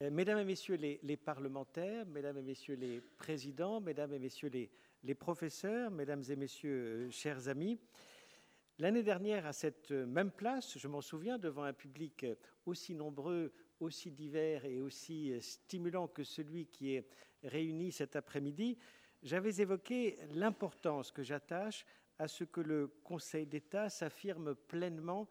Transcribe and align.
Euh, 0.00 0.10
mesdames 0.10 0.38
et 0.38 0.44
messieurs 0.44 0.76
les, 0.76 1.16
parlementaires, 1.16 2.06
mesdames 2.06 2.38
et 2.38 2.42
messieurs 2.42 2.76
les 2.76 3.00
présidents, 3.00 3.80
mesdames 3.80 4.12
et 4.12 4.20
messieurs 4.20 4.48
les, 5.02 5.14
professeurs, 5.14 5.90
mesdames 5.90 6.22
et 6.28 6.36
messieurs, 6.36 7.08
euh, 7.08 7.10
chers 7.10 7.48
amis, 7.48 7.80
l'année 8.78 9.02
dernière, 9.02 9.44
à 9.44 9.52
cette 9.52 9.90
même 9.90 10.30
place, 10.30 10.78
je 10.78 10.86
m'en 10.86 11.00
souviens, 11.00 11.36
devant 11.36 11.64
un 11.64 11.72
public 11.72 12.24
aussi 12.64 12.94
nombreux, 12.94 13.52
aussi 13.80 14.12
divers 14.12 14.64
et 14.64 14.80
aussi 14.80 15.32
stimulant 15.40 16.06
que 16.06 16.22
celui 16.22 16.66
qui 16.66 16.94
est 16.94 17.08
réuni 17.42 17.90
cet 17.90 18.14
après-midi, 18.14 18.78
j'avais 19.24 19.60
évoqué 19.60 20.16
l'importance 20.30 21.10
que 21.10 21.24
j'attache 21.24 21.84
à 22.20 22.28
ce 22.28 22.44
que 22.44 22.60
le 22.60 22.86
Conseil 23.02 23.46
d'État 23.46 23.88
s'affirme 23.88 24.54
pleinement 24.54 25.28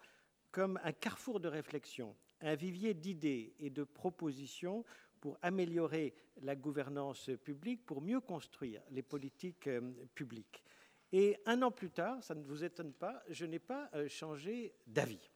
comme 0.52 0.78
un 0.84 0.92
carrefour 0.92 1.40
de 1.40 1.48
réflexion 1.48 2.14
un 2.42 2.56
vivier 2.56 2.94
d'idées 2.94 3.54
et 3.60 3.70
de 3.70 3.84
propositions 3.84 4.84
pour 5.20 5.38
améliorer 5.42 6.14
la 6.42 6.56
gouvernance 6.56 7.30
publique, 7.44 7.86
pour 7.86 8.02
mieux 8.02 8.20
construire 8.20 8.82
les 8.92 9.02
politiques 9.02 9.68
euh, 9.68 9.82
publiques. 10.14 10.64
Et 11.12 11.38
un 11.46 11.62
an 11.62 11.72
plus 11.72 11.90
tard, 11.90 12.24
ça 12.24 12.36
ne 12.36 12.44
vous 12.44 12.64
étonne 12.64 12.94
pas, 12.94 13.24
je 13.30 13.46
n'ai 13.46 13.60
pas 13.60 13.90
euh, 13.94 14.08
changé 14.08 14.74
d'avis. 14.86 15.32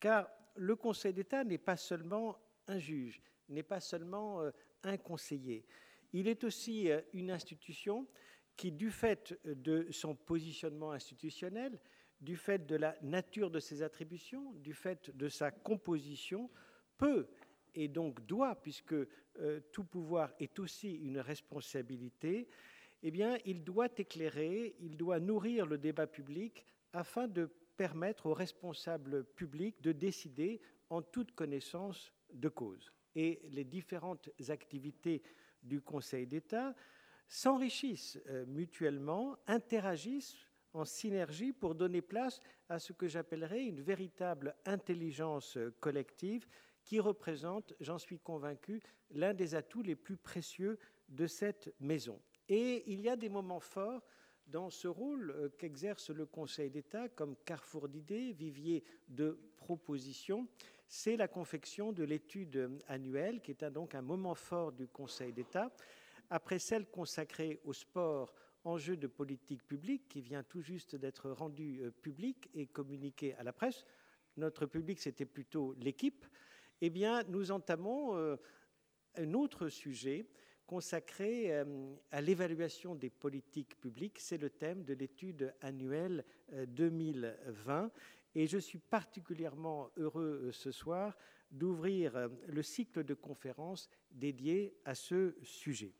Car 0.00 0.28
le 0.56 0.74
Conseil 0.74 1.12
d'État 1.12 1.44
n'est 1.44 1.58
pas 1.58 1.76
seulement 1.76 2.38
un 2.66 2.78
juge, 2.78 3.22
n'est 3.48 3.62
pas 3.62 3.80
seulement 3.80 4.40
euh, 4.40 4.50
un 4.82 4.96
conseiller. 4.96 5.64
Il 6.12 6.28
est 6.28 6.44
aussi 6.44 6.90
une 7.14 7.30
institution 7.30 8.06
qui, 8.54 8.70
du 8.70 8.90
fait 8.90 9.38
de 9.44 9.90
son 9.90 10.14
positionnement 10.14 10.92
institutionnel, 10.92 11.78
du 12.22 12.36
fait 12.36 12.66
de 12.66 12.76
la 12.76 12.96
nature 13.02 13.50
de 13.50 13.58
ses 13.60 13.82
attributions, 13.82 14.52
du 14.54 14.72
fait 14.72 15.14
de 15.14 15.28
sa 15.28 15.50
composition, 15.50 16.48
peut 16.96 17.28
et 17.74 17.88
donc 17.88 18.24
doit, 18.26 18.54
puisque 18.54 18.94
euh, 18.94 19.60
tout 19.72 19.84
pouvoir 19.84 20.32
est 20.38 20.58
aussi 20.58 20.94
une 20.94 21.18
responsabilité, 21.18 22.48
eh 23.02 23.10
bien, 23.10 23.36
il 23.44 23.64
doit 23.64 23.88
éclairer, 23.96 24.76
il 24.78 24.96
doit 24.96 25.18
nourrir 25.18 25.66
le 25.66 25.78
débat 25.78 26.06
public 26.06 26.64
afin 26.92 27.26
de 27.26 27.50
permettre 27.76 28.26
aux 28.26 28.34
responsables 28.34 29.24
publics 29.24 29.80
de 29.82 29.90
décider 29.90 30.60
en 30.90 31.02
toute 31.02 31.32
connaissance 31.32 32.12
de 32.32 32.48
cause. 32.48 32.92
Et 33.16 33.40
les 33.50 33.64
différentes 33.64 34.30
activités 34.48 35.22
du 35.62 35.80
Conseil 35.80 36.26
d'État 36.26 36.74
s'enrichissent 37.26 38.20
euh, 38.28 38.44
mutuellement, 38.46 39.36
interagissent 39.46 40.46
en 40.74 40.84
synergie 40.84 41.52
pour 41.52 41.74
donner 41.74 42.02
place 42.02 42.40
à 42.68 42.78
ce 42.78 42.92
que 42.92 43.06
j'appellerais 43.06 43.64
une 43.64 43.80
véritable 43.80 44.54
intelligence 44.64 45.58
collective 45.80 46.46
qui 46.84 47.00
représente, 47.00 47.74
j'en 47.80 47.98
suis 47.98 48.18
convaincu, 48.18 48.82
l'un 49.10 49.34
des 49.34 49.54
atouts 49.54 49.82
les 49.82 49.96
plus 49.96 50.16
précieux 50.16 50.78
de 51.08 51.26
cette 51.26 51.72
maison. 51.80 52.20
Et 52.48 52.82
il 52.90 53.00
y 53.00 53.08
a 53.08 53.16
des 53.16 53.28
moments 53.28 53.60
forts 53.60 54.02
dans 54.46 54.70
ce 54.70 54.88
rôle 54.88 55.30
euh, 55.30 55.48
qu'exerce 55.58 56.10
le 56.10 56.26
Conseil 56.26 56.70
d'État 56.70 57.08
comme 57.08 57.36
carrefour 57.44 57.88
d'idées, 57.88 58.32
vivier 58.32 58.82
de 59.08 59.38
propositions. 59.56 60.48
C'est 60.88 61.16
la 61.16 61.28
confection 61.28 61.92
de 61.92 62.04
l'étude 62.04 62.70
annuelle, 62.88 63.40
qui 63.40 63.52
est 63.52 63.64
donc 63.64 63.94
un 63.94 64.02
moment 64.02 64.34
fort 64.34 64.72
du 64.72 64.88
Conseil 64.88 65.32
d'État. 65.32 65.70
Après 66.28 66.58
celle 66.58 66.86
consacrée 66.86 67.60
au 67.64 67.72
sport, 67.72 68.34
enjeu 68.64 68.96
de 68.96 69.06
politique 69.06 69.66
publique 69.66 70.08
qui 70.08 70.20
vient 70.20 70.42
tout 70.42 70.60
juste 70.60 70.96
d'être 70.96 71.30
rendu 71.30 71.80
euh, 71.82 71.90
public 71.90 72.48
et 72.54 72.66
communiqué 72.66 73.34
à 73.34 73.42
la 73.42 73.52
presse, 73.52 73.84
notre 74.36 74.66
public 74.66 75.00
c'était 75.00 75.26
plutôt 75.26 75.74
l'équipe, 75.74 76.24
eh 76.80 76.90
bien 76.90 77.22
nous 77.24 77.50
entamons 77.50 78.16
euh, 78.16 78.36
un 79.16 79.34
autre 79.34 79.68
sujet 79.68 80.26
consacré 80.66 81.52
euh, 81.52 81.94
à 82.10 82.20
l'évaluation 82.20 82.94
des 82.94 83.10
politiques 83.10 83.78
publiques. 83.80 84.18
C'est 84.18 84.38
le 84.38 84.50
thème 84.50 84.84
de 84.84 84.94
l'étude 84.94 85.54
annuelle 85.60 86.24
2020 86.68 87.90
et 88.34 88.46
je 88.46 88.58
suis 88.58 88.78
particulièrement 88.78 89.90
heureux 89.96 90.50
ce 90.52 90.70
soir 90.70 91.16
d'ouvrir 91.50 92.30
le 92.46 92.62
cycle 92.62 93.04
de 93.04 93.12
conférences 93.12 93.90
dédié 94.10 94.74
à 94.86 94.94
ce 94.94 95.36
sujet. 95.42 95.92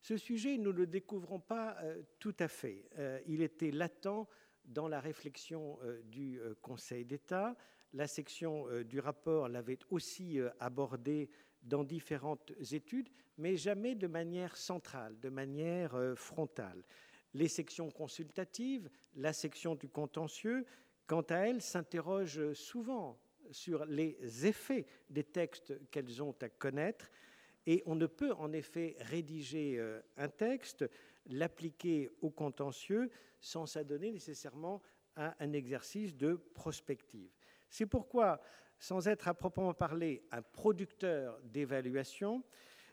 Ce 0.00 0.16
sujet, 0.16 0.56
nous 0.58 0.72
ne 0.72 0.78
le 0.78 0.86
découvrons 0.86 1.40
pas 1.40 1.76
euh, 1.82 2.02
tout 2.18 2.34
à 2.38 2.48
fait. 2.48 2.88
Euh, 2.98 3.20
il 3.26 3.42
était 3.42 3.70
latent 3.70 4.28
dans 4.64 4.88
la 4.88 5.00
réflexion 5.00 5.78
euh, 5.82 6.00
du 6.04 6.40
Conseil 6.62 7.04
d'État. 7.04 7.56
La 7.94 8.06
section 8.06 8.66
du 8.82 9.00
rapport 9.00 9.48
l'avait 9.48 9.78
aussi 9.88 10.38
abordé 10.60 11.30
dans 11.62 11.84
différentes 11.84 12.52
études, 12.72 13.08
mais 13.38 13.56
jamais 13.56 13.94
de 13.94 14.06
manière 14.06 14.58
centrale, 14.58 15.18
de 15.20 15.30
manière 15.30 15.96
frontale. 16.14 16.84
Les 17.32 17.48
sections 17.48 17.90
consultatives, 17.90 18.90
la 19.14 19.32
section 19.32 19.74
du 19.74 19.88
contentieux, 19.88 20.66
quant 21.06 21.22
à 21.22 21.36
elles, 21.36 21.62
s'interrogent 21.62 22.52
souvent 22.52 23.18
sur 23.50 23.86
les 23.86 24.46
effets 24.46 24.84
des 25.08 25.24
textes 25.24 25.80
qu'elles 25.90 26.22
ont 26.22 26.36
à 26.42 26.50
connaître 26.50 27.10
et 27.68 27.82
on 27.84 27.94
ne 27.94 28.06
peut 28.06 28.32
en 28.32 28.50
effet 28.54 28.96
rédiger 28.98 29.78
euh, 29.78 30.00
un 30.16 30.28
texte, 30.28 30.86
l'appliquer 31.26 32.10
au 32.22 32.30
contentieux 32.30 33.10
sans 33.40 33.66
s'adonner 33.66 34.10
nécessairement 34.10 34.80
à 35.16 35.36
un 35.38 35.52
exercice 35.52 36.16
de 36.16 36.36
prospective. 36.54 37.30
C'est 37.68 37.84
pourquoi, 37.84 38.40
sans 38.78 39.06
être 39.06 39.28
à 39.28 39.34
proprement 39.34 39.74
parler 39.74 40.24
un 40.32 40.40
producteur 40.40 41.38
d'évaluation, 41.44 42.42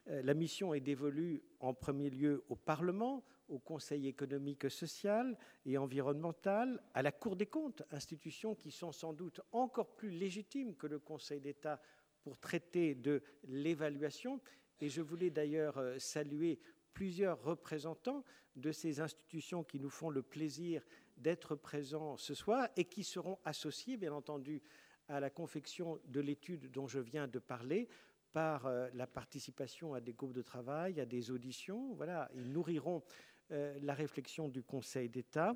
euh, 0.09 0.21
la 0.23 0.33
mission 0.33 0.73
est 0.73 0.81
dévolue 0.81 1.41
en 1.61 1.73
premier 1.73 2.09
lieu 2.09 2.43
au 2.49 2.57
Parlement, 2.57 3.23
au 3.47 3.59
Conseil 3.59 4.09
économique, 4.09 4.69
social 4.69 5.37
et 5.65 5.77
environnemental, 5.77 6.83
à 6.93 7.01
la 7.01 7.13
Cour 7.13 7.37
des 7.37 7.45
comptes, 7.45 7.83
institutions 7.91 8.55
qui 8.55 8.71
sont 8.71 8.91
sans 8.91 9.13
doute 9.13 9.39
encore 9.53 9.95
plus 9.95 10.09
légitimes 10.09 10.75
que 10.75 10.87
le 10.87 10.99
Conseil 10.99 11.39
d'État 11.39 11.79
pour 12.25 12.39
traiter 12.39 12.95
de 12.95 13.21
l'évaluation, 13.43 14.41
et 14.81 14.89
je 14.89 15.01
voulais 15.01 15.29
d'ailleurs 15.29 15.77
euh, 15.77 15.97
saluer 15.99 16.59
plusieurs 16.93 17.41
représentants 17.43 18.23
de 18.55 18.71
ces 18.71 18.99
institutions 18.99 19.63
qui 19.63 19.79
nous 19.79 19.89
font 19.89 20.09
le 20.09 20.21
plaisir 20.21 20.81
d'être 21.17 21.55
présents 21.55 22.17
ce 22.17 22.33
soir 22.33 22.69
et 22.75 22.85
qui 22.85 23.03
seront 23.03 23.37
associés, 23.43 23.97
bien 23.97 24.13
entendu, 24.13 24.61
à 25.07 25.19
la 25.19 25.29
confection 25.29 25.99
de 26.05 26.19
l'étude 26.19 26.71
dont 26.71 26.87
je 26.87 26.99
viens 26.99 27.27
de 27.27 27.39
parler 27.39 27.87
par 28.31 28.65
euh, 28.65 28.89
la 28.93 29.07
participation 29.07 29.93
à 29.93 30.01
des 30.01 30.13
groupes 30.13 30.33
de 30.33 30.41
travail, 30.41 30.99
à 30.99 31.05
des 31.05 31.31
auditions. 31.31 31.93
Voilà, 31.93 32.29
ils 32.35 32.51
nourriront 32.51 33.03
euh, 33.51 33.77
la 33.81 33.93
réflexion 33.93 34.49
du 34.49 34.63
Conseil 34.63 35.09
d'État. 35.09 35.55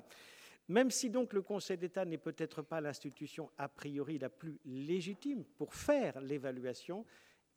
Même 0.68 0.90
si 0.90 1.10
donc 1.10 1.32
le 1.32 1.42
Conseil 1.42 1.76
d'État 1.78 2.04
n'est 2.04 2.16
peut-être 2.16 2.62
pas 2.62 2.80
l'institution 2.80 3.50
a 3.58 3.68
priori 3.68 4.18
la 4.18 4.28
plus 4.28 4.60
légitime 4.64 5.44
pour 5.44 5.74
faire 5.74 6.20
l'évaluation, 6.20 7.04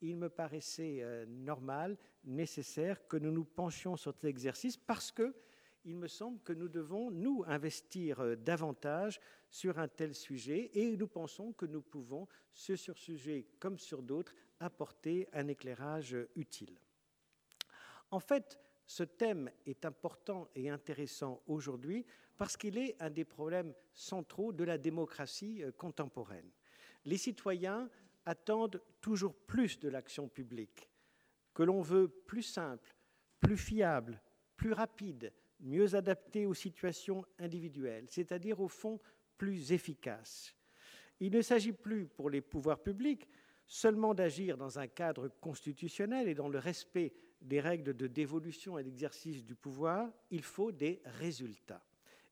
il 0.04 0.18
me 0.18 0.30
paraissait 0.30 1.00
euh, 1.02 1.26
normal, 1.26 1.98
nécessaire 2.26 3.08
que 3.08 3.18
nous 3.18 3.32
nous 3.32 3.46
penchions 3.46 3.96
sur 3.96 4.14
cet 4.14 4.26
exercice 4.26 4.78
parce 4.78 5.12
que 5.12 5.34
il 5.86 5.98
me 5.98 6.08
semble 6.08 6.40
que 6.44 6.54
nous 6.54 6.70
devons, 6.70 7.12
nous, 7.12 7.44
investir 7.46 8.22
euh, 8.22 8.36
davantage 8.36 9.20
sur 9.50 9.80
un 9.80 9.88
tel 9.88 10.14
sujet 10.14 10.72
et 10.74 10.96
nous 10.96 11.08
pensons 11.08 11.52
que 11.54 11.66
nous 11.66 11.82
pouvons, 11.82 12.28
sur 12.54 12.78
ce 12.78 12.94
sujet 12.94 13.48
comme 13.60 13.78
sur 13.80 14.02
d'autres, 14.02 14.34
apporter 14.60 15.28
un 15.34 15.48
éclairage 15.48 16.16
utile. 16.36 16.78
En 18.12 18.20
fait, 18.20 18.60
ce 18.86 19.04
thème 19.04 19.50
est 19.66 19.86
important 19.86 20.50
et 20.56 20.70
intéressant 20.70 21.42
aujourd'hui 21.48 22.06
parce 22.38 22.58
qu'il 22.58 22.78
est 22.78 22.96
un 23.02 23.10
des 23.10 23.26
problèmes 23.26 23.74
centraux 23.94 24.52
de 24.52 24.64
la 24.64 24.78
démocratie 24.78 25.64
euh, 25.64 25.72
contemporaine. 25.72 26.50
Les 27.06 27.18
citoyens 27.18 27.90
attendent 28.26 28.82
toujours 29.02 29.36
plus 29.36 29.80
de 29.80 29.90
l'action 29.90 30.28
publique, 30.28 30.90
que 31.54 31.64
l'on 31.64 31.82
veut 31.82 32.08
plus 32.08 32.44
simple, 32.44 32.96
plus 33.40 33.58
fiable, 33.58 34.22
plus 34.56 34.74
rapide, 34.74 35.34
mieux 35.60 35.96
adaptée 35.96 36.46
aux 36.46 36.54
situations 36.54 37.26
individuelles, 37.40 38.06
c'est-à-dire 38.10 38.60
au 38.60 38.68
fond 38.68 39.00
plus 39.38 39.72
efficace. 39.72 40.56
Il 41.20 41.32
ne 41.34 41.42
s'agit 41.42 41.74
plus 41.74 42.08
pour 42.08 42.30
les 42.30 42.42
pouvoirs 42.42 42.82
publics 42.82 43.28
seulement 43.66 44.14
d'agir 44.14 44.58
dans 44.58 44.80
un 44.80 44.88
cadre 44.88 45.30
constitutionnel 45.40 46.28
et 46.28 46.36
dans 46.36 46.50
le 46.50 46.60
respect 46.60 47.14
des 47.42 47.60
règles 47.60 47.94
de 47.94 48.08
dévolution 48.08 48.78
et 48.78 48.84
d'exercice 48.84 49.44
du 49.44 49.56
pouvoir, 49.56 50.10
il 50.32 50.44
faut 50.44 50.72
des 50.72 51.02
résultats. 51.06 51.84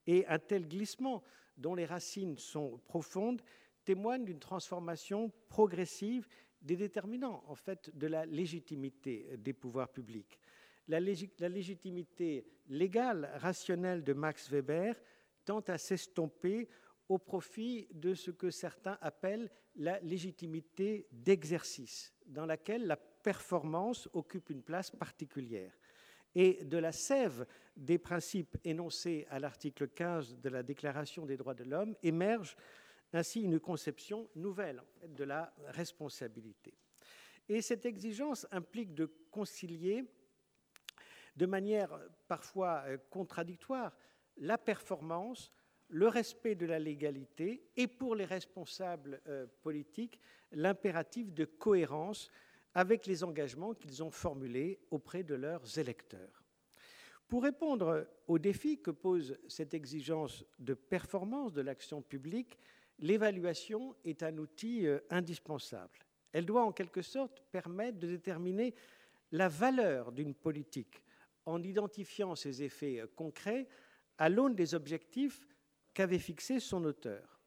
Et 0.08 0.26
un 0.28 0.40
tel 0.40 0.68
glissement, 0.68 1.24
dont 1.58 1.76
les 1.76 1.86
racines 1.86 2.38
sont 2.38 2.80
profondes, 2.88 3.42
témoigne 3.84 4.26
d'une 4.26 4.40
transformation 4.40 5.32
progressive 5.50 6.28
des 6.62 6.76
déterminants 6.76 7.44
en 7.48 7.56
fait 7.56 7.96
de 7.98 8.08
la 8.08 8.26
légitimité 8.26 9.38
des 9.38 9.54
pouvoirs 9.54 9.90
publics. 9.90 10.40
La, 10.88 11.00
légitimité 11.00 12.46
légale, 12.68 13.32
rationnelle 13.36 14.04
de 14.04 14.14
Max 14.14 14.50
Weber 14.50 15.02
tend 15.46 15.62
à 15.62 15.78
s'estomper 15.78 16.68
au 17.08 17.18
profit 17.18 17.88
de 17.94 18.14
ce 18.14 18.32
que 18.32 18.50
certains 18.50 18.98
appellent 19.02 19.50
la 19.76 20.00
légitimité 20.02 21.08
d'exercice, 21.12 22.14
dans 22.26 22.46
laquelle 22.46 22.88
la 22.88 22.98
performance 22.98 24.10
occupe 24.14 24.50
une 24.50 24.64
place 24.64 24.92
particulière. 24.92 25.74
Et 26.36 26.64
de 26.64 26.78
la 26.78 26.92
sève 26.92 27.46
des 27.76 27.98
principes 27.98 28.58
énoncés 28.64 29.28
à 29.30 29.40
l'article 29.40 29.90
15 29.90 30.40
de 30.40 30.50
la 30.50 30.64
Déclaration 30.64 31.26
des 31.26 31.38
droits 31.38 31.54
de 31.54 31.64
l'homme 31.64 31.96
émerge 32.04 32.56
ainsi 33.14 33.42
une 33.42 33.60
conception 33.60 34.30
nouvelle 34.36 34.82
de 35.08 35.24
la 35.24 35.54
responsabilité. 35.68 36.74
Et 37.50 37.62
cette 37.62 37.86
exigence 37.86 38.48
implique 38.52 38.94
de 38.94 39.12
concilier 39.30 40.06
de 41.36 41.46
manière 41.46 41.90
parfois 42.28 42.84
euh, 42.86 42.98
contradictoire 43.10 43.96
la 44.38 44.58
performance, 44.58 45.52
le 45.90 46.08
respect 46.08 46.56
de 46.56 46.66
la 46.66 46.80
légalité 46.80 47.70
et 47.76 47.88
pour 47.88 48.16
les 48.16 48.26
responsables 48.26 49.22
euh, 49.28 49.48
politiques 49.62 50.20
l'impératif 50.52 51.34
de 51.34 51.46
cohérence 51.46 52.32
avec 52.74 53.06
les 53.06 53.24
engagements 53.24 53.74
qu'ils 53.74 54.02
ont 54.04 54.12
formulés 54.12 54.80
auprès 54.92 55.24
de 55.24 55.36
leurs 55.36 55.78
électeurs. 55.78 56.44
Pour 57.28 57.44
répondre 57.44 58.08
aux 58.28 58.40
défis 58.40 58.82
que 58.82 58.92
pose 58.92 59.38
cette 59.48 59.74
exigence 59.74 60.46
de 60.60 60.74
performance 60.74 61.54
de 61.54 61.62
l'action 61.62 62.02
publique, 62.02 62.58
l'évaluation 63.02 63.96
est 64.06 64.24
un 64.24 64.38
outil 64.38 64.88
euh, 64.88 65.00
indispensable. 65.10 66.00
Elle 66.32 66.46
doit 66.46 66.64
en 66.64 66.72
quelque 66.72 67.02
sorte 67.02 67.42
permettre 67.52 68.00
de 68.00 68.08
déterminer 68.08 68.74
la 69.32 69.50
valeur 69.50 70.12
d'une 70.12 70.36
politique 70.36 71.04
en 71.46 71.62
identifiant 71.62 72.36
ses 72.36 72.64
effets 72.64 73.02
euh, 73.02 73.08
concrets 73.16 73.68
à 74.18 74.30
l'aune 74.30 74.56
des 74.56 74.76
objectifs 74.76 75.48
qu'avait 75.94 76.20
fixés 76.20 76.60
son 76.60 76.86
auteur. 76.86 77.40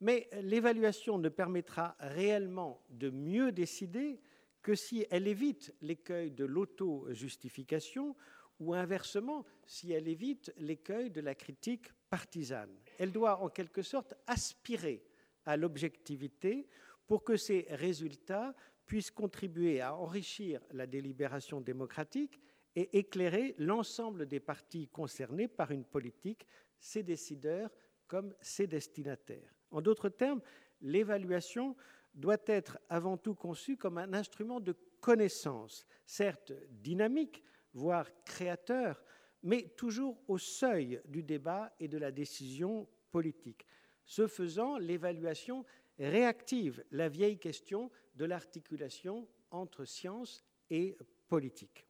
Mais 0.00 0.28
l'évaluation 0.42 1.18
ne 1.18 1.28
permettra 1.28 1.96
réellement 2.00 2.84
de 2.90 3.10
mieux 3.10 3.52
décider 3.52 4.20
que 4.60 4.74
si 4.74 5.06
elle 5.10 5.28
évite 5.28 5.74
l'écueil 5.80 6.30
de 6.30 6.44
l'auto-justification 6.44 8.16
ou 8.58 8.74
inversement 8.74 9.44
si 9.66 9.92
elle 9.92 10.08
évite 10.08 10.52
l'écueil 10.56 11.10
de 11.10 11.20
la 11.20 11.34
critique 11.34 11.90
partisane. 12.10 12.76
Elle 12.98 13.12
doit 13.12 13.40
en 13.40 13.48
quelque 13.48 13.82
sorte 13.82 14.14
aspirer 14.26 15.04
à 15.44 15.56
l'objectivité 15.56 16.68
pour 17.06 17.24
que 17.24 17.36
ces 17.36 17.66
résultats 17.70 18.54
puissent 18.86 19.10
contribuer 19.10 19.80
à 19.80 19.94
enrichir 19.94 20.60
la 20.72 20.86
délibération 20.86 21.60
démocratique 21.60 22.40
et 22.76 22.98
éclairer 22.98 23.54
l'ensemble 23.58 24.26
des 24.26 24.40
partis 24.40 24.88
concernés 24.88 25.48
par 25.48 25.70
une 25.70 25.84
politique, 25.84 26.46
ses 26.78 27.02
décideurs 27.02 27.70
comme 28.06 28.34
ses 28.40 28.66
destinataires. 28.66 29.54
En 29.70 29.80
d'autres 29.80 30.08
termes, 30.08 30.40
l'évaluation 30.80 31.76
doit 32.14 32.42
être 32.46 32.78
avant 32.88 33.16
tout 33.16 33.34
conçue 33.34 33.76
comme 33.76 33.98
un 33.98 34.12
instrument 34.12 34.60
de 34.60 34.76
connaissance, 35.00 35.86
certes 36.06 36.52
dynamique, 36.70 37.42
voire 37.72 38.06
créateur, 38.24 39.02
mais 39.44 39.68
toujours 39.76 40.18
au 40.26 40.38
seuil 40.38 41.00
du 41.06 41.22
débat 41.22 41.72
et 41.78 41.86
de 41.86 41.98
la 41.98 42.10
décision 42.10 42.88
politique. 43.10 43.66
Ce 44.06 44.26
faisant, 44.26 44.78
l'évaluation 44.78 45.64
réactive 45.98 46.82
la 46.90 47.08
vieille 47.08 47.38
question 47.38 47.90
de 48.16 48.24
l'articulation 48.24 49.28
entre 49.50 49.84
science 49.84 50.44
et 50.70 50.96
politique. 51.28 51.86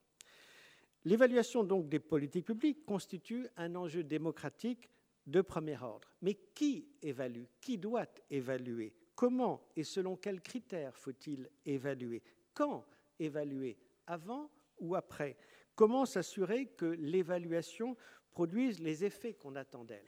L'évaluation 1.05 1.65
des 1.65 2.01
politiques 2.01 2.47
publiques 2.47 2.85
constitue 2.85 3.47
un 3.57 3.75
enjeu 3.75 4.03
démocratique 4.03 4.89
de 5.27 5.41
premier 5.41 5.81
ordre. 5.81 6.13
Mais 6.23 6.35
qui 6.55 6.89
évalue 7.03 7.45
Qui 7.61 7.79
doit 7.79 8.09
évaluer 8.31 8.95
Comment 9.15 9.69
et 9.77 9.85
selon 9.85 10.17
quels 10.17 10.41
critères 10.41 10.97
faut-il 10.97 11.49
évaluer 11.65 12.23
Quand 12.53 12.85
évaluer 13.19 13.79
Avant 14.07 14.51
ou 14.81 14.95
après 14.95 15.37
Comment 15.75 16.07
s'assurer 16.07 16.67
que 16.67 16.85
l'évaluation 16.87 17.97
produise 18.31 18.81
les 18.81 19.05
effets 19.05 19.35
qu'on 19.35 19.57
attend 19.57 19.85
d'elle 19.85 20.07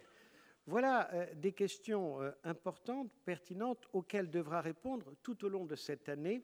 Voilà 0.66 1.12
euh, 1.12 1.26
des 1.34 1.52
questions 1.52 2.22
euh, 2.22 2.30
importantes, 2.44 3.10
pertinentes, 3.24 3.88
auxquelles 3.92 4.30
devra 4.30 4.60
répondre 4.60 5.14
tout 5.22 5.44
au 5.44 5.48
long 5.48 5.64
de 5.64 5.74
cette 5.74 6.08
année 6.08 6.42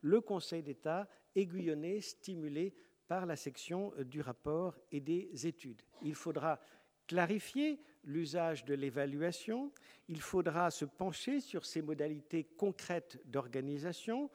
le 0.00 0.20
Conseil 0.20 0.62
d'État, 0.62 1.08
aiguillonné, 1.34 2.00
stimulé 2.00 2.74
par 3.06 3.26
la 3.26 3.36
section 3.36 3.92
euh, 3.98 4.04
du 4.04 4.20
rapport 4.20 4.76
et 4.90 5.00
des 5.00 5.46
études. 5.46 5.82
Il 6.02 6.14
faudra 6.14 6.60
clarifier 7.06 7.80
l'usage 8.04 8.64
de 8.64 8.74
l'évaluation, 8.74 9.72
il 10.08 10.20
faudra 10.20 10.70
se 10.70 10.84
pencher 10.84 11.40
sur 11.40 11.64
ses 11.64 11.80
modalités 11.80 12.44
concrètes 12.44 13.20
d'organisation, 13.26 14.30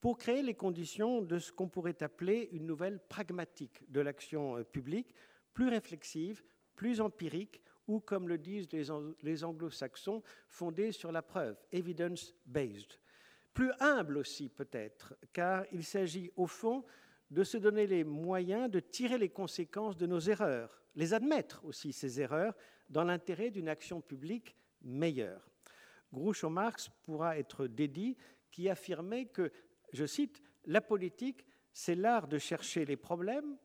pour 0.00 0.18
créer 0.18 0.42
les 0.42 0.54
conditions 0.54 1.22
de 1.22 1.38
ce 1.38 1.50
qu'on 1.50 1.68
pourrait 1.68 2.02
appeler 2.02 2.48
une 2.52 2.66
nouvelle 2.66 3.00
pragmatique 3.08 3.82
de 3.90 4.00
l'action 4.00 4.58
euh, 4.58 4.64
publique, 4.64 5.14
plus 5.54 5.68
réflexive, 5.68 6.42
plus 6.76 7.00
empirique, 7.00 7.62
ou, 7.88 8.00
comme 8.00 8.28
le 8.28 8.38
disent 8.38 8.68
les 9.22 9.44
anglo-saxons, 9.44 10.22
fondée 10.46 10.92
sur 10.92 11.10
la 11.10 11.22
preuve, 11.22 11.56
evidence-based. 11.72 13.00
Plus 13.54 13.72
humble 13.80 14.18
aussi 14.18 14.50
peut-être, 14.50 15.16
car 15.32 15.64
il 15.72 15.82
s'agit 15.82 16.30
au 16.36 16.46
fond 16.46 16.84
de 17.30 17.44
se 17.44 17.56
donner 17.56 17.86
les 17.86 18.04
moyens 18.04 18.70
de 18.70 18.80
tirer 18.80 19.18
les 19.18 19.30
conséquences 19.30 19.96
de 19.96 20.06
nos 20.06 20.20
erreurs, 20.20 20.82
les 20.94 21.14
admettre 21.14 21.64
aussi 21.64 21.92
ces 21.92 22.20
erreurs 22.20 22.54
dans 22.88 23.04
l'intérêt 23.04 23.50
d'une 23.50 23.68
action 23.68 24.00
publique 24.00 24.54
meilleure. 24.82 25.50
Groucho 26.12 26.48
Marx 26.48 26.90
pourra 27.04 27.38
être 27.38 27.66
dédié 27.66 28.16
qui 28.50 28.68
affirmait 28.68 29.26
que 29.26 29.52
je 29.92 30.06
cite, 30.06 30.42
La 30.64 30.80
politique, 30.80 31.46
c'est 31.72 31.94
l'art 31.94 32.28
de 32.28 32.38
chercher 32.38 32.84
les 32.84 32.96
problèmes, 32.96 33.56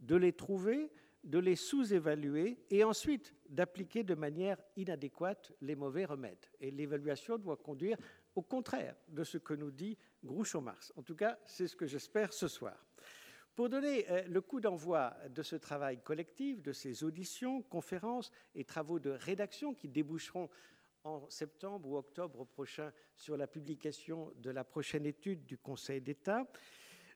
de 0.00 0.16
les 0.16 0.32
trouver, 0.32 0.90
de 1.24 1.38
les 1.38 1.56
sous-évaluer 1.56 2.58
et 2.70 2.84
ensuite 2.84 3.34
d'appliquer 3.48 4.02
de 4.02 4.14
manière 4.14 4.58
inadéquate 4.76 5.52
les 5.60 5.76
mauvais 5.76 6.04
remèdes. 6.04 6.46
Et 6.60 6.70
l'évaluation 6.70 7.38
doit 7.38 7.56
conduire 7.56 7.96
au 8.34 8.42
contraire 8.42 8.96
de 9.08 9.24
ce 9.24 9.38
que 9.38 9.54
nous 9.54 9.70
dit 9.70 9.96
Groucho 10.24 10.60
Marx. 10.60 10.92
En 10.96 11.02
tout 11.02 11.14
cas, 11.14 11.38
c'est 11.44 11.68
ce 11.68 11.76
que 11.76 11.86
j'espère 11.86 12.32
ce 12.32 12.48
soir. 12.48 12.76
Pour 13.54 13.68
donner 13.68 14.10
euh, 14.10 14.22
le 14.28 14.40
coup 14.40 14.60
d'envoi 14.60 15.14
de 15.28 15.42
ce 15.42 15.56
travail 15.56 15.98
collectif, 16.02 16.62
de 16.62 16.72
ces 16.72 17.04
auditions, 17.04 17.60
conférences 17.62 18.30
et 18.54 18.64
travaux 18.64 18.98
de 18.98 19.10
rédaction 19.10 19.74
qui 19.74 19.88
déboucheront 19.88 20.48
en 21.04 21.28
septembre 21.28 21.88
ou 21.88 21.96
octobre 21.96 22.44
prochain 22.44 22.92
sur 23.16 23.36
la 23.36 23.46
publication 23.46 24.32
de 24.36 24.50
la 24.50 24.64
prochaine 24.64 25.06
étude 25.06 25.44
du 25.44 25.58
Conseil 25.58 26.00
d'État. 26.00 26.46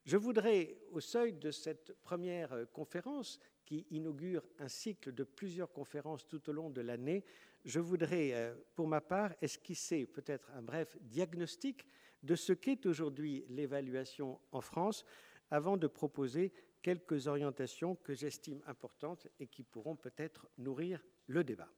Je 0.05 0.17
voudrais, 0.17 0.77
au 0.93 1.01
seuil 1.01 1.33
de 1.33 1.51
cette 1.51 1.93
première 2.03 2.53
euh, 2.53 2.65
conférence, 2.67 3.41
qui 3.65 3.87
inaugure 3.91 4.45
un 4.61 4.69
cycle 4.69 5.13
de 5.13 5.25
plusieurs 5.25 5.73
conférences 5.73 6.27
tout 6.29 6.49
au 6.49 6.53
long 6.53 6.71
de 6.71 6.81
l'année, 6.81 7.25
je 7.65 7.81
voudrais, 7.81 8.33
euh, 8.33 8.55
pour 8.77 8.87
ma 8.87 9.01
part, 9.01 9.35
esquisser 9.43 10.07
peut-être 10.07 10.49
un 10.53 10.63
bref 10.63 10.97
diagnostic 11.01 11.85
de 12.23 12.37
ce 12.37 12.53
qu'est 12.53 12.87
aujourd'hui 12.87 13.45
l'évaluation 13.49 14.41
en 14.53 14.61
France, 14.61 15.05
avant 15.51 15.77
de 15.77 15.89
proposer 15.89 16.53
quelques 16.83 17.27
orientations 17.27 17.97
que 17.97 18.15
j'estime 18.15 18.63
importantes 18.67 19.27
et 19.41 19.49
qui 19.49 19.65
pourront 19.65 19.97
peut-être 19.97 20.49
nourrir 20.59 21.05
le 21.27 21.43
débat. 21.43 21.69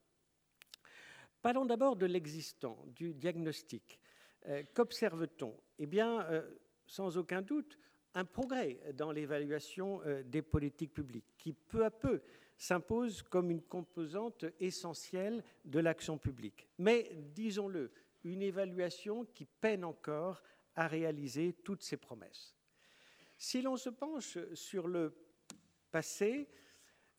Parlons 1.43 1.65
d'abord 1.65 1.97
de 1.97 2.07
l'existant, 2.07 2.79
du 2.87 3.15
diagnostic. 3.15 4.01
Euh, 4.47 4.63
qu'observe-t-on? 4.75 5.55
Eh 5.79 5.87
bien, 5.87 6.23
euh, 6.23 6.43
sans 6.87 7.17
aucun 7.17 7.43
doute, 7.43 7.79
un 8.15 8.25
progrès 8.25 8.81
dans 8.95 9.13
l'évaluation 9.13 10.01
euh, 10.05 10.23
des 10.25 10.43
politiques 10.43 10.93
publiques 10.93 11.35
qui, 11.37 11.53
peu 11.53 11.85
à 11.85 11.91
peu, 11.91 12.23
s'impose 12.57 13.23
comme 13.23 13.51
une 13.53 13.63
composante 13.63 14.45
essentielle 14.59 15.45
de 15.65 15.79
l'action 15.79 16.19
publique. 16.19 16.67
Mais, 16.79 17.11
disons-le, 17.35 17.93
une 18.25 18.43
évaluation 18.43 19.25
qui 19.27 19.45
peine 19.45 19.85
encore 19.85 20.43
à 20.75 20.89
réaliser 20.89 21.53
toutes 21.65 21.83
ses 21.83 21.97
promesses. 21.97 22.57
Si 23.37 23.63
l'on 23.63 23.77
se 23.77 23.91
penche 23.91 24.39
sur 24.55 24.89
le 24.89 25.15
passé, 25.93 26.49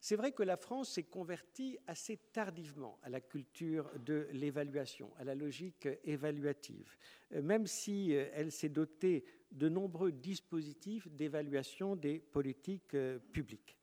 c'est 0.01 0.15
vrai 0.15 0.31
que 0.31 0.43
la 0.43 0.55
France 0.55 0.93
s'est 0.93 1.03
convertie 1.03 1.77
assez 1.87 2.17
tardivement 2.31 2.97
à 3.03 3.09
la 3.09 3.19
culture 3.19 3.91
de 3.99 4.27
l'évaluation, 4.31 5.11
à 5.17 5.25
la 5.25 5.35
logique 5.35 5.89
évaluative, 6.05 6.97
euh, 7.33 7.41
même 7.41 7.67
si 7.67 8.15
euh, 8.15 8.29
elle 8.33 8.51
s'est 8.51 8.69
dotée 8.69 9.25
de 9.51 9.67
nombreux 9.67 10.11
dispositifs 10.11 11.07
d'évaluation 11.09 11.95
des 11.95 12.19
politiques 12.19 12.93
euh, 12.93 13.19
publiques. 13.33 13.77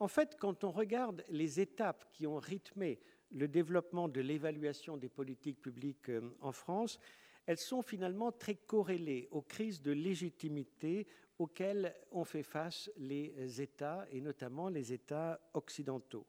En 0.00 0.08
fait, 0.08 0.36
quand 0.38 0.64
on 0.64 0.70
regarde 0.70 1.24
les 1.28 1.60
étapes 1.60 2.06
qui 2.12 2.26
ont 2.26 2.38
rythmé 2.38 3.00
le 3.30 3.48
développement 3.48 4.08
de 4.08 4.20
l'évaluation 4.20 4.96
des 4.96 5.08
politiques 5.08 5.60
publiques 5.60 6.10
en 6.40 6.52
France, 6.52 6.98
elles 7.46 7.58
sont 7.58 7.82
finalement 7.82 8.30
très 8.30 8.54
corrélées 8.54 9.26
aux 9.32 9.42
crises 9.42 9.82
de 9.82 9.90
légitimité 9.90 11.06
auxquels 11.38 11.94
ont 12.10 12.24
fait 12.24 12.42
face 12.42 12.90
les 12.96 13.60
États, 13.60 14.06
et 14.10 14.20
notamment 14.20 14.68
les 14.68 14.92
États 14.92 15.40
occidentaux. 15.54 16.26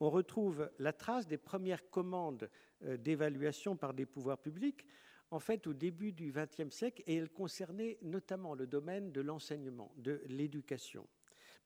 On 0.00 0.10
retrouve 0.10 0.70
la 0.78 0.92
trace 0.92 1.26
des 1.26 1.38
premières 1.38 1.88
commandes 1.88 2.50
d'évaluation 2.80 3.76
par 3.76 3.94
des 3.94 4.06
pouvoirs 4.06 4.38
publics, 4.38 4.84
en 5.30 5.38
fait, 5.38 5.66
au 5.66 5.72
début 5.72 6.12
du 6.12 6.32
XXe 6.32 6.74
siècle, 6.74 7.02
et 7.06 7.16
elle 7.16 7.30
concernait 7.30 7.98
notamment 8.02 8.54
le 8.54 8.66
domaine 8.66 9.12
de 9.12 9.20
l'enseignement, 9.20 9.92
de 9.96 10.20
l'éducation. 10.26 11.06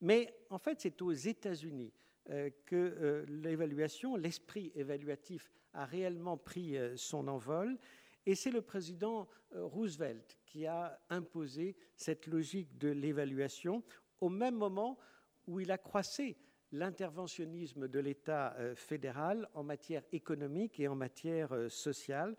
Mais 0.01 0.35
en 0.51 0.59
fait, 0.59 0.81
c'est 0.81 1.03
aux 1.03 1.13
États-Unis 1.13 1.93
que 2.67 3.25
l'évaluation, 3.29 4.17
l'esprit 4.17 4.71
évaluatif 4.75 5.51
a 5.73 5.85
réellement 5.85 6.37
pris 6.37 6.77
son 6.97 7.29
envol. 7.29 7.79
Et 8.29 8.35
c'est 8.35 8.51
le 8.51 8.61
président 8.61 9.27
Roosevelt 9.53 10.39
qui 10.45 10.67
a 10.67 11.01
imposé 11.09 11.75
cette 11.97 12.27
logique 12.27 12.77
de 12.77 12.91
l'évaluation 12.91 13.83
au 14.21 14.29
même 14.29 14.55
moment 14.55 14.99
où 15.47 15.61
il 15.61 15.71
a 15.71 15.79
croissé 15.79 16.37
l'interventionnisme 16.73 17.89
de 17.89 17.99
l'État 17.99 18.55
euh, 18.59 18.75
fédéral 18.75 19.49
en 19.55 19.63
matière 19.63 20.03
économique 20.13 20.79
et 20.79 20.89
en 20.89 20.95
matière 20.95 21.55
euh, 21.55 21.71
sociale. 21.71 22.37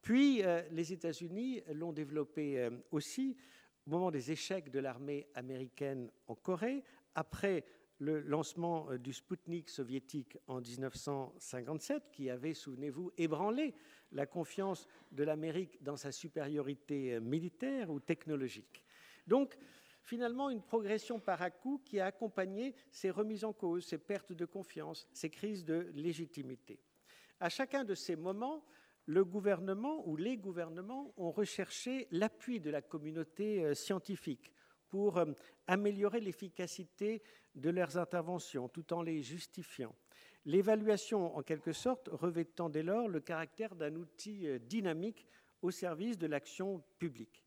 Puis 0.00 0.44
euh, 0.44 0.62
les 0.70 0.92
États-Unis 0.92 1.60
l'ont 1.72 1.92
développé 1.92 2.70
aussi 2.92 3.36
au 3.84 3.90
moment 3.90 4.12
des 4.12 4.30
échecs 4.30 4.70
de 4.70 4.78
l'armée 4.78 5.26
américaine 5.34 6.08
en 6.28 6.36
Corée, 6.36 6.84
après 7.16 7.64
le 7.98 8.20
lancement 8.20 8.94
du 8.96 9.12
Sputnik 9.12 9.68
soviétique 9.68 10.38
en 10.46 10.60
1957, 10.60 12.10
qui 12.12 12.30
avait, 12.30 12.54
souvenez-vous, 12.54 13.12
ébranlé 13.16 13.74
la 14.12 14.26
confiance 14.26 14.86
de 15.12 15.24
l'Amérique 15.24 15.82
dans 15.82 15.96
sa 15.96 16.12
supériorité 16.12 17.18
militaire 17.20 17.90
ou 17.90 18.00
technologique. 18.00 18.84
Donc, 19.26 19.56
finalement 20.06 20.50
une 20.50 20.62
progression 20.62 21.18
par 21.18 21.42
à 21.42 21.50
coup 21.50 21.82
qui 21.84 21.98
a 21.98 22.06
accompagné 22.06 22.74
ces 22.90 23.10
remises 23.10 23.44
en 23.44 23.52
cause, 23.52 23.84
ces 23.84 23.98
pertes 23.98 24.32
de 24.32 24.44
confiance, 24.44 25.08
ces 25.12 25.30
crises 25.30 25.64
de 25.64 25.90
légitimité. 25.94 26.78
À 27.40 27.48
chacun 27.48 27.84
de 27.84 27.94
ces 27.94 28.16
moments, 28.16 28.64
le 29.06 29.24
gouvernement 29.24 30.06
ou 30.08 30.16
les 30.16 30.36
gouvernements 30.36 31.12
ont 31.16 31.30
recherché 31.30 32.08
l'appui 32.10 32.60
de 32.60 32.70
la 32.70 32.82
communauté 32.82 33.64
euh, 33.64 33.74
scientifique 33.74 34.52
pour 34.96 35.18
euh, 35.18 35.26
améliorer 35.66 36.20
l'efficacité 36.20 37.22
de 37.54 37.68
leurs 37.68 37.98
interventions 37.98 38.66
tout 38.66 38.94
en 38.94 39.02
les 39.02 39.22
justifiant. 39.22 39.94
L'évaluation, 40.46 41.36
en 41.36 41.42
quelque 41.42 41.74
sorte, 41.74 42.08
revêtant 42.10 42.70
dès 42.70 42.82
lors 42.82 43.06
le 43.06 43.20
caractère 43.20 43.74
d'un 43.74 43.94
outil 43.96 44.46
euh, 44.46 44.58
dynamique 44.58 45.26
au 45.60 45.70
service 45.70 46.16
de 46.16 46.26
l'action 46.26 46.82
publique. 46.98 47.42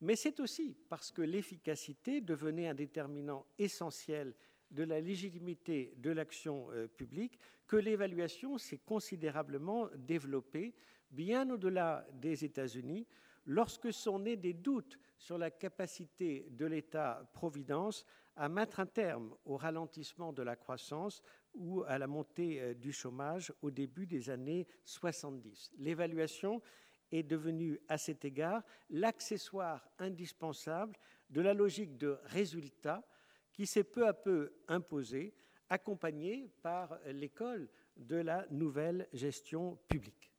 Mais 0.00 0.16
c'est 0.16 0.40
aussi 0.40 0.76
parce 0.88 1.12
que 1.12 1.22
l'efficacité 1.22 2.20
devenait 2.20 2.66
un 2.66 2.74
déterminant 2.74 3.46
essentiel 3.56 4.34
de 4.72 4.82
la 4.82 5.00
légitimité 5.00 5.94
de 5.98 6.10
l'action 6.10 6.72
euh, 6.72 6.88
publique 6.88 7.38
que 7.68 7.76
l'évaluation 7.76 8.58
s'est 8.58 8.80
considérablement 8.84 9.88
développée 9.96 10.74
bien 11.12 11.48
au-delà 11.50 12.04
des 12.14 12.44
États-Unis 12.44 13.06
lorsque 13.46 13.92
sont 13.92 14.18
nés 14.18 14.36
des 14.36 14.52
doutes 14.52 14.98
sur 15.18 15.38
la 15.38 15.50
capacité 15.50 16.46
de 16.50 16.66
l'État-providence 16.66 18.04
à 18.36 18.48
mettre 18.48 18.80
un 18.80 18.86
terme 18.86 19.34
au 19.44 19.56
ralentissement 19.56 20.32
de 20.32 20.42
la 20.42 20.56
croissance 20.56 21.22
ou 21.54 21.82
à 21.82 21.98
la 21.98 22.06
montée 22.06 22.60
euh, 22.60 22.74
du 22.74 22.92
chômage 22.92 23.52
au 23.60 23.70
début 23.70 24.06
des 24.06 24.30
années 24.30 24.66
70. 24.84 25.72
L'évaluation 25.78 26.62
est 27.10 27.22
devenu 27.22 27.78
à 27.88 27.98
cet 27.98 28.24
égard 28.24 28.62
l'accessoire 28.88 29.88
indispensable 29.98 30.96
de 31.28 31.40
la 31.40 31.54
logique 31.54 31.96
de 31.98 32.18
résultat 32.24 33.04
qui 33.52 33.66
s'est 33.66 33.84
peu 33.84 34.06
à 34.06 34.14
peu 34.14 34.52
imposée, 34.68 35.34
accompagnée 35.68 36.50
par 36.62 36.98
l'école 37.06 37.68
de 37.96 38.16
la 38.16 38.46
nouvelle 38.50 39.08
gestion 39.12 39.76
publique. 39.88 40.29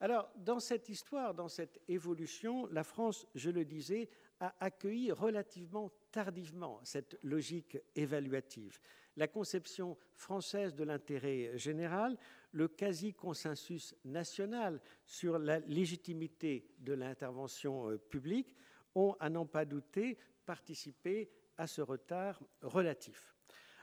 Alors, 0.00 0.30
dans 0.36 0.60
cette 0.60 0.88
histoire, 0.90 1.32
dans 1.34 1.48
cette 1.48 1.80
évolution, 1.88 2.66
la 2.66 2.84
France, 2.84 3.26
je 3.34 3.50
le 3.50 3.64
disais, 3.64 4.10
a 4.40 4.54
accueilli 4.60 5.10
relativement 5.10 5.90
tardivement 6.12 6.80
cette 6.84 7.18
logique 7.22 7.78
évaluative. 7.94 8.78
La 9.16 9.28
conception 9.28 9.96
française 10.14 10.74
de 10.74 10.84
l'intérêt 10.84 11.56
général, 11.56 12.18
le 12.52 12.68
quasi-consensus 12.68 13.94
national 14.04 14.82
sur 15.06 15.38
la 15.38 15.60
légitimité 15.60 16.68
de 16.78 16.92
l'intervention 16.92 17.90
euh, 17.90 17.96
publique 17.96 18.54
ont, 18.94 19.16
à 19.18 19.30
n'en 19.30 19.46
pas 19.46 19.64
douter, 19.64 20.18
participé 20.44 21.30
à 21.56 21.66
ce 21.66 21.80
retard 21.80 22.42
relatif. 22.60 23.34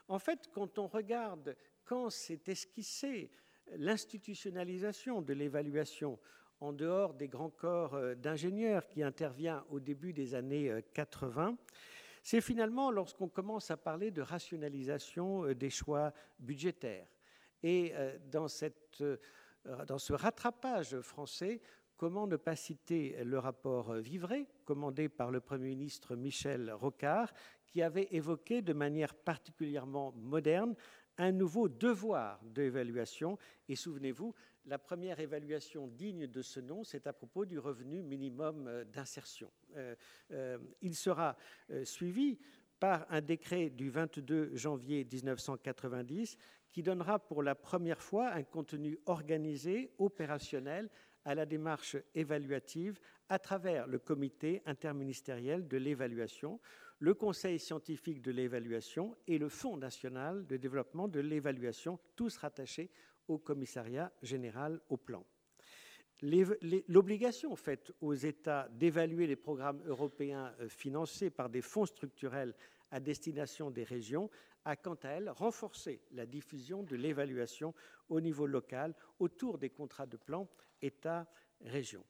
En 0.08 0.20
fait, 0.20 0.50
quand 0.54 0.78
on 0.78 0.88
regarde 0.88 1.56
quand 1.84 2.10
s'est 2.10 2.42
esquissée 2.48 3.32
l'institutionnalisation 3.78 5.22
de 5.22 5.34
l'évaluation 5.34 6.20
en 6.64 6.72
dehors 6.72 7.14
des 7.14 7.28
grands 7.28 7.50
corps 7.50 7.96
euh, 7.96 8.16
d'ingénieurs 8.16 8.88
qui 8.88 9.04
intervient 9.04 9.66
au 9.70 9.80
début 9.80 10.14
des 10.14 10.34
années 10.34 10.72
80, 10.94 11.50
euh, 11.50 11.56
c'est 12.24 12.40
finalement 12.40 12.90
lorsqu'on 12.90 13.28
commence 13.28 13.70
à 13.70 13.76
parler 13.76 14.12
de 14.12 14.22
rationalisation 14.22 15.46
euh, 15.46 15.54
des 15.54 15.70
choix 15.70 16.14
budgétaires. 16.40 17.08
Et 17.66 17.94
dans, 18.30 18.50
ce 18.50 20.14
rattrapage 20.14 21.00
français, 21.00 21.62
comment 21.96 22.28
ne 22.28 22.36
pas 22.36 22.58
citer 22.58 23.24
le 23.24 23.40
rapport 23.40 23.94
Vivray, 23.94 24.50
commandé 24.66 25.08
par 25.08 25.32
le 25.32 25.40
Premier 25.40 25.70
ministre 25.70 26.18
Michel 26.18 26.74
Rocard, 26.74 27.32
qui 27.66 27.82
avait 27.82 28.10
évoqué 28.12 28.62
de 28.62 28.74
manière 28.74 29.14
particulièrement 29.14 30.12
moderne 30.18 30.76
un 31.18 31.32
nouveau 31.32 31.70
devoir 31.70 32.40
d'évaluation. 32.44 33.38
Et 33.70 33.76
souvenez-vous, 33.76 34.34
la 34.66 34.80
première 34.80 35.20
évaluation 35.20 35.88
digne 35.88 36.28
de 36.28 36.42
ce 36.42 36.60
nom, 36.60 36.84
c'est 36.84 37.08
à 37.08 37.14
propos 37.14 37.46
du 37.46 37.60
revenu 37.60 38.02
minimum 38.02 38.68
euh, 38.68 38.84
d'insertion. 38.86 39.52
Euh, 39.76 39.96
euh, 40.32 40.58
il 40.82 40.96
sera 40.96 41.36
suivi 41.84 42.40
par 42.80 43.06
un 43.10 43.22
décret 43.22 43.70
du 43.70 43.90
22 43.90 44.56
janvier 44.56 45.06
1990 45.06 46.38
qui 46.72 46.84
donnera 46.84 47.20
pour 47.20 47.44
la 47.44 47.56
première 47.56 48.02
fois 48.02 48.32
un 48.32 48.44
contenu 48.44 48.98
organisé, 49.06 49.92
opérationnel 49.98 50.90
à 51.26 51.36
la 51.36 51.46
démarche 51.46 51.98
évaluative 52.16 53.00
à 53.30 53.40
travers 53.40 53.88
le 53.88 54.00
comité 54.00 54.62
interministériel 54.66 55.68
de 55.68 55.78
l'évaluation, 55.78 56.60
le 57.04 57.14
Conseil 57.14 57.60
scientifique 57.60 58.22
de 58.22 58.32
l'évaluation 58.32 59.14
et 59.28 59.38
le 59.38 59.50
Fonds 59.50 59.76
national 59.76 60.48
de 60.48 60.56
développement 60.56 61.10
de 61.10 61.20
l'évaluation, 61.20 62.00
tous 62.16 62.38
rattachés 62.38 62.90
au 63.28 63.38
commissariat 63.38 64.10
général 64.22 64.80
au 64.88 64.96
plan. 64.96 65.26
L'obligation 66.22 67.58
faite 67.58 67.92
aux 68.00 68.14
États 68.14 68.70
d'évaluer 68.70 69.28
les 69.28 69.36
programmes 69.36 69.82
européens 69.86 70.56
euh, 70.62 70.70
financés 70.70 71.30
par 71.30 71.50
des 71.50 71.62
fonds 71.62 71.86
structurels 71.86 72.56
à 72.90 73.02
destination 73.02 73.70
des 73.70 73.84
régions 73.84 74.30
a 74.64 74.78
quant 74.78 74.98
à 75.04 75.10
elle 75.10 75.30
renforcé 75.30 76.00
la 76.14 76.26
diffusion 76.26 76.84
de 76.84 76.96
l'évaluation 76.96 77.74
au 78.08 78.22
niveau 78.22 78.48
local 78.48 78.96
autour 79.20 79.58
des 79.58 79.72
contrats 79.72 80.06
de 80.06 80.16
plan 80.16 80.48
État-région. 80.82 82.06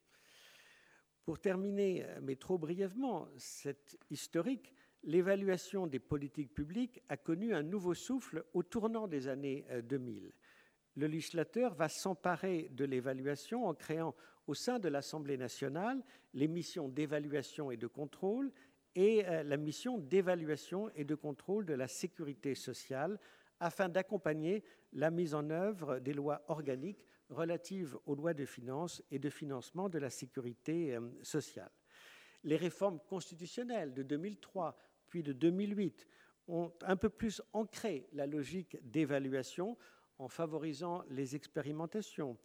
Pour 1.26 1.40
terminer, 1.40 2.06
euh, 2.06 2.20
mais 2.22 2.36
trop 2.36 2.60
brièvement, 2.60 3.28
cette 3.38 3.98
historique, 4.12 4.72
l'évaluation 5.04 5.88
des 5.88 6.00
politiques 6.00 6.54
publiques 6.54 7.02
a 7.10 7.18
connu 7.18 7.54
un 7.54 7.64
nouveau 7.64 7.94
souffle 7.94 8.44
au 8.54 8.64
tournant 8.64 9.08
des 9.08 9.28
années 9.28 9.66
2000. 9.84 10.26
Euh, 10.26 10.30
Le 10.96 11.08
législateur 11.08 11.74
va 11.74 11.90
s'emparer 11.90 12.70
de 12.72 12.86
l'évaluation 12.86 13.66
en 13.66 13.74
créant 13.74 14.16
au 14.48 14.54
sein 14.54 14.80
de 14.80 14.90
l'Assemblée 14.90 15.38
nationale 15.38 16.04
les 16.34 16.48
missions 16.48 16.90
d'évaluation 16.90 17.72
et 17.72 17.78
de 17.78 17.88
contrôle 17.88 18.52
et 18.96 19.26
euh, 19.26 19.44
la 19.44 19.58
mission 19.58 19.98
d'évaluation 19.98 20.90
et 20.96 21.04
de 21.04 21.16
contrôle 21.16 21.66
de 21.66 21.74
la 21.74 21.88
sécurité 21.88 22.56
sociale 22.56 23.20
afin 23.60 23.90
d'accompagner 23.90 24.64
la 24.94 25.10
mise 25.10 25.34
en 25.34 25.50
œuvre 25.50 26.00
des 26.00 26.14
lois 26.14 26.44
organiques 26.48 27.06
relatives 27.30 27.98
aux 28.06 28.16
lois 28.16 28.34
de 28.34 28.46
finances 28.46 29.02
et 29.10 29.20
de 29.20 29.30
financement 29.30 29.90
de 29.90 29.98
la 29.98 30.10
sécurité 30.10 30.96
euh, 30.96 31.02
sociale. 31.24 31.72
Les 32.44 32.58
réformes 32.58 33.00
constitutionnelles 33.08 33.94
de 33.94 34.04
2003 34.04 34.78
puis 35.14 35.22
de 35.22 35.32
2008 35.32 36.08
ont 36.48 36.72
un 36.82 36.96
peu 36.96 37.08
plus 37.08 37.40
ancré 37.54 38.08
la 38.14 38.26
logique 38.26 38.78
d'évaluation 38.82 39.78
en 40.18 40.28
favorisant 40.28 41.04
les 41.12 41.36
expérimentations 41.36 42.36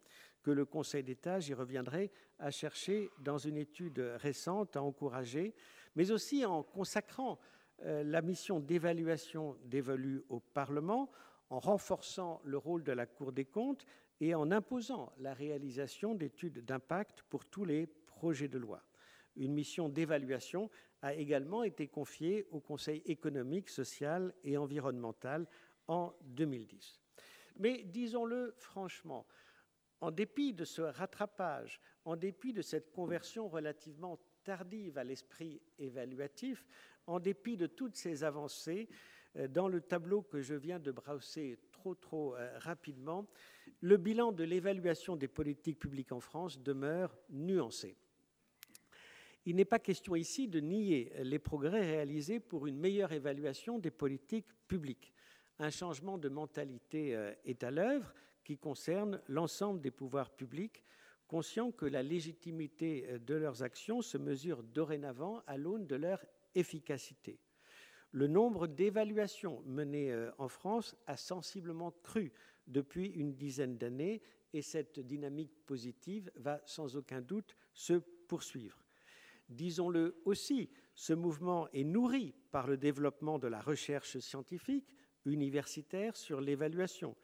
que 0.43 0.51
le 0.51 0.67
Conseil 0.67 1.03
d'État, 1.03 1.41
j'y 1.41 1.55
reviendrai, 1.55 2.11
a 2.39 2.51
cherché 2.51 3.09
dans 3.21 3.39
une 3.39 3.57
étude 3.57 3.99
récente 4.17 4.77
à 4.77 4.83
encourager, 4.83 5.55
mais 5.97 6.11
aussi 6.11 6.45
en 6.45 6.63
consacrant 6.63 7.39
euh, 7.87 8.05
la 8.05 8.21
mission 8.21 8.61
d'évaluation 8.61 9.57
dévolue 9.65 10.23
au 10.29 10.41
Parlement, 10.41 11.11
en 11.49 11.61
renforçant 11.61 12.43
le 12.45 12.59
rôle 12.59 12.85
de 12.85 12.93
la 12.93 13.07
Cour 13.07 13.33
des 13.33 13.47
comptes 13.47 13.87
et 14.21 14.35
en 14.35 14.51
imposant 14.51 15.11
la 15.21 15.33
réalisation 15.33 16.15
d'études 16.15 16.67
d'impact 16.67 17.23
pour 17.31 17.47
tous 17.47 17.65
les 17.65 17.87
projets 17.87 18.49
de 18.49 18.59
loi. 18.59 18.83
Une 19.39 19.55
mission 19.55 19.89
d'évaluation 19.89 20.69
a 21.01 21.15
également 21.15 21.63
été 21.63 21.87
confiée 21.87 22.47
au 22.51 22.61
Conseil 22.61 23.03
économique, 23.07 23.69
social 23.69 24.35
et 24.43 24.57
environnemental 24.57 25.47
en 25.87 26.13
2010. 26.23 27.01
Mais 27.59 27.85
disons-le 27.85 28.55
franchement, 28.59 29.27
En 30.01 30.13
dépit 30.13 30.53
de 30.53 30.65
ce 30.65 30.83
rattrapage, 30.83 31.81
en 32.05 32.15
dépit 32.15 32.53
de 32.53 32.63
cette 32.63 32.93
conversion 32.93 33.49
relativement 33.49 34.19
tardive 34.45 34.97
à 34.97 35.03
l'esprit 35.03 35.61
évaluatif, 35.79 36.65
en 37.07 37.19
dépit 37.19 37.57
de 37.57 37.67
toutes 37.67 37.97
ces 37.97 38.23
avancées, 38.23 38.89
euh, 39.37 39.49
dans 39.49 39.69
le 39.69 39.81
tableau 39.81 40.23
que 40.23 40.41
je 40.41 40.55
viens 40.55 40.79
de 40.79 40.93
brosser 40.93 41.59
trop 41.73 41.95
trop 41.95 42.37
euh, 42.37 42.59
rapidement, 42.59 43.27
le 43.81 43.97
bilan 43.97 44.33
de 44.33 44.45
l'évaluation 44.45 45.17
des 45.17 45.29
politiques 45.29 45.79
publiques 45.79 46.13
en 46.13 46.21
France 46.21 46.61
demeure 46.61 47.17
nuancé. 47.31 47.97
Il 49.49 49.57
n'est 49.57 49.65
pas 49.65 49.79
question 49.79 50.15
ici 50.15 50.47
de 50.47 50.61
nier 50.61 51.11
les 51.23 51.39
progrès 51.39 51.81
réalisés 51.81 52.39
pour 52.39 52.67
une 52.67 52.77
meilleure 52.77 53.13
évaluation 53.13 53.79
des 53.79 53.91
politiques 53.91 54.53
publiques. 54.67 55.15
Un 55.59 55.71
changement 55.71 56.19
de 56.19 56.29
mentalité 56.29 57.17
euh, 57.17 57.33
est 57.47 57.65
à 57.65 57.71
l'œuvre 57.71 58.13
qui 58.45 58.59
concerne 58.59 59.23
l'ensemble 59.27 59.81
des 59.81 59.91
pouvoirs 59.91 60.37
publics, 60.37 60.85
conscients 61.29 61.71
que 61.71 61.87
la 61.87 62.03
légitimité 62.03 63.07
euh, 63.09 63.19
de 63.21 63.37
leurs 63.37 63.63
actions 63.63 64.03
se 64.03 64.19
mesure 64.19 64.63
dorénavant 64.63 65.43
à 65.47 65.57
l'aune 65.57 65.87
de 65.87 65.97
leur 65.97 66.23
efficacité. 66.55 67.39
Le 68.13 68.27
nombre 68.27 68.67
d'évaluations 68.67 69.63
menées 69.65 70.13
euh, 70.13 70.31
en 70.37 70.49
France 70.49 70.95
a 71.07 71.17
sensiblement 71.17 71.93
cru 72.03 72.35
depuis 72.67 73.07
une 73.13 73.35
dizaine 73.35 73.79
d'années 73.79 74.21
et 74.53 74.61
cette 74.61 75.01
dynamique 75.01 75.55
positive 75.65 76.31
va 76.37 76.61
sans 76.67 76.97
aucun 76.97 77.23
doute 77.23 77.57
se 77.73 77.95
poursuivre. 77.95 78.85
Disons-le 79.49 80.21
aussi, 80.25 80.69
ce 80.95 81.13
mouvement 81.13 81.69
est 81.73 81.85
nourri 81.85 82.35
par 82.51 82.67
le 82.67 82.77
développement 82.77 83.39
de 83.39 83.49
la 83.49 83.61
recherche 83.61 84.19
scientifique 84.19 84.95
universitaire 85.25 86.17
sur 86.17 86.41
l'évaluation. 86.41 87.17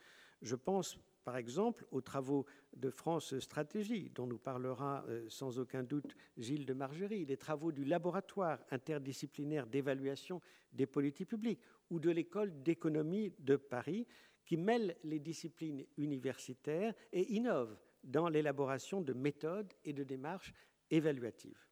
Je 0.43 0.57
pense 0.57 0.99
par 1.25 1.37
exemple 1.37 1.87
aux 1.90 2.02
travaux 2.02 2.45
de 2.76 2.90
France 2.90 3.38
Stratégie, 3.38 4.11
dont 4.14 4.26
nous 4.26 4.38
parlera 4.38 5.04
euh, 5.09 5.25
sans 5.28 5.59
aucun 5.59 5.83
doute 5.83 6.14
Gilles 6.37 6.66
de 6.66 6.75
Margerie, 6.75 7.25
les 7.25 7.37
travaux 7.37 7.73
du 7.73 7.85
laboratoire 7.85 8.59
interdisciplinaire 8.71 9.66
d'évaluation 9.66 10.40
des 10.73 10.87
politiques 10.87 11.31
publiques 11.31 11.62
ou 11.90 11.99
de 11.99 12.11
l'école 12.11 12.62
d'économie 12.62 13.33
de 13.38 13.57
Paris, 13.57 14.07
qui 14.45 14.57
mêlent 14.59 14.97
les 15.04 15.19
disciplines 15.19 15.85
universitaires 15.97 16.95
et 17.12 17.33
innovent 17.33 17.78
dans 18.02 18.28
l'élaboration 18.28 19.00
de 19.00 19.14
méthodes 19.14 19.73
et 19.85 19.95
de 19.95 20.04
démarches 20.04 20.52
évaluatives. 20.90 21.66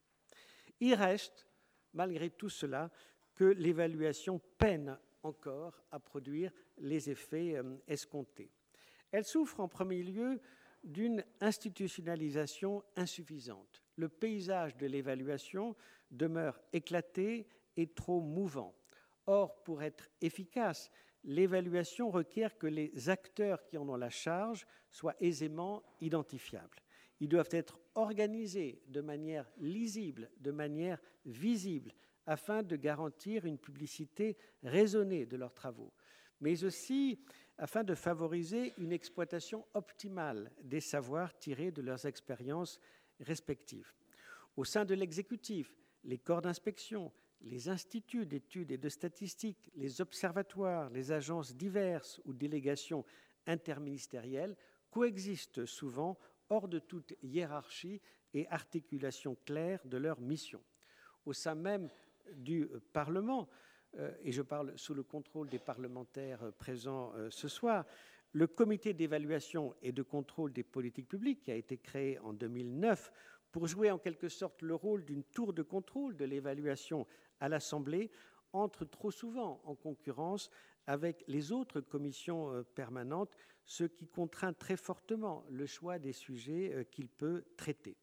Il 0.82 0.94
reste, 0.94 1.46
malgré 1.94 2.28
tout 2.28 2.48
cela, 2.48 2.90
que 3.36 3.44
l'évaluation 3.44 4.40
peine 4.58 4.98
encore 5.22 5.80
à 5.92 6.00
produire 6.00 6.50
les 6.78 7.08
effets 7.08 7.54
euh, 7.54 7.76
escomptés. 7.86 8.50
Elle 9.12 9.24
souffre 9.24 9.60
en 9.60 9.68
premier 9.68 10.02
lieu 10.02 10.40
d'une 10.82 11.24
institutionnalisation 11.40 12.82
insuffisante. 12.96 13.80
Le 13.94 14.08
paysage 14.08 14.76
de 14.76 14.86
l'évaluation 14.86 15.76
demeure 16.10 16.58
éclaté 16.72 17.46
et 17.76 17.86
trop 17.86 18.20
mouvant. 18.20 18.74
Or, 19.26 19.62
pour 19.62 19.84
être 19.84 20.08
efficace, 20.20 20.90
l'évaluation 21.22 22.10
requiert 22.10 22.58
que 22.58 22.66
les 22.66 23.08
acteurs 23.08 23.64
qui 23.66 23.78
en 23.78 23.88
ont 23.88 23.94
la 23.94 24.10
charge 24.10 24.66
soient 24.90 25.14
aisément 25.20 25.84
identifiables. 26.00 26.81
Ils 27.22 27.28
doivent 27.28 27.50
être 27.52 27.78
organisés 27.94 28.82
de 28.88 29.00
manière 29.00 29.48
lisible, 29.58 30.28
de 30.40 30.50
manière 30.50 30.98
visible, 31.24 31.92
afin 32.26 32.64
de 32.64 32.74
garantir 32.74 33.46
une 33.46 33.58
publicité 33.58 34.36
raisonnée 34.64 35.24
de 35.24 35.36
leurs 35.36 35.54
travaux, 35.54 35.92
mais 36.40 36.64
aussi 36.64 37.20
afin 37.58 37.84
de 37.84 37.94
favoriser 37.94 38.74
une 38.76 38.90
exploitation 38.90 39.64
optimale 39.74 40.50
des 40.64 40.80
savoirs 40.80 41.38
tirés 41.38 41.70
de 41.70 41.80
leurs 41.80 42.06
expériences 42.06 42.80
respectives. 43.20 43.94
Au 44.56 44.64
sein 44.64 44.84
de 44.84 44.94
l'exécutif, 44.94 45.76
les 46.02 46.18
corps 46.18 46.42
d'inspection, 46.42 47.12
les 47.40 47.68
instituts 47.68 48.26
d'études 48.26 48.72
et 48.72 48.78
de 48.78 48.88
statistiques, 48.88 49.70
les 49.76 50.00
observatoires, 50.00 50.90
les 50.90 51.12
agences 51.12 51.54
diverses 51.54 52.20
ou 52.24 52.32
délégations 52.32 53.04
interministérielles 53.46 54.56
coexistent 54.90 55.66
souvent 55.66 56.18
hors 56.52 56.68
de 56.68 56.78
toute 56.78 57.14
hiérarchie 57.22 58.00
et 58.34 58.46
articulation 58.48 59.36
claire 59.46 59.80
de 59.86 59.96
leur 59.96 60.20
mission. 60.20 60.62
Au 61.24 61.32
sein 61.32 61.54
même 61.54 61.88
du 62.34 62.68
Parlement, 62.92 63.48
euh, 63.98 64.12
et 64.22 64.32
je 64.32 64.42
parle 64.42 64.72
sous 64.76 64.92
le 64.92 65.02
contrôle 65.02 65.48
des 65.48 65.58
parlementaires 65.58 66.52
présents 66.58 67.12
euh, 67.16 67.30
ce 67.30 67.48
soir, 67.48 67.86
le 68.32 68.46
comité 68.46 68.92
d'évaluation 68.92 69.74
et 69.82 69.92
de 69.92 70.02
contrôle 70.02 70.52
des 70.52 70.62
politiques 70.62 71.08
publiques, 71.08 71.42
qui 71.42 71.50
a 71.50 71.56
été 71.56 71.78
créé 71.78 72.18
en 72.18 72.34
2009 72.34 73.12
pour 73.50 73.66
jouer 73.66 73.90
en 73.90 73.98
quelque 73.98 74.28
sorte 74.28 74.60
le 74.62 74.74
rôle 74.74 75.04
d'une 75.04 75.24
tour 75.24 75.54
de 75.54 75.62
contrôle 75.62 76.16
de 76.16 76.24
l'évaluation 76.24 77.06
à 77.40 77.48
l'Assemblée, 77.48 78.10
entre 78.52 78.84
trop 78.84 79.10
souvent 79.10 79.62
en 79.64 79.74
concurrence 79.74 80.50
avec 80.86 81.24
les 81.28 81.52
autres 81.52 81.80
commissions 81.80 82.52
euh, 82.52 82.62
permanentes, 82.62 83.36
ce 83.64 83.84
qui 83.84 84.08
contraint 84.08 84.52
très 84.52 84.76
fortement 84.76 85.44
le 85.48 85.66
choix 85.66 85.98
des 85.98 86.12
sujets 86.12 86.72
euh, 86.72 86.84
qu'il 86.84 87.08
peut 87.08 87.44
traiter. 87.56 87.96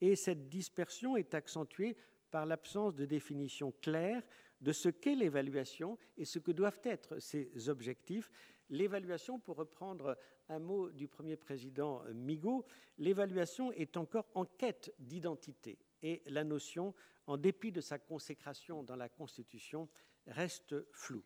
Et 0.00 0.16
cette 0.16 0.48
dispersion 0.48 1.16
est 1.16 1.34
accentuée 1.34 1.96
par 2.30 2.46
l'absence 2.46 2.94
de 2.94 3.04
définition 3.04 3.72
claire 3.82 4.22
de 4.60 4.72
ce 4.72 4.88
qu'est 4.88 5.14
l'évaluation 5.14 5.98
et 6.16 6.24
ce 6.24 6.38
que 6.38 6.52
doivent 6.52 6.80
être 6.84 7.18
ses 7.18 7.68
objectifs. 7.68 8.30
L'évaluation, 8.70 9.38
pour 9.38 9.56
reprendre 9.56 10.16
un 10.48 10.58
mot 10.58 10.90
du 10.90 11.08
premier 11.08 11.36
président 11.36 12.02
euh, 12.06 12.14
Migaud, 12.14 12.64
l'évaluation 12.98 13.72
est 13.72 13.96
encore 13.96 14.28
en 14.34 14.44
quête 14.44 14.94
d'identité 14.98 15.78
et 16.02 16.22
la 16.26 16.44
notion, 16.44 16.94
en 17.26 17.36
dépit 17.36 17.72
de 17.72 17.80
sa 17.80 17.98
consécration 17.98 18.82
dans 18.82 18.96
la 18.96 19.08
Constitution, 19.08 19.88
reste 20.26 20.74
floue. 20.92 21.24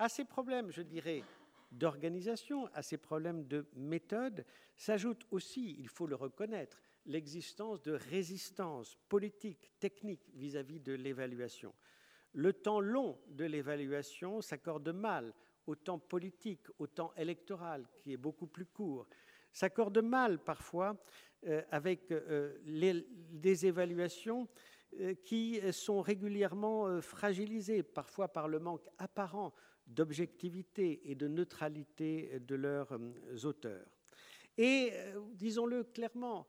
À 0.00 0.08
ces 0.08 0.24
problèmes, 0.24 0.70
je 0.70 0.80
dirais, 0.80 1.22
d'organisation, 1.70 2.70
à 2.72 2.80
ces 2.80 2.96
problèmes 2.96 3.46
de 3.46 3.66
méthode, 3.76 4.46
s'ajoute 4.74 5.26
aussi, 5.30 5.76
il 5.78 5.88
faut 5.88 6.06
le 6.06 6.14
reconnaître, 6.14 6.80
l'existence 7.04 7.82
de 7.82 7.92
résistance 7.92 8.96
politique, 9.10 9.70
technique 9.78 10.26
vis-à-vis 10.32 10.80
de 10.80 10.94
l'évaluation. 10.94 11.74
Le 12.32 12.54
temps 12.54 12.80
long 12.80 13.18
de 13.28 13.44
l'évaluation 13.44 14.40
s'accorde 14.40 14.88
mal 14.88 15.34
au 15.66 15.74
temps 15.74 15.98
politique, 15.98 16.64
au 16.78 16.86
temps 16.86 17.12
électoral, 17.18 17.86
qui 17.98 18.14
est 18.14 18.16
beaucoup 18.16 18.46
plus 18.46 18.64
court. 18.64 19.06
S'accorde 19.52 19.98
mal 19.98 20.38
parfois 20.38 20.96
euh, 21.46 21.60
avec 21.70 22.10
euh, 22.10 22.56
des 22.64 23.66
évaluations 23.66 24.48
euh, 24.98 25.12
qui 25.12 25.60
sont 25.74 26.00
régulièrement 26.00 27.02
fragilisées, 27.02 27.82
parfois 27.82 28.28
par 28.28 28.48
le 28.48 28.60
manque 28.60 28.88
apparent 28.96 29.52
d'objectivité 29.90 31.00
et 31.10 31.14
de 31.14 31.28
neutralité 31.28 32.40
de 32.40 32.54
leurs 32.54 32.92
euh, 32.92 33.44
auteurs. 33.44 33.86
Et, 34.56 34.90
euh, 34.92 35.20
disons-le 35.34 35.84
clairement, 35.84 36.46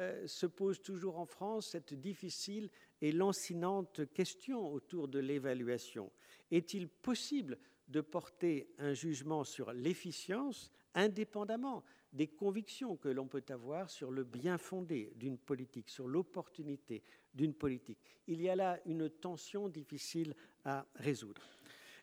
euh, 0.00 0.26
se 0.26 0.46
pose 0.46 0.82
toujours 0.82 1.18
en 1.18 1.26
France 1.26 1.70
cette 1.70 1.94
difficile 1.94 2.68
et 3.00 3.12
lancinante 3.12 4.12
question 4.12 4.72
autour 4.72 5.08
de 5.08 5.18
l'évaluation. 5.18 6.10
Est-il 6.50 6.88
possible 6.88 7.58
de 7.88 8.00
porter 8.00 8.68
un 8.78 8.94
jugement 8.94 9.44
sur 9.44 9.72
l'efficience 9.72 10.72
indépendamment 10.94 11.84
des 12.12 12.28
convictions 12.28 12.96
que 12.96 13.08
l'on 13.08 13.26
peut 13.28 13.44
avoir 13.48 13.90
sur 13.90 14.10
le 14.10 14.24
bien 14.24 14.58
fondé 14.58 15.12
d'une 15.16 15.38
politique, 15.38 15.90
sur 15.90 16.08
l'opportunité 16.08 17.02
d'une 17.34 17.54
politique? 17.54 17.98
Il 18.26 18.40
y 18.40 18.48
a 18.48 18.56
là 18.56 18.80
une 18.86 19.10
tension 19.10 19.68
difficile 19.68 20.34
à 20.64 20.86
résoudre. 20.96 21.42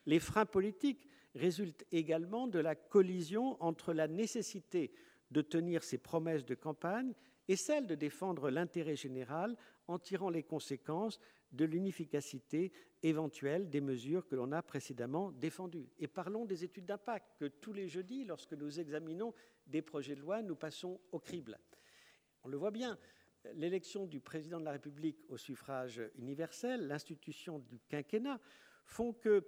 Les 0.05 0.19
freins 0.19 0.45
politiques 0.45 1.07
résultent 1.35 1.85
également 1.91 2.47
de 2.47 2.59
la 2.59 2.75
collision 2.75 3.61
entre 3.61 3.93
la 3.93 4.07
nécessité 4.07 4.91
de 5.31 5.41
tenir 5.41 5.83
ses 5.83 5.97
promesses 5.97 6.45
de 6.45 6.55
campagne 6.55 7.13
et 7.47 7.55
celle 7.55 7.87
de 7.87 7.95
défendre 7.95 8.49
l'intérêt 8.49 8.95
général 8.95 9.55
en 9.87 9.99
tirant 9.99 10.29
les 10.29 10.43
conséquences 10.43 11.19
de 11.51 11.65
l'inefficacité 11.65 12.71
éventuelle 13.03 13.69
des 13.69 13.81
mesures 13.81 14.27
que 14.27 14.35
l'on 14.35 14.51
a 14.51 14.61
précédemment 14.61 15.31
défendues. 15.31 15.89
Et 15.99 16.07
parlons 16.07 16.45
des 16.45 16.63
études 16.63 16.85
d'impact 16.85 17.37
que 17.37 17.45
tous 17.45 17.73
les 17.73 17.87
jeudis, 17.87 18.23
lorsque 18.23 18.53
nous 18.53 18.79
examinons 18.79 19.33
des 19.67 19.81
projets 19.81 20.15
de 20.15 20.21
loi, 20.21 20.41
nous 20.41 20.55
passons 20.55 20.99
au 21.11 21.19
crible. 21.19 21.57
On 22.43 22.49
le 22.49 22.57
voit 22.57 22.71
bien, 22.71 22.97
l'élection 23.55 24.05
du 24.05 24.19
président 24.19 24.59
de 24.59 24.65
la 24.65 24.71
République 24.71 25.19
au 25.29 25.37
suffrage 25.37 26.01
universel, 26.15 26.87
l'institution 26.87 27.59
du 27.59 27.79
quinquennat, 27.89 28.39
font 28.85 29.13
que 29.13 29.45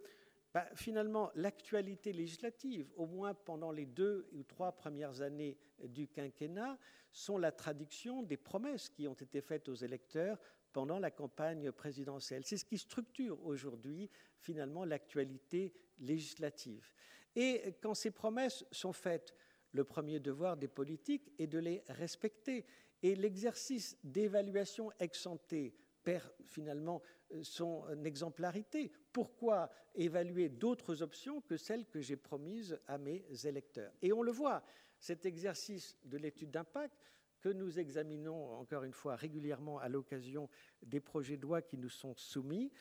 bah, 0.54 0.68
finalement, 0.76 1.32
l'actualité 1.36 2.14
législative, 2.14 2.92
au 2.96 3.08
moins 3.08 3.34
pendant 3.34 3.72
les 3.72 3.86
deux 3.86 4.28
ou 4.34 4.44
trois 4.44 4.72
premières 4.72 5.22
années 5.22 5.58
du 5.84 6.08
quinquennat, 6.08 6.78
sont 7.12 7.38
la 7.38 7.52
traduction 7.52 8.24
des 8.24 8.38
promesses 8.38 8.90
qui 8.90 9.08
ont 9.08 9.14
été 9.14 9.42
faites 9.42 9.68
aux 9.70 9.76
électeurs 9.76 10.38
pendant 10.72 11.00
la 11.00 11.12
campagne 11.12 11.72
présidentielle. 11.72 12.44
C'est 12.46 12.58
ce 12.58 12.66
qui 12.66 12.78
structure 12.78 13.44
aujourd'hui 13.46 14.10
finalement 14.40 14.86
l'actualité 14.86 15.74
législative. 16.00 16.92
Et 17.36 17.76
quand 17.82 17.94
ces 17.94 18.12
promesses 18.12 18.66
sont 18.72 18.94
faites 18.94 19.34
le 19.74 19.84
premier 19.84 20.20
devoir 20.20 20.56
des 20.56 20.68
politiques 20.68 21.32
est 21.40 21.48
de 21.48 21.60
les 21.60 21.84
respecter. 21.90 22.66
Et 23.02 23.16
l'exercice 23.16 23.98
d'évaluation 24.04 24.92
ex 25.00 25.28
perd 26.04 26.32
finalement 26.46 27.02
son 27.42 28.04
exemplarité. 28.04 28.92
Pourquoi 29.12 29.70
évaluer 29.96 30.50
d'autres 30.50 31.02
options 31.02 31.42
que 31.42 31.58
celles 31.58 31.86
que 31.88 32.02
j'ai 32.02 32.16
promises 32.16 32.80
à 32.88 32.98
mes 32.98 33.26
électeurs? 33.46 33.94
Et 34.02 34.14
on 34.14 34.22
le 34.22 34.32
voit, 34.32 34.64
cet 35.00 35.26
exercice 35.26 35.98
de 36.06 36.18
l'étude 36.18 36.52
d'impact 36.52 36.98
que 37.42 37.50
nous 37.50 37.78
examinons 37.78 38.54
encore 38.54 38.84
une 38.84 38.94
fois 38.94 39.16
régulièrement 39.16 39.78
à 39.80 39.90
l'occasion 39.90 40.50
des 40.82 41.02
projets 41.02 41.36
de 41.36 41.42
loi 41.42 41.62
qui 41.62 41.78
nous 41.78 41.90
sont 41.90 42.16
soumis 42.16 42.72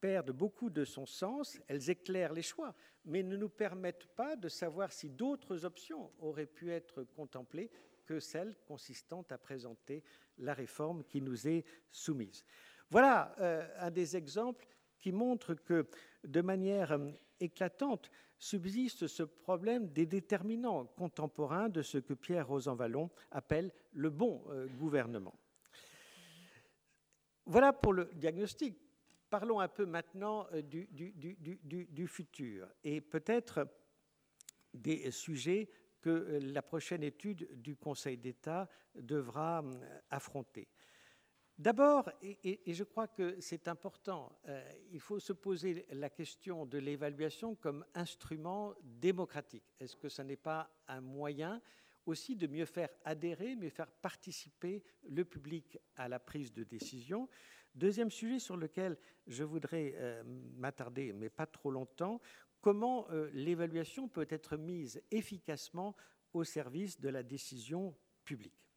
perdent 0.00 0.32
beaucoup 0.32 0.70
de 0.70 0.84
son 0.84 1.06
sens, 1.06 1.60
elles 1.68 1.90
éclairent 1.90 2.32
les 2.32 2.42
choix, 2.42 2.74
mais 3.04 3.22
ne 3.22 3.36
nous 3.36 3.48
permettent 3.48 4.06
pas 4.06 4.36
de 4.36 4.48
savoir 4.48 4.92
si 4.92 5.08
d'autres 5.08 5.64
options 5.64 6.12
auraient 6.18 6.46
pu 6.46 6.70
être 6.72 7.04
contemplées 7.04 7.70
que 8.06 8.20
celles 8.20 8.56
consistant 8.66 9.24
à 9.30 9.38
présenter 9.38 10.02
la 10.38 10.54
réforme 10.54 11.04
qui 11.04 11.20
nous 11.20 11.46
est 11.46 11.64
soumise. 11.90 12.44
Voilà 12.90 13.34
euh, 13.40 13.66
un 13.78 13.90
des 13.90 14.16
exemples 14.16 14.66
qui 14.98 15.12
montre 15.12 15.54
que, 15.54 15.86
de 16.24 16.40
manière 16.40 16.92
euh, 16.92 17.10
éclatante, 17.38 18.10
subsiste 18.38 19.06
ce 19.06 19.22
problème 19.22 19.88
des 19.88 20.06
déterminants 20.06 20.86
contemporains 20.86 21.68
de 21.68 21.82
ce 21.82 21.98
que 21.98 22.14
Pierre 22.14 22.48
Rosanvallon 22.48 23.10
appelle 23.30 23.72
le 23.92 24.10
bon 24.10 24.42
euh, 24.48 24.66
gouvernement. 24.78 25.34
Voilà 27.44 27.72
pour 27.72 27.92
le 27.92 28.06
diagnostic. 28.14 28.78
Parlons 29.30 29.60
un 29.60 29.68
peu 29.68 29.84
maintenant 29.84 30.46
du, 30.64 30.88
du 30.88 32.06
futur 32.06 32.66
et 32.82 33.02
peut-être 33.02 33.66
des 34.72 35.10
sujets 35.10 35.68
que 36.00 36.38
la 36.40 36.62
prochaine 36.62 37.02
étude 37.02 37.48
du 37.60 37.76
Conseil 37.76 38.16
d'État 38.16 38.68
devra 38.94 39.62
affronter. 40.10 40.68
D'abord, 41.58 42.08
et, 42.22 42.60
je 42.72 42.84
crois 42.84 43.08
que 43.08 43.40
c'est 43.40 43.66
important, 43.66 44.38
euh, 44.46 44.62
il 44.92 45.00
faut 45.00 45.18
se 45.18 45.32
poser 45.32 45.86
la 45.90 46.08
question 46.08 46.66
de 46.66 46.78
l'évaluation 46.78 47.56
comme 47.56 47.84
instrument 47.94 48.74
démocratique. 48.84 49.64
Est-ce 49.80 49.96
que 49.96 50.08
ce 50.08 50.22
n'est 50.22 50.36
pas 50.36 50.70
un 50.86 51.00
moyen 51.00 51.60
aussi 52.06 52.36
de 52.36 52.46
mieux 52.46 52.64
faire 52.64 52.90
adhérer, 53.04 53.56
mieux 53.56 53.70
faire 53.70 53.90
participer 53.90 54.84
le 55.08 55.24
public 55.24 55.76
à 55.96 56.08
la 56.08 56.20
prise 56.20 56.52
de 56.52 56.62
décision? 56.62 57.28
Deuxième 57.74 58.12
sujet 58.12 58.38
sur 58.38 58.56
lequel 58.56 58.96
je 59.26 59.42
voudrais 59.42 59.94
euh, 59.96 60.22
m'attarder, 60.56 61.12
mais 61.12 61.28
pas 61.28 61.46
trop 61.46 61.72
longtemps, 61.72 62.20
comment 62.60 63.10
euh, 63.10 63.30
l'évaluation 63.32 64.06
peut 64.06 64.28
être 64.30 64.56
mise 64.56 65.02
efficacement 65.10 65.96
au 66.32 66.44
service 66.44 67.00
de 67.00 67.08
la 67.08 67.24
décision 67.24 67.96
publique? 68.22 68.67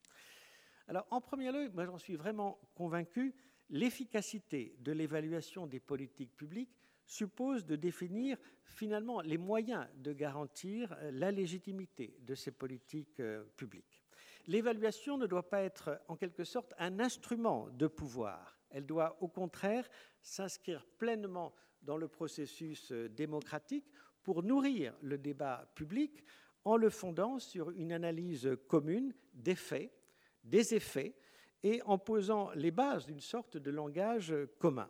Alors, 0.91 1.07
en 1.09 1.21
premier 1.21 1.53
lieu, 1.53 1.71
moi 1.73 1.85
j'en 1.85 1.97
suis 1.97 2.17
vraiment 2.17 2.59
convaincu, 2.75 3.33
l'efficacité 3.69 4.75
de 4.79 4.91
l'évaluation 4.91 5.65
des 5.65 5.79
politiques 5.79 6.35
publiques 6.35 6.75
suppose 7.05 7.65
de 7.65 7.77
définir 7.77 8.37
finalement 8.65 9.21
les 9.21 9.37
moyens 9.37 9.87
de 9.95 10.11
garantir 10.11 10.93
euh, 10.99 11.11
la 11.13 11.31
légitimité 11.31 12.17
de 12.19 12.35
ces 12.35 12.51
politiques 12.51 13.21
euh, 13.21 13.45
publiques. 13.55 14.03
L'évaluation 14.47 15.17
ne 15.17 15.27
doit 15.27 15.49
pas 15.49 15.61
être 15.61 16.01
en 16.09 16.17
quelque 16.17 16.43
sorte 16.43 16.73
un 16.77 16.99
instrument 16.99 17.69
de 17.69 17.87
pouvoir. 17.87 18.59
Elle 18.69 18.85
doit 18.85 19.15
au 19.21 19.29
contraire 19.29 19.87
s'inscrire 20.21 20.85
pleinement 20.97 21.53
dans 21.83 21.95
le 21.95 22.09
processus 22.09 22.91
euh, 22.91 23.07
démocratique 23.07 23.85
pour 24.23 24.43
nourrir 24.43 24.93
le 25.01 25.17
débat 25.17 25.71
public 25.73 26.21
en 26.65 26.75
le 26.75 26.89
fondant 26.89 27.39
sur 27.39 27.69
une 27.71 27.93
analyse 27.93 28.57
commune 28.67 29.13
des 29.33 29.55
faits 29.55 29.89
des 30.43 30.73
effets 30.73 31.15
et 31.63 31.81
en 31.83 31.97
posant 31.97 32.51
les 32.55 32.71
bases 32.71 33.05
d'une 33.05 33.21
sorte 33.21 33.57
de 33.57 33.71
langage 33.71 34.33
commun. 34.57 34.89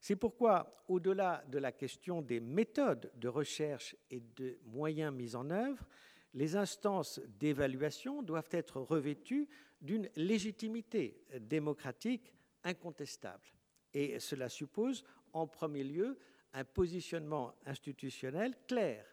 C'est 0.00 0.16
pourquoi, 0.16 0.82
au-delà 0.88 1.44
de 1.48 1.58
la 1.58 1.70
question 1.70 2.22
des 2.22 2.40
méthodes 2.40 3.12
de 3.14 3.28
recherche 3.28 3.94
et 4.10 4.20
de 4.34 4.58
moyens 4.64 5.14
mis 5.14 5.36
en 5.36 5.48
œuvre, 5.50 5.86
les 6.34 6.56
instances 6.56 7.20
d'évaluation 7.38 8.22
doivent 8.22 8.48
être 8.50 8.80
revêtues 8.80 9.48
d'une 9.80 10.10
légitimité 10.16 11.22
démocratique 11.40 12.32
incontestable. 12.64 13.46
Et 13.94 14.18
cela 14.18 14.48
suppose, 14.48 15.04
en 15.32 15.46
premier 15.46 15.84
lieu, 15.84 16.18
un 16.52 16.64
positionnement 16.64 17.54
institutionnel 17.66 18.56
clair, 18.66 19.06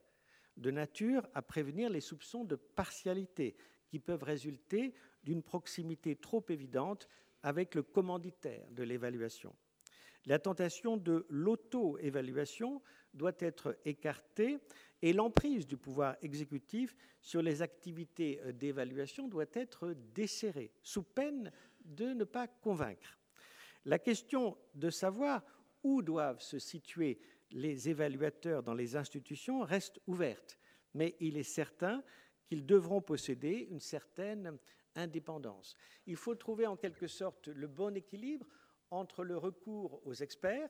de 0.58 0.72
nature 0.72 1.28
à 1.34 1.42
prévenir 1.42 1.90
les 1.90 2.02
soupçons 2.02 2.44
de 2.44 2.56
partialité 2.56 3.56
qui 3.88 4.00
peuvent 4.00 4.24
résulter 4.24 4.94
d'une 5.24 5.44
proximité 5.44 6.16
trop 6.16 6.44
évidente 6.50 7.08
avec 7.44 7.76
le 7.76 7.84
commanditaire 7.84 8.68
de 8.72 8.84
l'évaluation. 8.84 9.56
La 10.26 10.40
tentation 10.40 10.98
de 10.98 11.26
l'auto-évaluation 11.30 12.82
doit 13.14 13.36
être 13.40 13.78
écartée 13.86 14.60
et 15.02 15.14
l'emprise 15.14 15.66
du 15.66 15.78
pouvoir 15.78 16.18
exécutif 16.22 16.96
sur 17.22 17.42
les 17.42 17.62
activités 17.62 18.42
d'évaluation 18.54 19.28
doit 19.28 19.46
être 19.54 19.94
desserrée, 20.14 20.72
sous 20.84 21.04
peine 21.04 21.52
de 21.86 22.14
ne 22.14 22.26
pas 22.26 22.48
convaincre. 22.48 23.18
La 23.86 23.98
question 23.98 24.58
de 24.76 24.90
savoir 24.90 25.44
où 25.84 26.02
doivent 26.02 26.42
se 26.42 26.60
situer 26.60 27.20
les 27.52 27.90
évaluateurs 27.90 28.62
dans 28.62 28.74
les 28.74 28.96
institutions 28.96 29.62
reste 29.62 30.00
ouverte, 30.06 30.60
mais 30.94 31.16
il 31.20 31.38
est 31.38 31.44
certain 31.44 32.04
qu'ils 32.46 32.66
devront 32.66 33.02
posséder 33.02 33.68
une 33.70 33.80
certaine 33.80 34.58
indépendance. 34.96 35.76
Il 36.06 36.16
faut 36.16 36.36
trouver 36.36 36.68
en 36.68 36.76
quelque 36.76 37.08
sorte 37.08 37.48
le 37.48 37.68
bon 37.68 37.96
équilibre 37.96 38.46
entre 38.92 39.24
le 39.24 39.38
recours 39.38 40.06
aux 40.06 40.14
experts, 40.14 40.70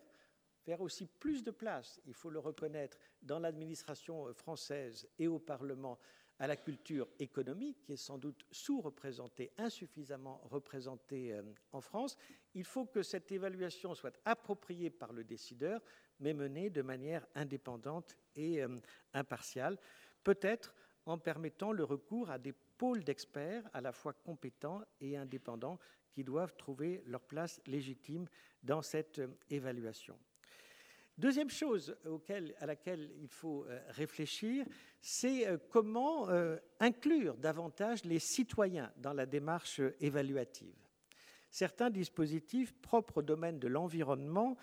faire 0.65 0.82
aussi 0.82 1.05
plus 1.05 1.43
de 1.43 1.51
place, 1.51 2.01
il 2.05 2.13
faut 2.13 2.29
le 2.29 2.39
reconnaître, 2.39 2.97
dans 3.21 3.39
l'administration 3.39 4.34
française 4.34 5.08
et 5.17 5.27
au 5.27 5.39
Parlement 5.39 5.97
à 6.39 6.47
la 6.47 6.55
culture 6.55 7.08
économique, 7.19 7.82
qui 7.82 7.93
est 7.93 7.97
sans 7.97 8.17
doute 8.17 8.45
sous-représentée, 8.51 9.51
insuffisamment 9.58 10.41
représentée 10.45 11.34
euh, 11.34 11.43
en 11.73 11.82
France. 11.82 12.17
Il 12.53 12.63
faut 12.63 12.86
que 12.86 13.03
cette 13.03 13.32
évaluation 13.32 13.93
soit 13.93 14.17
appropriée 14.23 14.89
par 14.89 15.12
le 15.12 15.25
décideur, 15.25 15.82
mais 16.19 16.34
menée 16.34 16.69
de 16.69 16.82
manière 16.82 17.27
indépendante 17.36 18.15
et 18.36 18.63
euh, 18.63 18.79
impartiale, 19.13 19.77
peut-être 20.23 20.73
en 21.05 21.17
permettant 21.17 21.73
le 21.73 21.84
recours 21.84 22.29
à 22.29 22.38
des 22.38 22.53
pôles 22.79 23.03
d'experts 23.03 23.69
à 23.73 23.81
la 23.81 23.91
fois 23.91 24.13
compétents 24.13 24.81
et 25.01 25.17
indépendants 25.17 25.77
qui 26.13 26.23
doivent 26.23 26.55
trouver 26.55 27.03
leur 27.05 27.21
place 27.21 27.61
légitime 27.67 28.25
dans 28.63 28.81
cette 28.81 29.19
euh, 29.19 29.27
évaluation. 29.49 30.17
Deuxième 31.17 31.49
chose 31.49 31.97
à 32.61 32.65
laquelle 32.65 33.11
il 33.19 33.27
faut 33.27 33.65
euh, 33.65 33.81
réfléchir, 33.89 34.65
c'est 35.01 35.45
euh, 35.45 35.57
comment 35.69 36.29
inclure 36.79 37.35
davantage 37.35 38.05
les 38.05 38.19
citoyens 38.19 38.91
dans 38.95 39.13
la 39.13 39.25
démarche 39.25 39.81
évaluative. 39.99 40.87
Certains 41.51 41.89
dispositifs 41.89 42.73
propres 42.81 43.17
au 43.17 43.21
domaine 43.21 43.59
de 43.59 43.67
l'environnement 43.67 44.55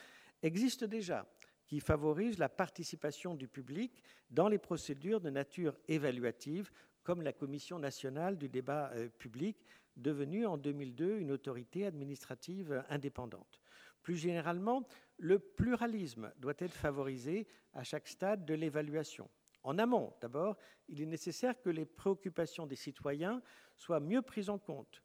existent 0.42 0.86
déjà, 0.86 1.26
qui 1.66 1.80
favorisent 1.80 2.38
la 2.38 2.48
participation 2.48 3.34
du 3.34 3.48
public 3.48 4.02
dans 4.30 4.48
les 4.48 4.58
procédures 4.58 5.20
de 5.20 5.30
nature 5.30 5.76
évaluative, 5.88 6.70
comme 7.06 7.22
la 7.22 7.32
Commission 7.32 7.78
nationale 7.78 8.36
du 8.36 8.48
débat 8.48 8.90
euh, 8.94 9.08
public, 9.08 9.64
devenue 9.96 10.44
en 10.44 10.56
2002 10.58 11.18
une 11.18 11.30
autorité 11.30 11.86
administrative 11.86 12.84
indépendante. 12.88 13.60
Plus 14.02 14.16
généralement, 14.16 14.82
le 15.16 15.38
pluralisme 15.38 16.32
doit 16.38 16.56
être 16.58 16.74
favorisé 16.74 17.46
à 17.74 17.84
chaque 17.84 18.08
stade 18.08 18.44
de 18.44 18.54
l'évaluation. 18.54 19.30
En 19.62 19.78
amont, 19.78 20.14
d'abord, 20.20 20.56
il 20.88 21.00
est 21.00 21.06
nécessaire 21.06 21.60
que 21.60 21.70
les 21.70 21.86
préoccupations 21.86 22.66
des 22.66 22.74
citoyens 22.74 23.40
soient 23.76 24.00
mieux 24.00 24.22
prises 24.22 24.50
en 24.50 24.58
compte. 24.58 25.04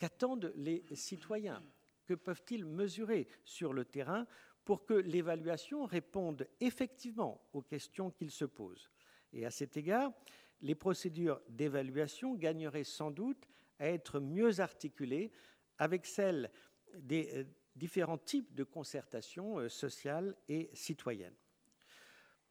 Qu'attendent 0.00 0.52
les 0.56 0.84
citoyens? 0.94 1.62
Que 2.06 2.14
peuvent-ils 2.14 2.64
mesurer 2.64 3.28
sur 3.44 3.72
le 3.72 3.84
terrain 3.84 4.26
pour 4.64 4.84
que 4.84 4.94
l'évaluation 4.94 5.84
réponde 5.84 6.48
effectivement 6.58 7.40
aux 7.52 7.62
questions 7.62 8.10
qu'ils 8.10 8.32
se 8.32 8.44
posent? 8.44 8.90
Et 9.32 9.46
à 9.46 9.50
cet 9.50 9.76
égard, 9.76 10.12
les 10.60 10.74
procédures 10.74 11.40
d'évaluation 11.48 12.34
gagneraient 12.34 12.84
sans 12.84 13.10
doute 13.10 13.46
à 13.78 13.88
être 13.88 14.20
mieux 14.20 14.60
articulées 14.60 15.32
avec 15.78 16.06
celles 16.06 16.50
des 16.94 17.30
euh, 17.34 17.44
différents 17.74 18.18
types 18.18 18.54
de 18.54 18.64
concertation 18.64 19.58
euh, 19.58 19.68
sociale 19.68 20.34
et 20.48 20.70
citoyenne. 20.72 21.34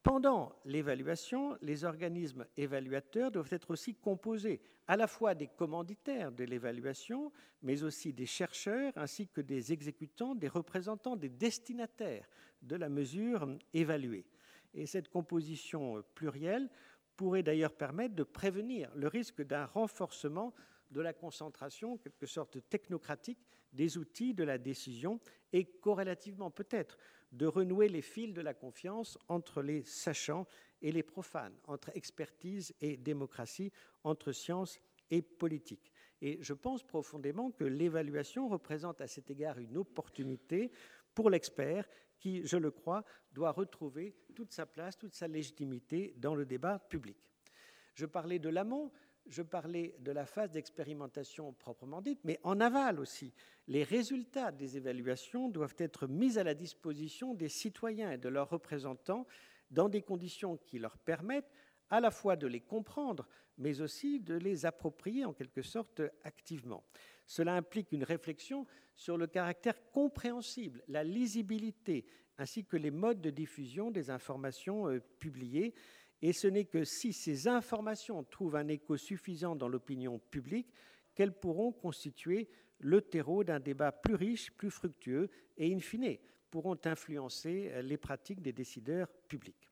Pendant 0.03 0.55
l'évaluation, 0.65 1.57
les 1.63 1.83
organismes 1.83 2.45
évaluateurs 2.57 3.31
doivent 3.31 3.51
être 3.51 3.71
aussi 3.71 3.95
composés 3.95 4.61
à 4.87 4.97
la 4.97 5.07
fois 5.07 5.33
des 5.33 5.47
commanditaires 5.47 6.31
de 6.31 6.43
l'évaluation, 6.43 7.31
mais 7.63 7.81
aussi 7.81 8.13
des 8.13 8.27
chercheurs, 8.27 8.93
ainsi 8.97 9.27
que 9.27 9.41
des 9.41 9.73
exécutants, 9.73 10.35
des 10.35 10.47
représentants, 10.47 11.15
des 11.15 11.29
destinataires 11.29 12.29
de 12.61 12.75
la 12.75 12.87
mesure 12.87 13.47
évaluée. 13.73 14.27
Et 14.75 14.85
cette 14.85 15.09
composition 15.09 16.03
plurielle 16.13 16.69
pourrait 17.15 17.43
d'ailleurs 17.43 17.73
permettre 17.73 18.15
de 18.15 18.23
prévenir 18.23 18.91
le 18.95 19.07
risque 19.07 19.41
d'un 19.41 19.65
renforcement 19.65 20.53
de 20.91 21.01
la 21.01 21.13
concentration, 21.13 21.93
en 21.93 21.97
quelque 21.97 22.25
sorte 22.25 22.57
technocratique, 22.69 23.39
des 23.73 23.97
outils 23.97 24.33
de 24.33 24.43
la 24.43 24.57
décision 24.57 25.19
et 25.51 25.65
corrélativement 25.65 26.51
peut-être 26.51 26.97
de 27.31 27.45
renouer 27.45 27.89
les 27.89 28.01
fils 28.01 28.33
de 28.33 28.41
la 28.41 28.53
confiance 28.53 29.17
entre 29.27 29.61
les 29.61 29.83
sachants 29.83 30.47
et 30.81 30.91
les 30.91 31.03
profanes, 31.03 31.55
entre 31.65 31.91
expertise 31.95 32.73
et 32.79 32.97
démocratie, 32.97 33.71
entre 34.03 34.31
science 34.31 34.79
et 35.09 35.21
politique. 35.21 35.91
Et 36.21 36.37
je 36.41 36.53
pense 36.53 36.83
profondément 36.83 37.51
que 37.51 37.65
l'évaluation 37.65 38.47
représente 38.47 39.01
à 39.01 39.07
cet 39.07 39.29
égard 39.29 39.59
une 39.59 39.77
opportunité 39.77 40.71
pour 41.13 41.29
l'expert 41.29 41.87
qui, 42.19 42.45
je 42.45 42.57
le 42.57 42.71
crois, 42.71 43.03
doit 43.33 43.51
retrouver 43.51 44.15
toute 44.35 44.51
sa 44.51 44.65
place, 44.65 44.97
toute 44.97 45.13
sa 45.13 45.27
légitimité 45.27 46.13
dans 46.17 46.35
le 46.35 46.45
débat 46.45 46.79
public. 46.79 47.17
Je 47.93 48.05
parlais 48.05 48.39
de 48.39 48.49
l'amont, 48.49 48.91
je 49.27 49.41
parlais 49.41 49.95
de 49.99 50.11
la 50.11 50.25
phase 50.25 50.51
d'expérimentation 50.51 51.53
proprement 51.53 52.01
dite, 52.01 52.19
mais 52.23 52.39
en 52.43 52.59
aval 52.59 52.99
aussi. 52.99 53.33
Les 53.67 53.83
résultats 53.83 54.51
des 54.51 54.77
évaluations 54.77 55.49
doivent 55.49 55.75
être 55.77 56.07
mis 56.07 56.37
à 56.37 56.43
la 56.43 56.53
disposition 56.53 57.33
des 57.33 57.49
citoyens 57.49 58.11
et 58.11 58.17
de 58.17 58.29
leurs 58.29 58.49
représentants 58.49 59.25
dans 59.71 59.89
des 59.89 60.01
conditions 60.01 60.57
qui 60.57 60.77
leur 60.77 60.97
permettent 60.97 61.51
à 61.89 61.99
la 61.99 62.11
fois 62.11 62.35
de 62.35 62.47
les 62.47 62.61
comprendre, 62.61 63.27
mais 63.57 63.81
aussi 63.81 64.19
de 64.19 64.35
les 64.35 64.65
approprier 64.65 65.25
en 65.25 65.33
quelque 65.33 65.61
sorte 65.61 66.01
activement. 66.23 66.83
Cela 67.25 67.55
implique 67.55 67.91
une 67.91 68.03
réflexion 68.03 68.65
sur 68.95 69.17
le 69.17 69.27
caractère 69.27 69.91
compréhensible, 69.91 70.83
la 70.87 71.03
lisibilité, 71.03 72.05
ainsi 72.37 72.65
que 72.65 72.77
les 72.77 72.91
modes 72.91 73.21
de 73.21 73.29
diffusion 73.29 73.91
des 73.91 74.09
informations 74.09 74.89
euh, 74.89 74.99
publiées. 75.19 75.73
Et 76.21 76.33
ce 76.33 76.47
n'est 76.47 76.65
que 76.65 76.83
si 76.83 77.13
ces 77.13 77.47
informations 77.47 78.23
trouvent 78.23 78.55
un 78.55 78.67
écho 78.67 78.97
suffisant 78.97 79.55
dans 79.55 79.67
l'opinion 79.67 80.19
publique 80.19 80.73
qu'elles 81.13 81.37
pourront 81.37 81.71
constituer 81.71 82.49
le 82.79 83.01
terreau 83.01 83.43
d'un 83.43 83.59
débat 83.59 83.91
plus 83.91 84.15
riche, 84.15 84.51
plus 84.51 84.71
fructueux 84.71 85.29
et, 85.57 85.73
in 85.73 85.79
fine, 85.79 86.17
pourront 86.51 86.77
influencer 86.85 87.69
euh, 87.71 87.81
les 87.81 87.97
pratiques 87.97 88.41
des 88.41 88.53
décideurs 88.53 89.11
publics. 89.27 89.69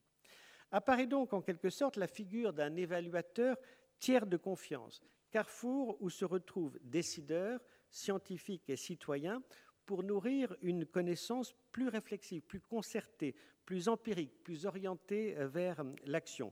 Apparaît 0.74 1.06
donc 1.06 1.34
en 1.34 1.42
quelque 1.44 1.70
sorte 1.70 1.98
la 1.98 2.08
figure 2.08 2.52
d'un 2.52 2.76
évaluateur 2.76 3.58
tiers 4.00 4.26
de 4.26 4.38
confiance, 4.38 5.04
carrefour 5.30 5.96
où 6.02 6.10
se 6.10 6.26
retrouvent 6.26 6.80
décideurs, 6.82 7.62
scientifiques 7.92 8.72
et 8.72 8.76
citoyens 8.76 9.44
pour 9.86 10.02
nourrir 10.02 10.56
une 10.64 10.88
connaissance 10.88 11.54
plus 11.72 11.90
réflexive, 11.90 12.42
plus 12.42 12.60
concertée, 12.60 13.36
plus 13.66 13.88
empirique, 13.88 14.44
plus 14.44 14.66
orientée 14.66 15.36
vers 15.42 15.84
l'action, 16.06 16.52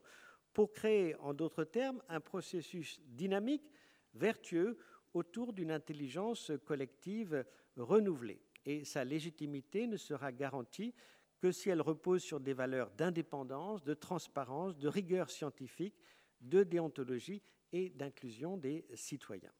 pour 0.53 0.71
créer, 0.71 1.15
en 1.15 1.33
d'autres 1.33 1.63
termes, 1.63 2.03
un 2.07 2.19
processus 2.19 3.01
dynamique, 3.07 3.71
vertueux, 4.13 4.77
autour 5.15 5.51
d'une 5.51 5.71
intelligence 5.71 6.51
collective 6.65 7.43
renouvelée. 7.75 8.39
Et 8.67 8.85
sa 8.85 9.03
légitimité 9.03 9.87
ne 9.87 9.97
sera 9.97 10.31
garantie 10.31 10.93
que 11.41 11.51
si 11.51 11.69
elle 11.69 11.81
repose 11.81 12.21
sur 12.21 12.39
des 12.39 12.53
valeurs 12.53 12.91
d'indépendance, 12.91 13.83
de 13.83 13.95
transparence, 13.95 14.77
de 14.77 14.87
rigueur 14.87 15.31
scientifique, 15.31 15.95
de 16.39 16.63
déontologie 16.63 17.41
et 17.73 17.89
d'inclusion 17.89 18.57
des 18.57 18.85
citoyens. 18.93 19.51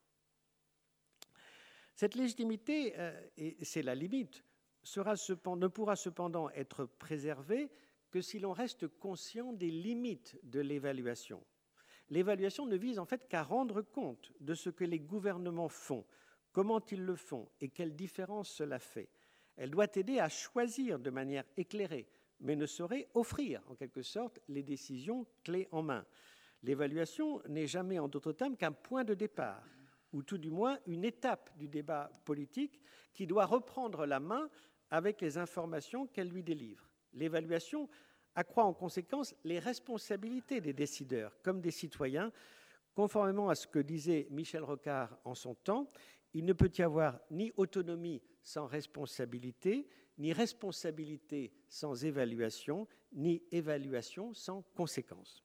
Cette 1.96 2.16
légitimité, 2.16 2.94
euh, 2.98 3.20
et 3.38 3.66
c'est 3.66 3.82
la 3.82 3.96
limite, 3.96 4.44
ne 4.96 5.68
pourra 5.68 5.96
cependant 5.96 6.50
être 6.52 6.86
préservée 6.86 7.70
que 8.12 8.22
si 8.22 8.40
l'on 8.40 8.54
reste 8.54 8.88
conscient 8.88 9.54
des 9.54 9.72
limites 9.72 10.40
de 10.44 10.60
l'évaluation. 10.60 11.44
L'évaluation 12.10 12.66
ne 12.66 12.76
vise 12.76 13.00
en 13.00 13.06
fait 13.06 13.28
qu'à 13.28 13.42
rendre 13.42 13.82
compte 13.82 14.34
de 14.40 14.54
ce 14.54 14.70
que 14.70 14.84
les 14.84 15.00
gouvernements 15.00 15.70
font, 15.70 16.06
comment 16.52 16.82
ils 16.92 17.04
le 17.04 17.16
font 17.16 17.50
et 17.60 17.70
quelle 17.70 17.96
différence 17.96 18.50
cela 18.50 18.80
fait. 18.80 19.10
Elle 19.58 19.72
doit 19.72 19.88
aider 19.96 20.20
à 20.20 20.30
choisir 20.30 21.00
de 21.00 21.10
manière 21.10 21.44
éclairée, 21.58 22.08
mais 22.40 22.56
ne 22.56 22.66
saurait 22.66 23.08
offrir, 23.14 23.62
en 23.70 23.76
quelque 23.76 24.02
sorte, 24.02 24.40
les 24.48 24.64
décisions 24.64 25.26
clés 25.44 25.68
en 25.72 25.84
main. 25.84 26.06
L'évaluation 26.64 27.42
n'est 27.48 27.68
jamais, 27.68 28.00
en 28.00 28.08
d'autres 28.08 28.34
termes, 28.34 28.58
qu'un 28.58 28.72
point 28.72 29.04
de 29.04 29.14
départ, 29.14 29.64
ou 30.14 30.24
tout 30.24 30.38
du 30.38 30.50
moins 30.50 30.78
une 30.88 31.06
étape 31.06 31.50
du 31.58 31.68
débat 31.68 32.12
politique 32.26 32.80
qui 33.14 33.28
doit 33.28 33.46
reprendre 33.46 34.06
la 34.06 34.20
main 34.20 34.50
avec 34.90 35.22
les 35.22 35.38
informations 35.38 36.08
qu'elle 36.08 36.30
lui 36.30 36.44
délivre. 36.44 36.90
L'évaluation 37.14 37.90
accroît 38.36 38.66
en 38.66 38.74
conséquence 38.74 39.36
les 39.44 39.60
responsabilités 39.60 40.62
des 40.62 40.74
décideurs 40.74 41.42
comme 41.42 41.62
des 41.62 41.72
citoyens, 41.72 42.32
conformément 42.94 43.50
à 43.50 43.56
ce 43.56 43.68
que 43.68 43.80
disait 43.80 44.28
Michel 44.32 44.64
Rocard 44.64 45.18
en 45.24 45.36
son 45.36 45.56
temps. 45.56 45.90
Il 46.34 46.46
ne 46.46 46.54
peut 46.54 46.72
y 46.78 46.82
avoir 46.82 47.20
ni 47.30 47.52
autonomie 47.58 48.22
sans 48.44 48.66
responsabilité, 48.66 49.88
ni 50.18 50.34
responsabilité 50.34 51.52
sans 51.68 52.06
évaluation, 52.06 52.88
ni 53.14 53.44
évaluation 53.52 54.34
sans 54.34 54.62
conséquence. 54.76 55.44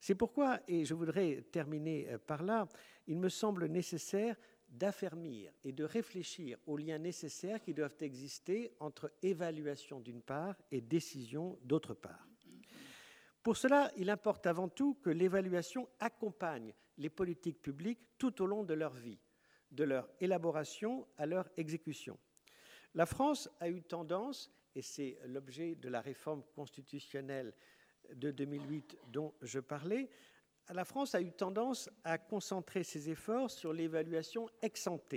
C'est 0.00 0.14
pourquoi, 0.14 0.60
et 0.66 0.84
je 0.84 0.94
voudrais 0.94 1.42
terminer 1.52 2.08
euh, 2.08 2.18
par 2.18 2.42
là, 2.42 2.66
il 3.06 3.18
me 3.18 3.28
semble 3.28 3.66
nécessaire 3.66 4.36
d'affermir 4.66 5.52
et 5.64 5.72
de 5.72 5.84
réfléchir 5.84 6.58
aux 6.66 6.76
liens 6.76 6.98
nécessaires 6.98 7.60
qui 7.60 7.74
doivent 7.74 7.96
exister 8.00 8.72
entre 8.80 9.12
évaluation 9.22 10.00
d'une 10.00 10.22
part 10.22 10.56
et 10.70 10.80
décision 10.80 11.58
d'autre 11.64 11.92
part. 11.92 12.26
Pour 13.42 13.56
cela, 13.56 13.90
il 13.96 14.10
importe 14.10 14.46
avant 14.46 14.68
tout 14.68 14.94
que 15.02 15.10
l'évaluation 15.10 15.88
accompagne 15.98 16.72
les 16.98 17.10
politiques 17.10 17.60
publiques 17.60 18.06
tout 18.16 18.40
au 18.42 18.46
long 18.46 18.64
de 18.64 18.74
leur 18.74 18.94
vie 18.94 19.18
de 19.70 19.84
leur 19.84 20.08
élaboration 20.20 21.06
à 21.16 21.26
leur 21.26 21.48
exécution. 21.56 22.18
La 22.94 23.06
France 23.06 23.48
a 23.60 23.68
eu 23.68 23.82
tendance, 23.82 24.50
et 24.74 24.82
c'est 24.82 25.18
l'objet 25.26 25.74
de 25.76 25.88
la 25.88 26.00
réforme 26.00 26.42
constitutionnelle 26.54 27.54
de 28.14 28.30
2008 28.30 28.98
dont 29.08 29.34
je 29.42 29.60
parlais, 29.60 30.10
la 30.72 30.84
France 30.84 31.14
a 31.14 31.20
eu 31.20 31.32
tendance 31.32 31.90
à 32.04 32.18
concentrer 32.18 32.84
ses 32.84 33.10
efforts 33.10 33.50
sur 33.50 33.72
l'évaluation 33.72 34.48
ex 34.62 34.86
ante 34.86 35.14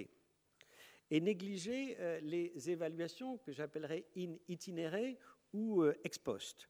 et 1.11 1.21
négliger 1.21 1.95
euh, 1.99 2.19
les 2.21 2.69
évaluations 2.69 3.37
que 3.37 3.51
j'appellerais 3.51 4.05
in 4.17 4.35
itinéré 4.47 5.19
ou 5.53 5.83
euh, 5.83 5.95
ex 6.03 6.17
post. 6.17 6.67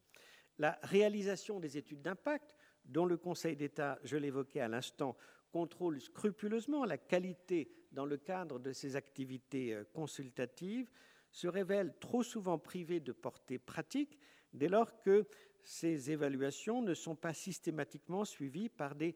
La 0.57 0.79
réalisation 0.83 1.59
des 1.59 1.77
études 1.77 2.01
d'impact, 2.01 2.55
dont 2.83 3.05
le 3.05 3.17
Conseil 3.17 3.55
d'État, 3.55 3.99
je 4.03 4.17
l'évoquais 4.17 4.59
à 4.59 4.67
l'instant, 4.67 5.15
contrôle 5.53 6.01
scrupuleusement 6.01 6.83
la 6.83 6.97
qualité 6.97 7.71
dans 7.91 8.05
le 8.05 8.17
cadre 8.17 8.57
de 8.57 8.73
ses 8.73 8.95
activités 8.95 9.73
euh, 9.73 9.83
consultatives, 9.93 10.89
se 11.31 11.47
révèle 11.47 11.93
trop 11.99 12.23
souvent 12.23 12.57
privé 12.57 12.99
de 12.99 13.11
portée 13.11 13.59
pratique 13.59 14.17
dès 14.51 14.67
lors 14.67 15.01
que 15.01 15.27
ces 15.63 16.11
évaluations 16.11 16.81
ne 16.81 16.95
sont 16.95 17.15
pas 17.15 17.33
systématiquement 17.33 18.25
suivies 18.25 18.69
par 18.69 18.95
des 18.95 19.15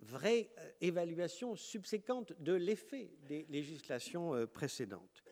vraies 0.00 0.50
euh, 0.58 0.70
évaluations 0.80 1.54
subséquentes 1.54 2.32
de 2.40 2.54
l'effet 2.54 3.10
des 3.28 3.46
législations 3.50 4.34
euh, 4.34 4.46
précédentes. 4.46 5.22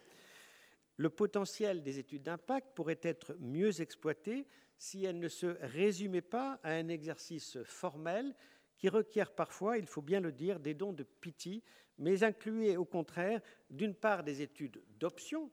Le 0.98 1.08
potentiel 1.10 1.82
des 1.82 1.98
études 1.98 2.24
d'impact 2.24 2.74
pourrait 2.74 3.00
être 3.02 3.36
mieux 3.40 3.80
exploité 3.80 4.46
si 4.78 5.04
elles 5.04 5.18
ne 5.18 5.28
se 5.28 5.56
résumaient 5.60 6.20
pas 6.20 6.60
à 6.62 6.72
un 6.72 6.88
exercice 6.88 7.58
formel 7.64 8.34
qui 8.78 8.88
requiert 8.88 9.34
parfois, 9.34 9.78
il 9.78 9.86
faut 9.86 10.02
bien 10.02 10.20
le 10.20 10.32
dire, 10.32 10.60
des 10.60 10.74
dons 10.74 10.92
de 10.92 11.02
pitié, 11.02 11.62
mais 11.98 12.22
incluait 12.22 12.76
au 12.76 12.84
contraire, 12.84 13.40
d'une 13.70 13.94
part, 13.94 14.22
des 14.22 14.42
études 14.42 14.82
d'options, 14.98 15.50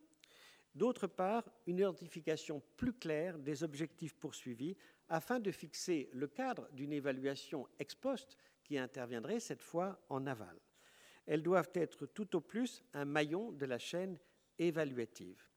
d'autre 0.75 1.07
part, 1.07 1.43
une 1.67 1.79
identification 1.79 2.61
plus 2.77 2.93
claire 2.93 3.37
des 3.37 3.63
objectifs 3.63 4.15
poursuivis 4.15 4.75
afin 5.09 5.39
de 5.39 5.51
fixer 5.51 6.09
le 6.13 6.27
cadre 6.27 6.67
d'une 6.71 6.93
évaluation 6.93 7.67
ex 7.79 7.95
post 7.95 8.37
qui 8.63 8.77
interviendrait 8.77 9.39
cette 9.39 9.61
fois 9.61 9.99
en 10.09 10.25
aval. 10.25 10.59
Elles 11.25 11.43
doivent 11.43 11.71
être 11.75 12.05
tout 12.05 12.35
au 12.35 12.41
plus 12.41 12.83
un 12.93 13.05
maillon 13.05 13.51
de 13.51 13.65
la 13.65 13.79
chaîne 13.79 14.17
évaluative. 14.57 15.47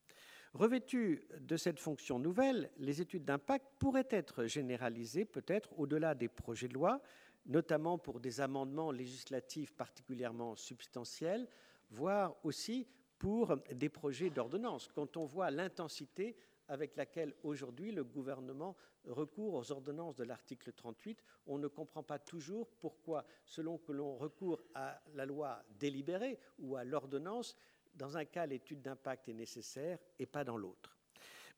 Revêtues 0.52 1.26
de 1.40 1.56
cette 1.56 1.80
fonction 1.80 2.18
nouvelle, 2.18 2.70
les 2.78 3.00
études 3.00 3.24
d'impact 3.24 3.66
pourraient 3.78 4.08
être 4.10 4.46
généralisées 4.46 5.24
peut-être 5.24 5.78
au-delà 5.78 6.14
des 6.14 6.28
projets 6.28 6.68
de 6.68 6.74
loi, 6.74 7.02
notamment 7.46 7.98
pour 7.98 8.20
des 8.20 8.40
amendements 8.40 8.90
législatifs 8.90 9.72
particulièrement 9.74 10.56
substantiels, 10.56 11.48
voire 11.90 12.36
aussi 12.44 12.86
pour 13.18 13.56
des 13.72 13.88
projets 13.88 14.30
d'ordonnance. 14.30 14.88
Quand 14.94 15.16
on 15.16 15.24
voit 15.24 15.50
l'intensité 15.50 16.36
avec 16.68 16.96
laquelle 16.96 17.34
aujourd'hui 17.42 17.92
le 17.92 18.04
gouvernement 18.04 18.76
recourt 19.04 19.54
aux 19.54 19.72
ordonnances 19.72 20.16
de 20.16 20.24
l'article 20.24 20.72
38, 20.72 21.22
on 21.46 21.58
ne 21.58 21.68
comprend 21.68 22.02
pas 22.02 22.18
toujours 22.18 22.68
pourquoi, 22.80 23.24
selon 23.44 23.78
que 23.78 23.92
l'on 23.92 24.16
recourt 24.16 24.60
à 24.74 25.00
la 25.14 25.24
loi 25.24 25.62
délibérée 25.78 26.38
ou 26.58 26.76
à 26.76 26.84
l'ordonnance, 26.84 27.56
dans 27.94 28.16
un 28.16 28.24
cas 28.24 28.46
l'étude 28.46 28.82
d'impact 28.82 29.28
est 29.28 29.34
nécessaire 29.34 29.98
et 30.18 30.26
pas 30.26 30.44
dans 30.44 30.56
l'autre. 30.56 30.96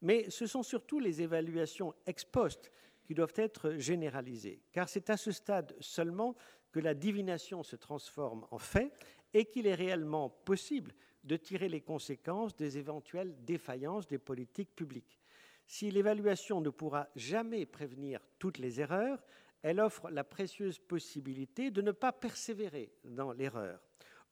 Mais 0.03 0.31
ce 0.31 0.47
sont 0.47 0.63
surtout 0.63 1.01
les 1.01 1.23
évaluations 1.23 1.95
ex 2.07 2.25
post 2.25 2.71
qui 3.09 3.15
doivent 3.15 3.33
être 3.37 3.73
généralisées, 3.79 4.61
car 4.71 4.87
c'est 4.87 5.09
à 5.09 5.17
ce 5.17 5.33
stade 5.33 5.75
seulement 5.81 6.37
que 6.71 6.79
la 6.79 6.93
divination 6.93 7.63
se 7.63 7.75
transforme 7.75 8.47
en 8.51 8.59
fait 8.59 8.93
et 9.33 9.47
qu'il 9.47 9.67
est 9.67 9.75
réellement 9.75 10.29
possible 10.29 10.93
de 11.25 11.39
tirer 11.39 11.71
les 11.71 11.81
conséquences 11.81 12.55
des 12.55 12.77
éventuelles 12.77 13.35
défaillances 13.47 14.07
des 14.07 14.19
politiques 14.19 14.77
publiques. 14.77 15.19
Si 15.67 15.91
l'évaluation 15.91 16.61
ne 16.61 16.69
pourra 16.69 17.09
jamais 17.17 17.65
prévenir 17.65 18.21
toutes 18.39 18.59
les 18.59 18.79
erreurs, 18.79 19.25
elle 19.63 19.81
offre 19.81 20.11
la 20.11 20.23
précieuse 20.23 20.79
possibilité 20.79 21.71
de 21.71 21.81
ne 21.81 21.93
pas 21.93 22.13
persévérer 22.13 22.93
dans 23.05 23.33
l'erreur. 23.33 23.81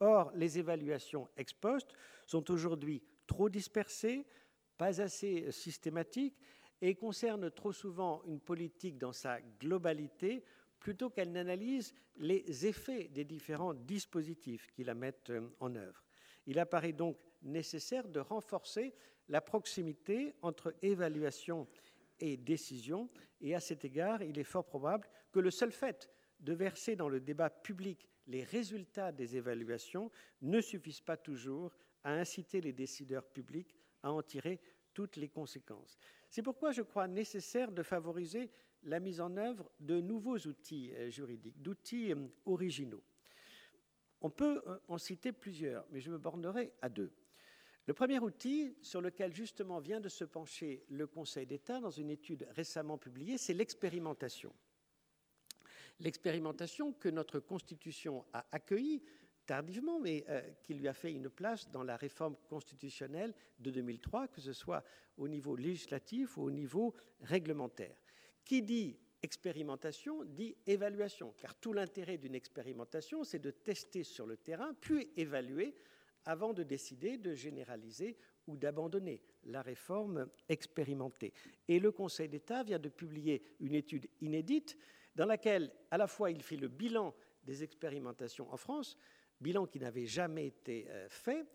Or, 0.01 0.31
les 0.35 0.59
évaluations 0.59 1.31
ex 1.39 1.55
post 1.55 1.95
sont 2.27 2.51
aujourd'hui 2.51 3.03
trop 3.27 3.49
dispersées, 3.49 4.27
pas 4.77 5.01
assez 5.01 5.51
systématiques 5.51 6.37
et 6.83 6.95
concernent 6.95 7.51
trop 7.51 7.73
souvent 7.73 8.23
une 8.27 8.41
politique 8.41 8.99
dans 8.99 9.13
sa 9.13 9.41
globalité 9.61 10.45
plutôt 10.79 11.11
qu'elle 11.11 11.33
n'analyse 11.33 11.95
les 12.19 12.67
effets 12.67 13.09
des 13.09 13.25
différents 13.25 13.75
dispositifs 13.75 14.71
qui 14.73 14.85
la 14.85 14.95
mettent 14.95 15.33
en 15.61 15.75
œuvre. 15.75 16.05
Il 16.47 16.59
apparaît 16.59 16.93
donc 16.93 17.19
nécessaire 17.43 18.09
de 18.09 18.21
renforcer 18.21 18.95
la 19.29 19.41
proximité 19.41 20.35
entre 20.43 20.75
évaluation 20.83 21.67
et 22.21 22.37
décision, 22.37 23.09
et 23.41 23.55
à 23.55 23.61
cet 23.61 23.85
égard, 23.85 24.23
il 24.23 24.39
est 24.39 24.45
fort 24.45 24.65
probable 24.65 25.09
que 25.33 25.41
le 25.41 25.51
seul 25.51 25.73
fait 25.73 26.09
de 26.41 26.53
verser 26.53 26.97
dans 26.97 27.09
le 27.09 27.21
débat 27.21 27.51
public 27.51 28.09
les 28.29 28.45
résultats 28.45 29.13
des 29.13 29.37
évaluations 29.37 30.11
ne 30.43 30.61
suffisent 30.61 31.01
pas 31.01 31.17
toujours 31.17 31.77
à 32.05 32.13
inciter 32.13 32.61
les 32.61 32.73
décideurs 32.73 33.27
publics 33.27 33.75
à 34.03 34.13
en 34.13 34.23
tirer 34.23 34.61
toutes 34.95 35.17
les 35.17 35.29
conséquences. 35.29 35.99
C'est 36.31 36.43
pourquoi 36.43 36.73
je 36.73 36.83
crois 36.83 37.09
nécessaire 37.09 37.73
de 37.73 37.83
favoriser 37.83 38.51
la 38.83 39.01
mise 39.01 39.21
en 39.21 39.37
œuvre 39.37 39.71
de 39.81 40.01
nouveaux 40.01 40.39
outils 40.39 40.93
euh, 40.95 41.11
juridiques, 41.11 41.61
d'outils 41.61 42.13
euh, 42.13 42.27
originaux. 42.45 43.03
On 44.21 44.31
peut 44.31 44.63
euh, 44.67 44.79
en 44.89 44.99
citer 44.99 45.33
plusieurs, 45.33 45.87
mais 45.91 46.01
je 46.01 46.11
me 46.11 46.19
bornerai 46.19 46.73
à 46.83 46.89
deux. 46.89 47.13
Le 47.87 47.95
premier 47.95 48.19
outil 48.19 48.77
sur 48.83 49.01
lequel 49.01 49.35
justement 49.35 49.79
vient 49.79 50.01
de 50.01 50.09
se 50.09 50.25
pencher 50.25 50.85
le 50.89 51.07
Conseil 51.07 51.47
d'État 51.47 51.81
dans 51.81 51.91
une 51.91 52.11
étude 52.11 52.47
récemment 52.51 52.99
publiée, 52.99 53.39
c'est 53.39 53.55
l'expérimentation. 53.55 54.53
L'expérimentation 56.01 56.93
que 56.93 57.09
notre 57.09 57.39
Constitution 57.39 58.27
a 58.33 58.45
accueillie 58.53 59.03
tardivement, 59.47 59.99
mais 60.01 60.25
euh, 60.29 60.43
qui 60.63 60.75
lui 60.75 60.89
a 60.89 60.93
fait 60.93 61.13
une 61.13 61.31
place 61.31 61.71
dans 61.71 61.83
la 61.83 61.97
réforme 61.97 62.37
constitutionnelle 62.49 63.35
de 63.59 63.71
2003, 63.71 64.29
que 64.29 64.41
ce 64.41 64.53
soit 64.53 64.85
au 65.17 65.29
niveau 65.29 65.57
législatif 65.57 66.37
ou 66.37 66.43
au 66.43 66.51
niveau 66.51 66.95
réglementaire. 67.23 67.97
Qui 68.45 68.63
dit 68.63 68.99
expérimentation 69.23 70.25
dit 70.25 70.57
évaluation, 70.67 71.35
car 71.39 71.55
tout 71.55 71.73
l'intérêt 71.73 72.19
d'une 72.19 72.35
expérimentation, 72.35 73.25
c'est 73.25 73.39
de 73.39 73.51
tester 73.51 74.05
sur 74.05 74.27
le 74.27 74.37
terrain, 74.37 74.75
puis 74.81 75.11
évaluer 75.17 75.75
avant 76.25 76.53
de 76.53 76.63
décider 76.63 77.19
de 77.19 77.35
généraliser 77.35 78.17
ou 78.47 78.57
d'abandonner 78.57 79.23
la 79.45 79.63
réforme 79.63 80.29
expérimentée. 80.49 81.33
Et 81.69 81.79
le 81.79 81.93
Conseil 81.93 82.29
d'État 82.29 82.63
vient 82.63 82.79
de 82.79 82.89
publier 82.89 83.43
une 83.61 83.75
étude 83.75 84.09
inédite 84.21 84.77
dans 85.15 85.27
laquelle 85.27 85.73
à 85.91 85.99
la 85.99 86.07
fois 86.07 86.31
il 86.31 86.43
fait 86.43 86.57
le 86.57 86.69
bilan 86.69 87.15
des 87.45 87.63
expérimentations 87.63 88.53
en 88.53 88.57
France, 88.57 88.97
bilan 89.41 89.67
qui 89.67 89.79
n'avait 89.79 90.07
jamais 90.07 90.47
été 90.47 90.87
euh, 90.89 91.09
fait, 91.09 91.47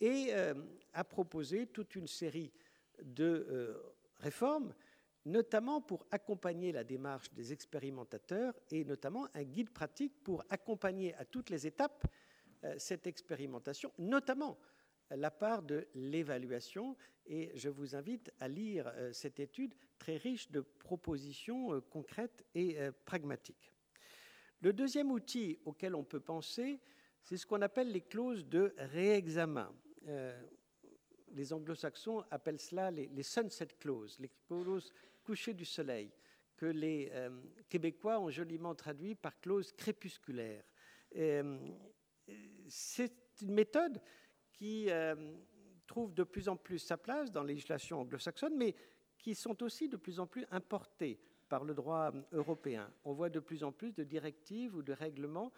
et 0.00 0.28
euh, 0.30 0.54
a 0.94 1.04
proposé 1.04 1.66
toute 1.66 1.94
une 1.94 2.06
série 2.06 2.52
de 3.02 3.46
euh, 3.50 3.82
réformes, 4.18 4.74
notamment 5.26 5.80
pour 5.80 6.06
accompagner 6.10 6.72
la 6.72 6.84
démarche 6.84 7.30
des 7.32 7.52
expérimentateurs 7.52 8.54
et 8.70 8.84
notamment 8.84 9.28
un 9.34 9.44
guide 9.44 9.70
pratique 9.70 10.14
pour 10.24 10.42
accompagner 10.48 11.14
à 11.14 11.24
toutes 11.24 11.50
les 11.50 11.66
étapes 11.66 12.06
cette 12.76 13.06
expérimentation, 13.06 13.90
notamment 13.98 14.58
la 15.10 15.30
part 15.30 15.62
de 15.62 15.86
l'évaluation. 15.94 16.94
Et 17.26 17.50
je 17.54 17.70
vous 17.70 17.94
invite 17.96 18.30
à 18.38 18.48
lire 18.48 18.92
cette 19.12 19.40
étude 19.40 19.74
très 19.98 20.16
riche 20.16 20.50
de 20.50 20.60
propositions 20.60 21.80
concrètes 21.90 22.44
et 22.54 22.76
pragmatiques. 23.06 23.72
Le 24.60 24.74
deuxième 24.74 25.10
outil 25.10 25.58
auquel 25.64 25.94
on 25.94 26.04
peut 26.04 26.20
penser, 26.20 26.80
c'est 27.22 27.36
ce 27.36 27.46
qu'on 27.46 27.62
appelle 27.62 27.92
les 27.92 28.00
clauses 28.00 28.46
de 28.46 28.74
réexamen. 28.76 29.72
Euh, 30.08 30.42
les 31.32 31.52
anglo-saxons 31.52 32.24
appellent 32.30 32.58
cela 32.58 32.90
les, 32.90 33.22
sunset 33.22 33.68
clauses, 33.78 34.18
les 34.18 34.30
clauses 34.46 34.92
coucher 35.22 35.54
du 35.54 35.64
soleil, 35.64 36.10
que 36.56 36.66
les 36.66 37.08
euh, 37.12 37.30
Québécois 37.68 38.18
ont 38.18 38.30
joliment 38.30 38.74
traduit 38.74 39.14
par 39.14 39.38
clauses 39.40 39.72
crépusculaires. 39.72 40.64
Euh, 41.16 41.58
c'est 42.68 43.12
une 43.42 43.54
méthode 43.54 44.00
qui 44.52 44.88
trouve 45.86 46.12
de 46.14 46.22
plus 46.22 46.48
en 46.48 46.56
plus 46.56 46.78
sa 46.78 46.96
place 46.96 47.32
dans 47.32 47.42
les 47.42 47.54
législations 47.54 48.00
anglo-saxonnes, 48.00 48.56
mais 48.56 48.74
qui 49.18 49.34
sont 49.34 49.62
aussi 49.62 49.88
de 49.88 49.96
plus 49.96 50.20
en 50.20 50.26
plus 50.26 50.46
importées 50.50 51.18
par 51.48 51.64
le 51.64 51.74
droit 51.74 52.12
européen. 52.32 52.90
On 53.04 53.12
voit 53.12 53.28
de 53.28 53.40
plus 53.40 53.64
en 53.64 53.72
plus 53.72 53.92
de 53.92 54.04
directives 54.04 54.74
ou 54.76 54.82
de 54.82 54.92
règlements 54.92 55.52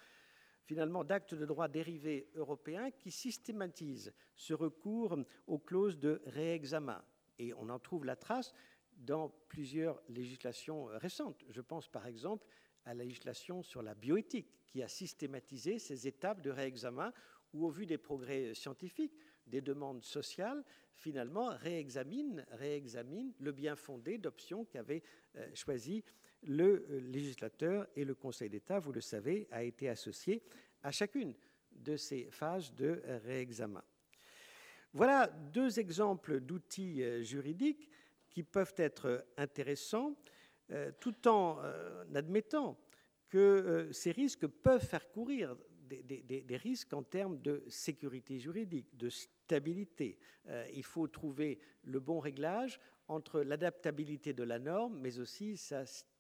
finalement 0.65 1.05
d'actes 1.05 1.35
de 1.35 1.47
droit 1.47 1.69
dérivés 1.69 2.31
européens 2.35 2.91
qui 2.91 3.11
systématisent 3.11 4.13
ce 4.35 4.55
recours 4.55 5.19
aux 5.47 5.59
clauses 5.59 5.99
de 5.99 6.23
réexamen. 6.27 7.05
Et 7.39 7.53
on 7.55 7.69
en 7.69 7.79
trouve 7.79 8.05
la 8.05 8.17
trace 8.17 8.53
dans 8.97 9.31
plusieurs 9.49 10.03
législations 10.09 10.85
récentes. 10.85 11.45
Je 11.49 11.61
pense 11.61 11.89
par 11.89 12.07
exemple 12.07 12.47
à 12.85 12.95
la 12.95 13.05
législation 13.05 13.63
sur 13.63 13.83
la 13.83 13.95
bioéthique, 13.95 14.53
qui 14.67 14.83
a 14.83 14.89
systématisé 14.89 15.79
ces 15.79 16.07
étapes 16.07 16.41
de 16.41 16.51
réexamen 16.51 17.13
où, 17.53 17.67
au 17.67 17.71
vu 17.71 17.87
des 17.87 17.99
progrès 17.99 18.55
scientifiques, 18.55 19.15
des 19.47 19.61
demandes 19.61 20.03
sociales, 20.03 20.65
finalement, 20.95 21.49
réexamine, 21.57 22.45
réexamine 22.53 23.33
le 23.39 23.53
bien 23.53 23.77
fondé 23.77 24.19
d'options 24.19 24.65
qu'avait 24.65 25.03
euh, 25.37 25.49
choisi 25.55 26.05
le 26.45 26.85
euh, 26.91 27.01
législateur 27.01 27.87
et 27.97 28.05
le 28.05 28.15
Conseil 28.15 28.49
d'État, 28.51 28.79
vous 28.79 28.93
le 28.93 29.01
savez, 29.01 29.47
a 29.51 29.63
été 29.63 29.89
associé 29.89 30.43
à 30.83 30.91
chacune 30.91 31.35
de 31.73 31.97
ces 31.97 32.29
phases 32.31 32.75
de 32.75 33.03
réexamen. 33.25 33.83
Voilà 34.93 35.27
deux 35.27 35.79
exemples 35.79 36.41
d'outils 36.41 37.03
euh, 37.03 37.23
juridiques 37.23 37.89
qui 38.29 38.43
peuvent 38.43 38.75
être 38.77 39.27
intéressants, 39.37 40.17
euh, 40.71 40.91
tout 41.01 41.29
en 41.29 41.59
admettant 42.15 42.79
que 43.29 43.89
ces 43.93 44.13
risques 44.13 44.47
peuvent 44.47 44.85
faire 44.85 45.11
courir 45.11 45.57
des, 45.89 46.57
risques 46.57 46.93
en 46.95 47.03
termes 47.03 47.41
de 47.41 47.65
sécurité 47.69 48.39
juridique, 48.39 48.97
de 48.97 49.11
stabilité. 49.11 50.19
il 50.75 50.83
faut 50.83 51.07
trouver 51.07 51.59
le 51.85 52.01
bon 52.01 52.19
réglage 52.19 52.81
entre 53.09 53.41
l'adaptabilité 53.41 54.33
de 54.33 54.43
la 54.43 54.59
norme, 54.59 54.99
mais 55.01 55.19
aussi 55.19 55.57
sa 55.57 55.85
stabilité, 55.85 56.12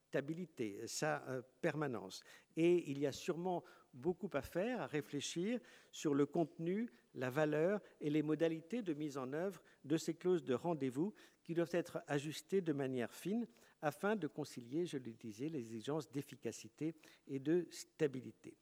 sa 0.87 1.22
euh, 1.29 1.42
permanence. 1.61 2.22
Et 2.57 2.90
il 2.90 2.98
y 2.98 3.07
a 3.07 3.12
sûrement 3.12 3.64
beaucoup 3.92 4.31
à 4.33 4.42
faire, 4.42 4.81
à 4.81 4.87
réfléchir 4.87 5.61
sur 5.90 6.14
le 6.14 6.27
contenu, 6.27 6.90
la 7.14 7.31
valeur 7.31 7.81
et 8.01 8.11
les 8.11 8.22
modalités 8.22 8.83
de 8.83 8.94
mise 8.94 9.18
en 9.18 9.33
œuvre 9.33 9.62
de 9.85 9.96
ces 9.96 10.14
clauses 10.14 10.44
de 10.44 10.55
rendez-vous 10.55 11.14
qui 11.42 11.55
doivent 11.55 11.75
être 11.75 12.03
ajustées 12.07 12.61
de 12.61 12.72
manière 12.72 13.12
fine 13.12 13.46
afin 13.83 14.16
de 14.16 14.29
concilier, 14.29 14.87
je 14.87 14.96
le 14.96 15.12
disais, 15.12 15.48
les 15.48 15.59
exigences 15.59 16.11
d'efficacité 16.11 16.94
et 17.27 17.38
de 17.38 17.66
stabilité. 17.70 18.57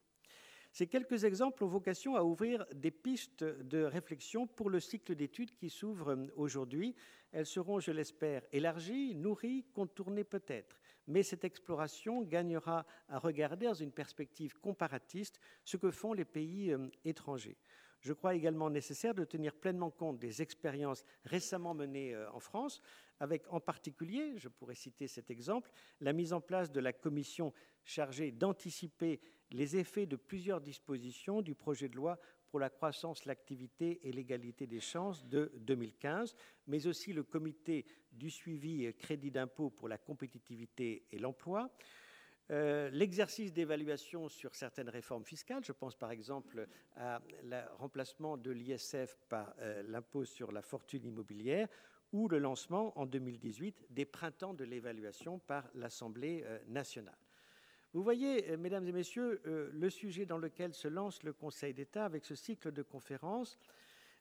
Ces 0.72 0.87
quelques 0.87 1.24
exemples 1.24 1.64
ont 1.64 1.68
vocation 1.68 2.16
à 2.16 2.22
ouvrir 2.22 2.64
des 2.74 2.90
pistes 2.90 3.44
de 3.44 3.83
réflexion 3.83 4.46
pour 4.46 4.70
le 4.70 4.80
cycle 4.80 5.14
d'études 5.14 5.54
qui 5.56 5.68
s'ouvre 5.68 6.16
aujourd'hui. 6.37 6.94
Elles 7.33 7.46
seront, 7.46 7.80
je 7.80 7.90
l'espère, 7.90 8.42
élargies, 8.52 9.14
nourries, 9.14 9.64
contournées 9.72 10.24
peut-être 10.24 10.80
mais 11.11 11.24
cette 11.24 11.44
exploration 11.44 12.22
gagnera 12.22 12.87
à 13.09 13.18
regarder 13.18 13.66
dans 13.66 13.74
une 13.74 13.90
perspective 13.90 14.54
comparatiste 14.61 15.40
ce 15.64 15.76
que 15.76 15.90
font 15.90 16.12
les 16.12 16.24
pays 16.24 16.72
euh, 16.72 16.88
étrangers. 17.04 17.59
Je 18.00 18.12
crois 18.12 18.35
également 18.35 18.71
nécessaire 18.71 19.14
de 19.14 19.25
tenir 19.25 19.54
pleinement 19.54 19.90
compte 19.90 20.18
des 20.18 20.40
expériences 20.40 21.04
récemment 21.25 21.75
menées 21.75 22.14
euh, 22.14 22.31
en 22.31 22.38
France, 22.38 22.81
avec 23.18 23.42
en 23.52 23.60
particulier, 23.60 24.38
je 24.38 24.48
pourrais 24.48 24.77
citer 24.77 25.08
cet 25.08 25.31
exemple, 25.31 25.71
la 26.00 26.12
mise 26.12 26.33
en 26.33 26.40
place 26.40 26.71
de 26.71 26.81
la 26.81 26.92
commission 26.92 27.52
chargée 27.85 28.31
d'anticiper 28.31 29.21
les 29.51 29.77
effets 29.77 30.07
de 30.07 30.17
plusieurs 30.17 30.61
dispositions 30.61 31.42
du 31.42 31.55
projet 31.55 31.88
de 31.88 31.96
loi 31.96 32.19
pour 32.51 32.61
la 32.61 32.71
croissance, 32.71 33.25
l'activité 33.27 34.01
et 34.03 34.13
l'égalité 34.13 34.67
des 34.67 34.81
chances 34.81 35.25
de 35.27 35.53
2015, 35.59 36.35
mais 36.67 36.87
aussi 36.87 37.13
le 37.13 37.23
comité 37.23 37.87
du 38.13 38.31
suivi 38.31 38.92
crédit 38.94 39.31
d'impôt 39.31 39.71
pour 39.71 39.88
la 39.88 39.98
compétitivité 39.98 41.05
et 41.13 41.19
l'emploi, 41.19 41.71
euh, 42.51 42.90
l'exercice 42.90 43.53
d'évaluation 43.53 44.29
sur 44.29 44.57
certaines 44.57 44.88
réformes 44.88 45.25
fiscales, 45.25 45.65
je 45.65 45.71
pense 45.71 45.94
par 45.94 46.11
exemple 46.11 46.67
à 46.96 47.21
le 47.44 47.61
remplacement 47.77 48.37
de 48.37 48.51
l'ISF 48.51 49.17
par 49.29 49.55
euh, 49.61 49.85
l'impôt 49.87 50.25
sur 50.25 50.51
la 50.51 50.63
fortune 50.63 51.05
immobilière, 51.05 51.69
ou 52.13 52.27
le 52.27 52.38
lancement 52.38 52.98
en 52.98 53.07
2018 53.07 53.87
des 53.90 54.05
printemps 54.05 54.53
de 54.53 54.65
l'évaluation 54.65 55.38
par 55.38 55.71
l'Assemblée 55.75 56.44
nationale. 56.67 57.29
Vous 57.92 58.02
voyez, 58.02 58.56
mesdames 58.56 58.86
et 58.86 58.92
messieurs, 58.92 59.40
le 59.44 59.90
sujet 59.90 60.24
dans 60.24 60.38
lequel 60.38 60.72
se 60.74 60.86
lance 60.86 61.22
le 61.24 61.32
Conseil 61.32 61.74
d'État 61.74 62.04
avec 62.04 62.24
ce 62.24 62.36
cycle 62.36 62.70
de 62.70 62.82
conférences, 62.82 63.58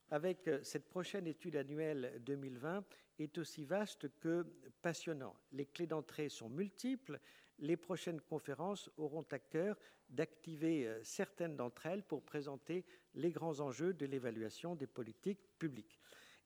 avec 0.09 0.49
cette 0.63 0.89
prochaine 0.89 1.27
étude 1.27 1.55
annuelle 1.55 2.19
2020, 2.25 2.83
est 3.19 3.37
aussi 3.37 3.65
vaste 3.65 4.07
que 4.19 4.45
passionnant. 4.81 5.35
Les 5.51 5.65
clés 5.65 5.87
d'entrée 5.87 6.29
sont 6.29 6.49
multiples. 6.49 7.19
Les 7.59 7.77
prochaines 7.77 8.21
conférences 8.21 8.89
auront 8.97 9.25
à 9.31 9.39
cœur 9.39 9.77
d'activer 10.09 10.87
euh, 10.87 10.99
certaines 11.03 11.55
d'entre 11.55 11.85
elles 11.85 12.03
pour 12.03 12.23
présenter 12.23 12.83
les 13.13 13.31
grands 13.31 13.59
enjeux 13.59 13.93
de 13.93 14.05
l'évaluation 14.05 14.75
des 14.75 14.87
politiques 14.87 15.41
publiques. 15.59 15.99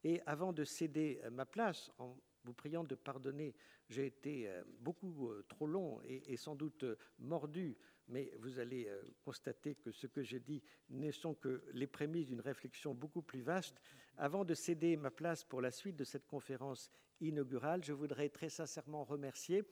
Et 0.03 0.21
avant 0.25 0.51
de 0.51 0.63
céder 0.63 1.21
euh, 1.23 1.29
ma 1.29 1.45
place, 1.45 1.91
en 1.97 2.17
vous 2.43 2.53
priant 2.53 2.83
de 2.83 2.95
pardonner, 2.95 3.53
j'ai 3.89 4.05
été 4.05 4.47
euh, 4.47 4.63
beaucoup 4.79 5.31
trop 5.47 5.67
long 5.67 6.01
et, 6.03 6.37
sans 6.37 6.55
doute 6.55 6.85
mordu, 7.19 7.77
mais 8.07 8.31
vous 8.39 8.59
allez 8.59 8.89
constater 9.23 9.75
que 9.75 9.91
ce 9.91 10.07
que 10.07 10.21
j'ai 10.21 10.39
dit 10.39 10.61
ne 10.89 11.11
sont 11.11 11.33
que 11.33 11.63
les 11.73 11.87
prémices 11.87 12.27
d'une 12.27 12.41
réflexion 12.41 12.93
beaucoup 12.93 13.21
plus 13.21 13.41
vaste. 13.41 13.81
Avant 14.17 14.43
de 14.43 14.53
céder 14.53 14.97
ma 14.97 15.09
place 15.09 15.43
pour 15.43 15.61
la 15.61 15.71
suite 15.71 15.95
de 15.95 16.03
cette 16.03 16.27
conférence 16.27 16.91
inaugurale, 17.21 17.83
je 17.83 17.93
voudrais 17.93 18.29
très 18.29 18.49
sincèrement 18.49 19.05
remercier 19.05 19.63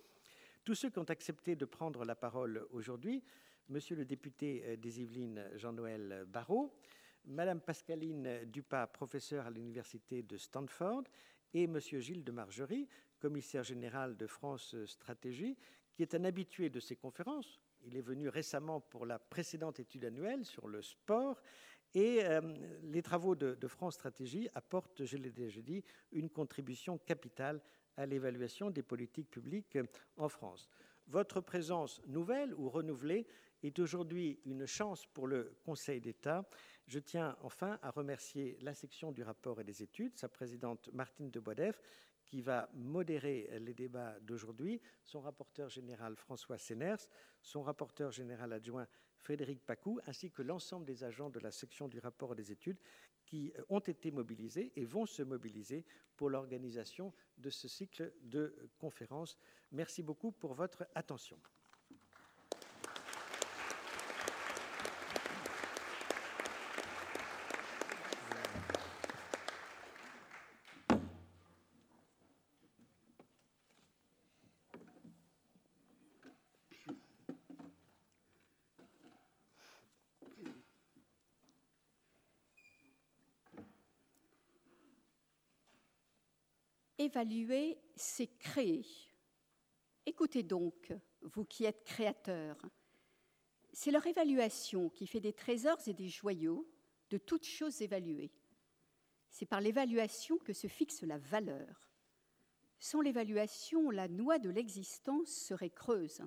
tous 0.63 0.75
ceux 0.75 0.89
qui 0.89 0.99
ont 0.99 1.03
accepté 1.03 1.55
de 1.55 1.65
prendre 1.65 2.05
la 2.05 2.15
parole 2.15 2.67
aujourd'hui, 2.71 3.23
Monsieur 3.69 3.95
le 3.95 4.05
député 4.05 4.63
euh, 4.65 4.75
des 4.75 5.01
Yvelines 5.01 5.49
Jean-Noël 5.55 6.25
Barrot, 6.27 6.73
Madame 7.25 7.61
Pascaline 7.61 8.45
Dupas, 8.45 8.85
professeure 8.87 9.45
à 9.45 9.49
l'Université 9.49 10.23
de 10.23 10.37
Stanford, 10.37 11.03
et 11.53 11.67
Monsieur 11.67 11.99
Gilles 11.99 12.23
de 12.23 12.31
Margerie, 12.31 12.87
commissaire 13.19 13.63
général 13.63 14.17
de 14.17 14.27
France 14.27 14.75
Stratégie, 14.85 15.57
qui 15.93 16.01
est 16.01 16.15
un 16.15 16.23
habitué 16.23 16.69
de 16.69 16.79
ces 16.79 16.95
conférences. 16.95 17.59
Il 17.83 17.97
est 17.97 18.01
venu 18.01 18.29
récemment 18.29 18.79
pour 18.79 19.05
la 19.05 19.19
précédente 19.19 19.79
étude 19.79 20.05
annuelle 20.05 20.45
sur 20.45 20.67
le 20.67 20.81
sport. 20.81 21.41
Et 21.93 22.23
euh, 22.23 22.41
les 22.83 23.01
travaux 23.01 23.35
de, 23.35 23.67
France 23.67 23.95
Stratégie 23.95 24.47
apportent, 24.53 25.03
je 25.03 25.17
l'ai 25.17 25.31
déjà 25.31 25.61
dit, 25.61 25.83
une 26.11 26.29
contribution 26.29 26.97
capitale 26.97 27.61
à 27.97 28.05
l'évaluation 28.05 28.69
des 28.69 28.83
politiques 28.83 29.29
publiques 29.29 29.77
en 30.15 30.29
France. 30.29 30.69
Votre 31.07 31.41
présence 31.41 32.01
nouvelle 32.07 32.53
ou 32.53 32.69
renouvelée 32.69 33.27
est 33.63 33.77
aujourd'hui 33.79 34.39
une 34.45 34.65
chance 34.65 35.05
pour 35.07 35.27
le 35.27 35.57
Conseil 35.65 35.99
d'État. 35.99 36.47
Je 36.87 36.99
tiens 36.99 37.37
enfin 37.41 37.79
à 37.81 37.91
remercier 37.91 38.57
la 38.61 38.73
section 38.73 39.11
du 39.11 39.23
rapport 39.23 39.61
et 39.61 39.63
des 39.63 39.83
études, 39.83 40.17
sa 40.17 40.27
présidente 40.27 40.89
Martine 40.93 41.31
de 41.31 41.39
Boisdef, 41.39 41.81
qui 42.25 42.41
va 42.41 42.69
modérer 42.73 43.49
les 43.59 43.73
débats 43.73 44.19
d'aujourd'hui, 44.21 44.81
son 45.03 45.21
rapporteur 45.21 45.69
général 45.69 46.15
François 46.15 46.57
Séners, 46.57 47.07
son 47.41 47.61
rapporteur 47.61 48.11
général 48.11 48.53
adjoint 48.53 48.87
Frédéric 49.17 49.65
Pacou, 49.65 49.99
ainsi 50.07 50.31
que 50.31 50.41
l'ensemble 50.41 50.85
des 50.85 51.03
agents 51.03 51.29
de 51.29 51.39
la 51.39 51.51
section 51.51 51.87
du 51.87 51.99
rapport 51.99 52.33
et 52.33 52.35
des 52.35 52.51
études 52.51 52.79
qui 53.25 53.53
ont 53.69 53.79
été 53.79 54.11
mobilisés 54.11 54.71
et 54.75 54.85
vont 54.85 55.05
se 55.05 55.21
mobiliser 55.23 55.85
pour 56.15 56.29
l'organisation 56.29 57.13
de 57.37 57.49
ce 57.49 57.67
cycle 57.67 58.13
de 58.21 58.69
conférences. 58.79 59.37
Merci 59.71 60.01
beaucoup 60.01 60.31
pour 60.31 60.53
votre 60.53 60.87
attention. 60.95 61.39
Évaluer, 87.11 87.77
c'est 87.93 88.39
créer. 88.39 88.85
Écoutez 90.05 90.43
donc, 90.43 90.93
vous 91.21 91.43
qui 91.43 91.65
êtes 91.65 91.83
créateurs. 91.83 92.65
C'est 93.73 93.91
leur 93.91 94.07
évaluation 94.07 94.89
qui 94.89 95.07
fait 95.07 95.19
des 95.19 95.33
trésors 95.33 95.85
et 95.87 95.93
des 95.93 96.07
joyaux 96.07 96.65
de 97.09 97.17
toutes 97.17 97.45
choses 97.45 97.81
évaluées. 97.81 98.31
C'est 99.29 99.45
par 99.45 99.59
l'évaluation 99.59 100.37
que 100.37 100.53
se 100.53 100.67
fixe 100.67 101.01
la 101.01 101.17
valeur. 101.17 101.91
Sans 102.79 103.01
l'évaluation, 103.01 103.89
la 103.89 104.07
noix 104.07 104.39
de 104.39 104.49
l'existence 104.49 105.31
serait 105.31 105.69
creuse. 105.69 106.21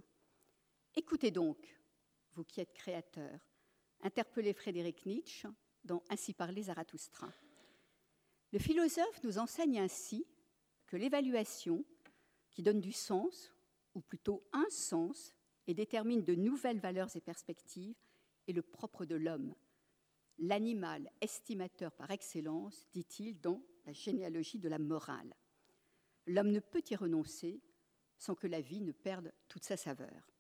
Écoutez 0.95 1.31
donc, 1.31 1.81
vous 2.33 2.45
qui 2.45 2.61
êtes 2.61 2.75
créateurs, 2.75 3.41
interpellez 4.03 4.53
Frédéric 4.53 5.07
Nietzsche 5.07 5.49
dans 5.83 6.03
Ainsi 6.11 6.35
parlait 6.35 6.65
Zarathustra. 6.65 7.33
Le 8.53 8.59
philosophe 8.59 9.23
nous 9.23 9.39
enseigne 9.39 9.81
ainsi 9.81 10.27
l'évaluation, 10.97 11.85
qui 12.51 12.63
donne 12.63 12.81
du 12.81 12.93
sens, 12.93 13.53
ou 13.95 14.01
plutôt 14.01 14.45
un 14.53 14.67
sens, 14.71 15.35
et 15.67 15.75
détermine 15.75 16.25
de 16.25 16.35
nouvelles 16.35 16.81
valeurs 16.81 17.15
et 17.17 17.21
perspectives, 17.21 17.97
est 18.47 18.53
le 18.53 18.63
propre 18.63 19.05
de 19.05 19.15
l'homme, 19.15 19.55
l'animal 20.39 21.11
estimateur 21.21 21.93
par 21.93 22.11
excellence, 22.11 22.87
dit-il 22.93 23.41
dans 23.41 23.63
la 23.87 23.93
généalogie 23.93 24.59
de 24.59 24.69
la 24.69 24.79
morale. 24.79 25.35
L'homme 26.27 26.51
ne 26.51 26.61
peut 26.61 26.83
y 26.91 26.97
renoncer 26.97 27.61
sans 28.19 28.35
que 28.35 28.47
la 28.47 28.61
vie 28.61 28.81
ne 28.81 28.93
perde 28.93 29.33
toute 29.49 29.65
sa 29.65 29.77
saveur. 29.77 30.31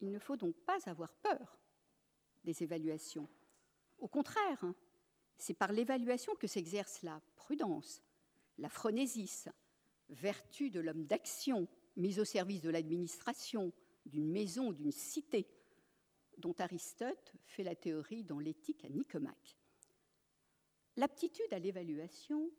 Il 0.00 0.10
ne 0.10 0.18
faut 0.18 0.36
donc 0.36 0.54
pas 0.64 0.78
avoir 0.86 1.12
peur 1.14 1.58
des 2.44 2.62
évaluations. 2.62 3.28
Au 3.98 4.08
contraire, 4.08 4.62
hein, 4.62 4.74
c'est 5.38 5.54
par 5.54 5.72
l'évaluation 5.72 6.34
que 6.36 6.46
s'exerce 6.46 7.02
la 7.02 7.20
prudence, 7.36 8.02
la 8.58 8.68
phronésis, 8.68 9.48
vertu 10.08 10.70
de 10.70 10.80
l'homme 10.80 11.06
d'action 11.06 11.68
mise 11.96 12.18
au 12.18 12.24
service 12.24 12.60
de 12.60 12.70
l'administration, 12.70 13.72
d'une 14.06 14.30
maison, 14.30 14.72
d'une 14.72 14.92
cité, 14.92 15.46
dont 16.38 16.54
Aristote 16.58 17.32
fait 17.46 17.62
la 17.62 17.74
théorie 17.74 18.24
dans 18.24 18.38
l'éthique 18.38 18.84
à 18.84 18.88
Nicomaque. 18.88 19.56
L'aptitude 20.96 21.52
à 21.52 21.58
l'évaluation, 21.58 22.50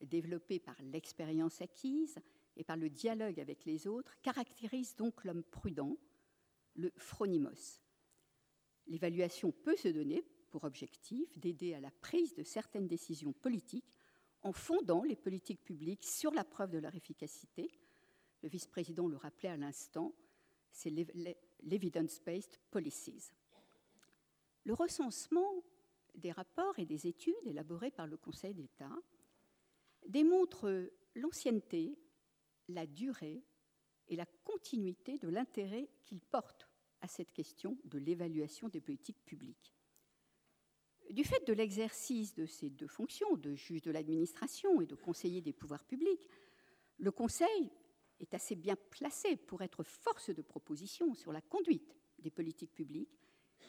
développée 0.00 0.58
par 0.58 0.80
l'expérience 0.82 1.60
acquise 1.60 2.18
et 2.56 2.64
par 2.64 2.76
le 2.76 2.88
dialogue 2.88 3.40
avec 3.40 3.64
les 3.64 3.86
autres, 3.86 4.16
caractérise 4.22 4.96
donc 4.96 5.24
l'homme 5.24 5.44
prudent, 5.44 5.96
le 6.74 6.92
phronimos. 6.96 7.82
L'évaluation 8.86 9.52
peut 9.52 9.76
se 9.76 9.88
donner 9.88 10.24
pour 10.50 10.64
objectif 10.64 11.36
d'aider 11.36 11.74
à 11.74 11.80
la 11.80 11.90
prise 11.90 12.34
de 12.34 12.42
certaines 12.42 12.88
décisions 12.88 13.32
politiques 13.32 13.97
en 14.42 14.52
fondant 14.52 15.02
les 15.02 15.16
politiques 15.16 15.64
publiques 15.64 16.04
sur 16.04 16.32
la 16.32 16.44
preuve 16.44 16.70
de 16.70 16.78
leur 16.78 16.94
efficacité. 16.94 17.70
Le 18.42 18.48
vice-président 18.48 19.08
le 19.08 19.16
rappelait 19.16 19.48
à 19.48 19.56
l'instant, 19.56 20.14
c'est 20.70 20.92
l'evidence-based 21.62 22.60
policies. 22.70 23.32
Le 24.64 24.74
recensement 24.74 25.64
des 26.14 26.32
rapports 26.32 26.78
et 26.78 26.86
des 26.86 27.06
études 27.06 27.34
élaborés 27.46 27.90
par 27.90 28.06
le 28.06 28.16
Conseil 28.16 28.54
d'État 28.54 28.96
démontre 30.06 30.90
l'ancienneté, 31.14 31.98
la 32.68 32.86
durée 32.86 33.42
et 34.08 34.16
la 34.16 34.26
continuité 34.44 35.18
de 35.18 35.28
l'intérêt 35.28 35.88
qu'il 36.04 36.20
porte 36.20 36.68
à 37.00 37.08
cette 37.08 37.32
question 37.32 37.78
de 37.84 37.98
l'évaluation 37.98 38.68
des 38.68 38.80
politiques 38.80 39.24
publiques. 39.24 39.74
Du 41.10 41.24
fait 41.24 41.46
de 41.46 41.54
l'exercice 41.54 42.34
de 42.34 42.44
ces 42.44 42.68
deux 42.68 42.86
fonctions, 42.86 43.36
de 43.36 43.54
juge 43.54 43.82
de 43.82 43.90
l'administration 43.90 44.80
et 44.80 44.86
de 44.86 44.94
conseiller 44.94 45.40
des 45.40 45.54
pouvoirs 45.54 45.84
publics, 45.84 46.28
le 46.98 47.10
Conseil 47.10 47.70
est 48.20 48.34
assez 48.34 48.56
bien 48.56 48.76
placé 48.90 49.36
pour 49.36 49.62
être 49.62 49.82
force 49.82 50.30
de 50.30 50.42
proposition 50.42 51.14
sur 51.14 51.32
la 51.32 51.40
conduite 51.40 51.96
des 52.18 52.30
politiques 52.30 52.74
publiques 52.74 53.18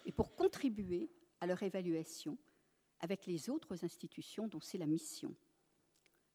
et 0.06 0.12
pour 0.12 0.36
contribuer 0.36 1.10
à 1.40 1.48
leur 1.48 1.62
évaluation 1.64 2.38
avec 3.00 3.26
les 3.26 3.50
autres 3.50 3.86
institutions 3.86 4.48
dont 4.48 4.60
c'est 4.60 4.78
la 4.78 4.88
mission. 4.88 5.34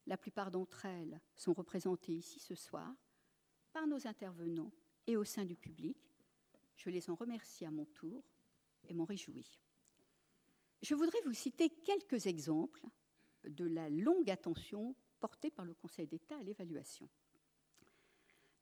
La 0.07 0.17
plupart 0.17 0.51
d'entre 0.51 0.87
elles 0.87 1.21
sont 1.37 1.53
représentées 1.53 2.13
ici 2.15 2.39
ce 2.41 2.55
soir 2.55 2.95
par 3.73 3.87
nos 3.87 4.07
intervenants 4.07 4.73
et 5.07 5.17
au 5.17 5.25
sein 5.25 5.45
du 5.45 5.57
public. 5.57 5.99
Je 6.77 6.89
les 6.91 7.11
en 7.11 7.15
remercie 7.15 7.65
à 7.67 7.71
mon 7.71 7.85
tour 7.87 8.23
et 8.89 8.95
m'en 8.95 9.05
réjouis. 9.05 9.61
Je 10.83 10.95
voudrais 10.95 11.21
vous 11.25 11.33
citer 11.33 11.71
quelques 11.71 12.27
exemples 12.27 12.85
de 13.45 13.67
la 13.67 13.89
longue 13.91 14.31
attention 14.31 14.95
portée 15.21 15.51
par 15.51 15.65
le 15.65 15.75
Conseil 15.75 16.07
d'État 16.07 16.39
à 16.39 16.43
l'évaluation. 16.43 17.09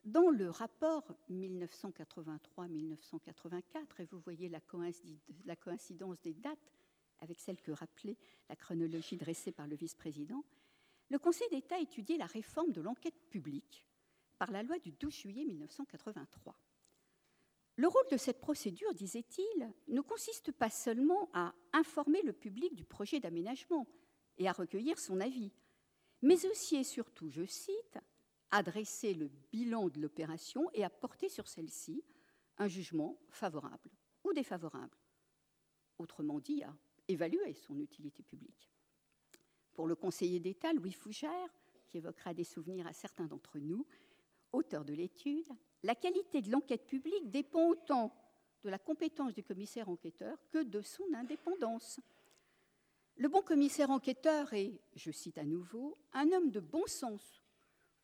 Dans 0.04 0.30
le 0.30 0.50
rapport 0.50 1.14
1983-1984, 1.30 4.00
et 4.00 4.06
vous 4.06 4.20
voyez 4.20 4.48
la 4.48 5.56
coïncidence 5.56 6.20
des 6.20 6.34
dates 6.34 6.72
avec 7.20 7.40
celle 7.40 7.60
que 7.60 7.70
rappelait 7.70 8.16
la 8.48 8.56
chronologie 8.56 9.16
dressée 9.16 9.52
par 9.52 9.68
le 9.68 9.76
vice-président, 9.76 10.44
le 11.08 11.18
Conseil 11.18 11.48
d'État 11.50 11.76
a 11.76 11.80
étudié 11.80 12.16
la 12.16 12.26
réforme 12.26 12.72
de 12.72 12.80
l'enquête 12.80 13.18
publique 13.30 13.86
par 14.38 14.50
la 14.50 14.62
loi 14.62 14.78
du 14.78 14.92
12 14.92 15.14
juillet 15.14 15.44
1983. 15.44 16.56
Le 17.76 17.88
rôle 17.88 18.06
de 18.10 18.16
cette 18.16 18.40
procédure, 18.40 18.92
disait-il, 18.94 19.72
ne 19.88 20.00
consiste 20.00 20.52
pas 20.52 20.70
seulement 20.70 21.30
à 21.32 21.54
informer 21.72 22.22
le 22.22 22.32
public 22.32 22.74
du 22.74 22.84
projet 22.84 23.18
d'aménagement 23.18 23.86
et 24.36 24.48
à 24.48 24.52
recueillir 24.52 24.98
son 24.98 25.20
avis, 25.20 25.52
mais 26.20 26.46
aussi 26.46 26.76
et 26.76 26.84
surtout, 26.84 27.30
je 27.30 27.44
cite, 27.46 27.98
à 28.50 28.62
dresser 28.62 29.14
le 29.14 29.28
bilan 29.50 29.88
de 29.88 30.00
l'opération 30.00 30.70
et 30.74 30.84
à 30.84 30.90
porter 30.90 31.30
sur 31.30 31.48
celle-ci 31.48 32.04
un 32.58 32.68
jugement 32.68 33.18
favorable 33.30 33.90
ou 34.24 34.32
défavorable. 34.34 34.98
Autrement 35.98 36.38
dit, 36.38 36.62
à 36.62 36.76
évaluer 37.08 37.54
son 37.54 37.78
utilité 37.80 38.22
publique. 38.22 38.70
Pour 39.72 39.86
le 39.86 39.96
conseiller 39.96 40.38
d'État, 40.38 40.72
Louis 40.74 40.92
Fougère, 40.92 41.48
qui 41.86 41.96
évoquera 41.96 42.34
des 42.34 42.44
souvenirs 42.44 42.86
à 42.86 42.92
certains 42.92 43.26
d'entre 43.26 43.58
nous, 43.58 43.86
auteur 44.52 44.84
de 44.84 44.92
l'étude, 44.92 45.48
la 45.82 45.94
qualité 45.94 46.40
de 46.40 46.50
l'enquête 46.50 46.86
publique 46.86 47.30
dépend 47.30 47.68
autant 47.68 48.14
de 48.62 48.70
la 48.70 48.78
compétence 48.78 49.34
du 49.34 49.42
commissaire 49.42 49.88
enquêteur 49.88 50.38
que 50.50 50.62
de 50.62 50.80
son 50.80 51.04
indépendance. 51.14 52.00
Le 53.16 53.28
bon 53.28 53.42
commissaire 53.42 53.90
enquêteur 53.90 54.52
est, 54.54 54.80
je 54.94 55.10
cite 55.10 55.38
à 55.38 55.44
nouveau, 55.44 55.98
un 56.12 56.30
homme 56.32 56.50
de 56.50 56.60
bon 56.60 56.86
sens, 56.86 57.42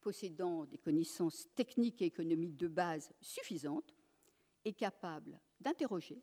possédant 0.01 0.65
des 0.65 0.79
connaissances 0.79 1.49
techniques 1.55 2.03
et 2.03 2.07
économiques 2.07 2.57
de 2.57 2.69
base 2.69 3.13
suffisantes 3.21 3.95
et 4.65 4.73
capable 4.73 5.41
d'interroger, 5.61 6.21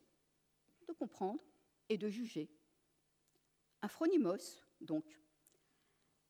de 0.88 0.94
comprendre 0.94 1.44
et 1.90 1.98
de 1.98 2.10
juger. 2.10 2.50
Un 3.82 3.88
phronimos, 3.88 4.64
donc. 4.82 5.06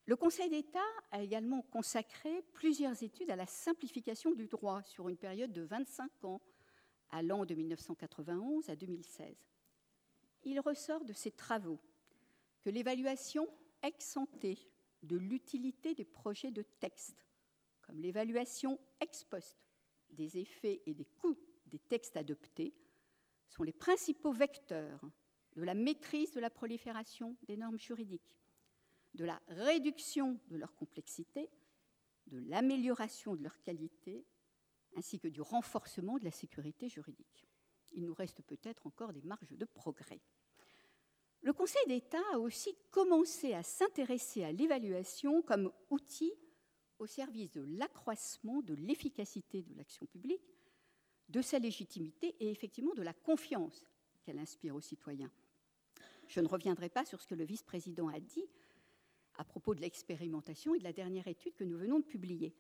Le 0.08 0.16
Conseil 0.16 0.49
d'État 0.49 0.80
a 1.12 1.22
également 1.22 1.64
consacré 1.64 2.43
plusieurs 2.53 3.01
études 3.01 3.32
à 3.32 3.36
la 3.36 3.47
simplification 3.47 4.32
du 4.32 4.47
droit 4.47 4.84
sur 4.84 5.10
une 5.10 5.18
période 5.18 5.51
de 5.51 5.64
25 5.64 6.26
ans, 6.26 6.41
allant 7.10 7.43
de 7.43 7.56
1991 7.56 8.70
à 8.70 8.76
2016. 8.76 9.36
Il 10.43 10.60
ressort 10.60 11.06
de 11.06 11.14
ces 11.14 11.32
travaux 11.32 11.80
que 12.62 12.70
l'évaluation 12.70 13.47
ex 13.82 14.16
ante 14.18 14.45
de 15.01 15.18
l'utilité 15.18 15.95
des 15.95 16.06
projets 16.06 16.51
de 16.51 16.62
texte, 16.62 17.26
comme 17.82 17.99
l'évaluation 17.99 18.80
ex 18.99 19.24
post 19.24 19.58
des 20.12 20.38
effets 20.38 20.84
et 20.86 20.93
des 20.93 21.06
coûts 21.06 21.38
des 21.66 21.80
textes 21.80 22.16
adoptés, 22.16 22.76
sont 23.49 23.64
les 23.64 23.74
principaux 23.74 24.34
vecteurs 24.34 25.01
de 25.56 25.64
la 25.64 25.74
maîtrise 25.74 26.32
de 26.32 26.39
la 26.39 26.51
prolifération 26.51 27.36
des 27.47 27.58
normes 27.58 27.80
juridiques, 27.80 28.36
de 29.16 29.26
la 29.26 29.41
réduction 29.47 30.39
de 30.49 30.57
leur 30.57 30.76
complexité, 30.76 31.49
de 32.28 32.38
l'amélioration 32.38 33.36
de 33.36 33.43
leur 33.43 33.59
qualité, 33.61 34.26
ainsi 34.95 35.20
que 35.20 35.28
du 35.28 35.41
renforcement 35.41 36.18
de 36.18 36.26
la 36.26 36.32
sécurité 36.32 36.89
juridique. 36.89 37.47
Il 37.93 38.05
nous 38.05 38.13
reste 38.13 38.41
peut-être 38.43 38.88
encore 38.88 39.13
des 39.13 39.22
marges 39.22 39.51
de 39.51 39.66
progrès. 39.66 40.22
Le 41.41 41.53
Conseil 41.53 41.86
d'État 41.88 42.22
a 42.34 42.39
aussi 42.39 42.76
commencé 42.91 43.53
à 43.53 43.63
s'intéresser 43.63 44.43
à 44.43 44.51
l'évaluation 44.51 45.41
comme 45.41 45.72
outil 45.89 46.34
au 46.97 47.05
service 47.05 47.51
de 47.51 47.61
l'accroissement 47.61 48.61
de 48.61 48.74
l'efficacité 48.74 49.61
de 49.61 49.76
l'action 49.76 50.05
publique, 50.07 50.55
de 51.30 51.41
sa 51.41 51.59
légitimité 51.59 52.36
et 52.39 52.49
effectivement 52.49 52.93
de 52.93 53.03
la 53.03 53.13
confiance 53.13 53.86
qu'elle 54.24 54.39
inspire 54.39 54.76
aux 54.76 54.82
citoyens. 54.82 55.32
Je 56.28 56.39
ne 56.39 56.47
reviendrai 56.47 56.89
pas 56.89 57.05
sur 57.05 57.22
ce 57.22 57.28
que 57.28 57.36
le 57.36 57.43
vice-président 57.43 58.07
a 58.07 58.20
dit 58.20 58.47
à 59.38 59.44
propos 59.44 59.76
de 59.76 59.82
l'expérimentation 59.82 60.76
et 60.76 60.80
de 60.80 60.84
la 60.84 60.94
dernière 60.94 61.28
étude 61.28 61.56
que 61.56 61.64
nous 61.64 61.78
venons 61.78 62.00
de 62.00 62.06
publier. 62.06 62.56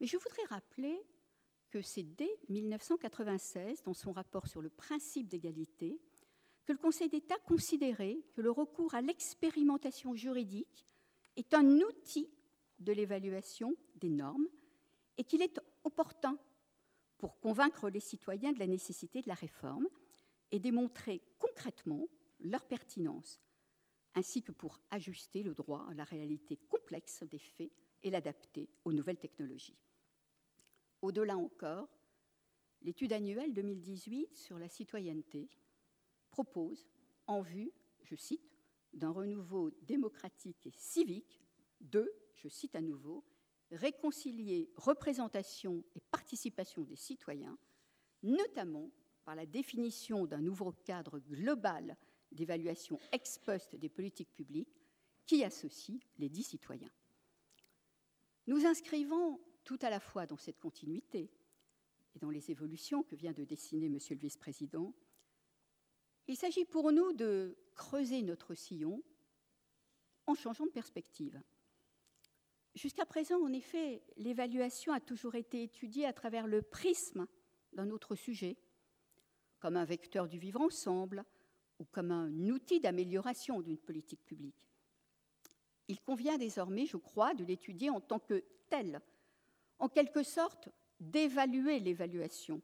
Mais 0.00 0.06
je 0.06 0.16
voudrais 0.16 0.44
rappeler 0.48 1.00
que 1.70 1.82
c'est 1.82 2.02
dès 2.02 2.30
1996, 2.48 3.82
dans 3.82 3.94
son 3.94 4.12
rapport 4.12 4.46
sur 4.46 4.62
le 4.62 4.70
principe 4.70 5.28
d'égalité, 5.28 6.00
que 6.64 6.72
le 6.72 6.78
Conseil 6.78 7.08
d'État 7.08 7.38
considérait 7.46 8.18
que 8.34 8.40
le 8.40 8.50
recours 8.50 8.94
à 8.94 9.00
l'expérimentation 9.00 10.14
juridique 10.14 10.86
est 11.36 11.54
un 11.54 11.66
outil 11.80 12.30
de 12.78 12.92
l'évaluation 12.92 13.74
des 13.96 14.10
normes 14.10 14.46
et 15.16 15.24
qu'il 15.24 15.42
est 15.42 15.60
opportun 15.84 16.38
pour 17.16 17.40
convaincre 17.40 17.90
les 17.90 18.00
citoyens 18.00 18.52
de 18.52 18.58
la 18.58 18.66
nécessité 18.66 19.22
de 19.22 19.28
la 19.28 19.34
réforme 19.34 19.88
et 20.50 20.58
démontrer 20.58 21.20
concrètement 21.38 22.06
leur 22.40 22.64
pertinence, 22.64 23.40
ainsi 24.14 24.42
que 24.42 24.52
pour 24.52 24.80
ajuster 24.90 25.42
le 25.42 25.54
droit 25.54 25.86
à 25.88 25.94
la 25.94 26.04
réalité 26.04 26.56
complexe 26.68 27.22
des 27.24 27.38
faits 27.38 27.70
et 28.02 28.10
l'adapter 28.10 28.68
aux 28.84 28.92
nouvelles 28.92 29.18
technologies. 29.18 29.78
Au-delà 31.02 31.36
encore, 31.36 31.88
l'étude 32.82 33.12
annuelle 33.12 33.52
2018 33.52 34.36
sur 34.36 34.58
la 34.58 34.68
citoyenneté 34.68 35.48
propose, 36.30 36.86
en 37.26 37.42
vue, 37.42 37.72
je 38.02 38.16
cite, 38.16 38.58
d'un 38.92 39.10
renouveau 39.10 39.70
démocratique 39.82 40.66
et 40.66 40.72
civique, 40.72 41.40
de, 41.80 42.12
je 42.34 42.48
cite 42.48 42.74
à 42.74 42.80
nouveau, 42.80 43.24
réconcilier 43.70 44.70
représentation 44.76 45.84
et 45.94 46.00
participation 46.00 46.82
des 46.82 46.96
citoyens, 46.96 47.58
notamment 48.22 48.90
par 49.24 49.34
la 49.34 49.46
définition 49.46 50.26
d'un 50.26 50.40
nouveau 50.40 50.72
cadre 50.72 51.18
global 51.18 51.96
d'évaluation 52.32 52.98
ex 53.12 53.38
post 53.38 53.76
des 53.76 53.88
politiques 53.88 54.32
publiques 54.32 54.82
qui 55.26 55.44
associe 55.44 56.00
les 56.18 56.28
dix 56.28 56.42
citoyens. 56.42 56.92
Nous 58.46 58.66
inscrivons 58.66 59.40
tout 59.64 59.78
à 59.82 59.90
la 59.90 60.00
fois 60.00 60.26
dans 60.26 60.36
cette 60.36 60.58
continuité 60.58 61.30
et 62.14 62.18
dans 62.18 62.30
les 62.30 62.50
évolutions 62.50 63.02
que 63.02 63.16
vient 63.16 63.32
de 63.32 63.44
dessiner 63.44 63.88
Monsieur 63.88 64.14
le 64.14 64.20
Vice-président 64.20 64.94
il 66.28 66.36
s'agit 66.36 66.66
pour 66.66 66.92
nous 66.92 67.14
de 67.14 67.56
creuser 67.74 68.22
notre 68.22 68.54
sillon 68.54 69.02
en 70.26 70.34
changeant 70.34 70.66
de 70.66 70.70
perspective. 70.70 71.40
Jusqu'à 72.74 73.06
présent, 73.06 73.42
en 73.42 73.52
effet, 73.52 74.02
l'évaluation 74.18 74.92
a 74.92 75.00
toujours 75.00 75.36
été 75.36 75.62
étudiée 75.62 76.04
à 76.04 76.12
travers 76.12 76.46
le 76.46 76.60
prisme 76.60 77.26
d'un 77.72 77.88
autre 77.88 78.14
sujet, 78.14 78.58
comme 79.58 79.76
un 79.76 79.86
vecteur 79.86 80.28
du 80.28 80.38
vivre 80.38 80.60
ensemble 80.60 81.24
ou 81.78 81.84
comme 81.84 82.10
un 82.10 82.48
outil 82.48 82.80
d'amélioration 82.80 83.60
d'une 83.60 83.78
politique 83.78 84.24
publique. 84.24 84.68
Il 85.88 86.00
convient 86.00 86.38
désormais, 86.38 86.86
je 86.86 86.96
crois, 86.96 87.34
de 87.34 87.44
l'étudier 87.44 87.90
en 87.90 88.00
tant 88.00 88.18
que 88.18 88.44
tel, 88.68 89.00
en 89.78 89.88
quelque 89.88 90.22
sorte 90.22 90.68
d'évaluer 91.00 91.80
l'évaluation, 91.80 92.60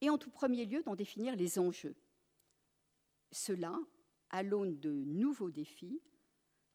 et 0.00 0.10
en 0.10 0.18
tout 0.18 0.30
premier 0.30 0.66
lieu 0.66 0.82
d'en 0.82 0.96
définir 0.96 1.36
les 1.36 1.58
enjeux. 1.58 1.94
Cela 3.30 3.78
à 4.30 4.42
l'aune 4.42 4.80
de 4.80 4.90
nouveaux 4.90 5.50
défis, 5.50 6.00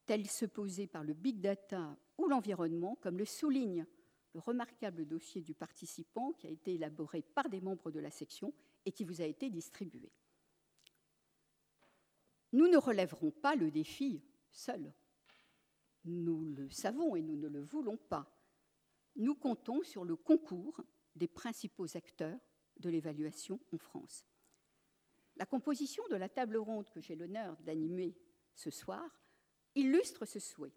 tels 0.06 0.28
ceux 0.28 0.48
posés 0.48 0.88
par 0.88 1.04
le 1.04 1.14
big 1.14 1.42
data 1.42 1.98
ou 2.18 2.28
l'environnement, 2.28 2.98
comme 3.02 3.18
le 3.18 3.26
souligne 3.26 3.86
le 4.34 4.40
remarquable 4.40 5.06
dossier 5.06 5.42
du 5.42 5.54
participant 5.54 6.32
qui 6.34 6.48
a 6.48 6.52
été 6.52 6.76
élaboré 6.76 7.22
par 7.22 7.50
des 7.50 7.62
membres 7.62 7.92
de 7.92 8.00
la 8.00 8.12
section 8.12 8.54
et 8.86 8.92
qui 8.92 9.04
vous 9.04 9.22
a 9.22 9.26
été 9.26 9.50
distribué. 9.50 10.12
Nous 12.52 12.68
ne 12.68 12.78
relèverons 12.78 13.32
pas 13.32 13.56
le 13.56 13.72
défi 13.72 14.24
seuls. 14.52 14.94
Nous 16.06 16.46
le 16.46 16.70
savons 16.70 17.16
et 17.16 17.22
nous 17.22 17.36
ne 17.36 17.48
le 17.48 17.62
voulons 17.62 17.98
pas. 17.98 18.32
Nous 19.16 19.36
comptons 19.36 19.84
sur 19.84 20.06
le 20.06 20.16
concours 20.16 20.82
des 21.16 21.28
principaux 21.28 21.98
acteurs 21.98 22.40
de 22.78 22.90
l'évaluation 22.90 23.60
en 23.72 23.78
France. 23.78 24.26
La 25.36 25.46
composition 25.46 26.04
de 26.10 26.16
la 26.16 26.30
table 26.30 26.58
ronde 26.58 26.90
que 26.90 27.02
j'ai 27.02 27.16
l'honneur 27.16 27.58
d'animer 27.62 28.18
ce 28.56 28.70
soir 28.70 29.20
illustre 29.76 30.26
ce 30.26 30.40
souhait. 30.40 30.76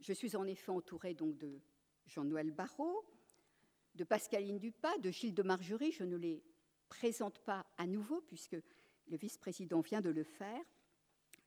Je 0.00 0.12
suis 0.12 0.36
en 0.36 0.46
effet 0.46 0.70
entourée 0.70 1.14
donc 1.14 1.36
de 1.38 1.60
Jean-Noël 2.06 2.50
Barrault, 2.50 3.04
de 3.94 4.04
Pascaline 4.04 4.58
Dupas, 4.58 4.96
de 4.98 5.10
Gilles 5.10 5.34
de 5.34 5.42
Margerie. 5.42 5.92
Je 5.92 6.04
ne 6.04 6.16
les 6.16 6.42
présente 6.88 7.40
pas 7.40 7.66
à 7.76 7.86
nouveau 7.86 8.20
puisque 8.22 8.56
le 9.06 9.16
vice-président 9.16 9.80
vient 9.80 10.00
de 10.00 10.10
le 10.10 10.22
faire. 10.22 10.64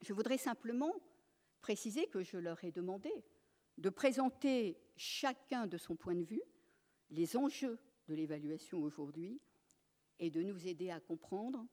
Je 0.01 0.13
voudrais 0.13 0.37
simplement 0.37 0.93
préciser 1.61 2.07
que 2.07 2.23
je 2.23 2.37
leur 2.37 2.63
ai 2.63 2.71
demandé 2.71 3.11
de 3.77 3.89
présenter 3.89 4.77
chacun 4.97 5.67
de 5.67 5.77
son 5.77 5.95
point 5.95 6.15
de 6.15 6.23
vue 6.23 6.41
les 7.09 7.37
enjeux 7.37 7.79
de 8.07 8.15
l'évaluation 8.15 8.81
aujourd'hui 8.81 9.39
et 10.19 10.29
de 10.29 10.41
nous 10.41 10.67
aider 10.67 10.89
à 10.89 10.99
comprendre 10.99 11.65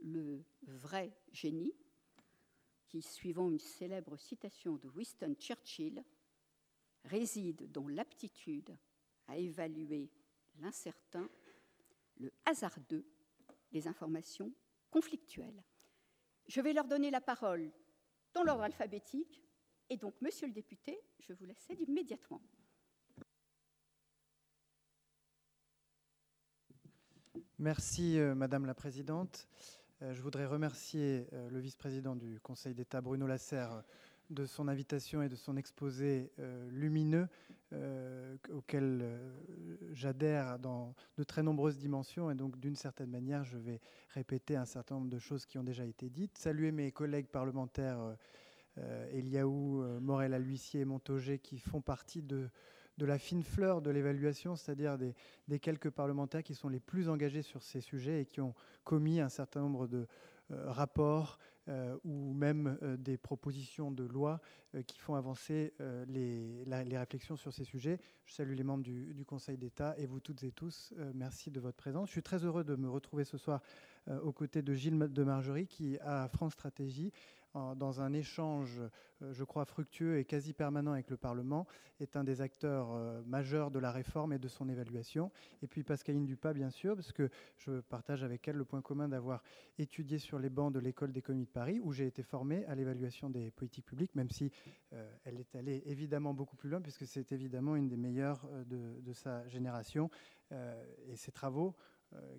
le 0.00 0.44
vrai 0.62 1.16
génie, 1.32 1.74
qui, 2.86 3.02
suivant 3.02 3.50
une 3.50 3.58
célèbre 3.58 4.16
citation 4.16 4.76
de 4.76 4.88
Winston 4.88 5.34
Churchill, 5.38 6.04
réside 7.04 7.70
dans 7.72 7.88
l'aptitude 7.88 8.76
à 9.28 9.36
évaluer 9.36 10.10
l'incertain, 10.60 11.28
le 12.18 12.30
hasardeux, 12.44 13.04
les 13.72 13.88
informations 13.88 14.52
conflictuelles. 14.90 15.62
Je 16.48 16.60
vais 16.60 16.72
leur 16.72 16.84
donner 16.84 17.10
la 17.10 17.20
parole 17.20 17.70
dans 18.34 18.42
l'ordre 18.42 18.62
alphabétique 18.62 19.42
Et 19.88 19.96
donc, 19.96 20.14
monsieur 20.20 20.46
le 20.46 20.52
député, 20.52 20.98
je 21.20 21.32
vous 21.32 21.44
laisse 21.44 21.68
immédiatement. 21.86 22.42
Merci, 27.58 28.18
euh, 28.18 28.34
Madame 28.34 28.66
la 28.66 28.74
Présidente. 28.74 29.48
Euh, 30.02 30.12
je 30.12 30.20
voudrais 30.20 30.44
remercier 30.44 31.26
euh, 31.32 31.48
le 31.48 31.58
vice-président 31.58 32.16
du 32.16 32.40
Conseil 32.40 32.74
d'État, 32.74 33.00
Bruno 33.00 33.26
Lasserre, 33.26 33.82
de 34.30 34.44
son 34.44 34.68
invitation 34.68 35.22
et 35.22 35.28
de 35.28 35.36
son 35.36 35.56
exposé 35.56 36.32
lumineux 36.70 37.28
auquel 38.52 39.04
j'adhère 39.92 40.58
dans 40.58 40.94
de 41.16 41.24
très 41.24 41.42
nombreuses 41.42 41.78
dimensions. 41.78 42.30
Et 42.30 42.34
donc, 42.34 42.58
d'une 42.58 42.76
certaine 42.76 43.10
manière, 43.10 43.44
je 43.44 43.58
vais 43.58 43.80
répéter 44.10 44.56
un 44.56 44.64
certain 44.64 44.96
nombre 44.96 45.10
de 45.10 45.18
choses 45.18 45.46
qui 45.46 45.58
ont 45.58 45.64
déjà 45.64 45.84
été 45.84 46.10
dites. 46.10 46.38
Saluer 46.38 46.72
mes 46.72 46.92
collègues 46.92 47.28
parlementaires 47.28 48.16
Eliaou, 49.12 49.82
Morel, 50.00 50.32
l'huissier 50.42 50.80
et 50.80 50.84
Montaugé 50.84 51.38
qui 51.38 51.58
font 51.58 51.80
partie 51.80 52.22
de 52.22 52.48
de 52.98 53.04
la 53.04 53.18
fine 53.18 53.42
fleur 53.42 53.82
de 53.82 53.90
l'évaluation, 53.90 54.56
c'est-à-dire 54.56 54.96
des, 54.98 55.58
quelques 55.58 55.90
parlementaires 55.90 56.42
qui 56.42 56.54
sont 56.54 56.68
les 56.68 56.80
plus 56.80 57.08
engagés 57.08 57.42
sur 57.42 57.62
ces 57.62 57.80
sujets 57.80 58.22
et 58.22 58.26
qui 58.26 58.40
ont 58.40 58.54
commis 58.84 59.20
un 59.20 59.28
certain 59.28 59.60
nombre 59.60 59.86
de 59.86 59.98
euh, 59.98 60.06
rapports 60.50 61.38
euh, 61.68 61.96
ou 62.04 62.32
même 62.32 62.78
euh, 62.82 62.96
des 62.96 63.16
propositions 63.16 63.90
de 63.90 64.04
loi 64.04 64.40
qui 64.86 64.98
font 64.98 65.14
avancer 65.14 65.72
les, 66.06 66.64
réflexions 66.98 67.34
sur 67.36 67.54
ces 67.54 67.64
sujets. 67.64 67.98
Je 68.26 68.34
salue 68.34 68.54
les 68.54 68.62
membres 68.62 68.84
du, 68.84 69.14
du 69.14 69.24
Conseil 69.24 69.56
d'État 69.56 69.94
et 69.96 70.04
vous 70.04 70.20
toutes 70.20 70.42
et 70.42 70.52
tous. 70.52 70.92
merci 71.14 71.50
de 71.50 71.60
votre 71.60 71.78
présence. 71.78 72.08
Je 72.08 72.12
suis 72.12 72.22
très 72.22 72.44
heureux 72.44 72.62
de 72.62 72.76
me 72.76 72.90
retrouver 72.90 73.24
ce 73.24 73.38
soir 73.38 73.62
aux 74.22 74.32
côtés 74.32 74.60
de 74.60 74.74
Gilles 74.74 74.98
de 74.98 75.24
Margerie 75.24 75.66
qui, 75.66 75.96
à 76.02 76.28
France 76.28 76.52
Stratégie, 76.52 77.10
dans 77.76 78.00
un 78.00 78.12
échange, 78.12 78.80
euh, 79.22 79.32
je 79.32 79.44
crois, 79.44 79.64
fructueux 79.64 80.18
et 80.18 80.24
quasi 80.24 80.52
permanent 80.52 80.92
avec 80.92 81.10
le 81.10 81.16
Parlement, 81.16 81.66
est 82.00 82.16
un 82.16 82.24
des 82.24 82.40
acteurs 82.40 82.92
euh, 82.92 83.22
majeurs 83.26 83.70
de 83.70 83.78
la 83.78 83.90
réforme 83.90 84.32
et 84.32 84.38
de 84.38 84.48
son 84.48 84.68
évaluation. 84.68 85.30
Et 85.62 85.66
puis 85.66 85.82
Pascaline 85.82 86.26
Dupas, 86.26 86.52
bien 86.52 86.70
sûr, 86.70 86.94
parce 86.94 87.12
que 87.12 87.28
je 87.56 87.80
partage 87.80 88.22
avec 88.22 88.46
elle 88.48 88.56
le 88.56 88.64
point 88.64 88.82
commun 88.82 89.08
d'avoir 89.08 89.42
étudié 89.78 90.18
sur 90.18 90.38
les 90.38 90.50
bancs 90.50 90.72
de 90.72 90.78
l'École 90.78 91.12
d'économie 91.12 91.46
de 91.46 91.50
Paris, 91.50 91.80
où 91.82 91.92
j'ai 91.92 92.06
été 92.06 92.22
formé 92.22 92.64
à 92.66 92.74
l'évaluation 92.74 93.30
des 93.30 93.50
politiques 93.50 93.86
publiques, 93.86 94.14
même 94.14 94.30
si 94.30 94.50
euh, 94.92 95.10
elle 95.24 95.38
est 95.38 95.54
allée 95.56 95.82
évidemment 95.86 96.34
beaucoup 96.34 96.56
plus 96.56 96.68
loin, 96.68 96.80
puisque 96.80 97.06
c'est 97.06 97.32
évidemment 97.32 97.76
une 97.76 97.88
des 97.88 97.96
meilleures 97.96 98.46
de, 98.66 99.12
sa 99.12 99.46
génération. 99.48 100.10
et 100.50 101.16
ses 101.16 101.32
travaux 101.32 101.74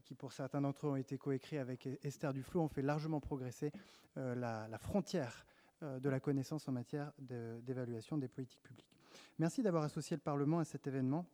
qui 0.03 0.15
pour 0.15 0.33
certains 0.33 0.61
d'entre 0.61 0.87
eux 0.87 0.89
ont 0.91 0.95
été 0.95 1.17
coécrits 1.17 1.57
avec 1.57 1.87
Esther 2.03 2.33
Duflo, 2.33 2.61
ont 2.61 2.67
fait 2.67 2.81
largement 2.81 3.19
progresser 3.19 3.71
euh, 4.17 4.33
la, 4.35 4.77
frontière 4.79 5.45
euh, 5.83 5.99
de 5.99 6.09
la 6.09 6.19
connaissance 6.19 6.67
en 6.67 6.71
matière 6.71 7.11
d'évaluation 7.19 8.17
des 8.17 8.27
politiques 8.27 8.61
publiques. 8.63 8.95
Merci 9.37 9.61
d'avoir 9.61 9.83
associé 9.83 10.15
le 10.15 10.21
Parlement 10.21 10.59
à 10.59 10.65
cet 10.65 10.87
événement, 10.87 11.27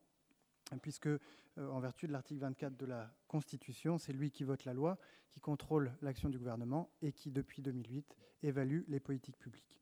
puisque, 0.81 1.09
en 1.57 1.79
vertu 1.79 2.07
de 2.07 2.11
l'article 2.11 2.41
24 2.41 2.75
de 2.75 2.85
la 2.85 3.13
Constitution, 3.27 3.97
c'est 3.97 4.11
lui 4.11 4.31
qui 4.31 4.43
vote 4.43 4.65
la 4.65 4.73
loi, 4.73 4.97
qui 5.29 5.39
contrôle 5.39 5.93
l'action 6.01 6.29
du 6.29 6.37
gouvernement 6.37 6.89
et 7.01 7.11
qui, 7.11 7.31
depuis 7.31 7.61
2008, 7.61 8.17
évalue 8.41 8.81
les 8.87 8.99
politiques 8.99 9.37
publiques. 9.37 9.79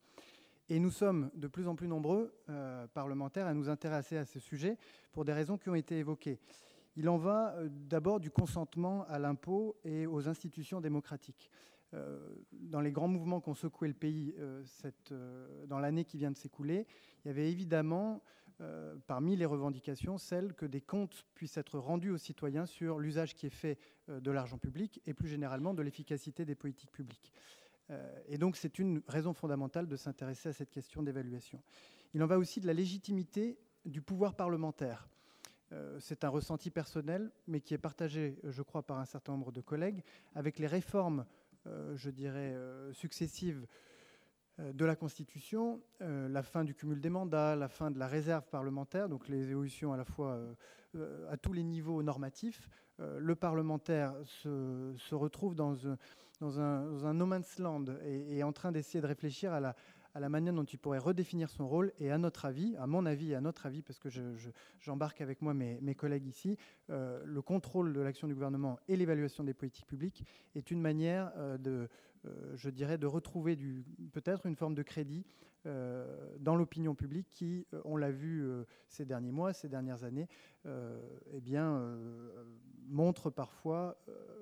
Et 0.70 0.80
nous 0.80 0.92
sommes 0.92 1.32
de 1.34 1.48
plus 1.48 1.68
en 1.68 1.76
plus 1.76 1.88
nombreux, 1.88 2.34
parlementaires, 2.94 3.48
à 3.48 3.54
nous 3.54 3.70
intéresser 3.70 4.18
à 4.18 4.26
ce 4.26 4.40
sujet 4.40 4.78
pour 5.12 5.26
des 5.26 5.34
raisons 5.34 5.58
qui 5.58 5.70
ont 5.70 5.76
été 5.76 5.98
évoquées. 5.98 6.40
Il 7.02 7.10
en 7.10 7.18
va 7.18 7.56
euh, 7.56 7.68
d'abord 7.90 8.20
du 8.20 8.30
consentement 8.30 9.06
à 9.08 9.18
l'impôt 9.18 9.76
et 9.84 10.06
aux 10.06 10.28
institutions 10.28 10.82
démocratiques. 10.82 11.50
Euh, 11.96 12.20
dans 12.52 12.80
les 12.80 12.92
grands 12.92 13.08
mouvements 13.08 13.42
qui 13.42 13.50
ont 13.50 13.56
secoué 13.56 13.88
le 13.88 13.96
pays 13.96 14.36
euh, 14.38 14.64
dans 15.66 15.80
l'année 15.80 16.06
qui 16.06 16.20
vient 16.20 16.30
de 16.30 16.38
s'écouler, 16.38 16.86
il 17.26 17.30
y 17.30 17.32
avait 17.32 17.52
évidemment 17.52 18.22
parmi 19.08 19.36
les 19.36 19.46
revendications 19.46 20.20
celle 20.20 20.54
que 20.54 20.68
des 20.68 20.82
comptes 20.82 21.26
puissent 21.34 21.58
être 21.58 21.80
rendus 21.80 22.12
aux 22.12 22.20
citoyens 22.20 22.68
sur 22.68 23.00
l'usage 23.00 23.34
qui 23.34 23.48
est 23.48 23.50
fait 23.50 23.80
de 24.08 24.30
l'argent 24.30 24.60
public 24.60 25.02
et 25.08 25.16
plus 25.16 25.28
généralement 25.28 25.74
de 25.74 25.82
l'efficacité 25.82 26.46
des 26.46 26.54
politiques 26.54 26.92
publiques. 26.92 27.34
et 28.28 28.38
donc 28.38 28.58
c'est 28.58 28.78
une 28.78 29.02
raison 29.08 29.34
fondamentale 29.34 29.88
de 29.88 29.96
s'intéresser 29.96 30.50
à 30.50 30.54
cette 30.54 30.70
question 30.70 31.02
d'évaluation. 31.02 31.64
Il 32.14 32.22
en 32.22 32.28
va 32.28 32.38
aussi 32.38 32.62
de 32.62 32.68
la 32.68 32.74
légitimité 32.74 33.58
du 33.84 34.04
pouvoir 34.04 34.36
parlementaire. 34.36 35.10
Euh, 35.74 35.98
c'est 36.00 36.24
un 36.24 36.30
ressenti 36.30 36.70
personnel, 36.70 37.32
mais 37.48 37.62
qui 37.62 37.74
est 37.74 37.78
partagé, 37.78 38.38
je 38.44 38.62
crois, 38.62 38.84
par 38.84 39.00
un 39.00 39.06
certain 39.06 39.34
nombre 39.34 39.52
de 39.52 39.62
collègues, 39.62 40.04
avec 40.36 40.60
les 40.60 40.68
réformes, 40.68 41.26
euh, 41.68 41.96
je 41.96 42.10
dirais, 42.10 42.54
euh, 42.54 42.92
successives 42.94 43.66
de 44.60 44.86
la 44.86 44.96
Constitution, 44.96 45.82
la 46.02 46.44
fin 46.44 46.64
du 46.64 46.76
cumul 46.76 47.02
des 47.02 47.10
mandats, 47.10 47.56
la 47.56 47.70
fin 47.70 47.90
de 47.90 47.98
la 47.98 48.06
réserve 48.06 48.46
parlementaire, 48.48 49.10
donc 49.10 49.28
les 49.28 49.50
évolutions 49.50 49.92
à 49.92 49.98
la 49.98 50.04
fois 50.04 50.40
à 51.30 51.38
tous 51.38 51.54
les 51.54 51.64
niveaux 51.64 52.04
normatifs. 52.04 52.70
le 53.00 53.34
parlementaire 53.34 54.14
se, 54.26 55.16
retrouve 55.16 55.56
dans, 55.56 55.88
un, 55.88 57.14
no 57.14 57.26
man's 57.26 57.58
land 57.58 57.86
et 58.04 58.38
est 58.38 58.44
en 58.44 58.52
train 58.52 58.72
d'essayer 58.72 59.02
de 59.02 59.08
réfléchir 59.08 59.52
à 59.52 59.62
la, 59.62 59.76
à 60.14 60.20
la 60.20 60.30
manière 60.30 60.54
dont 60.54 60.64
il 60.64 60.78
pourrait 60.78 61.00
redéfinir 61.00 61.50
son 61.50 61.68
rôle. 61.68 61.94
Et 62.00 62.12
à 62.12 62.18
notre 62.18 62.46
avis, 62.46 62.76
à 62.78 62.88
mon 62.88 63.06
avis 63.06 63.32
et 63.32 63.36
à 63.36 63.42
notre 63.42 63.66
avis, 63.66 63.82
parce 63.82 64.00
que 64.00 64.10
j'embarque 64.80 65.22
avec 65.22 65.42
moi 65.42 65.54
mes, 65.54 65.96
collègues 65.96 66.26
ici, 66.26 66.58
euh, 66.90 67.22
le 67.26 67.42
contrôle 67.42 67.94
de 67.94 68.02
l'action 68.02 68.28
du 68.28 68.34
gouvernement 68.34 68.80
et 68.88 68.96
l'évaluation 68.96 69.44
des 69.44 69.54
politiques 69.54 69.88
publiques 69.88 70.26
est 70.56 70.72
une 70.72 70.82
manière 70.82 71.32
euh, 71.38 71.58
de, 71.58 71.90
euh, 72.26 72.56
je 72.56 72.70
dirais, 72.70 72.98
de 72.98 73.08
retrouver 73.08 73.58
peut-être 74.12 74.46
une 74.46 74.56
forme 74.56 74.76
de 74.76 74.84
crédit 74.84 75.26
dans 76.40 76.56
l'opinion 76.56 76.96
publique 76.96 77.28
qui, 77.30 77.68
on 77.86 77.96
l'a 77.96 78.10
vu 78.10 78.44
ces 78.88 79.06
derniers 79.06 79.32
mois, 79.32 79.54
ces 79.54 79.70
dernières 79.70 80.04
années, 80.04 80.28
eh 80.66 81.40
bien, 81.40 82.00
montre 82.88 83.30
parfois 83.30 83.96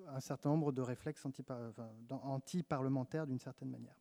un 0.07 0.21
certain 0.21 0.49
nombre 0.49 0.71
de 0.71 0.81
réflexes 0.81 1.27
anti-parlementaires 2.09 3.27
d'une 3.27 3.39
certaine 3.39 3.69
manière. 3.69 3.97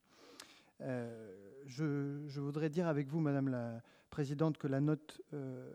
Euh, 0.81 1.33
je, 1.67 2.41
voudrais 2.41 2.71
dire 2.71 2.87
avec 2.87 3.09
vous, 3.09 3.21
Madame 3.21 3.49
la 3.49 3.83
Présidente, 4.11 4.59
que 4.59 4.69
euh, 4.69 5.73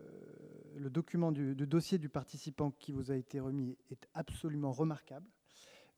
le 0.76 0.90
document 0.90 1.32
du, 1.32 1.54
dossier 1.54 1.98
du 1.98 2.08
participant 2.08 2.70
qui 2.70 2.92
vous 2.92 3.10
a 3.10 3.16
été 3.16 3.40
remis 3.40 3.76
est 3.90 4.08
absolument 4.14 4.72
remarquable 4.72 5.26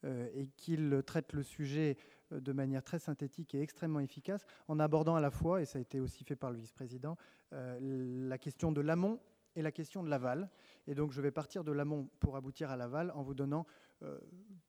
euh, 0.04 0.28
et 0.34 0.48
qu'il 0.56 1.02
traite 1.06 1.32
le 1.32 1.42
sujet 1.42 1.96
de 2.30 2.52
manière 2.52 2.82
très 2.82 2.98
synthétique 2.98 3.54
et 3.54 3.62
extrêmement 3.62 4.00
efficace, 4.00 4.44
en 4.68 4.80
abordant 4.80 5.14
à 5.14 5.20
la 5.20 5.30
fois, 5.30 5.62
et 5.62 5.64
ça 5.64 5.78
a 5.78 5.80
été 5.80 6.00
aussi 6.00 6.24
fait 6.24 6.36
par 6.36 6.50
le 6.50 6.58
vice-président, 6.58 7.16
la 7.52 8.38
question 8.38 8.72
de 8.72 8.80
l'amont 8.80 9.20
et 9.54 9.62
la 9.62 9.70
question 9.70 10.02
de 10.02 10.10
l'aval. 10.10 10.50
Et 10.88 10.96
donc 10.96 11.12
je 11.12 11.20
vais 11.20 11.30
partir 11.30 11.62
de 11.62 11.70
l'amont 11.70 12.08
pour 12.18 12.36
aboutir 12.36 12.70
à 12.70 12.76
l'aval 12.76 13.12
en 13.12 13.22
vous 13.22 13.34
donnant 13.34 13.64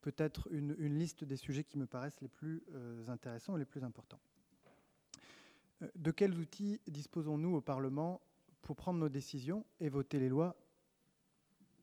peut-être 0.02 0.48
une, 0.52 0.74
liste 0.98 1.24
des 1.24 1.36
sujets 1.36 1.64
qui 1.64 1.78
me 1.78 1.86
paraissent 1.86 2.22
les 2.22 2.28
plus 2.28 2.64
euh, 2.74 3.08
intéressants 3.10 3.56
et 3.56 3.60
les 3.60 3.66
plus 3.66 3.84
importants. 3.84 4.20
Euh, 5.82 5.88
de 5.96 6.12
quels 6.12 6.38
outils 6.38 6.80
disposons-nous 6.88 7.56
au 7.56 7.62
Parlement 7.62 8.22
pour 8.62 8.76
prendre 8.76 9.00
nos 9.00 9.10
décisions 9.10 9.66
et 9.80 9.90
voter 9.90 10.20
les 10.20 10.30
lois 10.30 10.56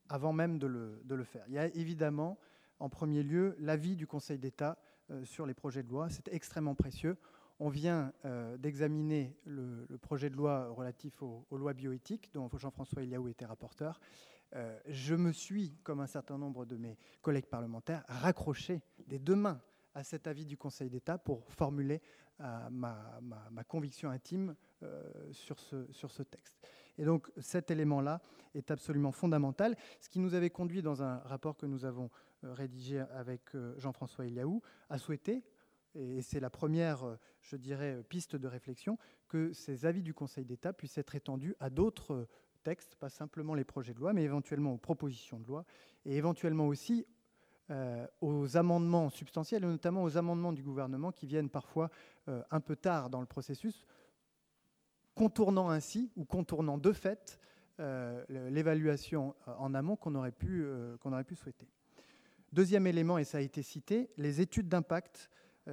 avant 0.08 0.32
même 0.32 0.58
de 0.58 0.66
le, 0.66 1.24
faire? 1.24 1.44
Il 1.48 1.54
y 1.54 1.58
a 1.58 1.66
évidemment, 1.74 2.38
en 2.78 2.88
premier 2.88 3.22
lieu, 3.22 3.56
l'avis 3.58 3.96
du 3.96 4.06
Conseil 4.06 4.38
d'État 4.38 4.78
sur 5.24 5.44
les 5.44 5.54
projets 5.54 5.82
de 5.82 5.90
loi. 5.90 6.08
C'est 6.08 6.28
extrêmement 6.28 6.74
précieux. 6.74 7.16
On 7.60 7.68
vient 7.68 8.12
d'examiner 8.58 9.36
le, 9.44 9.86
projet 9.98 10.28
de 10.28 10.36
loi 10.36 10.68
relatif 10.68 11.22
aux, 11.22 11.46
aux 11.50 11.56
lois 11.56 11.72
bioéthiques, 11.72 12.30
dont 12.34 12.50
Jean-François 12.54 13.02
Eliaou 13.02 13.28
était 13.28 13.46
rapporteur. 13.46 14.00
Euh, 14.54 14.78
je 14.86 15.14
me 15.14 15.32
suis, 15.32 15.76
comme 15.82 16.00
un 16.00 16.06
certain 16.06 16.38
nombre 16.38 16.64
de 16.64 16.76
mes 16.76 16.96
collègues 17.22 17.46
parlementaires, 17.46 18.04
raccroché 18.08 18.82
des 19.06 19.18
deux 19.18 19.34
mains 19.34 19.60
à 19.94 20.04
cet 20.04 20.26
avis 20.26 20.46
du 20.46 20.56
Conseil 20.56 20.90
d'État 20.90 21.18
pour 21.18 21.52
formuler 21.52 22.00
euh, 22.40 22.70
ma, 22.70 23.64
conviction 23.66 24.10
intime 24.10 24.54
euh, 24.82 25.32
sur, 25.32 25.58
ce, 25.58 25.90
sur 25.92 26.10
ce 26.10 26.22
texte. 26.22 26.56
Et 26.98 27.04
donc 27.04 27.30
cet 27.38 27.70
élément-là 27.70 28.20
est 28.54 28.70
absolument 28.70 29.12
fondamental, 29.12 29.76
ce 30.00 30.08
qui 30.08 30.20
nous 30.20 30.34
avait 30.34 30.50
conduit 30.50 30.82
dans 30.82 31.02
un 31.02 31.18
rapport 31.18 31.56
que 31.56 31.66
nous 31.66 31.84
avons 31.84 32.10
rédigé 32.42 33.00
avec 33.00 33.56
Jean-François 33.78 34.26
Eliaou 34.26 34.62
à 34.90 34.98
souhaiter, 34.98 35.42
et 35.96 36.22
c'est 36.22 36.40
la 36.40 36.50
première, 36.50 37.18
je 37.40 37.56
dirais, 37.56 38.04
piste 38.08 38.36
de 38.36 38.46
réflexion, 38.46 38.98
que 39.28 39.52
ces 39.52 39.86
avis 39.86 40.02
du 40.02 40.12
Conseil 40.12 40.44
d'État 40.44 40.72
puissent 40.72 40.98
être 40.98 41.14
étendus 41.14 41.56
à 41.58 41.70
d'autres 41.70 42.28
textes, 42.64 42.96
pas 42.96 43.10
simplement 43.10 43.54
les 43.54 43.64
projets 43.64 43.94
de 43.94 44.00
loi, 44.00 44.12
mais 44.12 44.24
éventuellement 44.24 44.72
aux 44.72 44.78
propositions 44.78 45.38
de 45.38 45.46
loi, 45.46 45.64
et 46.04 46.16
éventuellement 46.16 46.66
aussi 46.66 47.06
euh, 47.70 48.06
aux 48.20 48.56
amendements 48.58 49.08
substantiels, 49.08 49.64
et 49.64 49.66
notamment 49.66 50.02
aux 50.02 50.18
amendements 50.18 50.52
du 50.52 50.62
gouvernement 50.62 51.12
qui 51.12 51.26
viennent 51.26 51.48
parfois 51.48 51.90
euh, 52.28 52.42
un 52.50 52.60
peu 52.60 52.76
tard 52.76 53.08
dans 53.08 53.20
le 53.20 53.26
processus, 53.26 53.86
contournant 55.14 55.70
ainsi, 55.70 56.10
ou 56.16 56.24
contournant 56.24 56.76
de 56.76 56.92
fait, 56.92 57.38
euh, 57.80 58.22
l'évaluation 58.28 59.34
en 59.46 59.74
amont 59.74 59.96
qu'on 59.96 60.14
aurait, 60.14 60.32
pu, 60.32 60.66
qu'on 61.00 61.12
aurait 61.12 61.24
pu 61.24 61.36
souhaiter. 61.36 61.66
Deuxième 62.52 62.86
élément, 62.86 63.18
et 63.18 63.24
ça 63.24 63.38
a 63.38 63.40
été 63.40 63.62
cité, 63.62 64.10
les 64.16 64.40
études 64.40 64.68
d'impact 64.68 65.30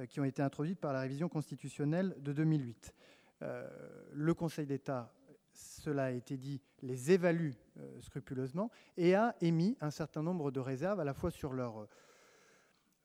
qui 0.08 0.20
ont 0.20 0.24
été 0.24 0.40
introduites 0.40 0.80
par 0.80 0.94
la 0.94 1.00
révision 1.00 1.28
constitutionnelle 1.28 2.16
de 2.20 2.32
2008. 2.32 2.94
le 4.14 4.34
Conseil 4.34 4.66
d'État 4.66 5.12
cela 5.52 6.04
a 6.04 6.10
été 6.10 6.36
dit, 6.36 6.60
les 6.82 7.12
évalue 7.12 7.52
scrupuleusement 8.00 8.70
et 8.96 9.14
a 9.14 9.34
émis 9.40 9.76
un 9.80 9.90
certain 9.90 10.22
nombre 10.22 10.50
de 10.50 10.60
réserves 10.60 11.00
à 11.00 11.04
la 11.04 11.14
fois 11.14 11.30
sur 11.30 11.52
leur 11.52 11.88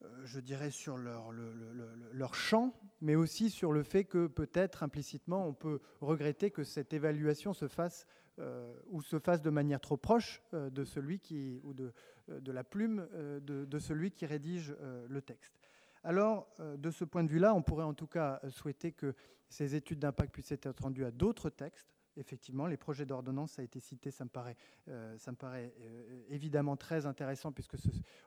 euh, 0.04 0.26
je 0.26 0.40
dirais, 0.40 0.70
sur 0.70 0.96
leur, 0.96 2.36
champ, 2.36 2.74
mais 3.02 3.16
aussi 3.16 3.50
sur 3.50 3.72
le 3.72 3.82
fait 3.82 4.04
que 4.04 4.28
peut-être 4.28 4.84
implicitement 4.84 5.48
on 5.48 5.54
peut 5.54 5.80
regretter 6.02 6.52
que 6.52 6.64
cette 6.64 6.94
évaluation 6.94 7.54
se 7.54 7.68
fasse 7.68 8.06
euh, 8.40 8.72
ou 8.90 9.02
se 9.02 9.18
fasse 9.18 9.42
de 9.42 9.50
manière 9.50 9.80
trop 9.80 9.98
proche 9.98 10.44
euh, 10.54 10.70
de 10.70 10.84
celui 10.84 11.20
qui, 11.20 11.60
ou 11.64 11.74
de, 11.74 11.94
de 12.28 12.52
la 12.52 12.64
plume 12.64 13.08
de, 13.42 13.66
de, 13.66 13.80
celui 13.80 14.12
qui 14.12 14.26
rédige 14.26 14.76
le 15.08 15.22
texte. 15.22 15.58
Alors, 16.04 16.48
de 16.60 16.92
ce 16.92 17.06
point 17.06 17.24
de 17.24 17.30
vue-là, 17.30 17.54
on 17.54 17.62
pourrait 17.62 17.86
en 17.86 17.94
tout 17.94 18.08
cas 18.08 18.42
souhaiter 18.50 18.92
que 18.92 19.16
ces 19.50 19.76
études 19.76 20.00
d'impact 20.00 20.34
puissent 20.34 20.52
être 20.52 20.82
rendues 20.82 21.06
à 21.06 21.12
d'autres 21.12 21.50
textes, 21.50 21.97
effectivement, 22.18 22.68
les 22.68 22.78
projets 22.78 23.06
d'ordonnance, 23.06 23.54
ça 23.54 23.62
a 23.62 23.66
été 23.66 23.80
cité, 23.80 24.12
ça 24.12 24.26
me 24.26 24.30
paraît, 24.30 24.56
euh, 24.90 25.18
euh, 25.44 26.22
évidemment 26.30 26.76
très 26.76 27.06
intéressant 27.06 27.52
puisque 27.52 27.76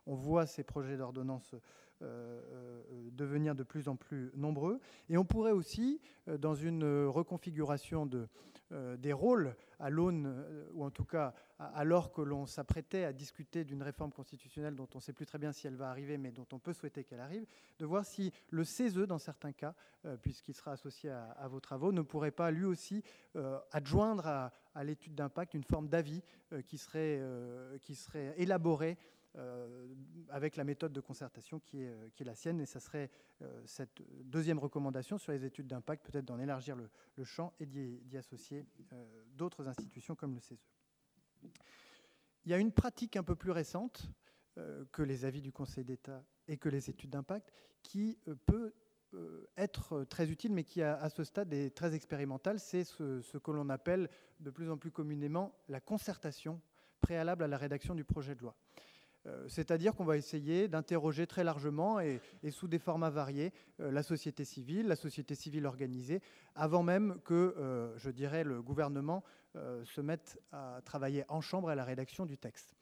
on 0.06 0.14
voit 0.14 0.46
ces 0.46 0.62
projets 0.64 0.96
d'ordonnance 0.96 1.54
devenir 2.00 3.54
de 3.54 3.62
plus 3.62 3.88
en 3.88 3.96
plus 3.96 4.30
nombreux. 4.34 4.80
Et 5.08 5.18
on 5.18 5.24
pourrait 5.24 5.52
aussi, 5.52 6.00
dans 6.26 6.54
une 6.54 7.06
reconfiguration 7.06 8.06
de, 8.06 8.28
des 8.98 9.12
rôles 9.12 9.54
à 9.78 9.90
l'aune, 9.90 10.44
ou 10.72 10.84
en 10.84 10.90
tout 10.90 11.04
cas 11.04 11.34
alors 11.58 12.12
que 12.12 12.22
l'on 12.22 12.46
s'apprêtait 12.46 13.04
à 13.04 13.12
discuter 13.12 13.64
d'une 13.64 13.82
réforme 13.82 14.12
constitutionnelle 14.12 14.74
dont 14.74 14.88
on 14.94 14.98
ne 14.98 15.02
sait 15.02 15.12
plus 15.12 15.26
très 15.26 15.38
bien 15.38 15.52
si 15.52 15.66
elle 15.66 15.76
va 15.76 15.90
arriver, 15.90 16.16
mais 16.16 16.30
dont 16.30 16.46
on 16.52 16.58
peut 16.58 16.72
souhaiter 16.72 17.04
qu'elle 17.04 17.20
arrive, 17.20 17.44
de 17.78 17.84
voir 17.84 18.04
si 18.04 18.32
le 18.50 18.64
CESE, 18.64 19.06
dans 19.06 19.18
certains 19.18 19.52
cas, 19.52 19.74
puisqu'il 20.22 20.54
sera 20.54 20.72
associé 20.72 21.10
à, 21.10 21.46
vos 21.48 21.60
travaux, 21.60 21.92
ne 21.92 22.02
pourrait 22.02 22.30
pas 22.30 22.50
lui 22.50 22.64
aussi 22.64 23.02
adjoindre 23.72 24.26
à, 24.26 24.52
l'étude 24.84 25.14
d'impact 25.14 25.54
une 25.54 25.64
forme 25.64 25.88
d'avis 25.88 26.22
euh, 26.52 26.62
qui, 26.62 26.78
serait, 26.78 27.18
euh, 27.20 27.78
qui 27.78 27.94
serait 27.94 28.34
élaboré 28.36 28.92
euh, 28.92 29.19
avec 30.28 30.56
la 30.56 30.64
méthode 30.64 30.92
de 30.92 31.00
concertation 31.00 31.60
qui 31.60 31.82
est, 31.82 31.94
est 32.18 32.24
la 32.24 32.34
sienne. 32.34 32.60
Et 32.60 32.66
ça 32.66 32.80
serait 32.80 33.10
cette 33.64 34.02
deuxième 34.24 34.58
recommandation 34.58 35.18
sur 35.18 35.32
les 35.32 35.44
études 35.44 35.66
d'impact, 35.66 36.10
peut-être 36.10 36.24
d'en 36.24 36.38
élargir 36.38 36.76
le, 36.76 37.24
champ 37.24 37.52
et 37.60 37.66
d'y 37.66 38.16
associer 38.16 38.66
d'autres 39.34 39.68
institutions 39.68 40.14
comme 40.14 40.34
le 40.34 40.40
CESE. 40.40 40.66
Il 42.44 42.50
y 42.50 42.54
a 42.54 42.58
une 42.58 42.72
pratique 42.72 43.16
un 43.16 43.22
peu 43.22 43.36
plus 43.36 43.50
récente 43.50 44.10
que 44.92 45.02
les 45.02 45.24
avis 45.24 45.42
du 45.42 45.52
Conseil 45.52 45.84
d'État 45.84 46.24
et 46.48 46.56
que 46.56 46.68
les 46.68 46.90
études 46.90 47.10
d'impact 47.10 47.52
qui 47.82 48.18
peut 48.46 48.74
euh, 49.14 49.44
être 49.56 50.04
très 50.04 50.30
utile, 50.30 50.52
mais 50.52 50.62
qui 50.62 50.82
à, 50.82 51.08
ce 51.08 51.24
stade 51.24 51.52
est 51.52 51.74
très 51.76 51.94
expérimental, 51.94 52.60
c'est 52.60 52.84
ce, 52.84 53.38
que 53.38 53.50
l'on 53.50 53.68
appelle 53.68 54.08
de 54.38 54.50
plus 54.50 54.70
en 54.70 54.76
plus 54.76 54.92
communément 54.92 55.52
la 55.68 55.80
concertation 55.80 56.60
préalable 57.00 57.42
à 57.42 57.48
la 57.48 57.58
rédaction 57.58 57.94
du 57.94 58.04
projet 58.04 58.36
de 58.36 58.42
loi. 58.42 58.54
Euh, 59.26 59.46
c'est-à-dire 59.48 59.94
qu'on 59.94 60.04
va 60.04 60.16
essayer 60.16 60.66
d'interroger 60.68 61.26
très 61.26 61.44
largement 61.44 62.00
et, 62.00 62.20
sous 62.50 62.68
des 62.68 62.78
formats 62.78 63.10
variés 63.10 63.52
euh, 63.80 63.90
la 63.90 64.02
société 64.02 64.44
civile, 64.44 64.86
la 64.88 64.96
société 64.96 65.34
civile 65.34 65.66
organisée, 65.66 66.22
avant 66.54 66.82
même 66.82 67.20
que, 67.24 67.94
je 67.96 68.10
dirais, 68.10 68.44
le 68.44 68.62
gouvernement 68.62 69.22
se 69.54 70.00
mette 70.00 70.40
à 70.52 70.80
travailler 70.84 71.24
en 71.28 71.40
chambre 71.40 71.68
à 71.68 71.74
la 71.74 71.84
rédaction 71.84 72.26
du 72.26 72.38
texte. 72.38 72.74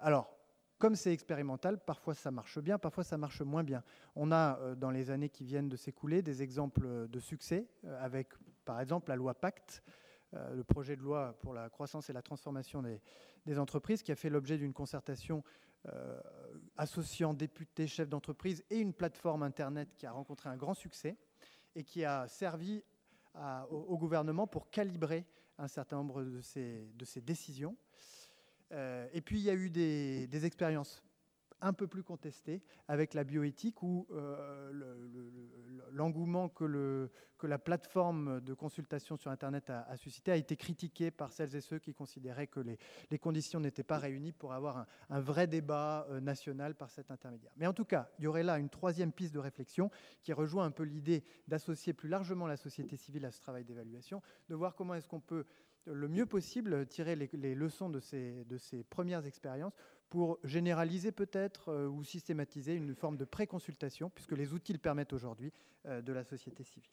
alors, 0.00 0.34
comme 0.78 0.96
c'est 0.96 1.12
expérimental, 1.12 1.78
parfois 1.78 2.14
ça 2.14 2.30
marche 2.30 2.58
bien, 2.58 2.78
parfois 2.78 3.04
ça 3.04 3.16
marche 3.16 3.40
moins 3.40 3.64
bien. 3.64 3.82
On 4.16 4.32
a, 4.32 4.58
euh, 4.58 4.74
dans 4.74 4.90
les 4.90 5.10
années 5.10 5.28
qui 5.28 5.44
viennent 5.44 5.68
de 5.68 5.76
s'écouler, 5.76 6.20
des 6.20 6.42
exemples 6.42 7.08
de 7.08 7.20
succès 7.20 7.66
euh, 7.84 8.04
avec, 8.04 8.28
par 8.64 8.80
exemple, 8.80 9.08
la 9.08 9.16
loi 9.16 9.32
Pacte, 9.32 9.82
euh, 9.86 9.90
le 10.54 10.64
projet 10.64 10.96
de 10.96 11.02
loi 11.02 11.36
pour 11.40 11.54
la 11.54 11.68
croissance 11.68 12.10
et 12.10 12.12
la 12.12 12.22
transformation 12.22 12.82
des, 12.82 13.58
entreprises, 13.58 14.02
qui 14.02 14.12
a 14.12 14.16
fait 14.16 14.30
l'objet 14.30 14.58
d'une 14.58 14.72
concertation 14.72 15.42
associant 16.76 17.34
députés, 17.34 17.86
chefs 17.86 18.08
d'entreprise 18.08 18.64
et 18.70 18.78
une 18.78 18.94
plateforme 18.94 19.42
Internet 19.42 19.94
qui 19.96 20.06
a 20.06 20.12
rencontré 20.12 20.48
un 20.48 20.56
grand 20.56 20.74
succès 20.74 21.16
et 21.74 21.84
qui 21.84 22.04
a 22.04 22.26
servi 22.26 22.82
au, 23.70 23.98
gouvernement 23.98 24.46
pour 24.46 24.70
calibrer 24.70 25.26
un 25.58 25.68
certain 25.68 25.96
nombre 25.96 26.22
de 26.22 26.40
de 26.96 27.04
ces 27.04 27.20
décisions. 27.20 27.76
Euh, 28.74 29.06
et 29.12 29.20
puis 29.20 29.38
il 29.38 29.44
y 29.44 29.50
a 29.50 29.54
eu 29.54 29.70
des, 29.70 30.46
expériences 30.46 31.02
un 31.64 31.72
peu 31.72 31.86
plus 31.86 32.02
contestées 32.02 32.62
avec 32.88 33.14
la 33.14 33.24
bioéthique 33.24 33.82
où 33.82 34.06
euh, 34.12 34.70
l'engouement 35.92 36.48
que, 36.48 37.10
la 37.42 37.58
plateforme 37.58 38.40
de 38.40 38.54
consultation 38.54 39.18
sur 39.18 39.30
Internet 39.30 39.68
a, 39.68 39.96
suscité 39.98 40.32
a 40.32 40.36
été 40.36 40.56
critiqué 40.56 41.10
par 41.10 41.30
celles 41.30 41.54
et 41.54 41.60
ceux 41.60 41.78
qui 41.78 41.92
considéraient 41.92 42.46
que 42.46 42.60
les, 42.60 43.18
conditions 43.18 43.60
n'étaient 43.60 43.82
pas 43.82 43.98
réunies 43.98 44.32
pour 44.32 44.54
avoir 44.54 44.86
un, 45.10 45.20
vrai 45.20 45.46
débat 45.46 46.06
euh, 46.08 46.20
national 46.20 46.74
par 46.74 46.90
cet 46.90 47.10
intermédiaire. 47.10 47.52
Mais 47.56 47.66
en 47.66 47.74
tout 47.74 47.84
cas, 47.84 48.08
il 48.18 48.24
y 48.24 48.26
aurait 48.26 48.44
là 48.44 48.58
une 48.58 48.70
troisième 48.70 49.12
piste 49.12 49.34
de 49.34 49.38
réflexion 49.38 49.90
qui 50.22 50.32
rejoint 50.32 50.64
un 50.64 50.70
peu 50.70 50.84
l'idée 50.84 51.22
d'associer 51.46 51.92
plus 51.92 52.08
largement 52.08 52.46
la 52.46 52.56
société 52.56 52.96
civile 52.96 53.26
à 53.26 53.30
ce 53.30 53.40
travail 53.40 53.64
d'évaluation, 53.64 54.22
de 54.48 54.54
voir 54.54 54.74
comment 54.74 54.94
est-ce 54.94 55.08
qu'on 55.08 55.20
peut 55.20 55.44
le 55.86 56.08
mieux 56.08 56.26
possible, 56.26 56.86
tirer 56.86 57.14
les, 57.16 57.54
leçons 57.54 57.90
de 57.90 58.00
ces, 58.00 58.84
premières 58.88 59.26
expériences 59.26 59.74
pour 60.14 60.38
généraliser 60.44 61.10
peut-être 61.10 61.70
euh, 61.72 61.88
ou 61.88 62.04
systématiser 62.04 62.72
une 62.72 62.94
forme 62.94 63.16
de 63.16 63.24
préconsultation, 63.24 64.10
puisque 64.10 64.30
les 64.30 64.52
outils 64.52 64.72
le 64.72 64.78
permettent 64.78 65.12
aujourd'hui, 65.12 65.52
euh, 65.86 66.02
de 66.02 66.12
la 66.12 66.22
société 66.22 66.62
civile. 66.62 66.92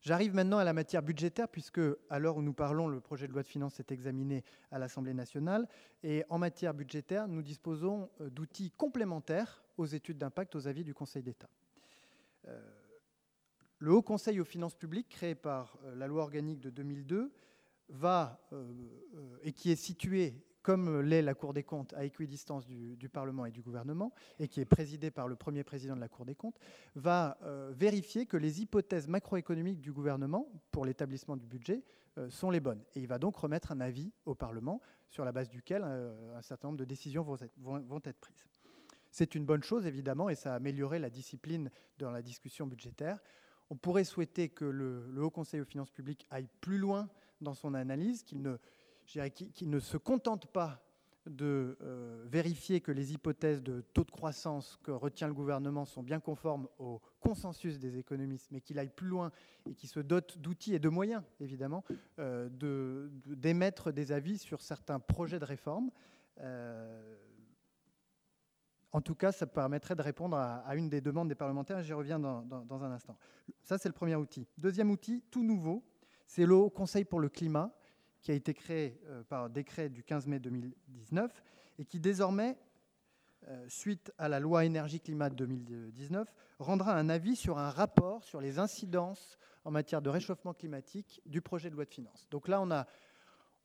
J'arrive 0.00 0.32
maintenant 0.32 0.58
à 0.58 0.64
la 0.64 0.72
matière 0.72 1.02
budgétaire, 1.02 1.48
puisque 1.48 1.80
à 2.08 2.20
l'heure 2.20 2.36
où 2.36 2.42
nous 2.42 2.52
parlons, 2.52 2.86
le 2.86 3.00
projet 3.00 3.26
de 3.26 3.32
loi 3.32 3.42
de 3.42 3.48
finances 3.48 3.80
est 3.80 3.90
examiné 3.90 4.44
à 4.70 4.78
l'Assemblée 4.78 5.12
nationale. 5.12 5.66
Et 6.04 6.22
en 6.28 6.38
matière 6.38 6.72
budgétaire, 6.72 7.26
nous 7.26 7.42
disposons 7.42 8.10
euh, 8.20 8.30
d'outils 8.30 8.70
complémentaires 8.70 9.64
aux 9.76 9.86
études 9.86 10.18
d'impact, 10.18 10.54
aux 10.54 10.68
avis 10.68 10.84
du 10.84 10.94
Conseil 10.94 11.24
d'État. 11.24 11.50
Le 13.80 13.92
Haut 13.92 14.02
Conseil 14.02 14.38
aux 14.38 14.44
finances 14.44 14.76
publiques, 14.76 15.08
créé 15.08 15.34
par 15.34 15.76
la 15.96 16.06
loi 16.06 16.22
organique 16.22 16.60
de 16.60 16.70
2002, 16.70 17.32
va, 17.88 18.40
et 19.42 19.52
qui 19.52 19.72
est 19.72 19.76
situé, 19.76 20.46
comme 20.66 21.00
l'est 21.00 21.22
la 21.22 21.34
Cour 21.34 21.54
des 21.54 21.62
comptes, 21.62 21.94
à 21.94 22.04
équidistance 22.04 22.66
du, 22.66 23.08
Parlement 23.08 23.46
et 23.46 23.52
du 23.52 23.62
gouvernement, 23.62 24.12
et 24.40 24.48
qui 24.48 24.60
est 24.60 24.64
présidé 24.64 25.12
par 25.12 25.28
le 25.28 25.36
premier 25.36 25.62
président 25.62 25.94
de 25.94 26.00
la 26.00 26.08
Cour 26.08 26.26
des 26.26 26.34
comptes, 26.34 26.58
va 26.96 27.38
vérifier 27.70 28.26
que 28.26 28.36
les 28.36 28.62
hypothèses 28.62 29.06
macroéconomiques 29.06 29.80
du 29.80 29.92
gouvernement 29.92 30.48
pour 30.72 30.84
l'établissement 30.84 31.36
du 31.36 31.46
budget 31.46 31.84
sont 32.30 32.50
les 32.50 32.58
bonnes. 32.58 32.82
Et 32.96 33.00
il 33.00 33.06
va 33.06 33.18
donc 33.20 33.36
remettre 33.36 33.70
un 33.70 33.80
avis 33.80 34.12
au 34.24 34.34
Parlement 34.34 34.80
sur 35.08 35.24
la 35.24 35.30
base 35.30 35.48
duquel 35.48 35.84
un 35.84 36.42
certain 36.42 36.66
nombre 36.66 36.80
de 36.80 36.84
décisions 36.84 37.22
vont 37.22 37.36
être, 37.36 37.54
vont 37.58 38.00
être 38.04 38.18
prises. 38.18 38.44
C'est 39.12 39.36
une 39.36 39.46
bonne 39.46 39.62
chose, 39.62 39.86
évidemment, 39.86 40.28
et 40.30 40.34
ça 40.34 40.52
a 40.52 40.56
amélioré 40.56 40.98
la 40.98 41.10
discipline 41.10 41.70
dans 41.98 42.10
la 42.10 42.22
discussion 42.22 42.66
budgétaire. 42.66 43.20
On 43.70 43.76
pourrait 43.76 44.04
souhaiter 44.04 44.48
que 44.48 44.64
le, 44.64 45.22
Haut 45.22 45.30
Conseil 45.30 45.60
aux 45.60 45.64
finances 45.64 45.92
publiques 45.92 46.26
aille 46.28 46.48
plus 46.60 46.78
loin 46.78 47.08
dans 47.40 47.54
son 47.54 47.74
analyse, 47.74 48.22
qu'il 48.24 48.42
ne, 48.42 48.56
ne, 49.62 49.78
se 49.78 49.96
contente 49.96 50.46
pas 50.46 50.82
de 51.26 51.76
euh, 51.82 52.24
vérifier 52.26 52.80
que 52.80 52.92
les 52.92 53.12
hypothèses 53.12 53.62
de 53.62 53.80
taux 53.80 54.04
de 54.04 54.10
croissance 54.10 54.78
que 54.82 54.92
retient 54.92 55.26
le 55.26 55.34
gouvernement 55.34 55.84
sont 55.84 56.02
bien 56.02 56.20
conformes 56.20 56.68
au 56.78 57.00
consensus 57.20 57.78
des 57.78 57.98
économistes, 57.98 58.48
mais 58.52 58.60
qu'il 58.60 58.78
aille 58.78 58.90
plus 58.90 59.08
loin 59.08 59.32
et 59.68 59.74
qu'il 59.74 59.88
se 59.88 60.00
dote 60.00 60.38
d'outils 60.38 60.74
et 60.74 60.78
de 60.78 60.88
moyens, 60.88 61.22
évidemment, 61.40 61.84
euh, 62.18 62.48
d'émettre 63.26 63.90
des 63.92 64.12
avis 64.12 64.38
sur 64.38 64.62
certains 64.62 65.00
projets 65.00 65.40
de 65.40 65.44
réforme. 65.44 65.90
Euh, 66.40 67.16
en 68.92 69.00
tout 69.00 69.14
cas, 69.14 69.32
ça 69.32 69.46
permettrait 69.46 69.94
de 69.94 70.02
répondre 70.02 70.36
à, 70.36 70.74
une 70.74 70.88
des 70.88 71.00
demandes 71.00 71.28
des 71.28 71.34
parlementaires, 71.34 71.82
j'y 71.82 71.92
reviens 71.92 72.18
dans, 72.18 72.84
un 72.84 72.92
instant. 72.92 73.16
Ça, 73.62 73.76
c'est 73.78 73.88
le 73.88 73.94
premier 73.94 74.16
outil. 74.16 74.46
Deuxième 74.56 74.90
outil, 74.90 75.22
tout 75.30 75.42
nouveau, 75.42 75.84
c'est 76.26 76.46
le 76.46 76.68
Conseil 76.70 77.04
pour 77.04 77.20
le 77.20 77.28
climat, 77.28 77.74
qui 78.26 78.32
a 78.32 78.34
été 78.34 78.54
créé 78.54 79.00
euh, 79.06 79.22
par 79.22 79.48
décret 79.48 79.88
du 79.88 80.02
15 80.02 80.26
mai 80.26 80.40
2019 80.40 81.30
et 81.78 81.84
qui 81.84 82.00
désormais, 82.00 82.58
euh, 83.46 83.64
suite 83.68 84.12
à 84.18 84.28
la 84.28 84.40
loi 84.40 84.64
énergie-climat 84.64 85.30
2019, 85.30 86.34
rendra 86.58 86.98
un 86.98 87.08
avis 87.08 87.36
sur 87.36 87.56
un 87.56 87.70
rapport 87.70 88.24
sur 88.24 88.40
les 88.40 88.58
incidences 88.58 89.38
en 89.64 89.70
matière 89.70 90.02
de 90.02 90.10
réchauffement 90.10 90.54
climatique 90.54 91.22
du 91.24 91.40
projet 91.40 91.70
de 91.70 91.76
loi 91.76 91.84
de 91.84 91.94
finances. 91.94 92.26
Donc 92.28 92.48
là, 92.48 92.60
on 92.60 92.72
a 92.72 92.88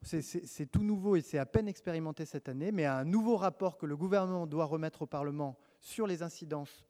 c'est 0.04 0.72
tout 0.72 0.84
nouveau 0.84 1.16
et 1.16 1.22
c'est 1.22 1.40
à 1.40 1.48
peine 1.48 1.68
expérimenté 1.68 2.26
cette 2.26 2.48
année, 2.48 2.72
mais 2.72 2.86
un 2.86 3.04
nouveau 3.04 3.38
rapport 3.38 3.80
que 3.80 3.88
le 3.88 3.98
gouvernement 3.98 4.46
doit 4.46 4.66
remettre 4.66 5.02
au 5.02 5.08
Parlement 5.08 5.58
sur 5.80 6.06
les 6.06 6.22
incidences 6.22 6.86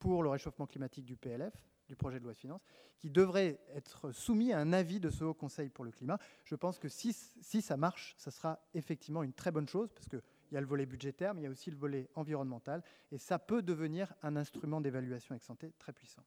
pour 0.00 0.24
le 0.24 0.30
réchauffement 0.30 0.66
climatique 0.66 1.04
du 1.04 1.16
PLF, 1.16 1.54
du 1.94 1.96
projet 1.96 2.18
de 2.18 2.24
loi 2.24 2.32
de 2.32 2.38
finances, 2.38 2.64
qui 2.98 3.08
devrait 3.08 3.60
être 3.74 4.10
soumis 4.10 4.52
à 4.52 4.58
un 4.58 4.72
avis 4.72 4.98
de 4.98 5.10
ce 5.10 5.22
Haut 5.22 5.32
Conseil 5.32 5.68
pour 5.68 5.84
le 5.84 5.92
climat. 5.92 6.18
Je 6.42 6.56
pense 6.56 6.80
que 6.80 6.88
si, 6.88 7.12
si 7.40 7.62
ça 7.62 7.76
marche, 7.76 8.14
ça 8.18 8.32
sera 8.32 8.58
effectivement 8.74 9.22
une 9.22 9.32
très 9.32 9.52
bonne 9.52 9.68
chose, 9.68 9.92
parce 9.94 10.08
qu'il 10.08 10.20
y 10.50 10.56
a 10.56 10.60
le 10.60 10.66
volet 10.66 10.86
budgétaire, 10.86 11.34
mais 11.34 11.42
il 11.42 11.44
y 11.44 11.46
a 11.46 11.50
aussi 11.50 11.70
le 11.70 11.76
volet 11.76 12.08
environnemental, 12.16 12.82
et 13.12 13.18
ça 13.18 13.38
peut 13.38 13.62
devenir 13.62 14.12
un 14.22 14.34
instrument 14.34 14.80
d'évaluation 14.80 15.36
ex 15.36 15.46
santé 15.46 15.72
très 15.78 15.92
puissant. 15.92 16.22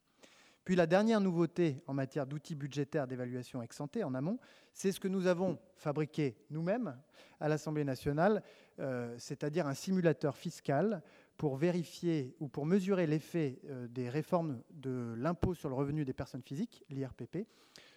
Puis 0.63 0.75
la 0.75 0.87
dernière 0.87 1.21
nouveauté 1.21 1.81
en 1.87 1.93
matière 1.93 2.25
d'outils 2.25 2.55
budgétaires 2.55 3.07
d'évaluation 3.07 3.61
ex 3.61 3.79
ante 3.81 3.97
en 3.97 4.13
amont, 4.13 4.39
c'est 4.73 4.91
ce 4.91 4.99
que 4.99 5.07
nous 5.07 5.27
avons 5.27 5.59
fabriqué 5.75 6.37
nous-mêmes 6.49 6.97
à 7.39 7.49
l'Assemblée 7.49 7.83
nationale, 7.83 8.41
euh, 8.79 9.15
c'est-à-dire 9.17 9.67
un 9.67 9.73
simulateur 9.73 10.37
fiscal 10.37 11.01
pour 11.37 11.55
vérifier 11.55 12.35
ou 12.39 12.47
pour 12.47 12.65
mesurer 12.65 13.07
l'effet 13.07 13.59
euh, 13.65 13.87
des 13.87 14.09
réformes 14.09 14.61
de 14.71 15.13
l'impôt 15.17 15.53
sur 15.53 15.69
le 15.69 15.75
revenu 15.75 16.03
des 16.03 16.13
personnes 16.13 16.41
physiques, 16.41 16.83
l'IRPP, 16.89 17.47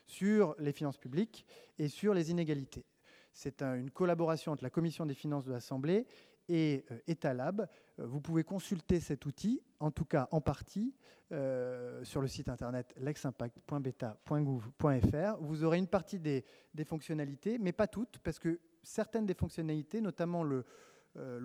sur 0.07 0.55
les 0.59 0.73
finances 0.73 0.99
publiques 0.99 1.47
et 1.79 1.89
sur 1.89 2.15
les 2.15 2.31
inégalités. 2.31 2.85
C'est 3.33 3.63
une 3.63 3.91
collaboration 3.91 4.53
entre 4.53 4.65
la 4.65 4.71
Commission 4.71 5.07
des 5.07 5.15
finances 5.15 5.45
de 5.45 5.53
l'Assemblée 5.53 6.07
et 6.49 6.85
euh, 6.91 6.99
Etalab. 7.07 7.69
Euh, 7.99 8.07
vous 8.07 8.21
pouvez 8.21 8.45
consulter 8.45 9.01
cet 9.01 9.25
outil, 9.25 9.63
en 9.79 9.91
tout 9.91 10.05
cas 10.05 10.29
en 10.33 10.41
partie, 10.41 10.95
euh, 11.33 12.05
sur 12.05 12.21
le 12.21 12.29
site 12.29 12.49
internet 12.49 12.93
leximpact.beta.gouv.fr. 12.99 15.37
Vous 15.41 15.65
aurez 15.65 15.79
une 15.79 15.87
partie 15.87 16.19
des, 16.19 16.45
fonctionnalités, 16.85 17.59
mais 17.59 17.73
pas 17.73 17.87
toutes, 17.87 18.19
parce 18.19 18.39
que 18.39 18.61
certaines 18.83 19.27
des 19.27 19.35
fonctionnalités, 19.35 20.01
notamment 20.01 20.43
le 20.43 20.65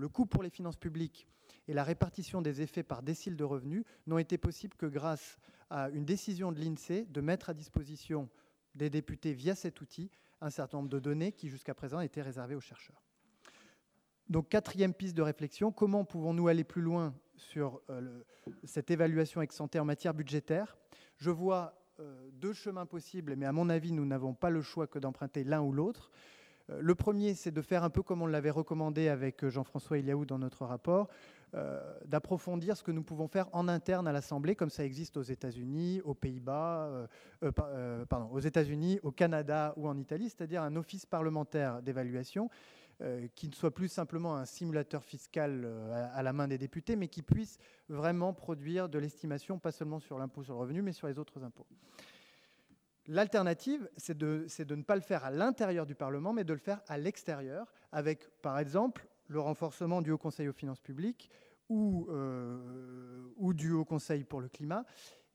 coût 0.10 0.26
pour 0.26 0.42
les 0.42 0.50
finances 0.50 0.78
publiques 0.78 1.28
et 1.68 1.74
la 1.74 1.84
répartition 1.84 2.42
des 2.42 2.62
effets 2.62 2.84
par 2.84 3.04
décile 3.04 3.36
de 3.36 3.44
revenus, 3.44 3.84
n'ont 4.08 4.18
été 4.18 4.38
possibles 4.38 4.76
que 4.78 4.86
grâce 4.86 5.38
à 5.70 5.90
une 5.90 6.06
décision 6.06 6.52
de 6.52 6.60
l'INSEE 6.60 7.06
de 7.10 7.22
mettre 7.22 7.50
à 7.50 7.54
disposition 7.54 8.30
des 8.76 8.90
députés 8.90 9.34
via 9.34 9.56
cet 9.56 9.82
outil 9.82 10.12
un 10.42 10.50
certain 10.50 10.78
nombre 10.78 10.90
de 10.90 11.00
données 11.00 11.32
qui 11.32 11.50
jusqu'à 11.50 11.74
présent 11.74 12.00
étaient 12.00 12.22
réservées 12.22 12.56
aux 12.56 12.62
chercheurs. 12.62 13.02
Donc 14.30 14.50
quatrième 14.50 14.94
piste 14.94 15.16
de 15.16 15.22
réflexion, 15.22 15.72
comment 15.72 16.04
pouvons-nous 16.04 16.48
aller 16.48 16.64
plus 16.64 16.82
loin 16.82 17.14
sur 17.36 17.82
euh, 17.90 18.24
cette 18.64 18.90
évaluation 18.90 19.42
ex 19.42 19.60
ante 19.62 19.76
en 19.76 19.86
matière 19.86 20.14
budgétaire? 20.14 20.78
Je 21.18 21.30
vois 21.30 21.80
euh, 22.00 22.30
deux 22.34 22.54
chemins 22.54 22.88
possibles, 22.88 23.36
mais 23.36 23.46
à 23.46 23.52
mon 23.52 23.70
avis, 23.70 23.92
nous 23.92 24.06
n'avons 24.06 24.34
pas 24.34 24.50
le 24.50 24.62
choix 24.62 24.88
que 24.88 24.98
d'emprunter 24.98 25.44
l'un 25.44 25.62
ou 25.62 25.72
l'autre. 25.72 26.10
Euh, 26.72 26.80
le 26.82 26.96
premier, 26.96 27.36
c'est 27.36 27.52
de 27.52 27.62
faire 27.62 27.84
un 27.84 27.92
peu 27.92 28.02
comme 28.02 28.24
on 28.24 28.28
l'avait 28.28 28.50
recommandé 28.50 29.10
avec 29.10 29.48
Jean-François 29.48 30.00
Eliaou 30.00 30.26
dans 30.26 30.40
notre 30.40 30.66
rapport, 30.66 31.08
d'approfondir 32.06 32.76
ce 32.76 32.84
que 32.84 32.92
nous 32.92 33.04
pouvons 33.04 33.28
faire 33.28 33.48
en 33.54 33.68
interne 33.68 34.08
à 34.08 34.12
l'Assemblée, 34.12 34.56
comme 34.56 34.70
ça 34.70 34.84
existe 34.84 35.16
aux 35.16 35.24
États-Unis, 35.24 36.02
aux 36.04 36.14
Pays-Bas, 36.14 37.08
pardon, 38.10 38.30
aux 38.32 38.40
États-Unis, 38.40 39.00
au 39.04 39.12
Canada 39.12 39.74
ou 39.78 39.88
en 39.88 39.98
Italie, 39.98 40.30
c'est-à-dire 40.30 40.64
un 40.64 40.76
office 40.76 41.06
parlementaire 41.06 41.82
d'évaluation 41.82 42.50
euh, 43.02 43.28
qui 43.36 43.50
ne 43.50 43.54
soit 43.54 43.76
plus 43.76 43.90
simplement 43.90 44.38
un 44.38 44.46
simulateur 44.46 45.04
fiscal 45.04 45.64
euh, 45.66 46.08
à, 46.14 46.24
la 46.24 46.32
main 46.32 46.48
des 46.48 46.58
députés, 46.58 46.96
mais 46.96 47.10
qui 47.10 47.22
puisse 47.22 47.58
vraiment 47.90 48.32
produire 48.32 48.88
de 48.88 48.98
l'estimation, 48.98 49.60
pas 49.60 49.74
seulement 49.74 50.00
sur 50.00 50.18
l'impôt 50.18 50.46
sur 50.46 50.54
le 50.54 50.62
revenu, 50.62 50.82
mais 50.82 50.94
sur 50.94 51.08
les 51.08 51.20
autres 51.20 51.44
impôts. 51.44 51.68
L'alternative, 53.08 53.90
c'est 53.98 54.18
de, 54.18 54.48
de, 54.60 54.76
ne 54.76 54.82
pas 54.82 54.96
le 54.96 55.02
faire 55.02 55.26
à 55.26 55.30
l'intérieur 55.30 55.86
du 55.86 55.94
Parlement, 55.94 56.32
mais 56.32 56.46
de 56.46 56.54
le 56.54 56.60
faire 56.60 56.82
à 56.88 56.98
l'extérieur, 56.98 57.74
avec, 57.92 58.30
par 58.42 58.60
exemple, 58.60 59.06
le 59.28 59.42
renforcement 59.42 60.02
du 60.02 60.12
Haut 60.12 60.18
Conseil 60.18 60.48
aux 60.48 60.54
finances 60.54 60.80
publiques 60.80 61.30
ou, 61.70 62.08
euh, 62.10 63.28
ou 63.38 63.54
du 63.54 63.72
Haut 63.72 63.86
Conseil 63.86 64.24
pour 64.24 64.42
le 64.42 64.50
climat, 64.50 64.86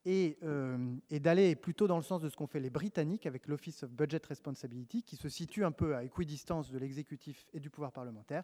euh, 0.07 0.97
et, 1.11 1.21
d'aller 1.21 1.55
plutôt 1.55 1.87
dans 1.87 1.99
le 1.99 2.03
sens 2.03 2.23
de 2.23 2.31
ce 2.31 2.37
qu'ont 2.37 2.47
fait 2.47 2.61
les 2.61 2.71
Britanniques 2.71 3.27
avec 3.27 3.47
l'Office 3.47 3.83
of 3.83 3.91
Budget 3.91 4.23
Responsibility, 4.27 5.03
qui 5.03 5.17
se 5.17 5.29
situe 5.29 5.65
un 5.65 5.73
peu 5.73 5.95
à 5.95 6.05
équidistance 6.05 6.71
de 6.71 6.79
l'exécutif 6.79 7.47
et 7.53 7.61
du 7.61 7.69
pouvoir 7.69 7.93
parlementaire, 7.93 8.43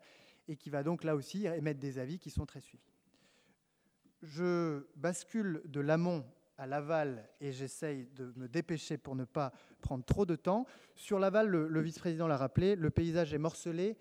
et 0.49 0.57
qui 0.57 0.69
va 0.69 0.83
donc 0.83 1.03
là 1.03 1.17
aussi 1.17 1.47
émettre 1.47 1.81
des 1.81 1.99
avis 1.99 2.19
qui 2.19 2.31
sont 2.31 2.45
très 2.45 2.61
suivis. 2.61 2.93
Je 4.23 4.87
bascule 4.97 5.63
de 5.65 5.81
l'amont 5.81 6.25
à 6.59 6.67
l'aval 6.67 7.29
et 7.41 7.53
j'essaye 7.53 8.07
de 8.15 8.33
me 8.37 8.49
dépêcher 8.49 8.99
pour 8.99 9.15
ne 9.15 9.25
pas 9.25 9.53
prendre 9.81 10.05
trop 10.05 10.27
de 10.27 10.37
temps. 10.37 10.67
Sur 10.95 11.19
l'aval, 11.19 11.49
le, 11.49 11.81
vice-président 11.81 12.27
l'a 12.27 12.37
rappelé, 12.37 12.77
le 12.77 12.91
paysage 12.91 13.33
est 13.35 13.39
morcelé 13.39 13.97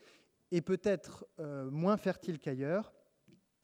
et 0.52 0.62
peut-être 0.62 1.26
euh, 1.40 1.70
moins 1.70 1.98
fertile 1.98 2.40
qu'ailleurs. 2.40 2.94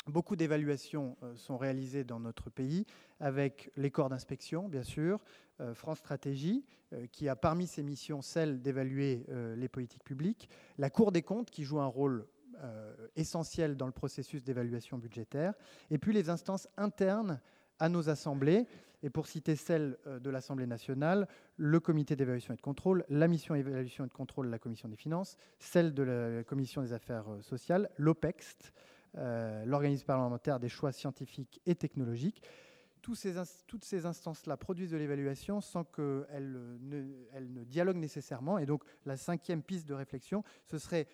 Beaucoup 0.08 0.36
d'évaluations 0.36 1.16
euh, 1.22 1.36
sont 1.36 1.58
réalisées 1.58 2.04
dans 2.04 2.20
notre 2.20 2.50
pays 2.50 2.86
avec 3.20 3.72
les 3.78 3.92
corps 3.92 4.10
d'inspection, 4.10 4.68
bien 4.68 4.82
sûr, 4.82 5.20
euh, 5.60 5.76
France 5.76 6.00
Stratégie, 6.00 6.66
euh, 6.94 7.06
qui 7.12 7.30
a 7.30 7.36
parmi 7.36 7.68
ses 7.68 7.84
missions 7.84 8.24
celle 8.24 8.62
d'évaluer 8.62 9.26
les 9.56 9.70
politiques 9.70 10.04
publiques, 10.04 10.50
la 10.80 10.90
Cour 10.90 11.12
des 11.12 11.22
comptes, 11.22 11.52
qui 11.52 11.64
joue 11.64 11.80
un 11.80 11.88
rôle 11.88 12.26
essentiel 13.16 13.76
dans 13.76 13.88
le 13.88 13.92
processus 13.92 14.44
d'évaluation 14.44 15.00
budgétaire, 15.00 15.56
et 15.90 15.98
puis 15.98 16.14
les 16.14 16.30
instances 16.30 16.68
internes 16.78 17.40
à 17.80 17.90
nos 17.90 18.08
assemblées, 18.08 18.68
et 19.02 19.10
pour 19.10 19.26
citer 19.26 19.56
celle 19.56 19.98
de 20.06 20.30
l'Assemblée 20.30 20.68
nationale, 20.68 21.28
le 21.58 21.80
comité 21.80 22.16
d'évaluation 22.16 22.54
et 22.54 22.58
de 22.58 22.62
contrôle, 22.62 23.04
la 23.10 23.28
mission 23.28 23.56
d'évaluation 23.56 24.06
et 24.06 24.08
de 24.08 24.14
contrôle 24.14 24.46
de 24.46 24.52
la 24.52 24.60
commission 24.60 24.90
des 24.90 24.96
finances, 24.96 25.38
celle 25.58 25.96
de 25.96 26.04
la 26.04 26.44
commission 26.44 26.84
des 26.84 26.94
affaires 26.94 27.26
sociales, 27.42 27.90
l'OPEXT, 27.98 28.72
l'organisme 29.14 30.06
parlementaire 30.06 30.60
des 30.60 30.70
choix 30.70 30.92
scientifiques 30.92 31.62
et 31.66 31.76
technologiques. 31.76 32.42
ces 33.16 33.34
toutes 33.68 33.84
ces 33.84 34.06
instances-là 34.06 34.58
produisent 34.58 34.92
de 34.92 34.98
l'évaluation 34.98 35.60
sans 35.60 35.84
qu'elles 35.84 36.52
ne, 36.82 37.04
ne 37.40 37.64
dialoguent 37.64 37.98
nécessairement. 37.98 38.58
Et 38.58 38.66
donc 38.66 38.84
la 39.06 39.18
cinquième 39.18 39.64
piste 39.64 39.88
de 39.88 39.94
réflexion, 39.94 40.44
ce 40.66 40.78
serait 40.78 41.08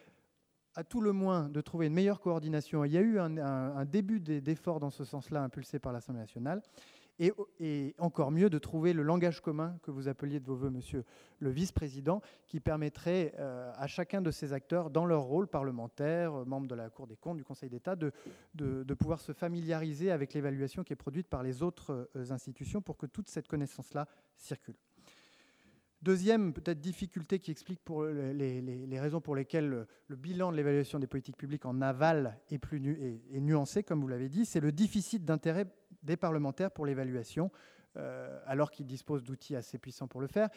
à 0.75 0.83
tout 0.83 1.01
le 1.01 1.11
moins 1.11 1.49
de 1.49 1.59
trouver 1.59 1.87
une 1.87 1.93
meilleure 1.93 2.19
coordination. 2.19 2.85
Il 2.85 2.91
y 2.91 2.97
a 2.97 3.01
eu 3.01 3.19
un, 3.19 3.37
un 3.37 3.85
début 3.85 4.19
d'efforts 4.19 4.79
dans 4.79 4.91
ce 4.91 5.03
sens-là 5.05 5.41
impulsé 5.41 5.79
par 5.79 5.91
l'Assemblée 5.91 6.21
nationale 6.21 6.61
et, 7.19 7.95
encore 7.97 8.31
mieux 8.31 8.49
de 8.49 8.57
trouver 8.57 8.93
le 8.93 9.03
langage 9.03 9.41
commun 9.41 9.77
que 9.83 9.91
vous 9.91 10.07
appeliez 10.07 10.39
de 10.39 10.45
vos 10.45 10.55
voeux, 10.55 10.69
monsieur 10.69 11.03
le 11.39 11.49
vice-président, 11.49 12.21
qui 12.47 12.59
permettrait 12.59 13.33
euh, 13.39 13.71
à 13.75 13.87
chacun 13.87 14.21
de 14.21 14.31
ces 14.31 14.53
acteurs, 14.53 14.89
dans 14.89 15.05
leur 15.05 15.23
rôle 15.23 15.47
parlementaire, 15.47 16.33
euh, 16.33 16.45
membre 16.45 16.67
de 16.67 16.75
la 16.75 16.89
Cour 16.89 17.07
des 17.07 17.15
comptes, 17.15 17.37
du 17.37 17.43
Conseil 17.43 17.69
d'État, 17.69 17.95
de, 17.95 18.13
pouvoir 18.93 19.19
se 19.19 19.31
familiariser 19.31 20.11
avec 20.11 20.33
l'évaluation 20.33 20.83
qui 20.83 20.93
est 20.93 20.97
produite 20.97 21.27
par 21.27 21.43
les 21.43 21.63
autres 21.63 22.09
euh, 22.15 22.31
institutions 22.31 22.81
pour 22.81 22.97
que 22.97 23.05
toute 23.05 23.29
cette 23.29 23.47
connaissance-là 23.47 24.07
circule. 24.35 24.75
Deuxième 26.03 26.53
peut-être 26.53 26.79
difficulté 26.79 27.39
qui 27.39 27.49
explique 27.49 27.79
les, 27.89 28.99
raisons 28.99 29.19
pour 29.19 29.35
lesquelles 29.35 29.87
le, 30.07 30.15
bilan 30.15 30.51
de 30.51 30.57
l'évaluation 30.57 30.99
des 30.99 31.07
politiques 31.07 31.37
publiques 31.37 31.65
en 31.65 31.81
aval 31.81 32.39
est, 32.51 32.59
plus 32.59 32.79
nuancé, 33.31 33.81
comme 33.81 34.01
vous 34.01 34.07
l'avez 34.07 34.29
dit, 34.29 34.45
c'est 34.45 34.59
le 34.59 34.71
déficit 34.71 35.25
d'intérêt 35.25 35.65
des 36.07 36.17
parlementaires 36.17 36.71
pour 36.71 36.87
l'évaluation, 36.87 37.51
euh, 37.97 38.39
alors 38.45 38.71
qu'ils 38.71 38.85
disposent 38.85 39.23
d'outils 39.23 39.55
assez 39.55 39.77
puissants 39.77 40.07
pour 40.07 40.21
le 40.21 40.27
faire. 40.27 40.49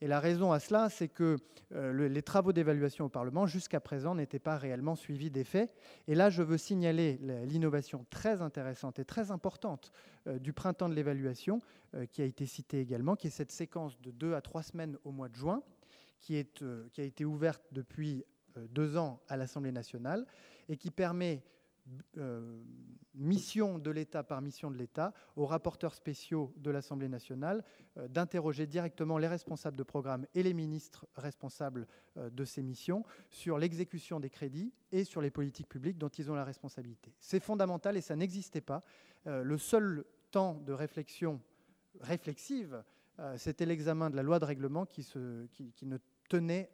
Et 0.00 0.06
la 0.06 0.18
raison 0.18 0.50
à 0.50 0.58
cela, 0.58 0.88
c'est 0.88 1.08
que 1.08 1.36
euh, 1.72 2.08
les 2.08 2.22
travaux 2.22 2.52
d'évaluation 2.52 3.04
au 3.04 3.08
Parlement, 3.08 3.46
jusqu'à 3.46 3.80
présent, 3.80 4.14
n'étaient 4.14 4.38
pas 4.38 4.56
réellement 4.56 4.96
suivis 4.96 5.30
d'effets. 5.30 5.68
Et 6.08 6.14
là, 6.14 6.30
je 6.30 6.42
veux 6.42 6.58
signaler 6.58 7.18
l'innovation 7.46 8.06
très 8.10 8.42
intéressante 8.42 8.98
et 8.98 9.04
très 9.04 9.30
importante 9.30 9.92
euh, 10.26 10.38
du 10.38 10.52
printemps 10.52 10.88
de 10.88 10.94
l'évaluation, 10.94 11.60
qui 12.12 12.22
a 12.22 12.24
été 12.24 12.46
citée 12.46 12.80
également, 12.80 13.16
qui 13.16 13.26
est 13.26 13.30
cette 13.30 13.50
séquence 13.50 14.00
de 14.00 14.12
deux 14.12 14.34
à 14.34 14.40
trois 14.40 14.62
semaines 14.62 14.96
au 15.04 15.10
mois 15.10 15.28
de 15.28 15.34
juin, 15.34 15.60
qui 16.20 16.36
a 16.36 17.02
été 17.02 17.24
ouverte 17.24 17.62
depuis 17.72 18.24
deux 18.68 18.96
ans 18.96 19.20
à 19.28 19.36
l'Assemblée 19.36 19.72
nationale 19.72 20.24
et 20.68 20.76
qui 20.76 20.92
permet 20.92 21.42
euh, 22.18 22.62
mission 23.14 23.78
de 23.78 23.90
l'État 23.90 24.22
par 24.22 24.40
mission 24.40 24.70
de 24.70 24.76
l'État 24.76 25.12
aux 25.36 25.46
rapporteurs 25.46 25.94
spéciaux 25.94 26.52
de 26.56 26.70
l'Assemblée 26.70 27.08
nationale 27.08 27.64
euh, 27.96 28.06
d'interroger 28.08 28.66
directement 28.66 29.18
les 29.18 29.26
responsables 29.26 29.76
de 29.76 29.82
programme 29.82 30.26
et 30.34 30.42
les 30.42 30.54
ministres 30.54 31.06
responsables 31.16 31.86
euh, 32.16 32.30
de 32.30 32.44
ces 32.44 32.62
missions 32.62 33.04
sur 33.28 33.58
l'exécution 33.58 34.20
des 34.20 34.30
crédits 34.30 34.72
et 34.92 35.04
sur 35.04 35.20
les 35.20 35.30
politiques 35.30 35.68
publiques 35.68 35.98
dont 35.98 36.08
ils 36.08 36.30
ont 36.30 36.34
la 36.34 36.44
responsabilité. 36.44 37.12
C'est 37.18 37.42
fondamental 37.42 37.96
et 37.96 38.00
ça 38.00 38.16
n'existait 38.16 38.60
pas. 38.60 38.82
le 39.26 39.58
seul 39.58 40.04
temps 40.30 40.54
de 40.54 40.72
réflexion 40.72 41.40
réflexive, 42.00 42.82
c'était 43.36 43.66
l'examen 43.66 44.08
de 44.08 44.16
la 44.16 44.22
loi 44.22 44.38
de 44.38 44.44
règlement 44.44 44.86
qui, 44.86 45.06
ne 45.14 45.98
tenait 46.28 46.70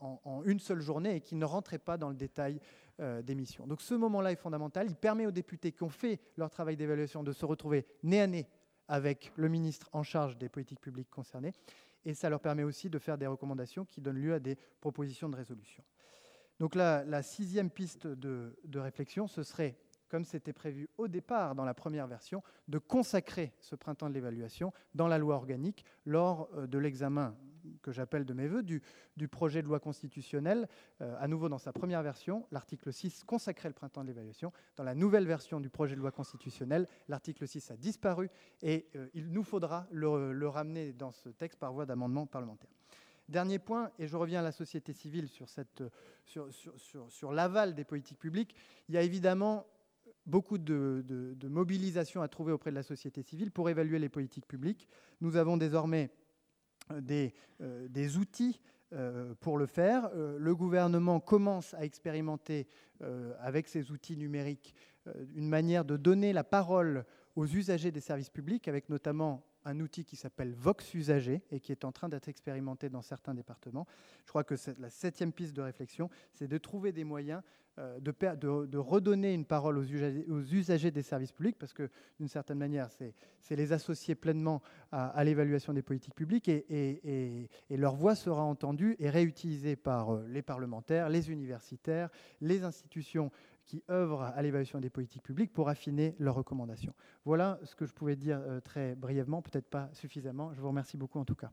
en, 0.00 0.42
une 0.44 0.60
seule 0.60 0.80
journée 0.80 1.16
et 1.16 1.20
qui 1.20 1.34
ne 1.34 1.44
rentrait 1.44 1.78
pas 1.78 1.96
dans 1.96 2.08
le 2.08 2.14
détail 2.14 2.60
euh, 3.00 3.22
des 3.22 3.34
missions. 3.34 3.66
Donc 3.66 3.80
ce 3.82 3.94
moment-là 3.94 4.32
est 4.32 4.36
fondamental. 4.36 4.86
Il 4.88 4.96
permet 4.96 5.26
aux 5.26 5.30
députés 5.30 5.72
qui 5.72 5.82
ont 5.82 5.90
fait 5.90 6.20
leur 6.36 6.50
travail 6.50 6.76
d'évaluation 6.76 7.22
de 7.22 7.32
se 7.32 7.44
retrouver 7.44 7.86
nez 8.02 8.20
à 8.20 8.26
nez 8.26 8.46
avec 8.88 9.32
le 9.36 9.48
ministre 9.48 9.88
en 9.92 10.02
charge 10.02 10.36
des 10.36 10.48
politiques 10.48 10.80
publiques 10.80 11.10
concernées. 11.10 11.52
Et 12.04 12.14
ça 12.14 12.30
leur 12.30 12.40
permet 12.40 12.62
aussi 12.62 12.88
de 12.90 12.98
faire 12.98 13.18
des 13.18 13.26
recommandations 13.26 13.84
qui 13.84 14.00
donnent 14.00 14.20
lieu 14.20 14.34
à 14.34 14.40
des 14.40 14.56
propositions 14.80 15.28
de 15.28 15.36
résolution. 15.36 15.84
Donc 16.58 16.74
la, 16.74 17.04
la 17.04 17.22
sixième 17.22 17.70
piste 17.70 18.06
de, 18.06 18.58
de 18.64 18.78
réflexion, 18.78 19.26
ce 19.26 19.42
serait 19.42 19.76
comme 20.10 20.24
c'était 20.24 20.52
prévu 20.52 20.88
au 20.98 21.08
départ 21.08 21.54
dans 21.54 21.64
la 21.64 21.72
première 21.72 22.06
version, 22.06 22.42
de 22.68 22.78
consacrer 22.78 23.54
ce 23.60 23.76
printemps 23.76 24.10
de 24.10 24.14
l'évaluation 24.14 24.72
dans 24.94 25.08
la 25.08 25.18
loi 25.18 25.36
organique 25.36 25.84
lors 26.04 26.50
euh, 26.54 26.66
de 26.66 26.78
l'examen 26.78 27.36
que 27.82 27.92
j'appelle 27.92 28.24
de 28.24 28.32
mes 28.32 28.46
voeux, 28.46 28.62
du, 28.62 28.82
projet 29.28 29.62
de 29.62 29.66
loi 29.66 29.80
constitutionnelle, 29.80 30.68
euh, 31.00 31.16
à 31.18 31.28
nouveau 31.28 31.48
dans 31.48 31.58
sa 31.58 31.72
première 31.72 32.02
version, 32.02 32.46
l'article 32.50 32.92
6 32.92 33.24
consacrait 33.24 33.68
le 33.68 33.74
printemps 33.74 34.02
de 34.02 34.08
l'évaluation. 34.08 34.52
Dans 34.76 34.84
la 34.84 34.94
nouvelle 34.94 35.26
version 35.26 35.60
du 35.60 35.70
projet 35.70 35.94
de 35.94 36.00
loi 36.00 36.10
constitutionnelle, 36.10 36.88
l'article 37.08 37.46
6 37.46 37.70
a 37.70 37.76
disparu 37.76 38.30
et 38.62 38.86
euh, 38.96 39.08
il 39.14 39.32
nous 39.32 39.44
faudra 39.44 39.86
le, 39.90 40.48
ramener 40.48 40.92
dans 40.92 41.12
ce 41.12 41.28
texte 41.28 41.58
par 41.58 41.72
voie 41.72 41.86
d'amendement 41.86 42.26
parlementaire. 42.26 42.70
Dernier 43.28 43.60
point, 43.60 43.90
et 43.98 44.08
je 44.08 44.16
reviens 44.16 44.40
à 44.40 44.42
la 44.42 44.52
société 44.52 44.92
civile 44.92 45.28
sur, 45.28 45.46
sur, 46.24 46.48
sur 47.08 47.32
l'aval 47.32 47.74
des 47.74 47.84
politiques 47.84 48.18
publiques, 48.18 48.56
il 48.88 48.96
y 48.96 48.98
a 48.98 49.02
évidemment 49.02 49.66
beaucoup 50.26 50.58
de, 50.58 51.36
mobilisation 51.48 52.22
à 52.22 52.28
trouver 52.28 52.52
auprès 52.52 52.70
de 52.70 52.76
la 52.76 52.82
société 52.82 53.22
civile 53.22 53.50
pour 53.50 53.68
évaluer 53.68 53.98
les 53.98 54.08
politiques 54.08 54.46
publiques. 54.46 54.88
Nous 55.20 55.36
avons 55.36 55.56
désormais 55.56 56.10
des, 57.00 57.34
euh, 57.60 57.88
des 57.88 58.16
outils 58.16 58.60
euh, 58.92 59.34
pour 59.40 59.58
le 59.58 59.66
faire. 59.66 60.10
le 60.14 60.54
gouvernement 60.54 61.20
commence 61.20 61.74
à 61.74 61.84
expérimenter 61.84 62.66
avec 63.38 63.68
ces 63.68 63.92
outils 63.92 64.16
numériques 64.16 64.74
une 65.34 65.48
manière 65.48 65.84
de 65.84 65.96
donner 65.96 66.32
la 66.32 66.44
parole 66.44 67.06
aux 67.36 67.46
usagers 67.46 67.90
des 67.90 68.00
services 68.00 68.28
publics, 68.28 68.68
avec 68.68 68.88
notamment 68.88 69.42
un 69.64 69.80
outil 69.80 70.04
qui 70.04 70.16
s'appelle 70.16 70.54
Vox 70.54 70.94
Usager 70.94 71.42
et 71.50 71.60
qui 71.60 71.72
est 71.72 71.84
en 71.84 71.92
train 71.92 72.08
d'être 72.08 72.28
expérimenté 72.28 72.88
dans 72.88 73.02
certains 73.02 73.34
départements. 73.34 73.86
Je 74.24 74.30
crois 74.30 74.44
que 74.44 74.54
la 74.78 74.90
septième 74.90 75.32
piste 75.32 75.54
de 75.54 75.62
réflexion, 75.62 76.10
c'est 76.32 76.48
de 76.48 76.58
trouver 76.58 76.92
des 76.92 77.04
moyens 77.04 77.42
euh, 77.80 77.98
de, 78.00 78.78
redonner 78.78 79.32
une 79.32 79.44
parole 79.44 79.78
aux 79.78 79.84
usagers, 79.84 80.90
des 80.90 81.02
services 81.02 81.32
publics, 81.32 81.56
parce 81.58 81.72
que 81.72 81.88
d'une 82.18 82.28
certaine 82.28 82.58
manière, 82.58 82.90
c'est 82.90 83.56
les 83.56 83.72
associer 83.72 84.14
pleinement 84.14 84.62
à, 84.92 85.22
l'évaluation 85.24 85.72
des 85.72 85.82
politiques 85.82 86.14
publiques 86.14 86.48
et, 86.48 87.48
leur 87.70 87.94
voix 87.94 88.14
sera 88.14 88.42
entendue 88.42 88.96
et 88.98 89.08
réutilisée 89.08 89.76
par 89.76 90.14
euh, 90.14 90.26
les 90.28 90.42
parlementaires, 90.42 91.08
les 91.08 91.30
universitaires, 91.30 92.10
les 92.40 92.64
institutions 92.64 93.30
qui 93.64 93.82
œuvrent 93.90 94.22
à 94.22 94.42
l'évaluation 94.42 94.80
des 94.80 94.90
politiques 94.90 95.22
publiques 95.22 95.52
pour 95.52 95.68
affiner 95.68 96.14
leurs 96.18 96.34
recommandations. 96.34 96.94
Voilà 97.24 97.58
ce 97.64 97.74
que 97.74 97.86
je 97.86 97.92
pouvais 97.92 98.16
dire 98.16 98.40
euh, 98.40 98.60
très 98.60 98.94
brièvement, 98.94 99.42
peut-être 99.42 99.68
pas 99.68 99.88
suffisamment. 99.92 100.52
Je 100.52 100.60
vous 100.60 100.68
remercie 100.68 100.96
beaucoup 100.96 101.18
en 101.18 101.24
tout 101.24 101.36
cas. 101.36 101.50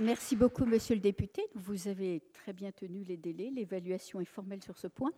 Merci 0.00 0.36
beaucoup, 0.36 0.64
monsieur 0.64 0.94
le 0.94 1.00
député. 1.00 1.42
Vous 1.54 1.88
avez 1.88 2.22
très 2.32 2.52
bien 2.52 2.70
tenu 2.70 3.02
les 3.02 3.16
délais. 3.16 3.50
L'évaluation 3.50 4.20
est 4.20 4.24
formelle 4.24 4.62
sur 4.62 4.78
ce 4.78 4.86
point. 4.86 5.10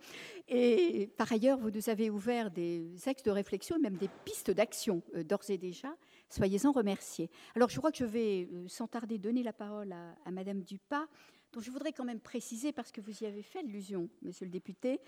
Et 0.48 1.10
par 1.18 1.30
ailleurs, 1.30 1.58
vous 1.58 1.70
nous 1.70 1.90
avez 1.90 2.08
ouvert 2.08 2.50
des 2.50 2.88
axes 3.06 3.22
de 3.22 3.30
réflexion 3.30 3.76
et 3.76 3.78
même 3.78 3.96
des 3.96 4.08
pistes 4.24 4.50
d'action 4.50 5.02
euh, 5.14 5.22
d'ores 5.22 5.50
et 5.50 5.58
déjà. 5.58 5.94
Soyez-en 6.30 6.72
remerciés. 6.72 7.28
Alors, 7.54 7.68
je 7.68 7.76
crois 7.76 7.92
que 7.92 7.98
je 7.98 8.04
vais, 8.04 8.48
euh, 8.52 8.68
sans 8.68 8.86
tarder, 8.86 9.18
donner 9.18 9.42
la 9.42 9.52
parole 9.52 9.92
à, 9.92 10.30
madame 10.30 10.62
Dupas, 10.62 11.06
dont 11.52 11.60
je 11.60 11.70
voudrais 11.70 11.92
quand 11.92 12.04
même 12.04 12.20
préciser, 12.20 12.72
parce 12.72 12.90
que 12.90 13.02
vous 13.02 13.22
y 13.22 13.26
avez 13.26 13.42
fait 13.42 13.58
allusion, 13.58 14.08
monsieur 14.22 14.46
le 14.46 14.50
député, 14.50 15.00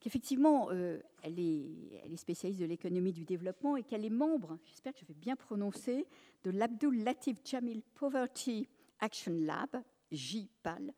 qu'effectivement, 0.00 0.68
euh, 0.72 0.98
elle, 1.22 1.38
est, 1.38 2.16
spécialiste 2.16 2.60
de 2.60 2.66
l'économie 2.66 3.12
du 3.12 3.24
développement 3.24 3.76
et 3.76 3.84
qu'elle 3.84 4.04
est 4.04 4.10
membre, 4.10 4.58
j'espère 4.64 4.94
que 4.94 5.00
je 5.00 5.06
vais 5.06 5.14
bien 5.14 5.36
prononcer, 5.36 6.06
de 6.42 6.50
l'Abdul 6.50 7.04
Latif 7.04 7.36
Jamil 7.44 7.82
Poverty 7.94 8.68
Action 9.00 9.34
Lab, 9.34 9.82
JPAL, 10.10 10.92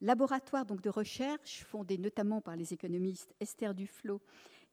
laboratoire 0.00 0.66
donc 0.66 0.80
de 0.80 0.90
recherche 0.90 1.64
fondé 1.64 1.98
notamment 1.98 2.40
par 2.40 2.56
les 2.56 2.72
économistes 2.72 3.34
Esther 3.40 3.74
Duflo 3.74 4.20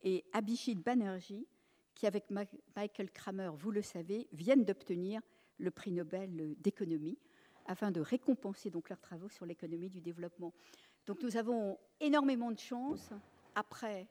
et 0.04 0.24
Abhishek 0.34 0.80
Banerjee, 0.80 1.48
qui 1.94 2.08
avec 2.08 2.30
Michael 2.30 3.12
Kramer, 3.12 3.52
vous 3.56 3.72
le 3.72 3.82
savez, 3.82 4.28
viennent 4.34 4.66
d'obtenir 4.66 5.22
le 5.58 5.72
prix 5.72 5.92
Nobel 5.92 6.56
d'économie 6.60 7.18
afin 7.66 7.92
de 7.92 8.02
récompenser 8.02 8.70
donc 8.70 8.90
leurs 8.90 9.00
travaux 9.00 9.30
sur 9.30 9.46
l'économie 9.46 9.90
du 9.90 10.02
développement. 10.02 10.54
Donc 11.06 11.22
nous 11.24 11.38
avons 11.38 11.80
énormément 12.00 12.52
de 12.52 12.60
chance 12.60 13.12
après 13.56 14.08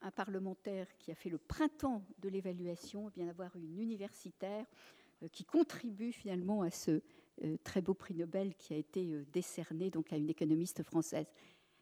un 0.00 0.10
parlementaire 0.10 0.86
qui 0.98 1.10
a 1.10 1.14
fait 1.14 1.28
le 1.28 1.38
printemps 1.38 2.04
de 2.18 2.28
l'évaluation, 2.28 3.08
eh 3.08 3.12
bien 3.12 3.26
d'avoir 3.26 3.54
une 3.56 3.78
universitaire 3.78 4.64
euh, 5.22 5.28
qui 5.28 5.44
contribue 5.44 6.12
finalement 6.12 6.62
à 6.62 6.70
ce 6.70 7.02
très 7.64 7.80
beau 7.80 7.94
prix 7.94 8.14
Nobel 8.14 8.54
qui 8.54 8.74
a 8.74 8.76
été 8.76 9.12
euh, 9.12 9.24
décerné 9.32 9.90
donc 9.90 10.12
à 10.12 10.16
une 10.16 10.30
économiste 10.30 10.82
française. 10.82 11.26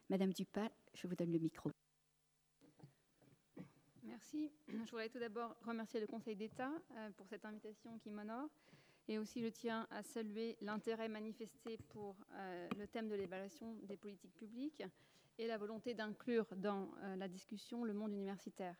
Madame 0.08 0.32
Dupas, 0.32 0.70
je 0.94 1.06
vous 1.06 1.14
donne 1.14 1.32
le 1.32 1.38
micro. 1.38 1.70
Merci. 4.02 4.50
Je 4.68 4.76
voudrais 4.76 5.08
tout 5.08 5.18
d'abord 5.18 5.56
remercier 5.66 6.00
le 6.00 6.06
Conseil 6.06 6.36
d'État 6.36 6.70
euh, 6.96 7.10
pour 7.16 7.26
cette 7.26 7.44
invitation 7.44 7.98
qui 7.98 8.10
m'honore. 8.10 8.48
Et 9.08 9.18
aussi, 9.18 9.42
je 9.42 9.48
tiens 9.48 9.86
à 9.90 10.02
saluer 10.02 10.56
l'intérêt 10.60 11.08
manifesté 11.08 11.78
pour 11.90 12.16
le 12.76 12.86
thème 12.86 13.08
de 13.08 13.14
l'évaluation 13.14 13.76
des 13.84 13.96
politiques 13.96 14.34
publiques 14.34 14.82
et 15.38 15.46
la 15.46 15.58
volonté 15.58 15.94
d'inclure 15.94 16.46
dans 16.56 16.90
la 17.16 17.28
discussion 17.28 17.84
le 17.84 17.94
monde 17.94 18.10
universitaire. 18.10 18.74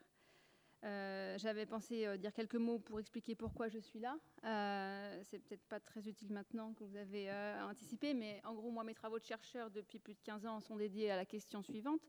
Euh, 0.84 1.38
j'avais 1.38 1.66
pensé 1.66 2.06
euh, 2.06 2.16
dire 2.16 2.32
quelques 2.32 2.56
mots 2.56 2.78
pour 2.78 3.00
expliquer 3.00 3.34
pourquoi 3.34 3.68
je 3.68 3.78
suis 3.78 3.98
là. 3.98 4.16
Euh, 4.44 5.20
c'est 5.24 5.38
peut-être 5.38 5.64
pas 5.66 5.80
très 5.80 6.06
utile 6.06 6.32
maintenant 6.32 6.74
que 6.74 6.84
vous 6.84 6.96
avez 6.96 7.30
anticipé, 7.62 8.14
mais 8.14 8.40
en 8.44 8.54
gros, 8.54 8.70
moi, 8.70 8.84
mes 8.84 8.94
travaux 8.94 9.18
de 9.18 9.24
chercheur 9.24 9.70
depuis 9.70 9.98
plus 9.98 10.14
de 10.14 10.20
15 10.22 10.46
ans 10.46 10.60
sont 10.60 10.76
dédiés 10.76 11.10
à 11.10 11.16
la 11.16 11.24
question 11.24 11.62
suivante 11.62 12.00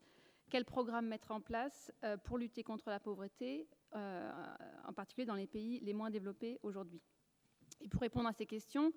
quel 0.50 0.64
programme 0.64 1.08
mettre 1.08 1.32
en 1.32 1.42
place 1.42 1.92
pour 2.24 2.38
lutter 2.38 2.64
contre 2.64 2.90
la 2.90 3.02
pauvreté, 3.02 3.68
en 3.92 4.94
particulier 4.96 5.26
dans 5.26 5.36
les 5.36 5.46
pays 5.46 5.82
les 5.82 5.92
moins 5.92 6.10
développés 6.10 6.58
aujourd'hui? 6.64 7.02
Et 7.82 7.90
pour 7.90 8.00
répondre 8.00 8.30
à 8.30 8.32
ces 8.32 8.46
questions, 8.46 8.94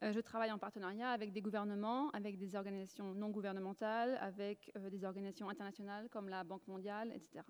je 0.00 0.20
travaille 0.20 0.52
en 0.52 0.58
partenariat 0.58 1.10
avec 1.10 1.32
des 1.32 1.40
gouvernements, 1.42 2.08
avec 2.10 2.38
des 2.38 2.54
organisations 2.54 3.14
non 3.14 3.30
gouvernementales, 3.30 4.16
avec 4.20 4.72
des 4.92 5.04
organisations 5.04 5.48
internationales 5.48 6.08
comme 6.08 6.28
la 6.28 6.44
Banque 6.44 6.68
mondiale, 6.68 7.10
etc. 7.12 7.42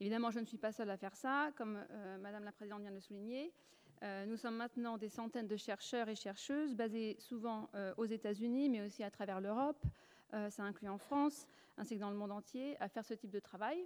Évidemment, 0.00 0.30
je 0.30 0.38
ne 0.38 0.44
suis 0.44 0.58
pas 0.58 0.70
seule 0.70 0.90
à 0.90 0.96
faire 0.96 1.16
ça, 1.16 1.50
comme 1.56 1.84
euh, 1.90 2.18
Madame 2.18 2.44
la 2.44 2.52
Présidente 2.52 2.82
vient 2.82 2.92
de 2.92 3.00
souligner. 3.00 3.52
Euh, 4.04 4.26
nous 4.26 4.36
sommes 4.36 4.54
maintenant 4.54 4.96
des 4.96 5.08
centaines 5.08 5.48
de 5.48 5.56
chercheurs 5.56 6.08
et 6.08 6.14
chercheuses, 6.14 6.76
basés 6.76 7.16
souvent 7.18 7.68
euh, 7.74 7.92
aux 7.96 8.04
États-Unis, 8.04 8.68
mais 8.68 8.80
aussi 8.80 9.02
à 9.02 9.10
travers 9.10 9.40
l'Europe, 9.40 9.84
ça 10.50 10.62
inclut 10.62 10.90
en 10.90 10.98
France, 10.98 11.48
ainsi 11.78 11.94
que 11.94 12.00
dans 12.00 12.10
le 12.10 12.16
monde 12.16 12.32
entier, 12.32 12.76
à 12.80 12.88
faire 12.90 13.02
ce 13.02 13.14
type 13.14 13.30
de 13.30 13.40
travail. 13.40 13.78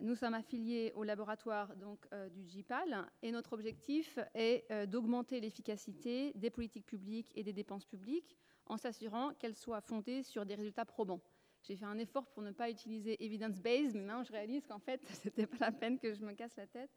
nous 0.00 0.14
sommes 0.14 0.32
affiliés 0.32 0.92
au 0.96 1.04
laboratoire 1.04 1.76
donc, 1.76 2.08
du 2.30 2.42
GIPAL 2.48 3.04
et 3.20 3.30
notre 3.30 3.52
objectif 3.52 4.18
est 4.32 4.64
d'augmenter 4.86 5.40
l'efficacité 5.40 6.32
des 6.36 6.48
politiques 6.48 6.86
publiques 6.86 7.30
et 7.34 7.42
des 7.42 7.52
dépenses 7.52 7.84
publiques 7.84 8.38
en 8.64 8.78
s'assurant 8.78 9.34
qu'elles 9.34 9.56
soient 9.56 9.82
fondées 9.82 10.22
sur 10.22 10.46
des 10.46 10.54
résultats 10.54 10.86
probants. 10.86 11.20
J'ai 11.64 11.76
fait 11.76 11.86
un 11.86 11.98
effort 11.98 12.26
pour 12.26 12.42
ne 12.42 12.52
pas 12.52 12.68
utiliser 12.68 13.22
evidence-based, 13.24 13.94
mais 13.94 14.02
maintenant 14.02 14.22
je 14.22 14.32
réalise 14.32 14.66
qu'en 14.66 14.78
fait, 14.78 15.00
ce 15.22 15.28
n'était 15.28 15.46
pas 15.46 15.56
la 15.66 15.72
peine 15.72 15.98
que 15.98 16.12
je 16.14 16.22
me 16.22 16.32
casse 16.34 16.56
la 16.56 16.66
tête 16.66 16.90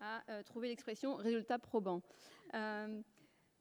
à 0.00 0.22
euh, 0.30 0.42
trouver 0.42 0.68
l'expression 0.68 1.14
résultat 1.16 1.58
probant. 1.58 2.02
Euh, 2.54 3.00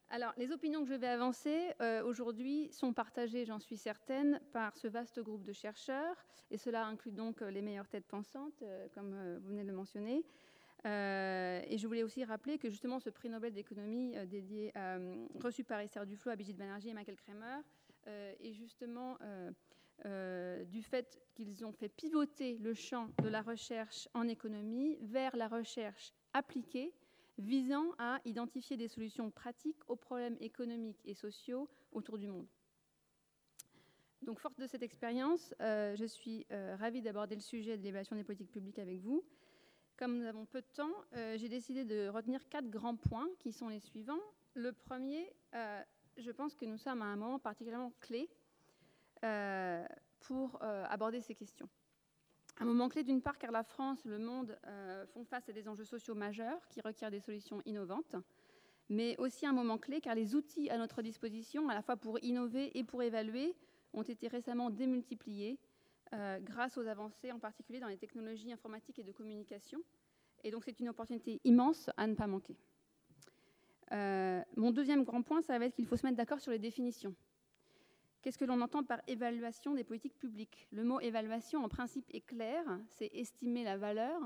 alors, 0.10 0.34
les 0.38 0.52
opinions 0.52 0.82
que 0.82 0.90
je 0.90 0.96
vais 0.96 1.08
avancer 1.08 1.72
euh, 1.82 2.04
aujourd'hui 2.04 2.70
sont 2.72 2.94
partagées, 2.94 3.46
j'en 3.46 3.60
suis 3.60 3.78
certaine, 3.78 4.42
par 4.52 4.76
ce 4.76 4.88
vaste 4.88 5.20
groupe 5.20 5.44
de 5.44 5.54
chercheurs, 5.54 6.26
et 6.50 6.58
cela 6.58 6.86
inclut 6.86 7.12
donc 7.12 7.42
les 7.42 7.62
meilleures 7.62 7.88
têtes 7.88 8.08
pensantes, 8.08 8.64
comme 8.94 9.38
vous 9.38 9.50
venez 9.50 9.64
de 9.64 9.68
le 9.68 9.76
mentionner. 9.76 10.26
et 10.84 11.78
je 11.78 11.86
voulais 11.86 12.02
aussi 12.02 12.24
rappeler 12.24 12.58
que 12.58 12.70
justement 12.70 13.00
ce 13.00 13.12
prix 13.12 13.30
Nobel 13.30 13.54
d'économie 13.54 14.16
dédié, 14.26 14.74
reçu 15.36 15.64
par 15.64 15.80
Esther 15.80 16.08
Duflo, 16.08 16.32
Abhijit 16.32 16.58
Banerjee 16.58 16.90
et 16.90 16.94
Michael 16.96 17.18
Kramer 17.18 17.60
est 18.08 18.54
justement 18.54 19.16
euh, 20.06 20.64
du 20.66 20.82
fait 20.82 21.22
qu'ils 21.34 21.66
ont 21.66 21.72
fait 21.72 21.90
pivoter 21.90 22.58
le 22.58 22.74
champ 22.74 23.10
de 23.22 23.28
la 23.28 23.42
recherche 23.42 24.08
en 24.14 24.28
économie 24.28 24.98
vers 25.02 25.36
la 25.36 25.48
recherche 25.48 26.14
appliquée 26.34 26.94
visant 27.38 27.92
à 27.98 28.20
identifier 28.26 28.78
des 28.78 28.88
solutions 28.88 29.32
pratiques 29.32 29.80
aux 29.88 29.96
problèmes 29.96 30.38
économiques 30.40 31.02
et 31.06 31.14
sociaux 31.14 31.70
autour 31.92 32.18
du 32.18 32.28
monde. 32.28 32.48
Donc, 34.22 34.40
forte 34.40 34.60
de 34.60 34.68
cette 34.68 34.84
expérience, 34.84 35.54
euh, 35.62 35.96
je 35.96 36.06
suis 36.06 36.46
euh, 36.52 36.76
ravie 36.78 37.02
d'aborder 37.02 37.36
le 37.36 37.42
sujet 37.42 37.78
de 37.78 37.84
l'évaluation 37.84 38.16
des 38.16 38.26
politiques 38.26 38.52
publiques 38.52 38.80
avec 38.80 39.00
vous. 39.00 39.24
Comme 39.98 40.18
nous 40.18 40.26
avons 40.26 40.46
peu 40.46 40.62
de 40.62 40.68
temps, 40.74 40.94
j'ai 41.36 41.50
décidé 41.50 41.84
de 41.84 42.08
retenir 42.08 42.48
quatre 42.48 42.70
grands 42.70 42.96
points 42.96 43.28
qui 43.38 43.52
sont 43.52 43.68
les 43.68 43.82
suivants. 43.82 44.22
Le 44.54 44.72
premier, 44.72 45.34
je 46.16 46.32
pense 46.32 46.56
que 46.56 46.64
nous 46.64 46.78
sommes 46.78 47.02
à 47.02 47.06
un 47.06 47.18
moment 47.18 47.38
particulièrement 47.38 47.92
clé 48.00 48.30
pour 50.20 50.60
euh, 50.62 50.86
aborder 50.90 51.22
ces 51.22 51.36
questions. 51.36 51.70
Un 52.60 52.66
moment 52.66 52.90
clé 52.90 53.04
d'une 53.04 53.22
part 53.22 53.38
car 53.38 53.52
la 53.52 53.64
France, 53.64 54.04
le 54.06 54.20
monde 54.20 54.58
euh, 54.68 55.06
font 55.08 55.24
face 55.24 55.48
à 55.48 55.54
des 55.54 55.68
enjeux 55.68 55.86
sociaux 55.86 56.16
majeurs 56.16 56.68
qui 56.70 56.82
requièrent 56.82 57.12
des 57.12 57.20
solutions 57.20 57.62
innovantes, 57.66 58.16
mais 58.90 59.16
aussi 59.18 59.46
un 59.46 59.54
moment 59.54 59.78
clé 59.78 60.02
car 60.02 60.16
les 60.16 60.36
outils 60.36 60.70
à 60.70 60.78
notre 60.78 61.02
disposition, 61.02 61.70
à 61.70 61.74
la 61.74 61.82
fois 61.82 61.96
pour 61.96 62.22
innover 62.24 62.78
et 62.78 62.84
pour 62.84 63.02
évaluer, 63.02 63.56
ont 63.94 64.04
été 64.04 64.28
récemment 64.28 64.70
démultipliés 64.70 65.58
grâce 66.42 66.76
aux 66.78 66.88
avancées 66.88 67.32
en 67.32 67.38
particulier 67.38 67.80
dans 67.80 67.88
les 67.88 67.98
technologies 67.98 68.52
informatiques 68.52 68.98
et 68.98 69.04
de 69.04 69.12
communication. 69.12 69.80
Et 70.44 70.52
donc 70.52 70.64
c'est 70.64 70.80
une 70.80 70.90
opportunité 70.90 71.40
immense 71.44 71.90
à 71.98 72.08
ne 72.08 72.16
pas 72.16 72.28
manquer. 72.28 72.58
Euh, 73.92 74.42
mon 74.56 74.72
deuxième 74.72 75.04
grand 75.04 75.22
point, 75.22 75.42
ça 75.42 75.58
va 75.58 75.66
être 75.66 75.76
qu'il 75.76 75.86
faut 75.86 75.98
se 75.98 76.06
mettre 76.06 76.18
d'accord 76.18 76.40
sur 76.40 76.52
les 76.52 76.60
définitions. 76.60 77.16
Qu'est-ce 78.22 78.38
que 78.38 78.46
l'on 78.46 78.60
entend 78.60 78.84
par 78.84 79.02
évaluation 79.08 79.74
des 79.74 79.86
politiques 79.86 80.18
publiques? 80.18 80.68
Le 80.72 80.84
mot 80.84 81.00
évaluation, 81.00 81.64
en 81.64 81.70
principe, 81.70 82.06
est 82.14 82.22
clair, 82.22 82.64
c'est 82.90 83.10
estimer 83.14 83.64
la 83.64 83.78
valeur, 83.78 84.20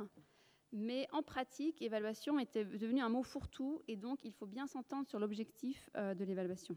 mais 0.71 1.07
en 1.11 1.21
pratique, 1.21 1.79
évaluation 1.81 2.39
est 2.39 2.57
devenu 2.57 3.01
un 3.01 3.09
mot 3.09 3.21
fourre-tout, 3.21 3.83
et 3.87 3.95
donc 3.95 4.25
il 4.25 4.33
faut 4.33 4.47
bien 4.47 4.65
s'entendre 4.65 5.07
sur 5.07 5.19
l'objectif 5.19 5.91
euh, 5.95 6.15
de 6.15 6.25
l'évaluation. 6.25 6.75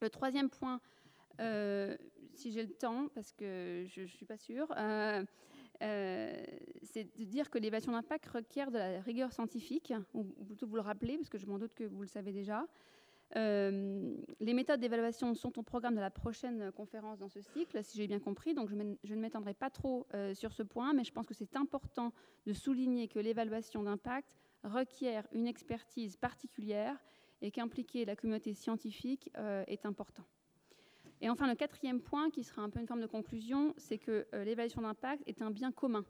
Le 0.00 0.08
troisième 0.08 0.48
point, 0.48 0.80
euh, 1.40 1.94
si 2.32 2.52
j'ai 2.52 2.62
le 2.62 2.72
temps, 2.72 3.08
parce 3.14 3.32
que 3.32 3.84
je 3.86 4.00
ne 4.02 4.06
suis 4.06 4.24
pas 4.24 4.38
sûre, 4.38 4.72
euh, 4.78 5.22
c'est 6.82 7.04
de 7.18 7.24
dire 7.24 7.50
que 7.50 7.58
l'évaluation 7.58 7.92
d'impact 7.92 8.26
requiert 8.28 8.70
de 8.70 8.78
la 8.78 9.02
rigueur 9.02 9.30
scientifique, 9.30 9.92
ou 10.14 10.24
plutôt 10.46 10.66
vous 10.66 10.76
le 10.76 10.80
rappeler, 10.80 11.18
parce 11.18 11.28
que 11.28 11.36
je 11.36 11.44
m'en 11.44 11.58
doute 11.58 11.74
que 11.74 11.84
vous 11.84 12.00
le 12.00 12.08
savez 12.08 12.32
déjà. 12.32 12.66
Euh, 13.36 14.14
les 14.40 14.54
méthodes 14.54 14.80
d'évaluation 14.80 15.34
sont 15.34 15.58
au 15.58 15.62
programme 15.62 15.94
de 15.96 16.00
la 16.00 16.10
prochaine 16.10 16.70
conférence 16.72 17.18
dans 17.18 17.28
ce 17.28 17.40
cycle, 17.40 17.82
si 17.82 17.98
j'ai 17.98 18.06
bien 18.06 18.20
compris, 18.20 18.54
donc 18.54 18.68
je, 18.68 18.74
ne 18.76 19.20
m'étendrai 19.20 19.54
pas 19.54 19.70
trop 19.70 20.06
euh, 20.14 20.34
sur 20.34 20.52
ce 20.52 20.62
point, 20.62 20.92
mais 20.92 21.04
je 21.04 21.12
pense 21.12 21.26
que 21.26 21.34
c'est 21.34 21.56
important 21.56 22.12
de 22.46 22.52
souligner 22.52 23.08
que 23.08 23.18
l'évaluation 23.18 23.82
d'impact 23.82 24.36
requiert 24.62 25.26
une 25.32 25.46
expertise 25.46 26.16
particulière 26.16 26.96
et 27.42 27.50
qu'impliquer 27.50 28.04
la 28.04 28.14
communauté 28.16 28.54
scientifique 28.54 29.30
est 29.66 29.84
important. 29.84 30.24
Et 31.24 31.30
enfin, 31.30 31.46
le 31.46 31.54
quatrième 31.54 32.02
point, 32.02 32.28
qui 32.28 32.44
sera 32.44 32.60
un 32.60 32.68
peu 32.68 32.80
une 32.80 32.86
forme 32.86 33.00
de 33.00 33.06
conclusion, 33.06 33.72
c'est 33.78 33.96
que 33.96 34.26
euh, 34.34 34.44
l'évaluation 34.44 34.82
d'impact 34.82 35.22
est 35.26 35.40
un 35.40 35.50
bien 35.50 35.72
commun. 35.72 36.04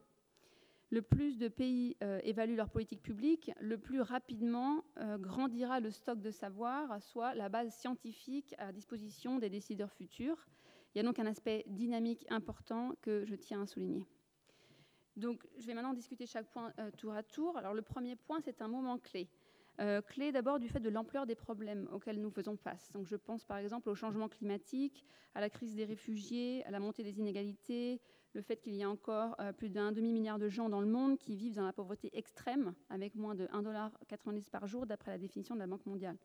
Le 0.90 1.02
plus 1.02 1.38
de 1.38 1.48
pays 1.48 1.96
euh, 2.02 2.20
évaluent 2.22 2.56
leur 2.56 2.70
politique 2.70 3.02
publique, 3.02 3.50
le 3.60 3.78
plus 3.78 4.00
rapidement 4.00 4.84
euh, 4.98 5.18
grandira 5.18 5.80
le 5.80 5.90
stock 5.90 6.20
de 6.20 6.30
savoir, 6.30 7.02
soit 7.02 7.34
la 7.34 7.48
base 7.48 7.74
scientifique 7.74 8.54
à 8.58 8.72
disposition 8.72 9.38
des 9.38 9.50
décideurs 9.50 9.92
futurs. 9.92 10.46
Il 10.94 10.98
y 10.98 11.00
a 11.00 11.04
donc 11.04 11.18
un 11.18 11.26
aspect 11.26 11.64
dynamique 11.66 12.24
important 12.30 12.92
que 13.00 13.24
je 13.24 13.34
tiens 13.34 13.62
à 13.62 13.66
souligner. 13.66 14.06
Donc, 15.16 15.46
je 15.58 15.66
vais 15.66 15.74
maintenant 15.74 15.94
discuter 15.94 16.26
chaque 16.26 16.50
point 16.50 16.72
tour 16.96 17.12
à 17.12 17.22
tour. 17.22 17.56
Alors, 17.56 17.72
le 17.72 17.82
premier 17.82 18.16
point, 18.16 18.40
c'est 18.40 18.62
un 18.62 18.68
moment 18.68 18.98
clé. 18.98 19.28
Euh, 19.80 20.00
clé 20.00 20.30
d'abord 20.30 20.60
du 20.60 20.68
fait 20.68 20.78
de 20.78 20.88
l'ampleur 20.88 21.26
des 21.26 21.34
problèmes 21.34 21.88
auxquels 21.92 22.20
nous 22.20 22.30
faisons 22.30 22.56
face. 22.56 22.92
Donc 22.92 23.06
je 23.06 23.16
pense 23.16 23.44
par 23.44 23.58
exemple 23.58 23.88
au 23.88 23.96
changement 23.96 24.28
climatique, 24.28 25.04
à 25.34 25.40
la 25.40 25.50
crise 25.50 25.74
des 25.74 25.84
réfugiés, 25.84 26.64
à 26.64 26.70
la 26.70 26.78
montée 26.78 27.02
des 27.02 27.18
inégalités, 27.18 28.00
le 28.34 28.42
fait 28.42 28.56
qu'il 28.56 28.74
y 28.74 28.82
a 28.82 28.90
encore 28.90 29.36
euh, 29.40 29.52
plus 29.52 29.70
d'un 29.70 29.92
demi-milliard 29.92 30.38
de 30.38 30.48
gens 30.48 30.68
dans 30.68 30.80
le 30.80 30.86
monde 30.86 31.18
qui 31.18 31.36
vivent 31.36 31.54
dans 31.54 31.64
la 31.64 31.72
pauvreté 31.72 32.10
extrême, 32.12 32.74
avec 32.90 33.14
moins 33.14 33.34
de 33.34 33.46
1,90$ 33.46 34.50
par 34.50 34.66
jour 34.66 34.86
d'après 34.86 35.12
la 35.12 35.18
définition 35.18 35.54
de 35.54 35.60
la 35.60 35.66
Banque 35.66 35.86
mondiale. 35.86 36.16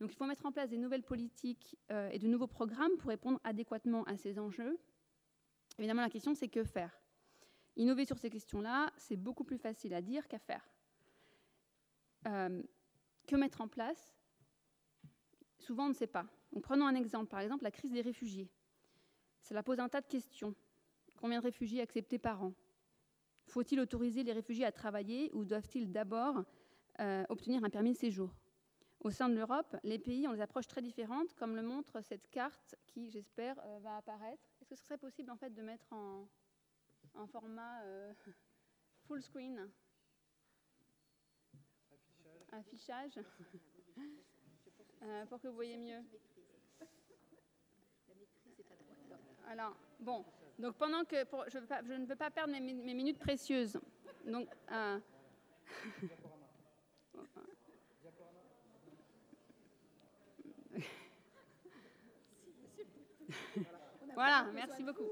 Donc 0.00 0.10
il 0.12 0.16
faut 0.16 0.26
mettre 0.26 0.46
en 0.46 0.52
place 0.52 0.70
des 0.70 0.78
nouvelles 0.78 1.02
politiques 1.02 1.76
euh, 1.90 2.08
et 2.10 2.18
de 2.18 2.26
nouveaux 2.26 2.46
programmes 2.46 2.96
pour 2.98 3.10
répondre 3.10 3.40
adéquatement 3.44 4.04
à 4.04 4.16
ces 4.16 4.38
enjeux. 4.38 4.78
Évidemment, 5.78 6.02
la 6.02 6.10
question, 6.10 6.34
c'est 6.34 6.48
que 6.48 6.64
faire? 6.64 6.98
Innover 7.76 8.06
sur 8.06 8.18
ces 8.18 8.30
questions-là, 8.30 8.90
c'est 8.96 9.16
beaucoup 9.16 9.44
plus 9.44 9.58
facile 9.58 9.92
à 9.92 10.00
dire 10.00 10.26
qu'à 10.28 10.38
faire. 10.38 10.66
Euh, 12.26 12.62
que 13.26 13.36
mettre 13.36 13.60
en 13.60 13.68
place? 13.68 14.16
Souvent, 15.58 15.86
on 15.86 15.88
ne 15.90 15.94
sait 15.94 16.06
pas. 16.06 16.26
Donc, 16.52 16.62
prenons 16.62 16.86
un 16.86 16.94
exemple, 16.94 17.28
par 17.28 17.40
exemple 17.40 17.64
la 17.64 17.70
crise 17.70 17.92
des 17.92 18.00
réfugiés. 18.00 18.48
Cela 19.42 19.62
pose 19.62 19.78
un 19.80 19.88
tas 19.88 20.00
de 20.00 20.06
questions. 20.06 20.54
Combien 21.16 21.38
de 21.38 21.44
réfugiés 21.44 21.80
acceptés 21.80 22.18
par 22.18 22.42
an 22.42 22.52
Faut-il 23.46 23.80
autoriser 23.80 24.22
les 24.22 24.32
réfugiés 24.32 24.64
à 24.64 24.72
travailler 24.72 25.30
ou 25.32 25.44
doivent-ils 25.44 25.90
d'abord 25.90 26.44
euh, 27.00 27.24
obtenir 27.28 27.64
un 27.64 27.70
permis 27.70 27.92
de 27.92 27.98
séjour? 27.98 28.34
Au 29.00 29.10
sein 29.10 29.28
de 29.28 29.34
l'Europe, 29.34 29.76
les 29.82 29.98
pays 29.98 30.26
ont 30.26 30.32
des 30.32 30.40
approches 30.40 30.66
très 30.66 30.82
différentes, 30.82 31.34
comme 31.34 31.54
le 31.54 31.62
montre 31.62 32.00
cette 32.00 32.28
carte 32.30 32.74
qui, 32.86 33.10
j'espère, 33.10 33.56
euh, 33.64 33.78
va 33.80 33.96
apparaître. 33.98 34.42
Est-ce 34.60 34.70
que 34.70 34.76
ce 34.76 34.84
serait 34.84 34.98
possible 34.98 35.30
en 35.30 35.36
fait 35.36 35.50
de 35.50 35.62
mettre 35.62 35.92
en, 35.92 36.28
en 37.14 37.26
format 37.26 37.82
full 39.06 39.22
screen? 39.22 39.70
Affichage. 42.52 43.18
Euh, 45.02 45.26
pour 45.26 45.40
que 45.40 45.48
vous 45.48 45.54
voyez 45.54 45.76
mieux. 45.76 46.02
Alors, 49.46 49.76
bon, 50.00 50.24
donc 50.58 50.74
pendant 50.76 51.04
que 51.04 51.16
je, 51.48 51.58
ne 51.58 52.06
veux 52.06 52.16
pas 52.16 52.30
perdre 52.30 52.52
mes, 52.52 52.60
minutes 52.60 53.18
précieuses. 53.18 53.78
Donc, 54.24 54.48
euh, 54.72 54.98
voilà, 64.14 64.46
merci 64.54 64.82
beaucoup. 64.82 65.10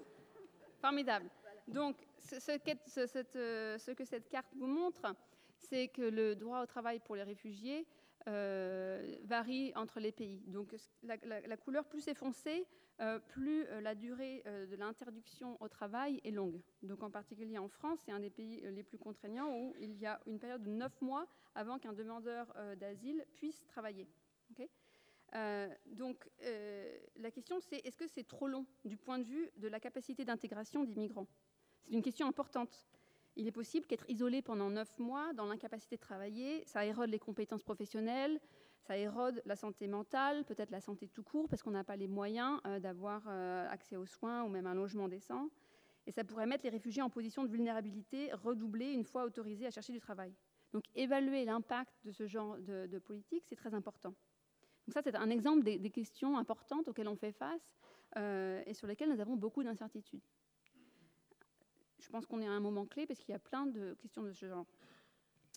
Formidable. 0.80 1.30
Donc, 1.68 1.96
ce, 2.18 2.40
ce, 2.40 3.90
que 3.92 4.04
cette 4.04 4.28
carte 4.28 4.54
vous 4.56 4.66
montre, 4.66 5.14
c'est 5.56 5.88
que 5.88 6.02
le 6.02 6.34
droit 6.34 6.62
au 6.62 6.66
travail 6.66 7.00
pour 7.00 7.16
les 7.16 7.22
réfugiés 7.22 7.86
euh, 8.26 9.16
varie 9.24 9.72
entre 9.76 10.00
les 10.00 10.12
pays. 10.12 10.42
Donc 10.46 10.74
la, 11.02 11.56
couleur 11.58 11.84
plus 11.84 12.08
est 12.08 12.14
foncée, 12.14 12.66
euh, 13.00 13.18
plus 13.18 13.64
euh, 13.66 13.80
la 13.80 13.94
durée 13.94 14.42
de 14.44 14.76
l'interdiction 14.76 15.60
au 15.60 15.68
travail 15.68 16.20
est 16.24 16.30
longue. 16.30 16.60
Donc 16.82 17.02
en 17.02 17.10
particulier 17.10 17.58
en 17.58 17.68
France, 17.68 17.98
c'est 18.04 18.12
un 18.12 18.20
des 18.20 18.30
pays 18.30 18.60
les 18.70 18.82
plus 18.82 18.98
contraignants 18.98 19.50
où 19.50 19.74
il 19.80 19.96
y 19.96 20.06
a 20.06 20.20
une 20.26 20.38
période 20.38 20.62
de 20.62 20.70
neuf 20.70 21.00
mois 21.00 21.26
avant 21.54 21.78
qu'un 21.78 21.92
demandeur 21.92 22.54
d'asile 22.76 23.24
puisse 23.34 23.66
travailler. 23.66 24.08
donc 25.86 26.28
la 27.16 27.30
question 27.30 27.60
c'est 27.60 27.78
est-ce 27.86 27.96
que 27.96 28.06
c'est 28.06 28.26
trop 28.26 28.48
long 28.48 28.66
du 28.84 28.96
point 28.96 29.18
de 29.18 29.24
vue 29.24 29.50
de 29.56 29.68
la 29.68 29.80
capacité 29.80 30.24
d'intégration 30.24 30.84
des 30.84 30.94
migrants? 30.94 31.28
C'est 31.84 31.92
une 31.92 32.02
question 32.02 32.26
importante. 32.26 32.86
Il 33.36 33.48
est 33.48 33.52
possible 33.52 33.86
qu'être 33.86 34.08
isolé 34.08 34.42
pendant 34.42 34.70
neuf 34.70 34.96
mois 34.98 35.32
dans 35.32 35.46
l'incapacité 35.46 35.96
de 35.96 36.00
travailler, 36.00 36.64
ça 36.66 36.86
érode 36.86 37.10
les 37.10 37.18
compétences 37.18 37.64
professionnelles, 37.64 38.40
ça 38.84 38.96
érode 38.98 39.42
la 39.46 39.56
santé 39.56 39.88
mentale, 39.88 40.44
peut-être 40.44 40.70
la 40.70 40.80
santé 40.80 41.08
tout 41.08 41.22
court, 41.22 41.48
parce 41.48 41.62
qu'on 41.62 41.70
n'a 41.70 41.84
pas 41.84 41.96
les 41.96 42.06
moyens 42.06 42.60
euh, 42.66 42.78
d'avoir 42.78 43.22
euh, 43.26 43.66
accès 43.70 43.96
aux 43.96 44.06
soins 44.06 44.44
ou 44.44 44.48
même 44.48 44.66
un 44.66 44.74
logement 44.74 45.08
décent. 45.08 45.48
Et 46.06 46.12
ça 46.12 46.22
pourrait 46.22 46.46
mettre 46.46 46.64
les 46.64 46.70
réfugiés 46.70 47.00
en 47.00 47.08
position 47.08 47.44
de 47.44 47.48
vulnérabilité 47.48 48.32
redoublée 48.34 48.92
une 48.92 49.04
fois 49.04 49.24
autorisés 49.24 49.66
à 49.66 49.70
chercher 49.70 49.92
du 49.94 50.00
travail. 50.00 50.34
Donc 50.72 50.84
évaluer 50.94 51.44
l'impact 51.44 51.94
de 52.04 52.12
ce 52.12 52.26
genre 52.26 52.58
de, 52.58 52.98
politique, 52.98 53.44
c'est 53.46 53.56
très 53.56 53.72
important. 53.72 54.10
Donc 54.86 54.92
ça, 54.92 55.00
c'est 55.02 55.16
un 55.16 55.30
exemple 55.30 55.62
des, 55.62 55.90
questions 55.90 56.36
importantes 56.36 56.88
auxquelles 56.88 57.08
on 57.08 57.16
fait 57.16 57.32
face 57.32 57.74
euh, 58.18 58.62
et 58.66 58.74
sur 58.74 58.86
lesquelles 58.86 59.10
nous 59.10 59.20
avons 59.20 59.36
beaucoup 59.36 59.62
d'incertitudes 59.62 60.20
je 62.04 62.10
pense 62.10 62.26
qu'on 62.26 62.42
est 62.42 62.46
à 62.46 62.52
un 62.52 62.60
moment 62.60 62.84
clé 62.84 63.06
parce 63.06 63.18
qu'il 63.20 63.32
y 63.32 63.34
a 63.34 63.38
plein 63.38 63.66
de 63.66 63.94
questions 63.94 64.22
de 64.22 64.32
ce 64.32 64.46
genre. 64.46 64.66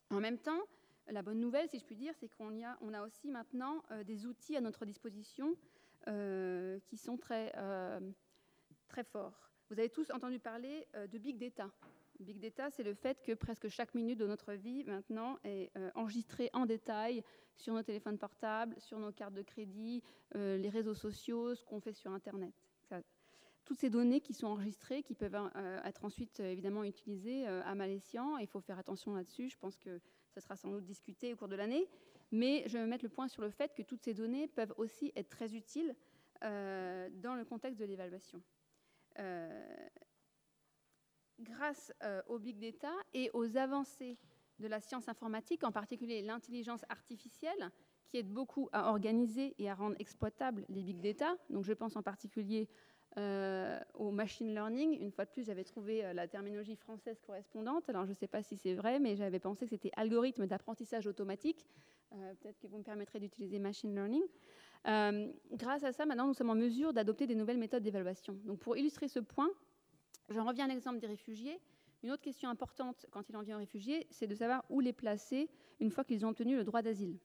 En 0.09 0.19
même 0.19 0.37
temps, 0.37 0.61
la 1.09 1.21
bonne 1.21 1.39
nouvelle, 1.39 1.69
si 1.69 1.79
je 1.79 1.85
puis 1.85 1.95
dire, 1.95 2.13
c'est 2.19 2.27
qu'on 2.27 2.63
a, 2.63 3.01
aussi 3.05 3.29
maintenant 3.29 3.83
euh, 3.91 4.03
des 4.03 4.25
outils 4.25 4.55
à 4.55 4.61
notre 4.61 4.85
disposition 4.85 5.55
euh, 6.07 6.79
qui 6.85 6.97
sont 6.97 7.17
très, 7.17 7.51
euh, 7.57 7.99
très 8.87 9.03
forts. 9.03 9.51
Vous 9.69 9.79
avez 9.79 9.89
tous 9.89 10.09
entendu 10.11 10.39
parler 10.39 10.87
de 11.11 11.17
Big 11.17 11.37
Data. 11.37 11.69
Big 12.21 12.39
Data, 12.39 12.69
c'est 12.69 12.83
le 12.83 12.93
fait 12.93 13.21
que 13.21 13.33
presque 13.33 13.67
chaque 13.67 13.93
minute 13.93 14.17
de 14.17 14.25
notre 14.25 14.53
vie 14.53 14.85
maintenant 14.85 15.37
est 15.43 15.71
enregistrée 15.93 16.49
en 16.53 16.65
détail 16.65 17.21
sur 17.57 17.73
nos 17.73 17.83
téléphones 17.83 18.17
portables, 18.17 18.79
sur 18.79 18.97
nos 18.97 19.11
cartes 19.11 19.33
de 19.33 19.41
crédit, 19.41 20.01
les 20.35 20.69
réseaux 20.69 20.93
sociaux, 20.93 21.53
ce 21.53 21.65
qu'on 21.65 21.81
fait 21.81 21.91
sur 21.91 22.11
Internet 22.11 22.53
toutes 23.65 23.79
ces 23.79 23.89
données 23.89 24.21
qui 24.21 24.33
sont 24.33 24.47
enregistrées, 24.47 25.03
qui 25.03 25.13
peuvent 25.13 25.37
être 25.83 26.05
ensuite 26.05 26.39
évidemment 26.39 26.85
utilisées 26.85 27.45
à 27.45 27.75
mal 27.75 27.89
escient. 27.89 28.37
Il 28.37 28.47
faut 28.47 28.61
faire 28.61 28.79
attention 28.79 29.13
là-dessus. 29.13 29.49
Je 29.49 29.57
pense 29.57 29.75
que 29.75 29.99
ce 30.37 30.43
sera 30.43 30.55
sans 30.55 30.69
doute 30.69 30.85
discuté 30.85 31.33
au 31.33 31.35
cours 31.35 31.47
de 31.47 31.55
l'année. 31.55 31.87
Mais 32.31 32.63
je 32.67 32.77
vais 32.77 32.85
mettre 32.85 33.03
le 33.03 33.09
point 33.09 33.27
sur 33.27 33.41
le 33.41 33.49
fait 33.49 33.73
que 33.73 33.81
toutes 33.81 34.03
ces 34.03 34.13
données 34.13 34.47
peuvent 34.47 34.73
aussi 34.77 35.11
être 35.15 35.29
très 35.29 35.55
utiles 35.55 35.95
dans 36.41 37.35
le 37.35 37.43
contexte 37.43 37.79
de 37.79 37.85
l'évaluation. 37.85 38.41
grâce 41.39 41.91
au 42.27 42.39
big 42.39 42.59
data 42.59 42.91
et 43.13 43.29
aux 43.33 43.57
avancées 43.57 44.17
de 44.59 44.67
la 44.67 44.79
science 44.79 45.07
informatique, 45.07 45.63
en 45.63 45.71
particulier 45.71 46.21
l'intelligence 46.21 46.83
artificielle, 46.89 47.71
qui 48.07 48.17
aide 48.17 48.31
beaucoup 48.31 48.69
à 48.71 48.89
organiser 48.89 49.53
et 49.57 49.69
à 49.69 49.75
rendre 49.75 49.95
exploitables 49.99 50.65
les 50.69 50.83
big 50.83 51.01
data. 51.01 51.35
Donc 51.49 51.63
je 51.63 51.73
pense 51.73 51.95
en 51.95 52.03
particulier 52.03 52.69
euh, 53.17 53.79
au 53.95 54.11
machine 54.11 54.53
learning. 54.53 54.99
Une 55.01 55.11
fois 55.11 55.25
de 55.25 55.31
plus, 55.31 55.45
j'avais 55.45 55.63
trouvé 55.63 56.05
euh, 56.05 56.13
la 56.13 56.27
terminologie 56.27 56.75
française 56.75 57.19
correspondante. 57.25 57.89
Alors, 57.89 58.05
je 58.05 58.11
ne 58.11 58.15
sais 58.15 58.27
pas 58.27 58.43
si 58.43 58.57
c'est 58.57 58.75
vrai, 58.75 58.99
mais 58.99 59.15
j'avais 59.15 59.39
pensé 59.39 59.65
que 59.65 59.71
c'était 59.71 59.89
algorithme 59.95 60.45
d'apprentissage 60.45 61.07
automatique. 61.07 61.65
Euh, 62.13 62.33
peut-être 62.35 62.59
que 62.59 62.67
vous 62.67 62.77
me 62.77 62.83
permettrez 62.83 63.19
d'utiliser 63.19 63.57
machine 63.57 63.93
learning. 63.95 64.21
grâce 65.51 65.83
à 65.83 65.91
ça, 65.93 66.05
maintenant, 66.05 66.27
nous 66.27 66.35
sommes 66.35 66.51
en 66.51 66.55
mesure 66.55 66.93
d'adopter 66.93 67.25
des 67.25 67.33
nouvelles 67.33 67.57
méthodes 67.57 67.81
d'évaluation. 67.81 68.37
Donc, 68.45 68.59
pour 68.59 68.77
illustrer 68.77 69.07
ce 69.07 69.19
point, 69.19 69.49
j'en 70.29 70.45
reviens 70.45 70.65
à 70.65 70.67
l'exemple 70.67 70.99
des 70.99 71.07
réfugiés. 71.07 71.59
Une 72.03 72.11
autre 72.11 72.21
question 72.21 72.49
importante 72.49 73.07
quand 73.09 73.29
il 73.29 73.35
en 73.35 73.41
vient 73.41 73.55
aux 73.55 73.59
réfugiés, 73.59 74.05
c'est 74.11 74.27
de 74.27 74.35
savoir 74.35 74.63
où 74.69 74.79
les 74.79 74.93
placer 74.93 75.49
une 75.79 75.89
fois 75.89 76.03
qu'ils 76.03 76.23
ont 76.23 76.29
obtenu 76.29 76.55
le 76.55 76.63
droit 76.63 76.83
d'asile. 76.83 77.17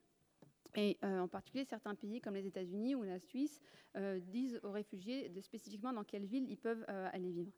Et 0.74 0.96
euh, 1.04 1.20
en 1.20 1.28
particulier, 1.28 1.64
certains 1.64 1.94
pays 1.94 2.20
comme 2.20 2.34
les 2.34 2.46
États-Unis 2.46 2.94
ou 2.94 3.02
la 3.02 3.18
Suisse 3.18 3.60
euh, 3.96 4.18
disent 4.20 4.58
aux 4.62 4.70
réfugiés 4.70 5.28
de 5.28 5.40
spécifiquement 5.40 5.92
dans 5.92 6.04
quelle 6.04 6.24
ville 6.24 6.46
ils 6.48 6.56
peuvent 6.56 6.84
euh, 6.88 7.08
aller 7.12 7.30
vivre. 7.30 7.52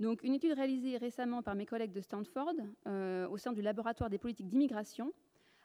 Donc, 0.00 0.22
une 0.22 0.34
étude 0.34 0.52
réalisée 0.52 0.96
récemment 0.96 1.42
par 1.42 1.54
mes 1.54 1.66
collègues 1.66 1.92
de 1.92 2.00
Stanford 2.00 2.54
au 3.30 3.36
sein 3.38 3.52
du 3.52 3.62
laboratoire 3.62 4.10
des 4.10 4.18
politiques 4.18 4.48
d'immigration 4.48 5.12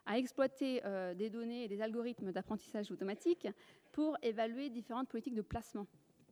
a 0.06 0.18
exploité 0.18 0.80
des 1.16 1.30
données 1.30 1.64
et 1.64 1.68
des 1.68 1.82
algorithmes 1.82 2.30
d'apprentissage 2.30 2.92
automatique 2.92 3.48
pour 3.90 4.16
évaluer 4.22 4.70
différentes 4.70 5.08
politiques 5.08 5.34
de 5.34 5.42
placement. 5.42 5.88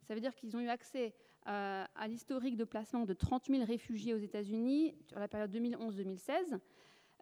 Ça 0.06 0.14
veut 0.14 0.20
dire 0.20 0.32
qu'ils 0.36 0.56
ont 0.56 0.60
eu 0.60 0.68
accès 0.68 1.12
à 1.44 2.06
l'historique 2.06 2.56
de 2.56 2.62
placement 2.62 3.04
de 3.04 3.14
30 3.14 3.46
000 3.46 3.64
réfugiés 3.64 4.14
aux 4.14 4.18
États-Unis 4.18 4.94
sur 5.08 5.18
la 5.18 5.26
période 5.26 5.52
2011-2016 5.52 6.60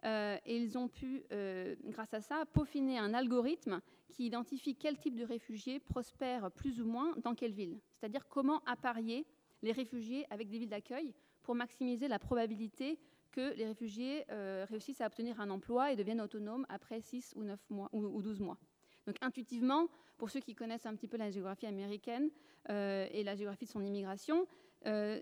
euh, 0.05 0.37
et 0.45 0.57
ils 0.57 0.77
ont 0.77 0.87
pu, 0.87 1.23
euh, 1.31 1.75
grâce 1.85 2.13
à 2.13 2.21
ça, 2.21 2.45
peaufiner 2.53 2.97
un 2.97 3.13
algorithme 3.13 3.81
qui 4.09 4.25
identifie 4.25 4.75
quel 4.75 4.97
type 4.97 5.15
de 5.15 5.25
réfugiés 5.25 5.79
prospèrent 5.79 6.51
plus 6.51 6.79
ou 6.81 6.85
moins 6.85 7.15
dans 7.23 7.33
quelle 7.33 7.53
ville. 7.53 7.79
C'est-à-dire 7.95 8.27
comment 8.27 8.61
apparier 8.65 9.25
les 9.63 9.71
réfugiés 9.71 10.25
avec 10.29 10.49
des 10.49 10.59
villes 10.59 10.69
d'accueil 10.69 11.13
pour 11.41 11.55
maximiser 11.55 12.07
la 12.07 12.19
probabilité 12.19 12.99
que 13.31 13.53
les 13.55 13.65
réfugiés 13.65 14.25
euh, 14.31 14.65
réussissent 14.69 15.01
à 15.01 15.07
obtenir 15.07 15.39
un 15.41 15.49
emploi 15.49 15.91
et 15.91 15.95
deviennent 15.95 16.21
autonomes 16.21 16.65
après 16.69 17.01
6 17.01 17.33
ou 17.35 17.43
9 17.43 17.59
mois 17.69 17.89
ou 17.91 18.21
12 18.21 18.39
mois. 18.39 18.57
Donc 19.05 19.15
intuitivement, 19.21 19.87
pour 20.17 20.29
ceux 20.29 20.39
qui 20.39 20.53
connaissent 20.53 20.85
un 20.85 20.95
petit 20.95 21.07
peu 21.07 21.17
la 21.17 21.29
géographie 21.29 21.65
américaine 21.65 22.29
et 22.69 23.23
la 23.23 23.35
géographie 23.35 23.63
de 23.63 23.69
son 23.69 23.81
immigration, 23.81 24.47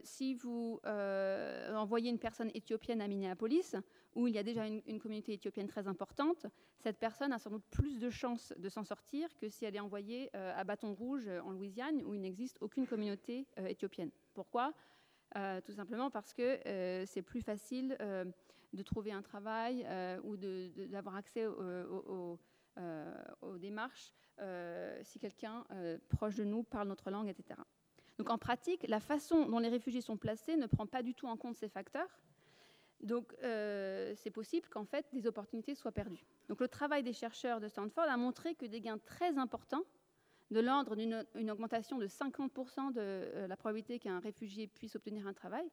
si 0.04 0.34
vous 0.34 0.80
envoyez 0.84 2.10
une 2.10 2.18
personne 2.18 2.50
éthiopienne 2.56 3.02
à 3.02 3.08
Minneapolis, 3.08 3.76
où 4.16 4.28
il 4.28 4.34
y 4.34 4.38
a 4.38 4.44
déjà 4.44 4.66
une, 4.66 5.00
communauté 5.00 5.34
éthiopienne 5.34 5.68
très 5.68 5.88
importante, 5.88 6.48
cette 6.80 6.98
personne 6.98 7.34
a 7.34 7.40
sans 7.40 7.50
doute 7.50 7.66
plus 7.70 8.00
de 8.00 8.10
chances 8.10 8.54
de 8.58 8.70
s'en 8.70 8.84
sortir 8.84 9.30
que 9.38 9.50
si 9.50 9.66
elle 9.66 9.76
est 9.76 9.82
envoyée 9.82 10.30
euh, 10.36 10.54
à 10.56 10.64
Bâton 10.64 10.94
Rouge 10.94 11.28
en 11.44 11.52
Louisiane, 11.52 12.02
où 12.06 12.14
il 12.14 12.22
n'existe 12.22 12.58
aucune 12.62 12.88
communauté 12.88 13.46
euh, 13.60 13.68
éthiopienne. 13.68 14.12
Pourquoi? 14.34 14.74
Euh, 15.36 15.60
Tout 15.62 15.74
simplement 15.74 16.10
parce 16.10 16.34
que 16.34 16.60
c'est 17.06 17.22
plus 17.22 17.42
facile 17.42 17.98
de 18.74 18.84
trouver 18.84 19.12
un 19.12 19.22
travail 19.22 19.86
ou 20.24 20.38
d'avoir 20.38 21.16
accès 21.18 21.46
aux 21.46 22.38
démarches 23.58 24.14
si 25.04 25.20
quelqu'un 25.20 25.66
proche 26.10 26.36
de 26.36 26.46
nous 26.46 26.64
parle 26.64 26.88
notre 26.88 27.12
langue, 27.12 27.28
etc. 27.28 27.60
Donc 28.18 28.30
en 28.30 28.38
pratique, 28.38 28.86
la 28.88 29.02
façon 29.02 29.46
dont 29.48 29.60
les 29.60 29.68
réfugiés 29.68 30.00
sont 30.00 30.16
placés 30.16 30.56
ne 30.56 30.68
prend 30.68 30.86
pas 30.86 31.04
du 31.04 31.14
tout 31.14 31.28
en 31.28 31.36
compte 31.36 31.58
ces 31.58 31.68
facteurs 31.68 32.08
donc, 33.02 33.36
euh, 33.44 34.14
c'est 34.16 34.32
possible 34.32 34.68
qu'en 34.70 34.86
fait, 34.86 35.06
des 35.14 35.28
opportunités 35.28 35.76
soient 35.76 35.92
perdues. 35.92 36.26
Donc, 36.50 36.60
le 36.62 36.68
travail 36.68 37.04
des 37.04 37.14
chercheurs 37.14 37.60
de 37.60 37.68
Stanford 37.68 38.06
a 38.06 38.18
montré 38.18 38.56
que 38.56 38.66
des 38.66 38.82
gains 38.82 38.98
très 38.98 39.38
importants, 39.38 39.84
de 40.52 40.60
l'ordre 40.60 40.96
d'une 40.96 41.52
augmentation 41.52 41.98
de 41.98 42.08
50% 42.08 42.94
de 42.94 43.00
euh, 43.00 43.48
la 43.48 43.58
probabilité 43.58 44.00
qu'un 44.00 44.20
réfugié 44.20 44.68
puisse 44.68 44.96
obtenir 44.96 45.28
un 45.28 45.34
travail, 45.34 45.70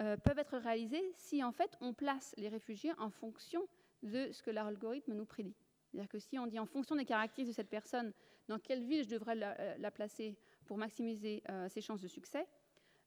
euh, 0.00 0.16
peuvent 0.16 0.38
être 0.38 0.56
réalisés 0.58 1.02
si, 1.14 1.44
en 1.44 1.52
fait, 1.52 1.76
on 1.80 1.92
place 1.92 2.34
les 2.38 2.48
réfugiés 2.48 2.92
en 2.98 3.10
fonction 3.10 3.66
de 4.02 4.30
ce 4.32 4.42
que 4.42 4.50
l'algorithme 4.50 5.12
nous 5.12 5.26
prédit. 5.26 5.56
C'est-à-dire 5.90 6.08
que 6.08 6.18
si 6.18 6.38
on 6.38 6.46
dit 6.46 6.58
en 6.58 6.66
fonction 6.66 6.96
des 6.96 7.04
caractéristiques 7.04 7.48
de 7.48 7.56
cette 7.56 7.70
personne, 7.70 8.12
dans 8.48 8.58
quelle 8.58 8.84
ville 8.84 9.04
je 9.04 9.10
devrais 9.10 9.34
la, 9.34 9.90
placer 9.90 10.36
pour 10.66 10.76
maximiser 10.76 11.42
ses 11.68 11.80
chances 11.80 12.00
de 12.02 12.08
succès, 12.08 12.46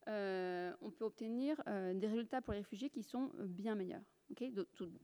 euh, 0.08 0.74
on 0.82 0.90
peut 0.90 1.06
obtenir 1.06 1.62
euh, 1.68 1.94
des 1.94 2.08
résultats 2.08 2.42
pour 2.42 2.54
les 2.54 2.60
réfugiés 2.60 2.90
qui 2.90 3.04
sont 3.04 3.32
euh, 3.40 3.46
bien 3.46 3.76
meilleurs. 3.76 4.02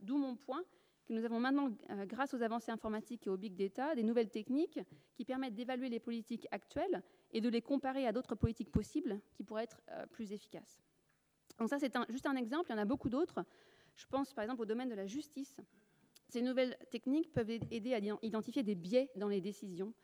D'où 0.02 0.16
mon 0.16 0.36
point 0.36 0.62
que 1.06 1.12
nous 1.12 1.24
avons 1.24 1.40
maintenant, 1.40 1.70
grâce 2.06 2.34
aux 2.34 2.42
avancées 2.42 2.70
informatiques 2.70 3.26
et 3.26 3.30
au 3.30 3.36
big 3.38 3.54
data, 3.54 3.94
des 3.94 4.02
nouvelles 4.02 4.28
techniques 4.28 4.78
qui 5.14 5.24
permettent 5.24 5.54
d'évaluer 5.54 5.88
les 5.88 6.00
politiques 6.00 6.46
actuelles 6.50 7.02
et 7.30 7.40
de 7.40 7.48
les 7.48 7.62
comparer 7.62 8.06
à 8.06 8.12
d'autres 8.12 8.34
politiques 8.34 8.70
possibles 8.70 9.18
qui 9.32 9.42
pourraient 9.42 9.64
être 9.64 9.80
plus 10.12 10.32
efficaces. 10.32 10.82
Donc 11.58 11.70
ça, 11.70 11.78
c'est 11.78 11.90
juste 12.10 12.26
un 12.26 12.36
exemple, 12.36 12.70
il 12.70 12.72
y 12.72 12.74
en 12.74 12.82
a 12.82 12.84
beaucoup 12.84 13.08
d'autres. 13.08 13.42
Je 13.96 14.06
pense 14.06 14.34
par 14.34 14.44
exemple 14.44 14.60
au 14.60 14.66
domaine 14.66 14.90
de 14.90 14.94
la 14.94 15.06
justice. 15.06 15.56
Ces 16.28 16.42
nouvelles 16.42 16.76
techniques 16.90 17.32
peuvent 17.32 17.50
aider 17.50 17.94
à 17.94 18.00
identifier 18.22 18.62
des 18.62 18.74
biais 18.74 19.10
dans 19.16 19.28
les 19.28 19.40
décisions 19.40 19.94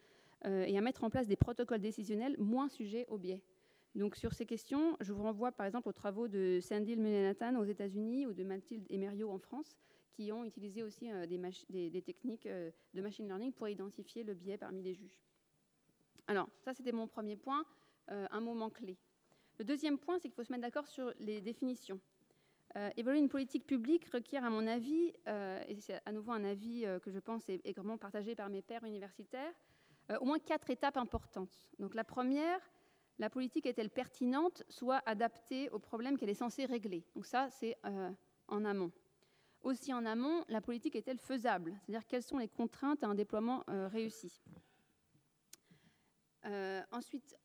et 0.46 0.76
à 0.76 0.80
mettre 0.80 1.04
en 1.04 1.10
place 1.10 1.26
des 1.26 1.36
protocoles 1.36 1.82
décisionnels 1.82 2.36
moins 2.38 2.68
sujets 2.68 3.04
aux 3.08 3.18
biais. 3.18 3.42
Donc 3.94 4.16
sur 4.16 4.32
ces 4.32 4.44
questions, 4.44 4.96
je 5.00 5.12
vous 5.12 5.22
renvoie 5.22 5.52
par 5.52 5.66
exemple 5.66 5.88
aux 5.88 5.92
travaux 5.92 6.26
de 6.26 6.58
Sandil 6.60 6.98
Mulenathan 6.98 7.54
aux 7.56 7.64
États-Unis 7.64 8.26
ou 8.26 8.32
de 8.32 8.42
Mathilde 8.42 8.84
Emerio 8.90 9.30
en 9.30 9.38
France, 9.38 9.76
qui 10.14 10.32
ont 10.32 10.44
utilisé 10.44 10.82
aussi 10.82 11.10
euh, 11.12 11.26
des, 11.26 12.02
techniques 12.02 12.46
euh, 12.46 12.70
de 12.94 13.02
machine 13.02 13.26
learning 13.26 13.52
pour 13.52 13.68
identifier 13.68 14.24
le 14.24 14.34
biais 14.34 14.58
parmi 14.58 14.82
les 14.82 14.94
juges. 14.94 15.16
Alors, 16.26 16.48
ça 16.64 16.74
c'était 16.74 16.92
mon 16.92 17.06
premier 17.06 17.36
point, 17.36 17.64
euh, 18.10 18.26
un 18.30 18.40
moment 18.40 18.70
clé. 18.70 18.96
Le 19.58 19.64
deuxième 19.64 19.98
point, 19.98 20.18
c'est 20.18 20.28
qu'il 20.28 20.34
faut 20.34 20.42
se 20.42 20.50
mettre 20.50 20.62
d'accord 20.62 20.88
sur 20.88 21.12
les 21.20 21.40
définitions. 21.40 22.00
évoluer 22.96 23.20
une 23.20 23.28
politique 23.28 23.66
publique 23.66 24.06
requiert, 24.06 24.44
à 24.44 24.50
mon 24.50 24.66
avis, 24.66 25.12
et 25.68 25.76
c'est 25.78 26.00
à 26.04 26.10
nouveau 26.10 26.32
un 26.32 26.42
avis 26.42 26.84
que 27.04 27.12
je 27.12 27.20
pense 27.20 27.48
est, 27.48 27.64
est 27.64 27.98
partagé 28.00 28.34
par 28.34 28.48
mes 28.48 28.62
pairs 28.62 28.82
universitaires, 28.82 29.54
au 30.20 30.24
moins 30.24 30.40
quatre 30.40 30.70
étapes 30.70 30.96
importantes. 30.96 31.70
Donc 31.78 31.94
la 31.94 32.02
première, 32.02 32.58
la 33.19 33.31
politique 33.31 33.66
est-elle 33.66 33.91
pertinente, 33.91 34.65
soit 34.69 35.03
adaptée 35.07 35.70
aux 35.70 35.78
problèmes 35.78 36.19
qu'elle 36.19 36.31
est 36.31 36.35
censée 36.35 36.65
régler. 36.65 37.05
Donc 37.15 37.27
ça, 37.27 37.49
c'est 37.51 37.77
euh, 37.85 38.11
en 38.49 38.65
amont. 38.65 38.91
Aussi 39.62 39.95
en 39.95 40.05
amont, 40.05 40.45
la 40.49 40.61
politique 40.61 40.97
est-elle 40.97 41.19
faisable? 41.19 41.78
C'est-à-dire 41.82 42.07
quelles 42.07 42.23
sont 42.23 42.39
les 42.39 42.49
contraintes 42.49 43.03
à 43.05 43.07
un 43.07 43.15
déploiement 43.15 43.65
euh, 43.70 43.89
réussi? 43.89 44.43
Euh, 46.45 46.82
Ensuite, 46.91 47.36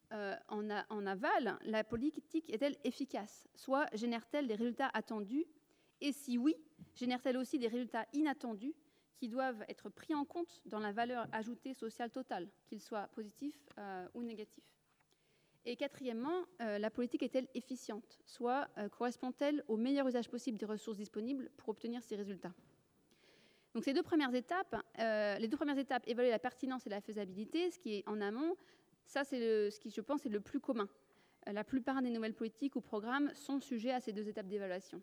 en, 0.50 1.06
aval, 1.06 1.60
la 1.62 1.84
politique 1.84 2.50
est-elle 2.50 2.76
efficace? 2.84 3.48
Soit 3.56 3.86
génère-t-elle 3.96 4.48
les 4.48 4.56
résultats 4.56 4.90
attendus? 4.94 5.46
Et 6.02 6.12
si 6.12 6.38
oui, 6.38 6.56
génère-t-elle 6.96 7.38
aussi 7.38 7.60
des 7.60 7.68
résultats 7.68 8.08
inattendus 8.12 8.74
qui 9.18 9.30
doivent 9.30 9.64
être 9.70 9.90
pris 9.90 10.16
en 10.16 10.26
compte 10.26 10.62
dans 10.66 10.80
la 10.80 10.92
valeur 10.92 11.28
ajoutée 11.32 11.74
sociale 11.76 12.10
totale, 12.10 12.50
qu'ils 12.66 12.82
soient 12.82 13.08
positifs 13.10 13.70
ou 14.16 14.24
négatifs? 14.24 14.79
Et 15.66 15.76
quatrièmement, 15.76 16.46
euh, 16.62 16.78
la 16.78 16.90
politique 16.90 17.24
est-elle 17.24 17.48
efficiente? 17.54 18.20
Soit 18.26 18.68
euh, 18.78 18.90
correspond-elle 18.90 19.64
au 19.68 19.78
meilleur 19.78 20.08
usage 20.08 20.30
possible 20.30 20.58
des 20.58 20.66
ressources 20.66 20.98
disponibles 20.98 21.50
pour 21.58 21.70
obtenir 21.70 22.02
ces 22.04 22.16
résultats? 22.16 22.54
Donc 23.76 23.84
ces 23.84 23.94
deux 23.94 24.04
premières 24.04 24.34
étapes, 24.34 24.76
euh, 25.00 25.38
les 25.38 25.48
deux 25.48 25.58
premières 25.58 25.78
étapes, 25.78 26.04
évaluer 26.08 26.32
la 26.32 26.40
pertinence 26.40 26.88
et 26.88 26.90
la 26.90 27.02
faisabilité, 27.02 27.70
ce 27.72 27.78
qui 27.78 27.96
est 27.96 28.08
en 28.08 28.20
amont, 28.20 28.56
ça 29.06 29.24
c'est 29.24 29.70
ce 29.70 29.80
qui 29.80 29.92
je 29.92 30.02
pense 30.02 30.26
est 30.26 30.30
le 30.30 30.40
plus 30.40 30.60
commun. 30.60 30.90
la 31.46 31.64
plupart 31.64 32.02
des 32.02 32.10
nouvelles 32.10 32.34
politiques 32.34 32.76
ou 32.76 32.82
programmes 32.82 33.32
sont 33.34 33.60
sujets 33.60 33.92
à 33.92 34.00
ces 34.00 34.12
deux 34.12 34.28
étapes 34.28 34.48
d'évaluation. 34.48 35.02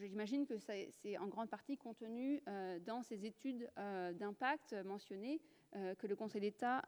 J'imagine 0.00 0.46
que 0.46 0.56
c'est 0.58 1.18
en 1.18 1.26
grande 1.26 1.50
partie 1.50 1.76
contenu 1.76 2.42
dans 2.86 3.02
ces 3.02 3.26
études 3.26 3.70
d'impact 3.76 4.74
mentionnées 4.84 5.40
que 5.72 6.06
le 6.06 6.16
Conseil 6.16 6.40
d'État 6.40 6.82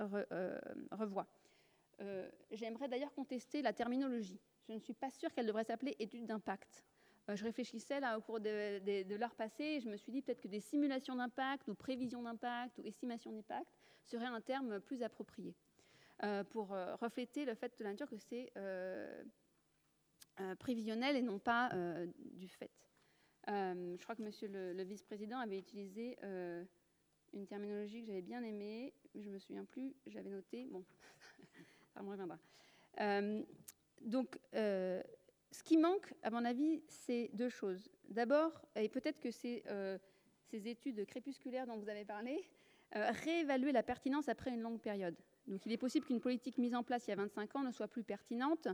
euh, 0.00 0.58
revoit. 0.92 1.26
Euh, 2.00 2.28
j'aimerais 2.50 2.88
d'ailleurs 2.88 3.12
contester 3.12 3.60
la 3.60 3.72
terminologie. 3.72 4.40
Je 4.68 4.72
ne 4.72 4.78
suis 4.78 4.94
pas 4.94 5.10
sûre 5.10 5.32
qu'elle 5.32 5.46
devrait 5.46 5.64
s'appeler 5.64 5.94
étude 5.98 6.26
d'impact. 6.26 6.84
Euh, 7.28 7.36
je 7.36 7.44
réfléchissais 7.44 8.00
là 8.00 8.16
au 8.16 8.22
cours 8.22 8.40
de, 8.40 9.14
l'heure 9.14 9.34
passée 9.34 9.64
et 9.64 9.80
je 9.80 9.90
me 9.90 9.96
suis 9.96 10.10
dit 10.10 10.22
peut-être 10.22 10.40
que 10.40 10.48
des 10.48 10.60
simulations 10.60 11.14
d'impact 11.16 11.68
ou 11.68 11.74
prévisions 11.74 12.22
d'impact 12.22 12.78
ou 12.78 12.82
estimation 12.86 13.32
d'impact 13.32 13.68
seraient 14.04 14.24
un 14.24 14.40
terme 14.40 14.80
plus 14.80 15.02
approprié 15.02 15.54
pour 16.50 16.68
refléter 17.00 17.46
le 17.46 17.54
fait 17.54 17.78
de 17.78 17.84
la 17.84 17.94
que 17.94 18.16
c'est 18.16 18.52
prévisionnel 20.58 21.16
et 21.16 21.22
non 21.22 21.38
pas 21.38 21.70
du 22.34 22.48
fait. 22.48 22.70
je 23.46 24.02
crois 24.02 24.14
que 24.14 24.22
monsieur 24.22 24.48
le 24.48 24.82
vice-président 24.82 25.38
avait 25.38 25.58
utilisé 25.58 26.18
une 27.32 27.46
terminologie 27.46 28.00
que 28.00 28.06
j'avais 28.06 28.22
bien 28.22 28.42
aimée, 28.42 28.92
je 29.14 29.28
ne 29.28 29.34
me 29.34 29.38
souviens 29.38 29.64
plus, 29.64 29.94
j'avais 30.06 30.30
noté, 30.30 30.66
bon, 30.70 30.84
ça 31.94 32.02
me 32.02 32.10
reviendra. 32.10 32.38
Euh, 33.00 33.42
donc, 34.00 34.38
euh, 34.54 35.02
ce 35.50 35.62
qui 35.62 35.76
manque, 35.76 36.14
à 36.22 36.30
mon 36.30 36.44
avis, 36.44 36.82
c'est 36.88 37.30
deux 37.32 37.48
choses. 37.48 37.88
D'abord, 38.08 38.64
et 38.76 38.88
peut-être 38.88 39.20
que 39.20 39.28
euh, 39.68 39.98
ces 40.50 40.68
études 40.68 41.04
crépusculaires 41.06 41.66
dont 41.66 41.78
vous 41.78 41.88
avez 41.88 42.04
parlé, 42.04 42.48
réévaluer 42.92 43.70
la 43.70 43.84
pertinence 43.84 44.28
après 44.28 44.50
une 44.50 44.62
longue 44.62 44.80
période. 44.80 45.14
Donc, 45.46 45.64
il 45.64 45.72
est 45.72 45.78
possible 45.78 46.06
qu'une 46.06 46.20
politique 46.20 46.58
mise 46.58 46.74
en 46.74 46.82
place 46.82 47.06
il 47.06 47.10
y 47.10 47.12
a 47.12 47.16
25 47.16 47.56
ans 47.56 47.62
ne 47.62 47.70
soit 47.70 47.86
plus 47.86 48.02
pertinente 48.02 48.66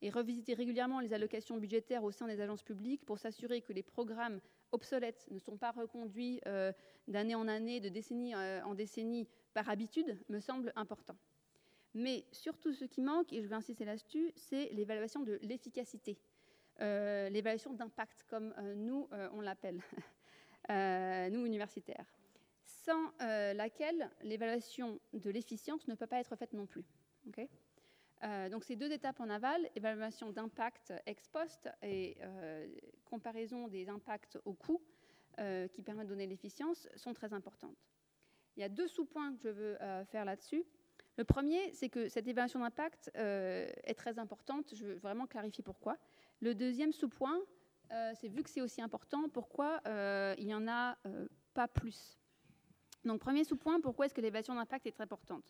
et 0.00 0.10
revisiter 0.10 0.54
régulièrement 0.54 1.00
les 1.00 1.12
allocations 1.12 1.58
budgétaires 1.58 2.04
au 2.04 2.10
sein 2.10 2.26
des 2.26 2.40
agences 2.40 2.62
publiques 2.62 3.04
pour 3.04 3.18
s'assurer 3.18 3.60
que 3.60 3.72
les 3.72 3.82
programmes 3.82 4.40
obsolètes 4.72 5.26
ne 5.30 5.38
sont 5.38 5.56
pas 5.56 5.70
reconduits 5.70 6.40
euh, 6.46 6.72
d'année 7.06 7.34
en 7.34 7.48
année, 7.48 7.80
de 7.80 7.88
décennie 7.88 8.34
euh, 8.34 8.62
en 8.64 8.74
décennie 8.74 9.28
par 9.54 9.68
habitude, 9.68 10.18
me 10.28 10.40
semble 10.40 10.72
important. 10.76 11.16
Mais 11.94 12.26
surtout, 12.32 12.72
ce 12.72 12.84
qui 12.84 13.00
manque, 13.00 13.32
et 13.32 13.42
je 13.42 13.48
vais 13.48 13.54
insister 13.54 13.84
là-dessus, 13.84 14.32
c'est 14.36 14.68
l'évaluation 14.72 15.22
de 15.22 15.38
l'efficacité, 15.42 16.18
euh, 16.80 17.28
l'évaluation 17.30 17.72
d'impact, 17.72 18.24
comme 18.28 18.54
nous, 18.76 19.08
on 19.32 19.40
l'appelle, 19.40 19.80
nous, 21.32 21.46
universitaires, 21.46 22.06
sans 22.62 23.10
laquelle 23.18 24.10
l'évaluation 24.22 25.00
de 25.14 25.30
l'efficience 25.30 25.88
ne 25.88 25.94
peut 25.94 26.06
pas 26.06 26.20
être 26.20 26.36
faite 26.36 26.52
non 26.52 26.66
plus. 26.66 26.84
Donc, 28.50 28.64
ces 28.64 28.76
deux 28.76 28.90
étapes 28.90 29.20
en 29.20 29.30
aval, 29.30 29.68
évaluation 29.76 30.32
d'impact 30.32 30.92
ex 31.06 31.28
post 31.28 31.68
et 31.82 32.18
comparaison 33.04 33.68
des 33.68 33.88
impacts 33.88 34.38
au 34.44 34.54
coût, 34.54 34.82
qui 35.72 35.82
permettent 35.82 36.08
de 36.08 36.12
donner 36.14 36.26
l'efficience, 36.26 36.88
sont 36.96 37.14
très 37.14 37.32
importantes. 37.32 37.76
Il 38.56 38.60
y 38.60 38.64
a 38.64 38.68
deux 38.68 38.88
sous-points 38.88 39.32
que 39.36 39.38
je 39.42 39.48
veux 39.48 39.78
faire 40.06 40.24
là-dessus. 40.24 40.64
Le 41.18 41.24
premier, 41.24 41.72
c'est 41.74 41.88
que 41.88 42.08
cette 42.08 42.28
évaluation 42.28 42.60
d'impact 42.60 43.10
euh, 43.16 43.68
est 43.82 43.94
très 43.94 44.20
importante. 44.20 44.72
Je 44.72 44.86
veux 44.86 44.94
vraiment 44.94 45.26
clarifier 45.26 45.64
pourquoi. 45.64 45.98
Le 46.40 46.54
deuxième 46.54 46.92
sous-point, 46.92 47.40
euh, 47.90 48.12
c'est 48.14 48.28
vu 48.28 48.44
que 48.44 48.48
c'est 48.48 48.60
aussi 48.60 48.80
important, 48.80 49.28
pourquoi 49.28 49.80
euh, 49.88 50.36
il 50.38 50.46
n'y 50.46 50.54
en 50.54 50.68
a 50.68 50.96
pas 51.54 51.66
plus. 51.66 52.16
Donc, 53.04 53.20
premier 53.20 53.42
sous-point, 53.42 53.80
pourquoi 53.80 54.06
est-ce 54.06 54.14
que 54.14 54.20
l'évaluation 54.20 54.54
d'impact 54.54 54.86
est 54.86 54.92
très 54.92 55.02
importante? 55.02 55.42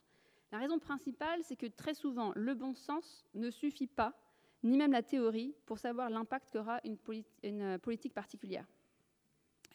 La 0.51 0.59
raison 0.59 0.79
principale, 0.79 1.43
c'est 1.43 1.57
que 1.57 1.67
très 1.67 1.95
souvent, 1.95 2.33
le 2.35 2.55
bon 2.55 2.75
sens 2.75 3.25
ne 3.35 3.51
suffit 3.51 3.87
pas, 3.87 4.15
ni 4.63 4.77
même 4.77 4.93
la 4.93 5.03
théorie, 5.03 5.55
pour 5.67 5.79
savoir 5.79 6.11
l'impact 6.11 6.51
qu'aura 6.53 6.81
une, 6.85 6.97
une, 7.43 7.79
politique 7.79 8.15
particulière. 8.15 8.67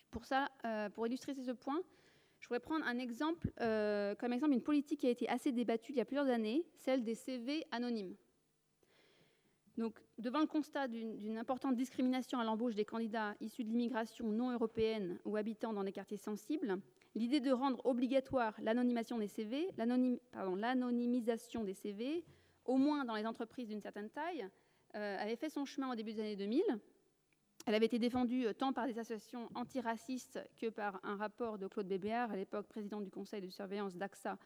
Pour 0.09 0.25
ça, 0.25 0.49
pour 0.93 1.07
illustrer 1.07 1.33
ce 1.35 1.51
point, 1.51 1.81
je 2.43 2.49
voudrais 2.49 2.59
prendre 2.59 2.85
un 2.85 2.99
exemple, 2.99 3.53
euh, 3.61 4.15
comme 4.15 4.33
exemple 4.33 4.51
une 4.51 4.61
politique 4.61 4.99
qui 4.99 5.07
a 5.07 5.09
été 5.09 5.29
assez 5.29 5.53
débattue 5.53 5.93
il 5.93 5.97
y 5.97 6.01
a 6.01 6.05
plusieurs 6.05 6.27
années, 6.27 6.65
celle 6.75 7.01
des 7.01 7.15
CV 7.15 7.65
anonymes. 7.71 8.15
Donc, 9.77 9.97
devant 10.17 10.41
le 10.41 10.45
constat 10.45 10.89
d'une 10.89 11.37
importante 11.37 11.77
discrimination 11.77 12.39
à 12.39 12.43
l'embauche 12.43 12.75
des 12.75 12.83
candidats 12.83 13.33
issus 13.39 13.63
de 13.63 13.69
l'immigration 13.69 14.29
non 14.29 14.51
européenne 14.51 15.19
ou 15.23 15.37
habitant 15.37 15.71
dans 15.71 15.85
des 15.85 15.93
quartiers 15.93 16.17
sensibles, 16.17 16.81
l'idée 17.15 17.39
de 17.39 17.51
rendre 17.51 17.83
obligatoire 17.85 18.55
l'anonymisation 18.61 19.17
des 19.17 19.27
CV, 19.27 19.69
au 22.65 22.77
moins 22.77 23.05
dans 23.05 23.15
les 23.15 23.25
entreprises 23.25 23.67
d'une 23.67 23.81
certaine 23.81 24.09
taille, 24.09 24.47
euh, 24.95 25.17
avait 25.19 25.35
fait 25.35 25.49
son 25.49 25.65
chemin 25.65 25.91
au 25.91 25.95
début 25.95 26.13
des 26.13 26.21
années 26.21 26.35
2000 26.35 26.63
elle 27.65 27.75
avait 27.75 27.85
été 27.85 27.97
défendue 27.97 28.47
euh, 28.47 28.53
tant 28.53 28.73
par 28.73 28.87
des 28.87 28.99
associations 28.99 29.47
antiracistes 29.55 30.37
que 30.59 30.67
par 30.67 30.99
un 31.03 31.15
rapport 31.15 31.57
de 31.57 31.67
Claude 31.67 31.87
Bébéard, 31.87 32.29
à 32.29 32.35
l'époque 32.35 32.67
président 32.67 32.99
du 32.99 33.09
conseil 33.09 33.39
de 33.39 33.49
surveillance 33.49 33.95
d'AXA, 33.95 34.37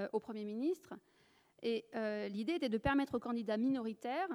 euh, 0.00 0.08
au 0.12 0.18
Premier 0.18 0.44
ministre. 0.44 0.94
Et 1.62 1.84
l'idée 2.28 2.54
était 2.54 2.68
de 2.68 2.78
permettre 2.78 3.14
aux 3.14 3.20
candidats 3.20 3.56
minoritaires 3.56 4.28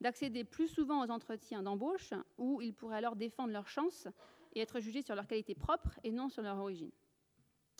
d'accéder 0.00 0.44
plus 0.44 0.68
souvent 0.68 1.04
aux 1.04 1.10
entretiens 1.10 1.62
d'embauche, 1.62 2.14
où 2.38 2.62
ils 2.62 2.72
pourraient 2.72 2.98
alors 2.98 3.16
défendre 3.16 3.52
leurs 3.52 3.68
chances 3.68 4.08
et 4.54 4.60
être 4.60 4.80
jugés 4.80 5.02
sur 5.02 5.14
leur 5.14 5.26
qualité 5.26 5.54
propre 5.54 5.98
et 6.04 6.12
non 6.12 6.28
sur 6.28 6.42
leur 6.42 6.56
origine. 6.56 6.90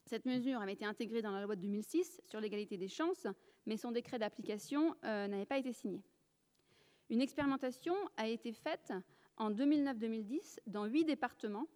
Cette 0.08 0.24
mesure 0.24 0.62
avait 0.62 0.72
été 0.72 0.86
intégrée 0.86 1.20
dans 1.20 1.32
la 1.32 1.42
loi 1.42 1.54
de 1.54 1.60
2006 1.60 2.22
sur 2.24 2.40
l'égalité 2.40 2.78
des 2.78 2.88
chances, 2.88 3.26
mais 3.66 3.76
son 3.76 3.92
décret 3.92 4.18
d'application 4.18 4.96
n'avait 5.02 5.44
pas 5.44 5.58
été 5.58 5.74
signé. 5.74 6.02
Une 7.10 7.20
expérimentation 7.20 7.94
a 8.16 8.26
été 8.26 8.54
faite 8.54 8.94
en 9.36 9.50
2009-2010 9.50 10.60
dans 10.66 10.86
huit 10.86 11.04
départements 11.04 11.66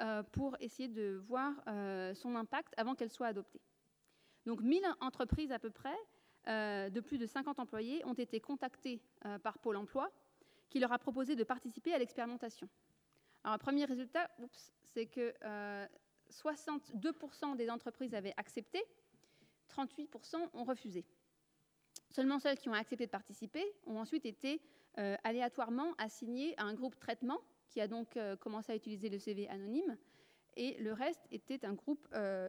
euh, 0.00 0.22
pour 0.22 0.56
essayer 0.60 0.88
de 0.88 1.22
voir 1.26 1.52
euh, 1.68 2.14
son 2.14 2.34
impact 2.34 2.72
avant 2.78 2.94
qu'elle 2.94 3.10
soit 3.10 3.26
adoptée. 3.26 3.60
Donc 4.46 4.62
1000 4.62 4.82
entreprises 5.00 5.52
à 5.52 5.58
peu 5.58 5.70
près, 5.70 5.96
euh, 6.48 6.88
de 6.88 7.00
plus 7.00 7.18
de 7.18 7.26
50 7.26 7.58
employés, 7.58 8.02
ont 8.06 8.14
été 8.14 8.40
contactées 8.40 9.02
par 9.42 9.58
Pôle 9.58 9.76
Emploi, 9.76 10.10
qui 10.70 10.78
leur 10.78 10.92
a 10.92 10.98
proposé 10.98 11.36
de 11.36 11.44
participer 11.44 11.92
à 11.92 11.98
l'expérimentation. 11.98 12.68
Alors, 13.44 13.54
un 13.54 13.58
premier 13.58 13.84
résultat, 13.84 14.30
c'est 14.94 15.06
que 15.06 15.34
62% 16.30 17.56
des 17.56 17.70
entreprises 17.70 18.14
avaient 18.14 18.34
accepté, 18.36 18.82
38% 19.70 20.36
ont 20.52 20.64
refusé. 20.64 21.04
Seulement 22.10 22.38
celles 22.38 22.58
qui 22.58 22.68
ont 22.68 22.74
accepté 22.74 23.06
de 23.06 23.10
participer 23.10 23.64
ont 23.86 23.98
ensuite 23.98 24.24
été 24.24 24.60
euh, 24.98 25.16
aléatoirement 25.24 25.92
assigné 25.98 26.54
à 26.58 26.64
un 26.64 26.74
groupe 26.74 26.98
traitement 26.98 27.40
qui 27.68 27.80
a 27.80 27.88
donc 27.88 28.16
euh, 28.16 28.36
commencé 28.36 28.72
à 28.72 28.76
utiliser 28.76 29.10
le 29.10 29.18
CV 29.18 29.48
anonyme, 29.48 29.98
et 30.56 30.78
le 30.78 30.94
reste 30.94 31.26
était 31.30 31.66
un 31.66 31.74
groupe 31.74 32.08
euh, 32.14 32.48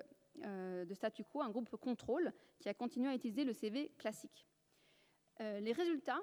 de 0.86 0.94
statu 0.94 1.26
quo, 1.26 1.42
un 1.42 1.50
groupe 1.50 1.76
contrôle, 1.76 2.32
qui 2.60 2.70
a 2.70 2.74
continué 2.74 3.10
à 3.10 3.16
utiliser 3.16 3.44
le 3.44 3.54
CV 3.54 3.92
classique. 3.98 4.48
les 5.40 5.72
résultats, 5.72 6.22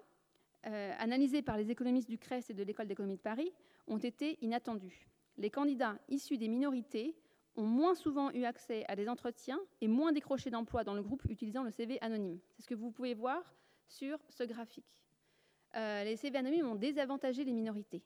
analysés 0.63 1.43
par 1.43 1.57
les 1.57 1.71
économistes 1.71 2.09
du 2.09 2.17
CRES 2.17 2.45
et 2.49 2.55
de 2.55 2.63
l'École 2.63 2.87
d'économie 2.87 3.17
de 3.17 3.21
Paris, 3.21 3.53
ont 3.89 3.99
été 3.99 4.39
inattendus. 4.41 5.09
Les 5.37 5.51
candidats 5.51 5.99
issus 6.09 6.39
des 6.39 6.49
minorités 6.49 7.17
ont 7.57 7.65
moins 7.65 7.95
souvent 7.95 8.31
eu 8.33 8.45
accès 8.45 8.85
à 8.89 8.97
des 8.97 9.09
entretiens 9.09 9.61
et 9.81 9.89
moins 9.89 10.13
décroché 10.13 10.51
d'emploi 10.51 10.85
dans 10.85 10.95
le 10.95 11.03
groupe 11.03 11.23
utilisant 11.29 11.63
le 11.63 11.71
CV 11.71 11.99
anonyme. 12.01 12.39
C'est 12.51 12.63
ce 12.63 12.67
que 12.67 12.75
vous 12.75 12.91
pouvez 12.91 13.15
voir 13.15 13.43
sur 13.87 14.19
ce 14.29 14.45
graphique. 14.45 14.99
Euh, 15.77 16.05
les 16.05 16.17
CV 16.17 16.39
anonymes 16.39 16.67
ont 16.67 16.75
désavantagé 16.75 17.45
les 17.45 17.53
minorités. 17.53 18.03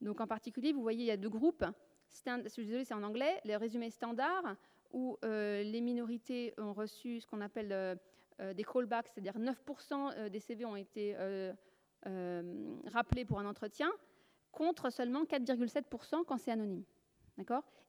Donc 0.00 0.20
en 0.20 0.26
particulier, 0.26 0.72
vous 0.72 0.82
voyez, 0.82 1.04
il 1.04 1.06
y 1.06 1.10
a 1.10 1.16
deux 1.16 1.28
groupes. 1.28 1.64
je 2.10 2.48
suis 2.48 2.64
désolée, 2.64 2.84
c'est 2.84 2.94
en 2.94 3.02
anglais. 3.02 3.40
Les 3.44 3.56
résumés 3.56 3.90
standards, 3.90 4.56
où 4.92 5.16
euh, 5.24 5.62
les 5.62 5.80
minorités 5.80 6.52
ont 6.58 6.72
reçu 6.72 7.20
ce 7.20 7.26
qu'on 7.26 7.40
appelle 7.40 7.72
euh, 7.72 8.54
des 8.54 8.64
callbacks, 8.64 9.08
c'est-à-dire 9.08 9.38
9% 9.38 10.28
des 10.28 10.40
CV 10.40 10.64
ont 10.64 10.76
été 10.76 11.14
rappelés 12.04 13.24
pour 13.24 13.38
un 13.38 13.46
entretien, 13.46 13.90
contre 14.50 14.90
seulement 14.90 15.24
4,7% 15.24 16.24
quand 16.24 16.36
c'est 16.36 16.50
anonyme. 16.50 16.84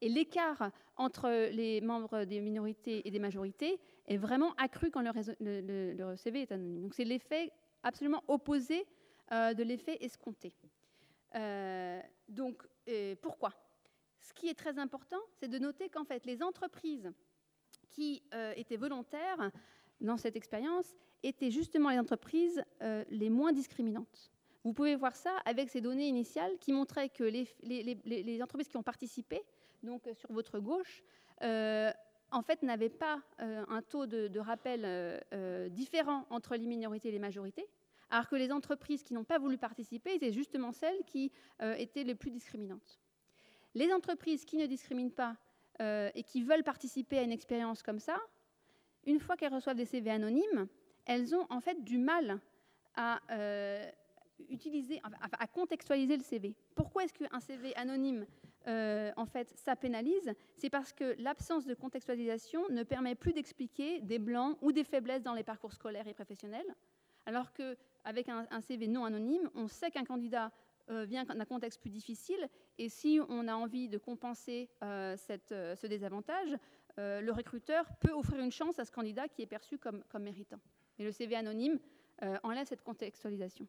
Et 0.01 0.09
l'écart 0.09 0.71
entre 0.95 1.29
les 1.51 1.81
membres 1.81 2.25
des 2.25 2.41
minorités 2.41 3.07
et 3.07 3.11
des 3.11 3.19
majorités 3.19 3.79
est 4.07 4.17
vraiment 4.17 4.53
accru 4.55 4.91
quand 4.91 5.01
le, 5.01 5.95
le 5.95 6.15
CV 6.15 6.41
est 6.41 6.51
anonyme. 6.51 6.81
Donc 6.81 6.93
c'est 6.93 7.03
l'effet 7.03 7.51
absolument 7.83 8.23
opposé 8.27 8.85
euh, 9.31 9.53
de 9.53 9.63
l'effet 9.63 9.97
escompté. 10.03 10.53
Euh, 11.35 12.01
donc, 12.27 12.63
pourquoi? 13.21 13.53
Ce 14.19 14.33
qui 14.33 14.49
est 14.49 14.53
très 14.53 14.77
important, 14.77 15.19
c'est 15.39 15.47
de 15.47 15.57
noter 15.59 15.89
qu'en 15.89 16.03
fait, 16.03 16.25
les 16.25 16.43
entreprises 16.43 17.11
qui 17.89 18.21
euh, 18.33 18.53
étaient 18.55 18.77
volontaires 18.77 19.51
dans 20.01 20.17
cette 20.17 20.35
expérience 20.35 20.95
étaient 21.21 21.51
justement 21.51 21.89
les 21.89 21.99
entreprises 21.99 22.63
les 23.09 23.29
moins 23.29 23.53
discriminantes. 23.53 24.32
Vous 24.63 24.73
pouvez 24.73 24.95
voir 24.95 25.15
ça 25.15 25.35
avec 25.45 25.69
ces 25.69 25.81
données 25.81 26.07
initiales 26.07 26.57
qui 26.59 26.71
montraient 26.71 27.09
que 27.09 27.23
les, 27.23 28.41
entreprises 28.41 28.67
qui 28.67 28.77
ont 28.77 28.83
participé, 28.83 29.41
donc 29.83 30.07
sur 30.13 30.31
votre 30.31 30.59
gauche, 30.59 31.03
en 31.41 32.41
fait, 32.41 32.63
n'avaient 32.63 32.89
pas 32.89 33.21
un 33.39 33.81
taux 33.81 34.05
de, 34.05 34.39
rappel 34.39 35.21
différent 35.71 36.25
entre 36.29 36.55
les 36.55 36.65
minorités 36.65 37.09
et 37.09 37.11
les 37.11 37.19
majorités, 37.19 37.67
alors 38.13 38.29
que 38.29 38.35
les 38.35 38.51
entreprises 38.51 39.01
qui 39.01 39.15
n'ont 39.15 39.23
pas 39.23 39.39
voulu 39.39 39.57
participer 39.57 40.13
étaient 40.13 40.31
justement 40.31 40.71
celles 40.71 41.03
qui 41.07 41.31
euh, 41.63 41.73
étaient 41.75 42.03
les 42.03 42.13
plus 42.13 42.29
discriminantes. 42.29 42.99
Les 43.73 43.91
entreprises 43.91 44.45
qui 44.45 44.57
ne 44.57 44.67
discriminent 44.67 45.09
pas 45.09 45.35
euh, 45.81 46.11
et 46.13 46.21
qui 46.21 46.43
veulent 46.43 46.63
participer 46.63 47.17
à 47.17 47.23
une 47.23 47.31
expérience 47.31 47.81
comme 47.81 47.97
ça, 47.97 48.17
une 49.07 49.19
fois 49.19 49.35
qu'elles 49.35 49.53
reçoivent 49.53 49.77
des 49.77 49.85
CV 49.85 50.11
anonymes, 50.11 50.67
elles 51.05 51.33
ont 51.33 51.47
en 51.49 51.59
fait 51.59 51.83
du 51.83 51.97
mal 51.97 52.39
à 52.95 53.19
euh, 54.51 54.97
à 55.39 55.47
contextualiser 55.47 56.17
le 56.17 56.23
CV. 56.23 56.55
Pourquoi 56.75 57.03
est-ce 57.03 57.13
qu'un 57.13 57.39
CV 57.39 57.75
anonyme, 57.75 58.25
en 58.65 59.25
fait, 59.25 59.53
ça 59.55 59.75
pénalise? 59.75 60.33
C'est 60.55 60.69
parce 60.69 60.93
que 60.93 61.15
l'absence 61.19 61.65
de 61.65 61.73
contextualisation 61.73 62.67
ne 62.69 62.83
permet 62.83 63.15
plus 63.15 63.33
d'expliquer 63.33 64.01
des 64.01 64.19
blancs 64.19 64.57
ou 64.61 64.71
des 64.71 64.83
faiblesses 64.83 65.23
dans 65.23 65.33
les 65.33 65.43
parcours 65.43 65.73
scolaires 65.73 66.07
et 66.07 66.13
professionnels, 66.13 66.75
alors 67.25 67.53
que 67.53 67.77
avec 68.03 68.29
un, 68.29 68.61
CV 68.61 68.87
non 68.87 69.05
anonyme, 69.05 69.49
on 69.55 69.67
sait 69.67 69.91
qu'un 69.91 70.03
candidat 70.03 70.51
euh, 70.89 71.05
vient 71.05 71.23
d'un 71.23 71.45
contexte 71.45 71.79
plus 71.79 71.89
difficile, 71.89 72.49
et 72.77 72.89
si 72.89 73.19
on 73.29 73.47
a 73.47 73.55
envie 73.55 73.87
de 73.87 73.97
compenser 73.97 74.69
euh, 74.83 75.15
euh, 75.51 75.75
ce 75.75 75.87
désavantage, 75.87 76.57
le 76.97 77.31
recruteur 77.31 77.87
peut 77.99 78.11
offrir 78.11 78.39
une 78.39 78.51
chance 78.51 78.77
à 78.77 78.85
ce 78.85 78.91
candidat 78.91 79.27
qui 79.27 79.41
est 79.41 79.47
perçu 79.47 79.79
comme, 79.79 80.03
méritant. 80.19 80.59
Et 80.99 81.03
le 81.03 81.11
CV 81.11 81.35
anonyme 81.35 81.79
enlève 82.43 82.67
cette 82.67 82.83
contextualisation. 82.83 83.65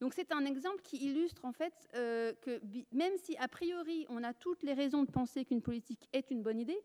Donc 0.00 0.14
c'est 0.14 0.32
un 0.32 0.44
exemple 0.44 0.82
qui 0.82 0.96
illustre 0.96 1.44
en 1.44 1.52
fait 1.52 1.74
que 1.92 2.60
même 2.92 3.16
si 3.16 3.36
a 3.36 3.48
priori 3.48 4.06
on 4.08 4.22
a 4.22 4.32
toutes 4.32 4.62
les 4.62 4.74
raisons 4.74 5.02
de 5.02 5.10
penser 5.10 5.44
qu'une 5.44 5.62
politique 5.62 6.08
est 6.12 6.30
une 6.30 6.42
bonne 6.42 6.60
idée, 6.60 6.80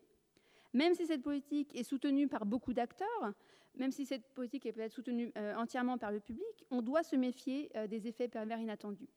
même 0.74 0.94
si 0.94 1.06
cette 1.06 1.22
politique 1.22 1.74
est 1.74 1.84
soutenue 1.84 2.28
par 2.28 2.44
beaucoup 2.44 2.74
d'acteurs, 2.74 3.32
même 3.76 3.92
si 3.92 4.04
cette 4.04 4.28
politique 4.34 4.66
est 4.66 4.72
peut-être 4.72 4.92
soutenue 4.92 5.32
euh, 5.36 5.54
entièrement 5.56 5.98
par 5.98 6.12
le 6.12 6.20
public, 6.20 6.64
on 6.70 6.82
doit 6.82 7.02
se 7.02 7.16
méfier 7.16 7.70
euh, 7.76 7.86
des 7.86 8.06
effets 8.06 8.28
pervers 8.28 8.58
inattendus. 8.58 9.08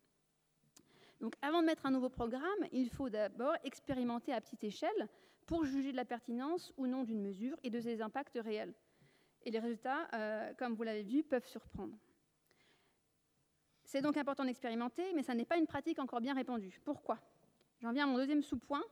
Donc 1.20 1.34
avant 1.42 1.62
de 1.62 1.66
mettre 1.66 1.86
un 1.86 1.92
nouveau 1.92 2.10
programme, 2.10 2.44
il 2.72 2.90
faut 2.90 3.10
d'abord 3.10 3.56
expérimenter 3.64 4.34
à 4.34 4.40
petite 4.42 4.64
échelle 4.64 5.10
pour 5.46 5.66
juger 5.66 5.92
de 5.92 5.98
la 5.98 6.06
pertinence 6.06 6.72
ou 6.78 6.86
non 6.86 7.04
d'une 7.04 7.22
mesure 7.22 7.58
et 7.64 7.70
de 7.70 7.80
ses 7.80 8.02
impacts 8.02 8.40
réels. 8.42 8.74
et 9.46 9.52
les 9.52 9.60
résultats, 9.60 10.08
euh, 10.14 10.54
comme 10.56 10.74
vous 10.76 10.84
l'avez 10.84 11.04
vu, 11.04 11.24
peuvent 11.24 11.48
surprendre. 11.48 11.98
C'est 13.88 14.02
donc 14.02 14.18
important 14.18 14.44
d'expérimenter, 14.44 15.14
mais 15.14 15.24
ça 15.24 15.34
n'est 15.34 15.46
pas 15.46 15.56
une 15.56 15.66
pratique 15.66 15.98
encore 16.00 16.20
bien 16.20 16.34
répandue. 16.34 16.78
Pourquoi? 16.84 17.18
J'en 17.82 17.94
viens 17.94 18.04
à 18.04 18.08
mon 18.08 18.18
deuxième 18.18 18.44
sous-point. 18.44 18.84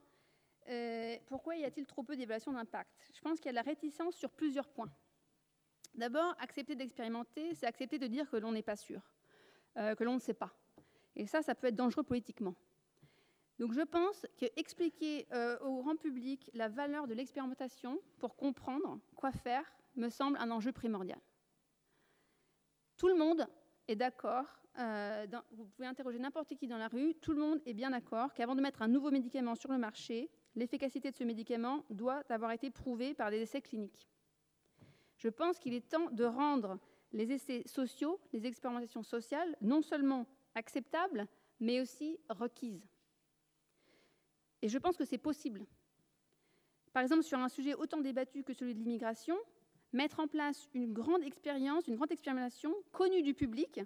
Euh, 0.69 1.17
pourquoi 1.27 1.57
y 1.57 1.65
a-t-il 1.65 1.85
trop 1.85 2.01
peu 2.01 2.15
d'évaluation 2.15 2.53
d'impact? 2.53 3.11
Je 3.13 3.19
pense 3.19 3.39
qu'il 3.39 3.47
y 3.47 3.49
a 3.49 3.51
de 3.51 3.55
la 3.57 3.61
réticence 3.61 4.15
sur 4.15 4.31
plusieurs 4.31 4.69
points. 4.69 4.89
D'abord, 5.95 6.33
accepter 6.39 6.75
d'expérimenter, 6.75 7.53
c'est 7.55 7.65
accepter 7.65 7.99
de 7.99 8.07
dire 8.07 8.29
que 8.31 8.37
l'on 8.37 8.53
n'est 8.53 8.63
pas 8.63 8.77
sûr, 8.77 9.01
euh, 9.75 9.95
que 9.95 10.05
l'on 10.05 10.13
ne 10.13 10.19
sait 10.19 10.33
pas. 10.33 10.53
Et 11.17 11.27
ça, 11.27 11.41
ça 11.41 11.55
peut 11.55 11.67
être 11.67 11.75
dangereux 11.75 12.03
politiquement. 12.03 12.55
Donc 13.59 13.73
je 13.73 13.81
pense 13.81 14.25
qu'expliquer 14.37 15.27
euh, 15.33 15.59
au 15.59 15.83
grand 15.83 15.97
public 15.97 16.49
la 16.53 16.69
valeur 16.69 17.05
de 17.05 17.13
l'expérimentation 17.13 17.99
pour 18.17 18.37
comprendre 18.37 19.01
quoi 19.13 19.33
faire 19.33 19.65
me 19.97 20.07
semble 20.07 20.37
un 20.37 20.51
enjeu 20.51 20.71
primordial. 20.71 21.19
Tout 22.95 23.09
le 23.09 23.15
monde 23.15 23.45
est 23.87 23.95
d'accord, 23.95 24.45
euh, 24.79 25.25
vous 25.51 25.65
pouvez 25.65 25.87
interroger 25.87 26.19
n'importe 26.19 26.55
qui 26.55 26.67
dans 26.67 26.77
la 26.77 26.87
rue, 26.87 27.15
tout 27.15 27.31
le 27.31 27.39
monde 27.39 27.61
est 27.65 27.73
bien 27.73 27.91
d'accord 27.91 28.33
qu'avant 28.33 28.55
de 28.55 28.61
mettre 28.61 28.81
un 28.81 28.87
nouveau 28.87 29.11
médicament 29.11 29.55
sur 29.55 29.71
le 29.71 29.77
marché, 29.77 30.29
l'efficacité 30.55 31.11
de 31.11 31.15
ce 31.15 31.23
médicament 31.23 31.85
doit 31.89 32.23
avoir 32.29 32.51
été 32.51 32.69
prouvée 32.71 33.13
par 33.13 33.31
des 33.31 33.41
essais 33.41 33.61
cliniques. 33.61 34.09
Je 35.17 35.29
pense 35.29 35.59
qu'il 35.59 35.73
est 35.73 35.87
temps 35.87 36.09
de 36.11 36.25
rendre 36.25 36.77
les 37.13 37.31
essais 37.31 37.63
sociaux, 37.65 38.19
les 38.33 38.45
expérimentations 38.45 39.03
sociales, 39.03 39.55
non 39.61 39.81
seulement 39.81 40.27
acceptables, 40.55 41.27
mais 41.59 41.79
aussi 41.79 42.19
requises. 42.29 42.85
Et 44.61 44.67
je 44.67 44.77
pense 44.77 44.97
que 44.97 45.05
c'est 45.05 45.17
possible. 45.17 45.65
Par 46.91 47.03
exemple, 47.03 47.23
sur 47.23 47.39
un 47.39 47.49
sujet 47.49 47.75
autant 47.75 48.01
débattu 48.01 48.43
que 48.43 48.53
celui 48.53 48.73
de 48.73 48.79
l'immigration, 48.79 49.37
mettre 49.95 50.19
en 50.19 50.27
place 50.27 50.69
une 50.73 50.93
grande 50.93 51.23
expérience, 51.23 51.87
une 51.87 51.95
grande 51.95 52.11
expérimentation 52.11 52.73
connue 52.91 53.23
du 53.23 53.33
public, 53.33 53.81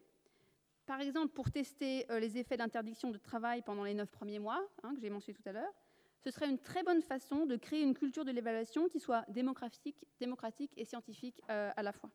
par 0.86 1.00
exemple 1.00 1.34
pour 1.34 1.52
tester 1.52 2.10
euh, 2.12 2.20
les 2.20 2.38
effets 2.38 2.58
d'interdiction 2.58 3.12
de 3.12 3.18
travail 3.18 3.62
pendant 3.62 3.84
les 3.84 3.94
neuf 3.94 4.10
premiers 4.10 4.40
mois, 4.40 4.68
hein, 4.84 4.94
que 4.96 5.02
j'ai 5.02 5.10
mentionné 5.10 5.38
tout 5.38 5.48
à 5.48 5.54
l'heure, 5.54 5.74
ce 6.20 6.32
serait 6.32 6.50
une 6.50 6.60
très 6.60 6.84
bonne 6.84 7.02
façon 7.02 7.46
de 7.46 7.56
créer 7.56 7.82
une 7.82 7.94
culture 7.94 8.26
de 8.26 8.32
l'évaluation 8.32 8.90
qui 8.90 9.00
soit 9.00 9.24
démocratique, 9.30 10.04
démocratique 10.20 10.72
et 10.76 10.84
scientifique 10.84 11.42
euh, 11.50 11.72
à 11.76 11.84
la 11.84 11.94
fois. 11.94 12.10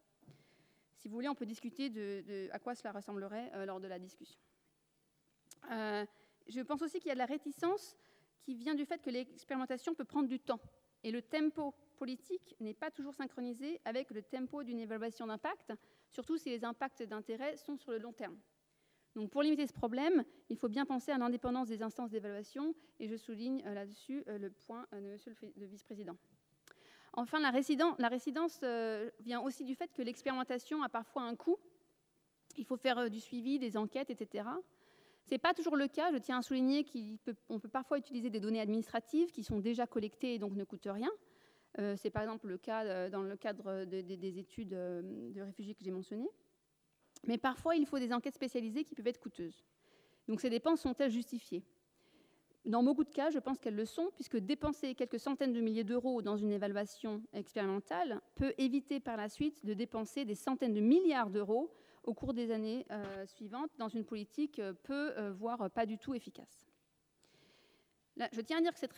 Si 0.96 1.08
vous 1.08 1.14
voulez, 1.14 1.28
on 1.28 1.34
peut 1.34 1.46
discuter 1.46 1.88
de, 1.88 2.48
à 2.50 2.58
quoi 2.58 2.74
cela 2.74 2.92
ressemblerait 2.92 3.50
euh, 3.54 3.64
lors 3.64 3.80
de 3.80 3.86
la 3.86 3.98
discussion. 3.98 4.40
je 5.70 6.60
pense 6.60 6.82
aussi 6.82 6.98
qu'il 6.98 7.08
y 7.08 7.12
a 7.12 7.14
de 7.14 7.18
la 7.18 7.26
réticence 7.26 7.96
qui 8.42 8.54
vient 8.54 8.74
du 8.74 8.84
fait 8.84 9.00
que 9.00 9.10
l'expérimentation 9.10 9.94
peut 9.94 10.04
prendre 10.04 10.28
du 10.28 10.40
temps. 10.40 10.60
Et 11.02 11.10
le 11.10 11.22
tempo 11.22 11.74
politique 11.94 12.56
n'est 12.60 12.74
pas 12.74 12.90
toujours 12.90 13.14
synchronisé 13.14 13.80
avec 13.84 14.10
le 14.10 14.22
tempo 14.22 14.62
d'une 14.62 14.80
évaluation 14.80 15.26
d'impact, 15.26 15.72
surtout 16.10 16.36
si 16.36 16.50
les 16.50 16.64
impacts 16.64 17.02
d'intérêt 17.02 17.56
sont 17.56 17.76
sur 17.76 17.92
le 17.92 17.98
long 17.98 18.12
terme. 18.12 18.36
Donc 19.14 19.30
pour 19.30 19.42
limiter 19.42 19.66
ce 19.66 19.72
problème, 19.72 20.24
il 20.48 20.56
faut 20.56 20.68
bien 20.68 20.84
penser 20.84 21.12
à 21.12 21.18
l'indépendance 21.18 21.68
des 21.68 21.82
instances 21.82 22.10
d'évaluation, 22.10 22.74
et 22.98 23.08
je 23.08 23.16
souligne 23.16 23.62
euh, 23.66 23.74
là-dessus 23.74 24.24
euh, 24.28 24.38
le 24.38 24.50
point 24.50 24.86
euh, 24.92 25.00
de 25.00 25.06
Monsieur 25.06 25.34
le 25.56 25.66
vice-président. 25.66 26.16
Enfin, 27.16 27.38
la 27.38 27.50
résidence 27.50 28.60
vient 29.20 29.40
aussi 29.40 29.62
du 29.62 29.76
fait 29.76 29.92
que 29.92 30.02
l'expérimentation 30.02 30.82
a 30.82 30.88
parfois 30.88 31.22
un 31.22 31.36
coût. 31.36 31.58
Il 32.56 32.64
faut 32.64 32.76
faire 32.76 33.08
du 33.08 33.20
suivi, 33.20 33.60
des 33.60 33.76
enquêtes, 33.76 34.10
etc. 34.10 34.48
Ce 35.24 35.30
n'est 35.30 35.38
pas 35.38 35.54
toujours 35.54 35.76
le 35.76 35.86
cas. 35.86 36.10
Je 36.12 36.18
tiens 36.18 36.38
à 36.38 36.42
souligner 36.42 36.84
qu'on 36.84 37.60
peut, 37.60 37.68
parfois 37.68 37.98
utiliser 37.98 38.30
des 38.30 38.40
données 38.40 38.60
administratives 38.60 39.30
qui 39.30 39.44
sont 39.44 39.60
déjà 39.60 39.86
collectées 39.86 40.34
et 40.34 40.38
donc 40.40 40.54
ne 40.54 40.64
coûtent 40.64 40.88
rien. 40.90 41.10
Euh, 41.80 41.96
c'est 41.96 42.10
par 42.10 42.22
exemple 42.22 42.46
le 42.46 42.58
cas 42.58 42.84
euh, 42.84 43.10
dans 43.10 43.22
le 43.22 43.36
cadre 43.36 43.84
des 43.84 44.38
études 44.38 44.74
euh, 44.74 45.02
de 45.32 45.40
réfugiés 45.40 45.74
que 45.74 45.82
j'ai 45.82 45.90
mentionnées. 45.90 46.30
Mais 47.26 47.38
parfois, 47.38 47.74
il 47.74 47.86
faut 47.86 47.98
des 47.98 48.12
enquêtes 48.12 48.34
spécialisées 48.34 48.84
qui 48.84 48.94
peuvent 48.94 49.06
être 49.06 49.20
coûteuses. 49.20 49.64
Donc 50.28 50.40
ces 50.40 50.50
dépenses 50.50 50.80
sont-elles 50.80 51.10
justifiées? 51.10 51.64
Dans 52.64 52.82
beaucoup 52.82 53.04
de 53.04 53.10
cas, 53.10 53.30
je 53.30 53.38
pense 53.38 53.58
qu'elles 53.58 53.74
le 53.74 53.84
sont, 53.84 54.10
puisque 54.14 54.38
dépenser 54.38 54.94
quelques 54.94 55.18
centaines 55.18 55.52
de 55.52 55.60
milliers 55.60 55.84
d'euros 55.84 56.22
dans 56.22 56.36
une 56.36 56.50
évaluation 56.50 57.22
expérimentale 57.32 58.22
peut 58.36 58.54
éviter 58.56 59.00
par 59.00 59.18
la 59.18 59.28
suite 59.28 59.66
de 59.66 59.74
dépenser 59.74 60.24
des 60.24 60.34
centaines 60.34 60.72
de 60.72 60.80
milliards 60.80 61.28
d'euros 61.28 61.74
au 62.04 62.14
cours 62.14 62.32
des 62.32 62.50
années 62.50 62.86
suivantes 63.26 63.70
dans 63.76 63.88
une 63.88 64.04
politique 64.04 64.62
peu, 64.82 65.12
voire 65.32 65.70
pas 65.70 65.84
du 65.84 65.98
tout 65.98 66.14
efficace. 66.14 66.73
Je 68.32 68.40
tiens 68.40 68.58
à 68.58 68.60
dire 68.60 68.72
que 68.72 68.78
cette, 68.78 68.92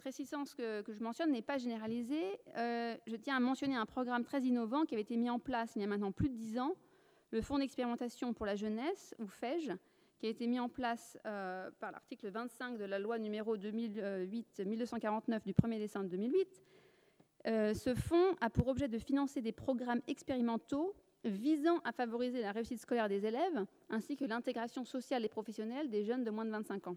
résistance 0.00 0.54
que, 0.54 0.82
je 0.88 1.02
mentionne 1.02 1.32
n'est 1.32 1.42
pas 1.42 1.58
généralisée. 1.58 2.38
je 2.56 3.16
tiens 3.16 3.36
à 3.36 3.40
mentionner 3.40 3.76
un 3.76 3.86
programme 3.86 4.24
très 4.24 4.42
innovant 4.42 4.84
qui 4.84 4.94
avait 4.94 5.02
été 5.02 5.16
mis 5.16 5.30
en 5.30 5.38
place 5.38 5.72
il 5.76 5.80
y 5.82 5.84
a 5.84 5.88
maintenant 5.88 6.12
plus 6.12 6.28
de 6.28 6.34
dix 6.34 6.58
ans, 6.58 6.74
le 7.30 7.40
Fonds 7.40 7.58
d'expérimentation 7.58 8.32
pour 8.32 8.46
la 8.46 8.56
jeunesse, 8.56 9.14
ou 9.18 9.26
FEJ, 9.26 9.72
qui 10.18 10.26
a 10.26 10.30
été 10.30 10.46
mis 10.46 10.60
en 10.60 10.68
place 10.68 11.18
par 11.22 11.92
l'article 11.92 12.28
25 12.28 12.78
de 12.78 12.84
la 12.84 12.98
loi 12.98 13.18
numéro 13.18 13.56
2008-1249 13.56 15.44
du 15.44 15.52
1er 15.52 15.78
décembre 15.78 16.08
2008. 16.10 16.62
ce 17.44 17.94
fonds 17.94 18.36
a 18.40 18.50
pour 18.50 18.68
objet 18.68 18.88
de 18.88 18.98
financer 18.98 19.40
des 19.40 19.52
programmes 19.52 20.02
expérimentaux 20.08 20.94
visant 21.24 21.78
à 21.84 21.92
favoriser 21.92 22.40
la 22.40 22.52
réussite 22.52 22.80
scolaire 22.80 23.08
des 23.08 23.26
élèves 23.26 23.64
ainsi 23.90 24.16
que 24.16 24.24
l'intégration 24.24 24.84
sociale 24.84 25.24
et 25.24 25.28
professionnelle 25.28 25.88
des 25.88 26.04
jeunes 26.04 26.24
de 26.24 26.30
moins 26.30 26.44
de 26.44 26.50
25 26.50 26.88
ans. 26.88 26.96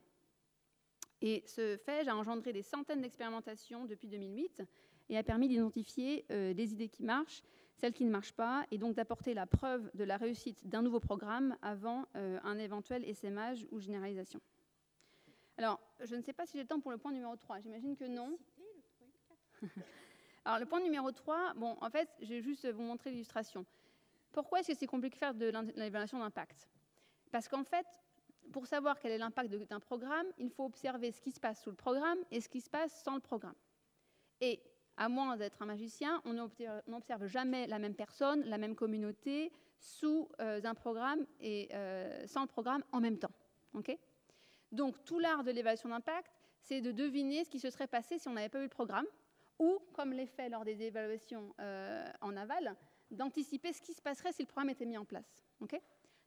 Et 1.22 1.44
ce 1.46 1.78
FEJ 1.78 2.08
a 2.08 2.16
engendré 2.16 2.52
des 2.52 2.64
centaines 2.64 3.02
d'expérimentations 3.02 3.86
depuis 3.86 4.08
2008 4.08 4.64
et 5.10 5.18
a 5.18 5.24
permis 5.24 5.48
d'identifier 5.48 6.26
euh, 6.32 6.54
des 6.54 6.74
idées 6.74 6.90
qui 6.90 7.04
marchent, 7.04 7.44
celles 7.76 7.94
qui 7.94 8.06
ne 8.06 8.12
marchent 8.12 8.34
pas, 8.34 8.66
et 8.72 8.78
donc 8.78 8.96
d'apporter 8.96 9.34
la 9.34 9.46
preuve 9.46 9.90
de 9.94 10.04
la 10.04 10.18
réussite 10.18 10.68
d'un 10.68 10.82
nouveau 10.82 11.00
programme 11.00 11.56
avant 11.62 12.06
euh, 12.16 12.40
un 12.44 12.58
éventuel 12.58 13.08
essaimage 13.08 13.68
ou 13.72 13.80
généralisation. 13.80 14.42
Alors, 15.58 15.80
je 16.00 16.16
ne 16.16 16.22
sais 16.22 16.34
pas 16.34 16.46
si 16.46 16.54
j'ai 16.54 16.64
le 16.64 16.68
temps 16.68 16.80
pour 16.80 16.92
le 16.92 16.98
point 16.98 17.12
numéro 17.12 17.36
3. 17.36 17.60
J'imagine 17.60 17.96
que 17.96 18.06
non. 18.06 18.38
Alors, 20.46 20.60
le 20.60 20.66
point 20.66 20.80
numéro 20.80 21.12
3, 21.12 21.54
bon, 21.56 21.78
en 21.82 21.90
fait, 21.90 22.10
je 22.22 22.30
vais 22.30 22.42
juste 22.42 22.68
vous 22.72 22.82
montrer 22.82 23.12
l'illustration. 23.12 23.66
Pourquoi 24.32 24.62
est-ce 24.62 24.70
que 24.70 24.78
c'est 24.78 24.88
compliqué 24.88 25.16
de 25.16 25.20
faire 25.20 25.34
de 25.36 25.52
l'évaluation 25.76 26.18
d'impact? 26.18 26.68
Parce 27.32 27.48
qu'en 27.48 27.64
fait, 27.64 27.86
pour 28.52 28.68
savoir 28.68 29.00
quel 29.00 29.12
est 29.12 29.18
l'impact 29.18 29.50
d'un 29.50 29.80
programme, 29.80 30.28
il 30.38 30.50
faut 30.50 30.66
observer 30.66 31.12
ce 31.12 31.22
qui 31.22 31.32
se 31.32 31.40
passe 31.40 31.62
sous 31.64 31.70
le 31.70 31.76
programme 31.76 32.18
et 32.32 32.42
ce 32.42 32.50
qui 32.50 32.62
se 32.62 32.70
passe 32.70 33.02
sans 33.04 33.16
le 33.16 33.22
programme. 33.22 33.56
Et 34.40 34.62
à 34.98 35.10
moins 35.10 35.38
d'être 35.38 35.62
un 35.62 35.66
magicien, 35.66 36.22
on 36.26 36.34
n'observe 36.34 37.26
jamais 37.26 37.68
la 37.68 37.80
même 37.80 37.96
personne, 37.96 38.44
la 38.44 38.58
même 38.58 38.76
communauté 38.76 39.52
sous 39.80 40.30
euh, 40.40 40.62
un 40.64 40.76
programme 40.76 41.26
et 41.40 41.70
euh, 41.74 42.28
sans 42.28 42.42
le 42.42 42.48
programme 42.48 42.84
en 42.92 43.00
même 43.00 43.18
temps. 43.18 43.32
Donc 44.72 45.04
tout 45.04 45.20
l'art 45.20 45.44
de 45.44 45.52
l'évaluation 45.52 45.90
d'impact, 45.90 46.32
c'est 46.60 46.82
de 46.82 46.92
deviner 46.92 47.44
ce 47.44 47.50
qui 47.50 47.60
se 47.60 47.70
serait 47.70 47.88
passé 47.88 48.20
si 48.20 48.28
on 48.28 48.34
n'avait 48.34 48.50
pas 48.50 48.60
eu 48.60 48.64
le 48.64 48.70
programme, 48.70 49.08
ou, 49.60 49.80
comme 49.94 50.14
l'effet 50.14 50.50
lors 50.50 50.66
des 50.66 50.82
évaluations 50.82 51.54
euh, 51.60 52.06
en 52.22 52.36
aval, 52.38 52.76
d'anticiper 53.10 53.74
ce 53.74 53.82
qui 53.82 53.94
se 53.94 54.02
passerait 54.02 54.32
si 54.32 54.44
le 54.44 54.48
programme 54.48 54.70
était 54.70 54.86
mis 54.86 54.98
en 54.98 55.06
place. 55.06 55.36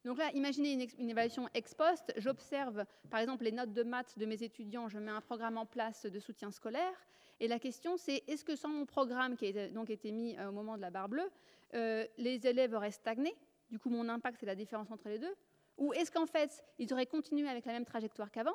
Donc 0.05 0.19
là, 0.19 0.31
imaginez 0.35 0.73
une, 0.99 1.09
évaluation 1.09 1.49
ex 1.55 1.75
post. 1.75 2.13
J'observe, 2.17 2.85
par 3.11 3.21
exemple, 3.21 3.45
les 3.45 3.53
notes 3.53 3.73
de 3.73 3.83
maths 3.83 4.19
de 4.19 4.27
mes 4.27 4.43
étudiants. 4.43 4.89
Je 4.89 4.99
mets 4.99 5.11
un 5.11 5.23
programme 5.23 5.57
en 5.57 5.65
place 5.65 6.05
de 6.05 6.21
soutien 6.21 6.51
scolaire. 6.51 6.95
Et 7.41 7.49
la 7.49 7.59
question, 7.59 7.97
c'est 7.97 8.23
est-ce 8.29 8.45
que 8.45 8.55
sans 8.55 8.69
mon 8.69 8.85
programme, 8.85 9.37
qui 9.37 9.59
a 9.59 9.69
donc 9.71 9.91
été 9.91 10.13
mis 10.13 10.37
euh, 10.37 10.49
au 10.49 10.53
moment 10.53 10.77
de 10.77 10.83
la 10.83 10.91
barre 10.91 11.09
bleue, 11.09 11.31
euh, 11.75 12.07
les 12.19 12.47
élèves 12.47 12.75
auraient 12.75 12.91
stagné? 12.91 13.35
Du 13.71 13.79
coup, 13.79 13.89
mon 13.89 14.09
impact, 14.09 14.39
c'est 14.41 14.47
la 14.47 14.55
différence 14.55 14.91
entre 14.91 15.09
les 15.09 15.19
deux. 15.19 15.35
Ou 15.79 15.93
est-ce 15.95 16.11
qu'en 16.11 16.27
fait, 16.27 16.63
ils 16.79 16.93
auraient 16.93 17.07
continué 17.07 17.49
avec 17.49 17.65
la 17.65 17.73
même 17.73 17.87
trajectoire 17.87 18.31
qu'avant? 18.31 18.55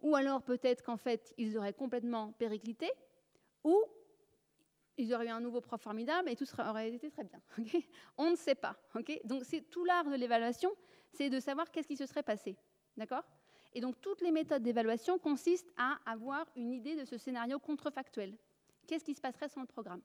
Ou 0.00 0.16
alors 0.16 0.42
peut-être 0.42 0.82
qu'en 0.82 0.96
fait, 0.96 1.32
ils 1.38 1.56
auraient 1.56 1.72
complètement 1.72 2.32
périclité? 2.32 2.90
Ou 3.64 3.80
ils 4.98 5.14
auraient 5.14 5.26
eu 5.26 5.30
un 5.30 5.40
nouveau 5.40 5.60
prof 5.60 5.80
formidable 5.80 6.28
et 6.28 6.36
tout 6.36 6.44
aurait 6.58 6.92
été 6.92 7.10
très 7.10 7.24
bien. 7.24 7.40
On 8.18 8.30
ne 8.30 8.36
sait 8.36 8.54
pas. 8.54 8.76
donc 9.24 9.44
c'est 9.44 9.62
tout 9.70 9.84
l'art 9.84 10.04
de 10.04 10.14
l'évaluation, 10.14 10.70
c'est 11.12 11.30
de 11.30 11.40
savoir 11.40 11.70
qu'est-ce 11.70 11.88
qui 11.88 11.96
se 11.96 12.06
serait 12.06 12.22
passé. 12.22 12.56
D'accord? 12.96 13.24
Et 13.74 13.80
donc 13.80 14.00
toutes 14.00 14.20
les 14.20 14.32
méthodes 14.32 14.62
d'évaluation 14.62 15.18
consistent 15.18 15.72
à 15.76 15.98
avoir 16.04 16.46
une 16.56 16.72
idée 16.72 16.96
de 16.96 17.04
ce 17.04 17.16
scénario 17.16 17.58
contrefactuel. 17.58 18.36
Qu'est-ce 18.86 19.04
qui 19.04 19.14
se 19.14 19.20
passerait 19.20 19.48
sans 19.48 19.60
le 19.60 19.66
programme 19.66 20.02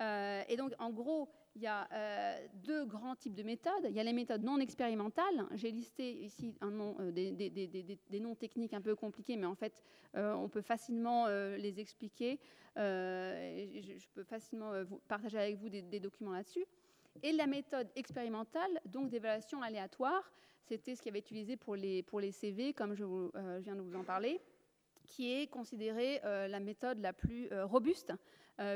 euh, 0.00 0.42
Et 0.48 0.56
donc 0.56 0.72
en 0.78 0.90
gros, 0.90 1.28
il 1.54 1.62
y 1.62 1.66
a 1.66 1.86
euh, 1.92 2.46
deux 2.54 2.84
grands 2.86 3.14
types 3.14 3.34
de 3.34 3.42
méthodes. 3.42 3.86
Il 3.88 3.94
y 3.94 4.00
a 4.00 4.04
les 4.04 4.12
méthodes 4.12 4.42
non 4.42 4.58
expérimentales. 4.58 5.46
J'ai 5.54 5.70
listé 5.70 6.10
ici 6.12 6.54
euh, 6.62 7.10
des, 7.10 8.20
noms 8.20 8.34
techniques 8.34 8.72
un 8.72 8.80
peu 8.80 8.94
compliqués, 8.94 9.36
mais 9.36 9.46
en 9.46 9.54
fait, 9.54 9.82
euh, 10.16 10.32
on 10.34 10.48
peut 10.48 10.62
facilement 10.62 11.26
les 11.26 11.80
expliquer. 11.80 12.38
Je, 12.76 14.06
peux 14.14 14.24
facilement 14.24 14.72
partager 15.08 15.38
avec 15.38 15.56
vous 15.56 15.68
des, 15.68 16.00
documents 16.00 16.32
là-dessus. 16.32 16.64
Et 17.22 17.32
la 17.32 17.46
méthode 17.46 17.88
expérimentale, 17.94 18.80
donc 18.86 19.10
d'évaluation 19.10 19.60
aléatoire, 19.60 20.32
c'était 20.62 20.94
ce 20.94 21.02
qui 21.02 21.10
avait 21.10 21.18
utilisé 21.18 21.56
pour 21.56 21.76
les, 21.76 22.32
CV, 22.32 22.72
comme 22.72 22.94
je 22.94 23.04
viens 23.60 23.76
de 23.76 23.82
vous 23.82 23.96
en 23.96 24.04
parler 24.04 24.40
qui 25.04 25.32
est 25.32 25.48
considérée 25.48 26.20
la 26.22 26.60
méthode 26.60 27.00
la 27.00 27.12
plus 27.12 27.48
robuste 27.64 28.14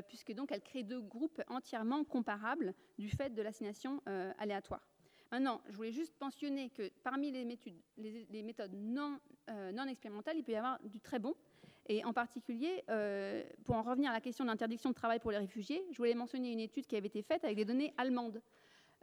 puisque 0.09 0.33
donc 0.33 0.51
elle 0.53 0.63
crée 0.63 0.83
deux 0.83 1.01
groupes 1.01 1.43
entièrement 1.49 2.03
comparables 2.03 2.75
du 2.99 3.09
fait 3.09 3.35
de 3.35 3.43
l'assignation 3.43 4.03
aléatoire. 4.39 4.87
Maintenant, 5.31 5.61
je 5.69 5.77
voulais 5.77 5.93
juste 5.93 6.15
mentionner 6.21 6.71
que 6.71 6.91
parmi 7.05 7.31
les 7.31 8.43
méthodes, 8.43 8.75
non, 8.75 9.19
non 9.49 9.87
expérimentales, 9.87 10.37
il 10.39 10.43
peut 10.43 10.53
y 10.53 10.57
avoir 10.57 10.81
du 10.83 11.01
très 11.01 11.19
bon, 11.19 11.35
et 11.89 12.05
en 12.05 12.13
particulier, 12.13 12.83
euh, 12.91 13.43
pour 13.65 13.77
en 13.77 13.83
revenir 13.83 14.11
à 14.11 14.15
la 14.15 14.21
question 14.21 14.45
d'interdiction 14.45 14.91
de 14.91 14.95
travail 14.95 15.21
pour 15.21 15.31
les 15.31 15.39
réfugiés, 15.39 15.85
je 15.93 15.97
voulais 15.97 16.15
mentionner 16.15 16.51
une 16.51 16.61
étude 16.61 16.87
qui 16.87 16.97
avait 16.97 17.07
été 17.07 17.23
faite 17.23 17.45
avec 17.45 17.57
des 17.57 17.65
données 17.65 17.95
allemandes. 17.97 18.43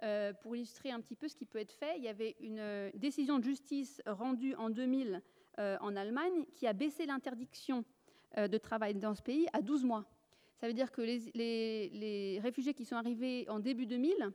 Euh, 0.01 0.33
pour 0.33 0.55
illustrer 0.55 0.91
un 0.91 0.99
petit 0.99 1.15
peu 1.15 1.29
ce 1.29 1.35
qui 1.35 1.45
peut 1.45 1.59
être 1.59 1.71
fait, 1.71 1.95
il 1.97 2.03
y 2.03 2.09
avait 2.09 2.35
une 2.41 2.59
euh, 2.59 2.91
décision 2.95 3.39
de 3.39 3.43
justice 3.43 4.01
rendue 4.05 4.55
en 4.55 4.69
2000 4.69 5.21
en 5.57 5.95
Allemagne 5.95 6.45
qui 6.55 6.65
a 6.65 6.73
baissé 6.73 7.05
l'interdiction 7.05 7.85
de 8.35 8.57
travail 8.57 8.95
dans 8.95 9.13
ce 9.13 9.21
pays 9.21 9.45
à 9.53 9.61
12 9.61 9.83
mois. 9.83 10.03
Ça 10.63 10.67
veut 10.69 10.73
dire 10.73 10.93
que 10.93 11.01
les, 11.01 12.39
réfugiés 12.41 12.73
qui 12.73 12.85
sont 12.85 12.95
arrivés 12.95 13.45
en 13.49 13.59
début 13.59 13.85
2000 13.85 14.31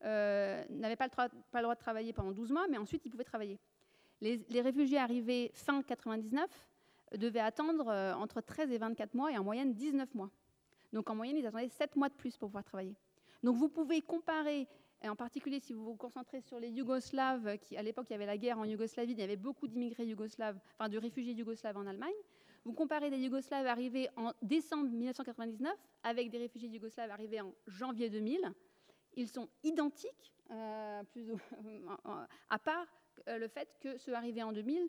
n'avaient 0.00 0.94
pas, 0.94 1.08
le 1.08 1.60
droit 1.60 1.74
de 1.74 1.80
travailler 1.80 2.12
pendant 2.12 2.30
12 2.30 2.52
mois, 2.52 2.68
mais 2.68 2.78
ensuite 2.78 3.04
ils 3.04 3.10
pouvaient 3.10 3.24
travailler. 3.24 3.58
Les, 4.20 4.60
réfugiés 4.60 4.98
arrivés 4.98 5.50
fin 5.54 5.82
99 5.82 6.48
devaient 7.18 7.40
attendre 7.40 7.88
euh, 7.88 8.14
entre 8.14 8.40
13 8.40 8.70
et 8.70 8.78
24 8.78 9.14
mois 9.14 9.32
et 9.32 9.38
en 9.38 9.42
moyenne 9.42 9.74
19 9.74 10.14
mois. 10.14 10.30
Donc 10.92 11.10
en 11.10 11.16
moyenne, 11.16 11.36
ils 11.36 11.46
attendaient 11.48 11.66
7 11.66 11.96
mois 11.96 12.10
de 12.10 12.14
plus 12.14 12.36
pour 12.36 12.50
pouvoir 12.50 12.62
travailler. 12.62 12.94
Donc 13.42 13.56
vous 13.56 13.68
pouvez 13.68 14.02
comparer, 14.02 14.68
et 15.02 15.08
en 15.08 15.16
particulier 15.16 15.58
si 15.58 15.72
vous 15.72 15.84
vous 15.84 15.96
concentrez 15.96 16.42
sur 16.42 16.60
les 16.60 16.68
Yougoslaves, 16.68 17.58
qui 17.58 17.76
à 17.76 17.82
l'époque 17.82 18.06
il 18.08 18.12
y 18.12 18.14
avait 18.14 18.26
la 18.26 18.38
guerre 18.38 18.60
en 18.60 18.64
Yougoslavie, 18.64 19.14
il 19.14 19.18
y 19.18 19.24
avait 19.24 19.34
beaucoup 19.34 19.66
d'immigrés 19.66 20.06
yougoslaves, 20.06 20.60
enfin 20.78 20.88
de 20.88 20.98
réfugiés 20.98 21.32
yougoslaves 21.32 21.76
en 21.76 21.88
Allemagne. 21.88 22.14
Vous 22.64 22.72
comparez 22.72 23.10
des 23.10 23.18
Yougoslaves 23.18 23.66
arrivés 23.66 24.08
en 24.16 24.32
décembre 24.40 24.88
1999 24.90 25.72
avec 26.04 26.30
des 26.30 26.38
réfugiés 26.38 26.68
yougoslaves 26.68 27.10
arrivés 27.10 27.40
en 27.40 27.52
janvier 27.66 28.08
2000. 28.08 28.52
Ils 29.14 29.28
sont 29.28 29.48
identiques, 29.64 30.32
euh, 30.50 31.02
plus 31.04 31.26
à 32.50 32.58
part 32.58 32.86
euh, 33.28 33.38
le 33.38 33.48
fait 33.48 33.76
que 33.80 33.98
ceux 33.98 34.14
arrivés 34.14 34.42
en 34.42 34.52
2000 34.52 34.88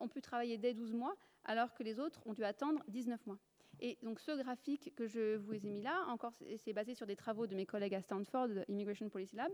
ont 0.00 0.08
pu 0.08 0.22
travailler 0.22 0.56
dès 0.56 0.72
12 0.72 0.94
mois, 0.94 1.14
alors 1.44 1.74
que 1.74 1.82
les 1.82 2.00
autres 2.00 2.22
ont 2.26 2.32
dû 2.32 2.44
attendre 2.44 2.82
19 2.88 3.26
mois. 3.26 3.38
Et 3.80 3.98
donc 4.02 4.20
ce 4.20 4.32
graphique 4.32 4.94
que 4.94 5.06
je 5.06 5.36
vous 5.36 5.54
ai 5.54 5.60
mis 5.60 5.82
là, 5.82 6.04
encore 6.08 6.32
c'est 6.56 6.72
basé 6.72 6.94
sur 6.94 7.06
des 7.06 7.16
travaux 7.16 7.46
de 7.46 7.54
mes 7.54 7.66
collègues 7.66 7.94
à 7.94 8.00
Stanford, 8.00 8.48
Immigration 8.68 9.08
Policy 9.08 9.36
Lab, 9.36 9.52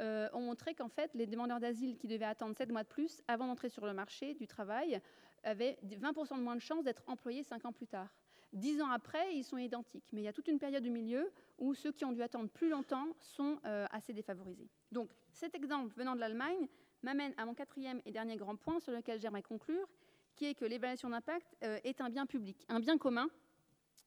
euh, 0.00 0.28
ont 0.32 0.40
montré 0.40 0.74
qu'en 0.74 0.88
fait 0.88 1.10
les 1.14 1.26
demandeurs 1.26 1.60
d'asile 1.60 1.98
qui 1.98 2.06
devaient 2.06 2.24
attendre 2.24 2.56
7 2.56 2.70
mois 2.70 2.84
de 2.84 2.88
plus 2.88 3.20
avant 3.28 3.46
d'entrer 3.46 3.68
sur 3.68 3.84
le 3.84 3.92
marché 3.92 4.34
du 4.34 4.46
travail 4.46 5.00
avaient 5.42 5.78
20% 5.84 6.36
de 6.36 6.42
moins 6.42 6.56
de 6.56 6.60
chances 6.60 6.84
d'être 6.84 7.02
employés 7.06 7.42
5 7.42 7.64
ans 7.64 7.72
plus 7.72 7.86
tard. 7.86 8.08
10 8.52 8.82
ans 8.82 8.90
après, 8.90 9.36
ils 9.36 9.44
sont 9.44 9.58
identiques, 9.58 10.08
mais 10.12 10.22
il 10.22 10.24
y 10.24 10.28
a 10.28 10.32
toute 10.32 10.48
une 10.48 10.58
période 10.58 10.84
au 10.84 10.90
milieu 10.90 11.30
où 11.58 11.74
ceux 11.74 11.92
qui 11.92 12.04
ont 12.04 12.12
dû 12.12 12.22
attendre 12.22 12.48
plus 12.48 12.68
longtemps 12.68 13.06
sont 13.20 13.60
euh, 13.64 13.86
assez 13.92 14.12
défavorisés. 14.12 14.68
Donc 14.90 15.10
cet 15.32 15.54
exemple 15.54 15.94
venant 15.96 16.14
de 16.14 16.20
l'Allemagne 16.20 16.68
m'amène 17.02 17.32
à 17.36 17.46
mon 17.46 17.54
quatrième 17.54 18.00
et 18.04 18.10
dernier 18.10 18.36
grand 18.36 18.56
point 18.56 18.80
sur 18.80 18.92
lequel 18.92 19.20
j'aimerais 19.20 19.42
conclure, 19.42 19.88
qui 20.34 20.46
est 20.46 20.54
que 20.54 20.64
l'évaluation 20.64 21.10
d'impact 21.10 21.56
euh, 21.62 21.78
est 21.84 22.00
un 22.00 22.10
bien 22.10 22.26
public, 22.26 22.64
un 22.68 22.80
bien 22.80 22.98
commun, 22.98 23.28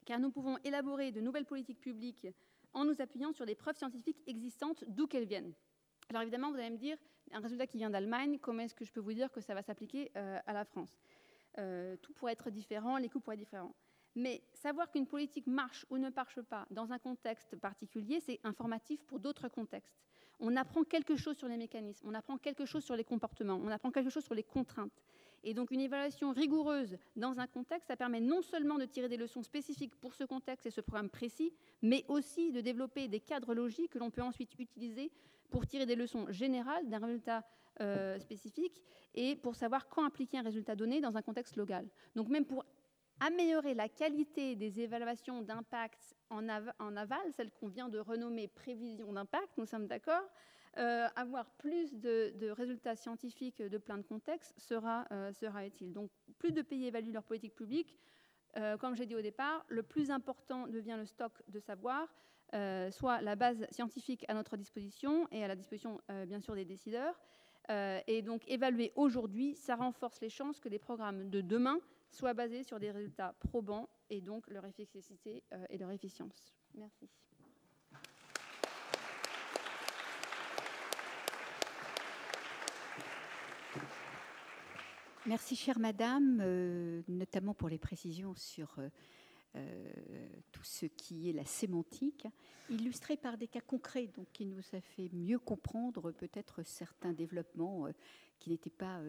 car 0.05 0.19
nous 0.19 0.31
pouvons 0.31 0.57
élaborer 0.63 1.11
de 1.11 1.21
nouvelles 1.21 1.45
politiques 1.45 1.79
publiques 1.79 2.27
en 2.73 2.85
nous 2.85 3.01
appuyant 3.01 3.31
sur 3.31 3.45
des 3.45 3.55
preuves 3.55 3.77
scientifiques 3.77 4.21
existantes, 4.27 4.83
d'où 4.87 5.07
qu'elles 5.07 5.25
viennent. 5.25 5.53
Alors 6.09 6.21
évidemment, 6.21 6.51
vous 6.51 6.57
allez 6.57 6.71
me 6.71 6.77
dire, 6.77 6.97
un 7.31 7.39
résultat 7.39 7.67
qui 7.67 7.77
vient 7.77 7.89
d'Allemagne, 7.89 8.37
comment 8.39 8.63
est-ce 8.63 8.75
que 8.75 8.85
je 8.85 8.91
peux 8.91 8.99
vous 8.99 9.13
dire 9.13 9.31
que 9.31 9.41
ça 9.41 9.53
va 9.53 9.61
s'appliquer 9.61 10.11
euh, 10.17 10.39
à 10.45 10.53
la 10.53 10.65
France? 10.65 10.99
Euh, 11.57 11.95
Tout 12.01 12.13
pourrait 12.13 12.33
être 12.33 12.49
différent, 12.49 12.97
les 12.97 13.09
coûts 13.09 13.19
pourraient 13.19 13.35
être 13.35 13.41
différents. 13.41 13.75
Mais 14.15 14.43
savoir 14.53 14.91
qu'une 14.91 15.07
politique 15.07 15.47
marche 15.47 15.85
ou 15.89 15.97
ne 15.97 16.09
marche 16.09 16.41
pas 16.41 16.67
dans 16.69 16.91
un 16.91 16.99
contexte 16.99 17.55
particulier, 17.55 18.19
c'est 18.19 18.39
informatif 18.43 19.03
pour 19.05 19.19
d'autres 19.19 19.47
contextes. 19.47 19.95
On 20.39 20.55
apprend 20.55 20.83
quelque 20.83 21.15
chose 21.15 21.37
sur 21.37 21.47
les 21.47 21.57
mécanismes, 21.57 22.07
on 22.07 22.13
apprend 22.13 22.37
quelque 22.37 22.65
chose 22.65 22.83
sur 22.83 22.95
les 22.95 23.03
comportements, 23.03 23.59
on 23.63 23.69
apprend 23.69 23.91
quelque 23.91 24.09
chose 24.09 24.23
sur 24.23 24.35
les 24.35 24.43
contraintes. 24.43 25.03
Et 25.43 25.53
donc 25.53 25.71
une 25.71 25.81
évaluation 25.81 26.31
rigoureuse 26.31 26.97
dans 27.15 27.39
un 27.39 27.47
contexte, 27.47 27.87
ça 27.87 27.97
permet 27.97 28.21
non 28.21 28.41
seulement 28.41 28.77
de 28.77 28.85
tirer 28.85 29.09
des 29.09 29.17
leçons 29.17 29.43
spécifiques 29.43 29.95
pour 29.95 30.13
ce 30.13 30.23
contexte 30.23 30.65
et 30.65 30.71
ce 30.71 30.81
programme 30.81 31.09
précis, 31.09 31.53
mais 31.81 32.05
aussi 32.07 32.51
de 32.51 32.61
développer 32.61 33.07
des 33.07 33.19
cadres 33.19 33.53
logiques 33.53 33.91
que 33.91 33.99
l'on 33.99 34.11
peut 34.11 34.21
ensuite 34.21 34.57
utiliser 34.57 35.11
pour 35.49 35.67
tirer 35.67 35.85
des 35.85 35.95
leçons 35.95 36.31
générales 36.31 36.87
d'un 36.89 36.99
résultat 36.99 37.43
euh, 37.81 38.19
spécifique 38.19 38.83
et 39.15 39.35
pour 39.35 39.55
savoir 39.55 39.89
quand 39.89 40.05
appliquer 40.05 40.37
un 40.37 40.43
résultat 40.43 40.75
donné 40.75 41.01
dans 41.01 41.17
un 41.17 41.21
contexte 41.21 41.55
local. 41.55 41.87
Donc 42.15 42.29
même 42.29 42.45
pour 42.45 42.65
améliorer 43.19 43.73
la 43.73 43.89
qualité 43.89 44.55
des 44.55 44.79
évaluations 44.79 45.41
d'impact 45.41 46.15
en, 46.29 46.47
aval, 46.47 47.31
celles 47.31 47.51
qu'on 47.51 47.67
vient 47.67 47.89
de 47.89 47.99
renommer 47.99 48.47
prévision 48.47 49.13
d'impact, 49.13 49.49
nous 49.57 49.65
sommes 49.65 49.87
d'accord, 49.87 50.23
euh, 50.77 51.07
avoir 51.15 51.49
plus 51.51 51.93
de, 51.93 52.49
résultats 52.49 52.95
scientifiques 52.95 53.61
de 53.61 53.77
plein 53.77 53.97
de 53.97 54.03
contextes 54.03 54.53
sera, 54.57 55.05
euh, 55.11 55.31
sera 55.31 55.65
utile. 55.65 55.93
Donc, 55.93 56.09
plus 56.39 56.51
de 56.51 56.61
pays 56.61 56.87
évaluent 56.87 57.13
leur 57.13 57.23
politique 57.23 57.55
publique. 57.55 57.99
Euh, 58.57 58.77
comme 58.77 58.95
j'ai 58.95 59.05
dit 59.05 59.15
au 59.15 59.21
départ, 59.21 59.65
le 59.67 59.83
plus 59.83 60.11
important 60.11 60.67
devient 60.67 60.95
le 60.97 61.05
stock 61.05 61.31
de 61.47 61.59
savoir, 61.59 62.07
soit 62.91 63.19
la 63.21 63.35
base 63.35 63.65
scientifique 63.71 64.25
à 64.27 64.35
notre 64.35 64.57
disposition 64.57 65.27
et 65.31 65.43
à 65.43 65.47
la 65.47 65.55
disposition, 65.55 65.99
bien 66.27 66.39
sûr, 66.39 66.53
des 66.53 66.65
décideurs. 66.65 67.19
Et 67.69 68.21
donc, 68.21 68.43
évaluer 68.47 68.91
aujourd'hui, 68.95 69.55
ça 69.55 69.75
renforce 69.75 70.19
les 70.21 70.29
chances 70.29 70.59
que 70.59 70.69
les 70.69 70.79
programmes 70.79 71.29
de 71.29 71.41
demain 71.41 71.79
soient 72.09 72.33
basés 72.33 72.63
sur 72.63 72.79
des 72.79 72.91
résultats 72.91 73.35
probants 73.39 73.89
et 74.09 74.21
donc 74.21 74.47
leur 74.47 74.65
efficacité 74.65 75.43
et 75.69 75.77
leur 75.77 75.91
efficience. 75.91 76.43
Merci. 76.75 77.09
Merci, 85.25 85.55
chère 85.55 85.79
madame, 85.79 86.41
euh, 86.41 87.01
notamment 87.07 87.53
pour 87.53 87.69
les 87.69 87.77
précisions 87.77 88.35
sur 88.35 88.75
euh, 88.77 88.89
euh, 89.55 89.91
tout 90.51 90.63
ce 90.63 90.85
qui 90.85 91.29
est 91.29 91.33
la 91.33 91.45
sémantique, 91.45 92.27
illustré 92.69 93.17
par 93.17 93.37
des 93.37 93.47
cas 93.47 93.61
concrets, 93.61 94.07
donc 94.15 94.27
qui 94.33 94.45
nous 94.45 94.63
a 94.73 94.81
fait 94.81 95.09
mieux 95.13 95.39
comprendre 95.39 96.11
peut-être 96.11 96.63
certains 96.63 97.13
développements 97.13 97.87
qui 98.39 98.49
n'étaient 98.49 98.69
pas 98.69 99.01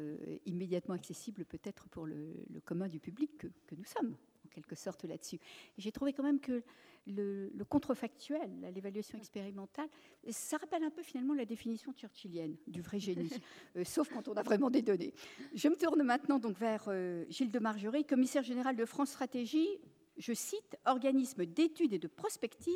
immédiatement 0.46 0.94
accessibles 0.94 1.44
peut-être 1.44 1.88
pour 1.88 2.06
le, 2.06 2.34
commun 2.64 2.88
du 2.88 3.00
public 3.00 3.36
que 3.38 3.74
nous 3.74 3.84
sommes 3.84 4.16
quelque 4.54 4.74
sorte 4.74 5.04
là-dessus. 5.04 5.38
J'ai 5.76 5.92
trouvé 5.92 6.12
quand 6.12 6.22
même 6.22 6.40
que 6.40 6.62
le, 7.06 7.50
contrefactuel, 7.68 8.50
l'évaluation 8.74 9.18
expérimentale, 9.18 9.88
ça 10.30 10.56
rappelle 10.56 10.84
un 10.84 10.90
peu 10.90 11.02
finalement 11.02 11.34
la 11.34 11.44
définition 11.44 11.92
churchillienne 11.92 12.56
du 12.66 12.80
vrai 12.80 12.98
génie, 12.98 13.30
euh, 13.76 13.84
sauf 13.84 14.08
quand 14.08 14.28
on 14.28 14.34
a 14.34 14.42
vraiment 14.42 14.70
des 14.70 14.80
données. 14.80 15.12
Je 15.54 15.68
me 15.68 15.76
tourne 15.76 16.02
maintenant 16.02 16.38
donc 16.38 16.56
vers 16.56 16.84
euh, 16.88 17.24
Gilles 17.28 17.50
de 17.50 17.58
Margerie, 17.58 18.04
commissaire 18.04 18.42
général 18.42 18.76
de 18.76 18.84
France 18.86 19.10
Stratégie, 19.10 19.68
je 20.16 20.32
cite, 20.32 20.76
organisme 20.84 21.46
d'études 21.46 21.92
et 21.92 21.98
de 21.98 22.08
prospective, 22.08 22.72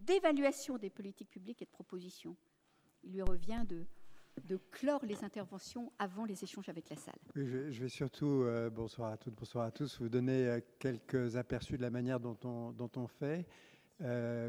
d'évaluation 0.00 0.78
des 0.78 0.90
politiques 0.90 1.30
publiques 1.30 1.62
et 1.62 1.64
de 1.64 1.70
propositions. 1.70 2.36
Il 3.04 3.12
lui 3.12 3.22
revient 3.22 3.64
de 3.68 4.56
clore 4.70 5.04
les 5.04 5.24
interventions 5.24 5.92
avant 5.98 6.24
les 6.24 6.42
échanges 6.44 6.68
avec 6.68 6.88
la 6.90 6.96
salle. 6.96 7.18
je, 7.34 7.82
vais 7.82 7.88
surtout, 7.88 8.42
euh, 8.42 8.70
bonsoir 8.70 9.12
à 9.12 9.16
toutes, 9.16 9.34
bonsoir 9.34 9.66
à 9.66 9.70
tous, 9.70 10.00
vous 10.00 10.08
donner 10.08 10.46
euh, 10.46 10.60
quelques 10.78 11.36
aperçus 11.36 11.76
de 11.76 11.82
la 11.82 11.90
manière 11.90 12.20
dont 12.20 12.38
on, 12.44 12.72
dont 12.72 12.90
on 12.96 13.06
fait 13.06 13.46
euh, 14.00 14.48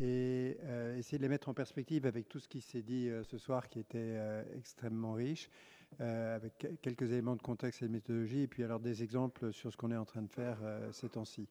et 0.00 0.56
essayer 0.96 1.18
de 1.18 1.22
les 1.22 1.28
mettre 1.28 1.48
en 1.48 1.54
perspective 1.54 2.04
avec 2.04 2.28
tout 2.28 2.40
ce 2.40 2.48
qui 2.48 2.60
s'est 2.60 2.82
dit 2.82 3.08
ce 3.22 3.38
soir 3.38 3.68
qui 3.68 3.78
était 3.78 4.18
extrêmement 4.56 5.12
riche, 5.12 5.48
avec 5.98 6.66
quelques 6.82 7.10
éléments 7.10 7.36
de 7.36 7.42
contexte 7.42 7.82
et 7.82 7.86
de 7.86 7.92
méthodologie, 7.92 8.42
et 8.42 8.46
puis 8.46 8.62
alors 8.62 8.78
des 8.78 9.02
exemples 9.02 9.52
sur 9.52 9.72
ce 9.72 9.76
qu'on 9.76 9.90
est 9.90 9.96
en 9.96 10.04
train 10.04 10.22
de 10.22 10.30
faire 10.30 10.58
ces 10.92 11.08
temps-ci. 11.08 11.48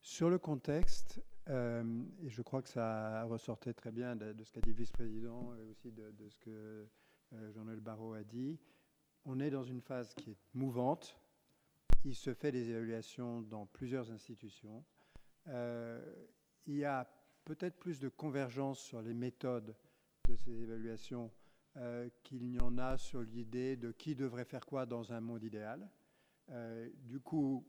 Sur 0.00 0.30
le 0.30 0.38
contexte, 0.38 1.20
et 1.48 2.28
je 2.28 2.42
crois 2.42 2.62
que 2.62 2.68
ça 2.68 3.24
ressortait 3.24 3.72
très 3.72 3.90
bien 3.90 4.16
de, 4.16 4.34
ce 4.44 4.52
qu'a 4.52 4.60
dit 4.60 4.70
le 4.70 4.76
vice-président 4.76 5.54
et 5.54 5.64
aussi 5.64 5.90
de, 5.92 6.28
ce 6.28 6.38
que 6.38 6.86
euh, 7.32 7.52
Jean-Noël 7.52 7.80
Barrault 7.80 8.14
a 8.14 8.22
dit, 8.22 8.58
on 9.24 9.40
est 9.40 9.50
dans 9.50 9.64
une 9.64 9.80
phase 9.80 10.14
qui 10.14 10.30
est 10.30 10.38
mouvante. 10.54 11.16
Il 12.04 12.14
se 12.14 12.32
fait 12.32 12.52
des 12.52 12.70
évaluations 12.70 13.42
dans 13.42 13.66
plusieurs 13.66 14.10
institutions. 14.10 14.84
Euh, 15.48 16.00
il 16.66 16.76
y 16.76 16.84
a 16.84 17.06
peut-être 17.44 17.76
plus 17.78 17.98
de 17.98 18.08
convergence 18.08 18.78
sur 18.78 19.02
les 19.02 19.14
méthodes 19.14 19.74
de 20.28 20.36
ces 20.36 20.62
évaluations 20.62 21.30
euh, 21.78 22.08
qu'il 22.22 22.48
n'y 22.48 22.60
en 22.60 22.76
a 22.78 22.98
sur 22.98 23.22
l'idée 23.22 23.76
de 23.76 23.92
qui 23.92 24.14
devrait 24.14 24.44
faire 24.44 24.66
quoi 24.66 24.86
dans 24.86 25.12
un 25.12 25.20
monde 25.20 25.42
idéal. 25.42 25.88
du 27.04 27.20
coup, 27.20 27.66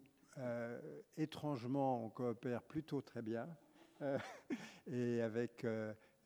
étrangement, 1.17 2.05
on 2.05 2.09
coopère 2.09 2.63
plutôt 2.63 3.01
très 3.01 3.21
bien 3.21 3.47
et 4.87 5.21
avec 5.21 5.65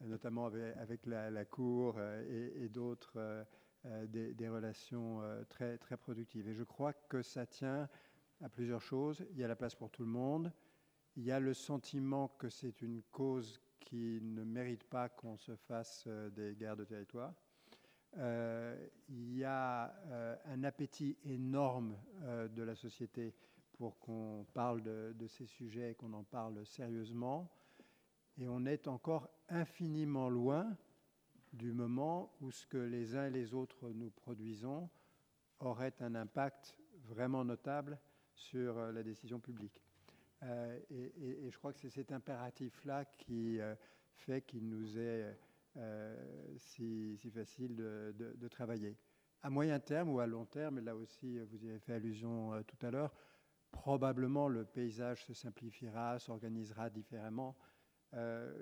notamment 0.08 0.48
avec, 0.48 1.06
la, 1.06 1.46
Cour 1.46 1.96
euh, 1.98 2.64
et, 2.64 2.70
d'autres, 2.70 3.14
euh, 3.18 3.44
euh, 3.86 4.08
des, 4.08 4.50
relations 4.50 5.22
très, 5.50 5.78
très 5.78 5.98
productives. 5.98 6.48
Et 6.48 6.54
je 6.54 6.64
crois 6.64 6.94
que 6.94 7.22
ça 7.22 7.46
tient 7.46 7.90
à 8.42 8.50
plusieurs 8.50 8.82
choses. 8.82 9.26
Il 9.32 9.38
y 9.38 9.44
a 9.44 9.48
la 9.48 9.56
place 9.56 9.76
pour 9.76 9.90
tout 9.90 10.04
le 10.04 10.10
monde. 10.10 10.52
il 11.16 11.24
y 11.24 11.32
a 11.32 11.40
le 11.40 11.54
sentiment 11.54 12.28
que 12.28 12.50
c'est 12.50 12.82
une 12.82 13.04
cause 13.12 13.60
qui 13.80 14.20
ne 14.22 14.44
mérite 14.44 14.84
pas 14.86 15.10
qu'on 15.10 15.38
se 15.38 15.56
fasse 15.56 16.08
des 16.32 16.56
guerres 16.56 16.78
de 16.78 16.86
territoire. 16.86 17.34
Il 18.18 19.38
y 19.38 19.44
a 19.44 19.94
un 20.46 20.64
appétit 20.64 21.18
énorme 21.26 21.98
de 22.22 22.64
la 22.64 22.76
société 22.76 23.34
pour 23.74 24.00
qu'on 24.00 24.46
parle 24.54 24.82
de, 24.82 25.28
ces 25.28 25.46
sujets 25.46 25.92
et 25.92 25.96
qu'on 25.96 26.14
en 26.14 26.24
parle 26.24 26.66
sérieusement. 26.66 27.52
Et 28.38 28.48
on 28.48 28.66
est 28.66 28.88
encore 28.88 29.30
infiniment 29.50 30.30
loin 30.30 30.76
du 31.52 31.72
moment 31.72 32.34
où 32.42 32.52
ce 32.52 32.66
que 32.66 32.78
les 32.78 33.16
uns 33.16 33.28
et 33.28 33.30
les 33.30 33.54
autres 33.54 33.90
nous 33.92 34.10
produisons 34.10 34.90
aurait 35.60 35.94
un 36.00 36.16
impact 36.16 36.78
vraiment 37.06 37.46
notable 37.46 38.00
sur 38.34 38.78
euh, 38.78 38.92
la 38.92 39.04
décision 39.04 39.40
publique. 39.40 39.84
Euh, 40.44 40.80
et, 40.90 41.50
je 41.50 41.58
crois 41.58 41.74
que 41.74 41.80
c'est 41.80 41.90
cet 41.90 42.12
impératif-là 42.12 43.06
qui 43.06 43.60
euh, 43.60 43.76
fait 44.16 44.42
qu'il 44.42 44.68
nous 44.68 44.98
est 44.98 45.38
euh, 45.78 46.16
si, 46.58 47.18
facile 47.34 47.76
de, 47.76 48.48
travailler. 48.48 48.96
À 49.42 49.50
moyen 49.50 49.80
terme 49.80 50.10
ou 50.10 50.20
à 50.20 50.28
long 50.28 50.46
terme, 50.46 50.78
et 50.78 50.82
là 50.82 50.96
aussi 50.96 51.40
vous 51.40 51.66
y 51.66 51.70
avez 51.70 51.80
fait 51.80 51.94
allusion 51.94 52.54
euh, 52.54 52.62
tout 52.62 52.78
à 52.86 52.92
l'heure, 52.92 53.12
probablement 53.72 54.48
le 54.48 54.66
paysage 54.66 55.26
se 55.26 55.34
simplifiera, 55.34 56.20
s'organisera 56.20 56.90
différemment. 56.90 57.58
Euh, 58.14 58.54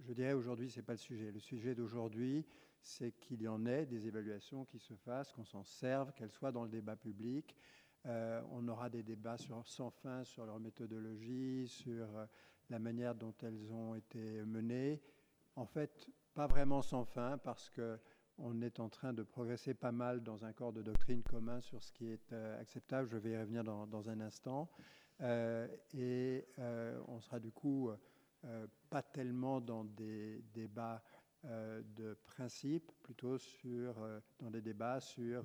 je, 0.00 0.12
dirais 0.12 0.34
aujourd'hui, 0.34 0.70
ce 0.70 0.76
n'est 0.76 0.82
pas 0.84 0.92
le 0.92 0.98
sujet. 0.98 1.32
Le 1.32 1.40
sujet 1.40 1.74
d'aujourd'hui, 1.74 2.44
c'est 2.82 3.12
qu'il 3.12 3.40
y 3.40 3.48
en 3.48 3.64
ait 3.64 3.86
des 3.86 4.06
évaluations 4.06 4.66
qui 4.66 4.78
se 4.78 4.94
fassent, 4.94 5.32
qu'on 5.32 5.46
s'en 5.46 5.64
serve, 5.64 6.12
qu'elles 6.12 6.30
soient 6.30 6.52
dans 6.52 6.64
le 6.64 6.70
débat 6.70 6.96
public. 6.96 7.56
On 8.04 8.66
aura 8.68 8.88
des 8.88 9.02
débats 9.02 9.36
sans 9.36 9.90
fin 9.90 10.24
sur 10.24 10.46
leur 10.46 10.58
méthodologie, 10.60 11.68
sur 11.68 12.06
la 12.70 12.78
manière 12.78 13.14
dont 13.14 13.34
elles 13.42 13.70
ont 13.70 13.94
été 13.94 14.42
menées. 14.44 15.02
En 15.56 15.66
fait, 15.66 16.08
pas 16.38 16.46
vraiment 16.46 16.82
sans 16.82 17.04
fin, 17.04 17.36
parce 17.36 17.68
que 17.68 17.98
on 18.38 18.62
est 18.62 18.78
en 18.78 18.88
train 18.88 19.12
de 19.12 19.24
progresser 19.24 19.74
pas 19.74 19.90
mal 19.90 20.22
dans 20.22 20.44
un 20.44 20.52
corps 20.52 20.72
de 20.72 20.82
doctrine 20.82 21.20
commun 21.24 21.60
sur 21.60 21.82
ce 21.82 21.90
qui 21.90 22.06
est 22.06 22.32
euh, 22.32 22.60
acceptable. 22.60 23.08
Je 23.10 23.16
vais 23.16 23.30
y 23.32 23.36
revenir 23.36 23.64
dans, 23.64 24.08
un 24.08 24.20
instant. 24.20 24.70
Euh, 25.20 25.66
et 25.94 26.46
euh, 26.60 27.02
on 27.08 27.20
sera 27.20 27.40
du 27.40 27.50
coup 27.50 27.90
euh, 28.44 28.68
pas 28.88 29.02
tellement 29.02 29.60
dans 29.60 29.82
des 29.82 30.44
débats 30.54 31.02
de 31.42 32.16
principe, 32.24 32.92
plutôt 33.02 33.38
sur, 33.38 33.96
dans 34.38 34.50
des 34.50 34.60
débats 34.60 35.00
sur 35.00 35.44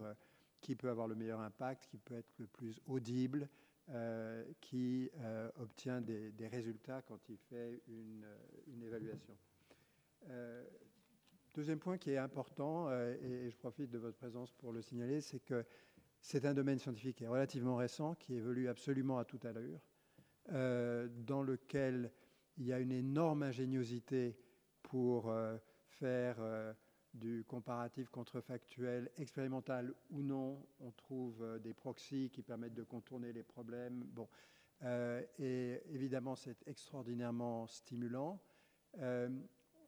qui 0.61 0.75
peut 0.75 0.89
avoir 0.91 1.07
le 1.07 1.15
meilleur 1.15 1.39
impact, 1.39 1.87
qui 1.87 1.97
peut 1.97 2.15
être 2.15 2.37
le 2.37 2.45
plus 2.45 2.79
audible, 2.85 3.49
qui 4.59 5.09
obtient 5.59 6.01
des, 6.01 6.47
résultats 6.51 7.01
quand 7.01 7.29
il 7.29 7.37
fait 7.37 7.81
une 7.87 8.83
évaluation. 8.83 9.35
Deuxième 11.53 11.77
point 11.77 11.99
qui 11.99 12.09
est 12.09 12.17
important, 12.17 12.89
euh, 12.89 13.15
et, 13.21 13.51
je 13.51 13.57
profite 13.57 13.91
de 13.91 13.99
votre 13.99 14.17
présence 14.17 14.51
pour 14.53 14.71
le 14.71 14.81
signaler, 14.81 15.21
c'est 15.21 15.39
que 15.39 15.63
c'est 16.19 16.45
un 16.45 16.53
domaine 16.55 16.79
scientifique 16.79 17.17
qui 17.17 17.25
est 17.25 17.27
relativement 17.27 17.75
récent, 17.75 18.15
qui 18.15 18.33
évolue 18.33 18.67
absolument 18.67 19.19
à 19.19 19.25
toute 19.25 19.45
allure, 19.45 19.79
euh, 20.51 21.07
dans 21.11 21.43
lequel 21.43 22.11
il 22.57 22.65
y 22.65 22.73
a 22.73 22.79
une 22.79 22.91
énorme 22.91 23.43
ingéniosité 23.43 24.35
pour 24.81 25.29
euh, 25.29 25.55
faire 25.85 26.37
euh, 26.39 26.73
du 27.13 27.43
comparatif 27.47 28.09
contrefactuel, 28.09 29.11
expérimental 29.17 29.93
ou 30.09 30.23
non. 30.23 30.65
On 30.79 30.89
trouve 30.91 31.43
euh, 31.43 31.59
des 31.59 31.75
proxys 31.75 32.31
qui 32.31 32.41
permettent 32.41 32.73
de 32.73 32.83
contourner 32.83 33.31
les 33.31 33.43
problèmes. 33.43 34.03
Bon. 34.05 34.27
Euh, 34.81 35.21
et 35.37 35.83
évidemment, 35.91 36.35
c'est 36.35 36.67
extraordinairement 36.67 37.67
stimulant. 37.67 38.41
Euh, 38.97 39.29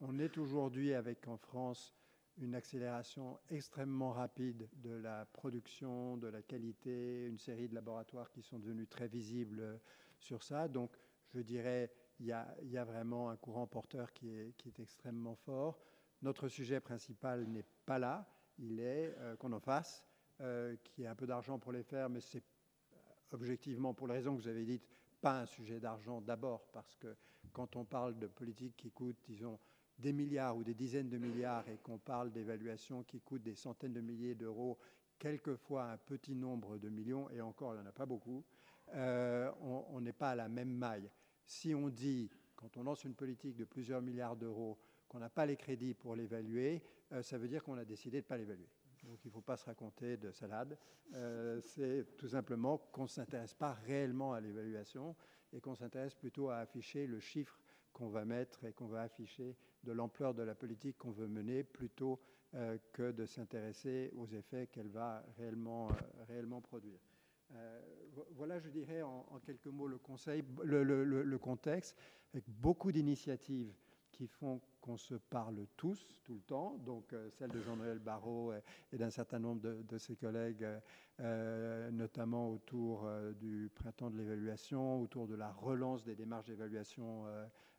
on 0.08 0.20
est 0.20 0.38
aujourd'hui 0.38 0.94
avec 0.94 1.28
en 1.28 1.38
France 1.38 1.94
une 2.38 2.54
accélération 2.54 3.40
extrêmement 3.50 4.12
rapide 4.12 4.70
de 4.76 4.92
la 4.92 5.26
production, 5.26 6.18
de 6.18 6.28
la 6.28 6.42
qualité, 6.42 7.26
une 7.26 7.40
série 7.40 7.68
de 7.68 7.76
laboratoires 7.76 8.30
qui 8.30 8.42
sont 8.42 8.60
devenus 8.60 8.90
très 8.90 9.08
visibles 9.08 9.80
sur 10.20 10.44
ça. 10.44 10.68
Donc, 10.68 10.92
je 11.34 11.40
dirais, 11.40 11.92
il 12.20 12.28
y 12.28 12.34
a, 12.34 12.84
vraiment 12.84 13.30
un 13.30 13.38
courant 13.38 13.68
porteur 13.68 14.12
qui 14.14 14.30
est, 14.30 14.54
qui 14.58 14.70
est, 14.70 14.80
extrêmement 14.80 15.36
fort. 15.36 15.80
Notre 16.22 16.50
sujet 16.50 16.80
principal 16.80 17.46
n'est 17.48 17.66
pas 17.86 18.00
là, 18.00 18.28
il 18.60 18.80
est 18.80 19.16
euh, 19.18 19.36
qu'on 19.38 19.54
en 19.54 19.60
fasse, 19.60 20.04
euh, 20.42 20.76
qu'il 20.84 21.04
y 21.04 21.08
ait 21.08 21.10
un 21.10 21.16
peu 21.16 21.28
d'argent 21.28 21.58
pour 21.58 21.72
les 21.72 21.84
faire, 21.84 22.10
mais 22.10 22.22
c'est 22.22 22.44
objectivement, 23.32 23.94
pour 23.94 24.08
les 24.08 24.14
raisons 24.14 24.36
que 24.36 24.42
vous 24.42 24.48
avez 24.48 24.66
dites, 24.66 24.88
pas 25.22 25.40
un 25.42 25.46
sujet 25.46 25.80
d'argent 25.80 26.22
d'abord, 26.22 26.68
parce 26.72 26.96
que 26.96 27.16
quand 27.54 27.76
on 27.76 27.86
parle 27.86 28.20
de 28.20 28.28
politique 28.28 28.76
qui 28.78 28.92
coûte, 28.92 29.18
disons, 29.26 29.60
des 29.98 30.14
milliards 30.14 30.58
ou 30.58 30.64
des 30.64 30.74
dizaines 30.74 31.10
de 31.10 31.18
milliards 31.18 31.68
et 31.70 31.78
qu'on 31.78 31.98
parle 31.98 32.32
d'évaluations 32.32 33.04
qui 33.04 33.22
coûtent 33.22 33.44
des 33.44 33.56
centaines 33.56 33.94
de 33.94 34.02
milliers 34.02 34.36
d'euros, 34.36 34.78
quelquefois 35.18 35.92
un 35.92 35.98
petit 35.98 36.36
nombre 36.36 36.78
de 36.78 36.90
millions, 36.90 37.30
et 37.30 37.42
encore, 37.42 37.74
il 37.74 37.80
n'y 37.80 37.84
en 37.86 37.90
a 37.90 37.94
pas 37.94 38.06
beaucoup, 38.06 38.44
euh, 38.94 39.50
on 39.62 40.02
n'est 40.02 40.14
pas 40.14 40.32
à 40.32 40.36
la 40.36 40.50
même 40.50 40.72
maille. 40.72 41.10
Si 41.46 41.74
on 41.74 41.90
dit, 41.90 42.30
quand 42.56 42.78
on 42.78 42.84
lance 42.84 43.04
une 43.04 43.16
politique 43.16 43.56
de 43.56 43.66
plusieurs 43.66 44.02
milliards 44.02 44.36
d'euros, 44.36 44.78
qu'on 45.08 45.20
n'a 45.20 45.30
pas 45.30 45.46
les 45.46 45.56
crédits 45.56 45.94
pour 45.94 46.16
l'évaluer, 46.16 46.84
euh, 47.12 47.22
ça 47.22 47.38
veut 47.38 47.48
dire 47.48 47.64
qu'on 47.64 47.78
a 47.78 47.86
décidé 47.86 48.18
de 48.22 48.26
ne 48.26 48.28
pas 48.28 48.38
l'évaluer. 48.38 48.70
Donc 49.04 49.24
il 49.24 49.28
ne 49.28 49.34
faut 49.34 49.42
pas 49.42 49.56
se 49.56 49.66
raconter 49.66 50.18
de 50.18 50.32
salade. 50.32 50.78
Euh, 51.14 51.62
C'est 51.62 52.18
tout 52.18 52.28
simplement 52.28 52.78
qu'on 52.92 53.04
ne 53.04 53.08
s'intéresse 53.08 53.54
pas 53.54 53.74
réellement 53.74 54.34
à 54.34 54.42
l'évaluation 54.42 55.16
et 55.54 55.62
qu'on 55.62 55.76
s'intéresse 55.76 56.16
plutôt 56.16 56.50
à 56.50 56.58
afficher 56.58 57.06
le 57.06 57.20
chiffre 57.20 57.60
qu'on 57.96 58.10
va 58.10 58.26
mettre 58.26 58.66
et 58.66 58.74
qu'on 58.74 58.88
va 58.88 59.04
afficher 59.04 59.56
de 59.86 59.94
l'ampleur 59.94 60.34
de 60.34 60.44
la 60.44 60.54
politique 60.54 60.98
qu'on 60.98 61.12
veut 61.12 61.28
mener 61.28 61.64
plutôt 61.64 62.20
euh, 62.54 62.78
que 62.92 63.12
de 63.12 63.26
s'intéresser 63.26 64.12
aux 64.18 64.28
effets 64.28 64.68
qu'elle 64.68 64.90
va 64.90 65.24
réellement, 65.38 65.90
euh, 65.90 65.94
réellement 66.28 66.60
produire. 66.60 67.00
Euh, 67.54 67.82
voilà, 68.32 68.60
je 68.60 68.70
dirais 68.70 69.02
en, 69.02 69.40
quelques 69.46 69.68
mots 69.68 69.88
le, 69.88 69.98
conseil, 69.98 70.44
le, 70.64 71.38
contexte, 71.38 71.98
avec 72.34 72.44
beaucoup 72.50 72.92
d'initiatives 72.92 73.74
qui 74.12 74.28
font 74.28 74.60
qu'on 74.82 74.98
se 74.98 75.16
parle 75.16 75.66
tous, 75.78 76.06
tout 76.24 76.36
le 76.36 76.42
temps, 76.42 76.78
donc 76.86 77.14
celle 77.32 77.50
de 77.50 77.60
Jean-Noël 77.60 78.00
Barrot 78.00 78.54
et, 78.92 78.98
d'un 78.98 79.10
certain 79.10 79.40
nombre 79.40 79.62
de, 79.62 79.98
ses 79.98 80.16
collègues, 80.16 80.66
notamment 81.20 82.52
autour 82.52 83.10
du 83.38 83.70
printemps 83.76 84.10
de 84.10 84.18
l'évaluation, 84.18 85.02
autour 85.02 85.28
de 85.28 85.36
la 85.36 85.52
relance 85.52 86.06
des 86.06 86.16
démarches 86.16 86.48
d'évaluation 86.48 87.26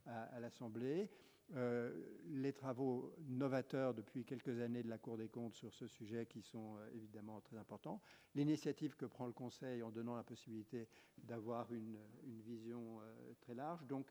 à, 0.06 0.40
l'Assemblée. 0.40 1.10
Euh, 1.54 1.92
les 2.26 2.52
travaux 2.52 3.14
novateurs 3.28 3.94
depuis 3.94 4.24
quelques 4.24 4.60
années 4.60 4.82
de 4.82 4.88
la 4.88 4.98
Cour 4.98 5.16
des 5.16 5.28
comptes 5.28 5.54
sur 5.54 5.72
ce 5.72 5.86
sujet 5.86 6.26
qui 6.26 6.42
sont 6.42 6.76
euh, 6.76 6.90
évidemment 6.92 7.40
très 7.40 7.56
importants, 7.56 8.02
l'initiative 8.34 8.96
que 8.96 9.06
prend 9.06 9.26
le 9.26 9.32
Conseil 9.32 9.80
en 9.84 9.90
donnant 9.90 10.16
la 10.16 10.24
possibilité 10.24 10.88
d'avoir 11.18 11.72
une, 11.72 11.98
vision 12.44 13.00
euh, 13.00 13.32
très 13.40 13.54
large. 13.54 13.86
Donc, 13.86 14.08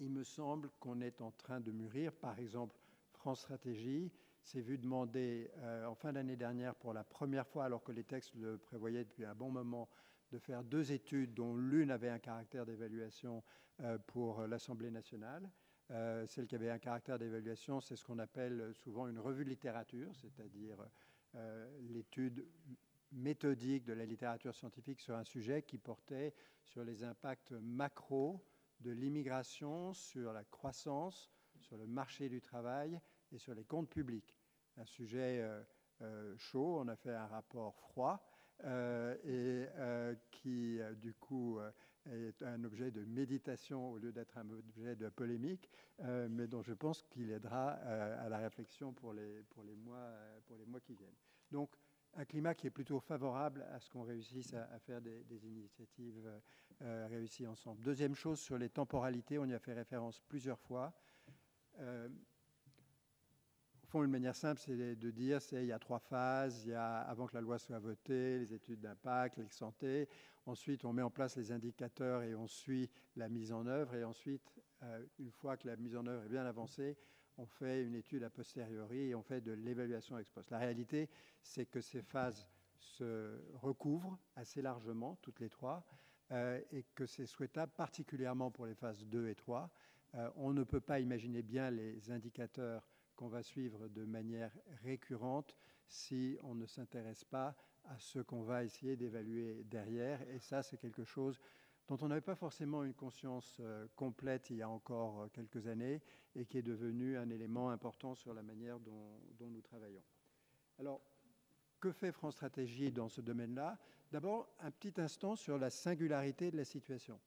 il 0.00 0.10
me 0.10 0.24
semble 0.24 0.70
qu'on 0.80 1.00
est 1.00 1.20
en 1.20 1.30
train 1.30 1.60
de 1.60 1.70
mûrir, 1.70 2.12
par 2.12 2.38
exemple, 2.40 2.76
France 3.12 3.42
Stratégie 3.42 4.10
s'est 4.42 4.62
vu 4.62 4.78
demander 4.78 5.50
en 5.86 5.94
fin 5.94 6.14
d'année 6.14 6.36
dernière 6.36 6.74
pour 6.74 6.94
la 6.94 7.04
première 7.04 7.46
fois, 7.46 7.66
alors 7.66 7.82
que 7.84 7.92
les 7.92 8.04
textes 8.04 8.34
le 8.34 8.56
prévoyaient 8.56 9.04
depuis 9.04 9.26
un 9.26 9.34
bon 9.34 9.50
moment, 9.50 9.90
de 10.30 10.38
faire 10.38 10.62
deux 10.64 10.92
études 10.92 11.34
dont 11.34 11.56
l'une 11.56 11.90
avait 11.90 12.08
un 12.08 12.18
caractère 12.18 12.64
d'évaluation 12.66 13.42
euh, 13.80 13.98
pour 14.06 14.42
l'Assemblée 14.42 14.90
nationale. 14.90 15.50
Euh, 15.90 16.26
celle 16.26 16.46
qui 16.46 16.54
avait 16.54 16.70
un 16.70 16.78
caractère 16.78 17.18
d'évaluation, 17.18 17.80
c'est 17.80 17.96
ce 17.96 18.04
qu'on 18.04 18.18
appelle 18.18 18.72
souvent 18.74 19.08
une 19.08 19.18
revue 19.18 19.44
de 19.44 19.50
littérature, 19.50 20.14
c'est-à-dire 20.14 20.76
euh, 21.34 21.68
l'étude 21.88 22.46
méthodique 23.12 23.84
de 23.84 23.92
la 23.92 24.06
littérature 24.06 24.54
scientifique 24.54 25.00
sur 25.00 25.16
un 25.16 25.24
sujet 25.24 25.62
qui 25.62 25.78
portait 25.78 26.32
sur 26.62 26.84
les 26.84 27.02
impacts 27.02 27.50
macro 27.52 28.44
de 28.78 28.92
l'immigration 28.92 29.92
sur 29.92 30.32
la 30.32 30.44
croissance, 30.44 31.28
sur 31.58 31.76
le 31.76 31.86
marché 31.86 32.28
du 32.28 32.40
travail 32.40 33.00
et 33.32 33.38
sur 33.38 33.52
les 33.52 33.64
comptes 33.64 33.90
publics. 33.90 34.36
Un 34.76 34.84
sujet 34.84 35.44
chaud, 36.36 36.78
on 36.78 36.86
a 36.86 36.94
fait 36.94 37.12
un 37.12 37.26
rapport 37.26 37.74
froid 37.74 38.29
et 38.64 39.66
euh, 39.76 40.14
qui, 40.30 40.78
du 41.00 41.14
coup, 41.14 41.58
est 42.08 42.42
un 42.42 42.64
objet 42.64 42.90
de 42.90 43.04
méditation 43.04 43.92
au 43.92 43.98
lieu 43.98 44.12
d'être 44.12 44.38
un 44.38 44.48
objet 44.50 44.96
de 44.96 45.08
polémique, 45.08 45.70
euh, 46.00 46.28
mais 46.30 46.46
dont 46.46 46.62
je 46.62 46.72
pense 46.72 47.02
qu'il 47.02 47.30
aidera 47.30 47.78
euh, 47.82 48.26
à 48.26 48.28
la 48.28 48.38
réflexion 48.38 48.92
pour 48.92 49.12
les, 49.12 49.42
pour, 49.50 49.64
les 49.64 49.74
mois, 49.74 49.96
euh, 49.96 50.40
pour 50.46 50.56
les 50.56 50.64
mois 50.64 50.80
qui 50.80 50.94
viennent. 50.94 51.16
Donc, 51.50 51.74
un 52.14 52.24
climat 52.24 52.54
qui 52.54 52.66
est 52.66 52.70
plutôt 52.70 52.98
favorable 52.98 53.64
à 53.72 53.78
ce 53.78 53.88
qu'on 53.88 54.02
réussisse 54.02 54.52
à, 54.54 54.78
faire 54.80 55.00
des, 55.00 55.46
initiatives 55.46 56.28
euh, 56.82 57.06
réussies 57.08 57.46
ensemble. 57.46 57.82
Deuxième 57.82 58.14
chose, 58.14 58.40
sur 58.40 58.58
les 58.58 58.68
temporalités, 58.68 59.38
on 59.38 59.44
y 59.44 59.54
a 59.54 59.60
fait 59.60 59.74
référence 59.74 60.20
plusieurs 60.20 60.58
fois. 60.58 60.92
Une 63.94 64.10
manière 64.10 64.36
simple, 64.36 64.60
c'est 64.60 64.96
de 64.96 65.10
dire 65.10 65.42
c'est 65.42 65.62
il 65.62 65.66
y 65.66 65.72
a 65.72 65.78
trois 65.78 65.98
phases. 65.98 66.62
Il 66.64 66.70
y 66.70 66.74
a 66.74 66.98
avant 67.00 67.26
que 67.26 67.34
la 67.34 67.40
loi 67.40 67.58
soit 67.58 67.78
votée, 67.78 68.38
les 68.38 68.54
études 68.54 68.80
d'impact, 68.80 69.36
les 69.38 69.48
santé. 69.48 70.08
Ensuite, 70.46 70.84
on 70.84 70.92
met 70.92 71.02
en 71.02 71.10
place 71.10 71.36
les 71.36 71.52
indicateurs 71.52 72.22
et 72.22 72.34
on 72.34 72.46
suit 72.46 72.90
la 73.16 73.28
mise 73.28 73.52
en 73.52 73.66
œuvre. 73.66 73.94
Et 73.94 74.04
ensuite, 74.04 74.60
euh, 74.82 75.04
une 75.18 75.32
fois 75.32 75.56
que 75.56 75.66
la 75.66 75.76
mise 75.76 75.96
en 75.96 76.06
œuvre 76.06 76.24
est 76.24 76.28
bien 76.28 76.46
avancée, 76.46 76.96
on 77.36 77.46
fait 77.46 77.82
une 77.84 77.94
étude 77.94 78.22
a 78.22 78.30
posteriori 78.30 79.10
et 79.10 79.14
on 79.14 79.22
fait 79.22 79.40
de 79.40 79.52
l'évaluation 79.52 80.18
ex 80.18 80.30
post. 80.30 80.50
La 80.50 80.58
réalité, 80.58 81.08
c'est 81.42 81.66
que 81.66 81.80
ces 81.80 82.02
phases 82.02 82.46
se 82.78 83.40
recouvrent 83.54 84.18
assez 84.36 84.62
largement, 84.62 85.18
toutes 85.22 85.40
les 85.40 85.50
trois, 85.50 85.84
euh, 86.32 86.60
et 86.70 86.84
que 86.94 87.06
c'est 87.06 87.26
souhaitable, 87.26 87.72
particulièrement 87.76 88.50
pour 88.50 88.66
les 88.66 88.74
phases 88.74 89.04
2 89.06 89.28
et 89.28 89.34
3. 89.34 89.70
Euh, 90.14 90.30
on 90.36 90.52
ne 90.52 90.64
peut 90.64 90.80
pas 90.80 91.00
imaginer 91.00 91.42
bien 91.42 91.70
les 91.70 92.10
indicateurs 92.10 92.89
qu'on 93.20 93.28
va 93.28 93.42
suivre 93.42 93.86
de 93.88 94.06
manière 94.06 94.50
récurrente 94.82 95.54
si 95.86 96.38
on 96.42 96.54
ne 96.54 96.64
s'intéresse 96.64 97.22
pas 97.22 97.54
à 97.84 97.98
ce 97.98 98.18
qu'on 98.20 98.40
va 98.40 98.64
essayer 98.64 98.96
d'évaluer 98.96 99.62
derrière. 99.64 100.22
Et 100.30 100.38
ça, 100.38 100.62
c'est 100.62 100.78
quelque 100.78 101.04
chose 101.04 101.38
dont 101.86 101.98
on 102.00 102.08
n'avait 102.08 102.22
pas 102.22 102.34
forcément 102.34 102.82
une 102.82 102.94
conscience 102.94 103.58
euh, 103.60 103.86
complète 103.94 104.48
il 104.48 104.56
y 104.56 104.62
a 104.62 104.70
encore 104.70 105.20
euh, 105.20 105.28
quelques 105.34 105.66
années 105.66 106.00
et 106.34 106.46
qui 106.46 106.56
est 106.56 106.62
devenu 106.62 107.18
un 107.18 107.28
élément 107.28 107.68
important 107.68 108.14
sur 108.14 108.32
la 108.32 108.42
manière 108.42 108.80
dont, 108.80 109.20
dont 109.38 109.50
nous 109.50 109.60
travaillons. 109.60 110.04
Alors, 110.78 111.02
que 111.78 111.92
fait 111.92 112.12
France 112.12 112.36
Stratégie 112.36 112.90
dans 112.90 113.10
ce 113.10 113.20
domaine-là? 113.20 113.78
D'abord, 114.12 114.48
un 114.60 114.70
petit 114.70 114.98
instant 114.98 115.36
sur 115.36 115.58
la 115.58 115.68
singularité 115.68 116.50
de 116.50 116.56
la 116.56 116.64
situation. 116.64 117.20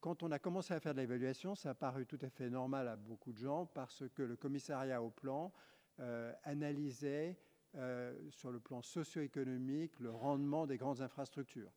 Quand 0.00 0.22
on 0.22 0.30
a 0.30 0.38
commencé 0.38 0.72
à 0.74 0.78
faire 0.78 0.94
de 0.94 1.00
l'évaluation, 1.00 1.56
ça 1.56 1.70
a 1.70 1.74
paru 1.74 2.06
tout 2.06 2.18
à 2.22 2.28
fait 2.28 2.48
normal 2.48 2.86
à 2.86 2.94
beaucoup 2.94 3.32
de 3.32 3.38
gens 3.38 3.66
parce 3.66 4.04
que 4.14 4.22
le 4.22 4.36
commissariat 4.36 5.02
au 5.02 5.10
plan 5.10 5.52
euh, 5.98 6.32
analysait 6.44 7.36
euh, 7.74 8.16
sur 8.30 8.52
le 8.52 8.60
plan 8.60 8.80
socio-économique 8.80 9.98
le 9.98 10.12
rendement 10.12 10.68
des 10.68 10.76
grandes 10.76 11.00
infrastructures. 11.00 11.72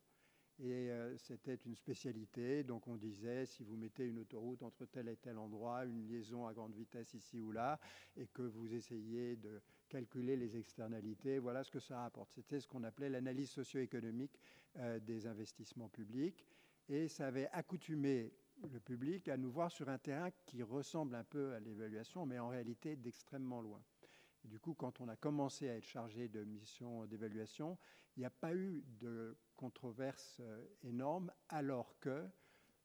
Et 0.60 0.92
euh, 0.92 1.16
c'était 1.16 1.56
une 1.66 1.74
spécialité, 1.74 2.62
donc 2.62 2.86
on 2.86 2.94
disait 2.94 3.44
si 3.44 3.64
vous 3.64 3.76
mettez 3.76 4.06
une 4.06 4.20
autoroute 4.20 4.62
entre 4.62 4.86
tel 4.86 5.08
et 5.08 5.16
tel 5.16 5.36
endroit, 5.36 5.84
une 5.84 6.06
liaison 6.06 6.46
à 6.46 6.52
grande 6.52 6.74
vitesse 6.74 7.14
ici 7.14 7.40
ou 7.40 7.50
là, 7.50 7.80
et 8.16 8.28
que 8.28 8.42
vous 8.42 8.72
essayez 8.72 9.34
de 9.34 9.60
calculer 9.88 10.36
les 10.36 10.56
externalités, 10.56 11.40
voilà 11.40 11.64
ce 11.64 11.72
que 11.72 11.80
ça 11.80 11.98
rapporte. 11.98 12.30
C'était 12.30 12.60
ce 12.60 12.68
qu'on 12.68 12.84
appelait 12.84 13.10
l'analyse 13.10 13.50
socio-économique 13.50 14.38
des 15.00 15.26
investissements 15.26 15.88
publics 15.88 16.46
et 16.88 17.08
ça 17.08 17.26
avait 17.26 17.48
accoutumé 17.52 18.32
le 18.70 18.80
public 18.80 19.28
à 19.28 19.36
nous 19.36 19.50
voir 19.50 19.70
sur 19.70 19.88
un 19.88 19.98
terrain 19.98 20.30
qui 20.46 20.62
ressemble 20.62 21.14
un 21.14 21.24
peu 21.24 21.52
à 21.54 21.60
l'évaluation, 21.60 22.26
mais 22.26 22.38
en 22.38 22.48
réalité 22.48 22.96
d'extrêmement 22.96 23.60
loin. 23.60 23.82
du 24.44 24.58
coup, 24.58 24.74
quand 24.74 25.00
on 25.00 25.08
a 25.08 25.16
commencé 25.16 25.68
à 25.68 25.76
être 25.76 25.86
chargé 25.86 26.28
de 26.28 26.44
mission 26.44 27.06
d'évaluation, 27.06 27.78
il 28.16 28.20
n'y 28.20 28.26
a 28.26 28.30
pas 28.30 28.54
eu 28.54 28.84
de 29.00 29.36
controverse 29.56 30.38
euh, 30.40 30.64
énorme, 30.82 31.32
alors 31.48 31.98
que 32.00 32.28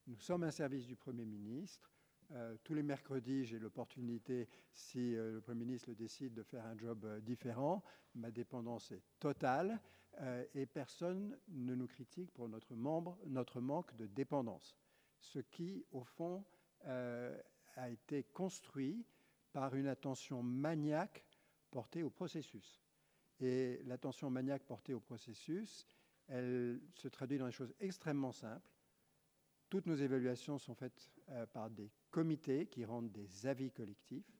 nous 0.08 0.20
sommes 0.20 0.44
un 0.44 0.52
service 0.52 0.86
du 0.86 0.96
Premier 0.96 1.26
ministre. 1.26 1.92
Euh, 2.32 2.56
tous 2.64 2.74
les 2.74 2.84
mercredis, 2.84 3.46
j'ai 3.46 3.60
l'opportunité, 3.60 4.48
si 4.74 5.16
euh, 5.16 5.34
le 5.34 5.42
Premier 5.42 5.66
ministre 5.66 5.90
le 5.90 5.96
décide, 5.96 6.34
de 6.34 6.44
faire 6.44 6.66
un 6.66 6.78
job 6.78 7.06
différent. 7.22 7.84
Ma 8.16 8.32
dépendance 8.32 8.92
est 8.92 9.02
totale. 9.20 9.80
Euh, 10.22 10.44
et 10.56 10.66
personne 10.66 11.38
ne 11.50 11.76
nous 11.76 11.88
critique 11.88 12.32
pour 12.32 12.50
notre, 12.50 12.74
manque 12.76 13.96
de 13.96 14.08
dépendance. 14.08 14.76
Ce 15.20 15.40
qui, 15.40 15.86
au 15.92 16.04
fond, 16.04 16.44
euh, 16.86 17.40
a 17.76 17.90
été 17.90 18.24
construit 18.24 19.06
par 19.52 19.76
une 19.76 19.88
attention 19.88 20.42
maniaque 20.42 21.24
portée 21.70 22.02
au 22.02 22.10
processus. 22.10 22.82
Et 23.40 23.82
l'attention 23.86 24.32
maniaque 24.32 24.64
portée 24.64 24.96
au 24.96 25.00
processus, 25.00 25.88
elle 26.28 26.82
se 26.96 27.08
traduit 27.08 27.38
dans 27.38 27.46
des 27.46 27.52
choses 27.52 27.74
extrêmement 27.80 28.32
simples. 28.32 28.72
Toutes 29.70 29.86
nos 29.86 29.96
évaluations 29.96 30.58
sont 30.58 30.74
faites 30.74 31.12
euh, 31.30 31.46
par 31.46 31.70
des 31.70 31.92
comités 32.10 32.68
qui 32.68 32.86
rendent 32.86 33.12
des 33.12 33.46
avis 33.46 33.72
collectifs. 33.72 34.37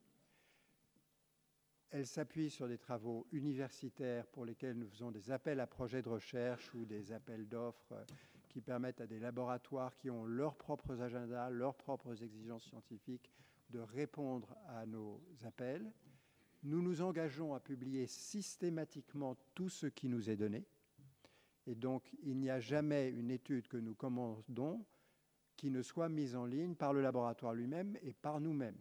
Elle 1.92 2.06
s'appuie 2.06 2.50
sur 2.50 2.68
des 2.68 2.78
travaux 2.78 3.26
universitaires 3.32 4.28
pour 4.28 4.44
lesquels 4.46 4.78
nous 4.78 4.90
faisons 4.90 5.10
des 5.10 5.32
appels 5.32 5.62
à 5.62 5.68
projets 5.68 6.02
de 6.02 6.10
recherche 6.10 6.74
ou 6.74 6.86
des 6.86 7.14
appels 7.14 7.48
d'offres 7.48 7.94
euh, 7.94 8.04
qui 8.50 8.60
permettent 8.60 9.00
à 9.00 9.08
des 9.08 9.20
laboratoires 9.20 9.96
qui 9.96 10.10
ont 10.10 10.26
leurs 10.26 10.56
propres 10.56 11.02
agendas, 11.02 11.50
leurs 11.50 11.76
propres 11.76 12.22
exigences 12.22 12.66
scientifiques 12.66 13.32
de 13.70 13.80
répondre 13.80 14.54
à 14.68 14.86
nos 14.86 15.22
appels. 15.46 15.90
Nous 16.64 16.82
nous 16.82 17.02
engageons 17.02 17.54
à 17.54 17.60
publier 17.60 18.08
systématiquement 18.08 19.38
tout 19.56 19.70
ce 19.70 19.88
qui 19.88 20.10
nous 20.10 20.30
est 20.30 20.36
donné. 20.36 20.66
Et 21.68 21.76
donc, 21.76 22.14
il 22.24 22.38
n'y 22.38 22.50
a 22.50 22.60
jamais 22.60 23.10
une 23.10 23.32
étude 23.32 23.68
que 23.68 23.78
nous 23.78 23.94
commandons 23.94 24.86
qui 25.56 25.70
ne 25.70 25.82
soit 25.82 26.10
mise 26.10 26.36
en 26.36 26.46
ligne 26.46 26.76
par 26.76 26.94
le 26.94 27.02
laboratoire 27.02 27.54
lui-même 27.54 27.98
et 28.02 28.14
par 28.14 28.40
nous-mêmes. 28.40 28.78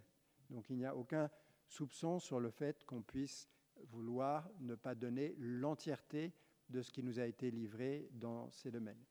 Donc, 0.50 0.70
il 0.70 0.76
n'y 0.76 0.86
a 0.86 0.94
aucun 0.94 1.28
soupçon 1.66 2.18
sur 2.18 2.40
le 2.40 2.50
fait 2.50 2.84
qu'on 2.84 3.02
puisse 3.02 3.48
vouloir 3.90 4.48
ne 4.60 4.74
pas 4.74 4.94
donner 4.94 5.34
l'entièreté 5.38 6.32
de 6.68 6.82
ce 6.82 6.90
qui 6.90 7.02
nous 7.02 7.20
a 7.20 7.26
été 7.26 7.50
livré 7.50 8.08
dans 8.12 8.50
ces 8.50 8.70
domaines. 8.70 9.04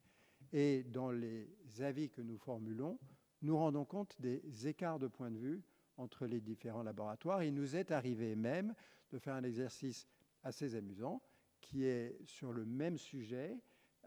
Et 0.52 0.84
dans 0.84 1.12
les 1.12 1.50
avis 1.80 2.10
que 2.10 2.22
nous 2.22 2.38
formulons, 2.38 3.00
nous 3.42 3.58
rendons 3.58 3.86
compte 3.86 4.16
des 4.20 4.68
écarts 4.68 5.00
de 5.00 5.08
point 5.08 5.32
de 5.32 5.38
vue 5.38 5.64
entre 5.98 6.26
les 6.26 6.42
différents 6.42 6.84
laboratoires. 6.84 7.44
Il 7.44 7.54
nous 7.54 7.76
est 7.76 7.92
arrivé 7.92 8.36
même 8.36 8.74
de 9.12 9.20
faire 9.20 9.36
un 9.36 9.44
exercice 9.44 10.08
assez 10.44 10.76
amusant 10.76 11.22
qui 11.62 11.86
est 11.86 12.18
sur 12.26 12.54
le 12.54 12.66
même 12.66 12.98
sujet, 12.98 13.58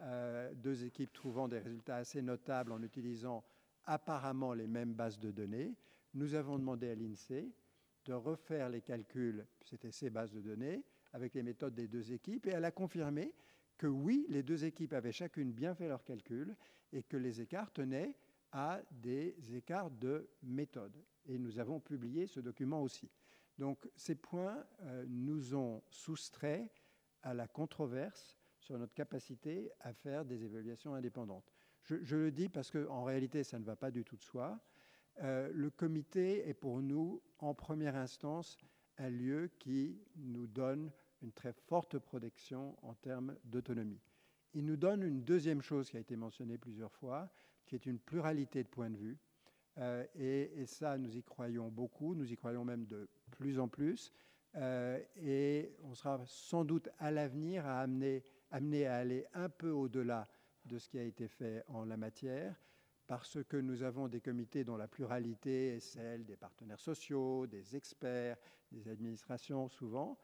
euh, 0.00 0.52
deux 0.54 0.84
équipes 0.84 1.12
trouvant 1.12 1.48
des 1.48 1.58
résultats 1.58 1.96
assez 1.96 2.22
notables 2.22 2.72
en 2.72 2.82
utilisant 2.82 3.44
apparemment 3.84 4.52
les 4.52 4.66
mêmes 4.66 4.92
bases 4.92 5.18
de 5.18 5.30
données. 5.30 5.74
Nous 6.14 6.34
avons 6.34 6.58
demandé 6.58 6.90
à 6.90 6.94
l'INSEE 6.94 7.50
de 8.08 8.14
refaire 8.14 8.70
les 8.70 8.80
calculs, 8.80 9.46
c'était 9.62 9.92
ces 9.92 10.08
bases 10.08 10.32
de 10.32 10.40
données, 10.40 10.82
avec 11.12 11.34
les 11.34 11.42
méthodes 11.42 11.74
des 11.74 11.88
deux 11.88 12.12
équipes, 12.12 12.46
et 12.46 12.50
elle 12.50 12.64
a 12.64 12.70
confirmé 12.70 13.34
que 13.76 13.86
oui, 13.86 14.24
les 14.30 14.42
deux 14.42 14.64
équipes 14.64 14.94
avaient 14.94 15.12
chacune 15.12 15.52
bien 15.52 15.74
fait 15.74 15.88
leurs 15.88 16.02
calculs 16.02 16.56
et 16.92 17.02
que 17.02 17.18
les 17.18 17.42
écarts 17.42 17.70
tenaient 17.70 18.16
à 18.50 18.80
des 18.90 19.36
écarts 19.54 19.90
de 19.90 20.26
méthode. 20.42 20.96
Et 21.26 21.38
nous 21.38 21.58
avons 21.58 21.80
publié 21.80 22.26
ce 22.26 22.40
document 22.40 22.82
aussi. 22.82 23.10
Donc 23.58 23.86
ces 23.94 24.14
points 24.14 24.64
euh, 24.82 25.04
nous 25.06 25.54
ont 25.54 25.82
soustrait 25.90 26.72
à 27.22 27.34
la 27.34 27.46
controverse 27.46 28.38
sur 28.58 28.78
notre 28.78 28.94
capacité 28.94 29.70
à 29.80 29.92
faire 29.92 30.24
des 30.24 30.44
évaluations 30.44 30.94
indépendantes. 30.94 31.52
Je, 31.82 31.96
je 32.02 32.16
le 32.16 32.30
dis 32.30 32.48
parce 32.48 32.70
qu'en 32.70 33.04
réalité, 33.04 33.44
ça 33.44 33.58
ne 33.58 33.64
va 33.64 33.76
pas 33.76 33.90
du 33.90 34.02
tout 34.02 34.16
de 34.16 34.22
soi. 34.22 34.58
Euh, 35.22 35.50
le 35.52 35.70
comité 35.70 36.48
est 36.48 36.54
pour 36.54 36.80
nous, 36.80 37.20
en 37.38 37.54
première 37.54 37.96
instance, 37.96 38.56
un 38.98 39.10
lieu 39.10 39.50
qui 39.58 39.98
nous 40.16 40.46
donne 40.46 40.90
une 41.22 41.32
très 41.32 41.52
forte 41.52 41.98
protection 41.98 42.76
en 42.82 42.94
termes 42.94 43.36
d'autonomie. 43.44 44.00
Il 44.54 44.64
nous 44.64 44.76
donne 44.76 45.02
une 45.02 45.22
deuxième 45.22 45.62
chose 45.62 45.90
qui 45.90 45.96
a 45.96 46.00
été 46.00 46.16
mentionnée 46.16 46.58
plusieurs 46.58 46.92
fois, 46.92 47.30
qui 47.66 47.74
est 47.74 47.86
une 47.86 47.98
pluralité 47.98 48.62
de 48.62 48.68
points 48.68 48.90
de 48.90 48.96
vue. 48.96 49.18
Euh, 49.78 50.04
et, 50.14 50.66
ça, 50.66 50.98
nous 50.98 51.16
y 51.16 51.22
croyons 51.22 51.68
beaucoup, 51.68 52.14
nous 52.14 52.32
y 52.32 52.36
croyons 52.36 52.64
même 52.64 52.86
de 52.86 53.08
plus 53.30 53.58
en 53.58 53.68
plus. 53.68 54.12
Euh, 54.56 55.00
et 55.16 55.76
on 55.82 55.94
sera 55.94 56.20
sans 56.26 56.64
doute 56.64 56.88
à 56.98 57.10
l'avenir 57.10 57.66
à 57.66 57.80
amener, 57.80 58.22
à 58.50 58.96
aller 58.96 59.26
un 59.34 59.48
peu 59.48 59.70
au-delà 59.70 60.26
de 60.64 60.78
ce 60.78 60.88
qui 60.88 60.98
a 60.98 61.02
été 61.02 61.28
fait 61.28 61.62
en 61.68 61.84
la 61.84 61.96
matière 61.96 62.54
parce 63.08 63.42
que 63.48 63.56
nous 63.56 63.82
avons 63.82 64.06
des 64.06 64.20
comités 64.20 64.64
dont 64.64 64.76
la 64.76 64.86
pluralité 64.86 65.76
est 65.76 65.80
celle 65.80 66.26
des 66.26 66.36
partenaires 66.36 66.78
sociaux, 66.78 67.46
des 67.46 67.74
experts, 67.74 68.36
des 68.70 68.86
administrations 68.86 69.66
souvent, 69.68 70.18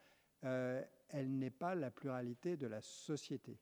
euh, 0.45 0.85
elle 1.09 1.39
n'est 1.39 1.51
pas 1.51 1.75
la 1.75 1.91
pluralité 1.91 2.59
de 2.59 2.67
la 2.67 2.83
société. 2.83 3.59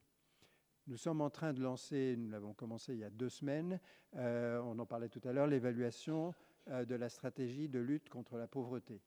Nous 0.88 0.96
sommes 0.96 1.20
en 1.20 1.30
train 1.30 1.52
de 1.52 1.62
lancer, 1.62 2.16
nous 2.18 2.28
l'avons 2.30 2.52
commencé 2.52 2.94
il 2.94 2.98
y 2.98 3.04
a 3.04 3.10
deux 3.10 3.28
semaines, 3.28 3.78
euh, 4.16 4.60
on 4.64 4.76
en 4.80 4.86
parlait 4.86 5.08
tout 5.08 5.20
à 5.24 5.32
l'heure, 5.32 5.46
l'évaluation 5.46 6.34
euh, 6.68 6.84
de 6.84 6.96
la 6.96 7.08
stratégie 7.08 7.68
de 7.68 7.78
lutte 7.78 8.08
contre 8.08 8.36
la 8.36 8.48
pauvreté. 8.48 9.00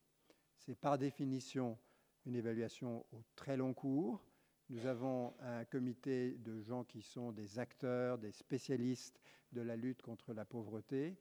C'est 0.56 0.76
par 0.76 0.98
définition 0.98 1.78
une 2.26 2.38
évaluation 2.38 3.06
au 3.12 3.22
très 3.36 3.58
long 3.58 3.74
cours. 3.74 4.24
Nous 4.70 4.88
avons 4.88 5.36
un 5.42 5.64
comité 5.66 6.32
de 6.40 6.60
gens 6.60 6.84
qui 6.84 7.04
sont 7.04 7.32
des 7.32 7.60
acteurs, 7.60 8.18
des 8.18 8.32
spécialistes 8.32 9.22
de 9.52 9.62
la 9.62 9.76
lutte 9.76 10.02
contre 10.02 10.34
la 10.34 10.44
pauvreté. 10.44 11.16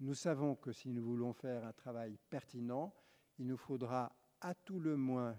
Nous 0.00 0.14
savons 0.14 0.56
que 0.56 0.72
si 0.72 0.90
nous 0.90 1.04
voulons 1.04 1.32
faire 1.32 1.64
un 1.64 1.72
travail 1.72 2.18
pertinent, 2.28 2.92
il 3.38 3.46
nous 3.46 3.56
faudra 3.56 4.12
à 4.40 4.52
tout 4.52 4.80
le 4.80 4.96
moins 4.96 5.38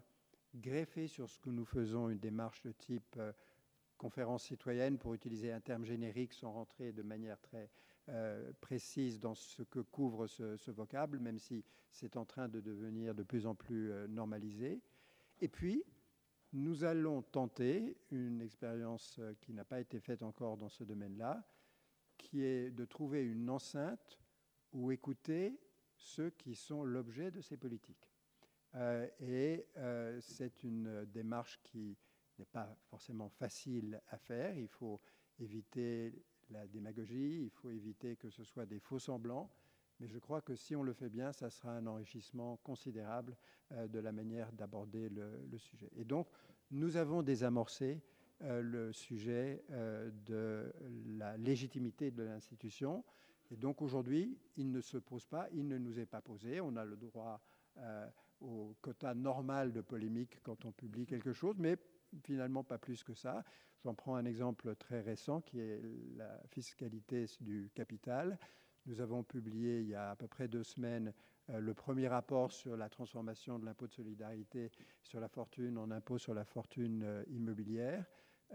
greffer 0.56 1.07
sur 1.07 1.30
ce 1.30 1.38
que 1.40 1.49
nous 1.49 1.65
faisons 1.65 2.10
une 2.10 2.19
démarche 2.19 2.61
de 2.64 2.72
type 2.72 3.15
euh, 3.18 3.34
conférence 3.98 4.45
citoyenne, 4.45 4.98
pour 4.98 5.14
utiliser 5.14 5.52
un 5.52 5.60
terme 5.60 5.84
générique 5.84 6.31
sans 6.31 6.53
rentrer 6.53 6.94
de 6.94 7.02
manière 7.02 7.40
très 7.41 7.69
précise 8.60 9.19
dans 9.19 9.36
ce 9.36 9.61
que 9.61 9.81
couvre 9.81 10.26
ce, 10.26 10.57
ce 10.57 10.72
vocable, 10.72 11.19
même 11.19 11.38
si 11.38 11.64
c'est 11.91 12.18
en 12.18 12.26
train 12.26 12.48
de 12.48 12.60
devenir 12.60 13.14
de 13.14 13.22
plus 13.22 13.45
en 13.45 13.53
plus 13.53 13.91
normalisé. 14.07 14.81
Et 15.41 15.48
puis, 15.48 15.84
nous 16.53 16.84
allons 16.84 17.21
tenter 17.21 17.97
une 18.11 18.41
expérience 18.41 19.19
qui 19.41 19.53
n'a 19.53 19.65
pas 19.65 19.80
été 19.80 19.99
faite 19.99 20.23
encore 20.23 20.57
dans 20.57 20.69
ce 20.69 20.84
domaine-là, 20.84 21.45
qui 22.17 22.43
est 22.43 22.71
de 22.71 22.85
trouver 22.85 23.23
une 23.23 23.49
enceinte 23.49 24.19
où 24.73 24.91
écouter 24.91 25.59
ceux 25.95 26.30
qui 26.31 26.55
sont 26.55 26.84
l'objet 26.84 27.31
de 27.31 27.41
ces 27.41 27.57
politiques. 27.57 28.09
Euh, 28.76 29.07
et 29.19 29.67
euh, 29.77 30.19
c'est 30.21 30.63
une 30.63 31.05
démarche 31.05 31.59
qui 31.63 31.97
n'est 32.38 32.45
pas 32.45 32.76
forcément 32.89 33.30
facile 33.30 34.01
à 34.09 34.17
faire. 34.17 34.57
Il 34.57 34.67
faut 34.67 35.01
éviter 35.39 36.13
la 36.49 36.67
démagogie, 36.67 37.43
il 37.43 37.49
faut 37.49 37.69
éviter 37.69 38.15
que 38.15 38.30
ce 38.30 38.43
soit 38.43 38.65
des 38.65 38.80
faux 38.80 38.99
semblants. 38.99 39.51
Mais 39.99 40.07
je 40.07 40.17
crois 40.17 40.41
que 40.41 40.55
si 40.55 40.76
on 40.76 40.84
le 40.84 40.93
fait 40.93 41.09
bien, 41.09 41.31
ça 41.31 41.49
sera 41.49 41.71
un 41.71 41.88
enrichissement 41.88 42.57
considérable 42.63 43.35
euh, 43.71 43.88
de 43.88 43.99
la 43.99 44.11
manière 44.11 44.51
d'aborder 44.51 45.09
le, 45.09 45.45
le, 45.51 45.57
sujet. 45.57 45.89
Et 45.95 46.05
donc, 46.05 46.27
nous 46.71 46.97
avons 46.97 47.21
désamorcé 47.23 48.01
le 48.41 48.93
sujet 48.93 49.65
de 49.69 50.71
la 51.17 51.35
légitimité 51.35 52.09
de 52.09 52.23
l'institution. 52.23 53.03
Et 53.51 53.57
donc 53.57 53.81
aujourd'hui, 53.81 54.38
il 54.55 54.71
ne 54.71 54.80
se 54.80 54.97
pose 54.97 55.26
pas, 55.26 55.49
il 55.51 55.67
ne 55.67 55.77
nous 55.77 55.99
est 55.99 56.05
pas 56.05 56.21
posé. 56.21 56.61
On 56.61 56.77
a 56.77 56.85
le 56.85 56.95
droit 56.95 57.41
au 58.41 58.76
quota 58.81 59.13
normal 59.13 59.71
de 59.71 59.81
polémique 59.81 60.39
quand 60.43 60.65
on 60.65 60.71
publie 60.71 61.05
quelque 61.05 61.34
chose, 61.34 61.55
mais 61.57 61.77
finalement 62.23 62.63
pas 62.63 62.77
plus 62.77 63.03
que 63.03 63.13
ça. 63.13 63.43
J'en 63.84 63.93
prends 63.93 64.15
un 64.15 64.26
exemple 64.26 64.76
très 64.76 65.01
récent 65.01 65.41
qui 65.41 65.59
est 65.59 65.81
la 66.15 66.41
fiscalité 66.49 67.26
du 67.39 67.69
capital. 67.73 68.38
Nous 68.85 69.01
avons 69.01 69.23
publié 69.23 69.81
il 69.81 69.88
y 69.88 69.95
a 69.95 70.11
à 70.11 70.15
peu 70.15 70.27
près 70.27 70.47
deux 70.47 70.64
semaines 70.64 71.14
euh, 71.49 71.60
le 71.60 71.73
premier 71.73 72.07
rapport 72.07 72.51
sur 72.51 72.77
la 72.77 72.89
transformation 72.89 73.60
de 73.60 73.65
l'impôt 73.65 73.88
de 73.88 73.93
solidarité 73.93 74.72
sur 75.03 75.19
la 75.19 75.27
fortune 75.27 75.77
en 75.77 75.91
impôt 75.91 76.18
sur 76.18 76.34
la 76.34 76.45
fortune 76.45 77.03
euh, 77.03 77.23
immobilière 77.30 78.06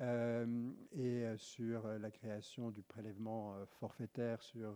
euh, 0.00 0.70
et 0.92 1.24
sur 1.36 1.86
la 1.86 2.10
création 2.10 2.70
du 2.70 2.82
prélèvement 2.82 3.54
forfaitaire 3.66 4.42
sur 4.42 4.74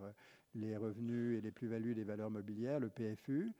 les 0.54 0.76
revenus 0.76 1.38
et 1.38 1.40
les 1.40 1.50
plus-values 1.50 1.94
des 1.94 2.04
valeurs 2.04 2.30
mobilières, 2.30 2.78
le 2.78 2.88
PFU. 2.88 3.52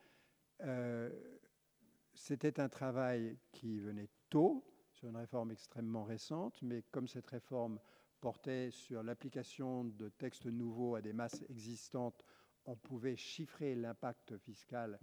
C'était 2.15 2.61
un 2.61 2.69
travail 2.69 3.37
qui 3.51 3.81
venait 3.81 4.09
tôt, 4.31 4.65
sur 4.93 5.09
une 5.09 5.17
réforme 5.17 5.51
extrêmement 5.51 6.05
récente, 6.05 6.61
mais 6.63 6.83
comme 6.93 7.09
cette 7.09 7.27
réforme 7.27 7.81
portait 8.21 8.71
sur 8.71 9.03
l'application 9.03 9.85
de 9.85 10.09
textes 10.09 10.47
nouveaux 10.47 10.95
à 10.95 11.01
des 11.01 11.13
masses 11.13 11.45
existantes, 11.49 12.25
on 12.65 12.77
pouvait 12.77 13.17
chiffrer 13.17 13.75
l'impact 13.75 14.37
fiscal 14.39 14.99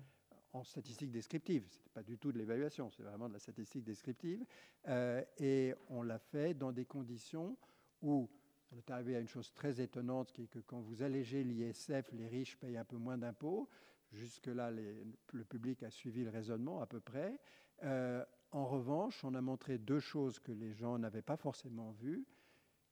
en 0.53 0.63
statistique 0.63 1.11
descriptive. 1.11 1.67
Ce 1.67 1.77
n'était 1.77 1.89
pas 1.89 2.03
du 2.03 2.17
tout 2.17 2.31
de 2.31 2.37
l'évaluation, 2.37 2.89
c'est 2.89 3.03
vraiment 3.03 3.27
de 3.27 3.33
la 3.33 3.39
statistique 3.39 3.83
descriptive. 3.83 4.45
Euh, 4.87 5.23
et 5.37 5.73
on 5.89 6.01
l'a 6.03 6.19
fait 6.19 6.53
dans 6.53 6.71
des 6.71 6.85
conditions 6.85 7.57
où 8.01 8.29
on 8.71 8.77
est 8.77 8.89
arrivé 8.89 9.15
à 9.15 9.19
une 9.19 9.27
chose 9.27 9.53
très 9.53 9.81
étonnante, 9.81 10.31
qui 10.31 10.43
est 10.43 10.47
que 10.47 10.59
quand 10.59 10.81
vous 10.81 11.01
allégez 11.01 11.43
l'ISF, 11.43 12.11
les 12.11 12.27
riches 12.27 12.57
payent 12.57 12.77
un 12.77 12.85
peu 12.85 12.97
moins 12.97 13.17
d'impôts. 13.17 13.69
Jusque-là, 14.11 14.71
le 14.71 15.43
public 15.45 15.83
a 15.83 15.89
suivi 15.89 16.23
le 16.23 16.29
raisonnement 16.29 16.81
à 16.81 16.85
peu 16.85 16.99
près. 16.99 17.39
Euh, 17.83 18.23
en 18.51 18.65
revanche, 18.65 19.23
on 19.23 19.35
a 19.35 19.41
montré 19.41 19.77
deux 19.77 19.99
choses 19.99 20.39
que 20.39 20.51
les 20.51 20.73
gens 20.73 20.97
n'avaient 20.97 21.21
pas 21.21 21.35
forcément 21.35 21.91
vues, 21.91 22.25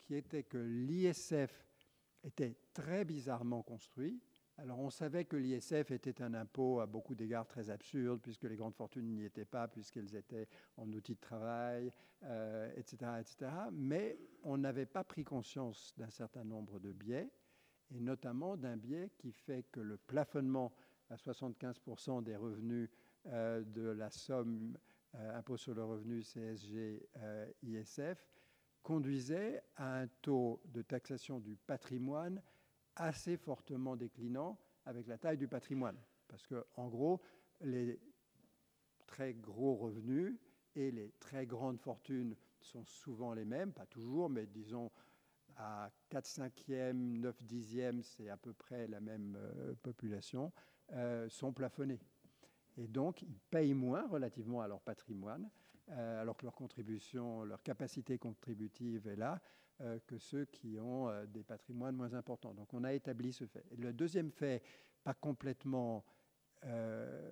qui 0.04 0.16
étaient 0.16 0.44
que 0.44 0.58
l'ISF 0.58 1.66
était 2.24 2.56
très 2.74 3.06
bizarrement 3.06 3.64
construit. 3.64 4.22
Alors 4.58 4.80
on 4.80 4.90
savait 4.90 5.26
que 5.26 5.36
l'ISF 5.36 5.92
était 5.92 6.22
un 6.22 6.34
impôt 6.36 6.80
à 6.80 6.86
beaucoup 6.86 7.16
d'égards 7.16 7.48
très 7.48 7.70
absurde, 7.70 8.22
puisque 8.22 8.44
les 8.44 8.56
grandes 8.56 8.76
fortunes 8.76 9.10
n'y 9.10 9.26
étaient 9.26 9.46
pas, 9.46 9.68
puisqu'elles 9.68 10.16
étaient 10.16 10.48
en 10.78 10.92
outil 10.94 11.16
de 11.16 11.20
travail, 11.20 11.88
etc., 11.88 12.98
euh, 13.04 13.20
etc. 13.20 13.52
Mais 13.72 14.20
on 14.44 14.58
n'avait 14.58 14.86
pas 14.86 15.04
pris 15.04 15.24
conscience 15.24 15.94
d'un 15.98 16.12
certain 16.12 16.44
nombre 16.44 16.80
de 16.80 16.92
biais, 16.92 17.32
et 17.96 18.00
notamment 18.00 18.56
d'un 18.56 18.78
biais 18.78 19.12
qui 19.18 19.32
fait 19.32 19.64
que 19.72 19.80
le 19.80 19.98
plafonnement 19.98 20.72
à 21.10 21.16
75% 21.16 22.24
des 22.24 22.36
revenus 22.36 22.90
euh, 23.28 23.64
de 23.64 23.90
la 23.90 24.10
somme 24.10 24.78
euh, 25.16 25.38
impôt 25.38 25.58
sur 25.58 25.74
le 25.74 25.84
revenu 25.84 26.22
CSG 26.22 27.08
euh, 27.18 27.48
conduisait 28.84 29.64
à 29.76 30.02
un 30.02 30.08
taux 30.22 30.62
de 30.66 30.82
taxation 30.82 31.40
du 31.40 31.56
patrimoine 31.56 32.42
assez 32.96 33.38
fortement 33.38 33.96
déclinant 33.96 34.60
avec 34.86 35.08
la 35.08 35.18
taille 35.18 35.38
du 35.38 35.48
patrimoine. 35.48 35.98
Parce 36.28 36.46
que, 36.46 36.66
en 36.76 36.90
gros, 36.90 37.22
les 37.62 38.00
très 39.08 39.34
gros 39.34 39.76
revenus 39.76 40.38
et 40.76 40.92
les 40.92 41.12
très 41.20 41.46
grandes 41.46 41.80
fortunes 41.80 42.36
sont 42.60 42.84
souvent 42.86 43.34
les 43.34 43.46
mêmes, 43.46 43.72
pas 43.72 43.86
toujours, 43.86 44.30
mais 44.30 44.46
disons 44.46 44.92
à 45.56 45.92
4 46.10 46.26
cinquièmes, 46.26 47.20
9 47.20 47.44
dixièmes, 47.44 48.04
c'est 48.04 48.30
à 48.30 48.38
peu 48.38 48.54
près 48.54 48.88
la 48.88 49.00
même 49.00 49.38
population. 49.82 50.52
Euh, 50.92 51.28
sont 51.30 51.54
plafonnés. 51.54 52.00
Et 52.78 52.88
donc, 52.88 53.22
ils 53.24 53.40
payent 53.50 53.74
moins 53.74 54.08
relativement 54.08 54.62
à 54.62 54.68
leur 54.68 54.82
patrimoine, 54.82 55.50
euh, 55.90 56.22
alors 56.22 56.38
que 56.38 56.46
leur 56.46 56.56
contribution, 56.56 57.44
leur 57.44 57.62
capacité 57.64 58.18
contributive 58.18 59.08
est 59.08 59.16
là, 59.16 59.42
euh, 59.82 60.00
que 60.08 60.18
ceux 60.18 60.46
qui 60.46 60.80
ont 60.80 61.10
des 61.28 61.44
patrimoines 61.44 61.96
moins 61.96 62.14
importants. 62.14 62.54
Donc, 62.54 62.74
on 62.74 62.84
a 62.84 62.94
établi 62.94 63.34
ce 63.34 63.46
fait. 63.46 63.66
Le 63.78 63.94
deuxième 63.94 64.32
fait, 64.32 64.64
pas 65.04 65.14
complètement 65.14 66.06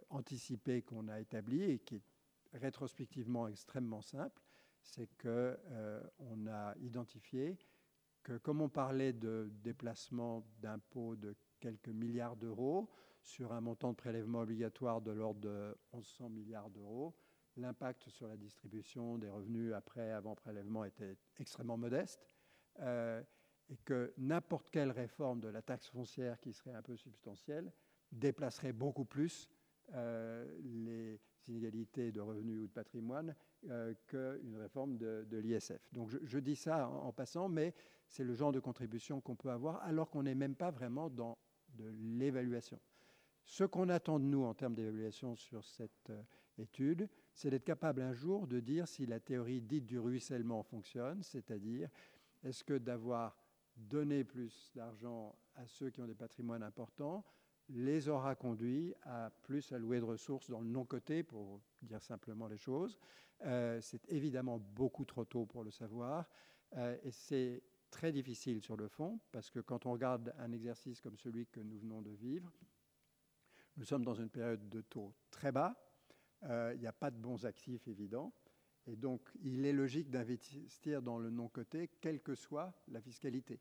anticipé 0.10 0.82
qu'on 0.82 1.08
a 1.08 1.22
établi 1.22 1.64
et 1.64 1.80
qui 1.80 1.96
est 1.96 2.58
rétrospectivement 2.58 3.48
extrêmement 3.48 4.02
simple, 4.02 4.42
c'est 4.82 5.08
qu'on 5.22 5.56
on 6.20 6.48
a 6.48 6.76
identifié 6.82 7.58
que 8.24 8.38
comme 8.40 8.60
on 8.60 8.68
parlait 8.68 9.14
de 9.14 9.50
déplacement 9.64 10.46
d'impôts 10.60 11.16
de 11.16 11.34
quelques 11.62 11.88
milliards 11.88 12.36
d'euros, 12.36 12.90
sur 13.24 13.54
un 13.54 13.62
montant 13.62 13.92
de 13.92 13.96
prélèvement 13.96 14.42
obligatoire 14.42 15.02
de 15.02 15.12
l'ordre 15.12 15.42
de 15.42 15.78
1100 15.94 16.30
milliards 16.30 16.70
d'euros. 16.70 17.16
L'impact 17.58 18.10
sur 18.10 18.28
la 18.28 18.38
distribution 18.38 19.18
des 19.18 19.30
revenus 19.30 19.74
après 19.74 20.12
avant 20.12 20.36
prélèvement 20.36 20.86
était 20.86 21.18
extrêmement 21.38 21.78
modeste 21.78 22.26
euh, 22.80 23.22
et 23.70 23.78
que 23.78 24.14
n'importe 24.18 24.70
quelle 24.70 24.92
réforme 24.92 25.42
de 25.42 25.50
la 25.50 25.62
taxe 25.62 25.88
foncière 25.90 26.40
qui 26.40 26.54
serait 26.54 26.74
un 26.74 26.82
peu 26.82 26.96
substantielle 26.96 27.72
déplacerait 28.12 28.74
beaucoup 28.74 29.06
plus 29.06 29.50
euh, 29.94 30.46
les 30.64 31.20
inégalités 31.48 32.12
de 32.12 32.22
revenus 32.22 32.60
ou 32.60 32.68
de 32.68 32.72
patrimoine 32.72 33.36
euh, 33.70 33.94
qu'une 34.08 34.56
réforme 34.58 34.98
de, 34.98 35.38
l'ISF. 35.38 35.92
Donc 35.92 36.10
je, 36.10 36.40
dis 36.40 36.56
ça 36.56 36.88
en, 36.88 37.08
en 37.08 37.12
passant, 37.12 37.50
mais 37.50 37.74
c'est 38.08 38.24
le 38.24 38.34
genre 38.34 38.52
de 38.52 38.60
contribution 38.60 39.20
qu'on 39.20 39.36
peut 39.36 39.50
avoir 39.50 39.82
alors 39.84 40.10
qu'on 40.10 40.24
n'est 40.24 40.36
même 40.36 40.56
pas 40.56 40.72
vraiment 40.72 41.10
dans 41.10 41.38
de 41.76 41.90
l'évaluation. 42.18 42.80
Ce 43.44 43.64
qu'on 43.64 43.90
attend 43.90 44.20
de 44.20 44.26
nous 44.26 44.44
en 44.44 44.54
termes 44.54 44.76
d'évaluation 44.76 45.36
sur 45.36 45.66
cette 45.66 46.10
euh, 46.10 46.22
étude, 46.58 47.10
c'est 47.34 47.50
d'être 47.50 47.64
capable 47.64 48.02
un 48.02 48.14
jour 48.14 48.48
de 48.48 48.60
dire 48.60 48.88
si 48.88 49.06
la 49.06 49.20
théorie 49.20 49.62
dite 49.62 49.86
du 49.86 50.00
ruissellement 50.00 50.64
fonctionne, 50.64 51.24
c'est-à-dire 51.24 51.90
est-ce 52.44 52.64
que 52.64 52.78
d'avoir 52.78 53.38
donné 53.76 54.24
plus 54.24 54.72
d'argent 54.76 55.36
à 55.56 55.66
ceux 55.68 55.90
qui 55.90 56.02
ont 56.02 56.08
des 56.08 56.16
patrimoines 56.16 56.64
importants 56.64 57.24
les 57.70 58.10
aura 58.10 58.36
conduits 58.36 58.94
à 59.04 59.32
plus 59.44 59.72
allouer 59.72 60.00
de 60.00 60.06
ressources 60.06 60.50
dans 60.50 60.60
le 60.60 60.68
non-côté, 60.68 61.24
pour 61.24 61.62
dire 61.82 62.02
simplement 62.02 62.48
les 62.48 62.58
choses? 62.58 62.98
Euh, 63.44 63.80
c'est 63.82 64.12
évidemment 64.12 64.60
beaucoup 64.60 65.06
trop 65.06 65.24
tôt 65.26 65.46
pour 65.46 65.64
le 65.64 65.72
savoir, 65.72 66.30
euh, 66.76 66.98
et 67.04 67.12
c'est 67.12 67.64
très 67.90 68.12
difficile 68.12 68.62
sur 68.62 68.76
le 68.76 68.88
fond, 68.88 69.20
parce 69.32 69.50
que 69.50 69.60
quand 69.60 69.86
on 69.86 69.94
regarde 69.94 70.34
un 70.38 70.52
exercice 70.52 71.00
comme 71.02 71.18
celui 71.18 71.48
que 71.48 71.60
nous 71.60 71.78
venons 71.80 72.02
de 72.02 72.12
vivre, 72.12 72.52
nous 73.78 73.86
sommes 73.86 74.04
dans 74.04 74.16
une 74.16 74.30
période 74.30 74.68
de 74.70 74.82
taux 74.82 75.14
très 75.30 75.52
bas. 75.52 75.76
Euh, 76.44 76.72
il 76.76 76.82
n'y 76.82 76.88
a 76.88 76.94
pas 76.94 77.12
de 77.12 77.18
bons 77.18 77.46
actifs 77.46 77.88
évidents. 77.88 78.34
Et 78.88 78.96
donc, 78.96 79.22
il 79.44 79.66
est 79.66 79.74
logique 79.74 80.10
d'investir 80.10 81.02
dans 81.02 81.20
le 81.20 81.30
non-coté, 81.30 81.90
quelle 82.02 82.22
que 82.22 82.34
soit 82.34 82.74
la 82.88 83.00
fiscalité. 83.00 83.60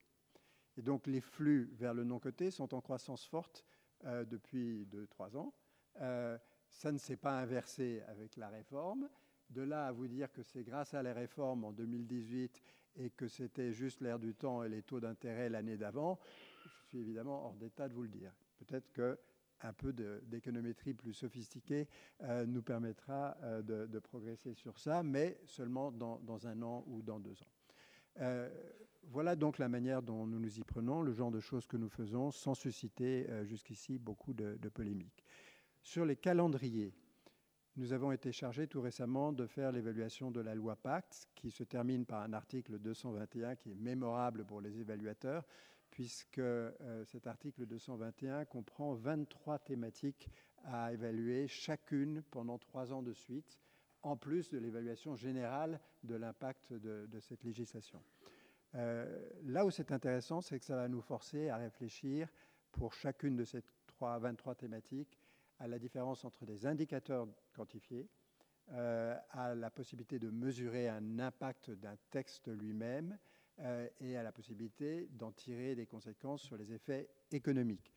Et 0.77 0.83
donc, 0.83 1.07
les 1.07 1.21
flux 1.21 1.71
vers 1.75 1.93
le 1.93 2.05
non-coté 2.05 2.51
sont 2.51 2.75
en 2.75 2.81
croissance 2.81 3.27
forte 3.27 3.67
euh, 4.05 4.25
depuis 4.25 4.87
2-3 4.87 5.37
ans. 5.37 5.55
Euh, 6.01 6.39
ça 6.69 6.91
ne 6.93 6.99
s'est 6.99 7.17
pas 7.17 7.39
inversé 7.39 8.03
avec 8.09 8.37
la 8.37 8.49
réforme. 8.49 9.09
De 9.51 9.63
là 9.63 9.89
à 9.89 9.93
vous 9.93 10.07
dire 10.07 10.33
que 10.33 10.43
c'est 10.43 10.63
grâce 10.63 10.95
à 10.95 11.03
la 11.03 11.13
réforme 11.13 11.65
en 11.65 11.73
2018 11.73 12.63
et 12.97 13.11
que 13.11 13.29
c'était 13.29 13.73
juste 13.73 14.01
l'air 14.01 14.19
du 14.19 14.35
temps 14.35 14.63
et 14.63 14.69
les 14.69 14.83
taux 14.83 15.01
d'intérêt 15.01 15.49
l'année 15.49 15.77
d'avant, 15.77 16.19
je 16.65 16.89
suis 16.89 16.99
évidemment 16.99 17.47
hors 17.47 17.55
d'état 17.55 17.89
de 17.89 17.95
vous 17.95 18.03
le 18.03 18.09
dire. 18.09 18.33
Peut-être 18.59 18.93
que 18.93 19.19
un 19.63 19.73
peu 19.73 19.93
d'économétrie 19.93 20.95
plus 20.95 21.13
sophistiquée 21.13 21.89
euh, 22.23 22.47
nous 22.47 22.63
permettra 22.63 23.37
euh, 23.43 23.63
de, 23.63 23.99
progresser 23.99 24.55
sur 24.55 24.79
ça, 24.79 25.03
mais 25.03 25.41
seulement 25.45 25.93
dans, 25.93 26.47
un 26.47 26.63
an 26.63 26.85
ou 26.87 27.03
dans 27.03 27.21
deux 27.21 27.37
ans. 27.43 28.49
voilà 29.05 29.37
donc 29.37 29.59
la 29.59 29.69
manière 29.69 30.03
dont 30.03 30.27
nous 30.27 30.39
nous 30.39 30.59
y 30.59 30.63
prenons, 30.63 31.03
le 31.03 31.13
genre 31.13 31.31
de 31.31 31.41
choses 31.41 31.67
que 31.67 31.77
nous 31.77 31.89
faisons 31.89 32.31
sans 32.31 32.55
susciter 32.55 33.27
jusqu'ici 33.45 33.99
beaucoup 33.99 34.33
de, 34.33 34.57
de 34.57 34.69
polémiques. 34.69 35.25
Sur 35.83 36.05
les 36.05 36.17
calendriers, 36.17 36.93
nous 37.77 37.93
avons 37.93 38.13
été 38.13 38.33
chargés 38.33 38.67
tout 38.67 38.81
récemment 38.81 39.33
de 39.33 39.47
faire 39.47 39.73
l'évaluation 39.73 40.31
de 40.31 40.41
la 40.41 40.55
loi 40.55 40.77
Pacte, 40.77 41.29
qui 41.35 41.51
se 41.51 41.63
termine 41.63 42.05
par 42.05 42.23
un 42.23 42.33
article 42.33 42.79
221 42.79 43.55
qui 43.55 43.71
est 43.71 43.75
mémorable 43.75 44.45
pour 44.45 44.61
les 44.61 44.81
évaluateurs, 44.81 45.47
puisque 45.91 46.39
euh, 46.39 47.05
cet 47.05 47.27
article 47.27 47.67
221 47.67 48.45
comprend 48.45 48.95
23 48.95 49.59
thématiques 49.59 50.29
à 50.65 50.93
évaluer, 50.93 51.49
chacune 51.49 52.23
pendant 52.31 52.59
trois 52.59 52.93
ans 52.93 53.03
de 53.03 53.13
suite, 53.13 53.59
en 54.03 54.17
plus 54.17 54.51
de 54.51 54.59
l'évaluation 54.59 55.15
générale 55.15 55.81
de 56.05 56.15
l'impact 56.15 56.73
de, 56.73 57.21
cette 57.21 57.45
législation. 57.45 58.03
Euh, 58.75 59.29
là 59.45 59.67
où 59.67 59.71
c'est 59.71 59.93
intéressant, 59.93 60.41
c'est 60.41 60.59
que 60.59 60.65
ça 60.65 60.77
va 60.77 60.89
nous 60.89 61.03
forcer 61.03 61.49
à 61.49 61.57
réfléchir 61.57 62.29
pour 62.73 62.95
chacune 62.95 63.37
de 63.37 63.45
ces 63.45 63.63
3, 63.87 64.19
23 64.19 64.55
thématiques 64.55 65.19
à 65.59 65.69
la 65.69 65.79
différence 65.79 66.25
entre 66.25 66.47
des 66.47 66.67
indicateurs 66.67 67.29
quantifiés, 67.53 68.09
euh, 68.73 69.17
à 69.31 69.55
la 69.55 69.71
possibilité 69.71 70.19
de 70.19 70.31
mesurer 70.31 70.89
un 70.89 71.19
impact 71.19 71.71
d'un 71.71 71.97
texte 72.11 72.49
lui-même 72.49 73.19
euh, 73.61 73.89
et 74.01 74.17
à 74.17 74.23
la 74.23 74.33
possibilité 74.33 75.09
d'en 75.13 75.33
tirer 75.33 75.75
des 75.75 75.87
conséquences 75.87 76.43
sur 76.43 76.57
les 76.57 76.73
effets 76.73 77.11
économiques. 77.31 77.95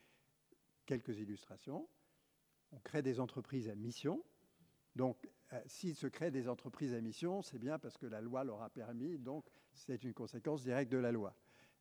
Quelques 0.85 1.17
illustrations. 1.19 1.87
On 2.71 2.79
crée 2.79 3.01
des 3.01 3.19
entreprises 3.19 3.69
à 3.69 3.75
mission. 3.75 4.23
Donc, 4.95 5.29
euh, 5.53 5.61
s'il 5.65 5.95
se 5.95 6.07
crée 6.07 6.31
des 6.31 6.49
entreprises 6.49 6.93
à 6.93 7.01
mission, 7.01 7.41
c'est 7.41 7.59
bien 7.59 7.79
parce 7.79 7.97
que 7.97 8.05
la 8.05 8.21
loi 8.21 8.43
leur 8.43 8.61
a 8.61 8.69
permis, 8.69 9.17
donc 9.17 9.49
c'est 9.73 10.03
une 10.03 10.13
conséquence 10.13 10.63
directe 10.63 10.91
de 10.91 10.97
la 10.97 11.11
loi. 11.11 11.35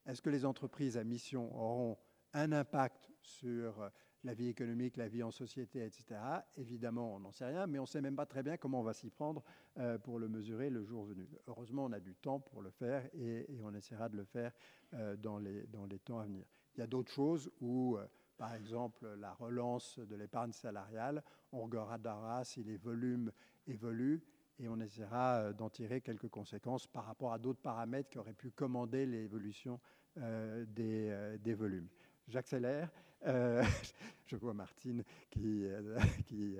Est-ce 0.06 0.22
que 0.22 0.30
les 0.30 0.44
entreprises 0.44 0.96
à 0.96 1.04
mission 1.04 1.54
auront 1.54 1.98
un 2.34 2.52
impact 2.52 3.10
sur 3.20 3.90
la 4.24 4.34
vie 4.34 4.48
économique, 4.48 4.96
la 4.96 5.08
vie 5.08 5.22
en 5.22 5.30
société, 5.30 5.84
etc. 5.84 6.20
Évidemment, 6.56 7.14
on 7.14 7.20
n'en 7.20 7.32
sait 7.32 7.46
rien, 7.46 7.66
mais 7.66 7.78
on 7.78 7.82
ne 7.82 7.86
sait 7.86 8.00
même 8.00 8.16
pas 8.16 8.26
très 8.26 8.42
bien 8.42 8.56
comment 8.56 8.80
on 8.80 8.84
va 8.84 8.92
s'y 8.92 9.10
prendre 9.10 9.42
euh, 9.78 9.98
pour 9.98 10.18
le 10.18 10.28
mesurer 10.28 10.70
le 10.70 10.84
jour 10.84 11.04
venu. 11.04 11.28
Heureusement, 11.48 11.84
on 11.86 11.92
a 11.92 12.00
du 12.00 12.14
temps 12.14 12.38
pour 12.38 12.62
le 12.62 12.70
faire 12.70 13.08
et, 13.14 13.46
on 13.62 13.74
essaiera 13.74 14.08
de 14.08 14.16
le 14.16 14.24
faire 14.24 14.52
euh, 14.94 15.16
dans, 15.16 15.38
les, 15.38 15.66
dans 15.66 15.86
les 15.86 15.98
temps 15.98 16.20
à 16.20 16.24
venir. 16.24 16.44
Il 16.76 16.80
y 16.80 16.82
a 16.82 16.86
d'autres 16.86 17.10
choses 17.10 17.50
où, 17.60 17.96
euh, 17.96 18.06
par 18.36 18.54
exemple, 18.54 19.06
la 19.18 19.32
relance 19.32 19.98
de 19.98 20.14
l'épargne 20.14 20.52
salariale, 20.52 21.22
on 21.52 21.62
regardera 21.62 22.44
si 22.44 22.62
les 22.62 22.76
volumes 22.76 23.32
évoluent 23.66 24.22
et 24.58 24.68
on 24.68 24.78
essaiera 24.80 25.52
d'en 25.52 25.68
tirer 25.68 26.00
quelques 26.00 26.28
conséquences 26.28 26.86
par 26.86 27.06
rapport 27.06 27.32
à 27.32 27.38
d'autres 27.38 27.60
paramètres 27.60 28.10
qui 28.10 28.18
auraient 28.18 28.32
pu 28.32 28.50
commander 28.50 29.06
l'évolution 29.06 29.80
des, 30.16 31.36
des 31.40 31.54
volumes. 31.54 31.88
J'accélère. 32.28 32.90
Euh, 33.26 33.62
je 34.26 34.36
vois 34.36 34.54
Martine 34.54 35.04
qui, 35.30 35.64
euh, 35.64 35.98
qui 36.26 36.56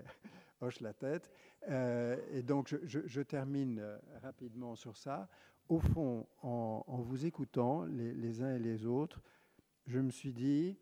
hoche 0.61 0.81
la 0.81 0.93
tête. 0.93 1.31
Euh, 1.69 2.17
et 2.33 2.43
donc, 2.43 2.75
je, 2.85 3.21
termine 3.23 3.85
rapidement 4.23 4.75
sur 4.75 4.97
ça. 4.97 5.29
Au 5.69 5.79
fond, 5.79 6.27
en, 6.43 6.85
vous 7.03 7.25
écoutant 7.25 7.85
les, 7.85 8.43
uns 8.43 8.57
et 8.57 8.59
les 8.59 8.85
autres, 8.85 9.23
je 9.87 9.99
me 10.01 10.11
suis 10.11 10.33
dit, 10.33 10.77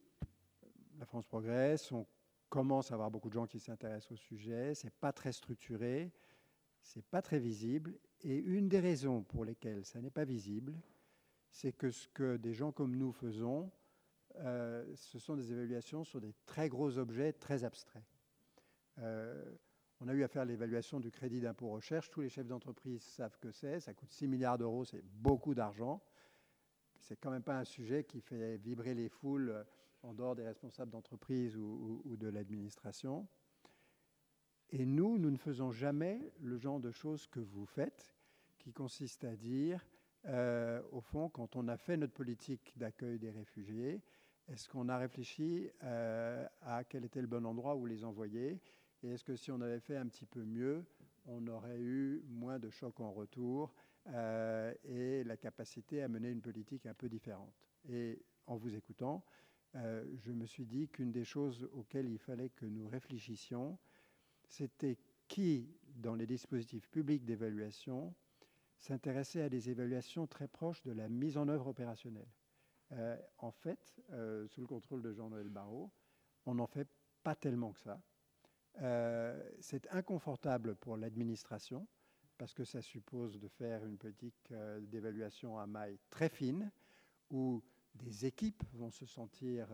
la 0.99 1.07
France 1.07 1.27
progresse, 1.27 1.93
on 1.93 2.07
commence 2.49 2.91
à 2.91 2.95
avoir 2.95 3.11
beaucoup 3.11 3.29
de 3.29 3.35
gens 3.35 3.47
qui 3.47 3.61
s'intéressent 3.61 4.13
au 4.13 4.17
sujet, 4.17 4.75
c'est 4.75 4.93
pas 4.93 5.13
très 5.13 5.33
structuré, 5.33 6.11
c'est 6.83 7.05
pas 7.05 7.23
très 7.23 7.39
visible, 7.39 7.99
et 8.23 8.37
une 8.37 8.69
des 8.69 8.81
raisons 8.81 9.23
pour 9.23 9.45
lesquelles 9.45 9.85
ça 9.85 10.01
n'est 10.01 10.11
pas 10.11 10.25
visible, 10.25 10.75
c'est 11.51 11.73
que 11.73 11.91
ce 11.91 12.09
que 12.09 12.37
des 12.37 12.55
gens 12.55 12.73
comme 12.73 12.97
nous 12.97 13.13
faisons, 13.13 13.71
euh, 14.37 14.85
ce 14.95 15.19
sont 15.19 15.37
des 15.37 15.53
évaluations 15.53 16.05
sur 16.05 16.21
des 16.21 16.35
très 16.47 16.69
gros 16.69 16.99
objets 16.99 17.33
très 17.33 17.65
abstraits. 17.65 18.05
Euh, 18.99 19.45
on 20.01 20.09
a 20.09 20.15
eu 20.15 20.23
à 20.23 20.29
faire 20.29 20.45
l'évaluation 20.45 21.01
du 21.01 21.11
crédit 21.11 21.41
d'impôt 21.41 21.69
recherche. 21.69 22.11
Tous 22.11 22.21
les 22.21 22.29
chefs 22.29 22.47
d'entreprise 22.47 23.03
savent 23.03 23.39
que 23.39 23.51
c'est. 23.51 23.81
Ça 23.81 23.93
coûte 23.93 24.11
6 24.11 24.29
milliards 24.29 24.59
d'euros, 24.59 24.85
c'est 24.85 25.05
beaucoup 25.05 25.55
d'argent. 25.55 26.03
C'est 27.01 27.17
quand 27.17 27.31
même 27.31 27.43
pas 27.43 27.59
un 27.59 27.65
sujet 27.65 28.05
qui 28.05 28.21
fait 28.21 28.57
vibrer 28.57 28.95
les 28.95 29.09
foules 29.09 29.51
euh, 29.51 29.65
en 30.03 30.15
dehors 30.15 30.35
des 30.35 30.45
responsables 30.45 30.91
d'entreprise 30.91 31.57
ou, 31.57 32.17
de 32.19 32.29
l'administration. 32.29 33.27
Et 34.71 34.87
nous, 34.87 35.19
nous 35.19 35.31
ne 35.31 35.37
faisons 35.37 35.73
jamais 35.73 36.33
le 36.41 36.57
genre 36.57 36.81
de 36.81 36.91
choses 36.91 37.27
que 37.27 37.41
vous 37.41 37.67
faites, 37.67 38.15
qui 38.59 38.73
consiste 38.73 39.25
à 39.25 39.37
dire, 39.37 39.85
au 40.93 41.01
fond, 41.03 41.29
quand 41.29 41.55
on 41.57 41.69
a 41.69 41.77
fait 41.77 41.99
notre 41.99 42.15
politique 42.15 42.73
d'accueil 42.77 43.19
des 43.19 43.31
réfugiés, 43.31 44.01
est-ce 44.51 44.69
qu'on 44.69 44.89
a 44.89 44.99
réfléchi 44.99 45.71
euh, 45.85 46.45
à 46.63 46.83
quel 46.83 47.05
était 47.05 47.21
le 47.21 47.29
bon 47.29 47.47
endroit 47.47 47.77
où 47.77 47.87
les 47.87 48.05
envoyer? 48.05 48.61
Et 49.03 49.11
est-ce 49.11 49.23
que 49.23 49.37
si 49.37 49.53
on 49.53 49.61
avait 49.61 49.79
fait 49.79 49.97
un 49.97 50.07
petit 50.09 50.27
peu 50.27 50.45
mieux, 50.45 50.85
on 51.27 51.47
aurait 51.47 51.79
eu 51.79 52.25
moins 52.29 52.59
de 52.59 52.69
chocs 52.69 52.99
en 52.99 53.13
retour 53.13 53.73
euh, 54.09 54.75
et 54.85 55.23
la 55.23 55.37
capacité 55.37 56.03
à 56.03 56.09
mener 56.09 56.31
une 56.31 56.41
politique 56.41 56.87
un 56.87 56.95
peu 56.95 57.09
différente? 57.09 57.55
Et 57.89 58.21
en 58.47 58.57
vous 58.57 58.75
écoutant, 58.75 59.25
euh, 59.77 60.05
je 60.17 60.33
me 60.33 60.47
suis 60.47 60.67
dit 60.67 60.89
qu'une 60.89 61.13
des 61.13 61.25
choses 61.25 61.69
auxquelles 61.73 62.09
il 62.09 62.19
fallait 62.19 62.51
que 62.51 62.67
nous 62.67 62.89
réfléchissions, 62.89 63.79
c'était 64.49 64.99
qui, 65.29 65.71
dans 65.95 66.17
les 66.17 66.27
dispositifs 66.27 66.89
publics 66.89 67.25
d'évaluation, 67.25 68.13
s'intéressait 68.79 69.43
à 69.43 69.49
des 69.49 69.71
évaluations 69.71 70.27
très 70.27 70.49
proches 70.49 70.83
de 70.83 70.91
la 70.91 71.09
mise 71.09 71.37
en 71.37 71.47
œuvre 71.47 71.69
opérationnelle. 71.69 72.27
Euh, 72.93 73.17
en 73.39 73.51
fait, 73.51 73.95
euh, 74.13 74.47
sous 74.49 74.61
le 74.61 74.67
contrôle 74.67 75.03
de 75.03 75.13
Jean-Noël 75.13 75.49
Barrot, 75.49 75.91
on 76.47 76.55
n'en 76.55 76.67
fait 76.67 76.89
pas 77.23 77.35
tellement 77.35 77.73
que 77.73 77.81
ça. 77.81 78.01
Euh, 78.83 79.41
c'est 79.61 79.89
inconfortable 79.91 80.75
pour 80.75 80.97
l'administration 80.97 81.87
parce 82.39 82.55
que 82.55 82.65
ça 82.65 82.81
suppose 82.81 83.39
de 83.39 83.49
faire 83.49 83.85
une 83.85 83.99
politique 83.99 84.53
d'évaluation 84.81 85.59
à 85.59 85.67
maille 85.67 85.99
très 86.09 86.31
fine 86.31 86.71
où 87.31 87.63
des 87.95 88.25
équipes 88.25 88.63
vont 88.73 88.91
se 88.91 89.05
sentir 89.05 89.69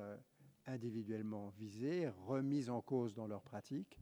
individuellement 0.67 1.51
visées, 1.51 2.09
remises 2.09 2.69
en 2.69 2.81
cause 2.81 3.15
dans 3.15 3.29
leur 3.29 3.43
pratique. 3.43 4.01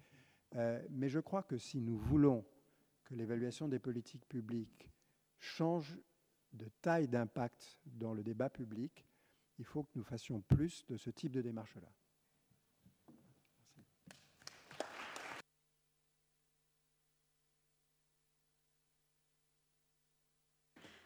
mais 0.55 1.11
je 1.11 1.21
crois 1.21 1.43
que 1.43 1.59
si 1.59 1.83
nous 1.83 1.99
voulons 1.99 2.43
que 3.05 3.15
l'évaluation 3.15 3.69
des 3.69 3.79
politiques 3.79 4.27
publiques 4.27 4.89
change 5.41 5.99
de 6.55 6.69
taille 6.81 7.09
d'impact 7.09 7.79
dans 7.85 8.15
le 8.15 8.23
débat 8.23 8.49
public, 8.49 9.05
il 9.59 9.65
faut 9.65 9.85
que 9.85 9.91
nous 9.95 10.05
fassions 10.05 10.41
plus 10.41 10.85
de 10.87 10.97
ce 10.97 11.11
type 11.11 11.33
de 11.33 11.43
démarche-là. 11.43 11.89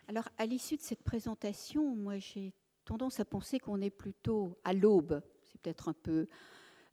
Alors, 0.07 0.29
à 0.39 0.47
l'issue 0.47 0.77
de 0.77 0.81
cette 0.81 1.03
présentation, 1.03 1.95
moi, 1.95 2.19
j'ai 2.19 2.55
tendance 2.87 3.21
à 3.21 3.27
penser 3.27 3.59
qu'on 3.59 3.83
est 3.83 3.91
plutôt 3.91 4.59
à 4.65 4.73
l'aube. 4.73 5.23
C'est 5.43 5.61
peut-être 5.61 5.91
un 5.91 5.93
peu, 5.93 6.27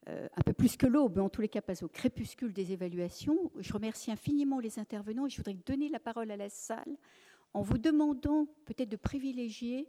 euh, 0.10 0.27
un 0.36 0.41
peu 0.41 0.52
plus 0.52 0.76
que 0.76 0.86
l'aube, 0.86 1.19
en 1.19 1.30
tous 1.30 1.40
les 1.40 1.48
cas, 1.48 1.61
pas 1.61 1.82
au 1.82 1.88
crépuscule 1.88 2.52
des 2.52 2.73
évaluations. 2.73 3.53
Je 3.57 3.72
remercie 3.72 4.11
infiniment 4.11 4.60
les 4.60 4.80
intervenants 4.80 5.27
et 5.27 5.30
je 5.30 5.38
voudrais 5.38 5.53
donner 5.53 5.88
la 5.88 5.99
parole 5.99 6.30
à 6.30 6.36
la 6.36 6.49
salle 6.49 6.98
en 7.56 7.61
vous 7.61 7.77
demandant 7.77 8.48
peut-être 8.65 8.90
de 8.90 8.98
privilégier, 8.98 9.88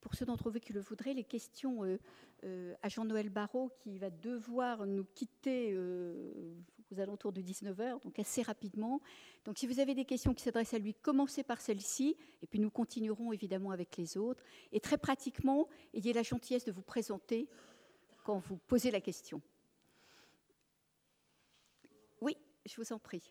pour 0.00 0.16
ceux 0.16 0.26
d'entre 0.26 0.50
vous 0.50 0.58
qui 0.58 0.72
le 0.72 0.80
voudraient, 0.80 1.14
les 1.14 1.22
questions 1.22 1.84
euh, 1.84 2.00
euh, 2.42 2.74
à 2.82 2.88
Jean-Noël 2.88 3.28
Barrot, 3.28 3.70
qui 3.78 3.98
va 3.98 4.10
devoir 4.10 4.84
nous 4.84 5.04
quitter 5.14 5.70
euh, 5.72 6.56
aux 6.90 6.98
alentours 6.98 7.32
de 7.32 7.40
19h, 7.40 8.02
donc 8.02 8.18
assez 8.18 8.42
rapidement. 8.42 9.00
Donc 9.44 9.58
si 9.58 9.68
vous 9.68 9.78
avez 9.78 9.94
des 9.94 10.04
questions 10.04 10.34
qui 10.34 10.42
s'adressent 10.42 10.74
à 10.74 10.78
lui, 10.80 10.92
commencez 10.92 11.44
par 11.44 11.60
celle-ci, 11.60 12.16
et 12.42 12.48
puis 12.48 12.58
nous 12.58 12.70
continuerons 12.70 13.32
évidemment 13.32 13.70
avec 13.70 13.96
les 13.96 14.16
autres. 14.16 14.42
Et 14.72 14.80
très 14.80 14.98
pratiquement, 14.98 15.68
ayez 15.94 16.12
la 16.12 16.24
gentillesse 16.24 16.64
de 16.64 16.72
vous 16.72 16.82
présenter 16.82 17.48
quand 18.24 18.38
vous 18.38 18.56
posez 18.56 18.90
la 18.90 19.00
question. 19.00 19.40
Oui, 22.20 22.36
je 22.66 22.74
vous 22.74 22.92
en 22.92 22.98
prie. 22.98 23.22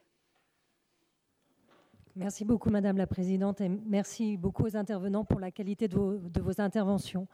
Merci 2.16 2.46
beaucoup, 2.46 2.70
Madame 2.70 2.98
la 2.98 3.08
Présidente, 3.08 3.60
et 3.60 3.70
merci 3.70 4.38
beaucoup 4.38 4.66
aux 4.66 4.78
intervenants 4.78 5.26
pour 5.26 5.40
la 5.40 5.50
qualité 5.50 5.88
de 5.88 5.98
vos, 5.98 6.62
interventions. 6.62 7.28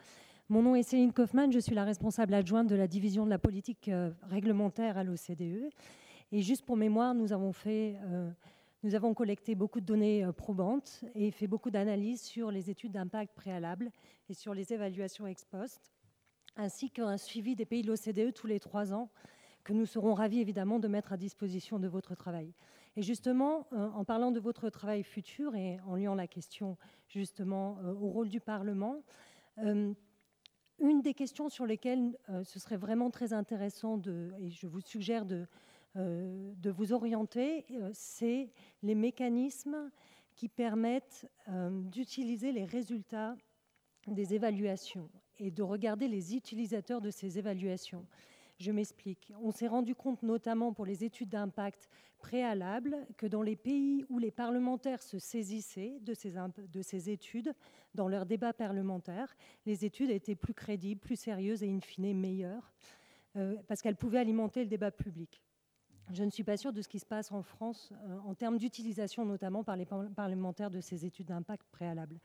Mon 0.47 0.63
nom 0.63 0.73
est 0.73 0.83
Céline 0.83 1.11
Kaufmann, 1.11 1.51
je 1.51 1.59
suis 1.59 1.75
la 1.75 1.83
responsable 1.83 2.33
adjointe 2.33 2.69
de 2.69 2.77
la 2.77 2.87
division 2.87 3.25
de 3.25 3.29
la 3.29 3.39
politique 3.39 3.89
euh, 3.89 4.09
réglementaire 4.23 4.97
à 4.97 5.03
l'OCDE. 5.03 5.69
Et 6.31 6.41
juste 6.41 6.65
pour 6.65 6.77
mémoire, 6.77 7.13
nous 7.13 7.33
avons, 7.33 7.51
euh, 7.67 9.13
collecté 9.13 9.53
beaucoup 9.53 9.81
de 9.81 9.85
données 9.85 10.23
euh, 10.23 10.31
probantes 10.31 11.03
et 11.13 11.29
fait 11.31 11.47
beaucoup 11.47 11.71
d'analyses 11.71 12.21
sur 12.21 12.49
les 12.49 12.69
études 12.69 12.93
d'impact 12.93 13.35
préalables 13.35 13.91
et 14.29 14.33
sur 14.33 14.53
les 14.53 14.71
évaluations 14.71 15.27
ex 15.27 15.43
post, 15.43 15.91
ainsi 16.55 16.89
qu'un 16.89 17.17
suivi 17.17 17.53
des 17.53 17.65
pays 17.65 17.81
de 17.81 17.87
l'OCDE 17.87 18.33
tous 18.33 18.47
les 18.47 18.61
trois 18.61 18.93
ans 18.93 19.09
que 19.65 19.73
nous 19.73 19.85
serons 19.85 20.13
ravis 20.13 20.39
évidemment 20.39 20.79
de 20.79 20.87
mettre 20.87 21.11
à 21.11 21.17
disposition 21.17 21.79
de 21.79 21.89
votre 21.89 22.15
travail. 22.15 22.53
Et 22.99 23.01
justement, 23.01 23.65
en 23.71 24.03
parlant 24.03 24.29
de 24.29 24.41
votre 24.41 24.69
travail 24.69 25.03
futur 25.03 25.55
et 25.55 25.79
en 25.87 25.95
liant 25.95 26.15
la 26.15 26.27
question 26.27 26.77
justement 27.07 27.79
au 28.01 28.09
rôle 28.09 28.27
du 28.27 28.41
Parlement, 28.41 29.03
une 29.55 29.95
des 31.01 31.13
questions 31.13 31.47
sur 31.47 31.65
lesquelles 31.65 32.17
ce 32.43 32.59
serait 32.59 32.75
vraiment 32.75 33.09
très 33.09 33.31
intéressant, 33.31 33.97
de, 33.97 34.33
et 34.41 34.49
je 34.49 34.67
vous 34.67 34.81
suggère 34.81 35.25
de, 35.25 35.47
de 35.95 36.69
vous 36.69 36.91
orienter, 36.91 37.65
c'est 37.93 38.51
les 38.83 38.95
mécanismes 38.95 39.89
qui 40.35 40.49
permettent 40.49 41.25
d'utiliser 41.47 42.51
les 42.51 42.65
résultats 42.65 43.37
des 44.07 44.33
évaluations 44.33 45.09
et 45.37 45.51
de 45.51 45.63
regarder 45.63 46.09
les 46.09 46.35
utilisateurs 46.35 46.99
de 46.99 47.11
ces 47.11 47.39
évaluations. 47.39 48.05
Je 48.59 48.71
m'explique. 48.73 49.31
On 49.41 49.51
s'est 49.51 49.67
rendu 49.67 49.95
compte, 49.95 50.21
notamment 50.21 50.73
pour 50.73 50.85
les 50.85 51.05
études 51.05 51.29
d'impact 51.29 51.89
préalables, 52.17 52.97
que 53.15 53.25
dans 53.25 53.41
les 53.41 53.55
pays 53.55 54.05
où 54.09 54.19
les 54.19 54.31
parlementaires 54.31 55.01
se 55.01 55.17
saisissaient 55.17 55.97
de 56.01 56.13
ces, 56.13 56.33
de 56.57 56.81
ces 56.81 57.09
études, 57.09 57.53
dans 57.95 58.09
leurs 58.09 58.25
débats 58.25 58.51
parlementaires, 58.51 59.33
les 59.65 59.85
études 59.85 60.09
étaient 60.09 60.35
plus 60.35 60.53
crédibles, 60.53 60.99
plus 60.99 61.15
sérieuses 61.15 61.63
et 61.63 61.69
in 61.69 61.79
fine 61.79 62.19
meilleures, 62.19 62.73
euh, 63.37 63.55
parce 63.67 63.81
qu'elles 63.81 63.95
pouvaient 63.95 64.19
alimenter 64.19 64.63
le 64.63 64.69
débat 64.69 64.91
public. 64.91 65.41
Je 66.11 66.23
ne 66.23 66.29
suis 66.29 66.43
pas 66.43 66.57
sûre 66.57 66.73
de 66.73 66.81
ce 66.81 66.89
qui 66.89 66.99
se 66.99 67.05
passe 67.05 67.31
en 67.31 67.43
France 67.43 67.93
euh, 67.93 68.19
en 68.25 68.33
termes 68.33 68.57
d'utilisation, 68.57 69.23
notamment 69.23 69.63
par 69.63 69.77
les 69.77 69.85
parlementaires, 69.85 70.71
de 70.71 70.81
ces 70.81 71.05
études 71.05 71.27
d'impact 71.27 71.65
préalables. 71.71 72.19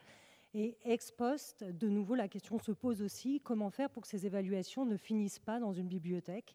Et 0.55 0.77
ex 0.85 1.11
post, 1.11 1.65
de 1.65 1.89
nouveau, 1.89 2.15
la 2.15 2.29
question 2.29 2.59
se 2.59 2.71
pose 2.71 3.03
aussi 3.03 3.41
comment 3.41 3.71
faire 3.71 3.91
pour 3.91 4.03
que 4.03 4.09
ces 4.09 4.25
évaluations 4.25 4.87
ne 4.87 4.97
finissent 4.97 5.41
pas 5.41 5.59
dans 5.59 5.73
une 5.73 5.89
bibliothèque 5.89 6.55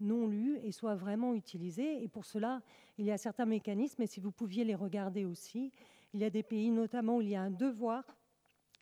non 0.00 0.26
lues 0.26 0.58
et 0.62 0.70
soient 0.70 0.94
vraiment 0.94 1.34
utilisées. 1.34 2.02
Et 2.02 2.08
pour 2.08 2.24
cela, 2.24 2.62
il 2.98 3.06
y 3.06 3.10
a 3.10 3.18
certains 3.18 3.46
mécanismes, 3.46 4.02
et 4.02 4.06
si 4.06 4.20
vous 4.20 4.30
pouviez 4.30 4.64
les 4.64 4.74
regarder 4.74 5.24
aussi, 5.24 5.72
il 6.14 6.20
y 6.20 6.24
a 6.24 6.30
des 6.30 6.42
pays 6.42 6.70
notamment 6.70 7.16
où 7.16 7.22
il 7.22 7.30
y 7.30 7.36
a 7.36 7.42
un 7.42 7.50
devoir 7.50 8.04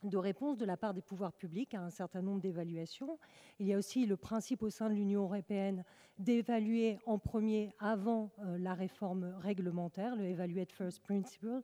de 0.03 0.17
réponse 0.17 0.57
de 0.57 0.65
la 0.65 0.77
part 0.77 0.93
des 0.93 1.01
pouvoirs 1.01 1.33
publics 1.33 1.73
à 1.73 1.81
un 1.81 1.89
certain 1.89 2.21
nombre 2.21 2.39
d'évaluations. 2.39 3.17
Il 3.59 3.67
y 3.67 3.73
a 3.73 3.77
aussi 3.77 4.05
le 4.05 4.15
principe 4.15 4.61
au 4.61 4.69
sein 4.69 4.89
de 4.89 4.93
l'Union 4.93 5.23
européenne 5.23 5.83
d'évaluer 6.19 6.99
en 7.05 7.17
premier 7.17 7.73
avant 7.79 8.31
euh, 8.39 8.57
la 8.59 8.75
réforme 8.75 9.35
réglementaire, 9.39 10.15
le 10.15 10.25
Evaluate 10.25 10.71
First 10.71 11.01
Principle, 11.01 11.63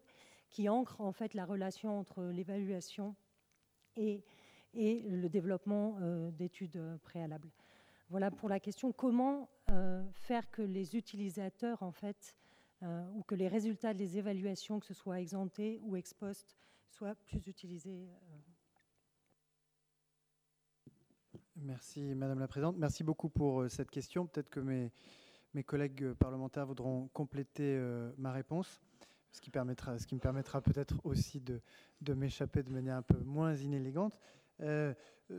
qui 0.53 0.69
ancre 0.69 1.01
en 1.01 1.11
fait 1.11 1.33
la 1.33 1.45
relation 1.45 1.99
entre 1.99 2.23
l'évaluation 2.25 3.15
et, 3.97 4.23
le 4.75 5.27
développement 5.27 5.97
euh, 6.01 6.31
d'études 6.31 6.81
préalables. 7.03 7.51
Voilà 8.09 8.31
pour 8.31 8.49
la 8.49 8.59
question 8.59 8.91
comment 8.91 9.49
euh, 9.69 10.03
faire 10.13 10.49
que 10.49 10.61
les 10.61 10.95
utilisateurs 10.95 11.83
en 11.83 11.91
fait 11.91 12.35
euh, 12.81 13.03
ou 13.15 13.23
que 13.23 13.35
les 13.35 13.47
résultats 13.47 13.93
des 13.93 14.17
évaluations, 14.17 14.79
que 14.79 14.85
ce 14.85 14.93
soit 14.93 15.19
exemptés 15.19 15.79
ou 15.83 15.95
ex 15.95 16.13
post, 16.13 16.55
soient 16.87 17.15
plus 17.15 17.47
utilisés. 17.47 18.07
Merci 21.55 22.01
Madame 22.15 22.39
la 22.39 22.47
Présidente. 22.47 22.77
Merci 22.77 23.03
beaucoup 23.03 23.29
pour 23.29 23.69
cette 23.69 23.89
question. 23.89 24.27
Peut-être 24.27 24.49
que 24.49 24.59
mes 24.59 25.63
collègues 25.63 26.13
parlementaires 26.13 26.65
voudront 26.65 27.09
compléter 27.13 27.79
ma 28.17 28.31
réponse 28.31 28.81
ce 29.33 29.41
qui, 29.41 29.49
permettra, 29.49 29.97
ce 29.97 30.07
qui 30.07 30.15
me 30.15 30.19
permettra 30.19 30.61
peut-être 30.61 30.95
aussi 31.03 31.41
de, 31.41 31.59
de 32.01 32.13
m'échapper 32.13 32.63
de 32.63 32.71
manière 32.71 32.95
un 32.95 33.01
peu 33.01 33.19
moins 33.19 33.55
inélégante. 33.55 34.17
Euh, 34.61 34.93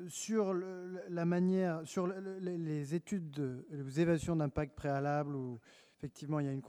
sur 0.09 0.53
la 0.55 1.25
manière, 1.25 1.87
sur 1.87 2.09
les 2.09 2.95
études, 2.95 3.65
les 3.71 4.01
évaluations 4.01 4.35
d'impact 4.35 4.75
préalable, 4.75 5.37
où 5.37 5.61
effectivement 5.97 6.41
il 6.41 6.47
y 6.47 6.49
a, 6.49 6.53
une 6.53 6.63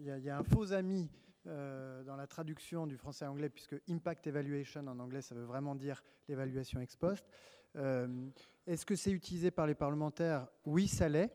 il 0.00 0.24
y 0.24 0.30
a, 0.30 0.38
un 0.38 0.42
faux 0.42 0.72
ami 0.72 1.08
euh, 1.46 2.02
dans 2.02 2.16
la 2.16 2.26
traduction 2.26 2.86
du 2.86 2.96
français 2.96 3.26
à 3.26 3.30
anglais, 3.30 3.48
puisque 3.48 3.76
impact 3.88 4.26
evaluation 4.26 4.80
en 4.88 4.98
anglais, 4.98 5.22
ça 5.22 5.34
veut 5.34 5.44
vraiment 5.44 5.76
dire 5.76 6.02
l'évaluation 6.28 6.80
ex 6.80 6.96
post. 6.96 7.24
Euh, 7.76 8.28
est-ce 8.66 8.84
que 8.84 8.96
c'est 8.96 9.12
utilisé 9.12 9.50
par 9.50 9.66
les 9.66 9.74
parlementaires? 9.74 10.48
Oui, 10.64 10.88
ça 10.88 11.08
l'est. 11.08 11.30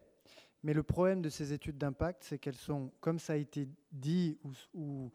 Mais 0.64 0.73
le 0.73 0.84
problème 0.84 1.22
de 1.22 1.30
ces 1.30 1.53
études 1.53 1.77
d'impact, 1.77 2.23
c'est 2.23 2.38
qu'elles 2.38 2.56
sont, 2.56 2.91
comme 2.99 3.19
ça 3.19 3.34
a 3.34 3.36
été 3.38 3.68
dit 3.91 4.38
ou, 4.73 5.11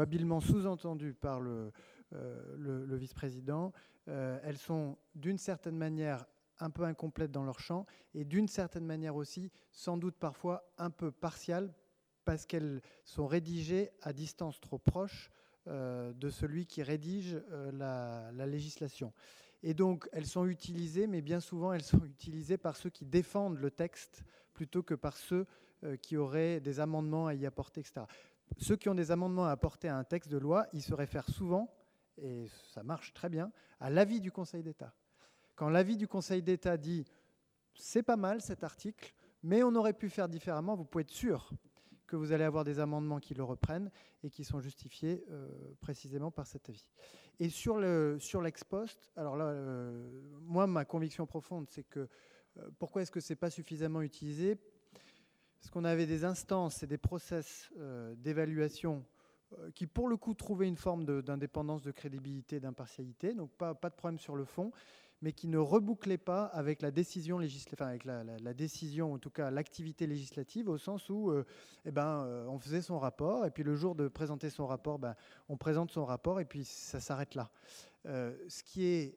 habilement 0.00 0.40
sous-entendu 0.40 1.14
par 1.14 1.40
le, 1.40 1.72
euh, 2.14 2.86
vice-président, 2.90 3.72
euh, 4.08 4.38
elles 4.44 4.58
sont 4.58 4.96
d'une 5.14 5.38
certaine 5.38 5.76
manière 5.76 6.26
un 6.60 6.70
peu 6.70 6.84
incomplètes 6.84 7.32
dans 7.32 7.44
leur 7.44 7.58
champ 7.58 7.86
et 8.14 8.24
d'une 8.24 8.46
certaine 8.46 8.84
manière 8.86 9.16
aussi, 9.16 9.50
sans 9.72 9.96
doute 9.96 10.14
parfois 10.16 10.70
un 10.78 10.90
peu 10.90 11.10
partiales, 11.10 11.74
parce 12.24 12.46
qu'elles 12.46 12.80
sont 13.04 13.26
rédigées 13.26 13.90
à 14.00 14.12
distance 14.12 14.60
trop 14.60 14.78
proche 14.78 15.30
euh, 15.66 16.12
de 16.12 16.30
celui 16.30 16.66
qui 16.66 16.82
rédige 16.82 17.42
la 17.72 18.30
législation. 18.46 19.12
Et 19.66 19.72
donc, 19.72 20.10
elles 20.12 20.26
sont 20.26 20.46
utilisées, 20.46 21.06
mais 21.06 21.22
bien 21.22 21.40
souvent, 21.40 21.72
elles 21.72 21.82
sont 21.82 22.04
utilisées 22.04 22.58
par 22.58 22.76
ceux 22.76 22.90
qui 22.90 23.06
défendent 23.06 23.58
le 23.58 23.70
texte 23.70 24.22
plutôt 24.54 24.82
que 24.82 24.94
par 24.94 25.16
ceux 25.16 25.46
euh, 25.82 25.96
qui 25.96 26.16
auraient 26.16 26.60
des 26.60 26.80
amendements 26.80 27.26
à 27.26 27.34
y 27.34 27.44
apporter, 27.44 27.80
etc. 27.80 28.06
Ceux 28.58 28.76
qui 28.76 28.88
ont 28.88 28.94
des 28.94 29.10
amendements 29.10 29.46
à 29.46 29.50
apporter 29.50 29.88
à 29.88 29.96
un 29.96 30.04
texte 30.04 30.30
de 30.30 30.38
loi, 30.38 30.66
ils 30.72 30.82
se 30.82 30.94
réfèrent 30.94 31.28
souvent, 31.28 31.74
et 32.16 32.46
ça 32.72 32.82
marche 32.82 33.12
très 33.12 33.28
bien, 33.28 33.50
à 33.80 33.90
l'avis 33.90 34.20
du 34.20 34.30
Conseil 34.30 34.62
d'État. 34.62 34.94
Quand 35.56 35.68
l'avis 35.68 35.96
du 35.96 36.08
Conseil 36.08 36.42
d'État 36.42 36.76
dit 36.76 37.04
c'est 37.74 38.02
pas 38.02 38.16
mal 38.16 38.40
cet 38.40 38.62
article, 38.64 39.12
mais 39.42 39.62
on 39.62 39.74
aurait 39.74 39.92
pu 39.92 40.08
faire 40.08 40.28
différemment, 40.28 40.76
vous 40.76 40.84
pouvez 40.84 41.02
être 41.02 41.10
sûr 41.10 41.50
que 42.06 42.16
vous 42.16 42.32
allez 42.32 42.44
avoir 42.44 42.64
des 42.64 42.78
amendements 42.78 43.18
qui 43.18 43.34
le 43.34 43.42
reprennent 43.42 43.90
et 44.22 44.30
qui 44.30 44.44
sont 44.44 44.60
justifiés 44.60 45.24
euh, 45.30 45.48
précisément 45.80 46.30
par 46.30 46.46
cet 46.46 46.68
avis. 46.68 46.86
Et 47.40 47.48
sur 47.48 47.78
l'ex 47.78 48.24
sur 48.24 48.42
alors 49.16 49.36
là, 49.36 49.46
euh, 49.46 50.08
moi, 50.42 50.66
ma 50.66 50.84
conviction 50.84 51.26
profonde, 51.26 51.66
c'est 51.68 51.82
que 51.82 52.08
pourquoi 52.78 53.02
est-ce 53.02 53.10
que 53.10 53.20
ce 53.20 53.32
n'est 53.32 53.36
pas 53.36 53.50
suffisamment 53.50 54.02
utilisé? 54.02 54.58
Parce 55.64 55.72
qu'on 55.72 55.84
avait 55.84 56.04
des 56.04 56.24
instances 56.24 56.82
et 56.82 56.86
des 56.86 56.98
process 56.98 57.70
euh, 57.78 58.14
d'évaluation 58.16 59.02
euh, 59.58 59.70
qui, 59.70 59.86
pour 59.86 60.08
le 60.08 60.18
coup, 60.18 60.34
trouvaient 60.34 60.68
une 60.68 60.76
forme 60.76 61.06
d'indépendance, 61.22 61.82
de, 61.82 61.90
crédibilité, 61.90 62.60
d'impartialité, 62.60 63.32
donc 63.32 63.50
pas, 63.52 63.74
pas, 63.74 63.88
de 63.88 63.94
problème 63.94 64.18
sur 64.18 64.36
le 64.36 64.44
fond, 64.44 64.72
mais 65.22 65.32
qui 65.32 65.48
ne 65.48 65.56
rebouclaient 65.56 66.18
pas 66.18 66.44
avec 66.44 66.82
la 66.82 66.90
décision 66.90 67.38
législative, 67.38 67.78
enfin 67.80 67.88
avec 67.88 68.04
la, 68.04 68.52
décision, 68.52 69.14
en 69.14 69.18
tout 69.18 69.30
cas 69.30 69.50
l'activité 69.50 70.06
législative, 70.06 70.68
au 70.68 70.76
sens 70.76 71.08
où 71.08 71.32
eh 71.86 71.90
ben, 71.90 72.44
on 72.46 72.58
faisait 72.58 72.82
son 72.82 72.98
rapport, 72.98 73.46
et 73.46 73.50
puis 73.50 73.62
le 73.62 73.74
jour 73.74 73.94
de 73.94 74.08
présenter 74.08 74.50
son 74.50 74.66
rapport, 74.66 74.98
ben, 74.98 75.14
on 75.48 75.56
présente 75.56 75.90
son 75.90 76.04
rapport, 76.04 76.40
et 76.40 76.44
puis 76.44 76.64
ça 76.64 77.00
s'arrête 77.00 77.34
là. 77.36 77.50
ce 78.04 78.62
qui 78.64 78.84
est 78.84 79.16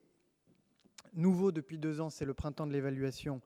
nouveau 1.18 1.52
depuis 1.52 1.77
deux 1.77 1.99
ans, 1.99 2.10
c'est 2.10 2.26
le 2.26 2.34
printemps 2.34 2.68
de 2.68 2.72
l'évaluation, 2.72 3.41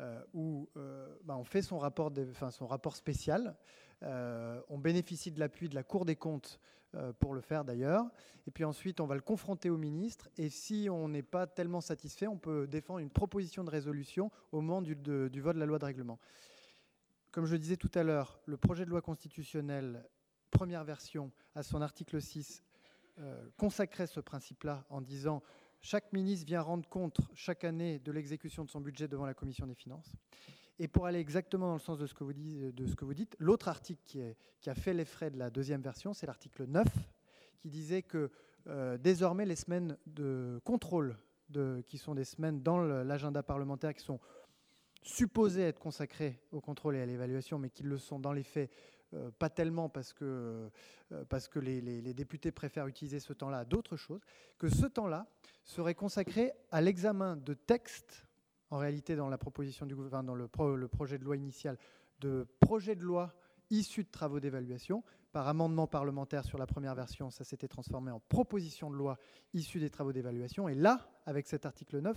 euh, 0.00 0.22
où 0.34 0.68
euh, 0.76 1.14
bah, 1.24 1.36
on 1.36 1.44
fait 1.44 1.62
son 1.62 1.78
rapport, 1.78 2.12
son 2.50 2.66
rapport 2.66 2.96
spécial. 2.96 3.56
Euh, 4.02 4.60
on 4.68 4.78
bénéficie 4.78 5.32
de 5.32 5.40
l'appui 5.40 5.68
de 5.68 5.74
la 5.74 5.82
Cour 5.82 6.04
des 6.04 6.16
comptes 6.16 6.60
pour 7.18 7.34
le 7.34 7.42
faire 7.42 7.62
d'ailleurs. 7.62 8.06
Et 8.46 8.50
puis 8.50 8.64
ensuite, 8.64 9.00
on 9.00 9.06
va 9.06 9.16
le 9.16 9.20
confronter 9.20 9.68
au 9.68 9.76
ministre. 9.76 10.30
Et 10.38 10.48
si 10.48 10.88
on 10.90 11.08
n'est 11.08 11.22
pas 11.22 11.46
tellement 11.46 11.82
satisfait, 11.82 12.26
on 12.26 12.38
peut 12.38 12.66
défendre 12.66 13.00
une 13.00 13.10
proposition 13.10 13.64
de 13.64 13.70
résolution 13.70 14.30
au 14.50 14.62
moment 14.62 14.80
du, 14.80 14.94
vote 14.94 15.56
de 15.56 15.60
la 15.60 15.66
loi 15.66 15.78
de 15.78 15.84
règlement. 15.84 16.18
Comme 17.32 17.44
je 17.44 17.56
disais 17.56 17.76
tout 17.76 17.90
à 17.94 18.02
l'heure, 18.02 18.40
le 18.46 18.56
projet 18.56 18.86
de 18.86 18.90
loi 18.90 19.02
constitutionnelle, 19.02 20.08
première 20.50 20.84
version, 20.84 21.32
à 21.54 21.62
son 21.62 21.82
article 21.82 22.22
6, 22.22 22.62
consacrait 23.58 24.06
ce 24.06 24.20
principe-là 24.20 24.86
en 24.88 25.02
disant 25.02 25.42
chaque 25.80 26.12
ministre 26.12 26.46
vient 26.46 26.62
rendre 26.62 26.88
compte 26.88 27.20
chaque 27.34 27.64
année 27.64 27.98
de 27.98 28.12
l'exécution 28.12 28.64
de 28.64 28.70
son 28.70 28.80
budget 28.80 29.08
devant 29.08 29.26
la 29.26 29.34
Commission 29.34 29.66
des 29.66 29.74
finances. 29.74 30.12
Et 30.78 30.88
pour 30.88 31.06
aller 31.06 31.20
exactement 31.20 31.68
dans 31.68 31.74
le 31.74 31.78
sens 31.78 31.98
de 31.98 32.06
ce 32.06 32.14
que 32.14 32.24
vous 32.24 33.14
dites, 33.14 33.36
l'autre 33.38 33.68
article 33.68 34.02
qui, 34.04 34.20
a 34.68 34.74
fait 34.74 34.92
les 34.92 35.06
frais 35.06 35.30
de 35.30 35.38
la 35.38 35.48
deuxième 35.48 35.80
version, 35.80 36.12
c'est 36.12 36.26
l'article 36.26 36.66
9, 36.66 36.86
qui 37.60 37.70
disait 37.70 38.02
que 38.02 38.30
euh, 38.66 38.98
désormais 38.98 39.46
les 39.46 39.56
semaines 39.56 39.96
de 40.06 40.60
contrôle, 40.64 41.16
qui 41.86 41.96
sont 41.96 42.14
des 42.14 42.24
semaines 42.24 42.60
dans 42.60 42.78
l'agenda 42.78 43.42
parlementaire, 43.42 43.94
qui 43.94 44.02
sont 44.02 44.18
supposées 45.02 45.62
être 45.62 45.78
consacrées 45.78 46.42
au 46.50 46.60
contrôle 46.60 46.96
et 46.96 47.00
à 47.00 47.06
l'évaluation, 47.06 47.58
mais 47.58 47.70
qui 47.70 47.84
le 47.84 47.98
sont 47.98 48.18
dans 48.18 48.32
les 48.32 48.42
faits 48.42 48.70
euh, 49.14 49.30
pas 49.38 49.50
tellement 49.50 49.88
parce 49.88 50.12
que, 50.12 50.68
euh, 51.12 51.24
parce 51.28 51.48
que 51.48 51.58
les, 51.58 52.14
députés 52.14 52.50
préfèrent 52.50 52.86
utiliser 52.86 53.20
ce 53.20 53.32
temps-là 53.32 53.58
à 53.58 53.64
d'autres 53.64 53.96
choses, 53.96 54.20
que 54.58 54.68
ce 54.68 54.86
temps-là 54.86 55.26
serait 55.64 55.94
consacré 55.94 56.52
à 56.70 56.80
l'examen 56.80 57.36
de 57.36 57.54
textes, 57.54 58.26
en 58.70 58.78
réalité 58.78 59.14
dans 59.14 59.28
la 59.28 59.38
proposition 59.38 59.86
du 59.86 59.94
gouvernement, 59.94 60.22
dans 60.22 60.34
le, 60.34 60.76
le 60.76 60.88
projet 60.88 61.18
de 61.18 61.24
loi 61.24 61.36
initial, 61.36 61.78
de 62.20 62.46
projets 62.60 62.96
de 62.96 63.02
loi 63.02 63.32
issus 63.70 64.04
de 64.04 64.10
travaux 64.10 64.40
d'évaluation. 64.40 65.02
Par 65.32 65.48
amendement 65.48 65.86
parlementaire 65.86 66.44
sur 66.44 66.58
la 66.58 66.66
première 66.66 66.94
version, 66.94 67.30
ça 67.30 67.44
s'était 67.44 67.68
transformé 67.68 68.10
en 68.10 68.20
proposition 68.20 68.90
de 68.90 68.96
loi 68.96 69.18
issue 69.52 69.78
des 69.78 69.90
travaux 69.90 70.12
d'évaluation. 70.12 70.68
Et 70.68 70.74
là, 70.74 71.10
avec 71.26 71.46
cet 71.46 71.66
article 71.66 72.00
9, 72.00 72.16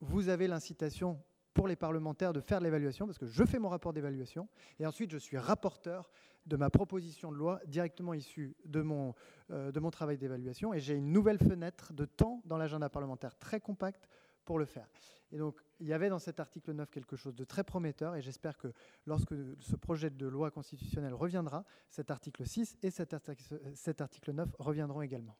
vous 0.00 0.28
avez 0.28 0.48
l'incitation 0.48 1.22
pour 1.58 1.66
les 1.66 1.74
parlementaires 1.74 2.32
de 2.32 2.38
faire 2.40 2.60
l'évaluation, 2.60 3.04
parce 3.06 3.18
que 3.18 3.26
je 3.26 3.42
fais 3.42 3.58
mon 3.58 3.68
rapport 3.68 3.92
d'évaluation, 3.92 4.48
et 4.78 4.86
ensuite 4.86 5.10
je 5.10 5.18
suis 5.18 5.36
rapporteur 5.36 6.08
de 6.46 6.54
ma 6.56 6.70
proposition 6.70 7.32
de 7.32 7.36
loi 7.36 7.60
directement 7.66 8.14
issue 8.14 8.54
de 8.64 8.80
mon, 8.80 9.12
euh, 9.50 9.72
de 9.72 9.80
mon 9.80 9.90
travail 9.90 10.18
d'évaluation, 10.18 10.72
et 10.72 10.78
j'ai 10.78 10.94
une 10.94 11.10
nouvelle 11.10 11.38
fenêtre 11.38 11.92
de 11.92 12.04
temps 12.04 12.42
dans 12.44 12.58
l'agenda 12.58 12.88
parlementaire 12.88 13.36
très 13.36 13.58
compacte 13.58 14.08
pour 14.44 14.60
le 14.60 14.66
faire. 14.66 14.88
Et 15.32 15.38
donc, 15.38 15.60
il 15.80 15.88
y 15.88 15.92
avait 15.92 16.08
dans 16.08 16.20
cet 16.20 16.38
article 16.38 16.70
9 16.70 16.92
quelque 16.92 17.16
chose 17.16 17.34
de 17.34 17.42
très 17.42 17.64
prometteur, 17.64 18.14
et 18.14 18.22
j'espère 18.22 18.56
que 18.56 18.72
lorsque 19.04 19.34
ce 19.58 19.74
projet 19.74 20.10
de 20.10 20.28
loi 20.28 20.52
constitutionnelle 20.52 21.12
reviendra, 21.12 21.64
cet 21.90 22.12
article 22.12 22.46
6 22.46 22.78
et 22.84 22.90
cet 22.92 23.14
article, 23.14 23.60
cet 23.74 24.00
article 24.00 24.30
9 24.30 24.48
reviendront 24.60 25.02
également 25.02 25.36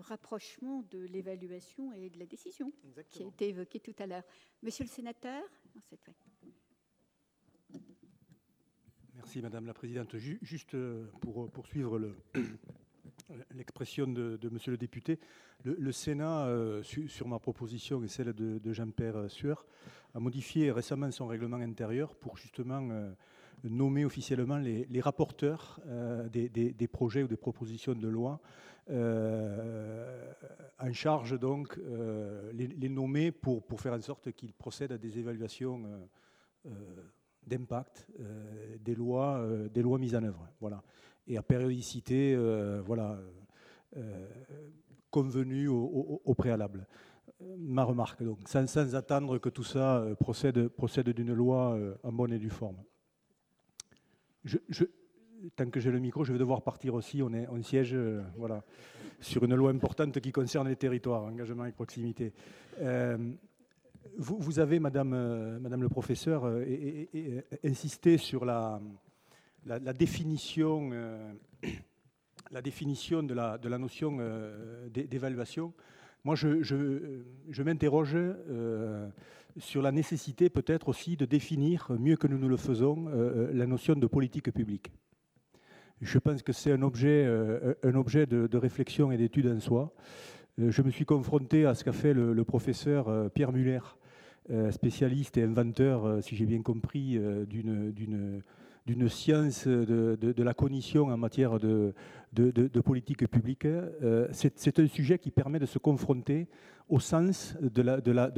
rapprochement 0.00 0.82
de 0.90 0.98
l'évaluation 1.06 1.92
et 1.92 2.10
de 2.10 2.18
la 2.18 2.26
décision 2.26 2.72
qui 3.10 3.22
a 3.22 3.26
été 3.26 3.48
évoqué 3.48 3.80
tout 3.80 3.94
à 3.98 4.06
l'heure. 4.06 4.24
Monsieur 4.62 4.84
le 4.84 4.90
sénateur, 4.90 5.42
Merci 9.14 9.42
Madame 9.42 9.66
la 9.66 9.74
Présidente. 9.74 10.16
Juste 10.16 10.74
euh, 10.74 11.04
pour 11.20 11.44
euh, 11.44 11.48
poursuivre 11.48 12.00
l'expression 13.54 14.06
de, 14.06 14.38
Monsieur 14.50 14.70
le 14.70 14.78
député, 14.78 15.18
le, 15.64 15.92
Sénat, 15.92 16.46
euh, 16.46 16.82
sur 16.82 17.28
ma 17.28 17.38
proposition 17.38 18.02
et 18.02 18.08
celle 18.08 18.32
de, 18.32 18.72
Jean-Pierre 18.72 19.30
Sueur, 19.30 19.66
a 20.14 20.20
modifié 20.20 20.70
récemment 20.70 21.10
son 21.10 21.26
règlement 21.26 21.56
intérieur 21.56 22.14
pour 22.14 22.38
justement 22.38 23.12
nommer 23.64 24.04
officiellement 24.04 24.58
les, 24.58 25.00
rapporteurs 25.00 25.80
des, 26.32 26.48
des, 26.48 26.88
projets 26.88 27.22
ou 27.22 27.28
des 27.28 27.36
propositions 27.36 27.94
de 27.94 28.08
loi 28.08 28.40
euh, 28.90 30.32
en 30.78 30.92
charge 30.92 31.38
donc 31.38 31.76
euh, 31.78 32.50
les, 32.52 32.88
nommer 32.88 33.32
pour, 33.32 33.62
faire 33.80 33.92
en 33.92 34.00
sorte 34.00 34.32
qu'ils 34.32 34.54
procèdent 34.54 34.92
à 34.92 34.98
des 34.98 35.18
évaluations 35.18 35.82
euh, 36.64 36.70
d'impact 37.46 38.06
des 38.80 38.94
lois 38.94 39.44
des 39.72 39.82
lois 39.82 39.98
mises 39.98 40.14
en 40.14 40.22
œuvre. 40.22 40.48
Et 41.26 41.36
à 41.36 41.42
périodicité 41.42 42.36
voilà 42.84 43.18
convenue 45.10 45.68
au, 45.68 46.34
préalable. 46.36 46.86
Ma 47.58 47.84
remarque 47.84 48.22
donc. 48.22 48.38
Sans, 48.46 48.66
sans, 48.66 48.94
attendre 48.94 49.38
que 49.38 49.48
tout 49.48 49.64
ça 49.64 50.04
procède 50.18 50.68
procède 50.68 51.10
d'une 51.10 51.34
loi 51.34 51.78
en 52.02 52.12
bonne 52.12 52.32
et 52.32 52.38
due 52.38 52.50
forme 52.50 52.78
tant 55.56 55.70
que 55.70 55.80
j'ai 55.80 55.90
le 55.90 55.98
micro, 55.98 56.24
je 56.24 56.32
vais 56.32 56.38
devoir 56.38 56.62
partir 56.62 56.94
aussi. 56.94 57.22
On, 57.22 57.62
siège 57.62 57.94
euh, 57.94 58.22
sur 59.20 59.44
une 59.44 59.54
loi 59.54 59.70
importante 59.70 60.20
qui 60.20 60.32
concerne 60.32 60.68
les 60.68 60.76
territoires, 60.76 61.24
engagement 61.24 61.66
et 61.66 61.72
proximité. 61.72 62.32
Euh, 62.80 63.16
vous, 64.16 64.58
avez, 64.58 64.80
Madame, 64.80 65.12
euh, 65.12 65.58
le 65.58 65.88
professeur, 65.88 66.50
insisté 67.64 68.18
sur 68.18 68.44
la, 68.44 68.80
définition, 69.94 70.90
de 73.22 73.34
la 73.34 73.78
notion 73.78 74.18
d'évaluation. 74.88 75.72
Moi, 76.24 76.34
je, 76.34 77.62
m'interroge 77.62 78.16
sur 79.58 79.82
la 79.82 79.92
nécessité 79.92 80.50
peut-être 80.50 80.88
aussi 80.88 81.16
de 81.16 81.24
définir, 81.24 81.90
mieux 81.98 82.16
que 82.16 82.26
nous 82.26 82.38
nous 82.38 82.48
le 82.48 82.56
faisons, 82.56 83.08
la 83.52 83.66
notion 83.66 83.94
de 83.94 84.06
politique 84.06 84.52
publique. 84.52 84.90
Je 86.00 86.18
pense 86.18 86.42
que 86.42 86.52
c'est 86.52 86.70
un 86.70 86.82
objet, 86.82 87.24
euh, 87.26 87.74
un 87.82 87.94
objet 87.94 88.26
de, 88.26 88.56
réflexion 88.56 89.10
et 89.10 89.16
d'étude 89.16 89.48
en 89.48 89.58
soi. 89.58 89.92
Euh, 90.60 90.70
je 90.70 90.82
me 90.82 90.90
suis 90.90 91.04
confronté 91.04 91.66
à 91.66 91.74
ce 91.74 91.82
qu'a 91.82 91.92
fait 91.92 92.14
le, 92.14 92.44
professeur 92.44 93.08
euh, 93.08 93.28
Pierre 93.28 93.52
Muller, 93.52 93.80
spécialiste 94.70 95.36
et 95.36 95.42
inventeur, 95.42 96.24
si 96.24 96.34
j'ai 96.34 96.46
bien 96.46 96.62
compris, 96.62 97.20
d'une 97.50 98.42
d'une 98.88 99.08
science 99.10 99.68
de, 99.68 100.42
la 100.42 100.54
cognition 100.54 101.08
en 101.08 101.16
matière 101.18 101.58
de, 101.58 101.92
de 102.32 102.80
politique 102.80 103.28
publique. 103.28 103.66
C'est 104.32 104.78
un 104.78 104.86
sujet 104.88 105.18
qui 105.18 105.30
permet 105.30 105.58
de 105.58 105.66
se 105.66 105.78
confronter 105.78 106.48
au 106.88 107.00
sens 107.00 107.56
de 107.60 107.82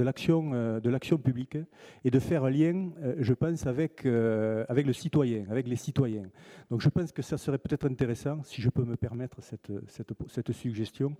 l'action 0.02 0.52
la, 0.52 0.80
de 0.80 0.88
euh, 0.88 0.92
l'action 0.92 1.18
publique 1.18 1.58
et 2.04 2.10
de 2.10 2.18
faire 2.18 2.44
un 2.44 2.50
lien, 2.50 2.90
euh, 3.02 3.14
je 3.18 3.32
pense, 3.32 3.66
avec, 3.66 4.04
euh, 4.04 4.64
avec 4.68 4.86
le 4.86 4.92
citoyen, 4.92 5.44
avec 5.50 5.68
les 5.68 5.76
citoyens. 5.76 6.28
Donc 6.70 6.80
je 6.80 6.88
pense 6.88 7.12
que 7.12 7.22
ça 7.22 7.38
serait 7.38 7.58
peut-être 7.58 7.86
intéressant, 7.86 8.42
si 8.42 8.60
je 8.60 8.68
peux 8.68 8.84
me 8.84 8.96
permettre 8.96 9.40
cette, 9.42 10.52
suggestion, 10.52 11.16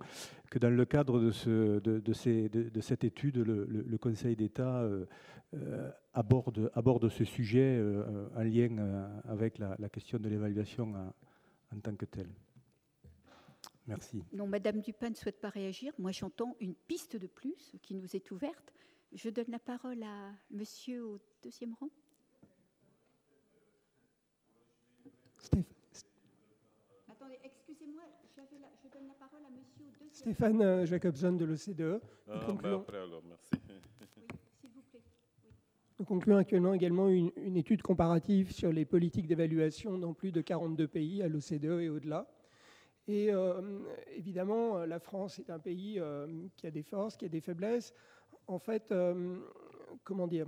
que 0.49 0.59
dans 0.59 0.69
le 0.69 0.85
cadre 0.85 1.19
de, 1.19 2.11
cette 2.81 3.03
étude, 3.03 3.37
le, 3.37 3.97
Conseil 3.97 4.35
d'État 4.35 4.83
aborde, 6.13 6.71
aborde 6.73 7.07
ce 7.09 7.23
sujet 7.23 7.81
en 8.35 8.43
lien 8.43 9.09
avec 9.25 9.59
la, 9.59 9.75
la 9.77 9.89
question 9.89 10.17
de 10.17 10.27
l'évaluation 10.27 10.93
en 11.73 11.79
tant 11.79 11.95
que 11.95 12.05
telle. 12.05 12.29
Merci. 13.91 14.23
Non, 14.31 14.47
Madame 14.47 14.79
Dupin 14.79 15.09
ne 15.09 15.15
souhaite 15.15 15.41
pas 15.41 15.49
réagir. 15.49 15.91
Moi, 15.99 16.11
j'entends 16.11 16.55
une 16.61 16.75
piste 16.75 17.17
de 17.17 17.27
plus 17.27 17.75
qui 17.81 17.93
nous 17.93 18.15
est 18.15 18.31
ouverte. 18.31 18.73
Je 19.11 19.29
donne 19.29 19.49
la 19.49 19.59
parole 19.59 20.01
à 20.01 20.31
Monsieur 20.49 21.05
au 21.05 21.19
deuxième 21.43 21.73
rang. 21.73 21.89
Attendez, 27.09 27.37
excusez-moi, 27.43 28.03
je 28.37 28.87
donne 28.87 29.07
la 29.07 29.13
parole 29.15 29.41
à 29.45 29.49
Monsieur 29.49 29.83
au 29.83 30.05
deuxième 30.05 30.13
Stéphane 30.13 30.85
Jacobson 30.85 31.33
de 31.33 31.43
l'OCDE. 31.43 32.01
Ah, 32.29 32.45
après 32.47 32.97
alors, 32.97 33.23
merci. 33.27 33.49
s'il 34.61 34.69
vous 34.69 34.81
plaît. 34.83 35.01
Nous 35.99 36.05
concluons 36.05 36.37
actuellement 36.37 36.73
également 36.73 37.09
une, 37.09 37.31
une 37.35 37.57
étude 37.57 37.81
comparative 37.81 38.53
sur 38.53 38.71
les 38.71 38.85
politiques 38.85 39.27
d'évaluation 39.27 39.97
dans 39.97 40.13
plus 40.13 40.31
de 40.31 40.39
42 40.39 40.87
pays 40.87 41.21
à 41.21 41.27
l'OCDE 41.27 41.81
et 41.81 41.89
au-delà. 41.89 42.29
Et 43.07 43.31
euh, 43.31 43.61
évidemment, 44.15 44.85
la 44.85 44.99
France 44.99 45.39
est 45.39 45.49
un 45.49 45.59
pays 45.59 45.99
euh, 45.99 46.27
qui 46.55 46.67
a 46.67 46.71
des 46.71 46.83
forces, 46.83 47.17
qui 47.17 47.25
a 47.25 47.29
des 47.29 47.41
faiblesses. 47.41 47.93
En 48.47 48.59
fait, 48.59 48.91
euh, 48.91 49.37
comment 50.03 50.27
dire 50.27 50.47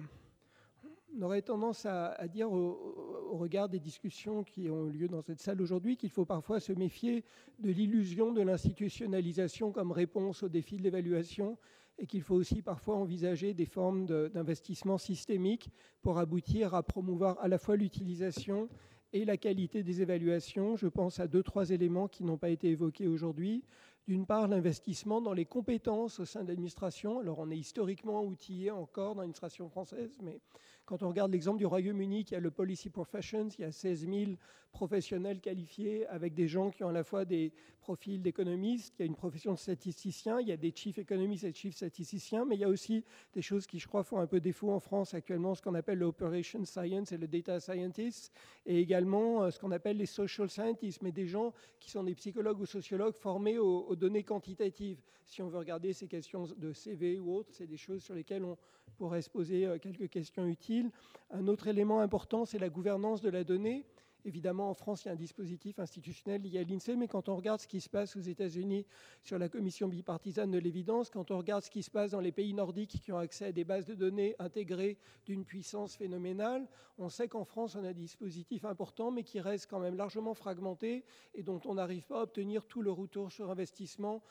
on 1.16 1.22
aurait 1.22 1.44
tendance 1.44 1.86
à, 1.86 2.28
dire 2.28 2.52
au, 2.52 3.38
regard 3.38 3.70
des 3.70 3.80
discussions 3.80 4.44
qui 4.44 4.68
ont 4.72 4.86
lieu 4.86 5.08
dans 5.08 5.22
cette 5.22 5.40
salle 5.40 5.62
aujourd'hui 5.62 5.96
qu'il 5.96 6.10
faut 6.10 6.26
parfois 6.26 6.60
se 6.60 6.74
méfier 6.74 7.24
de 7.60 7.70
l'illusion 7.70 8.32
de 8.32 8.42
l'institutionnalisation 8.42 9.72
comme 9.72 9.92
réponse 9.92 10.42
aux 10.42 10.50
défis 10.50 10.78
de 10.78 10.82
l'évaluation 10.82 11.60
et 12.00 12.08
qu'il 12.08 12.24
faut 12.24 12.34
aussi 12.34 12.64
parfois 12.64 12.96
envisager 12.96 13.54
des 13.54 13.68
formes 13.68 14.08
d'investissement 14.08 14.98
systémique 14.98 15.70
pour 16.02 16.18
aboutir 16.18 16.74
à 16.74 16.82
promouvoir 16.82 17.40
à 17.40 17.48
la 17.48 17.60
fois 17.60 17.76
l'utilisation 17.76 18.68
et 19.14 19.26
la 19.26 19.38
qualité 19.38 19.84
des 19.84 20.02
évaluations. 20.02 20.76
Je 20.76 20.88
pense 20.88 21.20
à 21.20 21.28
deux, 21.28 21.44
trois 21.44 21.70
éléments 21.70 22.08
qui 22.08 22.24
n'ont 22.24 22.38
pas 22.38 22.50
été 22.50 22.70
évoqués 22.70 23.08
aujourd'hui. 23.08 23.64
D'une 24.08 24.26
part, 24.26 24.48
l'investissement 24.50 25.22
dans 25.22 25.32
les 25.32 25.46
compétences 25.46 26.20
au 26.20 26.26
sein 26.26 26.44
de 26.44 26.50
l'administration. 26.50 27.20
Alors, 27.20 27.40
on 27.40 27.50
est 27.50 27.58
historiquement 27.58 28.24
outillé 28.24 28.70
encore 28.70 29.16
dans 29.16 29.22
l'administration 29.22 29.70
française, 29.70 30.18
mais 30.22 30.42
quand 30.86 31.02
on 31.02 31.08
regarde 31.08 31.32
l'exemple 31.32 31.60
du 31.60 31.66
Royaume-Uni, 31.66 32.26
qui 32.26 32.36
a 32.36 32.40
le 32.40 32.52
Policy 32.52 32.90
Professions, 32.90 33.48
il 33.58 33.62
y 33.62 33.64
a 33.64 33.72
16 33.72 34.08
000 34.08 34.32
professionnels 34.72 35.40
qualifiés 35.40 36.06
avec 36.08 36.34
des 36.34 36.48
gens 36.48 36.72
qui 36.72 36.84
ont 36.84 36.90
à 36.90 36.94
la 36.94 37.04
fois 37.04 37.26
des 37.26 37.54
profils 37.80 38.22
d'économistes, 38.22 38.96
il 38.98 39.02
y 39.02 39.04
a 39.04 39.06
une 39.06 39.16
profession 39.16 39.54
de 39.54 39.60
statisticien, 39.60 40.42
il 40.42 40.48
y 40.48 40.52
a 40.52 40.58
des 40.58 40.74
chief 40.76 40.98
economists 40.98 41.44
et 41.44 41.54
chief 41.54 41.76
statisticiens, 41.76 42.44
mais 42.44 42.56
il 42.56 42.62
y 42.62 42.64
a 42.64 42.70
aussi 42.70 43.04
des 43.34 43.42
choses 43.42 43.68
qui, 43.68 43.80
je 43.80 43.88
crois, 43.88 44.04
font 44.04 44.18
un 44.20 44.28
peu 44.28 44.40
défaut 44.40 44.72
en 44.72 44.80
France 44.80 45.14
actuellement, 45.14 45.54
ce 45.54 45.62
qu'on 45.62 45.76
appelle 45.76 46.00
l'operation 46.00 46.66
science 46.66 47.12
et 47.12 47.18
le 47.18 47.28
data 47.28 47.60
scientist, 47.60 48.34
et 48.66 48.80
également 48.80 49.44
euh, 49.44 49.52
ce 49.52 49.60
qu'on 49.60 49.72
appelle 49.72 49.98
les 49.98 50.06
social 50.06 50.50
scientists, 50.50 51.02
mais 51.02 51.12
des 51.12 51.28
gens 51.28 51.54
qui 51.80 51.92
sont 51.92 52.04
des 52.04 52.16
psychologues 52.16 52.60
ou 52.60 52.66
sociologues 52.66 53.16
formés 53.16 53.60
aux 53.60 53.96
données 53.96 54.24
quantitatives. 54.24 55.02
Si 55.26 55.42
on 55.42 55.48
veut 55.48 55.60
regarder 55.60 55.94
ces 55.94 56.08
questions 56.08 56.48
de 56.58 56.74
CV 56.74 57.20
ou 57.20 57.36
autres, 57.36 57.50
c'est 57.54 57.68
des 57.68 57.78
choses 57.78 58.04
sur 58.04 58.16
lesquelles 58.16 58.44
on 58.44 58.58
pourrait 58.98 59.22
se 59.22 59.30
poser 59.30 59.66
euh, 59.66 59.78
quelques 59.78 60.10
questions 60.10 60.46
utiles. 60.48 60.92
Un 61.32 61.48
autre 61.48 61.68
élément 61.68 62.00
important, 62.00 62.46
c'est 62.46 62.60
la 62.60 62.70
gouvernance 62.70 63.22
de 63.22 63.30
la 63.30 63.44
donnée. 63.44 63.86
Évidemment, 64.26 64.70
en 64.70 64.74
France, 64.74 65.04
il 65.04 65.08
y 65.08 65.10
a 65.10 65.14
un 65.14 65.18
dispositif 65.18 65.80
institutionnel 65.80 66.42
lié 66.42 66.60
à 66.60 66.64
l'INSEE, 66.64 66.96
mais 66.96 67.10
quand 67.10 67.28
on 67.28 67.36
regarde 67.36 67.60
ce 67.60 67.68
qui 67.68 67.82
se 67.82 67.90
passe 67.90 68.16
aux 68.16 68.22
États-Unis 68.22 68.86
sur 69.22 69.38
la 69.38 69.50
commission 69.50 69.90
bipartisane 69.90 70.50
de 70.50 70.60
l'évidence, 70.60 71.10
quand 71.10 71.30
on 71.32 71.38
regarde 71.38 71.64
ce 71.64 71.70
qui 71.70 71.84
se 71.84 71.92
passe 71.92 72.12
dans 72.12 72.22
les 72.22 72.32
pays 72.32 72.54
nordiques 72.54 73.02
qui 73.02 73.12
ont 73.12 73.18
accès 73.18 73.46
à 73.46 73.52
des 73.52 73.66
bases 73.66 73.86
de 73.86 73.96
données 73.96 74.36
intégrées 74.40 74.98
d'une 75.26 75.44
puissance 75.44 75.98
phénoménale, 75.98 76.70
on 76.98 77.10
sait 77.10 77.28
qu'en 77.28 77.44
France, 77.44 77.76
on 77.76 77.84
a 77.84 77.90
un 77.90 77.94
dispositif 77.94 78.64
important, 78.64 79.12
mais 79.12 79.24
qui 79.24 79.42
reste 79.42 79.70
quand 79.70 79.80
même 79.80 79.98
largement 79.98 80.34
fragmenté 80.34 81.04
et 81.34 81.44
dont 81.44 81.60
on 81.66 81.74
n'arrive 81.74 82.06
pas 82.06 82.20
à 82.20 82.24
obtenir 82.24 82.66
tout 82.66 82.82
le 82.82 82.92
retour 82.92 83.30
sur 83.30 83.52
investissement 83.52 84.24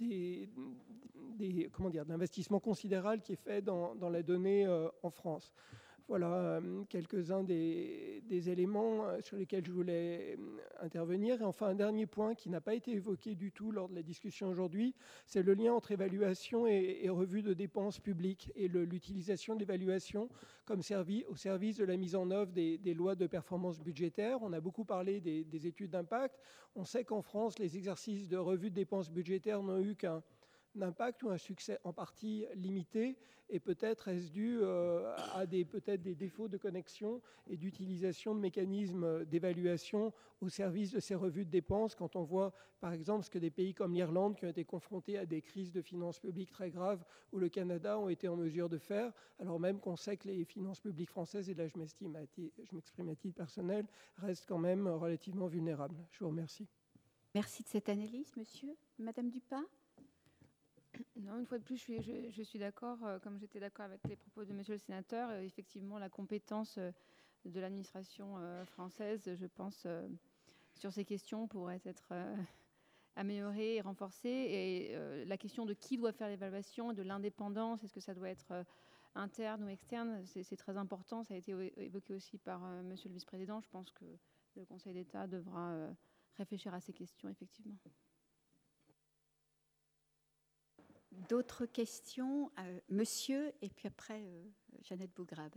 des, 0.00 0.48
comment 1.72 1.90
dire, 1.90 2.04
d'investissement 2.04 2.60
considérable 2.60 3.22
qui 3.22 3.32
est 3.32 3.42
fait 3.42 3.62
dans, 3.62 3.94
la 4.10 4.22
donnée 4.22 4.66
euh, 4.66 4.88
en 5.02 5.10
France. 5.10 5.52
Voilà 6.08 6.32
euh, 6.32 6.84
quelques-uns 6.88 7.44
des, 7.44 8.22
éléments 8.30 9.04
euh, 9.04 9.20
sur 9.20 9.36
lesquels 9.36 9.66
je 9.66 9.72
voulais 9.72 10.38
euh, 10.38 10.58
intervenir. 10.80 11.42
Et 11.42 11.44
enfin, 11.44 11.66
un 11.66 11.74
dernier 11.74 12.06
point 12.06 12.34
qui 12.34 12.48
n'a 12.48 12.62
pas 12.62 12.74
été 12.74 12.92
évoqué 12.92 13.34
du 13.34 13.52
tout 13.52 13.72
lors 13.72 13.90
de 13.90 13.94
la 13.94 14.02
discussion 14.02 14.48
aujourd'hui, 14.48 14.94
c'est 15.26 15.42
le 15.42 15.52
lien 15.52 15.74
entre 15.74 15.92
évaluation 15.92 16.66
et, 16.66 17.06
revue 17.10 17.42
de 17.42 17.52
dépenses 17.52 18.00
publiques 18.00 18.50
et 18.56 18.68
l'utilisation 18.68 19.54
de 19.54 19.60
l'évaluation 19.60 20.30
comme 20.64 20.82
servi, 20.82 21.24
au 21.28 21.36
service 21.36 21.76
de 21.76 21.84
la 21.84 21.96
mise 21.98 22.14
en 22.14 22.30
œuvre 22.30 22.52
des, 22.52 22.94
lois 22.94 23.14
de 23.14 23.26
performance 23.26 23.78
budgétaire. 23.78 24.38
On 24.40 24.52
a 24.54 24.60
beaucoup 24.60 24.84
parlé 24.84 25.20
des, 25.20 25.44
des 25.44 25.66
études 25.66 25.90
d'impact. 25.90 26.38
On 26.74 26.84
sait 26.84 27.04
qu'en 27.04 27.22
France, 27.22 27.58
les 27.58 27.76
exercices 27.76 28.28
de 28.28 28.36
revue 28.38 28.70
de 28.70 28.74
dépenses 28.74 29.10
budgétaires 29.10 29.62
n'ont 29.62 29.80
eu 29.80 29.94
qu'un 29.94 30.22
d'impact 30.78 31.22
ou 31.22 31.30
un 31.30 31.38
succès 31.38 31.78
en 31.84 31.92
partie 31.92 32.46
limité 32.54 33.16
et 33.50 33.60
peut-être 33.60 34.08
est-ce 34.08 34.30
dû 34.30 34.58
euh, 34.60 35.14
à 35.34 35.46
des 35.46 35.64
peut-être 35.64 36.02
des 36.02 36.14
défauts 36.14 36.48
de 36.48 36.56
connexion 36.56 37.22
et 37.48 37.56
d'utilisation 37.56 38.34
de 38.34 38.40
mécanismes 38.40 39.24
d'évaluation 39.24 40.12
au 40.40 40.48
service 40.48 40.92
de 40.92 41.00
ces 41.00 41.14
revues 41.14 41.44
de 41.44 41.50
dépenses 41.50 41.94
quand 41.94 42.16
on 42.16 42.22
voit 42.22 42.52
par 42.80 42.92
exemple 42.92 43.24
ce 43.24 43.30
que 43.30 43.38
des 43.38 43.50
pays 43.50 43.74
comme 43.74 43.94
l'Irlande 43.94 44.36
qui 44.36 44.44
ont 44.44 44.50
été 44.50 44.64
confrontés 44.64 45.18
à 45.18 45.26
des 45.26 45.40
crises 45.40 45.72
de 45.72 45.80
finances 45.80 46.18
publiques 46.18 46.50
très 46.50 46.70
graves 46.70 47.04
ou 47.32 47.38
le 47.38 47.48
Canada 47.48 47.98
ont 47.98 48.08
été 48.08 48.28
en 48.28 48.36
mesure 48.36 48.68
de 48.68 48.78
faire 48.78 49.12
alors 49.38 49.58
même 49.58 49.80
qu'on 49.80 49.96
sait 49.96 50.16
que 50.16 50.28
les 50.28 50.44
finances 50.44 50.80
publiques 50.80 51.10
françaises 51.10 51.48
et 51.48 51.54
là 51.54 51.66
je 51.66 51.72
je 51.72 52.74
m'exprime 52.74 53.08
à 53.08 53.14
titre 53.14 53.36
personnel 53.36 53.86
restent 54.16 54.46
quand 54.46 54.58
même 54.58 54.88
relativement 54.88 55.46
vulnérables. 55.46 55.96
Je 56.10 56.20
vous 56.20 56.30
remercie. 56.30 56.66
Merci 57.34 57.62
de 57.62 57.68
cette 57.68 57.88
analyse, 57.88 58.34
monsieur. 58.36 58.74
Madame 58.98 59.28
Dupin? 59.30 59.64
Non, 61.16 61.38
une 61.38 61.46
fois 61.46 61.58
de 61.58 61.64
plus, 61.64 61.76
je 61.76 62.42
suis, 62.42 62.58
d'accord, 62.58 62.98
euh, 63.04 63.18
comme 63.18 63.38
j'étais 63.38 63.60
d'accord 63.60 63.84
avec 63.84 64.00
les 64.08 64.16
propos 64.16 64.44
de 64.44 64.52
monsieur 64.52 64.74
le 64.74 64.78
sénateur, 64.78 65.30
euh, 65.30 65.40
effectivement, 65.40 65.98
la 65.98 66.08
compétence 66.08 66.78
euh, 66.78 66.90
de 67.44 67.60
l'administration 67.60 68.36
française, 68.66 69.30
je 69.34 69.46
pense, 69.46 69.86
sur 70.74 70.92
ces 70.92 71.04
questions 71.04 71.46
pourrait 71.46 71.80
être 71.84 72.12
améliorée 73.16 73.76
et 73.76 73.80
renforcée. 73.80 74.28
Et 74.28 75.24
la 75.24 75.36
question 75.38 75.64
de 75.64 75.72
qui 75.72 75.96
doit 75.96 76.12
faire 76.12 76.28
l'évaluation, 76.28 76.92
de 76.92 77.02
l'indépendance, 77.02 77.84
est-ce 77.84 77.94
que 77.94 78.00
ça 78.00 78.12
doit 78.12 78.28
être 78.28 78.66
interne 79.14 79.64
ou 79.64 79.68
externe, 79.68 80.20
c'est 80.26 80.56
très 80.56 80.76
important. 80.76 81.22
Ça 81.22 81.34
a 81.34 81.36
été 81.36 81.54
évoqué 81.76 82.12
aussi 82.12 82.36
par 82.38 82.60
monsieur 82.82 83.08
le 83.08 83.14
vice-président. 83.14 83.60
Je 83.60 83.68
pense 83.68 83.92
que 83.92 84.04
le 84.56 84.64
Conseil 84.66 84.92
d'État 84.92 85.26
devra 85.26 85.88
réfléchir 86.36 86.74
à 86.74 86.80
ces 86.80 86.92
questions, 86.92 87.30
effectivement. 87.30 87.76
D'autres 91.28 91.66
questions 91.66 92.50
euh, 92.58 92.80
Monsieur, 92.88 93.52
et 93.60 93.68
puis 93.68 93.88
après, 93.88 94.20
euh, 94.20 94.44
Jeannette 94.82 95.14
Bougrabe. 95.14 95.56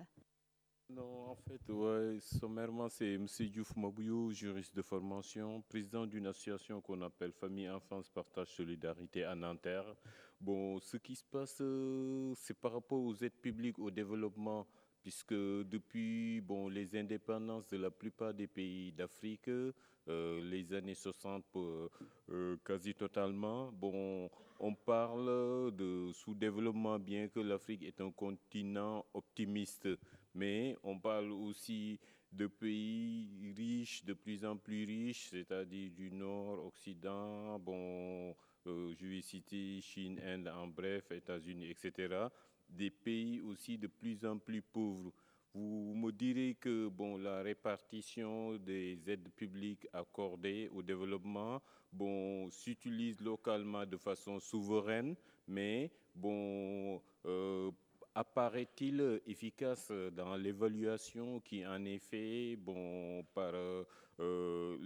Non, 0.90 1.30
en 1.30 1.36
fait, 1.36 1.72
ouais, 1.72 2.18
sommairement, 2.20 2.90
c'est 2.90 3.14
M. 3.14 3.26
Diouf 3.26 3.76
Mabouyou, 3.78 4.32
juriste 4.32 4.76
de 4.76 4.82
formation, 4.82 5.62
président 5.62 6.06
d'une 6.06 6.28
association 6.28 6.82
qu'on 6.82 7.02
appelle 7.02 7.32
Famille, 7.32 7.70
Enfance, 7.70 8.10
Partage, 8.10 8.50
Solidarité 8.50 9.24
à 9.24 9.36
Nanterre. 9.36 9.96
Bon, 10.42 10.80
ce 10.80 10.98
qui 10.98 11.16
se 11.16 11.24
passe, 11.24 11.60
euh, 11.62 12.34
c'est 12.36 12.60
par 12.60 12.74
rapport 12.74 13.00
aux 13.00 13.16
aides 13.16 13.40
publiques 13.42 13.80
au 13.80 13.92
développement 13.92 14.68
puisque 15.02 15.34
depuis 15.34 16.42
bon, 16.42 16.70
les 16.70 16.96
indépendances 16.96 17.68
de 17.70 17.78
la 17.78 17.92
plupart 17.92 18.34
des 18.34 18.48
pays 18.48 18.92
d'Afrique, 18.92 19.50
euh, 19.50 20.42
les 20.42 20.74
années 20.74 20.96
60 20.96 21.44
euh, 21.56 22.58
quasi 22.64 22.94
totalement, 22.94 23.72
bon, 23.72 24.30
on 24.60 24.76
parle 24.76 25.72
de 25.76 26.12
sous-développement, 26.14 27.00
bien 27.00 27.28
que 27.28 27.40
l'Afrique 27.40 27.84
est 27.84 28.02
un 28.02 28.12
continent 28.12 29.06
optimiste, 29.14 29.88
mais 30.34 30.78
on 30.84 31.00
parle 31.00 31.32
aussi 31.32 32.00
de 32.32 32.48
pays 32.48 33.54
riches, 33.58 34.06
de 34.06 34.14
plus 34.14 34.46
en 34.46 34.56
plus 34.56 34.86
riches, 34.86 35.30
c'est-à-dire 35.30 35.92
du 35.92 36.12
Nord, 36.12 36.66
Occident, 36.66 37.60
bon, 37.60 38.36
euh, 38.68 38.94
je 38.94 39.06
vais 39.06 39.22
citer 39.22 39.82
Chine, 39.82 40.20
Inde, 40.24 40.48
en 40.48 40.68
bref, 40.68 41.12
États-Unis, 41.12 41.70
etc 41.70 42.28
des 42.72 42.90
pays 42.90 43.42
aussi 43.42 43.78
de 43.78 43.88
plus 43.88 44.26
en 44.26 44.38
plus 44.38 44.62
pauvres. 44.62 45.12
Vous 45.54 45.94
me 45.96 46.12
direz 46.12 46.56
que 46.60 46.88
bon, 46.88 47.18
la 47.18 47.42
répartition 47.42 48.56
des 48.58 48.98
aides 49.08 49.30
publiques 49.36 49.86
accordées 49.92 50.70
au 50.74 50.82
développement 50.82 51.62
bon, 51.92 52.50
s'utilise 52.50 53.20
localement 53.22 53.86
de 53.86 53.98
façon 53.98 54.40
souveraine, 54.40 55.16
mais 55.48 55.92
bon, 56.16 57.02
euh, 57.26 57.72
apparaît-il 58.16 59.22
efficace 59.26 59.92
dans 60.16 60.36
l'évaluation 60.36 61.40
qui 61.40 61.66
en 61.66 61.86
est 61.86 62.00
faite 62.00 62.60
bon, 62.60 63.24
par 63.34 63.54
euh, 64.20 64.78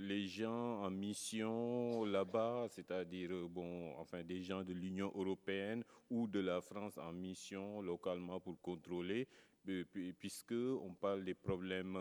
les, 0.00 0.26
gens 0.26 0.82
en 0.82 0.90
mission 0.90 2.04
là-bas, 2.04 2.66
c'est-à-dire 2.68 3.30
bon, 3.48 3.94
enfin 3.98 4.22
des 4.22 4.42
gens 4.42 4.62
de 4.62 4.72
l'Union 4.72 5.12
européenne 5.14 5.84
ou 6.10 6.26
de 6.26 6.40
la 6.40 6.60
France 6.60 6.98
en 6.98 7.12
mission 7.12 7.80
localement 7.80 8.40
pour 8.40 8.60
contrôler, 8.60 9.28
euh, 9.68 9.84
puisque 10.18 10.52
on 10.52 10.92
parle 10.94 11.24
des 11.24 11.34
problèmes 11.34 11.98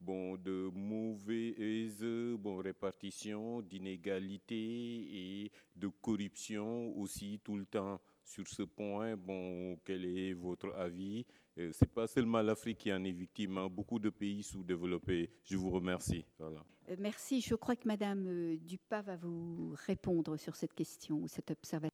bon, 0.00 0.36
de 0.36 0.70
mauvaise 0.72 2.04
bon, 2.38 2.56
répartition, 2.56 3.60
d'inégalité 3.60 4.56
et 4.56 5.52
de 5.76 5.88
corruption 5.88 6.96
aussi 6.98 7.40
tout 7.44 7.56
le 7.56 7.66
temps 7.66 8.00
sur 8.24 8.48
ce 8.48 8.62
point, 8.62 9.16
bon, 9.16 9.76
quel 9.84 10.04
est 10.04 10.32
votre 10.32 10.72
avis? 10.74 11.24
Euh, 11.58 11.70
Ce 11.72 11.84
n'est 11.84 11.90
pas 11.90 12.06
seulement 12.06 12.42
l'Afrique 12.42 12.78
qui 12.78 12.92
en 12.92 13.04
est 13.04 13.12
victime, 13.12 13.58
hein. 13.58 13.68
beaucoup 13.68 13.98
de 13.98 14.10
pays 14.10 14.42
sous-développés. 14.42 15.30
Je 15.44 15.56
vous 15.56 15.70
remercie. 15.70 16.24
Voilà. 16.38 16.64
Euh, 16.88 16.96
merci. 16.98 17.40
Je 17.40 17.54
crois 17.54 17.76
que 17.76 17.86
Madame 17.86 18.26
euh, 18.26 18.56
Dupas 18.56 19.02
va 19.02 19.16
vous 19.16 19.74
répondre 19.86 20.36
sur 20.36 20.56
cette 20.56 20.74
question 20.74 21.18
ou 21.18 21.28
cette 21.28 21.50
observation. 21.50 21.90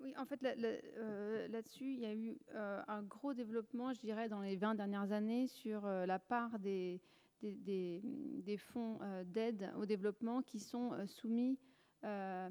oui, 0.00 0.14
en 0.18 0.24
fait, 0.24 0.42
là-dessus, 0.42 1.92
il 1.94 2.00
y 2.00 2.06
a 2.06 2.14
eu 2.14 2.38
un 2.54 3.02
gros 3.02 3.34
développement, 3.34 3.92
je 3.92 4.00
dirais, 4.00 4.28
dans 4.28 4.40
les 4.40 4.56
20 4.56 4.74
dernières 4.74 5.12
années 5.12 5.46
sur 5.46 5.86
la 5.86 6.18
part 6.18 6.58
des, 6.58 7.00
des, 7.40 8.00
des 8.42 8.56
fonds 8.56 8.98
d'aide 9.26 9.72
au 9.76 9.86
développement 9.86 10.42
qui 10.42 10.58
sont 10.58 10.92
soumis 11.06 11.58
à 12.02 12.50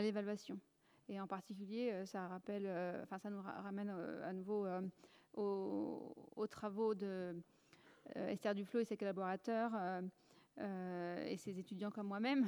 l'évaluation. 0.00 0.58
Et 1.12 1.20
en 1.20 1.26
particulier, 1.26 1.90
euh, 1.92 2.06
ça 2.06 2.26
rappelle, 2.26 2.64
euh, 2.66 3.02
enfin, 3.02 3.18
ça 3.18 3.28
nous 3.28 3.42
ramène 3.42 3.92
euh, 3.94 4.26
à 4.26 4.32
nouveau 4.32 4.66
aux, 5.34 6.46
travaux 6.46 6.94
de 6.94 7.36
Esther 8.16 8.54
Duflo 8.54 8.80
et 8.80 8.84
ses 8.84 8.96
collaborateurs 8.96 9.72
et 10.58 11.36
ses 11.36 11.58
étudiants 11.58 11.90
comme 11.90 12.08
moi-même, 12.08 12.46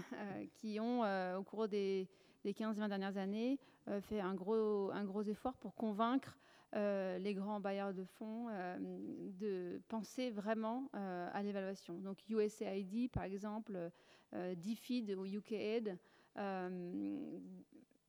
qui 0.54 0.78
ont, 0.80 1.02
au 1.36 1.42
cours 1.42 1.68
des, 1.68 2.08
15-20 2.44 2.88
dernières 2.88 3.16
années, 3.16 3.58
fait 4.02 4.20
un 4.20 4.34
gros, 4.34 4.90
gros 5.04 5.22
effort 5.22 5.56
pour 5.56 5.74
convaincre 5.74 6.36
les 6.74 7.34
grands 7.34 7.60
bailleurs 7.60 7.94
de 7.94 8.04
fonds 8.04 8.48
de 8.78 9.80
penser 9.88 10.30
vraiment 10.30 10.90
à 10.92 11.42
l'évaluation. 11.42 11.94
Donc 12.00 12.18
USAID, 12.28 13.10
par 13.10 13.22
exemple, 13.22 13.90
DFID 14.32 15.14
ou 15.16 15.24
UKAID, 15.24 15.96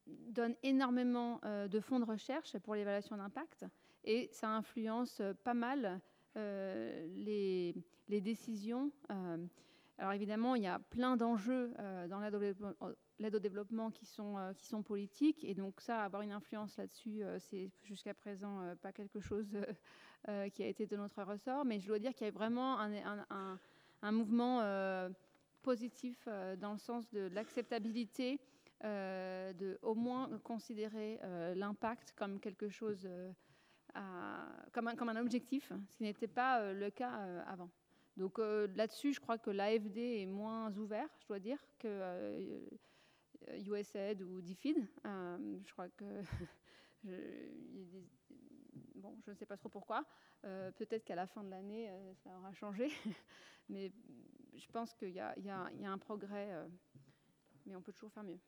donne 0.07 0.55
énormément 0.63 1.39
euh, 1.45 1.67
de 1.67 1.79
fonds 1.79 1.99
de 1.99 2.05
recherche 2.05 2.57
pour 2.59 2.75
l'évaluation 2.75 3.17
d'impact 3.17 3.65
et 4.03 4.29
ça 4.31 4.49
influence 4.49 5.19
euh, 5.19 5.33
pas 5.33 5.53
mal 5.53 5.99
euh, 6.37 7.07
les, 7.15 7.73
décisions. 8.21 8.91
alors 9.97 10.13
évidemment, 10.13 10.55
il 10.55 10.63
y 10.63 10.67
a 10.67 10.79
plein 10.79 11.17
d'enjeux 11.17 11.73
dans 12.09 12.19
l'aide 12.19 13.35
au 13.35 13.39
développement 13.39 13.89
qui 13.89 14.05
sont, 14.05 14.83
politiques 14.85 15.43
et 15.43 15.53
donc 15.53 15.81
ça, 15.81 16.03
avoir 16.03 16.21
une 16.21 16.31
influence 16.31 16.77
là-dessus, 16.77 17.23
c'est 17.39 17.71
jusqu'à 17.83 18.13
présent 18.13 18.75
pas 18.81 18.91
quelque 18.91 19.19
chose 19.19 19.57
qui 20.53 20.63
a 20.63 20.67
été 20.67 20.85
de 20.85 20.95
notre 20.95 21.23
ressort, 21.23 21.65
mais 21.65 21.79
je 21.79 21.87
dois 21.87 21.99
dire 21.99 22.13
qu'il 22.13 22.25
y 22.25 22.29
a 22.29 22.31
vraiment 22.31 22.79
un, 22.79 24.11
mouvement 24.11 24.61
positif 25.63 26.27
dans 26.59 26.73
le 26.73 26.79
sens 26.79 27.09
de 27.09 27.27
l'acceptabilité 27.33 28.39
de 28.83 29.79
au 29.81 29.95
moins 29.95 30.29
considérer 30.39 31.19
euh, 31.23 31.55
l'impact 31.55 32.13
comme 32.15 32.39
quelque 32.39 32.69
chose, 32.69 33.05
euh, 33.05 33.31
comme, 34.71 34.87
un, 34.87 35.15
objectif, 35.15 35.71
ce 35.89 35.97
qui 35.97 36.03
n'était 36.03 36.27
pas 36.27 36.73
le 36.73 36.89
cas 36.89 37.11
avant. 37.47 37.69
Donc 38.17 38.37
là-dessus, 38.39 39.13
je 39.13 39.19
crois 39.19 39.37
que 39.37 39.49
l'AFD 39.49 39.97
est 39.97 40.25
moins 40.25 40.75
ouvert, 40.77 41.09
je 41.21 41.27
dois 41.27 41.39
dire, 41.39 41.59
que 41.79 42.65
USAID 43.57 44.21
ou 44.21 44.41
DFID. 44.41 44.87
je 45.03 45.71
crois 45.73 45.89
que 45.89 46.05
bon, 48.95 49.17
je 49.25 49.31
ne 49.31 49.35
sais 49.35 49.45
pas 49.45 49.57
trop 49.57 49.69
pourquoi. 49.69 50.05
Peut-être 50.41 51.03
qu'à 51.03 51.15
la 51.15 51.27
fin 51.27 51.43
de 51.43 51.49
l'année, 51.49 51.89
ça 52.23 52.29
aura 52.37 52.53
changé. 52.53 52.89
mais 53.69 53.91
je 54.53 54.67
pense 54.67 54.93
qu'il 54.93 55.09
y, 55.11 55.19
a 55.19 55.35
un 55.83 55.97
progrès, 55.97 56.49
mais 57.65 57.75
on 57.75 57.81
peut 57.81 57.93
toujours 57.93 58.11
faire 58.11 58.23
mieux. 58.23 58.39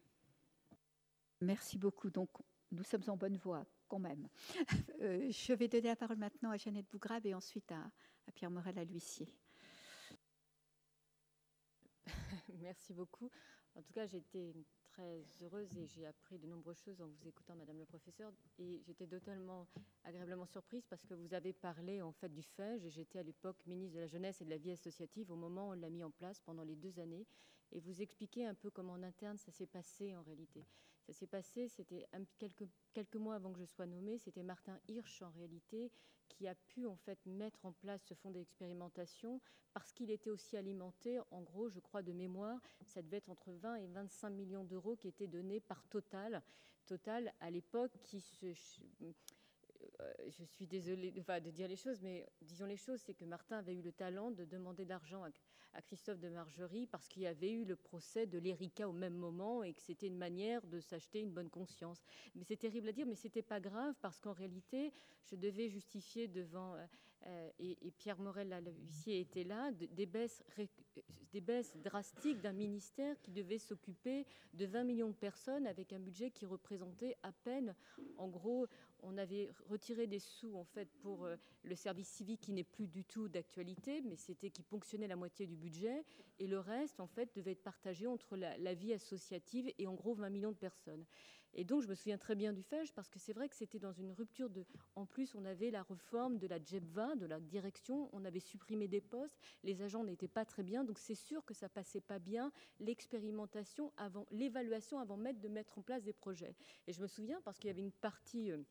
Merci 1.42 1.78
beaucoup. 1.78 2.10
Donc, 2.10 2.30
nous 2.72 2.84
sommes 2.84 3.04
en 3.08 3.18
bonne 3.18 3.38
voie 3.38 3.66
quand 3.88 4.00
même. 4.00 4.28
je 5.00 5.54
vais 5.54 5.68
donner 5.68 5.88
la 5.88 5.96
parole 5.96 6.18
maintenant 6.18 6.52
à 6.52 6.58
Jeannette 6.58 6.90
Bougrabe 6.90 7.26
et 7.26 7.34
ensuite 7.34 7.72
à, 7.72 7.90
Pierre 8.34 8.52
Morel 8.52 8.78
à 8.78 8.84
l'huissier. 8.84 9.28
Merci 12.60 12.94
beaucoup. 12.94 13.32
En 13.76 13.82
tout 13.82 13.94
cas, 13.94 14.06
j'étais 14.06 14.54
très 14.98 15.24
heureuse 15.44 15.78
et 15.78 15.86
j'ai 15.86 16.08
appris 16.08 16.40
de 16.40 16.48
nombreuses 16.48 16.80
choses 16.80 17.00
en 17.00 17.08
vous 17.08 17.28
écoutant, 17.28 17.56
Madame 17.56 17.78
le 17.78 17.86
professeur. 17.86 18.34
Et 18.58 18.82
j'étais 18.82 19.06
totalement 19.06 19.68
agréablement 20.04 20.48
surprise 20.48 20.86
parce 20.88 21.06
que 21.06 21.14
vous 21.14 21.34
avez 21.34 21.54
parlé 21.54 22.02
en 22.02 22.12
fait 22.12 22.30
du 22.30 22.42
FEJ 22.42 22.90
j'étais 22.90 23.20
à 23.20 23.24
l'époque 23.24 23.66
ministre 23.68 23.96
de 23.96 24.02
la 24.02 24.08
Jeunesse 24.08 24.42
et 24.42 24.46
de 24.46 24.50
la 24.50 24.58
Vie 24.58 24.72
associative 24.72 25.32
au 25.32 25.36
moment 25.36 25.70
où 25.70 25.72
on 25.74 25.76
l'a 25.76 25.90
mis 25.90 26.04
en 26.04 26.12
place 26.12 26.40
pendant 26.42 26.64
les 26.64 26.76
deux 26.76 27.00
années. 27.00 27.28
Et 27.72 27.80
vous 27.80 28.02
expliquez 28.02 28.46
un 28.46 28.56
peu 28.56 28.72
comment 28.72 28.94
en 28.94 29.04
interne 29.04 29.38
ça 29.38 29.52
s'est 29.52 29.68
passé 29.68 30.16
en 30.16 30.24
réalité. 30.24 30.66
Ça 31.08 31.14
s'est 31.14 31.28
passé, 31.28 31.70
c'était 31.70 32.06
quelques, 32.94 33.16
mois 33.16 33.36
avant 33.36 33.54
que 33.54 33.60
je 33.60 33.66
sois 33.66 33.86
nommée, 33.86 34.18
c'était 34.18 34.44
Martin 34.44 34.78
Hirsch 34.90 35.22
en 35.22 35.30
réalité 35.30 35.90
qui 36.28 36.50
a 36.50 36.54
pu 36.54 36.86
en 36.86 36.98
fait 36.98 37.18
mettre 37.26 37.66
en 37.66 37.72
place 37.72 38.04
ce 38.04 38.14
fonds 38.14 38.30
d'expérimentation 38.30 39.40
parce 39.74 39.94
qu'il 39.94 40.12
était 40.12 40.30
aussi 40.30 40.58
alimenté, 40.58 41.22
en 41.32 41.44
gros, 41.44 41.70
je 41.70 41.80
crois 41.80 42.02
de 42.02 42.12
mémoire, 42.12 42.60
ça 42.84 43.02
devait 43.02 43.18
être 43.18 43.30
entre 43.30 43.54
20 43.54 43.76
et 43.76 43.88
25 43.88 44.32
millions 44.32 44.66
d'euros 44.66 44.98
qui 44.98 45.08
étaient 45.08 45.28
donnés 45.28 45.62
par 45.62 45.88
Total. 45.88 46.44
Total 46.86 47.34
à 47.40 47.52
l'époque 47.52 47.92
qui 48.04 48.20
se 48.20 48.54
je 50.30 50.44
suis 50.44 50.68
désolée 50.68 51.12
de 51.12 51.52
dire 51.52 51.68
les 51.68 51.76
choses, 51.76 52.02
mais 52.02 52.26
disons 52.41 52.66
les 52.66 52.78
choses, 52.78 53.02
c'est 53.02 53.14
que 53.14 53.26
Martin 53.26 53.58
avait 53.58 53.74
eu 53.74 53.82
le 53.82 53.91
talent 53.91 54.32
de 54.32 54.45
demander 54.45 54.86
d'argent 54.86 55.24
à, 55.24 55.82
Christophe 55.82 56.20
de 56.20 56.30
Margerie 56.30 56.88
parce 56.88 57.08
qu'il 57.08 57.22
y 57.22 57.28
avait 57.28 57.52
eu 57.52 57.64
le 57.64 57.76
procès 57.76 58.26
de 58.26 58.40
l'Erika 58.40 58.90
au 58.90 58.94
même 58.94 59.14
moment 59.14 59.64
et 59.64 59.74
que 59.74 59.82
c'était 59.82 60.08
une 60.08 60.18
manière 60.18 60.66
de 60.66 60.80
s'acheter 60.80 61.20
une 61.20 61.32
bonne 61.32 61.52
conscience. 61.52 62.04
Mais 62.34 62.44
c'est 62.44 62.58
terrible 62.58 62.90
à 62.90 62.91
dire, 62.91 63.06
mais 63.06 63.16
c'était 63.16 63.44
pas 63.44 63.60
grave 63.60 63.94
parce 64.02 64.20
qu'en 64.20 64.34
réalité, 64.34 64.91
je 65.26 65.36
devais 65.36 65.70
justifier 65.70 66.28
devant 66.28 66.74
euh, 66.74 66.86
euh, 67.26 67.49
et, 67.60 67.91
Pierre 67.98 68.20
Morel, 68.20 68.56
l'huissier, 68.80 69.20
était 69.20 69.44
là, 69.44 69.72
des 69.72 70.06
baisses, 70.06 70.44
des 71.32 71.41
baisses 71.41 71.76
drastiques 71.78 72.41
d'un 72.41 72.54
ministère 72.54 73.20
qui 73.22 73.32
devait 73.32 73.58
s'occuper 73.58 74.26
de 74.54 74.66
20 74.66 74.84
millions 74.84 75.10
de 75.10 75.16
personnes 75.16 75.68
avec 75.68 75.94
un 75.94 75.99
budget 75.99 76.32
qui 76.32 76.45
représentait 76.45 77.18
à 77.24 77.32
peine, 77.32 77.76
en 78.18 78.28
gros, 78.28 78.68
on 79.03 79.18
avait 79.18 79.49
retiré 79.69 80.07
des 80.07 80.19
sous 80.19 80.56
en 80.56 80.64
fait 80.64 80.90
pour 81.02 81.26
euh, 81.26 81.36
le 81.64 81.76
service 81.76 82.07
civique 82.07 82.41
qui 82.41 82.52
n'est 82.52 82.64
plus 82.64 82.88
du 82.88 83.03
tout 83.03 83.28
d'actualité, 83.28 84.02
mais 84.02 84.15
c'était 84.15 84.49
qui 84.49 84.64
ponctionnait 84.64 85.07
la 85.07 85.15
moitié 85.15 85.45
du 85.48 85.56
budget 85.56 86.03
et 86.40 86.48
le 86.48 86.60
reste 86.60 86.99
en 86.99 87.07
fait 87.07 87.36
devait 87.36 87.52
être 87.52 87.64
partagé 87.64 88.07
entre 88.07 88.36
la, 88.36 88.57
la 88.57 88.74
vie 88.74 88.94
associative 88.94 89.72
et 89.78 89.88
en 89.88 89.94
gros 89.94 90.14
20 90.14 90.30
millions 90.30 90.52
de 90.52 90.57
personnes. 90.57 91.06
Et 91.60 91.64
donc, 91.64 91.82
je 91.82 91.88
me 91.88 91.96
souviens 91.96 92.20
très 92.20 92.36
bien 92.36 92.54
du 92.54 92.62
FEJ 92.62 92.94
parce 92.94 93.10
que 93.10 93.18
c'est 93.18 93.34
vrai 93.34 93.50
que 93.50 93.56
c'était 93.56 93.80
dans 93.80 93.92
une 93.92 94.12
rupture 94.12 94.50
de. 94.50 94.64
En 94.96 95.08
plus, 95.08 95.34
on 95.34 95.44
avait 95.44 95.72
la 95.72 95.82
réforme 95.82 96.38
de 96.38 96.46
la 96.46 96.64
JEBVA, 96.64 97.16
de 97.16 97.26
la 97.26 97.40
direction, 97.40 98.10
on 98.14 98.24
avait 98.26 98.40
supprimé 98.40 98.88
des 98.88 99.02
postes, 99.02 99.40
les 99.64 99.82
agents 99.82 100.04
n'étaient 100.04 100.28
pas 100.28 100.46
très 100.46 100.62
bien, 100.62 100.84
donc 100.84 101.00
c'est 101.00 101.16
sûr 101.16 101.44
que 101.46 101.56
ça 101.56 101.68
passait 101.68 102.00
pas 102.00 102.20
bien 102.20 102.52
l'expérimentation 102.80 103.92
avant, 103.98 104.28
l'évaluation 104.30 105.00
avant 105.00 105.18
même 105.18 105.40
de 105.40 105.48
mettre 105.48 105.80
en 105.80 105.82
place 105.82 106.04
des 106.04 106.14
projets. 106.14 106.56
Et 106.86 106.94
je 106.94 107.02
me 107.02 107.08
souviens 107.08 107.42
parce 107.44 107.58
qu'il 107.58 107.70
y 107.70 107.72
avait 107.72 107.82
une 107.82 107.92
partie. 107.92 108.52
Euh, 108.52 108.62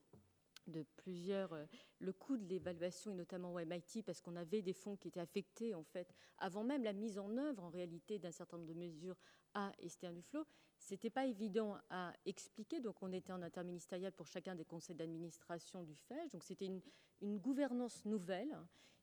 de 0.67 0.85
plusieurs, 0.97 1.53
euh, 1.53 1.65
le 1.99 2.13
coût 2.13 2.37
de 2.37 2.45
l'évaluation 2.45 3.11
et 3.13 3.15
notamment 3.15 3.53
au 3.55 3.59
MIT 3.59 4.03
parce 4.05 4.21
qu'on 4.21 4.37
avait 4.37 4.63
des 4.63 4.73
fonds 4.73 4.97
qui 4.97 5.09
étaient 5.09 5.21
affectés 5.21 5.75
en 5.75 5.85
fait 5.85 6.13
avant 6.39 6.65
même 6.65 6.83
la 6.83 6.93
mise 6.93 7.19
en 7.19 7.37
œuvre 7.37 7.65
en 7.65 7.71
réalité 7.71 8.19
d'un 8.19 8.33
certain 8.33 8.57
nombre 8.59 8.69
de 8.69 8.79
mesures 8.79 9.17
à 9.55 9.73
Esther 9.79 10.13
Duflo, 10.13 10.45
c'était 10.79 11.11
pas 11.11 11.27
évident 11.27 11.79
à 11.89 12.13
expliquer. 12.27 12.81
Donc 12.81 13.03
on 13.03 13.13
était 13.13 13.33
en 13.33 13.43
interministériel 13.43 14.13
pour 14.13 14.27
chacun 14.27 14.55
des 14.55 14.65
conseils 14.65 14.97
d'administration 14.97 15.83
du 15.83 15.95
FEJ. 15.95 16.31
Donc 16.33 16.45
c'était 16.45 16.67
une, 16.67 16.83
une 17.23 17.39
gouvernance 17.39 18.05
nouvelle 18.05 18.55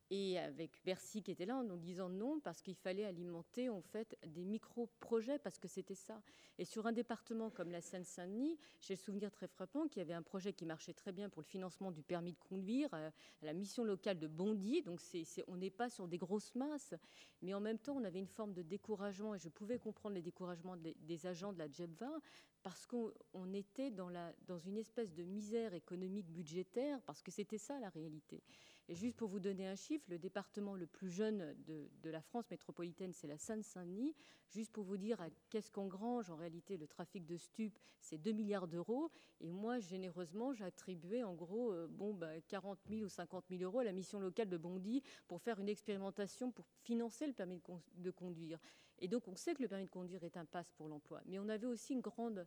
et 0.09 0.37
avec 0.37 0.71
Bercy 0.85 1.23
qui 1.23 1.31
était 1.31 1.45
là 1.45 1.57
en 1.57 1.63
nous 1.63 1.77
disant 1.77 2.09
non 2.09 2.39
parce 2.39 2.61
qu'il 2.61 2.75
fallait 2.75 3.05
alimenter 3.05 3.69
en 3.69 3.81
fait 3.81 4.17
des 4.25 4.43
micro-projets 4.43 5.39
parce 5.39 5.59
que 5.59 5.67
c'était 5.67 5.95
ça. 5.95 6.21
Et 6.59 6.65
sur 6.65 6.85
un 6.85 6.91
département 6.91 7.49
comme 7.49 7.71
la 7.71 7.81
Seine-Saint-Denis, 7.81 8.57
j'ai 8.79 8.93
le 8.93 8.99
souvenir 8.99 9.31
très 9.31 9.47
frappant 9.47 9.87
qu'il 9.87 9.99
y 9.99 10.01
avait 10.01 10.13
un 10.13 10.21
projet 10.21 10.53
qui 10.53 10.65
marchait 10.65 10.93
très 10.93 11.11
bien 11.11 11.29
pour 11.29 11.41
le 11.41 11.47
financement 11.47 11.91
du 11.91 12.03
permis 12.03 12.33
de 12.33 12.39
conduire 12.39 12.89
euh, 12.93 13.09
la 13.41 13.53
mission 13.53 13.83
locale 13.83 14.19
de 14.19 14.27
Bondy. 14.27 14.81
Donc 14.83 15.01
c'est, 15.01 15.25
on 15.47 15.57
n'est 15.57 15.71
pas 15.71 15.89
sur 15.89 16.07
des 16.07 16.17
grosses 16.17 16.53
masses, 16.55 16.93
mais 17.41 17.53
en 17.53 17.59
même 17.59 17.79
temps 17.79 17.95
on 17.95 18.03
avait 18.03 18.19
une 18.19 18.27
forme 18.27 18.53
de 18.53 18.61
découragement 18.61 19.33
et 19.35 19.39
je 19.39 19.49
pouvais 19.49 19.79
comprendre 19.79 20.15
les 20.15 20.21
découragements 20.21 20.77
des, 20.77 21.25
agents 21.25 21.53
de 21.53 21.59
la 21.59 21.69
JEBVA 21.69 22.19
parce 22.61 22.85
qu'on 22.85 23.53
était 23.53 23.91
dans, 23.91 24.09
la, 24.09 24.33
dans 24.47 24.57
une 24.57 24.77
espèce 24.77 25.13
de 25.13 25.23
misère 25.23 25.73
économique 25.73 26.29
budgétaire 26.29 27.01
parce 27.01 27.21
que 27.21 27.31
c'était 27.31 27.57
ça 27.57 27.79
la 27.79 27.89
réalité. 27.89 28.41
Et 28.89 28.95
juste 28.95 29.15
pour 29.15 29.29
vous 29.29 29.39
donner 29.39 29.65
un 29.65 29.75
chiffre, 29.75 30.05
le 30.09 30.19
département 30.19 30.75
le 30.75 30.87
plus 30.87 31.09
jeune 31.09 31.55
de, 31.65 32.09
la 32.09 32.21
France 32.21 32.49
métropolitaine, 32.51 33.13
c'est 33.13 33.27
la 33.27 33.37
Seine-Saint-Denis. 33.37 34.13
Juste 34.49 34.73
pour 34.73 34.83
vous 34.83 34.97
dire 34.97 35.25
qu'est-ce 35.49 35.71
qu'engrange 35.71 36.29
en 36.29 36.35
réalité 36.35 36.75
le 36.75 36.87
trafic 36.87 37.25
de 37.25 37.37
stupes, 37.37 37.79
c'est 38.01 38.17
2 38.17 38.33
milliards 38.33 38.67
d'euros. 38.67 39.09
Et 39.39 39.51
moi, 39.51 39.79
généreusement, 39.79 40.51
j'ai 40.51 40.65
attribué 40.65 41.23
en 41.23 41.33
gros 41.33 41.71
euh, 41.71 41.87
bon, 41.89 42.19
40 42.49 42.77
bah, 42.83 42.93
000 42.93 43.05
ou 43.05 43.09
50 43.09 43.45
000 43.49 43.63
euros 43.63 43.79
à 43.79 43.85
la 43.85 43.93
mission 43.93 44.19
locale 44.19 44.49
de 44.49 44.57
Bondy 44.57 45.01
pour 45.27 45.41
faire 45.41 45.59
une 45.59 45.69
expérimentation 45.69 46.51
pour 46.51 46.67
financer 46.67 47.25
le 47.25 47.33
permis 47.33 47.61
de, 47.95 48.11
conduire. 48.11 48.59
Et 48.99 49.07
donc, 49.07 49.29
on 49.29 49.35
sait 49.35 49.55
que 49.55 49.61
le 49.61 49.69
permis 49.69 49.85
de 49.85 49.89
conduire 49.89 50.23
est 50.25 50.35
un 50.35 50.45
passe 50.45 50.71
pour 50.73 50.89
l'emploi. 50.89 51.21
Mais 51.25 51.39
on 51.39 51.47
avait 51.47 51.67
aussi 51.67 51.93
une 51.93 52.01
grande 52.01 52.45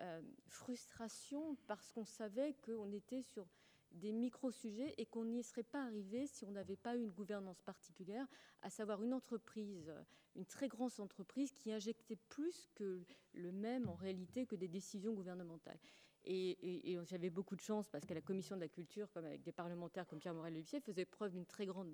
euh, 0.00 0.20
frustration 0.46 1.56
parce 1.66 1.90
qu'on 1.92 2.04
savait 2.04 2.54
qu'on 2.62 2.92
était 2.92 3.22
sur 3.22 3.46
des 3.92 4.12
micro-sujets 4.12 4.94
et 4.98 5.06
qu'on 5.06 5.24
n'y 5.24 5.42
serait 5.42 5.62
pas 5.62 5.82
arrivé 5.82 6.26
si 6.26 6.44
on 6.44 6.50
n'avait 6.50 6.76
pas 6.76 6.96
eu 6.96 7.02
une 7.02 7.10
gouvernance 7.10 7.60
particulière, 7.62 8.26
à 8.62 8.70
savoir 8.70 9.02
une 9.02 9.14
entreprise, 9.14 9.92
une 10.36 10.46
très 10.46 10.68
grande 10.68 10.92
entreprise 10.98 11.52
qui 11.52 11.72
injectait 11.72 12.18
plus 12.28 12.68
que 12.74 13.02
le 13.34 13.52
même 13.52 13.88
en 13.88 13.94
réalité 13.94 14.46
que 14.46 14.56
des 14.56 14.68
décisions 14.68 15.12
gouvernementales. 15.12 15.78
Et, 16.24 16.98
j'avais 17.04 17.30
beaucoup 17.30 17.56
de 17.56 17.60
chance 17.60 17.88
parce 17.88 18.04
que 18.04 18.12
la 18.12 18.20
commission 18.20 18.54
de 18.56 18.60
la 18.60 18.68
culture, 18.68 19.10
comme 19.12 19.24
avec 19.24 19.42
des 19.42 19.52
parlementaires 19.52 20.06
comme 20.06 20.18
Pierre 20.18 20.34
Morel 20.34 20.54
Levier, 20.54 20.80
faisait 20.80 21.06
preuve 21.06 21.32
d'une 21.32 21.46
très 21.46 21.64
grande 21.64 21.90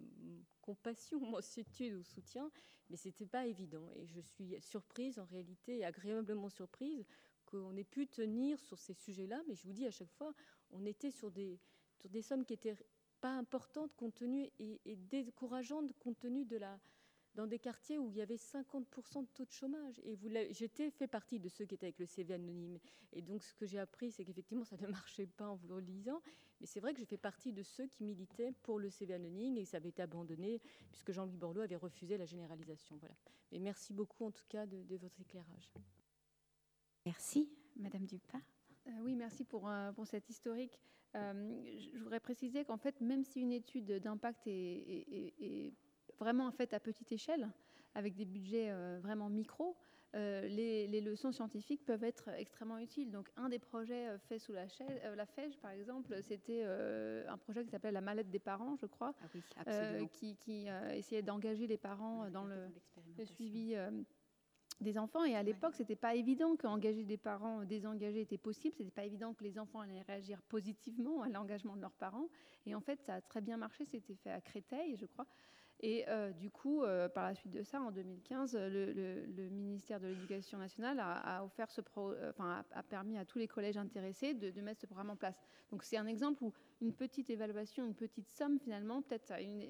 compassion, 0.60 1.20
mansuétude 1.30 1.94
ou 1.94 2.02
soutien, 2.02 2.50
mais 2.90 2.96
ce 2.96 3.08
n'était 3.08 3.26
pas 3.26 3.46
évident. 3.46 3.88
Et 3.94 4.06
je 4.06 4.20
suis 4.20 4.56
surprise 4.60 5.18
en 5.20 5.24
réalité, 5.26 5.84
agréablement 5.84 6.48
surprise, 6.48 7.04
qu'on 7.46 7.76
ait 7.76 7.84
pu 7.84 8.08
tenir 8.08 8.58
sur 8.58 8.78
ces 8.78 8.94
sujets-là, 8.94 9.42
mais 9.46 9.54
je 9.54 9.62
vous 9.64 9.72
dis 9.72 9.86
à 9.86 9.90
chaque 9.90 10.10
fois, 10.10 10.34
on 10.70 10.84
était 10.84 11.10
sur 11.10 11.30
des, 11.30 11.60
sur 12.04 12.10
des 12.10 12.20
sommes 12.20 12.44
qui 12.44 12.52
étaient 12.52 12.76
pas 13.22 13.30
importantes 13.30 13.94
compte 13.96 14.16
tenu 14.16 14.50
et, 14.58 14.96
décourageantes 15.10 15.90
compte 15.98 16.18
tenu 16.18 16.44
de 16.44 16.58
la 16.58 16.78
dans 17.34 17.46
des 17.46 17.58
quartiers 17.58 17.98
où 17.98 18.10
il 18.10 18.16
y 18.18 18.20
avait 18.20 18.36
50% 18.36 19.22
de 19.22 19.26
taux 19.32 19.46
de 19.46 19.50
chômage. 19.50 19.98
Et 20.04 20.16
j'étais 20.52 20.90
fait 20.90 21.08
partie 21.08 21.40
de 21.40 21.48
ceux 21.48 21.64
qui 21.64 21.74
étaient 21.74 21.86
avec 21.86 21.98
le 21.98 22.06
CV 22.06 22.34
anonyme. 22.34 22.78
Et 23.12 23.22
donc, 23.22 23.42
ce 23.42 23.52
que 23.54 23.66
j'ai 23.66 23.80
appris, 23.80 24.12
c'est 24.12 24.24
qu'effectivement, 24.24 24.64
ça 24.64 24.76
ne 24.76 24.86
marchait 24.86 25.26
pas 25.26 25.48
en 25.48 25.56
vous 25.56 25.66
le 25.66 25.80
lisant. 25.80 26.22
Mais 26.60 26.66
c'est 26.66 26.78
vrai 26.78 26.92
que 26.92 27.00
j'ai 27.00 27.06
fait 27.06 27.16
partie 27.16 27.52
de 27.52 27.62
ceux 27.64 27.88
qui 27.88 28.04
militaient 28.04 28.52
pour 28.62 28.78
le 28.78 28.88
CV 28.88 29.14
anonyme 29.14 29.56
et 29.56 29.64
ça 29.64 29.78
avait 29.78 29.88
été 29.88 30.02
abandonné 30.02 30.60
puisque 30.92 31.10
Jean-Louis 31.10 31.38
Borloo 31.38 31.62
avait 31.62 31.74
refusé 31.74 32.18
la 32.18 32.26
généralisation. 32.26 32.96
Voilà. 32.98 33.16
Mais 33.50 33.58
merci 33.58 33.94
beaucoup, 33.94 34.26
en 34.26 34.30
tout 34.30 34.46
cas, 34.48 34.66
de, 34.66 34.84
de 34.84 34.96
votre 34.96 35.20
éclairage. 35.20 35.72
Merci, 37.04 37.50
Madame 37.74 38.04
Dupin. 38.04 38.42
Euh, 38.86 38.90
oui, 39.02 39.14
merci 39.14 39.44
pour, 39.44 39.68
euh, 39.68 39.92
pour 39.92 40.06
cette 40.06 40.28
historique. 40.28 40.78
Euh, 41.14 41.32
je 41.78 41.98
voudrais 41.98 42.20
préciser 42.20 42.64
qu'en 42.64 42.76
fait, 42.76 43.00
même 43.00 43.24
si 43.24 43.40
une 43.40 43.52
étude 43.52 44.00
d'impact 44.00 44.46
est, 44.46 45.72
vraiment 46.18 46.50
faite 46.50 46.74
à 46.74 46.80
petite 46.80 47.10
échelle, 47.12 47.50
avec 47.94 48.14
des 48.14 48.24
budgets 48.24 48.72
vraiment 49.00 49.28
micro, 49.28 49.76
les, 50.12 51.00
leçons 51.00 51.32
scientifiques 51.32 51.84
peuvent 51.84 52.04
être 52.04 52.28
extrêmement 52.30 52.78
utiles. 52.78 53.10
Donc, 53.10 53.30
un 53.36 53.48
des 53.48 53.58
projets 53.58 54.18
faits 54.18 54.40
sous 54.40 54.52
la, 54.52 54.66
la 55.14 55.26
FEJ, 55.26 55.58
par 55.58 55.70
exemple, 55.70 56.20
c'était 56.22 56.64
un 56.64 57.38
projet 57.38 57.64
qui 57.64 57.70
s'appelait 57.70 57.92
La 57.92 58.00
mallette 58.00 58.30
des 58.30 58.40
parents, 58.40 58.76
je 58.76 58.86
crois, 58.86 59.14
ah 59.56 60.04
qui, 60.12 60.36
qui 60.36 60.66
essayait 60.92 61.22
d'engager 61.22 61.66
les 61.68 61.78
parents 61.78 62.28
dans 62.30 62.44
le, 62.44 62.68
le 63.16 63.24
suivi 63.24 63.76
des 64.80 64.98
enfants. 64.98 65.24
Et 65.24 65.36
à 65.36 65.42
l'époque, 65.42 65.74
c'était 65.74 65.96
pas 65.96 66.14
évident 66.14 66.56
qu'engager 66.56 67.04
des 67.04 67.16
parents 67.16 67.64
désengagés 67.64 68.22
était 68.22 68.38
possible. 68.38 68.74
C'était 68.76 68.90
pas 68.90 69.04
évident 69.04 69.34
que 69.34 69.44
les 69.44 69.58
enfants 69.58 69.80
allaient 69.80 70.02
réagir 70.02 70.40
positivement 70.42 71.22
à 71.22 71.28
l'engagement 71.28 71.76
de 71.76 71.80
leurs 71.80 71.94
parents. 71.94 72.28
Et 72.66 72.74
en 72.74 72.80
fait, 72.80 73.00
ça 73.02 73.14
a 73.14 73.20
très 73.20 73.40
bien 73.40 73.56
marché. 73.56 73.84
C'était 73.84 74.14
fait 74.16 74.30
à 74.30 74.40
Créteil, 74.40 74.96
je 74.96 75.06
crois. 75.06 75.26
Et 75.80 76.08
euh, 76.08 76.32
du 76.32 76.50
coup, 76.50 76.82
euh, 76.82 77.08
par 77.08 77.24
la 77.24 77.34
suite 77.34 77.52
de 77.52 77.62
ça, 77.62 77.80
en 77.80 77.90
2015, 77.90 78.56
le, 78.58 79.48
ministère 79.50 80.00
de 80.00 80.06
l'Éducation 80.06 80.56
nationale 80.56 80.98
a, 81.00 81.44
offert 81.44 81.70
ce 81.70 81.80
euh, 81.98 82.30
enfin, 82.30 82.64
a, 82.70 82.82
permis 82.82 83.18
à 83.18 83.24
tous 83.24 83.38
les 83.38 83.48
collèges 83.48 83.76
intéressés 83.76 84.34
de, 84.34 84.60
mettre 84.60 84.80
ce 84.80 84.86
programme 84.86 85.10
en 85.10 85.16
place. 85.16 85.38
Donc 85.70 85.82
c'est 85.82 85.96
un 85.96 86.06
exemple 86.06 86.42
où 86.42 86.52
une 86.80 86.94
petite 86.94 87.28
évaluation, 87.28 87.84
une 87.84 87.94
petite 87.94 88.30
somme 88.30 88.58
finalement, 88.58 89.02
peut-être 89.02 89.32
une, 89.40 89.62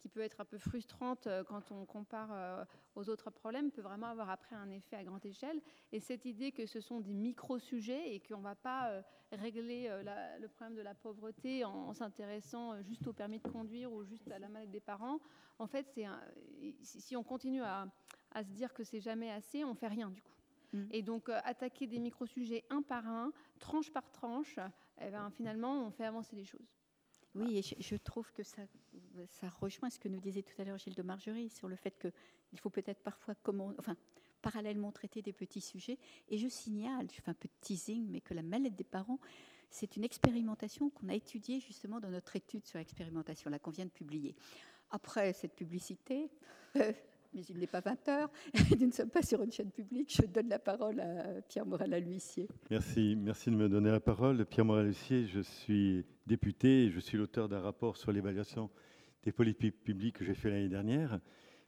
qui 0.00 0.08
peut 0.08 0.20
être 0.20 0.40
un 0.40 0.44
peu 0.44 0.58
frustrante 0.58 1.26
euh, 1.26 1.44
quand 1.44 1.70
on 1.70 1.84
compare 1.84 2.30
euh, 2.32 2.64
aux 2.94 3.08
autres 3.08 3.30
problèmes, 3.30 3.70
peut 3.70 3.82
vraiment 3.82 4.06
avoir 4.06 4.30
après 4.30 4.56
un 4.56 4.70
effet 4.70 4.96
à 4.96 5.04
grande 5.04 5.24
échelle. 5.26 5.60
Et 5.92 6.00
cette 6.00 6.24
idée 6.24 6.52
que 6.52 6.66
ce 6.66 6.80
sont 6.80 7.00
des 7.00 7.12
micro-sujets 7.12 8.14
et 8.14 8.20
qu'on 8.20 8.38
ne 8.38 8.42
va 8.42 8.54
pas 8.54 8.90
euh, 8.90 9.02
régler 9.32 9.88
le 10.40 10.48
problème 10.48 10.76
de 10.76 10.82
la 10.82 10.94
pauvreté 10.94 11.64
en, 11.64 11.92
s'intéressant 11.92 12.82
juste 12.82 13.06
au 13.06 13.12
permis 13.12 13.38
de 13.38 13.48
conduire 13.48 13.92
ou 13.92 14.02
juste 14.04 14.28
à 14.30 14.38
la 14.38 14.48
maladie 14.48 14.72
des 14.72 14.80
parents, 14.80 15.20
en 15.58 15.66
fait, 15.66 15.86
c'est 15.94 16.06
si 16.82 17.16
on 17.16 17.22
continue 17.22 17.62
à, 17.62 17.86
à 18.32 18.42
se 18.42 18.50
dire 18.50 18.72
que 18.72 18.82
c'est 18.82 19.00
jamais 19.00 19.30
assez, 19.30 19.64
on 19.64 19.74
fait 19.74 19.88
rien 19.88 20.10
du 20.10 20.20
coup. 20.20 20.32
Mm. 20.72 20.86
Et 20.90 21.02
donc, 21.02 21.28
attaquer 21.28 21.86
des 21.86 22.00
micro-sujets 22.00 22.64
un 22.70 22.82
par 22.82 23.06
un, 23.06 23.32
tranche 23.60 23.92
par 23.92 24.10
tranche, 24.10 24.58
eh 25.00 25.10
ben, 25.10 25.30
finalement, 25.30 25.86
on 25.86 25.90
fait 25.90 26.04
avancer 26.04 26.34
les 26.34 26.44
choses. 26.44 26.79
Oui, 27.34 27.58
et 27.58 27.62
je, 27.62 27.96
trouve 27.96 28.32
que 28.32 28.42
ça, 28.42 28.62
rejoint 29.60 29.88
ce 29.88 29.98
que 29.98 30.08
nous 30.08 30.20
disait 30.20 30.42
tout 30.42 30.60
à 30.60 30.64
l'heure 30.64 30.78
Gilles 30.78 30.94
de 30.94 31.02
Margerie 31.02 31.48
sur 31.48 31.68
le 31.68 31.76
fait 31.76 31.96
qu'il 31.98 32.58
faut 32.60 32.70
peut-être 32.70 33.00
parfois 33.02 33.34
enfin, 33.78 33.96
parallèlement 34.42 34.90
traiter 34.90 35.22
des 35.22 35.32
petits 35.32 35.60
sujets. 35.60 35.98
Et 36.28 36.38
je 36.38 36.48
signale, 36.48 37.06
je 37.10 37.20
fais 37.20 37.30
un 37.30 37.34
peu 37.34 37.48
de 37.48 37.54
teasing, 37.60 38.08
mais 38.10 38.20
que 38.20 38.34
la 38.34 38.42
mallette 38.42 38.74
des 38.74 38.84
parents, 38.84 39.20
c'est 39.70 39.96
une 39.96 40.02
expérimentation 40.02 40.90
qu'on 40.90 41.08
a 41.08 41.14
étudiée 41.14 41.60
justement 41.60 42.00
dans 42.00 42.10
notre 42.10 42.34
étude 42.34 42.66
sur 42.66 42.78
l'expérimentation, 42.78 43.50
là 43.50 43.60
qu'on 43.60 43.70
vient 43.70 43.86
de 43.86 43.90
publier. 43.90 44.34
Après 44.90 45.32
cette 45.32 45.54
publicité, 45.54 46.30
euh, 46.76 46.92
mais 47.34 47.42
il 47.48 47.58
n'est 47.58 47.66
pas 47.66 47.80
20 47.80 48.08
heures, 48.08 48.30
nous 48.80 48.86
ne 48.86 48.92
sommes 48.92 49.10
pas 49.10 49.22
sur 49.22 49.42
une 49.42 49.52
chaîne 49.52 49.70
publique. 49.70 50.14
Je 50.14 50.26
donne 50.26 50.48
la 50.48 50.58
parole 50.58 51.00
à 51.00 51.42
Pierre 51.48 51.66
Morel-Huissier. 51.66 52.48
Merci, 52.70 53.16
merci 53.16 53.50
de 53.50 53.56
me 53.56 53.68
donner 53.68 53.90
la 53.90 54.00
parole. 54.00 54.44
Pierre 54.46 54.64
Morel-Huissier, 54.64 55.26
je 55.26 55.40
suis 55.40 56.04
député 56.26 56.84
et 56.84 56.90
je 56.90 57.00
suis 57.00 57.18
l'auteur 57.18 57.48
d'un 57.48 57.60
rapport 57.60 57.96
sur 57.96 58.12
l'évaluation 58.12 58.70
des 59.22 59.32
politiques 59.32 59.82
publiques 59.84 60.16
que 60.16 60.24
j'ai 60.24 60.34
fait 60.34 60.50
l'année 60.50 60.68
dernière. 60.68 61.20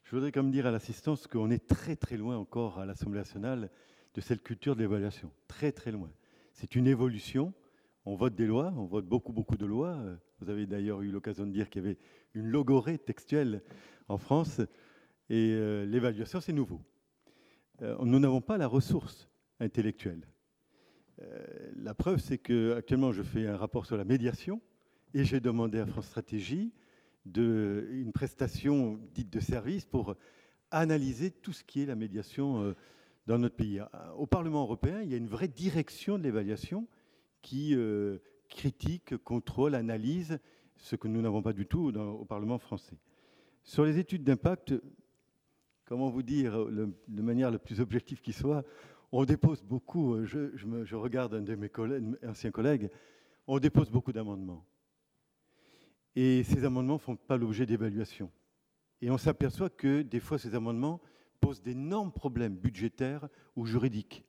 Je 0.05 0.17
voudrais 0.17 0.33
comme 0.33 0.51
dire 0.51 0.67
à 0.67 0.71
l'assistance 0.71 1.27
qu'on 1.27 1.51
est 1.51 1.67
très 1.67 1.97
très 1.97 2.17
loin 2.17 2.37
encore 2.37 2.79
à 2.79 2.87
l'Assemblée 2.87 3.19
nationale 3.19 3.71
de 4.15 4.21
cette 4.21 4.43
culture 4.43 4.75
de 4.75 4.81
l'évaluation. 4.81 5.31
Très 5.49 5.73
très 5.73 5.93
loin. 5.93 6.11
C'est 6.53 6.75
une 6.75 6.87
évolution. 6.87 7.53
On 8.05 8.17
vote 8.17 8.35
des 8.35 8.47
lois, 8.47 8.75
on 8.77 8.87
vote 8.87 9.07
beaucoup 9.07 9.33
beaucoup 9.33 9.57
de 9.57 9.65
lois. 9.65 9.97
Vous 10.41 10.51
avez 10.51 10.67
d'ailleurs 10.67 11.03
eu 11.03 11.11
l'occasion 11.11 11.47
de 11.47 11.53
dire 11.53 11.71
qu'il 11.71 11.83
y 11.83 11.87
avait 11.87 11.99
une 12.35 12.47
logorée 12.49 12.99
textuelle 12.99 13.63
en 14.09 14.19
France. 14.19 14.61
Et 15.33 15.55
euh, 15.55 15.87
l'évaluation, 15.87 16.43
c'est 16.43 16.53
nouveau. 16.53 16.83
Euh, 17.81 17.97
nous 18.05 18.19
n'avons 18.19 18.43
pas 18.43 18.59
la 18.59 18.67
ressource 18.67 19.31
intellectuelle. 19.61 20.29
Euh, 21.23 21.73
la 21.75 21.95
preuve, 21.95 22.19
c'est 22.19 22.37
que 22.37 22.75
actuellement, 22.77 23.13
je 23.13 23.23
fais 23.23 23.47
un 23.47 23.57
rapport 23.57 23.87
sur 23.87 23.97
la 23.97 24.05
médiation 24.05 24.61
et 25.15 25.25
j'ai 25.25 25.41
demandé 25.41 25.79
à 25.79 25.87
France 25.87 26.05
Stratégie 26.05 26.75
une 27.25 28.11
prestation 28.13 29.01
dite 29.15 29.31
de 29.31 29.41
service 29.41 29.87
pour 29.87 30.17
analyser 30.71 31.31
tout 31.31 31.55
ce 31.55 31.65
qui 31.65 31.81
est 31.81 31.87
la 31.87 31.95
médiation 31.95 32.75
dans 33.27 33.39
notre 33.39 33.55
pays. 33.55 33.81
Au 34.19 34.27
Parlement 34.27 34.63
européen, 34.63 35.01
il 35.03 35.09
y 35.09 35.15
a 35.15 35.19
une 35.19 35.29
vraie 35.29 35.49
direction 35.49 36.19
de 36.19 36.25
l'évaluation 36.25 36.89
qui 37.41 37.77
critique, 38.49 39.17
contrôle, 39.19 39.77
analyse 39.77 40.41
ce 40.77 40.97
que 40.97 41.07
nous 41.07 41.23
n'avons 41.23 41.43
pas 41.43 41.53
du 41.53 41.65
tout 41.65 41.97
au 41.97 42.25
Parlement 42.25 42.59
français. 42.59 42.97
Sur 43.63 43.85
les 43.85 44.01
études 44.01 44.25
d'impact, 44.25 44.75
comment 45.85 46.11
vous 46.11 46.23
dire, 46.23 46.67
de 46.67 47.23
manière 47.23 47.51
la 47.51 47.59
plus 47.59 47.81
objective 47.81 48.21
qui 48.21 48.33
soit, 48.33 48.65
on 49.13 49.27
dépose 49.27 49.63
beaucoup, 49.63 50.15
euh, 50.15 50.25
je, 50.25 50.97
regarde 50.97 51.35
un 51.35 51.43
de 51.43 51.55
mes 51.55 51.71
anciens 52.27 52.51
collègues, 52.51 52.91
on 53.47 53.59
dépose 53.59 53.91
beaucoup 53.91 54.13
d'amendements. 54.13 54.65
Et 56.17 56.43
ces 56.45 56.65
amendements 56.65 56.95
ne 56.95 56.99
font 56.99 57.17
pas 57.17 57.37
l'objet 57.37 57.67
d'évaluation. 57.67 58.31
Et 59.03 59.11
on 59.11 59.19
s'aperçoit 59.19 59.69
que 59.69 60.03
des 60.03 60.21
fois, 60.21 60.39
ces 60.39 60.55
amendements 60.55 61.01
posent 61.41 61.63
d'énormes 61.63 62.13
problèmes 62.13 62.57
budgétaires 62.57 63.29
ou 63.57 63.67
juridiques. 63.67 64.25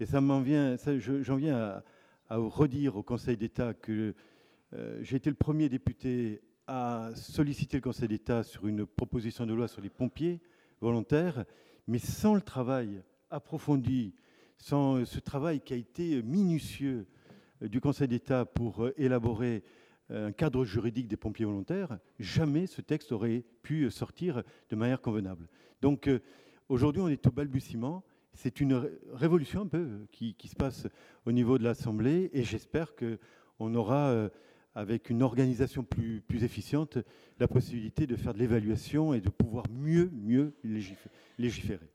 Et 0.00 0.06
ça 0.06 0.20
m'en 0.20 0.40
vient, 0.40 0.76
j'en 0.98 1.36
viens 1.36 1.82
à, 2.28 2.36
redire 2.36 2.96
au 2.96 3.02
Conseil 3.02 3.36
d'État 3.36 3.74
que 3.74 4.14
euh, 4.74 4.98
j'ai 5.02 5.16
été 5.16 5.30
le 5.30 5.36
premier 5.36 5.68
député 5.68 6.42
à 6.66 7.10
solliciter 7.14 7.78
le 7.78 7.82
Conseil 7.82 8.08
d'État 8.08 8.42
sur 8.42 8.66
une 8.66 8.84
proposition 8.84 9.46
de 9.46 9.54
loi 9.54 9.66
sur 9.66 9.80
les 9.80 9.88
pompiers 9.88 10.40
volontaire, 10.80 11.44
mais 11.86 11.98
sans 11.98 12.34
le 12.34 12.40
travail 12.40 13.02
approfondi, 13.30 14.14
sans 14.58 15.04
ce 15.04 15.18
travail 15.20 15.60
qui 15.60 15.72
a 15.74 15.76
été 15.76 16.22
minutieux 16.22 17.06
euh, 17.62 17.68
du 17.68 17.80
Conseil 17.80 18.08
d'État 18.08 18.44
pour 18.44 18.84
euh, 18.84 18.94
élaborer 18.96 19.62
euh, 20.10 20.28
un 20.28 20.32
cadre 20.32 20.64
juridique 20.64 21.08
des 21.08 21.16
pompiers 21.16 21.44
volontaires, 21.44 21.98
jamais 22.18 22.66
ce 22.66 22.80
texte 22.80 23.12
aurait 23.12 23.44
pu 23.62 23.90
sortir 23.90 24.42
de 24.70 24.76
manière 24.76 25.00
convenable. 25.00 25.48
Donc 25.82 26.10
aujourd'hui, 26.68 27.02
on 27.02 27.08
est 27.08 27.26
au 27.26 27.30
balbutiement. 27.30 28.02
C'est 28.32 28.60
une 28.60 28.90
révolution 29.12 29.62
un 29.62 29.66
peu 29.66 30.06
qui, 30.12 30.34
qui, 30.34 30.48
se 30.48 30.56
passe 30.56 30.86
au 31.24 31.32
niveau 31.32 31.58
de 31.58 31.64
l'Assemblée 31.64 32.30
et 32.32 32.42
j'espère 32.42 32.94
qu'on 32.96 33.74
aura 33.74 34.30
avec 34.74 35.10
une 35.10 35.22
organisation 35.22 35.82
plus, 35.82 36.20
plus 36.20 36.44
efficiente, 36.44 36.98
la 37.38 37.48
possibilité 37.48 38.06
de 38.06 38.16
faire 38.16 38.34
de 38.34 38.38
l'évaluation 38.38 39.14
et 39.14 39.20
de 39.20 39.30
pouvoir 39.30 39.68
mieux, 39.70 40.10
mieux 40.12 40.54
légiférer. 41.38 41.90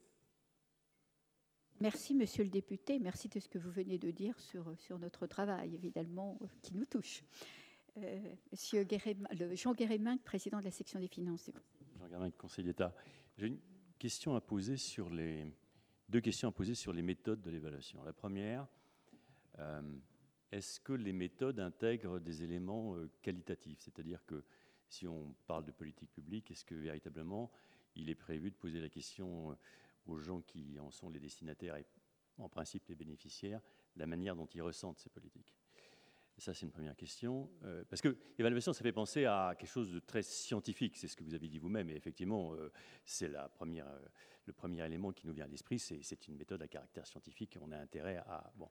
Merci, 1.79 2.15
monsieur 2.15 2.43
le 2.43 2.49
député. 2.49 2.99
Merci 2.99 3.27
de 3.29 3.39
ce 3.39 3.49
que 3.49 3.57
vous 3.57 3.71
venez 3.71 3.97
de 3.97 4.11
dire 4.11 4.39
sur, 4.39 4.73
sur 4.77 4.99
notre 4.99 5.27
travail, 5.27 5.75
évidemment, 5.75 6.39
qui 6.61 6.75
nous 6.75 6.85
touche. 6.85 7.23
Euh, 7.97 8.19
monsieur 8.51 8.87
Jean 9.53 9.73
Guérémin, 9.73 10.17
président 10.17 10.59
de 10.59 10.65
la 10.65 10.71
section 10.71 10.99
des 10.99 11.07
finances. 11.07 11.51
Jean 11.99 12.07
Guérémin, 12.07 12.31
conseiller 12.31 12.69
d'État. 12.69 12.95
J'ai 13.37 13.47
une 13.47 13.59
question 13.99 14.35
à 14.35 14.41
poser 14.41 14.77
sur 14.77 15.09
les, 15.09 15.45
deux 16.09 16.21
questions 16.21 16.49
à 16.49 16.51
poser 16.51 16.75
sur 16.75 16.93
les 16.93 17.01
méthodes 17.01 17.41
de 17.41 17.49
l'évaluation. 17.49 18.03
La 18.03 18.13
première, 18.13 18.67
euh, 19.59 19.81
est-ce 20.53 20.79
que 20.79 20.93
les 20.93 21.13
méthodes 21.13 21.59
intègrent 21.59 22.19
des 22.19 22.43
éléments 22.43 22.95
euh, 22.95 23.09
qualitatifs? 23.23 23.79
C'est-à-dire 23.81 24.23
que 24.25 24.43
si 24.87 25.07
on 25.07 25.33
parle 25.47 25.65
de 25.65 25.71
politique 25.71 26.11
publique, 26.11 26.51
est-ce 26.51 26.63
que 26.63 26.75
véritablement 26.75 27.51
il 27.95 28.09
est 28.09 28.15
prévu 28.15 28.51
de 28.51 28.55
poser 28.55 28.79
la 28.79 28.89
question 28.89 29.51
euh, 29.51 29.55
aux 30.05 30.19
gens 30.19 30.41
qui 30.41 30.79
en 30.79 30.91
sont 30.91 31.09
les 31.09 31.19
destinataires 31.19 31.75
et 31.75 31.85
en 32.37 32.49
principe 32.49 32.87
les 32.87 32.93
bénéficiaires, 32.93 33.61
la 33.95 34.05
manière 34.05 34.35
dont 34.35 34.45
ils 34.45 34.61
ressentent 34.61 34.99
ces 34.99 35.09
politiques? 35.09 35.55
Ça, 36.37 36.53
c'est 36.53 36.65
une 36.65 36.71
première 36.71 36.95
question. 36.95 37.49
Euh, 37.63 37.83
parce 37.89 38.01
que 38.01 38.15
l'évaluation, 38.37 38.73
ça 38.73 38.83
fait 38.83 38.91
penser 38.91 39.25
à 39.25 39.55
quelque 39.57 39.69
chose 39.69 39.91
de 39.91 39.99
très 39.99 40.21
scientifique. 40.21 40.97
C'est 40.97 41.07
ce 41.07 41.15
que 41.15 41.23
vous 41.23 41.33
avez 41.33 41.47
dit 41.47 41.57
vous-même. 41.57 41.89
Et 41.89 41.95
effectivement, 41.95 42.55
c'est 43.05 43.27
le 43.27 44.53
premier 44.53 44.83
élément 44.83 45.11
qui 45.11 45.27
nous 45.27 45.33
vient 45.33 45.45
à 45.45 45.47
l'esprit. 45.47 45.77
C'est 45.77 46.27
une 46.27 46.35
méthode 46.35 46.61
à 46.63 46.67
caractère 46.67 47.05
scientifique. 47.05 47.57
On 47.61 47.71
a 47.71 47.77
intérêt 47.77 48.17
à. 48.17 48.51
Bon. 48.55 48.67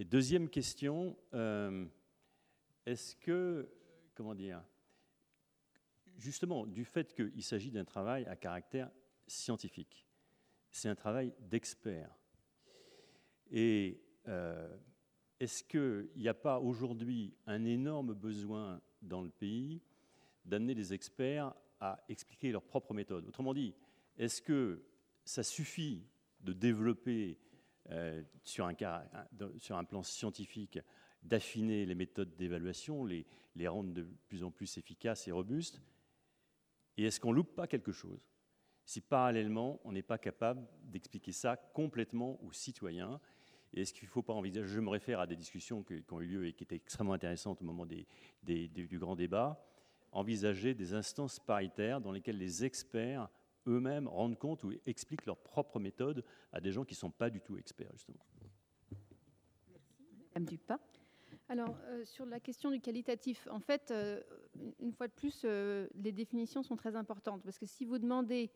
Et 0.00 0.04
deuxième 0.04 0.48
question, 0.48 1.16
euh, 1.34 1.84
est-ce 2.86 3.16
que, 3.16 3.68
comment 4.14 4.34
dire, 4.34 4.62
justement, 6.16 6.66
du 6.66 6.84
fait 6.84 7.12
qu'il 7.12 7.42
s'agit 7.42 7.72
d'un 7.72 7.84
travail 7.84 8.24
à 8.26 8.36
caractère 8.36 8.92
scientifique, 9.26 10.06
c'est 10.70 10.88
un 10.88 10.94
travail 10.94 11.34
d'expert. 11.40 12.14
Et 13.50 14.00
euh, 14.28 14.76
est-ce 15.40 15.64
qu'il 15.64 16.08
n'y 16.14 16.28
a 16.28 16.34
pas 16.34 16.60
aujourd'hui 16.60 17.34
un 17.46 17.64
énorme 17.64 18.14
besoin 18.14 18.80
dans 19.02 19.22
le 19.22 19.30
pays 19.30 19.82
d'amener 20.44 20.74
les 20.74 20.94
experts 20.94 21.52
à 21.80 22.04
expliquer 22.08 22.52
leur 22.52 22.62
propre 22.62 22.94
méthode 22.94 23.26
Autrement 23.26 23.52
dit, 23.52 23.74
est-ce 24.16 24.40
que 24.42 24.80
ça 25.24 25.42
suffit 25.42 26.06
de 26.40 26.52
développer 26.52 27.36
sur, 28.42 28.66
un 28.66 28.74
cas, 28.74 29.04
sur 29.58 29.76
un 29.76 29.84
plan 29.84 30.02
scientifique, 30.02 30.78
d'affiner 31.22 31.84
les 31.86 31.94
méthodes 31.94 32.34
d'évaluation, 32.36 33.04
les, 33.04 33.26
rendre 33.66 33.92
de 33.92 34.06
plus 34.28 34.44
en 34.44 34.50
plus 34.50 34.78
efficaces 34.78 35.26
et 35.28 35.32
robustes. 35.32 35.82
Et 36.96 37.04
est-ce 37.04 37.20
qu'on 37.20 37.32
loupe 37.32 37.54
pas 37.54 37.66
quelque 37.66 37.92
chose 37.92 38.20
si 38.84 39.02
parallèlement, 39.02 39.80
on 39.84 39.92
n'est 39.92 40.02
pas 40.02 40.16
capable 40.16 40.66
d'expliquer 40.82 41.32
ça 41.32 41.56
complètement 41.56 42.42
aux 42.42 42.52
citoyens? 42.52 43.20
Et 43.74 43.82
est-ce 43.82 43.92
qu'il 43.92 44.06
ne 44.06 44.10
faut 44.10 44.22
pas 44.22 44.32
envisager, 44.32 44.66
je 44.66 44.80
me 44.80 44.88
réfère 44.88 45.20
à 45.20 45.26
des 45.26 45.36
discussions 45.36 45.82
qui 45.82 46.02
ont 46.10 46.20
eu 46.22 46.26
lieu 46.26 46.46
et 46.46 46.54
qui 46.54 46.64
étaient 46.64 46.76
extrêmement 46.76 47.12
intéressantes 47.12 47.60
au 47.60 47.64
moment 47.66 47.84
du 47.84 48.98
grand 48.98 49.14
débat, 49.14 49.62
envisager 50.10 50.74
des 50.74 50.94
instances 50.94 51.38
paritaires 51.38 52.00
dans 52.00 52.12
lesquelles 52.12 52.38
les 52.38 52.64
experts 52.64 53.28
eux-mêmes 53.68 54.08
rendent 54.08 54.38
compte 54.38 54.64
ou 54.64 54.72
expliquent 54.86 55.26
leur 55.26 55.36
propre 55.36 55.78
méthode 55.78 56.24
à 56.52 56.60
des 56.60 56.72
gens 56.72 56.84
qui 56.84 56.94
ne 56.94 56.98
sont 56.98 57.10
pas 57.10 57.30
du 57.30 57.40
tout 57.40 57.56
experts, 57.56 57.92
justement. 57.94 58.24
Madame 60.34 60.44
Dupin. 60.46 60.78
Alors, 61.48 61.76
euh, 61.86 62.04
sur 62.04 62.26
la 62.26 62.40
question 62.40 62.70
du 62.70 62.80
qualitatif, 62.80 63.48
en 63.50 63.60
fait, 63.60 63.90
euh, 63.90 64.20
une 64.80 64.92
fois 64.92 65.08
de 65.08 65.12
plus, 65.12 65.42
euh, 65.44 65.88
les 65.94 66.12
définitions 66.12 66.62
sont 66.62 66.76
très 66.76 66.94
importantes. 66.94 67.42
Parce 67.42 67.58
que 67.58 67.66
si 67.66 67.84
vous 67.84 67.98
demandez 67.98 68.50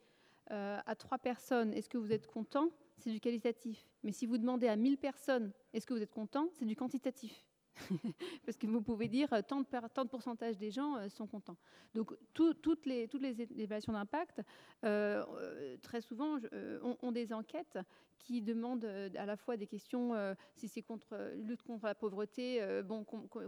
à 0.48 0.94
trois 0.97 1.16
personnes, 1.16 1.72
est-ce 1.72 1.89
que 1.89 1.97
vous 1.97 2.12
êtes 2.12 2.26
content 2.26 2.68
C'est 2.98 3.10
du 3.10 3.20
qualitatif. 3.20 3.86
Mais 4.02 4.12
si 4.12 4.26
vous 4.26 4.36
demandez 4.36 4.68
à 4.68 4.76
1000 4.76 4.98
personnes, 4.98 5.51
est-ce 5.72 5.86
que 5.86 5.94
vous 5.94 6.02
êtes 6.02 6.12
content 6.12 6.51
C'est 6.52 6.66
du 6.66 6.76
quantitatif. 6.76 7.47
Parce 8.44 8.57
que 8.57 8.66
vous 8.66 8.82
pouvez 8.82 9.09
dire 9.09 9.28
tant 9.47 9.61
de, 9.61 9.89
tant 9.89 10.05
de 10.05 10.11
pourcentage 10.11 10.59
des 10.59 10.70
gens 10.70 11.09
sont 11.09 11.27
contents. 11.27 11.57
Donc 11.94 12.15
toutes, 12.35 12.86
les, 12.86 13.09
évaluations 13.12 13.93
d'impact, 13.93 14.43
très 14.81 16.01
souvent, 16.01 16.39
ont, 16.82 17.12
des 17.12 17.32
enquêtes 17.32 17.78
qui 18.19 18.43
demandent 18.43 18.85
à 18.85 19.27
la 19.27 19.36
fois 19.36 19.57
des 19.57 19.66
questions, 19.66 20.12
si 20.55 20.69
c'est 20.69 20.82
contre 20.82 21.32
lutte 21.36 21.62
contre 21.62 21.86
la 21.86 21.94
pauvreté, 21.94 22.61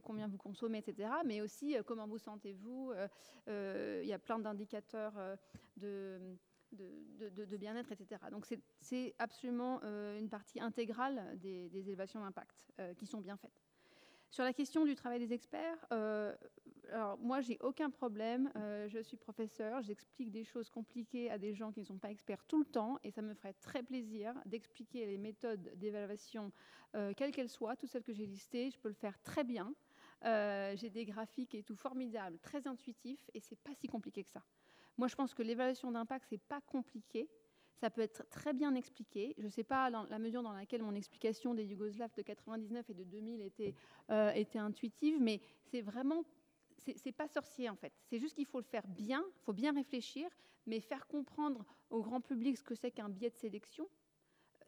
combien 0.02 0.26
vous 0.26 0.38
consommez, 0.38 0.78
etc., 0.78 1.08
mais 1.24 1.40
aussi 1.40 1.76
comment 1.86 2.06
vous 2.06 2.18
sentez-vous. 2.18 2.92
Il 3.46 4.06
y 4.06 4.12
a 4.12 4.18
plein 4.18 4.38
d'indicateurs 4.38 5.14
de 5.76 7.56
bien-être, 7.56 7.92
etc. 7.92 8.20
Donc 8.30 8.46
c'est 8.80 9.14
absolument 9.18 9.80
euh, 9.82 10.18
une 10.18 10.28
partie 10.28 10.60
intégrale 10.60 11.38
des, 11.38 11.70
évaluations 11.74 12.20
d'impact 12.20 12.70
euh, 12.80 12.94
qui 12.94 13.06
sont 13.06 13.20
bien 13.20 13.36
faites. 13.36 13.62
Sur 14.30 14.42
la 14.42 14.52
question 14.52 14.84
du 14.84 14.96
travail 14.96 15.20
des 15.20 15.32
experts, 15.32 15.78
euh, 15.92 16.34
alors 16.90 17.18
moi 17.18 17.40
j'ai 17.40 17.56
aucun 17.60 17.88
problème, 17.88 18.50
je 18.88 19.00
suis 19.00 19.16
professeur, 19.16 19.80
j'explique 19.82 20.32
des 20.32 20.42
choses 20.44 20.70
compliquées 20.70 21.30
à 21.30 21.38
des 21.38 21.54
gens 21.54 21.70
qui 21.70 21.80
ne 21.80 21.84
sont 21.84 21.98
pas 21.98 22.10
experts 22.10 22.44
tout 22.46 22.58
le 22.58 22.64
temps 22.64 22.98
et 23.04 23.12
ça 23.12 23.22
me 23.22 23.32
ferait 23.34 23.54
très 23.54 23.82
plaisir 23.84 24.34
d'expliquer 24.44 25.06
les 25.06 25.18
méthodes 25.18 25.72
d'évaluation, 25.76 26.52
quelles 27.16 27.30
qu'elles 27.30 27.48
soient, 27.48 27.76
toutes 27.76 27.90
celles 27.90 28.02
que 28.02 28.12
j'ai 28.12 28.26
listées, 28.26 28.70
je 28.70 28.78
peux 28.78 28.88
le 28.88 28.94
faire 28.94 29.20
très 29.22 29.44
bien. 29.44 29.72
j'ai 30.22 30.90
des 30.90 31.04
graphiques 31.04 31.54
et 31.54 31.62
tout 31.62 31.76
formidables, 31.76 32.38
très 32.40 32.66
intuitifs 32.66 33.30
et 33.34 33.40
c'est 33.40 33.60
pas 33.60 33.74
si 33.74 33.86
compliqué 33.86 34.24
que 34.24 34.30
ça. 34.30 34.42
Moi, 34.96 35.08
je 35.08 35.16
pense 35.16 35.34
que 35.34 35.42
l'évaluation 35.42 35.90
d'impact, 35.90 36.26
c'est 36.28 36.38
pas 36.38 36.60
compliqué. 36.60 37.28
Ça 37.76 37.90
peut 37.90 38.02
être 38.02 38.28
très 38.30 38.52
bien 38.52 38.74
expliqué. 38.74 39.34
Je 39.38 39.44
ne 39.44 39.50
sais 39.50 39.64
pas 39.64 39.90
la 39.90 40.18
mesure 40.18 40.42
dans 40.42 40.52
laquelle 40.52 40.82
mon 40.82 40.94
explication 40.94 41.54
des 41.54 41.64
Yougoslaves 41.64 42.14
de 42.16 42.22
99 42.22 42.88
et 42.88 42.94
de 42.94 43.04
2000 43.04 43.42
était, 43.42 43.74
euh, 44.10 44.30
était 44.32 44.58
intuitive, 44.58 45.18
mais 45.20 45.40
c'est 45.64 45.80
vraiment 45.80 46.24
c'est 46.96 47.12
pas 47.12 47.28
sorcier 47.28 47.68
en 47.68 47.76
fait. 47.76 47.92
C'est 48.10 48.18
juste 48.18 48.34
qu'il 48.34 48.46
faut 48.46 48.58
le 48.58 48.64
faire 48.64 48.86
bien, 48.86 49.24
il 49.26 49.42
faut 49.44 49.52
bien 49.52 49.72
réfléchir, 49.72 50.28
mais 50.66 50.80
faire 50.80 51.06
comprendre 51.06 51.64
au 51.90 52.02
grand 52.02 52.20
public 52.20 52.58
ce 52.58 52.62
que 52.62 52.74
c'est 52.74 52.90
qu'un 52.90 53.08
biais 53.08 53.30
de 53.30 53.36
sélection, 53.36 53.88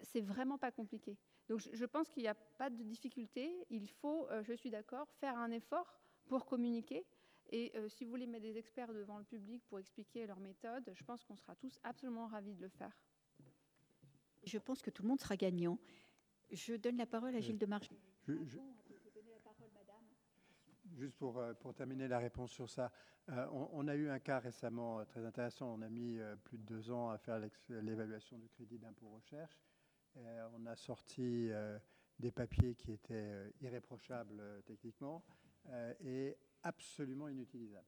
c'est 0.01 0.21
vraiment 0.21 0.59
pas 0.59 0.71
compliqué. 0.71 1.17
Donc 1.49 1.61
je, 1.61 1.85
pense 1.85 2.09
qu'il 2.11 2.23
n'y 2.23 2.29
a 2.29 2.35
pas 2.35 2.71
de 2.71 2.83
difficulté. 2.83 3.67
Il 3.71 3.89
faut, 3.89 4.29
euh, 4.31 4.43
je 4.43 4.53
suis 4.53 4.71
d'accord, 4.71 5.09
faire 5.21 5.37
un 5.37 5.51
effort 5.51 5.95
pour 6.27 6.45
communiquer. 6.45 7.05
Et 7.51 7.73
euh, 7.77 7.89
si 7.89 8.05
vous 8.05 8.11
voulez 8.11 8.27
mettre 8.27 8.43
des 8.43 8.57
experts 8.57 8.93
devant 8.93 9.19
le 9.19 9.25
public 9.25 9.63
pour 9.69 9.79
expliquer 9.79 10.27
leur 10.27 10.41
méthode, 10.41 10.91
je 10.93 11.05
pense 11.05 11.25
qu'on 11.25 11.37
sera 11.37 11.55
tous 11.55 11.79
absolument 11.85 12.27
ravis 12.27 12.55
de 12.55 12.63
le 12.63 12.69
faire. 12.69 12.97
Je 14.45 14.59
pense 14.59 14.83
que 14.83 14.91
tout 14.91 15.03
le 15.03 15.09
monde 15.09 15.21
sera 15.21 15.37
gagnant. 15.37 15.79
Je 16.51 16.75
donne 16.75 16.97
la 16.97 17.07
parole 17.07 17.35
à 17.35 17.41
Gilles 17.41 17.59
de 17.59 17.67
Marge. 17.67 17.91
Juste 20.95 21.17
pour, 21.17 21.39
euh, 21.39 21.53
pour, 21.55 21.75
terminer 21.75 22.07
la 22.09 22.19
réponse 22.19 22.53
sur 22.53 22.71
ça, 22.71 22.93
euh, 23.29 23.47
on, 23.51 23.89
a 23.89 23.97
eu 23.97 24.09
un 24.09 24.21
cas 24.21 24.39
récemment 24.39 25.05
très 25.05 25.25
intéressant. 25.25 25.75
On 25.75 25.83
a 25.83 25.89
mis 25.89 26.19
plus 26.45 26.59
de 26.59 26.63
deux 26.63 26.91
ans 26.91 27.11
à 27.11 27.19
faire 27.19 27.41
l'évaluation 27.69 28.39
du 28.39 28.49
crédit 28.49 28.79
d'impôt 28.79 29.09
recherche. 29.11 29.61
on 30.17 30.65
a 30.67 30.77
sorti 30.77 31.51
des 32.21 32.31
papiers 32.31 32.77
qui 32.77 32.93
étaient 32.93 33.53
irréprochables 33.61 34.63
techniquement 34.65 35.25
et 36.01 36.37
absolument 36.67 37.29
inutilisable. 37.29 37.87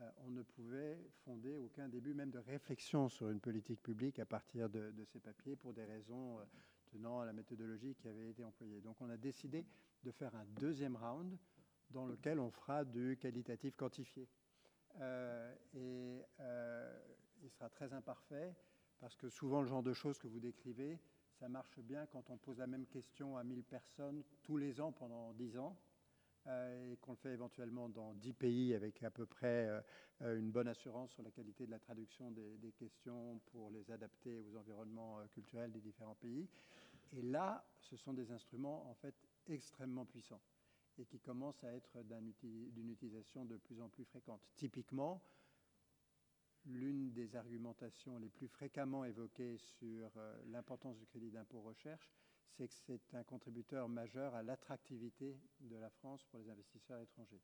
Euh, 0.00 0.10
on 0.18 0.30
ne 0.30 0.42
pouvait 0.42 0.98
fonder 1.24 1.56
aucun 1.56 1.88
début 1.88 2.14
même 2.14 2.30
de 2.30 2.38
réflexion 2.38 3.08
sur 3.08 3.28
une 3.28 3.40
politique 3.40 3.82
publique 3.82 4.18
à 4.20 4.24
partir 4.24 4.70
de, 4.70 4.92
ces 5.04 5.18
papiers 5.18 5.56
pour 5.56 5.72
des 5.72 5.84
raisons 5.84 6.38
euh, 6.38 6.44
tenant 6.86 7.20
à 7.20 7.26
la 7.26 7.32
méthodologie 7.32 7.94
qui 7.96 8.08
avait 8.08 8.30
été 8.30 8.44
employée. 8.44 8.80
Donc 8.80 9.00
on 9.00 9.10
a 9.10 9.16
décidé 9.16 9.66
de 10.04 10.10
faire 10.10 10.34
un 10.34 10.44
deuxième 10.58 10.96
round 10.96 11.36
dans 11.90 12.06
lequel 12.06 12.38
on 12.38 12.50
fera 12.50 12.84
du 12.84 13.18
qualitatif 13.20 13.76
quantifié. 13.76 14.28
Euh, 15.00 15.54
et 15.74 16.22
il 17.42 17.50
sera 17.50 17.68
très 17.68 17.92
imparfait 17.92 18.54
parce 19.00 19.16
que 19.16 19.28
souvent 19.28 19.60
le 19.62 19.66
genre 19.66 19.82
de 19.82 19.92
choses 19.92 20.18
que 20.18 20.28
vous 20.28 20.38
décrivez, 20.40 21.00
ça 21.32 21.48
marche 21.48 21.80
bien 21.80 22.06
quand 22.06 22.30
on 22.30 22.36
pose 22.36 22.58
la 22.58 22.66
même 22.66 22.86
question 22.86 23.36
à 23.36 23.42
1000 23.42 23.64
personnes 23.64 24.22
tous 24.42 24.56
les 24.56 24.80
ans 24.80 24.92
pendant 24.92 25.32
10 25.34 25.58
ans. 25.58 25.76
Euh, 26.48 26.92
et 26.92 26.96
qu'on 26.96 27.12
le 27.12 27.18
fait 27.18 27.32
éventuellement 27.32 27.88
dans 27.88 28.14
10 28.14 28.32
pays 28.32 28.74
avec 28.74 29.00
à 29.04 29.10
peu 29.12 29.26
près 29.26 29.68
euh, 29.68 29.80
euh, 30.22 30.38
une 30.40 30.50
bonne 30.50 30.66
assurance 30.66 31.12
sur 31.12 31.22
la 31.22 31.30
qualité 31.30 31.66
de 31.66 31.70
la 31.70 31.78
traduction 31.78 32.32
des, 32.32 32.72
questions 32.76 33.40
pour 33.52 33.70
les 33.70 33.88
adapter 33.92 34.40
aux 34.40 34.56
environnements 34.56 35.20
culturels 35.32 35.70
des 35.70 35.80
différents 35.80 36.16
pays. 36.16 36.48
Et 37.12 37.22
là, 37.22 37.64
ce 37.78 37.96
sont 37.96 38.12
des 38.12 38.32
instruments 38.32 38.90
en 38.90 38.94
fait 38.94 39.14
extrêmement 39.46 40.04
puissants 40.04 40.40
et 40.98 41.04
qui 41.04 41.20
commencent 41.20 41.62
à 41.62 41.72
être 41.72 42.02
d'une 42.02 42.90
utilisation 42.90 43.44
de 43.44 43.56
plus 43.56 43.80
en 43.80 43.88
plus 43.88 44.04
fréquente. 44.04 44.42
Typiquement, 44.56 45.22
l'une 46.66 47.12
des 47.12 47.36
argumentations 47.36 48.18
les 48.18 48.28
plus 48.30 48.48
fréquemment 48.48 49.04
évoquées 49.04 49.58
sur 49.58 50.10
l'importance 50.46 50.98
du 50.98 51.06
crédit 51.06 51.30
d'impôt 51.30 51.60
recherche, 51.60 52.12
c'est 52.56 52.68
que 52.68 52.74
c'est 52.74 53.14
un 53.14 53.24
contributeur 53.24 53.88
majeur 53.88 54.34
à 54.34 54.42
l'attractivité 54.42 55.38
de 55.60 55.76
la 55.76 55.90
France 55.90 56.24
pour 56.24 56.38
les 56.38 56.48
investisseurs 56.48 57.00
étrangers. 57.00 57.42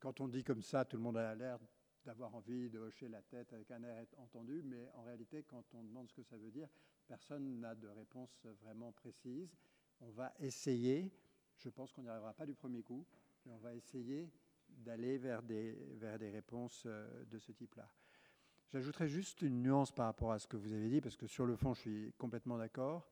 Quand 0.00 0.20
on 0.20 0.28
dit 0.28 0.44
comme 0.44 0.62
ça, 0.62 0.84
tout 0.84 0.96
le 0.96 1.02
monde 1.02 1.16
a 1.16 1.34
l'air 1.34 1.58
d'avoir 2.04 2.34
envie 2.34 2.68
de 2.68 2.78
hocher 2.78 3.08
la 3.08 3.22
tête 3.22 3.52
avec 3.52 3.70
un 3.70 3.82
air 3.82 4.04
entendu, 4.18 4.62
mais 4.64 4.90
en 4.94 5.02
réalité, 5.02 5.42
quand 5.42 5.64
on 5.74 5.82
demande 5.82 6.08
ce 6.08 6.14
que 6.14 6.22
ça 6.22 6.36
veut 6.36 6.50
dire, 6.50 6.68
personne 7.06 7.60
n'a 7.60 7.74
de 7.74 7.88
réponse 7.88 8.46
vraiment 8.62 8.92
précise. 8.92 9.56
On 10.00 10.10
va 10.10 10.32
essayer, 10.40 11.12
je 11.56 11.68
pense 11.68 11.92
qu'on 11.92 12.02
n'y 12.02 12.08
arrivera 12.08 12.34
pas 12.34 12.46
du 12.46 12.54
premier 12.54 12.82
coup, 12.82 13.06
mais 13.44 13.52
on 13.52 13.58
va 13.58 13.74
essayer 13.74 14.30
d'aller 14.68 15.18
vers 15.18 15.42
des, 15.42 15.72
vers 15.94 16.18
des 16.18 16.30
réponses 16.30 16.84
euh, 16.86 17.24
de 17.26 17.38
ce 17.38 17.52
type-là. 17.52 17.88
J'ajouterai 18.72 19.08
juste 19.08 19.42
une 19.42 19.62
nuance 19.62 19.92
par 19.92 20.06
rapport 20.06 20.32
à 20.32 20.38
ce 20.38 20.48
que 20.48 20.56
vous 20.56 20.72
avez 20.72 20.88
dit, 20.88 21.00
parce 21.00 21.16
que 21.16 21.26
sur 21.26 21.46
le 21.46 21.56
fond, 21.56 21.74
je 21.74 21.80
suis 21.80 22.12
complètement 22.18 22.58
d'accord 22.58 23.08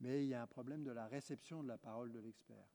mais 0.00 0.24
il 0.24 0.28
y 0.28 0.34
a 0.34 0.42
un 0.42 0.46
problème 0.46 0.82
de 0.84 0.90
la 0.90 1.06
réception 1.06 1.62
de 1.62 1.68
la 1.68 1.78
parole 1.78 2.12
de 2.12 2.20
l'expert. 2.20 2.66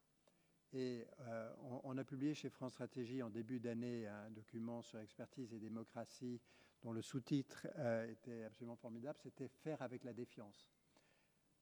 Et 0.74 1.08
euh, 1.22 1.52
on, 1.84 1.98
a 1.98 2.04
publié 2.04 2.36
chez 2.36 2.50
France 2.50 2.74
Stratégie 2.74 3.24
en 3.24 3.30
début 3.30 3.60
d'année 3.60 4.08
un 4.08 4.30
document 4.30 4.82
sur 4.82 5.00
expertise 5.00 5.52
et 5.54 5.60
démocratie 5.60 6.40
dont 6.84 6.92
le 6.92 7.02
sous-titre 7.02 7.68
euh, 7.78 8.08
était 8.08 8.44
absolument 8.44 8.76
formidable, 8.76 9.18
c'était 9.22 9.48
Faire 9.48 9.82
avec 9.82 10.04
la 10.04 10.14
défiance. 10.14 10.70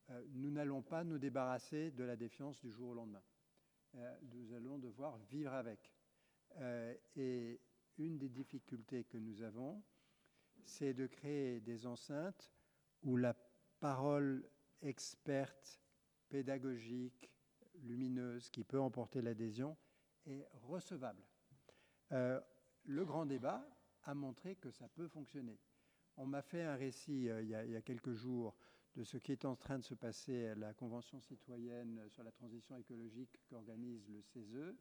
Euh, 0.10 0.22
nous 0.34 0.52
n'allons 0.52 0.82
pas 0.82 1.04
nous 1.04 1.18
débarrasser 1.18 1.92
de 1.92 2.04
la 2.04 2.16
défiance 2.18 2.60
du 2.60 2.70
jour 2.70 2.90
au 2.90 2.94
lendemain. 2.94 3.24
nous 4.34 4.54
allons 4.54 4.78
devoir 4.78 5.18
vivre 5.30 5.54
avec. 5.54 5.92
et 7.16 7.62
une 7.98 8.18
des 8.18 8.30
difficultés 8.30 9.06
que 9.06 9.18
nous 9.18 9.42
avons, 9.42 9.82
c'est 10.64 10.94
de 10.94 11.08
créer 11.08 11.62
des 11.62 11.88
enceintes 11.88 12.52
où 13.04 13.18
la 13.18 13.34
parole 13.80 14.48
experte, 14.82 15.82
pédagogique, 16.30 17.30
lumineuse, 17.84 18.50
qui 18.50 18.64
peut 18.64 18.80
emporter 18.80 19.22
l'adhésion, 19.22 19.78
est 20.26 20.46
recevable. 20.64 21.24
Euh, 22.12 22.40
le 22.84 23.06
grand 23.06 23.26
débat 23.26 23.68
a 24.04 24.14
montré 24.14 24.56
que 24.56 24.72
ça 24.72 24.88
peut 24.88 25.08
fonctionner. 25.08 25.60
On 26.16 26.26
m'a 26.26 26.42
fait 26.42 26.64
un 26.64 26.76
récit 26.76 27.30
euh, 27.30 27.42
il, 27.42 27.50
y 27.50 27.76
a, 27.76 27.82
quelques 27.82 28.14
jours 28.14 28.56
de 28.96 29.04
ce 29.04 29.18
qui 29.18 29.32
est 29.32 29.46
en 29.46 29.56
train 29.56 29.78
de 29.78 29.84
se 29.84 29.94
passer 29.94 30.48
à 30.48 30.56
la 30.56 30.74
Convention 30.74 31.20
citoyenne 31.22 32.02
sur 32.10 32.24
la 32.24 32.32
transition 32.32 32.78
écologique 32.78 33.40
qu'organise 33.48 34.08
le 34.10 34.22
CESE. 34.22 34.76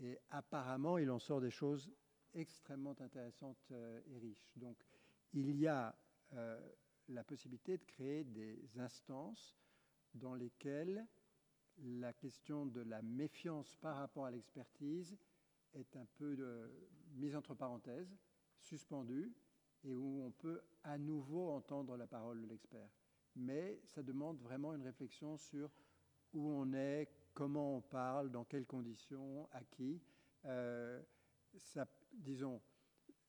Et 0.00 0.18
apparemment, 0.30 0.98
il 0.98 1.10
en 1.10 1.18
sort 1.18 1.40
des 1.40 1.50
choses 1.50 1.90
extrêmement 2.34 2.96
intéressantes 3.00 3.70
euh, 3.70 4.00
et 4.08 4.18
riches. 4.18 4.50
Donc, 4.56 4.76
il 5.32 5.56
y 5.56 5.66
a 5.68 5.94
la 7.08 7.24
possibilité 7.24 7.78
de 7.78 7.84
créer 7.84 8.24
des 8.24 8.78
instances 8.78 9.56
dans 10.14 10.34
lesquelles 10.34 11.06
la 11.78 12.12
question 12.12 12.66
de 12.66 12.80
la 12.80 13.02
méfiance 13.02 13.76
par 13.76 13.96
rapport 13.96 14.26
à 14.26 14.30
l'expertise 14.30 15.16
est 15.74 15.96
un 15.96 16.06
peu 16.16 16.36
de, 16.36 16.70
mise 17.16 17.34
entre 17.34 17.54
parenthèses, 17.54 18.16
suspendue, 18.60 19.32
et 19.82 19.94
où 19.94 20.22
on 20.24 20.30
peut 20.30 20.62
à 20.82 20.98
nouveau 20.98 21.50
entendre 21.50 21.96
la 21.96 22.06
parole 22.06 22.40
de 22.40 22.46
l'expert. 22.46 22.88
Mais 23.36 23.80
ça 23.84 24.02
demande 24.02 24.40
vraiment 24.40 24.74
une 24.74 24.82
réflexion 24.82 25.36
sur 25.36 25.70
où 26.32 26.48
on 26.48 26.72
est, 26.72 27.08
comment 27.34 27.76
on 27.76 27.80
parle, 27.80 28.30
dans 28.30 28.44
quelles 28.44 28.66
conditions, 28.66 29.48
à 29.52 29.62
qui. 29.64 30.00
Euh, 30.46 31.02
disons, 32.12 32.60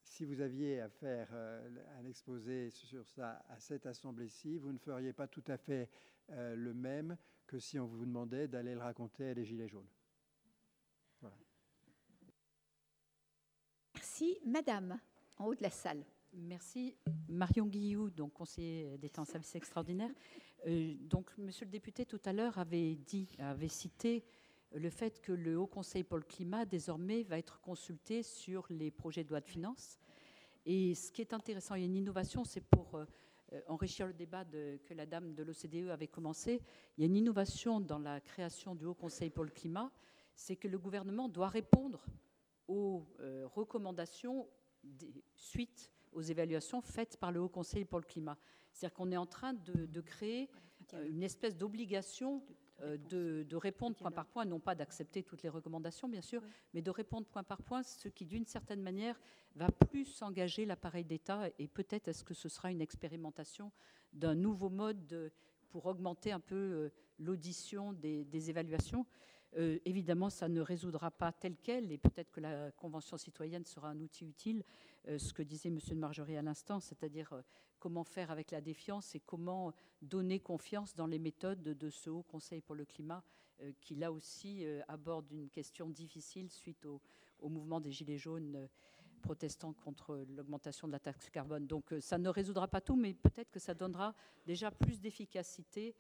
si 0.06 0.24
vous 0.24 0.40
aviez 0.40 0.80
à 0.80 0.90
faire 0.90 1.28
euh, 1.34 1.68
un 2.00 2.06
exposé 2.06 2.70
sur 2.70 3.08
ça 3.08 3.44
à 3.50 3.60
cette 3.60 3.86
assemblée-ci, 3.86 4.58
vous 4.60 4.72
ne 4.72 4.78
feriez 4.78 5.14
pas 5.14 5.28
tout 5.28 5.44
à 5.48 5.58
fait 5.58 5.90
euh, 6.30 6.56
le 6.56 6.74
même 6.74 7.18
que 7.48 7.60
si 7.60 7.80
on 7.80 7.86
vous 7.86 8.06
demandait 8.06 8.48
d'aller 8.48 8.74
le 8.74 8.80
raconter 8.80 9.30
à 9.30 9.34
des 9.34 9.46
Gilets 9.46 9.68
jaunes. 9.68 9.90
Merci. 13.96 14.38
Madame, 14.46 15.00
en 15.38 15.48
haut 15.48 15.56
de 15.56 15.64
la 15.64 15.70
salle. 15.70 16.06
Merci. 16.34 16.96
Marion 17.28 17.66
Guillou, 17.66 18.10
donc 18.10 18.34
conseiller 18.34 18.98
d'État 18.98 19.22
en 19.22 19.26
service 19.26 19.56
extraordinaire. 19.56 20.12
Euh, 20.68 20.94
donc, 21.00 21.36
monsieur 21.38 21.66
le 21.66 21.72
député, 21.72 22.06
tout 22.06 22.22
à 22.26 22.34
l'heure, 22.34 22.58
avait 22.58 22.96
dit, 22.96 23.36
avait 23.40 23.68
cité 23.68 24.24
le 24.74 24.90
fait 24.90 25.22
que 25.22 25.32
le 25.32 25.58
Haut 25.58 25.68
Conseil 25.68 26.04
pour 26.04 26.18
le 26.18 26.24
climat, 26.24 26.66
désormais, 26.66 27.24
va 27.24 27.38
être 27.38 27.60
consulté 27.62 28.24
sur 28.24 28.66
les 28.70 28.92
projets 28.92 29.24
de 29.24 29.30
loi 29.30 29.40
de 29.40 29.48
finances. 29.48 30.00
Et 30.66 30.96
ce 30.96 31.12
qui 31.12 31.22
est 31.22 31.34
intéressant, 31.34 31.76
il 31.76 31.82
y 31.82 31.84
a 31.84 31.88
une 31.88 31.96
innovation, 31.96 32.44
c'est 32.44 32.64
pour 32.64 32.96
euh, 32.96 33.06
enrichir 33.68 34.08
le 34.08 34.14
débat 34.14 34.44
que 34.46 34.94
la 34.94 35.06
dame 35.06 35.34
de 35.34 35.44
l'OCDE 35.44 35.90
avait 35.90 36.08
commencé. 36.08 36.62
Il 36.98 37.02
y 37.02 37.04
a 37.04 37.08
une 37.08 37.16
innovation 37.16 37.80
dans 37.80 38.00
la 38.00 38.20
création 38.20 38.76
du 38.76 38.86
Haut 38.86 38.96
Conseil 38.96 39.30
pour 39.30 39.44
le 39.44 39.52
climat, 39.52 39.92
c'est 40.34 40.56
que 40.56 40.68
le 40.68 40.78
gouvernement 40.78 41.30
doit 41.30 41.50
répondre 41.50 42.04
aux 42.68 43.06
euh, 43.20 43.48
recommandations 43.48 44.48
suite 45.36 45.92
aux 46.12 46.22
évaluations 46.22 46.82
faites 46.82 47.18
par 47.18 47.32
le 47.32 47.40
Haut 47.40 47.50
Conseil 47.50 47.86
pour 47.86 48.00
le 48.00 48.06
climat. 48.06 48.38
C'est-à-dire 48.72 48.96
qu'on 48.96 49.12
est 49.12 49.18
en 49.18 49.26
train 49.26 49.54
de 49.54 50.02
créer 50.02 50.50
euh, 50.94 51.08
une 51.08 51.24
espèce 51.24 51.56
d'obligation 51.56 52.44
euh, 52.82 52.98
de, 53.10 53.56
répondre 53.56 53.96
point 53.96 54.12
par 54.12 54.26
point, 54.26 54.44
non 54.44 54.60
pas 54.60 54.76
d'accepter 54.76 55.24
toutes 55.24 55.44
les 55.44 55.50
recommandations, 55.50 56.10
bien 56.10 56.22
sûr, 56.22 56.42
mais 56.74 56.82
de 56.82 56.92
répondre 56.92 57.26
point 57.26 57.44
par 57.44 57.62
point, 57.62 57.84
ce 57.84 58.10
qui, 58.10 58.26
d'une 58.26 58.46
certaine 58.46 58.82
manière, 58.82 59.20
va 59.56 59.72
plus 59.72 60.22
engager 60.22 60.66
l'appareil 60.66 61.06
d'État. 61.06 61.50
Et 61.58 61.68
peut-être 61.68 62.10
est-ce 62.10 62.24
que 62.24 62.34
ce 62.34 62.50
sera 62.50 62.72
une 62.72 62.82
expérimentation 62.82 63.72
d'un 64.12 64.36
nouveau 64.36 64.70
mode 64.70 65.32
pour 65.70 65.86
augmenter 65.86 66.34
un 66.34 66.40
peu 66.40 66.56
euh, 66.56 66.90
l'audition 67.18 67.94
des, 67.94 68.50
évaluations. 68.50 69.06
Euh, 69.58 69.80
évidemment, 69.86 70.30
ça 70.30 70.50
ne 70.50 70.60
résoudra 70.60 71.12
pas 71.12 71.32
tel 71.32 71.56
quel, 71.64 71.94
et 71.94 71.98
peut-être 71.98 72.32
que 72.32 72.42
la 72.42 72.72
Convention 72.72 73.18
citoyenne 73.18 73.66
sera 73.66 73.90
un 73.90 74.00
outil 74.02 74.26
utile, 74.26 74.64
ce 75.08 75.34
que 75.34 75.44
disait 75.44 75.70
M. 75.70 75.78
de 75.88 75.96
Margerie 75.96 76.36
à 76.36 76.42
l'instant, 76.42 76.80
c'est-à-dire 76.80 77.32
comment 77.86 78.04
faire 78.04 78.32
avec 78.32 78.50
la 78.50 78.62
défiance 78.62 79.14
et 79.14 79.20
comment 79.20 79.72
donner 80.02 80.40
confiance 80.40 80.96
dans 80.96 81.06
les 81.06 81.20
méthodes 81.20 81.62
de 81.62 81.90
ce 81.92 82.10
Haut 82.10 82.24
Conseil 82.24 82.60
pour 82.60 82.74
le 82.74 82.84
climat, 82.84 83.24
euh, 83.62 83.72
qui 83.80 83.94
là 83.94 84.12
aussi 84.12 84.66
euh, 84.66 84.82
aborde 84.88 85.32
une 85.32 85.52
question 85.52 85.88
difficile 85.88 86.50
suite 86.50 86.84
au, 86.88 87.00
mouvement 87.44 87.80
des 87.80 87.92
Gilets 87.92 88.18
jaunes 88.18 88.56
euh, 88.56 88.68
protestant 89.22 89.74
contre 89.74 90.26
l'augmentation 90.36 90.88
de 90.88 90.94
la 90.94 91.00
taxe 91.00 91.30
carbone. 91.30 91.68
Donc 91.68 91.94
ça 92.00 92.18
ne 92.18 92.28
résoudra 92.28 92.68
pas 92.68 92.82
tout, 92.82 92.96
mais 92.96 93.14
peut-être 93.14 93.52
que 93.52 93.60
ça 93.60 93.76
donnera 93.76 94.16
déjà 94.48 94.72
plus 94.72 95.00
d'efficacité 95.00 95.94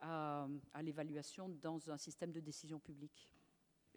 à 0.00 0.46
l'évaluation 0.82 1.48
dans 1.60 1.90
un 1.90 1.96
système 1.96 2.30
de 2.30 2.38
décision 2.40 2.78
publique. 2.78 3.28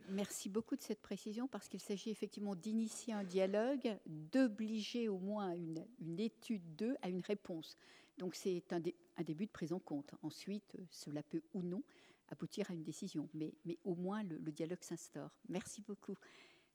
Merci 0.10 0.50
beaucoup 0.50 0.76
de 0.76 0.82
cette 0.82 1.02
précision 1.02 1.48
parce 1.48 1.70
qu'il 1.70 1.80
s'agit 1.80 2.10
effectivement 2.10 2.56
d'initier 2.56 3.14
un 3.14 3.24
dialogue, 3.24 3.98
d'obliger 4.06 5.08
au 5.08 5.20
moins 5.20 5.54
une, 5.54 6.20
étude 6.20 6.76
d'eux 6.76 6.98
à 7.02 7.10
une 7.10 7.22
réponse. 7.22 7.78
Donc 8.18 8.36
c'est 8.36 8.64
un, 8.74 8.80
début 8.80 9.46
de 9.46 9.52
prise 9.52 9.74
en 9.74 9.80
compte. 9.80 10.14
Ensuite, 10.22 10.78
cela 10.90 11.24
peut 11.24 11.42
ou 11.54 11.62
non 11.62 11.84
aboutir 12.30 12.70
à 12.72 12.74
une 12.74 12.84
décision, 12.84 13.30
mais, 13.34 13.54
au 13.84 13.96
moins 13.96 14.24
le, 14.24 14.40
dialogue 14.52 14.84
s'instaure. 14.84 15.32
Merci 15.50 15.82
beaucoup. 15.82 16.16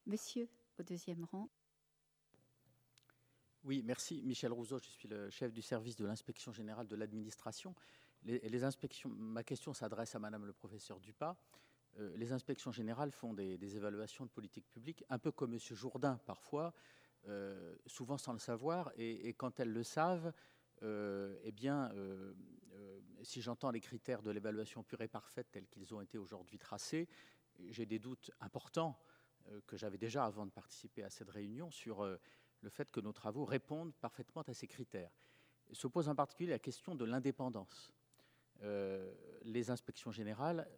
Monsieur, 0.05 0.49
au 0.79 0.83
deuxième 0.83 1.25
rang. 1.25 1.49
Oui, 3.63 3.81
merci. 3.83 4.21
Michel 4.23 4.53
Rousseau, 4.53 4.79
je 4.79 4.89
suis 4.89 5.07
le 5.07 5.29
chef 5.29 5.51
du 5.51 5.61
service 5.61 5.95
de 5.95 6.05
l'inspection 6.05 6.53
générale 6.53 6.87
de 6.87 6.95
l'administration. 6.95 7.75
Les, 8.23 8.63
inspections, 8.63 9.09
ma 9.09 9.43
question 9.43 9.73
s'adresse 9.73 10.15
à 10.15 10.19
Madame 10.19 10.45
le 10.45 10.53
professeur 10.53 10.99
Dupas. 10.99 11.37
Euh, 11.99 12.15
les 12.15 12.31
inspections 12.31 12.71
générales 12.71 13.11
font 13.11 13.33
des, 13.33 13.75
évaluations 13.75 14.25
de 14.25 14.29
politique 14.29 14.67
publique, 14.69 15.03
un 15.09 15.19
peu 15.19 15.31
comme 15.31 15.53
M. 15.53 15.59
Jourdain 15.59 16.19
parfois, 16.25 16.73
euh, 17.27 17.75
souvent 17.85 18.17
sans 18.17 18.33
le 18.33 18.39
savoir, 18.39 18.91
et, 18.97 19.33
quand 19.33 19.59
elles 19.59 19.71
le 19.71 19.83
savent, 19.83 20.33
euh, 20.83 21.37
eh 21.43 21.51
bien, 21.51 21.91
si 23.23 23.41
j'entends 23.41 23.71
les 23.71 23.81
critères 23.81 24.21
de 24.21 24.29
l'évaluation 24.29 24.83
pure 24.83 25.01
et 25.01 25.07
parfaite 25.07 25.47
tels 25.51 25.67
qu'ils 25.67 25.93
ont 25.95 26.01
été 26.01 26.17
aujourd'hui 26.17 26.59
tracés, 26.59 27.07
j'ai 27.69 27.87
des 27.87 27.97
doutes 27.97 28.29
importants 28.39 28.99
que 29.65 29.75
j'avais 29.75 29.97
déjà 29.97 30.25
avant 30.25 30.45
de 30.45 30.51
participer 30.51 31.03
à 31.03 31.09
cette 31.09 31.29
réunion 31.29 31.71
sur 31.71 32.05
le 32.05 32.69
fait 32.69 32.91
que 32.91 32.99
nos 32.99 33.13
travaux 33.13 33.45
répondent 33.45 33.95
parfaitement 33.95 34.43
à 34.43 34.53
ces 34.53 34.67
critères. 34.67 35.11
Se 35.71 35.87
pose 35.87 36.07
en 36.09 36.15
particulier 36.15 36.51
la 36.51 36.59
question 36.59 36.93
de 36.93 37.05
l'indépendance. 37.05 37.91
les 38.61 39.71
inspections 39.71 40.11
générales 40.11 40.69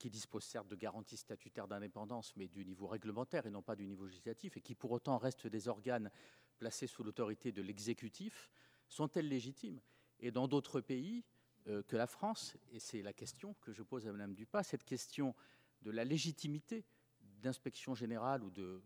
qui 0.00 0.08
dispose 0.08 0.44
certes 0.44 0.66
de 0.66 0.76
garanties 0.76 1.18
statutaires 1.18 1.68
d'indépendance, 1.68 2.34
mais 2.34 2.48
du 2.48 2.64
niveau 2.64 2.86
réglementaire 2.86 3.46
et 3.46 3.50
non 3.50 3.60
pas 3.60 3.76
du 3.76 3.86
niveau 3.86 4.06
législatif, 4.06 4.56
et 4.56 4.62
qui 4.62 4.74
pour 4.74 4.90
autant 4.92 5.18
restent 5.18 5.46
des 5.46 5.68
organes 5.68 6.10
placés 6.56 6.86
sous 6.86 7.04
l'autorité 7.04 7.52
de 7.52 7.60
l'exécutif, 7.60 8.50
sont-elles 8.88 9.28
légitimes? 9.28 9.80
Et 10.18 10.30
dans 10.30 10.48
d'autres 10.48 10.80
pays 10.80 11.22
euh, 11.68 11.82
que 11.82 11.96
la 11.96 12.06
France, 12.06 12.56
et 12.72 12.80
c'est 12.80 13.02
la 13.02 13.12
question 13.12 13.54
que 13.60 13.72
je 13.72 13.82
pose 13.82 14.06
à 14.06 14.12
Mme 14.12 14.34
Dupas, 14.34 14.62
cette 14.62 14.84
question 14.84 15.34
de 15.82 15.90
la 15.90 16.04
légitimité 16.04 16.86
d'inspection 17.20 17.94
générale 17.94 18.42
ou 18.42 18.50
de, 18.50 18.82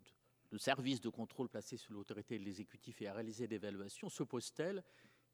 services 0.58 1.00
de 1.00 1.08
contrôle 1.08 1.48
placés 1.48 1.76
sous 1.76 1.92
l'autorité 1.92 2.38
de 2.38 2.44
l'exécutif 2.44 3.02
et 3.02 3.06
à 3.06 3.12
réaliser 3.12 3.46
des 3.46 3.56
évaluations 3.56 4.08
se 4.08 4.22
pose-t-elle 4.22 4.82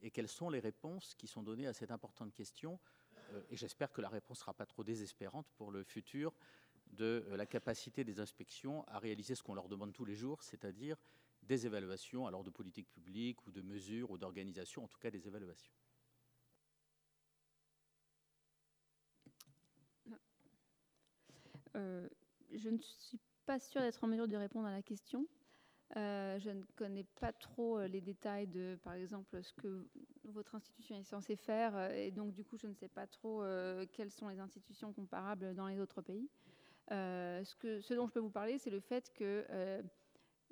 Et 0.02 0.10
quelles 0.10 0.28
sont 0.28 0.50
les 0.50 0.60
réponses 0.60 1.14
qui 1.14 1.26
sont 1.26 1.42
données 1.42 1.66
à 1.66 1.72
cette 1.72 1.90
importante 1.90 2.32
question 2.34 2.78
et 3.50 3.56
j'espère 3.56 3.92
que 3.92 4.00
la 4.00 4.08
réponse 4.08 4.38
ne 4.38 4.40
sera 4.40 4.54
pas 4.54 4.66
trop 4.66 4.84
désespérante 4.84 5.46
pour 5.56 5.70
le 5.70 5.82
futur 5.84 6.34
de 6.92 7.24
euh, 7.28 7.36
la 7.36 7.46
capacité 7.46 8.04
des 8.04 8.20
inspections 8.20 8.84
à 8.88 8.98
réaliser 8.98 9.34
ce 9.34 9.42
qu'on 9.42 9.54
leur 9.54 9.68
demande 9.68 9.92
tous 9.92 10.04
les 10.04 10.14
jours, 10.14 10.42
c'est-à-dire 10.42 10.96
des 11.42 11.66
évaluations, 11.66 12.26
alors 12.26 12.44
de 12.44 12.50
politique 12.50 12.88
publique 12.90 13.46
ou 13.46 13.50
de 13.50 13.62
mesures 13.62 14.10
ou 14.10 14.18
d'organisation, 14.18 14.84
en 14.84 14.88
tout 14.88 14.98
cas 14.98 15.10
des 15.10 15.26
évaluations. 15.26 15.72
Euh, 21.76 22.08
je 22.52 22.68
ne 22.68 22.78
suis 22.78 23.18
pas 23.46 23.60
sûre 23.60 23.80
d'être 23.80 24.02
en 24.02 24.08
mesure 24.08 24.28
de 24.28 24.36
répondre 24.36 24.66
à 24.66 24.72
la 24.72 24.82
question. 24.82 25.26
Euh, 25.96 26.38
je 26.38 26.50
ne 26.50 26.62
connais 26.76 27.04
pas 27.20 27.32
trop 27.32 27.78
euh, 27.78 27.88
les 27.88 28.00
détails 28.00 28.46
de, 28.46 28.78
par 28.84 28.94
exemple, 28.94 29.42
ce 29.42 29.52
que 29.54 29.88
votre 30.24 30.54
institution 30.54 30.96
est 30.96 31.02
censée 31.02 31.34
faire, 31.34 31.74
euh, 31.74 31.90
et 31.90 32.12
donc 32.12 32.32
du 32.32 32.44
coup, 32.44 32.56
je 32.56 32.68
ne 32.68 32.74
sais 32.74 32.88
pas 32.88 33.06
trop 33.06 33.42
quelles 33.92 34.10
sont 34.10 34.28
les 34.28 34.38
institutions 34.38 34.92
comparables 34.92 35.54
dans 35.54 35.66
les 35.66 35.80
autres 35.80 36.02
pays. 36.02 36.28
ce 36.88 37.94
dont 37.94 38.06
je 38.06 38.12
peux 38.12 38.20
vous 38.20 38.30
parler, 38.30 38.58
c'est 38.58 38.70
le 38.70 38.80
fait 38.80 39.12
que 39.14 39.44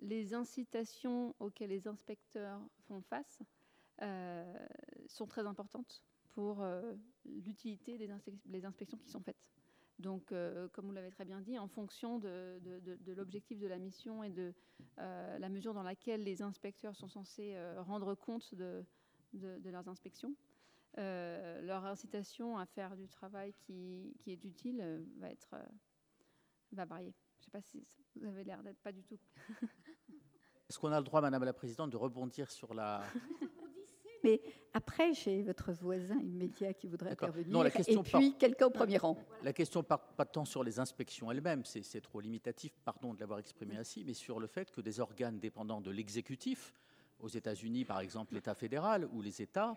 les 0.00 0.34
incitations 0.34 1.34
auxquelles 1.38 1.70
les 1.70 1.86
inspecteurs 1.86 2.60
font 2.86 3.00
face 3.00 3.42
sont 5.06 5.26
très 5.26 5.46
importantes 5.46 6.02
pour 6.34 6.64
l'utilité 7.24 7.98
des 7.98 8.64
inspections 8.64 8.98
qui 8.98 9.08
sont 9.08 9.20
faites. 9.20 9.57
Donc, 9.98 10.30
euh, 10.30 10.68
comme 10.68 10.86
vous 10.86 10.92
l'avez 10.92 11.10
très 11.10 11.24
bien 11.24 11.40
dit, 11.40 11.58
en 11.58 11.66
fonction 11.66 12.18
de, 12.18 12.60
l'objectif 13.16 13.58
de 13.58 13.66
la 13.66 13.78
mission 13.78 14.22
et 14.22 14.30
de 14.30 14.54
euh, 14.98 15.38
la 15.38 15.48
mesure 15.48 15.74
dans 15.74 15.82
laquelle 15.82 16.22
les 16.22 16.40
inspecteurs 16.40 16.94
sont 16.94 17.08
censés 17.08 17.54
euh, 17.56 17.82
rendre 17.82 18.14
compte 18.14 18.54
de, 18.54 18.84
leurs 19.32 19.88
inspections, 19.88 20.34
leur 20.96 21.84
incitation 21.84 22.58
à 22.58 22.66
faire 22.66 22.96
du 22.96 23.08
travail 23.08 23.52
qui, 23.54 24.14
est 24.26 24.44
utile 24.44 25.04
va 25.18 25.30
être 25.30 25.56
va 26.72 26.84
varier. 26.84 27.14
Je 27.36 27.40
ne 27.40 27.44
sais 27.44 27.50
pas 27.50 27.62
si 27.62 27.84
vous 28.14 28.26
avez 28.26 28.44
l'air 28.44 28.62
d'être 28.62 28.80
pas 28.80 28.92
du 28.92 29.02
tout. 29.02 29.18
Est-ce 30.68 30.78
qu'on 30.78 30.92
a 30.92 30.98
le 30.98 31.04
droit, 31.04 31.20
Madame 31.20 31.44
la 31.44 31.52
Présidente, 31.52 31.90
de 31.90 31.96
rebondir 31.96 32.50
sur 32.50 32.74
la 32.74 33.02
mais 34.24 34.40
après, 34.72 35.12
j'ai 35.14 35.42
votre 35.42 35.72
voisin 35.72 36.18
immédiat 36.20 36.74
qui 36.74 36.86
voudrait 36.86 37.10
intervenir, 37.10 37.66
et 37.66 38.02
puis 38.02 38.34
quelqu'un 38.38 38.66
au 38.66 38.70
premier 38.70 38.98
rang. 38.98 39.16
La 39.42 39.52
question 39.52 39.82
pas, 39.82 39.98
pas 39.98 40.24
tant 40.24 40.44
sur 40.44 40.62
les 40.62 40.78
inspections 40.78 41.30
elles-mêmes, 41.30 41.64
c'est 41.64 42.00
trop 42.00 42.20
limitatif, 42.20 42.72
pardon 42.84 43.14
de 43.14 43.20
l'avoir 43.20 43.38
exprimé 43.38 43.76
ainsi, 43.76 44.04
mais 44.04 44.14
sur 44.14 44.40
le 44.40 44.46
fait 44.46 44.70
que 44.70 44.80
des 44.80 45.00
organes 45.00 45.38
dépendants 45.38 45.80
de 45.80 45.90
l'exécutif, 45.90 46.74
aux 47.20 47.28
États-Unis 47.28 47.84
par 47.84 48.00
exemple 48.00 48.34
l'État 48.34 48.54
fédéral 48.54 49.08
ou 49.12 49.22
les 49.22 49.42
États, 49.42 49.74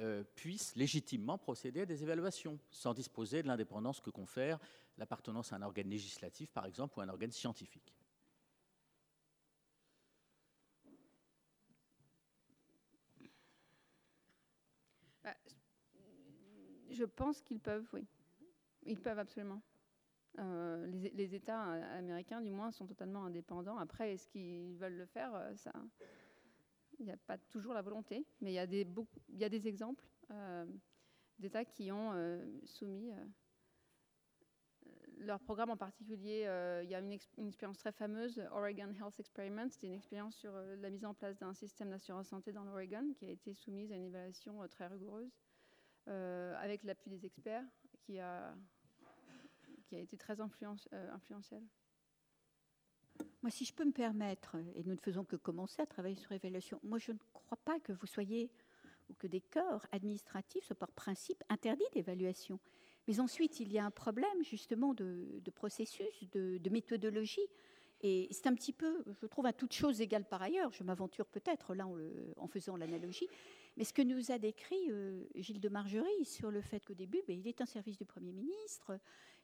euh, 0.00 0.24
puissent 0.34 0.74
légitimement 0.74 1.38
procéder 1.38 1.82
à 1.82 1.86
des 1.86 2.02
évaluations, 2.02 2.58
sans 2.70 2.94
disposer 2.94 3.42
de 3.42 3.46
l'indépendance 3.46 4.00
que 4.00 4.10
confère 4.10 4.58
l'appartenance 4.98 5.52
à 5.52 5.56
un 5.56 5.62
organe 5.62 5.88
législatif 5.88 6.50
par 6.50 6.66
exemple 6.66 6.98
ou 6.98 7.00
à 7.00 7.04
un 7.04 7.08
organe 7.08 7.30
scientifique. 7.30 7.94
Bah, 15.22 15.34
je 16.94 17.04
pense 17.04 17.40
qu'ils 17.42 17.60
peuvent, 17.60 17.88
oui. 17.92 18.06
Ils 18.84 19.00
peuvent 19.00 19.18
absolument. 19.18 19.62
Euh, 20.38 20.86
les, 21.14 21.34
États 21.34 21.72
euh, 21.72 21.98
américains, 21.98 22.40
du 22.40 22.50
moins, 22.50 22.70
sont 22.70 22.86
totalement 22.86 23.24
indépendants. 23.24 23.78
Après, 23.78 24.14
est-ce 24.14 24.26
qu'ils 24.28 24.74
veulent 24.76 24.96
le 24.96 25.06
faire 25.06 25.32
euh, 25.34 25.54
ça, 25.54 25.72
Il 26.98 27.06
n'y 27.06 27.12
a 27.12 27.16
pas 27.16 27.38
toujours 27.38 27.72
la 27.72 27.82
volonté, 27.82 28.26
mais 28.40 28.50
il 28.50 28.54
y 28.54 28.58
a 28.58 28.66
des, 28.66 28.86
il 29.28 29.38
y 29.38 29.44
a 29.44 29.48
des 29.48 29.68
exemples 29.68 30.04
d'États 31.38 31.64
qui 31.64 31.92
ont 31.92 32.12
soumis 32.64 33.12
leur 35.18 35.38
programme 35.38 35.70
en 35.70 35.76
particulier. 35.76 36.48
il 36.82 36.88
y 36.88 36.94
a 36.94 37.00
une, 37.00 37.12
expérience 37.12 37.78
très 37.78 37.92
fameuse, 37.92 38.42
Oregon 38.50 38.92
Health 38.94 39.20
Experiment. 39.20 39.68
C'était 39.68 39.86
une 39.86 39.94
expérience 39.94 40.34
sur 40.34 40.52
la 40.52 40.90
mise 40.90 41.04
en 41.04 41.14
place 41.14 41.36
d'un 41.38 41.52
système 41.52 41.90
d'assurance 41.90 42.28
santé 42.28 42.52
dans 42.52 42.64
l'Oregon 42.64 43.12
qui 43.14 43.26
a 43.26 43.30
été 43.30 43.52
soumise 43.52 43.92
à 43.92 43.96
une 43.96 44.06
évaluation 44.06 44.66
très 44.68 44.86
rigoureuse. 44.86 45.30
Avec 46.06 46.82
l'appui 46.84 47.10
des 47.10 47.24
experts, 47.26 47.64
qui 48.00 48.18
a 48.18 48.54
qui 49.86 49.96
a 49.96 49.98
été 49.98 50.16
très 50.16 50.40
influence, 50.40 50.88
influentiel. 51.12 51.62
Moi, 53.42 53.50
si 53.50 53.64
je 53.64 53.74
peux 53.74 53.84
me 53.84 53.92
permettre, 53.92 54.56
et 54.74 54.82
nous 54.84 54.94
ne 54.94 55.00
faisons 55.00 55.24
que 55.24 55.36
commencer 55.36 55.82
à 55.82 55.86
travailler 55.86 56.16
sur 56.16 56.32
l'évaluation, 56.32 56.80
moi, 56.82 56.98
je 56.98 57.12
ne 57.12 57.18
crois 57.32 57.58
pas 57.58 57.78
que 57.78 57.92
vous 57.92 58.06
soyez, 58.06 58.50
ou 59.10 59.14
que 59.14 59.26
des 59.26 59.40
corps 59.40 59.86
administratifs 59.92 60.64
soient 60.64 60.76
par 60.76 60.90
principe 60.92 61.44
interdits 61.48 61.84
d'évaluation. 61.92 62.58
Mais 63.06 63.20
ensuite, 63.20 63.60
il 63.60 63.70
y 63.70 63.78
a 63.78 63.84
un 63.84 63.90
problème 63.90 64.42
justement 64.42 64.94
de, 64.94 65.42
processus, 65.54 66.24
de, 66.32 66.70
méthodologie. 66.70 67.46
Et 68.00 68.28
c'est 68.30 68.46
un 68.46 68.54
petit 68.54 68.72
peu, 68.72 69.04
je 69.20 69.26
trouve, 69.26 69.46
à 69.46 69.52
toute 69.52 69.72
chose 69.72 70.00
égale 70.00 70.24
par 70.24 70.42
ailleurs, 70.42 70.72
je 70.72 70.82
m'aventure 70.82 71.26
peut-être 71.26 71.74
là 71.74 71.86
en, 72.36 72.46
faisant 72.48 72.76
l'analogie, 72.76 73.28
mais 73.76 73.84
ce 73.84 73.92
que 73.92 74.02
nous 74.02 74.30
a 74.30 74.38
décrit 74.38 74.90
euh, 74.90 75.24
Gilles 75.34 75.60
de 75.60 75.68
Margerie 75.68 76.24
sur 76.24 76.50
le 76.50 76.60
fait 76.60 76.84
qu'au 76.84 76.94
début, 76.94 77.22
ben, 77.26 77.36
il 77.36 77.48
est 77.48 77.60
un 77.60 77.66
service 77.66 77.96
du 77.96 78.04
Premier 78.04 78.32
ministre, 78.32 78.98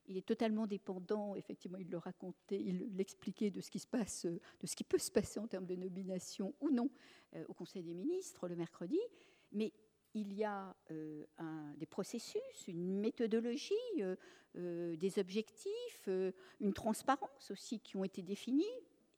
il 0.07 0.17
est 0.17 0.27
totalement 0.27 0.67
dépendant, 0.67 1.35
effectivement, 1.35 1.79
il 1.79 1.91
le 1.91 1.99
racontait, 1.99 2.61
il 2.61 2.97
l'expliquait 2.97 3.51
de 3.51 3.61
ce 3.61 3.71
qui 3.71 3.79
se 3.79 3.87
passe, 3.87 4.27
de 4.27 4.67
ce 4.67 4.77
qui 4.77 4.85
peut 4.85 4.99
se 4.99 5.11
passer 5.11 5.41
en 5.41 5.47
termes 5.47 5.67
de 5.67 5.75
nomination 5.75 6.55
ou 6.61 6.71
non 6.71 6.91
euh, 7.35 7.45
au 7.49 7.55
Conseil 7.55 7.83
des 7.83 7.95
ministres 7.95 8.49
le 8.49 8.57
mercredi, 8.57 9.01
mais 9.53 9.73
il 10.15 10.33
y 10.33 10.45
a 10.45 10.75
euh, 10.91 11.25
des 11.77 11.87
processus, 11.87 12.67
une 12.67 13.01
méthodologie, 13.01 13.75
des 14.57 15.19
objectifs, 15.21 16.09
une 16.59 16.73
transparence 16.73 17.53
aussi 17.53 17.79
qui 17.79 17.97
ont 17.97 18.03
été 18.03 18.21
définis 18.21 18.65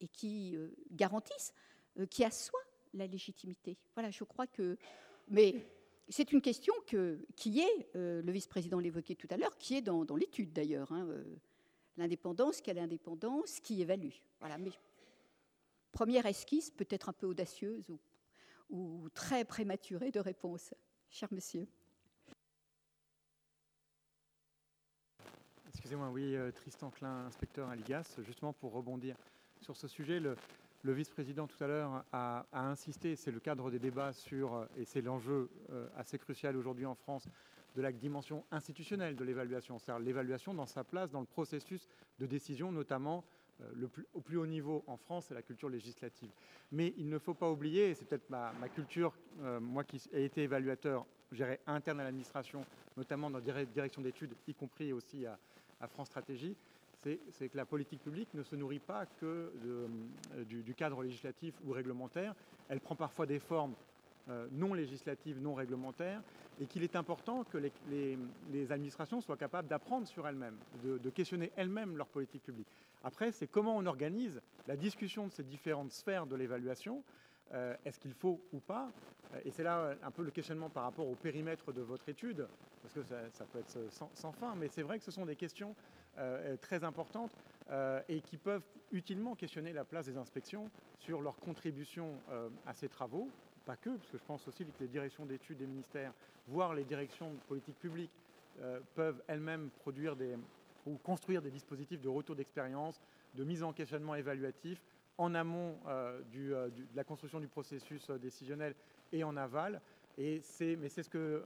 et 0.01 0.09
qui 0.09 0.55
garantissent, 0.91 1.55
qui 2.11 2.23
assoient 2.23 2.61
la 2.95 3.07
légitimité. 3.07 3.77
Voilà, 3.95 4.11
je 4.11 4.25
crois 4.25 4.47
que. 4.47 4.77
Mais 5.29 5.67
c'est 6.09 6.33
une 6.33 6.43
question 6.43 6.75
qui 7.37 7.61
est, 7.61 7.89
euh, 7.97 8.23
le 8.23 8.33
vice-président 8.33 8.79
l'évoquait 8.79 9.15
tout 9.15 9.29
à 9.31 9.37
l'heure, 9.37 9.57
qui 9.57 9.77
est 9.77 9.83
dans, 9.83 10.05
l'étude 10.17 10.53
d'ailleurs. 10.53 10.91
Hein, 10.93 11.07
euh, 11.09 11.25
l'indépendance, 11.97 12.61
quelle 12.61 12.79
indépendance, 12.79 13.61
qui 13.61 13.81
évalue. 13.81 14.13
Voilà, 14.41 14.59
mais 14.59 14.73
première 15.91 16.27
esquisse, 16.27 16.71
peut-être 16.71 17.09
un 17.09 17.13
peu 17.13 17.27
audacieuse 17.27 17.87
ou, 18.71 19.09
très 19.15 19.45
prématurée 19.45 20.11
de 20.11 20.21
réponse. 20.21 20.75
Cher 21.11 21.29
monsieur. 21.33 21.67
Excusez-moi, 25.69 26.11
oui, 26.11 26.37
euh, 26.37 26.51
Tristan 26.53 26.91
Klein, 26.91 27.27
inspecteur 27.27 27.69
à 27.69 27.77
l'IGAS, 27.77 28.17
justement 28.21 28.53
pour 28.53 28.73
rebondir 28.73 29.17
sur 29.61 29.77
ce 29.77 29.89
sujet. 29.89 30.21
Le 30.83 30.93
vice-président 30.93 31.47
tout 31.47 31.63
à 31.63 31.67
l'heure 31.67 32.05
a, 32.13 32.45
insisté, 32.53 33.17
c'est 33.17 33.31
le 33.31 33.41
cadre 33.41 33.71
des 33.71 33.79
débats 33.79 34.13
sur, 34.13 34.67
et 34.77 34.85
c'est 34.85 35.01
l'enjeu 35.01 35.49
euh, 35.71 35.87
assez 35.97 36.19
crucial 36.19 36.57
aujourd'hui 36.57 36.87
en 36.87 36.95
France, 36.95 37.29
de 37.77 37.83
la 37.83 37.93
dimension 37.93 38.45
institutionnelle 38.51 39.17
de 39.17 39.25
l'évaluation, 39.25 39.79
c'est-à-dire 39.79 40.05
l'évaluation 40.05 40.53
dans 40.53 40.67
sa 40.67 40.85
place 40.85 41.11
dans 41.11 41.21
le 41.21 41.27
processus 41.27 41.89
de 42.19 42.27
décision, 42.27 42.71
notamment 42.73 43.25
euh, 43.63 43.89
au 44.13 44.21
plus 44.21 44.37
haut 44.37 44.47
niveau 44.47 44.83
en 44.87 44.97
France, 44.97 45.27
c'est 45.29 45.35
la 45.35 45.43
culture 45.43 45.69
législative. 45.69 46.31
Mais 46.73 46.93
il 46.99 47.09
ne 47.09 47.19
faut 47.19 47.35
pas 47.35 47.51
oublier, 47.51 47.91
et 47.91 47.95
c'est 47.95 48.05
peut-être 48.05 48.29
ma, 48.29 48.53
culture, 48.75 49.15
euh, 49.43 49.61
moi 49.61 49.85
qui 49.85 50.03
ai 50.13 50.25
été 50.25 50.43
évaluateur, 50.43 51.07
géré 51.31 51.61
interne 51.67 52.01
à 52.01 52.05
l'administration, 52.05 52.67
notamment 52.97 53.31
dans 53.31 53.39
la 53.39 53.65
direction 53.65 54.03
d'études, 54.03 54.35
y 54.49 54.53
compris 54.53 54.93
aussi 54.93 55.25
à 55.27 55.87
France 55.87 56.09
Stratégie, 56.09 56.55
c'est 57.31 57.49
que 57.49 57.57
la 57.57 57.65
politique 57.65 58.03
publique 58.03 58.33
ne 58.35 58.43
se 58.43 58.55
nourrit 58.55 58.79
pas 58.79 59.07
que 59.07 59.53
euh, 59.65 59.89
du, 60.45 60.75
cadre 60.75 61.03
législatif 61.03 61.55
ou 61.65 61.73
réglementaire. 61.73 62.35
Elle 62.69 62.81
prend 62.81 62.95
parfois 62.95 63.27
des 63.27 63.39
formes 63.39 63.75
euh, 64.29 64.47
non 64.53 64.73
législatives, 64.73 65.41
non 65.41 65.55
réglementaires, 65.55 66.23
et 66.61 66.67
qu'il 66.67 66.85
est 66.85 66.95
important 66.95 67.45
que 67.45 67.59
les, 67.59 68.73
administrations 68.73 69.21
soient 69.21 69.37
capables 69.37 69.69
d'apprendre 69.69 70.07
sur 70.07 70.29
elles-mêmes, 70.29 70.59
de, 70.85 71.11
questionner 71.11 71.51
elles-mêmes 71.57 71.97
leur 71.97 72.07
politique 72.07 72.45
publique. 72.45 72.69
Après, 73.03 73.33
c'est 73.33 73.49
comment 73.49 73.77
on 73.77 73.87
organise 73.87 74.41
la 74.69 74.77
discussion 74.77 75.27
de 75.27 75.33
ces 75.33 75.43
différentes 75.43 75.91
sphères 75.91 76.27
de 76.27 76.37
l'évaluation. 76.37 77.03
Euh, 77.53 77.75
est-ce 77.85 77.99
qu'il 77.99 78.15
faut 78.15 78.41
ou 78.53 78.61
pas? 78.61 78.91
Et 79.45 79.51
c'est 79.51 79.65
là 79.65 79.97
un 80.03 80.11
peu 80.11 80.23
le 80.23 80.31
questionnement 80.31 80.71
par 80.71 80.85
rapport 80.85 81.09
au 81.09 81.15
périmètre 81.15 81.73
de 81.73 81.81
votre 81.81 82.09
étude, 82.09 82.47
parce 82.83 82.95
que 82.95 83.03
ça, 83.03 83.45
peut 83.47 83.59
être 83.59 83.79
sans 83.91 84.33
fin, 84.33 84.55
mais 84.55 84.69
c'est 84.69 84.83
vrai 84.83 84.99
que 84.99 85.05
ce 85.05 85.11
sont 85.11 85.25
des 85.25 85.37
questions 85.37 85.75
très 86.61 86.85
importantes 86.85 87.33
euh, 87.71 88.03
et 88.09 88.21
qui 88.21 88.37
peuvent 88.37 88.65
utilement 88.91 89.35
questionner 89.35 89.73
la 89.73 89.85
place 89.85 90.07
des 90.07 90.17
inspections 90.17 90.69
sur 90.99 91.23
leur 91.23 91.37
contribution 91.37 92.11
euh, 92.31 92.49
à 92.67 92.75
ces 92.75 92.89
travaux. 92.89 93.31
Pas 93.65 93.77
que, 93.77 93.91
parce 93.91 94.11
que 94.11 94.19
je 94.19 94.25
pense 94.25 94.47
aussi 94.49 94.65
que 94.65 94.71
les 94.81 94.89
directions 94.89 95.25
d'études 95.25 95.59
des 95.59 95.67
ministères, 95.67 96.13
voire 96.49 96.75
les 96.75 96.85
directions 96.85 97.31
de 97.31 97.39
politique 97.49 97.79
publique, 97.79 98.11
peuvent 98.95 99.23
elles-mêmes 99.29 99.71
produire 99.71 100.15
ou 100.85 100.99
construire 100.99 101.41
des 101.41 101.51
dispositifs 101.51 102.03
de 102.03 102.09
retour 102.11 102.37
d'expérience, 102.37 103.01
de 103.35 103.45
mise 103.45 103.63
en 103.63 103.73
questionnement 103.73 104.15
évaluatif 104.15 104.85
en 105.17 105.35
amont 105.35 105.79
de 106.35 106.71
la 106.95 107.05
construction 107.05 107.41
du 107.41 107.49
processus 107.49 108.11
décisionnel 108.11 108.75
et 109.11 109.25
en 109.25 109.39
aval. 109.39 109.81
Et 110.19 110.43
mais 110.61 110.91
c'est 110.91 111.03
ce 111.03 111.09
que 111.09 111.43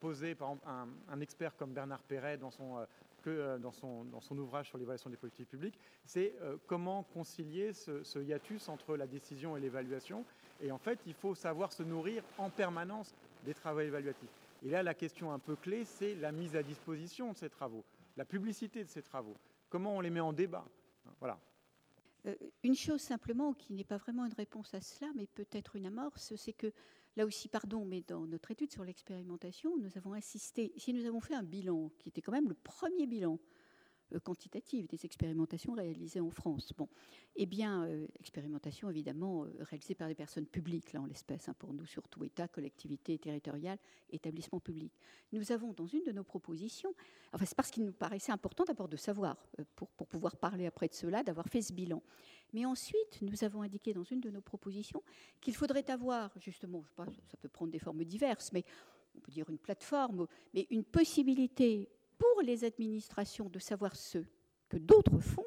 posait 0.00 0.34
par 0.34 0.50
exemple 0.50 0.68
un, 1.08 1.20
expert 1.22 1.56
comme 1.56 1.72
Bernard 1.72 2.02
Perret 2.02 2.36
dans 2.36 2.50
son 2.50 2.86
euh, 3.26 3.58
dans, 3.58 3.72
son, 3.72 4.04
dans 4.04 4.20
son 4.20 4.38
ouvrage 4.38 4.68
sur 4.68 4.78
l'évaluation 4.78 5.10
des 5.10 5.16
politiques 5.16 5.48
publiques, 5.48 5.78
c'est 6.04 6.34
euh, 6.40 6.56
comment 6.66 7.02
concilier 7.02 7.72
ce, 7.72 8.18
hiatus 8.18 8.68
entre 8.68 8.96
la 8.96 9.06
décision 9.06 9.56
et 9.56 9.60
l'évaluation. 9.60 10.24
Et 10.60 10.70
en 10.72 10.78
fait, 10.78 10.98
il 11.06 11.14
faut 11.14 11.34
savoir 11.34 11.72
se 11.72 11.82
nourrir 11.82 12.22
en 12.38 12.50
permanence 12.50 13.14
des 13.44 13.54
travaux 13.54 13.80
évaluatifs. 13.80 14.30
Et 14.64 14.70
là, 14.70 14.82
la 14.82 14.94
question 14.94 15.32
un 15.32 15.38
peu 15.38 15.56
clé, 15.56 15.84
c'est 15.84 16.14
la 16.16 16.32
mise 16.32 16.56
à 16.56 16.62
disposition 16.62 17.32
de 17.32 17.36
ces 17.36 17.48
travaux, 17.48 17.84
la 18.16 18.24
publicité 18.24 18.82
de 18.82 18.88
ces 18.88 19.02
travaux. 19.02 19.36
Comment 19.68 19.96
on 19.96 20.00
les 20.00 20.10
met 20.10 20.20
en 20.20 20.32
débat 20.32 20.64
Voilà. 21.20 21.38
Euh, 22.26 22.34
une 22.64 22.74
chose 22.74 23.00
simplement 23.00 23.52
qui 23.52 23.72
n'est 23.72 23.84
pas 23.84 23.98
vraiment 23.98 24.26
une 24.26 24.32
réponse 24.32 24.74
à 24.74 24.80
cela, 24.80 25.10
mais 25.14 25.26
peut-être 25.26 25.76
une 25.76 25.86
amorce, 25.86 26.34
c'est 26.36 26.52
que 26.52 26.72
Là 27.18 27.26
aussi, 27.26 27.48
pardon, 27.48 27.84
mais 27.84 28.04
dans 28.06 28.28
notre 28.28 28.52
étude 28.52 28.70
sur 28.70 28.84
l'expérimentation, 28.84 29.76
nous 29.76 29.90
avons 29.96 30.14
insisté, 30.14 30.72
si 30.76 30.92
nous 30.92 31.04
avons 31.04 31.18
fait 31.18 31.34
un 31.34 31.42
bilan, 31.42 31.90
qui 31.98 32.10
était 32.10 32.22
quand 32.22 32.30
même 32.30 32.48
le 32.48 32.54
premier 32.54 33.08
bilan 33.08 33.40
quantitative 34.22 34.86
des 34.86 35.04
expérimentations 35.04 35.74
réalisées 35.74 36.20
en 36.20 36.30
France. 36.30 36.72
Bon, 36.76 36.88
eh 37.36 37.46
bien, 37.46 37.84
euh, 37.84 38.06
expérimentation 38.18 38.90
évidemment 38.90 39.44
euh, 39.44 39.50
réalisée 39.60 39.94
par 39.94 40.08
des 40.08 40.14
personnes 40.14 40.46
publiques, 40.46 40.92
là 40.92 41.00
en 41.00 41.06
l'espèce, 41.06 41.48
hein, 41.48 41.54
pour 41.58 41.72
nous 41.72 41.86
surtout 41.86 42.24
État, 42.24 42.48
collectivité 42.48 43.18
territoriale, 43.18 43.78
établissement 44.10 44.60
public. 44.60 44.92
Nous 45.32 45.52
avons 45.52 45.72
dans 45.72 45.86
une 45.86 46.04
de 46.04 46.12
nos 46.12 46.24
propositions, 46.24 46.94
enfin 47.32 47.44
c'est 47.44 47.56
parce 47.56 47.70
qu'il 47.70 47.84
nous 47.84 47.92
paraissait 47.92 48.32
important 48.32 48.64
d'abord 48.64 48.88
de 48.88 48.96
savoir, 48.96 49.36
pour, 49.76 49.88
pouvoir 49.88 50.36
parler 50.36 50.66
après 50.66 50.88
de 50.88 50.94
cela, 50.94 51.22
d'avoir 51.22 51.48
fait 51.48 51.62
ce 51.62 51.72
bilan. 51.72 52.02
Mais 52.52 52.64
ensuite, 52.64 53.20
nous 53.20 53.44
avons 53.44 53.62
indiqué 53.62 53.92
dans 53.92 54.04
une 54.04 54.20
de 54.20 54.30
nos 54.30 54.40
propositions 54.40 55.02
qu'il 55.40 55.54
faudrait 55.54 55.90
avoir, 55.90 56.32
justement, 56.38 56.84
pas, 56.96 57.06
ça 57.30 57.36
peut 57.36 57.48
prendre 57.48 57.70
des 57.70 57.78
formes 57.78 58.04
diverses, 58.04 58.52
mais 58.52 58.64
on 59.14 59.20
peut 59.20 59.32
dire 59.32 59.48
une 59.50 59.58
plateforme, 59.58 60.26
mais 60.54 60.66
une 60.70 60.84
possibilité 60.84 61.88
pour 62.18 62.42
les 62.42 62.64
administrations 62.64 63.48
de 63.48 63.58
savoir 63.58 63.96
ce 63.96 64.18
que 64.68 64.76
d'autres 64.76 65.18
font, 65.18 65.44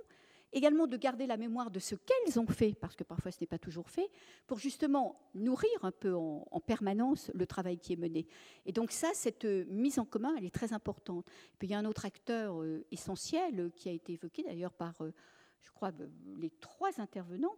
également 0.53 0.87
de 0.87 0.97
garder 0.97 1.27
la 1.27 1.37
mémoire 1.37 1.71
de 1.71 1.79
ce 1.79 1.95
qu'elles 1.95 2.39
ont 2.39 2.47
fait, 2.47 2.73
parce 2.73 2.95
que 2.95 3.03
parfois 3.03 3.31
ce 3.31 3.37
n'est 3.41 3.47
pas 3.47 3.57
toujours 3.57 3.89
fait, 3.89 4.09
pour 4.47 4.59
justement 4.59 5.19
nourrir 5.33 5.71
un 5.83 5.91
peu 5.91 6.13
en, 6.13 6.61
permanence 6.65 7.31
le 7.33 7.45
travail 7.45 7.77
qui 7.77 7.93
est 7.93 7.97
mené. 7.97 8.27
Et 8.65 8.71
donc 8.71 8.91
ça, 8.91 9.09
cette 9.13 9.45
mise 9.45 9.99
en 9.99 10.05
commun, 10.05 10.35
elle 10.37 10.45
est 10.45 10.53
très 10.53 10.73
importante. 10.73 11.25
puis 11.57 11.67
il 11.67 11.71
y 11.71 11.73
a 11.73 11.79
un 11.79 11.85
autre 11.85 12.05
acteur 12.05 12.61
euh, 12.61 12.85
essentiel 12.91 13.71
qui 13.75 13.89
a 13.89 13.91
été 13.91 14.13
évoqué 14.13 14.43
d'ailleurs 14.43 14.73
par, 14.73 15.01
euh, 15.01 15.13
je 15.61 15.71
crois, 15.71 15.91
les 16.37 16.49
trois 16.49 16.99
intervenants, 16.99 17.55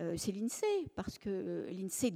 euh, 0.00 0.16
c'est 0.16 0.32
l'INSEE, 0.32 0.88
parce 0.96 1.18
que 1.18 1.30
euh, 1.30 1.70
l'INSEE 1.70 2.12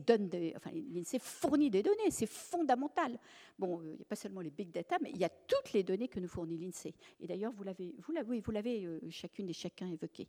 l'INSEE 0.93 1.19
fournit 1.21 1.71
des 1.71 1.83
données, 1.83 2.11
c'est 2.11 2.27
fondamental. 2.27 3.19
Bon, 3.59 3.81
euh, 3.81 3.93
il 3.93 3.97
n'y 3.97 4.03
a 4.03 4.05
pas 4.05 4.17
seulement 4.17 4.41
les 4.41 4.51
big 4.51 4.73
data, 4.73 4.97
mais 5.01 5.11
il 5.11 5.19
y 5.19 5.25
a 5.25 5.29
toutes 5.29 5.73
les 5.73 5.85
données 5.85 6.09
que 6.09 6.19
nous 6.19 6.29
fournit 6.29 6.59
l'INSEE. 6.59 6.95
Et 7.21 7.27
d'ailleurs, 7.29 7.53
vous 7.53 7.63
l'avez, 7.63 7.95
vous 7.99 8.13
l'avez, 8.13 8.41
vous 8.41 8.51
l'avez 8.51 9.01
chacune 9.11 9.49
et 9.49 9.53
chacun 9.53 9.89
évoqué. 9.89 10.29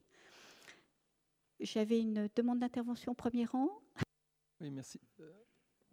J'avais 1.60 2.00
une 2.00 2.30
demande 2.36 2.60
d'intervention 2.60 3.14
au 3.14 3.16
premier 3.16 3.46
rang. 3.46 3.70
Oui, 4.62 4.70
merci. 4.70 5.00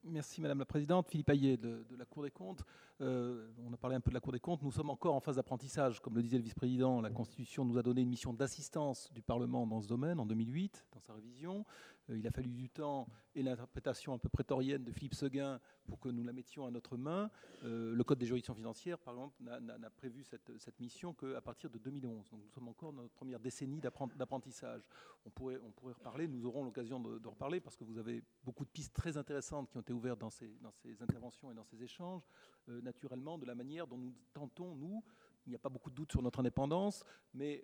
Merci 0.08 0.40
Madame 0.40 0.60
la 0.60 0.64
Présidente. 0.64 1.08
Philippe 1.08 1.30
Ayet 1.30 1.56
de, 1.56 1.84
la 1.98 2.04
Cour 2.04 2.22
des 2.22 2.30
comptes. 2.30 2.62
Euh, 3.00 3.48
on 3.66 3.72
a 3.72 3.76
parlé 3.76 3.96
un 3.96 4.00
peu 4.00 4.10
de 4.10 4.14
la 4.14 4.20
Cour 4.20 4.32
des 4.32 4.38
comptes. 4.38 4.62
Nous 4.62 4.70
sommes 4.70 4.90
encore 4.90 5.14
en 5.14 5.20
phase 5.20 5.36
d'apprentissage. 5.36 6.00
Comme 6.00 6.14
le 6.14 6.22
disait 6.22 6.36
le 6.36 6.44
vice-président, 6.44 7.00
la 7.00 7.10
Constitution 7.10 7.64
nous 7.64 7.76
a 7.76 7.82
donné 7.82 8.02
une 8.02 8.08
mission 8.08 8.32
d'assistance 8.32 9.12
du 9.12 9.22
Parlement 9.22 9.66
dans 9.66 9.80
ce 9.80 9.88
domaine 9.88 10.20
en 10.20 10.26
2008, 10.26 10.84
dans 10.92 11.00
sa 11.00 11.12
révision. 11.12 11.64
Euh, 12.10 12.18
il 12.18 12.26
a 12.26 12.30
fallu 12.30 12.50
du 12.50 12.68
temps 12.68 13.08
et 13.34 13.42
l'interprétation 13.42 14.14
un 14.14 14.18
peu 14.18 14.28
prétorienne 14.28 14.84
de 14.84 14.92
Philippe 14.92 15.14
Seguin 15.14 15.60
pour 15.86 15.98
que 16.00 16.08
nous 16.08 16.24
la 16.24 16.32
mettions 16.32 16.66
à 16.66 16.70
notre 16.70 16.96
main. 16.96 17.30
Euh, 17.64 17.94
le 17.94 18.04
Code 18.04 18.18
des 18.18 18.26
juridictions 18.26 18.54
financières, 18.54 18.98
par 18.98 19.14
exemple, 19.14 19.34
n'a 19.42 19.90
prévu 19.90 20.24
cette, 20.24 20.80
mission 20.80 21.14
qu'à 21.14 21.40
partir 21.40 21.70
de 21.70 21.78
2011. 21.78 22.30
Donc 22.30 22.40
nous 22.42 22.50
sommes 22.50 22.68
encore 22.68 22.92
dans 22.92 23.02
notre 23.02 23.14
première 23.14 23.40
décennie 23.40 23.80
d'apprentissage. 23.80 24.88
On 25.24 25.30
pourrait, 25.30 25.58
on 25.64 25.70
pourrait 25.70 25.94
reparler, 25.94 26.28
nous 26.28 26.46
aurons 26.46 26.64
l'occasion 26.64 27.00
de, 27.00 27.28
reparler 27.28 27.60
parce 27.60 27.76
que 27.76 27.84
vous 27.84 27.98
avez 27.98 28.22
beaucoup 28.44 28.64
de 28.64 28.70
pistes 28.70 28.94
très 28.94 29.16
intéressantes 29.16 29.70
qui 29.70 29.76
ont 29.76 29.80
été 29.80 29.92
ouvertes 29.92 30.20
dans 30.20 30.30
ces, 30.30 30.56
interventions 31.00 31.50
et 31.50 31.54
dans 31.54 31.64
ces 31.64 31.82
échanges, 31.82 32.22
euh, 32.68 32.80
naturellement, 32.80 33.38
de 33.38 33.46
la 33.46 33.54
manière 33.54 33.86
dont 33.86 33.98
nous 33.98 34.14
tentons, 34.32 34.74
nous, 34.74 35.02
il 35.46 35.50
n'y 35.50 35.56
a 35.56 35.58
pas 35.58 35.68
beaucoup 35.68 35.90
de 35.90 35.94
doute 35.94 36.10
sur 36.10 36.22
notre 36.22 36.40
indépendance, 36.40 37.04
mais 37.32 37.62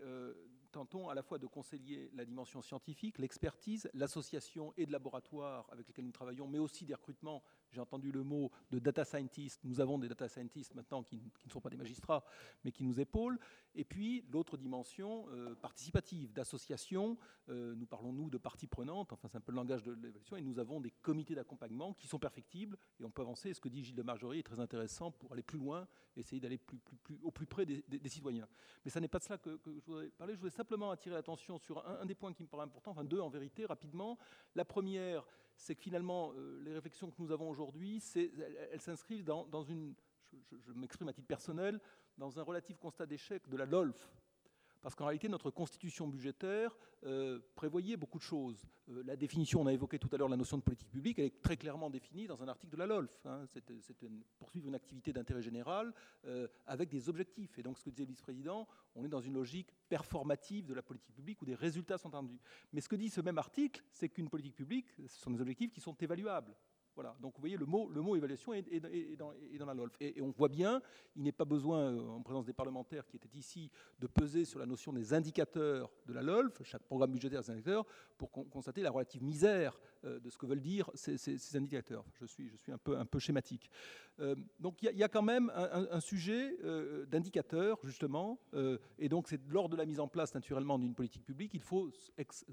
tentons 0.72 1.08
à 1.08 1.14
la 1.14 1.22
fois 1.22 1.38
de 1.38 1.46
conseiller 1.46 2.10
la 2.14 2.24
dimension 2.24 2.62
scientifique, 2.62 3.18
l'expertise, 3.18 3.88
l'association 3.94 4.72
et 4.76 4.86
de 4.86 4.92
laboratoires 4.92 5.66
avec 5.70 5.86
lesquels 5.86 6.06
nous 6.06 6.12
travaillons, 6.12 6.48
mais 6.48 6.58
aussi 6.58 6.84
des 6.84 6.94
recrutements. 6.94 7.42
J'ai 7.72 7.80
entendu 7.80 8.12
le 8.12 8.22
mot 8.22 8.50
de 8.70 8.78
data 8.78 9.04
scientist. 9.04 9.60
Nous 9.64 9.80
avons 9.80 9.98
des 9.98 10.08
data 10.08 10.28
scientists 10.28 10.74
maintenant 10.74 11.02
qui, 11.02 11.22
ne 11.46 11.50
sont 11.50 11.60
pas 11.60 11.70
des 11.70 11.76
magistrats, 11.76 12.22
mais 12.64 12.70
qui 12.70 12.84
nous 12.84 13.00
épaulent. 13.00 13.38
Et 13.74 13.84
puis 13.84 14.24
l'autre 14.30 14.58
dimension 14.58 15.26
euh, 15.30 15.54
participative, 15.54 16.32
d'association. 16.32 17.16
Euh, 17.48 17.74
nous 17.74 17.86
parlons, 17.86 18.12
nous, 18.12 18.28
de 18.28 18.38
parties 18.38 18.66
prenantes, 18.66 19.12
enfin 19.12 19.28
c'est 19.28 19.38
un 19.38 19.40
peu 19.40 19.52
le 19.52 19.56
langage 19.56 19.82
de 19.82 19.92
l'évaluation, 19.92 20.36
et 20.36 20.42
nous 20.42 20.58
avons 20.58 20.80
des 20.80 20.90
comités 20.90 21.34
d'accompagnement 21.34 21.94
qui 21.94 22.06
sont 22.06 22.18
perfectibles, 22.18 22.76
et 23.00 23.04
on 23.04 23.10
peut 23.10 23.22
avancer. 23.22 23.54
Ce 23.54 23.60
que 23.60 23.68
dit 23.68 23.82
Gilles 23.82 23.96
de 23.96 24.02
Margerie 24.02 24.40
est 24.40 24.44
très 24.44 24.60
intéressant 24.60 25.10
pour 25.10 25.32
aller 25.32 25.42
plus 25.42 25.58
loin, 25.58 25.88
essayer 26.16 26.40
d'aller 26.40 26.60
au 27.22 27.30
plus 27.30 27.46
près 27.46 27.64
des, 27.64 28.08
citoyens. 28.08 28.48
Mais 28.84 28.90
ça 28.90 29.00
n'est 29.00 29.08
pas 29.08 29.18
de 29.18 29.24
cela 29.24 29.38
que, 29.38 29.58
je 29.64 29.80
voudrais 29.86 30.08
parler. 30.10 30.34
Je 30.34 30.38
voudrais 30.38 30.50
simplement 30.54 30.90
attirer 30.90 31.14
l'attention 31.14 31.58
sur 31.58 31.86
un, 31.86 32.04
des 32.04 32.14
points 32.14 32.32
qui 32.32 32.42
me 32.42 32.48
paraît 32.48 32.64
important, 32.64 32.90
enfin 32.90 33.04
deux 33.04 33.20
en 33.20 33.30
vérité, 33.30 33.64
rapidement. 33.64 34.18
La 34.54 34.64
première, 34.64 35.26
c'est 35.56 35.74
que 35.74 35.82
finalement, 35.82 36.32
euh, 36.34 36.60
les 36.64 36.72
réflexions 36.72 37.10
que 37.10 37.20
nous 37.20 37.32
avons 37.32 37.48
aujourd'hui, 37.48 38.02
elles, 38.72 38.80
s'inscrivent 38.80 39.24
dans, 39.24 39.62
une, 39.62 39.94
je 40.50 40.72
m'exprime 40.72 41.08
à 41.08 41.12
titre 41.12 41.26
personnel, 41.26 41.80
dans 42.18 42.38
un 42.38 42.42
relatif 42.42 42.78
constat 42.78 43.06
d'échec 43.06 43.48
de 43.48 43.56
la 43.56 43.66
LOLF, 43.66 44.08
parce 44.82 44.94
qu'en 44.94 45.06
réalité, 45.06 45.28
notre 45.28 45.50
constitution 45.50 46.08
budgétaire 46.08 46.76
euh, 47.04 47.38
prévoyait 47.54 47.96
beaucoup 47.96 48.18
de 48.18 48.24
choses. 48.24 48.66
Euh, 48.90 49.02
la 49.06 49.16
définition, 49.16 49.60
on 49.60 49.66
a 49.66 49.72
évoqué 49.72 49.98
tout 49.98 50.08
à 50.12 50.16
l'heure 50.16 50.28
la 50.28 50.36
notion 50.36 50.58
de 50.58 50.62
politique 50.62 50.90
publique, 50.90 51.18
elle 51.20 51.26
est 51.26 51.42
très 51.42 51.56
clairement 51.56 51.88
définie 51.88 52.26
dans 52.26 52.42
un 52.42 52.48
article 52.48 52.72
de 52.72 52.78
la 52.78 52.86
LOLF. 52.86 53.24
Hein. 53.24 53.44
C'est 53.46 54.02
une, 54.02 54.22
poursuivre 54.38 54.66
une 54.66 54.74
activité 54.74 55.12
d'intérêt 55.12 55.42
général 55.42 55.92
euh, 56.26 56.48
avec 56.66 56.88
des 56.88 57.08
objectifs. 57.08 57.58
Et 57.58 57.62
donc, 57.62 57.78
ce 57.78 57.84
que 57.84 57.90
disait 57.90 58.04
le 58.04 58.10
vice-président, 58.10 58.66
on 58.96 59.04
est 59.04 59.08
dans 59.08 59.20
une 59.20 59.34
logique 59.34 59.72
performative 59.88 60.66
de 60.66 60.74
la 60.74 60.82
politique 60.82 61.14
publique 61.14 61.40
où 61.42 61.44
des 61.44 61.54
résultats 61.54 61.98
sont 61.98 62.08
attendus. 62.08 62.40
Mais 62.72 62.80
ce 62.80 62.88
que 62.88 62.96
dit 62.96 63.08
ce 63.08 63.20
même 63.20 63.38
article, 63.38 63.82
c'est 63.90 64.08
qu'une 64.08 64.28
politique 64.28 64.56
publique, 64.56 64.86
ce 65.06 65.20
sont 65.20 65.30
des 65.30 65.40
objectifs 65.40 65.72
qui 65.72 65.80
sont 65.80 65.94
évaluables. 65.94 66.54
Voilà, 66.94 67.16
donc 67.20 67.34
vous 67.36 67.40
voyez, 67.40 67.56
le 67.56 67.64
mot, 67.64 68.16
évaluation 68.16 68.52
est, 68.52 69.16
dans, 69.16 69.32
la 69.66 69.74
LOLF. 69.74 69.96
Et, 70.00 70.20
on 70.20 70.30
voit 70.30 70.48
bien, 70.48 70.82
il 71.16 71.22
n'est 71.22 71.32
pas 71.32 71.46
besoin, 71.46 71.78
euh, 71.78 72.08
en 72.08 72.22
présence 72.22 72.44
des 72.44 72.52
parlementaires 72.52 73.06
qui 73.06 73.16
étaient 73.16 73.34
ici, 73.34 73.70
de 73.98 74.06
peser 74.06 74.44
sur 74.44 74.58
la 74.58 74.66
notion 74.66 74.92
des 74.92 75.14
indicateurs 75.14 75.90
de 76.06 76.12
la 76.12 76.22
LOLF, 76.22 76.62
chaque 76.64 76.82
programme 76.82 77.12
budgétaire 77.12 77.40
des 77.40 77.50
indicateurs, 77.50 77.86
pour 78.18 78.30
constater 78.30 78.82
la 78.82 78.90
relative 78.90 79.22
misère 79.22 79.78
de 80.04 80.30
ce 80.30 80.38
que 80.38 80.46
veulent 80.46 80.60
dire 80.60 80.90
ces, 80.94 81.56
indicateurs. 81.56 82.04
Je 82.20 82.26
suis, 82.26 82.48
je 82.48 82.56
suis 82.56 82.72
un, 82.72 82.78
peu, 82.78 82.98
un 82.98 83.04
peu 83.04 83.18
schématique. 83.18 83.70
Euh, 84.20 84.34
donc 84.58 84.82
il 84.82 84.96
y, 84.96 85.02
a 85.02 85.08
quand 85.08 85.22
même 85.22 85.50
un, 85.54 86.00
sujet 86.00 86.56
d'indicateurs, 87.08 87.78
justement, 87.84 88.38
et 88.98 89.08
donc 89.08 89.28
c'est 89.28 89.40
lors 89.48 89.68
de 89.68 89.76
la 89.76 89.86
mise 89.86 90.00
en 90.00 90.08
place, 90.08 90.34
naturellement, 90.34 90.78
d'une 90.78 90.94
politique 90.94 91.24
publique, 91.24 91.52
il 91.54 91.60
faut 91.60 91.90
ex 92.18 92.44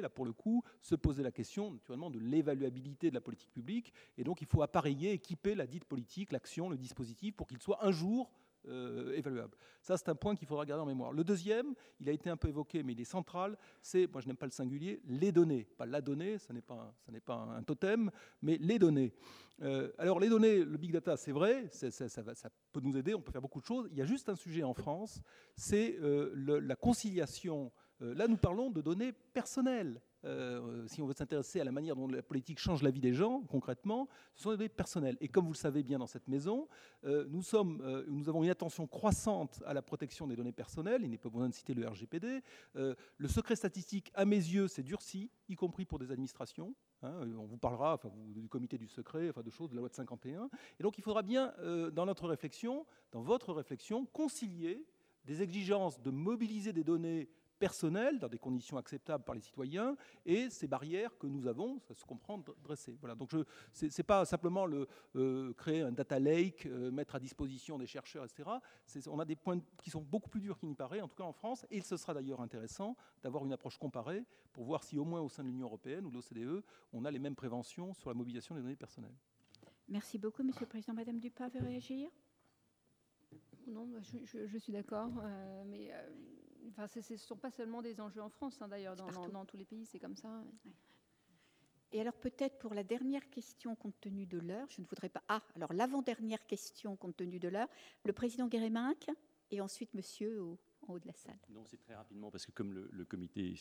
là 0.00 0.08
pour 0.08 0.24
le 0.24 0.32
coup, 0.32 0.62
se 0.80 0.94
poser 0.94 1.22
la 1.22 1.30
question, 1.30 1.72
naturellement, 1.72 2.10
de 2.10 2.18
l'évaluabilité 2.18 3.10
de 3.10 3.14
la 3.14 3.20
politique 3.20 3.52
publique 3.52 3.92
et 4.16 4.24
donc 4.24 4.40
il 4.40 4.46
faut 4.46 4.62
appareiller, 4.62 5.12
équiper 5.12 5.54
la 5.54 5.66
dite 5.66 5.84
politique, 5.84 6.32
l'action, 6.32 6.68
le 6.68 6.76
dispositif, 6.76 7.34
pour 7.36 7.46
qu'il 7.46 7.60
soit 7.60 7.84
un 7.84 7.90
jour 7.90 8.30
euh, 8.66 9.16
évaluable. 9.16 9.56
Ça, 9.80 9.96
c'est 9.96 10.08
un 10.08 10.14
point 10.14 10.34
qu'il 10.34 10.46
faudra 10.46 10.66
garder 10.66 10.82
en 10.82 10.86
mémoire. 10.86 11.12
Le 11.12 11.24
deuxième, 11.24 11.74
il 12.00 12.08
a 12.08 12.12
été 12.12 12.28
un 12.28 12.36
peu 12.36 12.48
évoqué, 12.48 12.82
mais 12.82 12.92
il 12.92 13.00
est 13.00 13.04
central, 13.04 13.56
c'est, 13.80 14.06
moi 14.10 14.20
je 14.20 14.26
n'aime 14.26 14.36
pas 14.36 14.46
le 14.46 14.52
singulier, 14.52 15.00
les 15.06 15.32
données. 15.32 15.64
Pas 15.76 15.86
la 15.86 16.00
donnée, 16.00 16.38
ce 16.38 16.52
n'est 16.52 16.62
pas, 16.62 16.94
ça 17.04 17.12
n'est 17.12 17.20
pas 17.20 17.34
un 17.34 17.62
totem, 17.62 18.10
mais 18.42 18.58
les 18.58 18.78
données. 18.78 19.14
Euh, 19.62 19.92
alors 19.98 20.20
les 20.20 20.28
données, 20.28 20.64
le 20.64 20.76
big 20.76 20.92
data, 20.92 21.16
c'est 21.16 21.32
vrai, 21.32 21.68
ça, 21.70 22.50
peut 22.72 22.80
nous 22.80 22.96
aider, 22.96 23.14
on 23.14 23.20
peut 23.20 23.32
faire 23.32 23.42
beaucoup 23.42 23.60
de 23.60 23.66
choses. 23.66 23.88
Il 23.92 23.98
y 23.98 24.02
a 24.02 24.06
juste 24.06 24.28
un 24.28 24.36
sujet 24.36 24.64
en 24.64 24.74
France, 24.74 25.22
c'est 25.56 25.96
euh, 26.00 26.32
la 26.60 26.76
conciliation. 26.76 27.72
là, 28.00 28.28
nous 28.28 28.36
parlons 28.36 28.70
de 28.70 28.80
données 28.80 29.12
personnelles. 29.12 30.00
Euh, 30.24 30.86
si 30.88 31.00
on 31.00 31.06
veut 31.06 31.14
s'intéresser 31.14 31.60
à 31.60 31.64
la 31.64 31.72
manière 31.72 31.94
dont 31.94 32.08
la 32.08 32.22
politique 32.22 32.58
change 32.58 32.82
la 32.82 32.90
vie 32.90 33.00
des 33.00 33.14
gens, 33.14 33.42
concrètement, 33.48 34.08
ce 34.34 34.42
sont 34.44 34.50
des 34.50 34.56
données 34.56 34.68
personnelles. 34.68 35.16
Et 35.20 35.28
comme 35.28 35.44
vous 35.44 35.52
le 35.52 35.58
savez 35.58 35.82
bien 35.82 35.98
dans 35.98 36.06
cette 36.06 36.28
maison, 36.28 36.68
euh, 37.04 37.28
euh, 37.28 38.04
nous 38.08 38.28
avons 38.28 38.42
une 38.42 38.50
attention 38.50 38.86
croissante 38.86 39.62
à 39.64 39.74
la 39.74 39.82
protection 39.82 40.26
des 40.26 40.36
données 40.36 40.52
personnelles. 40.52 41.02
Il 41.02 41.10
n'est 41.10 41.18
pas 41.18 41.28
besoin 41.28 41.48
de 41.48 41.54
citer 41.54 41.74
le 41.74 41.86
RGPD. 41.86 42.42
le 42.74 43.28
secret 43.28 43.56
statistique, 43.56 44.10
à 44.14 44.24
mes 44.24 44.36
yeux, 44.36 44.68
c'est 44.68 44.82
durci, 44.82 45.30
y 45.48 45.54
compris 45.54 45.84
pour 45.84 45.98
des 45.98 46.10
administrations. 46.10 46.74
Hein. 47.02 47.12
on 47.38 47.46
vous 47.46 47.58
parlera 47.58 48.00
du 48.34 48.48
comité 48.48 48.76
du 48.76 48.88
secret, 48.88 49.32
de 49.32 49.50
choses 49.50 49.70
de 49.70 49.74
la 49.74 49.80
loi 49.80 49.88
de 49.88 49.94
51. 49.94 50.50
Et 50.80 50.82
donc 50.82 50.98
il 50.98 51.02
faudra 51.02 51.22
bien, 51.22 51.54
dans 51.92 52.06
notre 52.06 52.26
réflexion, 52.26 52.86
dans 53.12 53.22
votre 53.22 53.52
réflexion, 53.52 54.06
concilier 54.06 54.84
des 55.24 55.42
exigences 55.42 56.00
de 56.00 56.10
mobiliser 56.10 56.72
des 56.72 56.84
données 56.84 57.28
personnel, 57.58 58.18
dans 58.18 58.28
des 58.28 58.38
conditions 58.38 58.76
acceptables 58.76 59.24
par 59.24 59.34
les 59.34 59.40
citoyens, 59.40 59.96
et 60.24 60.48
ces 60.50 60.66
barrières 60.66 61.16
que 61.18 61.26
nous 61.26 61.46
avons, 61.46 61.78
ça 61.80 61.94
se 61.94 62.04
comprend, 62.04 62.42
dressées. 62.62 62.96
Voilà. 63.00 63.14
Donc 63.14 63.30
ce 63.72 63.84
n'est 63.84 64.04
pas 64.04 64.24
simplement 64.24 64.66
le, 64.66 64.86
euh, 65.16 65.52
créer 65.54 65.82
un 65.82 65.92
data 65.92 66.18
lake, 66.18 66.66
euh, 66.66 66.90
mettre 66.90 67.14
à 67.14 67.20
disposition 67.20 67.78
des 67.78 67.86
chercheurs, 67.86 68.24
etc. 68.24 68.48
On 69.08 69.18
a 69.18 69.24
des 69.24 69.36
points 69.36 69.60
qui 69.82 69.90
sont 69.90 70.02
beaucoup 70.02 70.30
plus 70.30 70.40
durs 70.40 70.58
qu'il 70.58 70.68
n'y 70.68 70.74
paraît, 70.74 71.00
en 71.00 71.08
tout 71.08 71.16
cas 71.16 71.24
en 71.24 71.32
France, 71.32 71.66
et 71.70 71.80
ce 71.80 71.96
sera 71.96 72.14
d'ailleurs 72.14 72.40
intéressant 72.40 72.96
d'avoir 73.22 73.44
une 73.44 73.52
approche 73.52 73.78
comparée 73.78 74.24
pour 74.52 74.64
voir 74.64 74.84
si 74.84 74.98
au 74.98 75.04
moins 75.04 75.20
au 75.20 75.28
sein 75.28 75.42
de 75.42 75.48
l'Union 75.48 75.66
européenne 75.66 76.06
ou 76.06 76.10
de 76.10 76.16
l'OCDE, 76.16 76.64
on 76.92 77.04
a 77.04 77.10
les 77.10 77.18
mêmes 77.18 77.36
préventions 77.36 77.94
sur 77.94 78.10
la 78.10 78.14
mobilisation 78.14 78.54
des 78.54 78.62
données 78.62 78.76
personnelles. 78.76 79.16
Merci 79.88 80.18
beaucoup, 80.18 80.42
Monsieur 80.42 80.62
le 80.62 80.68
Président. 80.68 80.92
Madame 80.92 81.18
Dupas 81.18 81.48
veut 81.48 81.60
réagir? 81.60 82.10
Non, 83.66 83.86
bah, 83.86 83.98
je, 84.02 84.58
suis 84.58 84.72
d'accord, 84.72 85.10
euh, 85.22 85.64
mais 85.66 85.90
Enfin, 86.68 86.86
ce 86.86 87.12
ne 87.12 87.18
sont 87.18 87.36
pas 87.36 87.50
seulement 87.50 87.82
des 87.82 88.00
enjeux 88.00 88.22
en 88.22 88.28
France, 88.28 88.60
hein, 88.60 88.68
d'ailleurs, 88.68 88.96
dans, 88.96 89.44
tous 89.44 89.56
les 89.56 89.64
pays, 89.64 89.86
c'est 89.86 89.98
comme 89.98 90.16
ça. 90.16 90.42
Et 91.92 92.00
alors 92.00 92.14
peut-être 92.14 92.58
pour 92.58 92.74
la 92.74 92.84
dernière 92.84 93.30
question, 93.30 93.74
compte 93.74 93.98
tenu 94.00 94.26
de 94.26 94.38
l'heure, 94.38 94.68
je 94.68 94.82
ne 94.82 94.86
voudrais 94.86 95.08
pas... 95.08 95.22
Ah, 95.28 95.42
alors 95.56 95.72
l'avant-dernière 95.72 96.46
question, 96.46 96.96
compte 96.96 97.16
tenu 97.16 97.38
de 97.38 97.48
l'heure, 97.48 97.68
le 98.04 98.12
président 98.12 98.46
Guéréminck 98.46 99.08
et 99.50 99.62
ensuite 99.62 99.94
monsieur 99.94 100.42
au, 100.42 100.58
en 100.88 100.94
haut 100.94 100.98
de 100.98 101.06
la 101.06 101.14
salle. 101.14 101.38
Non, 101.50 101.64
c'est 101.64 101.78
très 101.78 101.94
rapidement, 101.94 102.30
parce 102.30 102.46
que 102.46 102.52
comme 102.52 102.72
le, 102.72 103.04
comité 103.04 103.54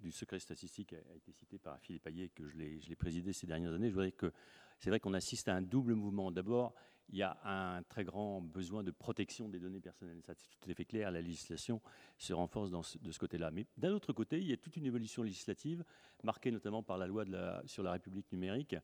du 0.00 0.12
secret 0.12 0.38
statistique 0.38 0.92
a, 0.92 1.14
été 1.16 1.32
cité 1.32 1.58
par 1.58 1.78
Philippe 1.80 2.06
Ayet, 2.06 2.28
que 2.28 2.48
je 2.48 2.56
l'ai 2.56 2.96
présidé 2.96 3.32
ces 3.32 3.46
dernières 3.46 3.72
années, 3.72 3.88
je 3.88 3.94
voudrais 3.94 4.12
que 4.12 4.32
c'est 4.78 4.90
vrai 4.90 5.00
qu'on 5.00 5.14
assiste 5.14 5.48
à 5.48 5.54
un 5.54 5.62
double 5.62 5.94
mouvement. 5.94 6.32
D'abord, 6.32 6.74
il 7.10 7.18
y 7.18 7.22
a 7.22 7.38
un 7.44 7.82
très 7.82 8.04
grand 8.04 8.40
besoin 8.40 8.82
de 8.82 8.90
protection 8.90 9.48
des 9.48 9.60
données 9.60 9.80
personnelles. 9.80 10.20
Ça, 10.26 10.34
c'est 10.34 10.48
tout 10.60 10.70
à 10.70 10.74
fait 10.74 10.84
clair. 10.84 11.10
La 11.10 11.20
législation 11.20 11.80
se 12.18 12.32
renforce 12.32 12.70
de 12.70 13.12
ce 13.12 13.18
côté-là. 13.18 13.50
Mais 13.50 13.66
d'un 13.76 13.92
autre 13.92 14.12
côté, 14.12 14.38
il 14.38 14.46
y 14.46 14.52
a 14.52 14.56
toute 14.56 14.76
une 14.76 14.86
évolution 14.86 15.22
législative, 15.22 15.84
marquée 16.24 16.50
notamment 16.50 16.82
par 16.82 16.98
la 16.98 17.06
loi 17.06 17.24
sur 17.66 17.82
la 17.82 17.92
République 17.92 18.30
numérique, 18.32 18.76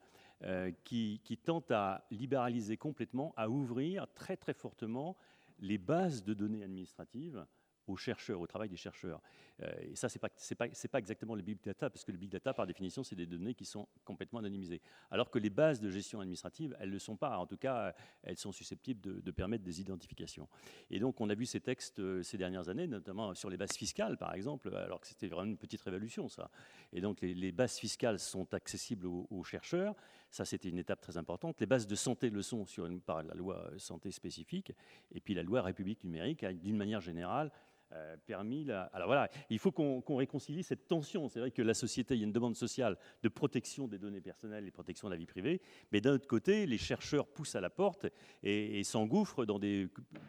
euh, 0.43 0.70
qui, 0.85 1.20
qui 1.25 1.36
tente 1.36 1.70
à 1.70 2.07
libéraliser 2.10 2.77
complètement, 2.77 3.33
à 3.36 3.49
ouvrir 3.49 4.07
très 4.15 4.36
très 4.36 4.55
fortement 4.55 5.17
les 5.58 5.78
bases 5.78 6.24
de 6.24 6.34
données 6.34 6.62
administratives 6.62 7.46
aux 7.88 7.96
chercheurs, 7.96 8.40
au 8.40 8.46
travail 8.46 8.68
des 8.68 8.76
chercheurs. 8.76 9.20
Euh, 9.62 9.72
et 9.80 9.96
ça, 9.96 10.08
ce 10.08 10.18
n'est 10.18 10.88
pas, 10.88 10.98
exactement 10.98 11.34
le 11.34 11.42
big 11.42 11.60
data, 11.62 11.90
parce 11.90 12.04
que 12.04 12.12
le 12.12 12.18
big 12.18 12.30
data, 12.30 12.52
par 12.52 12.66
définition, 12.66 13.02
c'est 13.02 13.16
des 13.16 13.26
données 13.26 13.54
qui 13.54 13.64
sont 13.64 13.88
complètement 14.04 14.38
anonymisées. 14.38 14.80
Alors 15.10 15.30
que 15.30 15.38
les 15.38 15.50
bases 15.50 15.80
de 15.80 15.90
gestion 15.90 16.20
administrative, 16.20 16.76
elles 16.78 16.88
ne 16.88 16.94
le 16.94 16.98
sont 16.98 17.16
pas. 17.16 17.38
En 17.38 17.46
tout 17.46 17.56
cas, 17.56 17.94
elles 18.22 18.36
sont 18.36 18.52
susceptibles 18.52 19.22
de, 19.22 19.30
permettre 19.30 19.64
des 19.64 19.80
identifications. 19.80 20.48
Et 20.90 21.00
donc, 21.00 21.20
on 21.20 21.30
a 21.30 21.34
vu 21.34 21.46
ces 21.46 21.60
textes 21.60 21.98
euh, 21.98 22.22
ces 22.22 22.36
dernières 22.36 22.68
années, 22.68 22.86
notamment 22.86 23.34
sur 23.34 23.50
les 23.50 23.56
bases 23.56 23.72
fiscales, 23.72 24.18
par 24.18 24.34
exemple, 24.34 24.74
alors 24.74 25.00
que 25.00 25.06
c'était 25.06 25.28
vraiment 25.28 25.50
une 25.50 25.58
petite 25.58 25.82
révolution, 25.82 26.28
ça. 26.28 26.50
Et 26.92 27.00
donc, 27.00 27.20
les, 27.20 27.52
bases 27.52 27.78
fiscales 27.78 28.18
sont 28.18 28.52
accessibles 28.54 29.06
aux 29.06 29.44
chercheurs. 29.44 29.94
Ça, 30.31 30.44
c'était 30.44 30.68
une 30.68 30.78
étape 30.78 31.00
très 31.00 31.16
importante. 31.16 31.60
Les 31.60 31.66
bases 31.66 31.86
de 31.86 31.94
santé 31.94 32.31
le 32.31 32.42
sont 32.42 32.66
sur 32.66 32.86
une, 32.86 33.00
par 33.00 33.23
la 33.23 33.34
loi 33.34 33.70
santé 33.78 34.10
spécifique. 34.10 34.73
Et 35.12 35.20
puis, 35.20 35.34
la 35.34 35.42
loi 35.42 35.62
République 35.62 36.05
numérique, 36.05 36.44
d'une 36.44 36.76
manière 36.76 37.00
générale, 37.00 37.50
euh, 37.94 38.16
permis. 38.26 38.65
La... 38.65 38.82
Alors 38.92 39.07
voilà, 39.07 39.31
il 39.48 39.58
faut 39.58 39.73
qu'on 39.73 40.16
réconcilie 40.16 40.62
cette 40.62 40.89
tension. 40.89 41.26
C'est 41.31 41.40
vrai 41.40 41.50
que 41.50 41.62
la 41.62 41.73
société, 41.73 42.15
il 42.15 42.18
y 42.18 42.20
a 42.20 42.26
une 42.26 42.32
demande 42.32 42.55
sociale 42.55 42.98
de 43.23 43.31
protection 43.31 43.89
des 43.89 43.98
données 43.98 44.20
personnelles 44.20 44.66
et 44.66 44.70
protection 44.70 45.08
de 45.08 45.15
la 45.15 45.16
vie 45.16 45.24
privée, 45.24 45.62
mais 45.90 46.02
d'un 46.02 46.12
autre 46.12 46.26
côté, 46.26 46.66
les 46.66 46.76
chercheurs 46.76 47.26
poussent 47.26 47.55
à 47.55 47.62
la 47.62 47.70
porte 47.70 48.07
et, 48.42 48.84
s'engouffrent 48.84 49.47
dans 49.47 49.58
des 49.58 49.89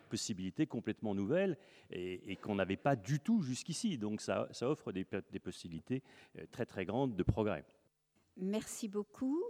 possibilités 0.10 0.68
complètement 0.68 1.14
nouvelles 1.14 1.58
et, 1.92 2.38
qu'on 2.38 2.56
n'avait 2.56 2.78
pas 2.78 2.95
du 2.95 3.19
tout 3.19 3.42
jusqu'ici. 3.42 3.98
Donc 3.98 4.22
ça, 4.22 4.48
ça 4.52 4.69
offre 4.69 4.94
des, 4.94 5.06
des 5.30 5.40
possibilités 5.40 6.02
euh, 6.38 6.45
très 6.50 6.66
très 6.66 6.86
grandes 6.86 7.18
de 7.18 7.24
progrès. 7.24 7.66
Merci 8.38 8.88
beaucoup 8.88 9.44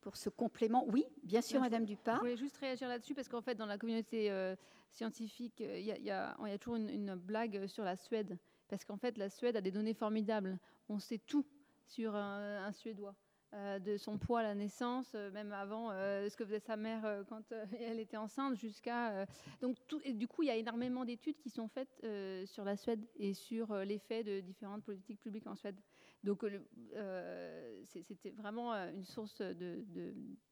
pour 0.00 0.16
ce 0.16 0.28
complément. 0.28 0.84
Oui, 0.88 1.04
bien 1.22 1.40
sûr, 1.40 1.60
Madame 1.60 1.84
Dupin. 1.84 2.14
Je 2.14 2.20
voulais 2.20 2.36
juste 2.36 2.56
réagir 2.58 2.88
là-dessus 2.88 3.14
parce 3.14 3.28
qu'en 3.28 3.40
fait, 3.40 3.54
dans 3.54 3.66
la 3.66 3.78
communauté 3.78 4.30
euh, 4.30 4.56
scientifique, 4.90 5.60
euh, 5.60 5.78
il 5.78 5.86
y, 5.86 6.10
a 6.10 6.58
toujours 6.58 6.76
une, 6.76 7.14
blague 7.14 7.66
sur 7.66 7.84
la 7.84 7.96
Suède. 7.96 8.38
Parce 8.68 8.84
qu'en 8.84 8.96
fait, 8.96 9.16
la 9.18 9.30
Suède 9.30 9.56
a 9.56 9.60
des 9.60 9.70
données 9.70 9.94
formidables. 9.94 10.58
On 10.88 10.98
sait 10.98 11.18
tout 11.18 11.46
sur 11.86 12.14
un, 12.14 12.70
Suédois. 12.72 13.14
euh, 13.54 13.78
de 13.78 13.96
son 13.96 14.18
poids 14.18 14.40
à 14.40 14.42
la 14.42 14.54
naissance, 14.54 15.14
même 15.14 15.52
avant 15.52 15.90
ce 15.90 16.36
que 16.36 16.44
faisait 16.44 16.60
sa 16.60 16.76
mère 16.76 17.24
quand 17.28 17.50
elle 17.80 17.98
était 17.98 18.18
enceinte, 18.18 18.56
jusqu'à... 18.56 19.24
donc 19.62 19.76
tout, 19.86 20.00
et 20.04 20.12
du 20.12 20.28
coup, 20.28 20.42
il 20.42 20.46
y 20.46 20.50
a 20.50 20.56
énormément 20.56 21.06
d'études 21.06 21.38
qui 21.38 21.48
sont 21.48 21.68
faites 21.68 22.06
sur 22.46 22.64
la 22.64 22.76
Suède 22.76 23.06
et 23.16 23.32
sur 23.32 23.74
l'effet 23.74 24.22
de 24.22 24.40
différentes 24.40 24.84
politiques 24.84 25.20
publiques 25.20 25.46
en 25.46 25.54
Suède. 25.54 25.80
Donc 26.24 26.44
c'était 27.84 28.30
vraiment 28.30 28.74
une 28.74 29.04
source 29.04 29.40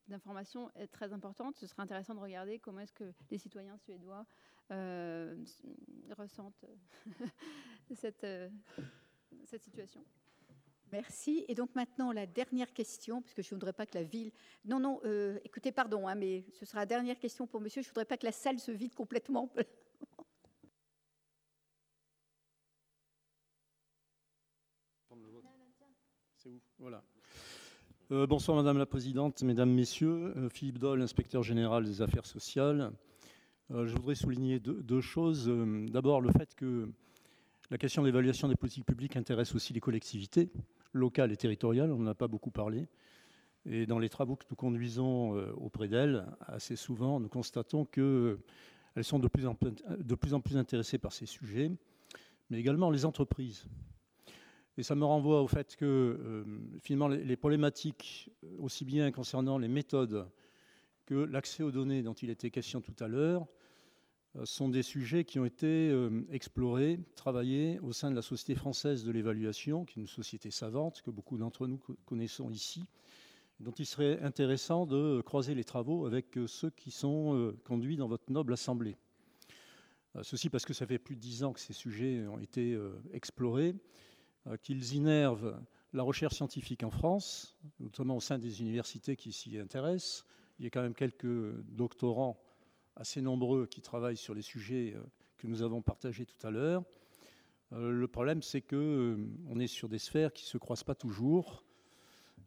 d'information 0.08 0.70
de, 0.78 0.86
très 0.86 1.12
importante. 1.12 1.56
Ce 1.56 1.66
serait 1.66 1.82
intéressant 1.82 2.14
de 2.14 2.20
regarder 2.20 2.58
comment 2.58 2.80
est-ce 2.80 2.92
que 2.92 3.12
les 3.30 3.38
citoyens 3.38 3.76
suédois 3.78 4.24
ressentent 4.70 6.64
cette, 7.94 8.26
situation. 9.58 10.04
Merci. 10.92 11.44
Et 11.48 11.54
donc 11.54 11.74
maintenant, 11.74 12.12
la 12.12 12.26
dernière 12.26 12.72
question, 12.72 13.20
parce 13.20 13.34
que 13.34 13.42
je 13.42 13.48
ne 13.48 13.56
voudrais 13.56 13.72
pas 13.72 13.86
que 13.86 13.98
la 13.98 14.04
ville... 14.04 14.30
Non, 14.64 14.78
non, 14.78 15.00
euh, 15.04 15.38
écoutez, 15.44 15.72
pardon, 15.72 16.06
hein, 16.06 16.14
mais 16.14 16.44
ce 16.52 16.64
sera 16.64 16.80
la 16.80 16.86
dernière 16.86 17.18
question 17.18 17.46
pour 17.46 17.60
monsieur. 17.60 17.82
Je 17.82 17.88
ne 17.88 17.90
voudrais 17.90 18.04
pas 18.04 18.16
que 18.16 18.26
la 18.26 18.32
salle 18.32 18.58
se 18.58 18.70
vide 18.70 18.94
complètement. 18.94 19.50
Euh, 28.12 28.26
bonsoir 28.26 28.56
Madame 28.56 28.78
la 28.78 28.86
Présidente, 28.86 29.42
Mesdames, 29.42 29.70
Messieurs. 29.70 30.32
Euh, 30.36 30.48
Philippe 30.48 30.78
Doll, 30.78 31.02
inspecteur 31.02 31.42
général 31.42 31.84
des 31.84 32.02
affaires 32.02 32.26
sociales. 32.26 32.92
je 33.70 33.92
voudrais 33.94 34.14
souligner 34.14 34.60
deux 34.60 35.00
choses. 35.00 35.50
D'abord, 35.90 36.20
le 36.20 36.30
fait 36.30 36.54
que 36.54 36.88
la 37.70 37.78
question 37.78 38.02
de 38.02 38.06
l'évaluation 38.06 38.48
des 38.48 38.54
politiques 38.54 38.86
publiques 38.86 39.16
intéresse 39.16 39.54
aussi 39.56 39.72
les 39.72 39.80
collectivités 39.80 40.52
locales 40.92 41.32
et 41.32 41.36
territoriales, 41.36 41.90
on 41.90 41.98
n'en 41.98 42.10
a 42.10 42.14
pas 42.14 42.28
beaucoup 42.28 42.52
parlé. 42.52 42.86
Et 43.64 43.86
dans 43.86 43.98
les 43.98 44.08
travaux 44.08 44.36
que 44.36 44.44
nous 44.48 44.56
conduisons 44.56 45.36
euh, 45.36 45.50
auprès 45.56 45.88
d'elles, 45.88 46.26
assez 46.46 46.76
souvent, 46.76 47.18
nous 47.18 47.28
constatons 47.28 47.84
qu'elles 47.84 48.38
sont 49.02 49.18
de 49.18 49.26
plus 49.26 49.46
en 49.46 50.40
plus 50.40 50.56
intéressées 50.56 50.98
par 50.98 51.12
ces 51.12 51.26
sujets, 51.26 51.72
mais 52.50 52.60
également 52.60 52.90
les 52.90 53.04
entreprises. 53.04 53.66
Et 54.78 54.82
ça 54.82 54.94
me 54.94 55.04
renvoie 55.04 55.42
au 55.42 55.48
fait 55.48 55.74
que 55.76 55.84
euh, 55.84 56.44
finalement 56.80 57.08
les, 57.08 57.36
problématiques, 57.36 58.30
aussi 58.58 58.84
bien 58.84 59.10
concernant 59.10 59.56
les 59.56 59.68
méthodes 59.68 60.28
que 61.06 61.14
l'accès 61.14 61.62
aux 61.62 61.70
données 61.70 62.02
dont 62.02 62.14
il 62.14 62.30
était 62.30 62.50
question 62.50 62.80
tout 62.80 62.96
à 63.00 63.08
l'heure, 63.08 63.46
euh, 64.36 64.44
sont 64.44 64.68
des 64.68 64.82
sujets 64.82 65.24
qui 65.24 65.38
ont 65.38 65.44
été 65.46 65.66
euh, 65.66 66.26
explorés, 66.30 66.98
travaillés 67.14 67.78
au 67.80 67.92
sein 67.92 68.10
de 68.10 68.16
la 68.16 68.22
Société 68.22 68.54
française 68.54 69.04
de 69.04 69.10
l'évaluation, 69.12 69.84
qui 69.84 70.00
est 70.00 70.02
une 70.02 70.08
société 70.08 70.50
savante 70.50 71.00
que 71.02 71.10
beaucoup 71.10 71.38
d'entre 71.38 71.66
nous 71.66 71.80
connaissons 72.04 72.50
ici, 72.50 72.84
dont 73.60 73.72
il 73.72 73.86
serait 73.86 74.20
intéressant 74.20 74.84
de 74.84 75.22
croiser 75.22 75.54
les 75.54 75.64
travaux 75.64 76.04
avec 76.04 76.36
euh, 76.36 76.46
ceux 76.46 76.70
qui 76.70 76.90
sont 76.90 77.54
conduits 77.64 77.96
dans 77.96 78.08
votre 78.08 78.30
noble 78.30 78.52
assemblée. 78.52 78.96
Ceci 80.22 80.48
parce 80.48 80.64
que 80.64 80.72
ça 80.72 80.86
fait 80.86 80.98
plus 80.98 81.14
de 81.14 81.20
dix 81.20 81.44
ans 81.44 81.52
que 81.52 81.60
ces 81.60 81.74
sujets 81.74 82.26
ont 82.26 82.38
été 82.38 82.74
explorés, 83.12 83.74
qu'ils 84.62 84.94
innervent 84.94 85.60
la 85.92 86.02
recherche 86.02 86.34
scientifique 86.34 86.82
en 86.82 86.90
France, 86.90 87.56
notamment 87.80 88.16
au 88.16 88.20
sein 88.20 88.38
des 88.38 88.60
universités 88.60 89.16
qui 89.16 89.32
s'y 89.32 89.58
intéressent. 89.58 90.24
Il 90.58 90.64
y 90.64 90.66
a 90.66 90.70
quand 90.70 90.82
même 90.82 90.94
quelques 90.94 91.54
doctorants 91.64 92.38
assez 92.96 93.20
nombreux 93.20 93.66
qui 93.66 93.82
travaillent 93.82 94.16
sur 94.16 94.34
les 94.34 94.42
sujets 94.42 94.94
euh, 94.96 95.02
que 95.38 95.46
nous 95.46 95.62
avons 95.62 95.82
partagés 95.82 96.24
tout 96.24 96.46
à 96.46 96.50
l'heure. 96.50 96.82
Euh, 97.72 97.90
le 97.90 98.08
problème, 98.08 98.42
c'est 98.42 98.62
qu'on 98.62 98.76
euh, 98.76 99.58
est 99.58 99.66
sur 99.66 99.88
des 99.88 99.98
sphères 99.98 100.32
qui 100.32 100.44
ne 100.44 100.48
se 100.48 100.58
croisent 100.58 100.84
pas 100.84 100.94
toujours. 100.94 101.64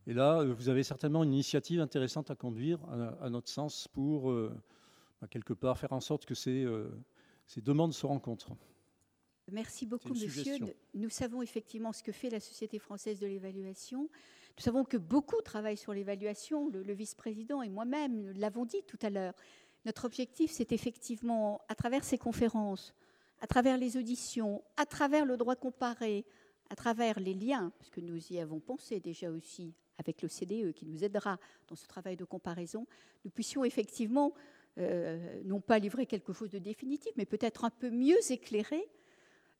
Et 0.07 0.13
là, 0.13 0.43
vous 0.43 0.69
avez 0.69 0.83
certainement 0.83 1.23
une 1.23 1.33
initiative 1.33 1.81
intéressante 1.81 2.31
à 2.31 2.35
conduire, 2.35 2.79
à, 3.21 3.29
notre 3.29 3.49
sens, 3.49 3.87
pour 3.87 4.33
bah, 4.33 5.27
quelque 5.29 5.53
part 5.53 5.77
faire 5.77 5.93
en 5.93 5.99
sorte 5.99 6.25
que 6.25 6.33
ces 6.33 6.65
demandes 7.57 7.93
se 7.93 8.07
rencontrent. 8.07 8.55
Merci 9.51 9.85
beaucoup, 9.85 10.13
monsieur. 10.13 10.57
Nous 10.93 11.09
savons 11.09 11.41
effectivement 11.41 11.93
ce 11.93 12.03
que 12.03 12.11
fait 12.11 12.29
la 12.29 12.39
Société 12.39 12.79
française 12.79 13.19
de 13.19 13.27
l'évaluation. 13.27 14.09
Nous 14.57 14.63
savons 14.63 14.83
que 14.83 14.97
beaucoup 14.97 15.41
travaillent 15.41 15.77
sur 15.77 15.93
l'évaluation. 15.93 16.69
Le, 16.69 16.83
le 16.83 16.93
vice-président 16.93 17.61
et 17.61 17.69
moi-même 17.69 18.31
l'avons 18.37 18.65
dit 18.65 18.83
tout 18.87 18.99
à 19.01 19.09
l'heure. 19.09 19.33
Notre 19.85 20.05
objectif, 20.05 20.51
c'est 20.51 20.71
effectivement, 20.71 21.61
à 21.69 21.75
travers 21.75 22.03
ces 22.03 22.17
conférences, 22.17 22.93
à 23.41 23.47
travers 23.47 23.77
les 23.77 23.97
auditions, 23.97 24.63
à 24.75 24.85
travers 24.85 25.25
le 25.25 25.37
droit 25.37 25.55
comparé, 25.55 26.25
à 26.69 26.75
travers 26.75 27.19
les 27.19 27.33
liens, 27.33 27.71
parce 27.77 27.89
que 27.89 28.01
nous 28.01 28.19
y 28.31 28.39
avons 28.39 28.59
pensé 28.59 28.99
déjà 28.99 29.29
aussi 29.31 29.73
avec 29.97 30.21
l'OCDE 30.21 30.73
qui 30.73 30.85
nous 30.85 31.03
aidera 31.03 31.39
dans 31.67 31.75
ce 31.75 31.85
travail 31.85 32.15
de 32.15 32.23
comparaison, 32.23 32.87
nous 33.25 33.31
puissions 33.31 33.65
effectivement 33.65 34.33
euh, 34.77 35.41
non 35.43 35.59
pas 35.59 35.79
livrer 35.79 36.05
quelque 36.05 36.31
chose 36.31 36.49
de 36.49 36.59
définitif, 36.59 37.11
mais 37.17 37.25
peut-être 37.25 37.65
un 37.65 37.69
peu 37.69 37.89
mieux 37.89 38.17
éclairer 38.29 38.87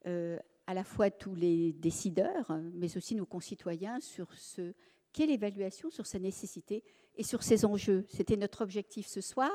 à 0.06 0.74
la 0.74 0.84
fois 0.84 1.10
tous 1.10 1.36
les 1.36 1.74
décideurs, 1.74 2.58
mais 2.74 2.95
aussi 2.95 3.16
nos 3.16 3.26
concitoyens 3.26 4.00
sur 4.00 4.34
ce 4.34 4.74
qu'est 5.14 5.26
l'évaluation, 5.26 5.90
sur 5.90 6.06
sa 6.06 6.19
nécessité 6.19 6.84
et 7.18 7.24
sur 7.24 7.44
ses 7.44 7.66
enjeux. 7.66 8.06
C'était 8.08 8.38
notre 8.38 8.61
objectif 8.61 9.08
ce 9.08 9.22
soir. 9.22 9.52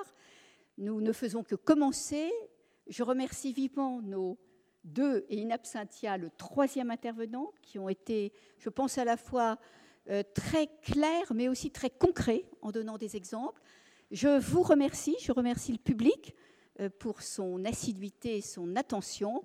Nous 0.78 1.00
ne 1.00 1.12
faisons 1.12 1.42
que 1.42 1.54
commencer. 1.54 2.30
Je 2.88 3.02
remercie 3.02 3.52
vivement 3.52 4.02
nos 4.02 4.38
deux 4.84 5.24
et 5.30 5.42
in 5.42 5.50
absentia 5.50 6.18
le 6.18 6.30
troisième 6.30 6.90
intervenant 6.90 7.52
qui 7.62 7.78
ont 7.78 7.88
été, 7.88 8.32
je 8.58 8.68
pense, 8.68 8.98
à 8.98 9.04
la 9.04 9.16
fois 9.16 9.58
euh, 10.10 10.22
très 10.34 10.68
clairs 10.82 11.32
mais 11.34 11.48
aussi 11.48 11.70
très 11.70 11.90
concrets 11.90 12.44
en 12.60 12.70
donnant 12.70 12.98
des 12.98 13.16
exemples. 13.16 13.62
Je 14.10 14.38
vous 14.38 14.62
remercie, 14.62 15.16
je 15.20 15.32
remercie 15.32 15.72
le 15.72 15.78
public 15.78 16.34
euh, 16.80 16.90
pour 16.98 17.22
son 17.22 17.64
assiduité 17.64 18.36
et 18.36 18.42
son 18.42 18.76
attention. 18.76 19.42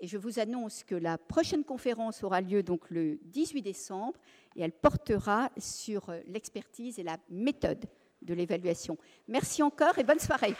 Et 0.00 0.06
je 0.06 0.16
vous 0.16 0.38
annonce 0.38 0.82
que 0.82 0.94
la 0.94 1.18
prochaine 1.18 1.62
conférence 1.62 2.24
aura 2.24 2.40
lieu 2.40 2.62
donc 2.62 2.88
le 2.90 3.18
18 3.24 3.62
décembre 3.62 4.18
et 4.56 4.62
elle 4.62 4.72
portera 4.72 5.50
sur 5.58 6.08
euh, 6.08 6.20
l'expertise 6.26 6.98
et 6.98 7.02
la 7.02 7.18
méthode 7.28 7.84
de 8.22 8.34
l'évaluation. 8.34 8.96
Merci 9.28 9.62
encore 9.62 9.98
et 9.98 10.04
bonne 10.04 10.18
soirée. 10.18 10.54